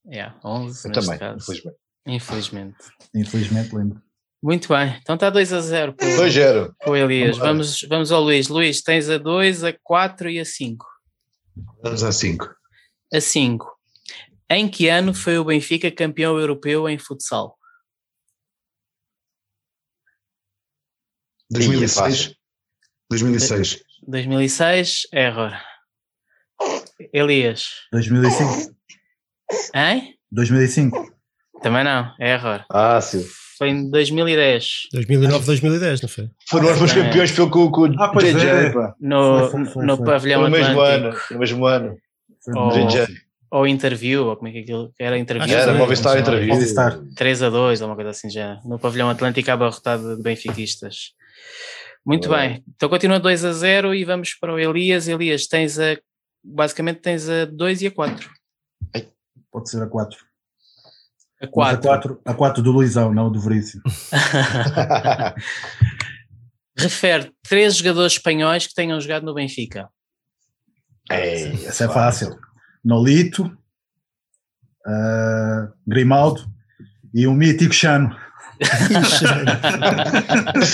Yeah, 0.06 0.38
11 0.44 0.88
Eu 0.88 0.92
também, 0.94 1.18
caso. 1.20 1.38
infelizmente. 1.52 1.78
Infelizmente. 2.06 2.78
Infelizmente 3.16 3.76
lembro. 3.76 4.02
Muito 4.42 4.70
bem. 4.70 4.98
Então 5.02 5.16
está 5.16 5.30
2 5.30 5.52
a 5.52 5.60
0 5.60 5.94
para 5.94 6.08
o- 6.08 6.16
2 6.16 6.34
0. 6.34 6.76
para 6.80 6.90
o 6.92 6.96
Elias. 6.96 7.38
Vamos. 7.38 7.82
Vamos, 7.82 7.82
vamos 7.90 8.12
ao 8.12 8.22
Luís. 8.22 8.48
Luís, 8.48 8.82
tens 8.82 9.10
a 9.10 9.18
2, 9.18 9.64
a 9.64 9.74
4 9.84 10.30
e 10.30 10.40
a 10.40 10.46
5. 10.46 10.86
Vamos 11.84 12.04
a 12.04 12.12
5. 12.12 12.48
A 13.14 13.20
5. 13.20 13.68
Em 14.50 14.68
que 14.70 14.88
ano 14.88 15.14
foi 15.14 15.38
o 15.38 15.44
Benfica 15.44 15.92
campeão 15.92 16.40
europeu 16.40 16.88
em 16.88 16.98
futsal? 16.98 17.58
2006. 21.52 22.36
2006. 23.10 23.84
2006, 24.08 25.08
error. 25.12 25.52
Elias. 27.14 27.70
2005. 27.92 28.76
Hein? 29.74 30.16
2005. 30.32 31.12
Também 31.62 31.84
não, 31.84 32.14
error. 32.20 32.66
Ah, 32.72 33.02
sim. 33.02 33.26
Foi 33.60 33.68
em 33.70 33.90
2010. 33.92 34.88
2009, 34.94 35.46
2010, 35.46 36.02
não 36.02 36.08
foi? 36.10 36.30
Foram 36.50 36.72
os 36.72 36.78
meus 36.80 36.94
campeões 36.94 37.30
foi 37.30 37.50
com, 37.50 37.70
com 37.70 37.82
o 37.82 38.02
Ah, 38.02 38.08
pois 38.08 38.26
JJ, 38.34 38.48
é. 38.48 38.70
pá. 38.72 38.96
No, 39.02 39.40
Foi, 39.40 39.50
foi, 39.50 39.74
foi, 39.74 39.86
no 39.86 40.02
pavilhão 40.04 40.42
No 40.44 40.50
mesmo 40.50 40.80
ano. 40.80 41.14
No 41.30 41.40
mesmo 41.40 41.66
ano. 41.66 41.98
Foi 42.42 42.54
no- 42.54 42.72
JJ. 42.88 43.06
Ou 43.52 43.68
interview, 43.68 44.28
ou 44.28 44.36
como 44.38 44.48
é 44.48 44.52
que 44.54 44.60
aquilo 44.60 44.94
era 44.98 45.18
interview? 45.18 45.58
Era, 45.58 45.74
Movistar. 45.74 46.18
Interview. 46.18 46.48
Movistar. 46.54 47.00
3 47.18 47.44
a 47.44 47.50
2 47.50 47.82
ou 47.82 47.88
uma 47.88 47.96
coisa 47.96 48.12
assim 48.12 48.30
já. 48.30 48.60
No 48.64 48.80
pavilhão 48.80 49.10
Atlântico 49.10 49.52
abarrotado 49.52 50.16
de 50.16 50.24
benfiquistas. 50.24 51.12
Muito 52.06 52.30
Boa. 52.30 52.40
bem. 52.40 52.64
Então 52.76 52.88
continua 52.88 53.20
2 53.20 53.44
a 53.44 53.52
0 53.52 53.94
e 53.94 54.06
vamos 54.06 54.36
para 54.36 54.54
o 54.54 54.60
Elias. 54.60 55.08
Elias, 55.10 55.48
tens 55.48 55.78
a. 55.78 55.98
Basicamente 56.42 57.02
tens 57.02 57.28
a 57.28 57.44
2 57.44 57.82
e 57.82 57.88
a 57.88 57.92
4. 57.92 58.30
Pode 59.52 59.70
ser 59.70 59.82
a 59.84 59.88
4. 59.88 60.18
A 61.42 61.46
A 61.46 61.48
4. 61.48 61.82
4, 61.82 62.22
a 62.26 62.34
4 62.34 62.64
do 62.64 62.72
Luizão, 62.72 63.14
não 63.14 63.32
do 63.32 63.40
Veríssimo. 63.40 63.82
Refere 66.78 67.32
três 67.44 67.78
jogadores 67.78 68.14
espanhóis 68.14 68.68
que 68.68 68.74
tenham 68.74 69.00
jogado 69.00 69.26
no 69.26 69.34
Benfica. 69.34 69.90
Ei, 71.10 71.66
Essa 71.66 71.86
é 71.86 71.90
fácil. 71.90 72.38
Nolito, 72.84 73.58
ah, 74.86 75.72
Grimaldo 75.86 76.46
e 77.14 77.28
o 77.28 77.34
mítico 77.34 77.74
Chano. 77.74 78.16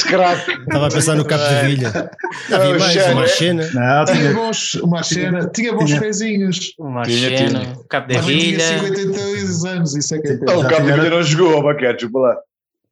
Craque. 0.07 0.51
Estava 0.51 0.87
a 0.87 0.89
pensar 0.89 1.15
no 1.15 1.25
Cabo 1.25 1.43
da 1.43 1.61
Vilha. 1.63 2.11
Havia 2.51 2.75
o 2.75 2.79
mais, 2.79 3.07
uma 3.11 3.27
cena. 3.27 3.69
Não, 3.73 4.05
Tinha 4.05 4.33
bons, 4.33 4.73
uma 4.75 5.03
cena, 5.03 5.49
tinha 5.53 5.73
bons 5.73 5.85
tinha- 5.85 5.99
pezinhos. 6.01 6.73
O 6.79 7.01
tinha. 7.03 7.75
Cabo 7.89 8.07
da 8.07 8.19
Também 8.19 8.39
tinha 8.39 8.51
Vilha. 8.57 8.79
52 8.79 9.65
anos, 9.65 9.95
isso 9.95 10.15
é 10.15 10.19
que 10.19 10.27
é. 10.27 10.37
Oh, 10.49 10.59
o 10.59 10.63
da 10.63 10.69
tinha- 10.69 10.95
Vilha 10.95 11.09
não 11.09 11.23
jogou, 11.23 11.63
Baquete, 11.63 12.01
chupa 12.03 12.19
lá. 12.19 12.35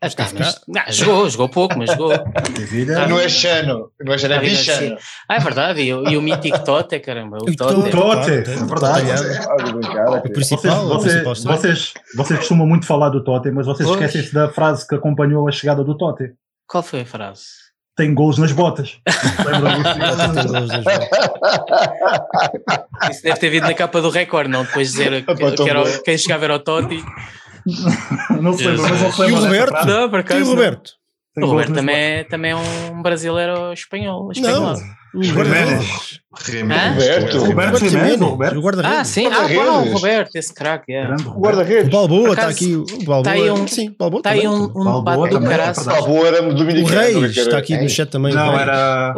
Ah, 0.06 0.28
Mas 0.38 0.56
tá, 0.56 0.62
não, 0.68 0.82
jogou, 0.90 1.30
jogou 1.30 1.48
pouco, 1.50 1.78
mas 1.78 1.90
jogou. 1.92 2.12
Sevilha. 2.58 3.08
Não 3.08 3.18
é 3.20 3.30
Chano. 3.30 3.90
Não 4.02 4.14
é 4.14 4.18
Chano, 4.18 4.34
é 4.34 4.40
Bichano. 4.40 4.98
Ah, 5.30 5.36
é 5.36 5.40
verdade, 5.40 5.82
e, 5.82 5.94
o- 5.94 6.10
e 6.10 6.18
o 6.18 6.22
mítico 6.22 6.60
Tote, 6.64 7.00
caramba. 7.00 7.38
O 7.38 7.56
Tote. 7.56 7.76
Tote. 7.76 7.92
Tote, 7.92 8.30
é 8.32 8.42
verdade. 8.66 9.12
ok. 10.10 10.32
principal, 10.32 10.88
Vocês, 10.88 11.22
o 11.22 11.24
vocês, 11.24 11.44
vocês, 11.46 11.94
vocês 12.16 12.40
costumam 12.40 12.68
muito 12.68 12.86
falar 12.86 13.10
do 13.10 13.24
Totti, 13.24 13.50
mas 13.52 13.66
vocês 13.66 13.88
esquecem-se 13.90 14.34
da 14.34 14.50
frase 14.50 14.86
que 14.88 14.96
acompanhou 14.96 15.48
a 15.48 15.52
chegada 15.52 15.84
do 15.84 15.98
Totti. 15.98 16.34
Qual 16.68 16.84
foi 16.84 17.02
a 17.02 17.06
frase? 17.06 17.44
Tem 17.96 18.12
golos 18.14 18.40
nas 18.40 18.52
botas. 18.52 18.98
Isso 23.12 23.22
deve 23.24 23.40
ter 23.40 23.50
vindo 23.50 23.64
na 23.68 23.74
capa 23.74 24.02
do 24.02 24.10
recorde, 24.10 24.50
não? 24.50 24.64
Depois 24.64 24.92
de 24.92 24.98
dizer 24.98 25.26
que, 25.26 25.36
que 25.64 25.70
era 25.70 25.84
quem 26.04 26.18
chegava 26.18 26.46
era 26.46 26.56
o 26.56 26.60
Totti. 26.60 27.04
não 28.42 28.52
mas 28.52 29.18
não 29.20 29.28
E 29.30 29.32
o 29.32 29.36
Roberto? 29.36 29.86
Não, 29.86 30.10
por 30.10 30.18
E 30.18 30.22
acaso. 30.22 30.42
o 30.42 30.44
não. 30.46 30.50
Roberto? 30.56 30.92
O 31.36 31.46
Roberto 31.48 31.74
também 31.74 31.96
é, 31.96 32.24
também 32.26 32.52
é 32.52 32.56
um 32.56 33.02
brasileiro 33.02 33.74
espanhol. 33.74 34.32
espanhol. 34.32 34.76
O 35.16 35.24
Jiménez. 35.24 35.48
guarda-redes. 35.50 36.20
Jiménez. 36.46 36.94
Roberto. 36.94 37.38
Roberto 37.40 37.90
Jiménez, 37.90 38.22
o 38.22 38.26
Roberto. 38.26 38.58
o 38.58 38.62
guarda-redes. 38.62 39.00
Ah, 39.00 39.04
sim. 39.04 39.28
Ah, 39.28 39.80
o 39.82 39.94
Roberto, 39.94 40.36
esse 40.36 40.54
craque. 40.54 40.92
É. 40.94 41.08
O 41.08 41.30
O 41.38 41.40
guarda-redes. 41.42 41.90
Balboa 41.90 42.22
Por 42.26 42.30
está 42.34 42.48
aqui. 42.48 42.76
O 42.76 42.86
Balboa. 43.06 43.24
tá 43.24 43.32
aí 43.32 43.52
um- 43.52 43.68
sim, 43.68 43.96
Balboa 43.98 44.20
Está 44.20 44.30
aí 44.32 44.48
um, 44.48 44.64
um 44.66 44.84
Balboa 44.84 45.28
debate 45.28 45.40
do 45.42 45.48
é. 45.48 45.84
Balboa 45.86 46.28
era 46.28 46.48
O 46.48 46.54
dominicano. 46.54 47.00
Reis 47.00 47.38
está 47.38 47.58
aqui 47.58 47.78
no 47.78 47.90
chat 47.90 48.10
também. 48.10 48.32
o 48.32 48.36
Não, 48.36 48.60
era. 48.60 49.14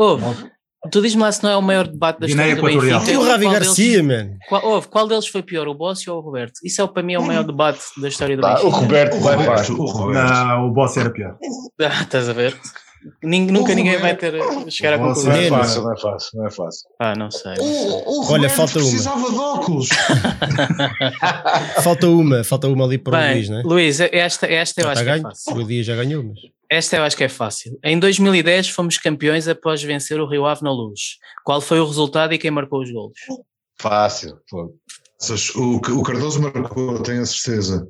Tu 0.92 1.02
diz-me 1.02 1.22
lá 1.22 1.32
se 1.32 1.44
não 1.44 1.50
é 1.50 1.58
o 1.58 1.62
maior 1.62 1.88
debate 1.88 2.20
da 2.20 2.28
Guiné 2.28 2.50
história 2.50 2.76
do. 2.76 2.82
Benfica. 2.82 3.12
E 3.12 3.18
o 3.18 3.24
Ravi 3.24 3.46
deles- 3.48 3.54
Garcia, 3.66 4.04
man. 4.04 4.30
Qual, 4.50 4.82
qual 4.84 5.08
deles 5.08 5.28
foi 5.28 5.42
pior, 5.44 5.68
o 5.68 5.74
Bossi 5.74 6.10
ou 6.10 6.18
o 6.18 6.22
Roberto? 6.22 6.54
Isso 6.64 6.82
é 6.82 6.88
para 6.88 7.04
mim 7.04 7.14
é 7.14 7.20
o 7.20 7.24
maior 7.24 7.44
debate 7.44 7.80
da 7.98 8.08
história 8.08 8.36
do 8.36 8.42
Tá, 8.42 8.54
o 8.54 8.64
Benfica. 8.64 8.78
Roberto 8.78 9.16
O 9.18 9.20
vai 9.22 9.36
Roberto, 9.36 9.58
fácil. 9.58 9.80
o 9.80 9.86
Roberto. 9.86 10.30
Não, 10.30 10.68
o 10.68 10.72
Boss 10.72 10.98
era 10.98 11.10
pior. 11.10 11.36
Ah, 11.82 12.02
estás 12.04 12.30
a 12.30 12.34
ver? 12.34 12.58
Nin- 13.22 13.46
nunca 13.52 13.72
O 13.72 13.76
ninguém 13.76 13.98
vai 14.00 14.14
Roberto- 14.14 14.66
ter 14.66 14.72
chegar 14.72 14.94
à 14.94 14.98
Não 14.98 15.08
conclusão. 15.10 15.32
é 15.34 15.38
Menos. 15.42 15.58
fácil, 15.60 15.84
não 15.84 15.94
é 15.94 15.98
fácil, 16.00 16.30
não 16.40 16.48
é 16.48 16.50
fácil. 16.52 16.90
Ah, 17.00 17.14
não 17.16 17.30
sei. 17.30 17.54
O, 17.60 18.24
o 18.24 18.32
Olha, 18.32 18.50
falta 18.50 18.80
uma. 18.80 18.88
precisava 18.88 19.30
de 19.30 19.38
óculos. 19.38 19.90
Falta 21.84 22.08
uma, 22.08 22.44
falta 22.44 22.68
uma 22.68 22.86
ali 22.86 22.98
para 22.98 23.16
o 23.18 23.22
Bem, 23.22 23.34
Luís, 23.36 23.50
né? 23.50 23.62
Luís, 23.66 24.00
esta, 24.00 24.48
esta 24.48 24.82
eu 24.82 24.86
Já 24.86 24.92
acho 24.92 25.02
está 25.02 25.04
que 25.04 25.10
é 25.10 25.14
ganho. 25.14 25.22
fácil. 25.24 25.56
O 25.56 25.64
dia 25.68 25.84
já 25.84 25.96
ganhou, 25.96 26.24
mas. 26.24 26.40
Esta 26.70 26.98
eu 26.98 27.04
acho 27.04 27.16
que 27.16 27.24
é 27.24 27.30
fácil. 27.30 27.78
Em 27.84 28.00
2010 28.00 28.70
fomos 28.70 28.98
campeões 28.98 29.48
após 29.48 29.82
vencer 29.84 30.20
o 30.20 30.28
Rio 30.28 30.46
Ave 30.46 30.64
na 30.64 30.72
Luz. 30.72 31.18
Qual 31.44 31.62
foi 31.62 31.80
o 31.80 31.86
resultado 31.86 32.34
e 32.34 32.38
quem 32.38 32.52
marcou 32.52 32.82
os 32.82 32.92
golos? 32.92 33.18
Fácil. 33.80 34.40
O, 35.56 35.76
o 35.76 36.04
Cardoso 36.04 36.42
marcou, 36.42 37.02
tenho 37.02 37.22
a 37.22 37.26
certeza. 37.26 37.88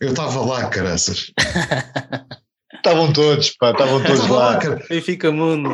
Eu 0.00 0.10
estava 0.10 0.40
lá, 0.44 0.68
caraças. 0.68 1.32
Estavam 2.74 3.10
todos, 3.14 3.50
pá, 3.56 3.70
estavam 3.70 4.02
todos 4.02 4.28
lá, 4.28 4.58
lá. 4.58 4.58
Benfica 4.90 5.32
Mundo. 5.32 5.72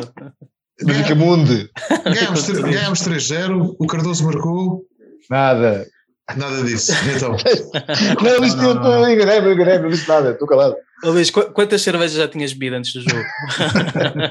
Benfica 0.81 1.13
Mundo. 1.13 1.69
Ganhámos 2.05 3.01
3-0, 3.01 3.75
o 3.77 3.85
Cardoso 3.85 4.23
marcou, 4.23 4.87
Nada. 5.29 5.87
Nada 6.37 6.63
disso. 6.63 6.91
Então, 7.15 7.31
Não, 8.21 8.43
isto 8.45 8.57
não, 8.57 8.69
eu 8.69 8.75
não. 8.75 8.81
estou 8.83 9.09
enganei-me, 9.09 9.53
enganei-me, 9.53 9.83
não 9.83 9.89
disse 9.89 10.07
nada, 10.07 10.31
estou 10.31 10.47
calado. 10.47 10.75
Luís, 11.03 11.29
qu- 11.31 11.51
quantas 11.51 11.81
cervejas 11.81 12.13
já 12.17 12.27
tinhas 12.27 12.53
bebido 12.53 12.75
antes 12.75 12.93
do 12.93 13.01
jogo? 13.01 13.23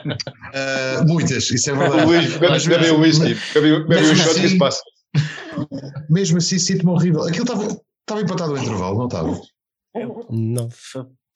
ah, 0.55 1.05
muitas, 1.07 1.51
isso 1.51 1.71
é 1.71 1.73
O 1.73 1.77
verdade. 1.79 2.05
Luís 2.07 2.39
Mas 2.39 2.67
bebe 2.67 2.83
mesmo- 2.83 2.99
o 2.99 3.01
whisky, 3.01 3.37
bebe 3.55 3.85
bebe 3.89 4.03
o 4.07 4.17
shot 4.17 4.35
que 4.35 4.41
assim- 4.41 4.49
se 4.49 4.59
passa. 4.59 4.81
Mesmo 6.09 6.39
assim, 6.39 6.59
sinto-me 6.59 6.93
horrível. 6.93 7.23
Aquilo 7.23 7.43
estava 7.45 7.65
estava 7.65 8.21
empatado 8.23 8.53
o 8.53 8.59
intervalo, 8.59 8.99
não 8.99 9.07
estava? 9.07 9.41
Não. 10.31 10.69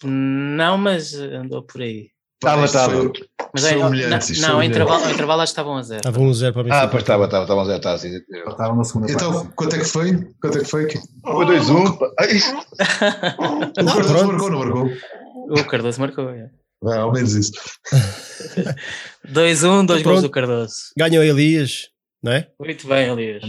Não, 0.05 0.79
mas 0.79 1.15
andou 1.15 1.63
por 1.63 1.81
aí. 1.83 2.09
Estava, 2.45 2.65
Isto 2.65 2.77
estava. 2.77 2.93
foi- 2.97 3.13
Mas 3.53 3.63
São 3.63 3.71
aí- 3.73 3.83
humilhantes, 3.83 4.41
não, 4.41 4.49
não, 4.49 4.59
o 4.59 4.63
intervalo, 4.63 5.05
o 5.07 5.11
intervalo 5.11 5.41
acho 5.43 5.51
que 5.53 5.61
estavam 5.61 5.77
a 5.77 5.83
zero. 5.83 5.99
Estava 5.99 6.21
um 6.21 6.35
zero 6.35 6.53
para 6.53 6.61
o 6.61 6.65
Benfica. 6.65 6.83
Ah, 6.85 6.89
pois 6.89 7.03
estava, 7.03 7.25
estava, 7.25 7.45
estava, 7.45 7.65
já 7.67 7.77
está 7.77 7.93
assim. 7.95 8.11
Estava 8.49 8.75
na 8.75 8.85
segunda 8.85 9.13
Então, 9.13 9.33
parte. 9.33 9.49
quanto 9.55 9.77
é 9.77 9.79
que 9.79 9.85
foi? 9.85 10.29
Quanto 10.41 10.59
é 10.59 10.61
que 10.63 10.69
foi? 10.69 10.89
Foi 11.23 11.47
2-1. 11.47 11.99
pá. 11.99 12.07
Ai, 12.21 12.29
O 13.81 13.95
Cardoso 13.95 14.27
marcou, 14.27 14.51
não 14.51 14.59
marcou? 14.59 14.91
O 15.51 15.65
Cardoso 15.65 16.01
marcou. 16.01 16.29
é. 16.31 16.51
Ah, 16.87 16.99
ao 16.99 17.13
menos 17.13 17.33
isso. 17.35 17.53
2-1, 19.29 19.87
dois 19.87 20.01
Então 20.01 20.13
gols 20.13 20.23
do 20.23 20.31
Cardoso. 20.31 20.75
Ganhou 20.99 21.23
Elias, 21.25 21.89
não 22.23 22.33
é? 22.33 22.49
Muito 22.59 22.87
bem, 22.87 23.09
Elias. 23.11 23.43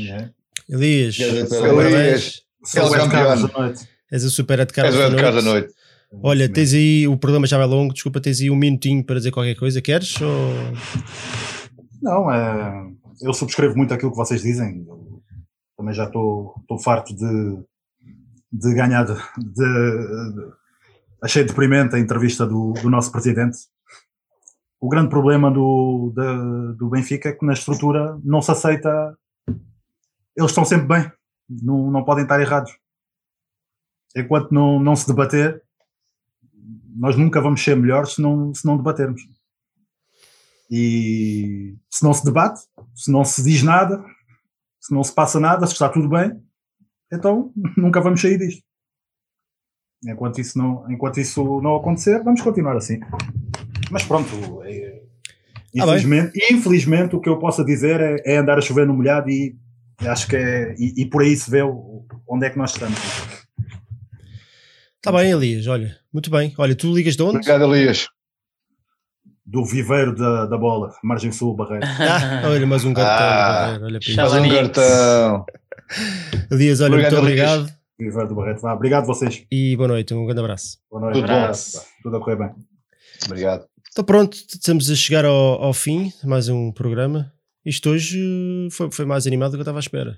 Elias, 0.70 1.20
Elias. 1.20 1.50
parabéns. 1.50 2.42
São 2.64 2.86
Ele 2.86 2.96
é 2.96 2.98
os 2.98 3.04
campeão. 3.04 3.10
carros 3.26 3.52
da 3.52 3.60
noite. 3.60 3.88
És 4.12 4.24
o 4.24 4.30
super 4.30 4.58
de 4.66 4.80
És 4.82 4.96
o 4.96 5.10
de 5.10 5.26
à 5.26 5.42
noite. 5.42 5.74
Olha, 6.24 6.52
tens 6.52 6.74
aí, 6.74 7.08
o 7.08 7.18
programa 7.18 7.46
já 7.46 7.58
vai 7.58 7.68
longo, 7.68 7.94
desculpa, 7.94 8.20
tens 8.20 8.42
aí 8.42 8.50
um 8.50 8.56
minutinho 8.56 9.04
para 9.06 9.16
dizer 9.18 9.32
qualquer 9.32 9.56
coisa, 9.56 9.82
queres? 9.82 10.20
Ou... 10.22 10.30
Não, 12.02 12.32
é, 12.32 12.92
eu 13.22 13.34
subscrevo 13.34 13.76
muito 13.78 13.94
aquilo 13.94 14.12
que 14.12 14.18
vocês 14.18 14.42
dizem. 14.42 14.84
Eu 14.88 15.22
também 15.78 15.94
já 15.94 16.06
estou 16.06 16.56
farto 16.84 17.16
de, 17.16 17.60
de 18.52 18.74
ganhar. 18.74 19.04
De, 19.06 19.14
de- 19.14 20.52
achei 21.22 21.44
deprimente 21.44 21.96
a 21.96 22.00
entrevista 22.00 22.46
do, 22.46 22.74
do 22.74 22.90
nosso 22.90 23.12
presidente. 23.12 23.58
O 24.80 24.90
grande 24.90 25.10
problema 25.10 25.52
do, 25.52 26.12
da- 26.16 26.72
do 26.74 26.90
Benfica 26.90 27.30
é 27.30 27.34
que 27.34 27.46
na 27.46 27.54
estrutura 27.54 28.20
não 28.24 28.42
se 28.42 28.52
aceita. 28.52 29.16
Eles 30.38 30.52
estão 30.52 30.66
sempre 30.66 30.88
bem, 30.88 31.12
não, 31.50 31.90
não 31.92 32.04
podem 32.04 32.24
estar 32.24 32.42
errados. 32.42 32.72
Enquanto 34.16 34.52
não, 34.52 34.80
não 34.80 34.96
se 34.96 35.08
debater, 35.08 35.62
nós 36.96 37.16
nunca 37.18 37.42
vamos 37.42 37.64
ser 37.64 37.76
melhores 37.76 38.14
se 38.14 38.22
não, 38.22 38.54
se 38.54 38.66
não 38.66 38.78
debatermos. 38.78 39.22
E 40.70 41.76
se 41.90 42.04
não 42.04 42.14
se 42.14 42.26
debate, 42.26 42.62
se 42.96 43.12
não 43.12 43.24
se 43.24 43.44
diz 43.44 43.62
nada, 43.62 44.04
se 44.80 44.94
não 44.94 45.04
se 45.04 45.14
passa 45.14 45.40
nada, 45.40 45.66
se 45.68 45.74
está 45.74 45.90
tudo 45.90 46.10
bem, 46.10 46.32
então 47.12 47.52
nunca 47.78 48.02
vamos 48.02 48.22
sair 48.22 48.38
disto. 48.38 48.64
Enquanto 50.04 50.40
isso 50.40 50.58
não, 50.58 50.90
enquanto 50.92 51.20
isso 51.20 51.62
não 51.62 51.76
acontecer, 51.76 52.24
vamos 52.24 52.42
continuar 52.42 52.76
assim. 52.78 53.00
Mas 53.92 54.04
pronto, 54.04 54.30
é- 54.64 55.02
Ah, 55.78 55.82
infelizmente, 55.84 56.40
infelizmente 56.52 57.16
o 57.16 57.20
que 57.22 57.30
eu 57.30 57.38
posso 57.40 57.64
dizer 57.66 58.00
é, 58.00 58.34
é 58.34 58.38
andar 58.38 58.58
a 58.58 58.62
chover 58.62 58.88
no 58.88 58.94
molhado 58.96 59.30
e 59.30 59.56
acho 60.02 60.28
que 60.28 60.36
é, 60.36 60.74
e, 60.78 61.04
e 61.04 61.06
por 61.10 61.22
aí 61.22 61.36
se 61.36 61.50
vê 61.50 61.62
onde 62.28 62.46
é 62.46 62.50
que 62.50 62.58
nós 62.58 62.72
estamos. 62.72 62.98
Está 65.06 65.12
Tá 65.12 65.20
bem, 65.20 65.32
Elias, 65.34 65.68
olha, 65.68 65.96
muito 66.12 66.32
bem. 66.32 66.52
Olha, 66.58 66.76
tu 66.76 66.92
ligas 66.92 67.16
de 67.16 67.22
onde? 67.22 67.36
Obrigado, 67.38 67.76
Elias. 67.76 68.08
Do 69.46 69.64
viveiro 69.64 70.16
da, 70.16 70.48
da 70.48 70.58
bola, 70.58 70.96
margem 71.04 71.32
sul, 71.32 71.56
Barreiro. 71.56 71.86
Ah, 72.02 72.42
olha, 72.50 72.66
mais 72.66 72.84
um 72.84 72.92
cartão. 72.92 73.28
Ah, 73.28 73.66
Barreiro, 73.66 73.86
olha 73.86 74.00
Faz 74.02 74.34
um 74.34 74.50
cartão. 74.50 75.46
Elias, 76.50 76.82
olha, 76.82 76.94
Obrigado, 76.94 77.14
muito 77.22 77.28
Elias. 77.30 77.50
obrigado 77.52 77.80
Viveiro 78.00 78.28
do 78.30 78.36
Barreto. 78.36 78.62
Vá, 78.62 78.74
obrigado 78.74 79.06
vocês. 79.06 79.46
e 79.52 79.76
boa 79.76 79.90
noite, 79.90 80.12
um 80.12 80.26
grande 80.26 80.42
abraço. 80.42 80.80
Boa 80.90 81.02
noite. 81.04 81.14
Tudo 81.18 81.28
bom. 81.28 81.34
Abraço. 81.34 81.86
Tudo 82.02 82.18
a 82.18 82.20
correr 82.20 82.38
bem. 82.38 82.50
Obrigado. 83.28 83.66
Então 83.92 84.04
pronto, 84.04 84.36
estamos 84.36 84.90
a 84.90 84.96
chegar 84.96 85.24
ao, 85.24 85.62
ao 85.66 85.74
fim 85.74 86.12
de 86.20 86.28
mais 86.28 86.50
um 86.50 86.72
programa. 86.72 87.32
Isto 87.64 87.92
hoje 87.92 88.20
eh, 88.20 88.72
foi, 88.72 88.90
foi 88.92 89.06
mais 89.06 89.28
animado 89.28 89.52
do 89.52 89.58
que 89.58 89.60
eu 89.60 89.62
estava 89.62 89.78
à 89.78 89.82
espera. 89.82 90.18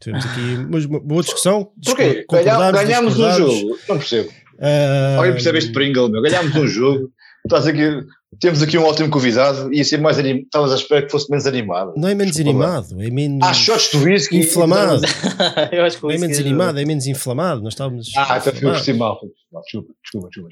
Tivemos 0.00 0.24
aqui 0.26 0.40
uma, 0.68 0.78
uma 0.78 1.00
boa 1.00 1.22
discussão. 1.22 1.70
Porquê? 1.84 2.24
Ganhámos 2.30 3.18
um 3.18 3.30
jogo. 3.32 3.78
Não 3.88 3.98
percebo. 3.98 4.30
Ah, 4.60 5.16
Alguém 5.18 5.32
percebe 5.32 5.58
este 5.58 5.72
Pringle, 5.72 6.10
meu? 6.10 6.22
Ganhámos 6.22 6.54
um 6.56 6.66
jogo. 6.66 7.10
Estás 7.44 7.66
aqui, 7.66 7.80
temos 8.40 8.60
aqui 8.62 8.76
um 8.76 8.84
ótimo 8.84 9.08
convidado 9.08 9.72
e 9.72 9.78
ia 9.78 9.84
ser 9.84 10.00
mais 10.00 10.18
animado. 10.18 10.44
Estavas 10.44 10.72
à 10.72 10.74
espera 10.76 11.02
que 11.06 11.12
fosse 11.12 11.30
menos 11.30 11.46
animado. 11.46 11.92
Não 11.96 12.08
é 12.08 12.14
menos 12.14 12.40
animado, 12.40 13.00
é 13.00 13.10
menos 13.10 13.46
Ah, 13.46 13.54
shots 13.54 13.90
do 13.92 14.02
whisky. 14.04 14.38
inflamado. 14.38 15.02
Eu 15.70 15.84
acho 15.84 15.98
que 15.98 16.04
o 16.06 16.08
Não 16.08 16.14
é 16.14 16.18
menos 16.18 16.36
queria- 16.38 16.50
animado, 16.50 16.80
é 16.80 16.84
menos 16.84 17.06
inflamado. 17.06 17.62
Nós 17.62 17.74
estávamos. 17.74 18.10
Ah, 18.16 18.38
então 18.40 18.52
fui 18.52 18.62
por 18.62 18.72
por 18.72 18.78
cima. 18.80 19.16
Desculpa, 19.62 19.92
desculpa, 20.02 20.28
desculpa. 20.28 20.50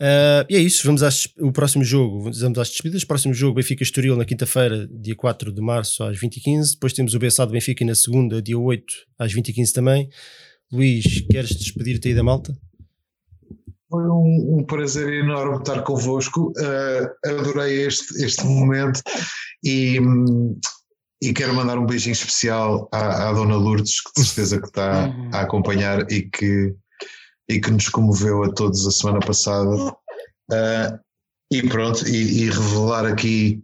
Ah, 0.00 0.44
e 0.48 0.56
é 0.56 0.58
isso, 0.60 0.86
vamos 0.86 1.02
às, 1.02 1.26
o 1.40 1.50
próximo 1.52 1.82
jogo, 1.84 2.30
vamos 2.30 2.58
às 2.58 2.68
despedidas. 2.68 3.04
Próximo 3.04 3.32
jogo, 3.34 3.54
Benfica 3.54 3.82
Estoril 3.82 4.16
na 4.16 4.24
quinta-feira, 4.24 4.88
dia 4.90 5.14
4 5.16 5.52
de 5.52 5.60
março 5.60 6.02
às 6.04 6.18
20h15. 6.18 6.72
Depois 6.72 6.92
temos 6.92 7.14
o 7.14 7.18
Bessado 7.18 7.52
Benfica 7.52 7.84
na 7.84 7.94
segunda, 7.94 8.42
dia 8.42 8.58
8 8.58 8.84
às 9.18 9.32
20h15 9.34 9.72
também. 9.72 10.08
Luís, 10.72 11.20
queres 11.30 11.50
despedir-te 11.50 12.08
aí 12.08 12.14
da 12.14 12.22
malta? 12.22 12.56
Foi 13.88 14.02
um, 14.02 14.58
um 14.58 14.64
prazer 14.64 15.08
enorme 15.24 15.58
estar 15.58 15.82
convosco. 15.82 16.52
Uh, 16.58 17.28
adorei 17.38 17.86
este, 17.86 18.24
este 18.24 18.44
momento 18.44 19.00
e, 19.64 19.98
e 21.22 21.32
quero 21.32 21.54
mandar 21.54 21.78
um 21.78 21.86
beijinho 21.86 22.12
especial 22.12 22.88
à, 22.92 23.28
à 23.28 23.32
Dona 23.32 23.54
Lourdes, 23.56 24.00
que 24.02 24.20
de 24.20 24.26
certeza 24.26 24.60
que 24.60 24.66
está 24.66 25.06
Uhum. 25.06 25.30
a 25.32 25.40
acompanhar 25.42 26.10
e 26.10 26.22
que, 26.22 26.74
e 27.48 27.60
que 27.60 27.70
nos 27.70 27.88
comoveu 27.88 28.44
a 28.44 28.52
todos 28.52 28.86
a 28.86 28.90
semana 28.90 29.20
passada. 29.20 29.70
Uh, 30.50 30.98
e 31.52 31.62
pronto, 31.68 32.06
e, 32.08 32.42
e 32.42 32.50
revelar 32.50 33.06
aqui 33.06 33.62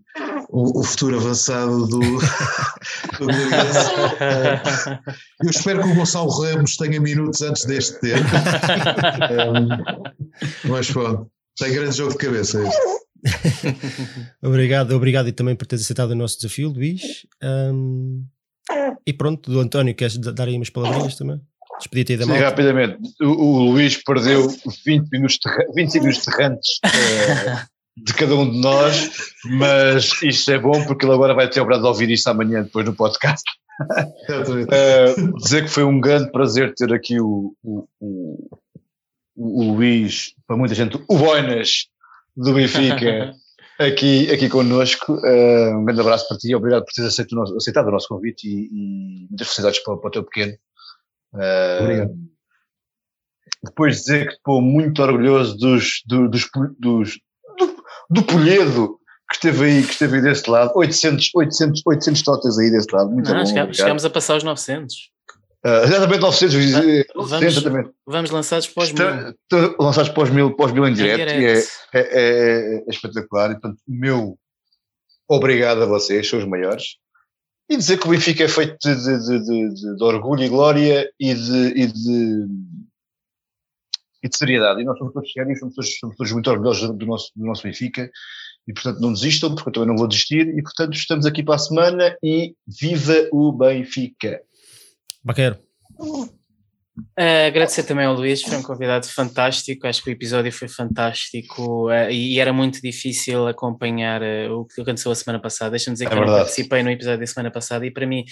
o, 0.53 0.81
o 0.81 0.85
futuro 0.85 1.17
avançado 1.17 1.87
do, 1.87 1.99
do. 3.19 3.31
Eu 5.43 5.51
espero 5.51 5.83
que 5.83 5.89
o 5.89 5.95
Gonçalo 5.95 6.31
Ramos 6.31 6.77
tenha 6.77 7.01
minutos 7.01 7.41
antes 7.43 7.65
deste 7.65 7.99
tempo. 8.01 8.29
Um, 9.33 10.71
Mas 10.71 10.91
pronto, 10.91 11.31
tem 11.59 11.73
grande 11.73 11.97
jogo 11.97 12.13
de 12.13 12.19
cabeça 12.19 12.63
este. 12.63 13.03
obrigado, 14.43 14.93
obrigado 14.93 15.29
e 15.29 15.33
também 15.33 15.57
por 15.57 15.67
teres 15.67 15.85
aceitado 15.85 16.11
o 16.11 16.17
nosso 16.17 16.37
desafio, 16.37 16.69
Luís. 16.69 17.27
Um, 17.43 18.25
e 19.07 19.13
pronto, 19.13 19.51
do 19.51 19.59
António, 19.59 19.95
queres 19.95 20.19
dar 20.19 20.47
aí 20.47 20.57
umas 20.57 20.71
palavrinhas 20.71 21.17
também? 21.17 21.41
Despedir-te 21.83 22.13
aí 22.13 22.19
da 22.19 22.25
Sim, 22.25 22.41
rapidamente. 22.41 22.99
O, 23.21 23.27
o 23.27 23.71
Luís 23.73 24.03
perdeu 24.03 24.49
20 24.87 25.09
minutos, 25.11 25.39
terra- 25.39 25.65
25 25.75 26.05
minutos 26.05 26.25
terrantes 26.25 26.69
eh, 26.85 27.63
de 27.97 28.15
cada 28.15 28.35
um 28.35 28.51
de 28.51 28.59
nós, 28.61 29.11
mas 29.45 30.23
isto 30.23 30.51
é 30.51 30.59
bom 30.59 30.85
porque 30.87 31.05
ele 31.05 31.13
agora 31.15 31.35
vai 31.35 31.49
ter 31.49 31.61
a 31.61 31.63
oportunidade 31.63 31.83
de 31.83 31.89
ouvir 32.03 32.13
isto 32.15 32.29
amanhã 32.29 32.63
depois 32.63 32.87
no 32.87 32.95
podcast. 32.95 33.45
Eh, 34.71 35.15
dizer 35.43 35.63
que 35.65 35.69
foi 35.71 35.85
um 35.85 36.01
grande 36.01 36.31
prazer 36.31 36.73
ter 36.75 36.93
aqui 36.93 37.21
o, 37.21 37.55
o, 37.63 37.87
o, 38.01 38.49
o 39.37 39.73
Luís, 39.75 40.35
para 40.47 40.57
muita 40.57 40.75
gente, 40.75 40.97
o 41.09 41.19
Boinas 41.19 41.87
do 42.37 42.53
Benfica, 42.55 43.35
aqui, 43.79 44.31
aqui 44.31 44.49
connosco. 44.49 45.19
Eh, 45.25 45.75
um 45.75 45.85
grande 45.85 46.01
abraço 46.01 46.29
para 46.29 46.37
ti 46.39 46.55
obrigado 46.55 46.85
por 46.85 46.93
teres 46.93 47.13
aceito 47.13 47.33
o 47.33 47.37
nosso- 47.37 47.57
aceitado 47.57 47.89
o 47.89 47.91
nosso 47.91 48.09
convite 48.09 48.47
e, 48.47 48.69
e 48.71 49.27
muitas 49.29 49.49
felicidades 49.49 49.83
para, 49.83 49.97
para 49.97 50.09
o 50.09 50.11
teu 50.13 50.25
pequeno. 50.25 50.53
Obrigado. 51.35 52.13
Depois 53.65 53.97
dizer 53.99 54.27
que 54.29 54.33
estou 54.35 54.61
muito 54.61 55.03
orgulhoso 55.03 55.57
dos, 55.57 56.03
do- 56.07 56.29
dos, 56.29 56.49
dos, 56.79 57.19
do, 57.59 57.85
do 58.11 58.23
Polhedo 58.25 58.99
que 59.31 59.37
esteve 59.37 59.65
aí, 59.65 59.83
que 59.85 59.93
esteve 59.93 60.17
aí 60.17 60.23
desse 60.23 60.51
lado. 60.51 60.73
800, 60.75 61.31
800, 61.35 61.83
800 61.87 62.23
totas 62.23 62.59
aí 62.59 62.71
desse 62.71 62.89
lado. 62.93 63.11
Muito 63.11 63.31
Não, 63.33 63.39
bom. 63.45 63.73
chegamos 63.73 64.05
a 64.05 64.11
passar 64.11 64.37
os 64.37 64.43
900. 64.43 64.95
Ah, 65.65 65.83
exatamente 65.85 66.21
900, 66.21 66.55
eh, 66.57 67.05
Vamos- 67.15 67.31
900, 67.31 67.57
exatamente. 67.57 67.91
Vamos 68.05 68.31
lançados 68.33 68.67
para 68.67 68.83
os 68.83 68.93
mil. 68.93 69.35
Lançados 69.79 70.11
para 70.11 70.23
os 70.25 70.31
mil, 70.31 70.57
para 70.57 70.67
os 70.67 70.73
mil 70.73 70.85
em 70.87 70.91
Em 70.91 70.95
direto, 70.95 71.31
é, 71.31 71.59
é, 71.61 71.65
é- 71.95 72.77
é 72.79 72.85
espetacular. 72.91 73.51
E, 73.53 73.55
portanto, 73.55 73.79
o 73.89 73.93
meu 73.95 74.37
obrigado 75.29 75.83
a 75.83 75.87
vocês, 75.87 76.29
são 76.29 76.41
os 76.41 76.45
maiores. 76.47 76.97
E 77.73 77.77
dizer 77.79 77.99
que 77.99 78.07
o 78.07 78.11
Benfica 78.11 78.45
é 78.45 78.49
feito 78.49 78.77
de, 78.83 78.95
de, 78.95 79.39
de, 79.73 79.97
de- 79.97 80.05
orgulho 80.05 80.43
e 80.45 80.49
glória 80.51 81.11
e 81.19 81.33
de, 81.35 81.69
e 81.69 81.87
de, 81.87 82.47
e 84.23 84.29
de 84.29 84.37
seriedade. 84.37 84.83
E 84.83 84.85
nós 84.85 84.99
somos 84.99 85.15
todos 85.15 85.33
sérios, 85.33 85.59
somos 85.59 85.75
todos, 85.75 85.99
somos 85.99 86.17
todos 86.17 86.33
muito 86.33 86.51
orgulhosos 86.51 86.95
do 86.95 87.07
nosso, 87.07 87.33
do 87.35 87.47
nosso 87.47 87.63
Benfica. 87.63 88.11
E, 88.69 88.75
portanto, 88.75 89.01
não 89.01 89.15
desistam, 89.15 89.55
porque 89.55 89.71
eu 89.71 89.73
também 89.73 89.89
não 89.89 89.97
vou 89.97 90.07
desistir. 90.07 90.49
E, 90.49 90.63
portanto, 90.63 90.93
estamos 90.93 91.25
aqui 91.25 91.43
para 91.43 91.55
a 91.55 91.59
semana 91.59 92.15
e 92.23 92.55
viva 92.67 93.27
o 93.33 93.51
Benfica! 93.53 94.43
Baqueiro. 95.25 95.59
Uh, 96.99 97.47
agradecer 97.47 97.85
também 97.85 98.05
ao 98.05 98.15
Luís, 98.15 98.43
foi 98.43 98.57
um 98.59 98.63
convidado 98.63 99.07
fantástico. 99.09 99.87
Acho 99.87 100.03
que 100.03 100.11
o 100.11 100.13
episódio 100.13 100.53
foi 100.53 100.69
fantástico 100.69 101.89
uh, 101.89 102.11
e, 102.11 102.35
e 102.35 102.39
era 102.39 102.53
muito 102.53 102.83
difícil 102.83 103.49
acompanhar 103.49 104.21
uh, 104.23 104.59
o 104.61 104.67
que 104.67 104.81
aconteceu 104.81 105.11
a 105.11 105.15
semana 105.15 105.41
passada. 105.41 105.71
Deixa-me 105.71 105.95
dizer 105.95 106.05
É 106.05 106.09
que 106.09 106.13
eu 106.15 106.19
não 106.19 106.27
verdade. 106.27 106.45
participei 106.45 106.83
no 106.83 106.91
episódio 106.91 107.21
da 107.21 107.27
semana 107.27 107.51
passada 107.51 107.87
e 107.87 107.91
para 107.91 108.07
mim 108.07 108.25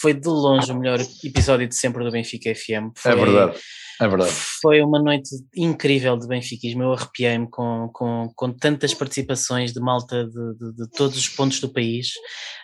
foi 0.00 0.14
de 0.14 0.28
longe 0.28 0.72
o 0.72 0.76
melhor 0.76 0.98
episódio 1.22 1.68
de 1.68 1.76
sempre 1.76 2.02
do 2.02 2.10
Benfica 2.10 2.52
FM. 2.52 2.90
Foi, 2.96 3.12
É 3.12 3.14
verdade, 3.14 3.58
é 4.00 4.08
verdade. 4.08 4.32
Foi 4.62 4.80
uma 4.82 5.00
noite 5.02 5.30
incrível 5.56 6.16
de 6.16 6.26
benfiquismo. 6.26 6.82
Eu 6.82 6.92
arrepiei-me 6.92 7.48
com, 7.50 7.88
com, 7.92 8.30
com 8.34 8.52
tantas 8.52 8.94
participações 8.94 9.72
de 9.72 9.80
malta 9.80 10.24
de, 10.24 10.30
de- 10.58 10.72
de 10.84 10.90
todos 10.92 11.16
os 11.16 11.28
pontos 11.28 11.60
do 11.60 11.68
país. 11.68 12.12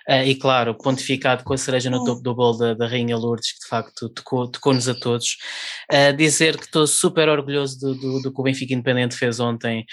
Ah, 0.08 0.24
e 0.24 0.34
claro, 0.34 0.76
pontificado 0.76 1.42
com 1.44 1.54
a 1.54 1.58
cereja 1.58 1.88
no 1.90 2.04
topo 2.04 2.20
do 2.22 2.34
bolo 2.34 2.58
da, 2.58 2.74
da 2.74 2.86
Rainha 2.86 3.16
Lourdes, 3.16 3.52
que 3.52 3.60
de 3.60 3.66
facto 3.68 4.08
tocou- 4.10 4.48
tocou-nos 4.50 4.88
a 4.88 4.94
todos. 4.94 5.36
Ah, 5.90 6.10
dizer 6.12 6.56
que 6.58 6.64
estou 6.66 6.86
super 6.86 7.28
orgulhoso 7.28 7.78
do, 7.80 7.94
do, 7.94 8.22
do 8.22 8.32
que 8.32 8.40
o 8.40 8.44
Benfica 8.44 8.74
Independente 8.74 9.16
fez 9.16 9.40
ontem. 9.40 9.84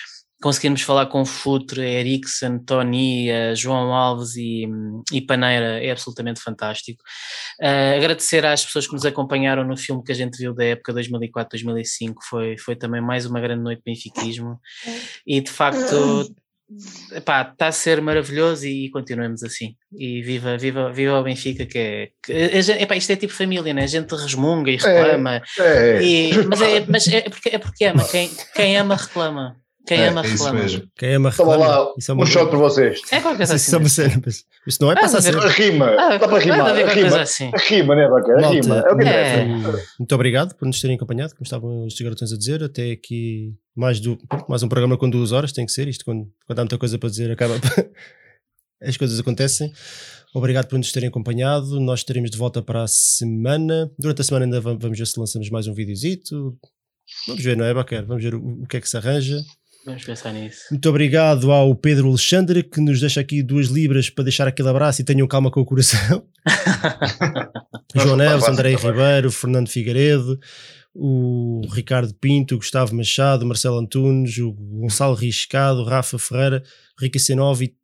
Conseguimos 0.41 0.81
falar 0.81 1.05
com 1.05 1.23
Futre, 1.23 1.81
Eriksen, 1.81 2.59
Tony, 2.59 3.31
ah, 3.31 3.53
João 3.53 3.93
Alves 3.93 4.35
e, 4.35 4.67
e 5.11 5.21
Paneira, 5.21 5.83
é 5.83 5.91
absolutamente 5.91 6.41
fantástico. 6.41 7.01
Uh, 7.61 7.97
agradecer 7.97 8.45
às 8.45 8.65
pessoas 8.65 8.87
que 8.87 8.93
nos 8.93 9.05
acompanharam 9.05 9.63
no 9.63 9.77
filme 9.77 10.03
que 10.03 10.11
a 10.11 10.15
gente 10.15 10.37
viu 10.37 10.53
da 10.53 10.65
época 10.65 10.93
2004-2005, 10.93 12.15
foi, 12.27 12.57
foi 12.57 12.75
também 12.75 13.01
mais 13.01 13.25
uma 13.25 13.39
grande 13.39 13.61
noite 13.61 13.79
de 13.79 13.91
benfiquismo. 13.91 14.59
E 15.27 15.39
de 15.41 15.51
facto 15.51 16.33
epá, 17.13 17.41
está 17.41 17.67
a 17.67 17.71
ser 17.71 18.01
maravilhoso 18.01 18.65
e 18.65 18.89
continuemos 18.89 19.43
assim. 19.43 19.75
E 19.95 20.21
viva, 20.21 20.57
viva, 20.57 20.91
viva 20.91 21.19
o 21.19 21.23
Benfica 21.23 21.65
que 21.65 21.77
é, 21.77 22.09
que 22.23 22.33
a 22.33 22.81
epá, 22.81 22.95
isto 22.95 23.11
é 23.11 23.15
tipo 23.15 23.33
família, 23.33 23.73
né? 23.73 23.83
a 23.83 23.87
gente 23.87 24.15
resmunga 24.15 24.71
e 24.71 24.77
reclama. 24.77 25.41
É, 25.59 26.01
e- 26.01 26.47
mas, 26.47 26.61
é, 26.61 26.85
mas 26.87 27.07
é, 27.07 27.21
porque, 27.21 27.49
é 27.49 27.57
porque 27.57 27.85
ama, 27.85 28.03
quem, 28.05 28.29
quem 28.55 28.77
ama 28.77 28.95
reclama 28.95 29.61
quem 29.87 29.99
É, 29.99 30.07
ama 30.09 30.21
é 30.21 30.25
isso 30.25 30.31
reclama 30.43 30.59
mesmo. 30.59 30.83
Quem 30.97 31.13
ama 31.15 31.31
Toma 31.31 31.53
reclama. 31.53 31.79
lá, 31.81 31.93
Isso 31.97 32.11
é 32.11 32.13
uma 32.13 32.23
um 32.23 32.25
shot 32.27 32.49
para 32.49 32.57
vocês. 32.59 32.99
é 33.11 33.19
qualquer 33.19 33.37
coisa 33.37 33.55
Isso 33.55 33.75
é 33.75 33.77
assim 34.05 34.19
isso 34.67 34.77
não 34.81 34.91
é 34.91 34.95
passar 34.95 35.17
a 35.17 35.21
ser. 35.21 35.35
A 35.37 35.47
rima, 35.49 35.87
ah, 35.97 36.17
dá 36.17 36.27
para 36.27 36.37
rimar, 36.37 36.71
coisa 36.75 36.93
rima, 36.93 37.21
assim 37.21 37.51
rima, 37.67 37.95
né, 37.95 38.07
Baca? 38.07 38.49
Rima, 38.49 38.75
é 38.77 38.91
o 38.93 38.97
que 38.97 39.03
É. 39.07 39.45
Muito 39.97 40.13
obrigado 40.15 40.55
por 40.55 40.65
nos 40.67 40.79
terem 40.79 40.95
acompanhado, 40.95 41.33
como 41.33 41.43
estavam 41.43 41.85
os 41.85 41.99
garotões 41.99 42.31
a 42.31 42.37
dizer, 42.37 42.63
até 42.63 42.91
aqui 42.91 43.53
mais, 43.75 43.99
do, 43.99 44.17
mais 44.47 44.61
um 44.61 44.69
programa 44.69 44.97
com 44.97 45.09
duas 45.09 45.31
horas, 45.31 45.51
tem 45.51 45.65
que 45.65 45.71
ser 45.71 45.87
isto, 45.87 46.05
quando, 46.05 46.27
quando 46.45 46.59
há 46.59 46.61
muita 46.63 46.77
coisa 46.77 46.97
para 46.99 47.09
dizer, 47.09 47.31
acaba 47.31 47.55
as 48.83 48.97
coisas 48.97 49.19
acontecem. 49.19 49.71
Obrigado 50.33 50.67
por 50.67 50.77
nos 50.77 50.91
terem 50.91 51.09
acompanhado, 51.09 51.79
nós 51.79 51.99
estaremos 52.01 52.29
de 52.31 52.37
volta 52.37 52.61
para 52.61 52.83
a 52.83 52.87
semana, 52.87 53.91
durante 53.99 54.21
a 54.21 54.23
semana 54.23 54.45
ainda 54.45 54.61
va- 54.61 54.75
vamos 54.79 54.97
ver 54.97 55.05
se 55.07 55.19
lançamos 55.19 55.49
mais 55.49 55.67
um 55.67 55.73
videozito, 55.73 56.55
vamos 57.27 57.43
ver, 57.43 57.57
não 57.57 57.65
é, 57.65 57.73
Baquer? 57.73 58.05
Vamos 58.05 58.23
ver 58.23 58.35
o, 58.35 58.61
o 58.63 58.67
que 58.67 58.77
é 58.77 58.81
que 58.81 58.87
se 58.87 58.95
arranja. 58.95 59.41
Vamos 59.85 60.03
pensar 60.03 60.31
nisso. 60.33 60.65
Muito 60.71 60.87
obrigado 60.89 61.51
ao 61.51 61.73
Pedro 61.75 62.07
Alexandre 62.09 62.63
que 62.63 62.79
nos 62.81 62.99
deixa 62.99 63.19
aqui 63.21 63.41
duas 63.43 63.67
libras 63.67 64.09
para 64.09 64.23
deixar 64.25 64.47
aquele 64.47 64.69
abraço 64.69 65.01
e 65.01 65.05
tenham 65.05 65.27
calma 65.27 65.49
com 65.51 65.61
o 65.61 65.65
coração. 65.65 66.25
João 67.95 68.15
Neves, 68.15 68.47
Andrei 68.47 68.75
Ribeiro, 68.75 69.31
Fernando 69.31 69.67
Figueiredo, 69.69 70.39
o 70.93 71.61
Ricardo 71.73 72.13
Pinto, 72.13 72.55
o 72.55 72.57
Gustavo 72.57 72.95
Machado, 72.95 73.43
o 73.43 73.47
Marcelo 73.47 73.77
Antunes, 73.79 74.37
o 74.37 74.51
Gonçalo 74.53 75.15
Riscado, 75.15 75.81
o 75.81 75.85
Rafa 75.85 76.17
Ferreira, 76.19 76.63
o 76.99 77.03
Rica 77.03 77.19
C9 77.19 77.61
e, 77.63 77.75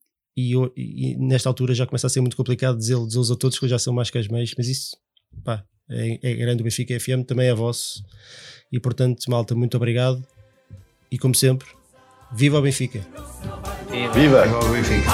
e, 0.50 0.52
eu- 0.54 0.72
e 0.76 1.16
nesta 1.18 1.50
altura 1.50 1.74
já 1.74 1.86
começa 1.86 2.08
a 2.08 2.10
ser 2.10 2.22
muito 2.22 2.38
complicado 2.38 2.78
dizer- 2.78 2.98
dizê-los 3.06 3.32
a 3.32 3.36
todos 3.36 3.60
que 3.60 3.68
já 3.68 3.80
são 3.80 3.94
mais 3.94 4.10
que 4.10 4.18
as 4.18 4.28
meias, 4.28 4.52
mas 4.58 4.68
isso 4.68 4.96
pá, 5.44 5.64
é, 5.90 6.20
é 6.32 6.36
grande 6.36 6.62
o 6.62 6.64
Benfica 6.64 6.98
FM, 7.00 7.24
também 7.26 7.48
é 7.48 7.54
vosso. 7.54 8.04
E 8.72 8.80
portanto 8.80 9.24
malta, 9.30 9.56
muito 9.56 9.76
obrigado. 9.78 10.26
E 11.10 11.18
como 11.18 11.34
sempre, 11.34 11.68
Viva 12.32 12.58
o 12.58 12.62
Benfica! 12.62 13.06
Viva! 13.90 14.14
Viva, 14.14 14.60
o 14.60 14.70
Benfica! 14.70 15.10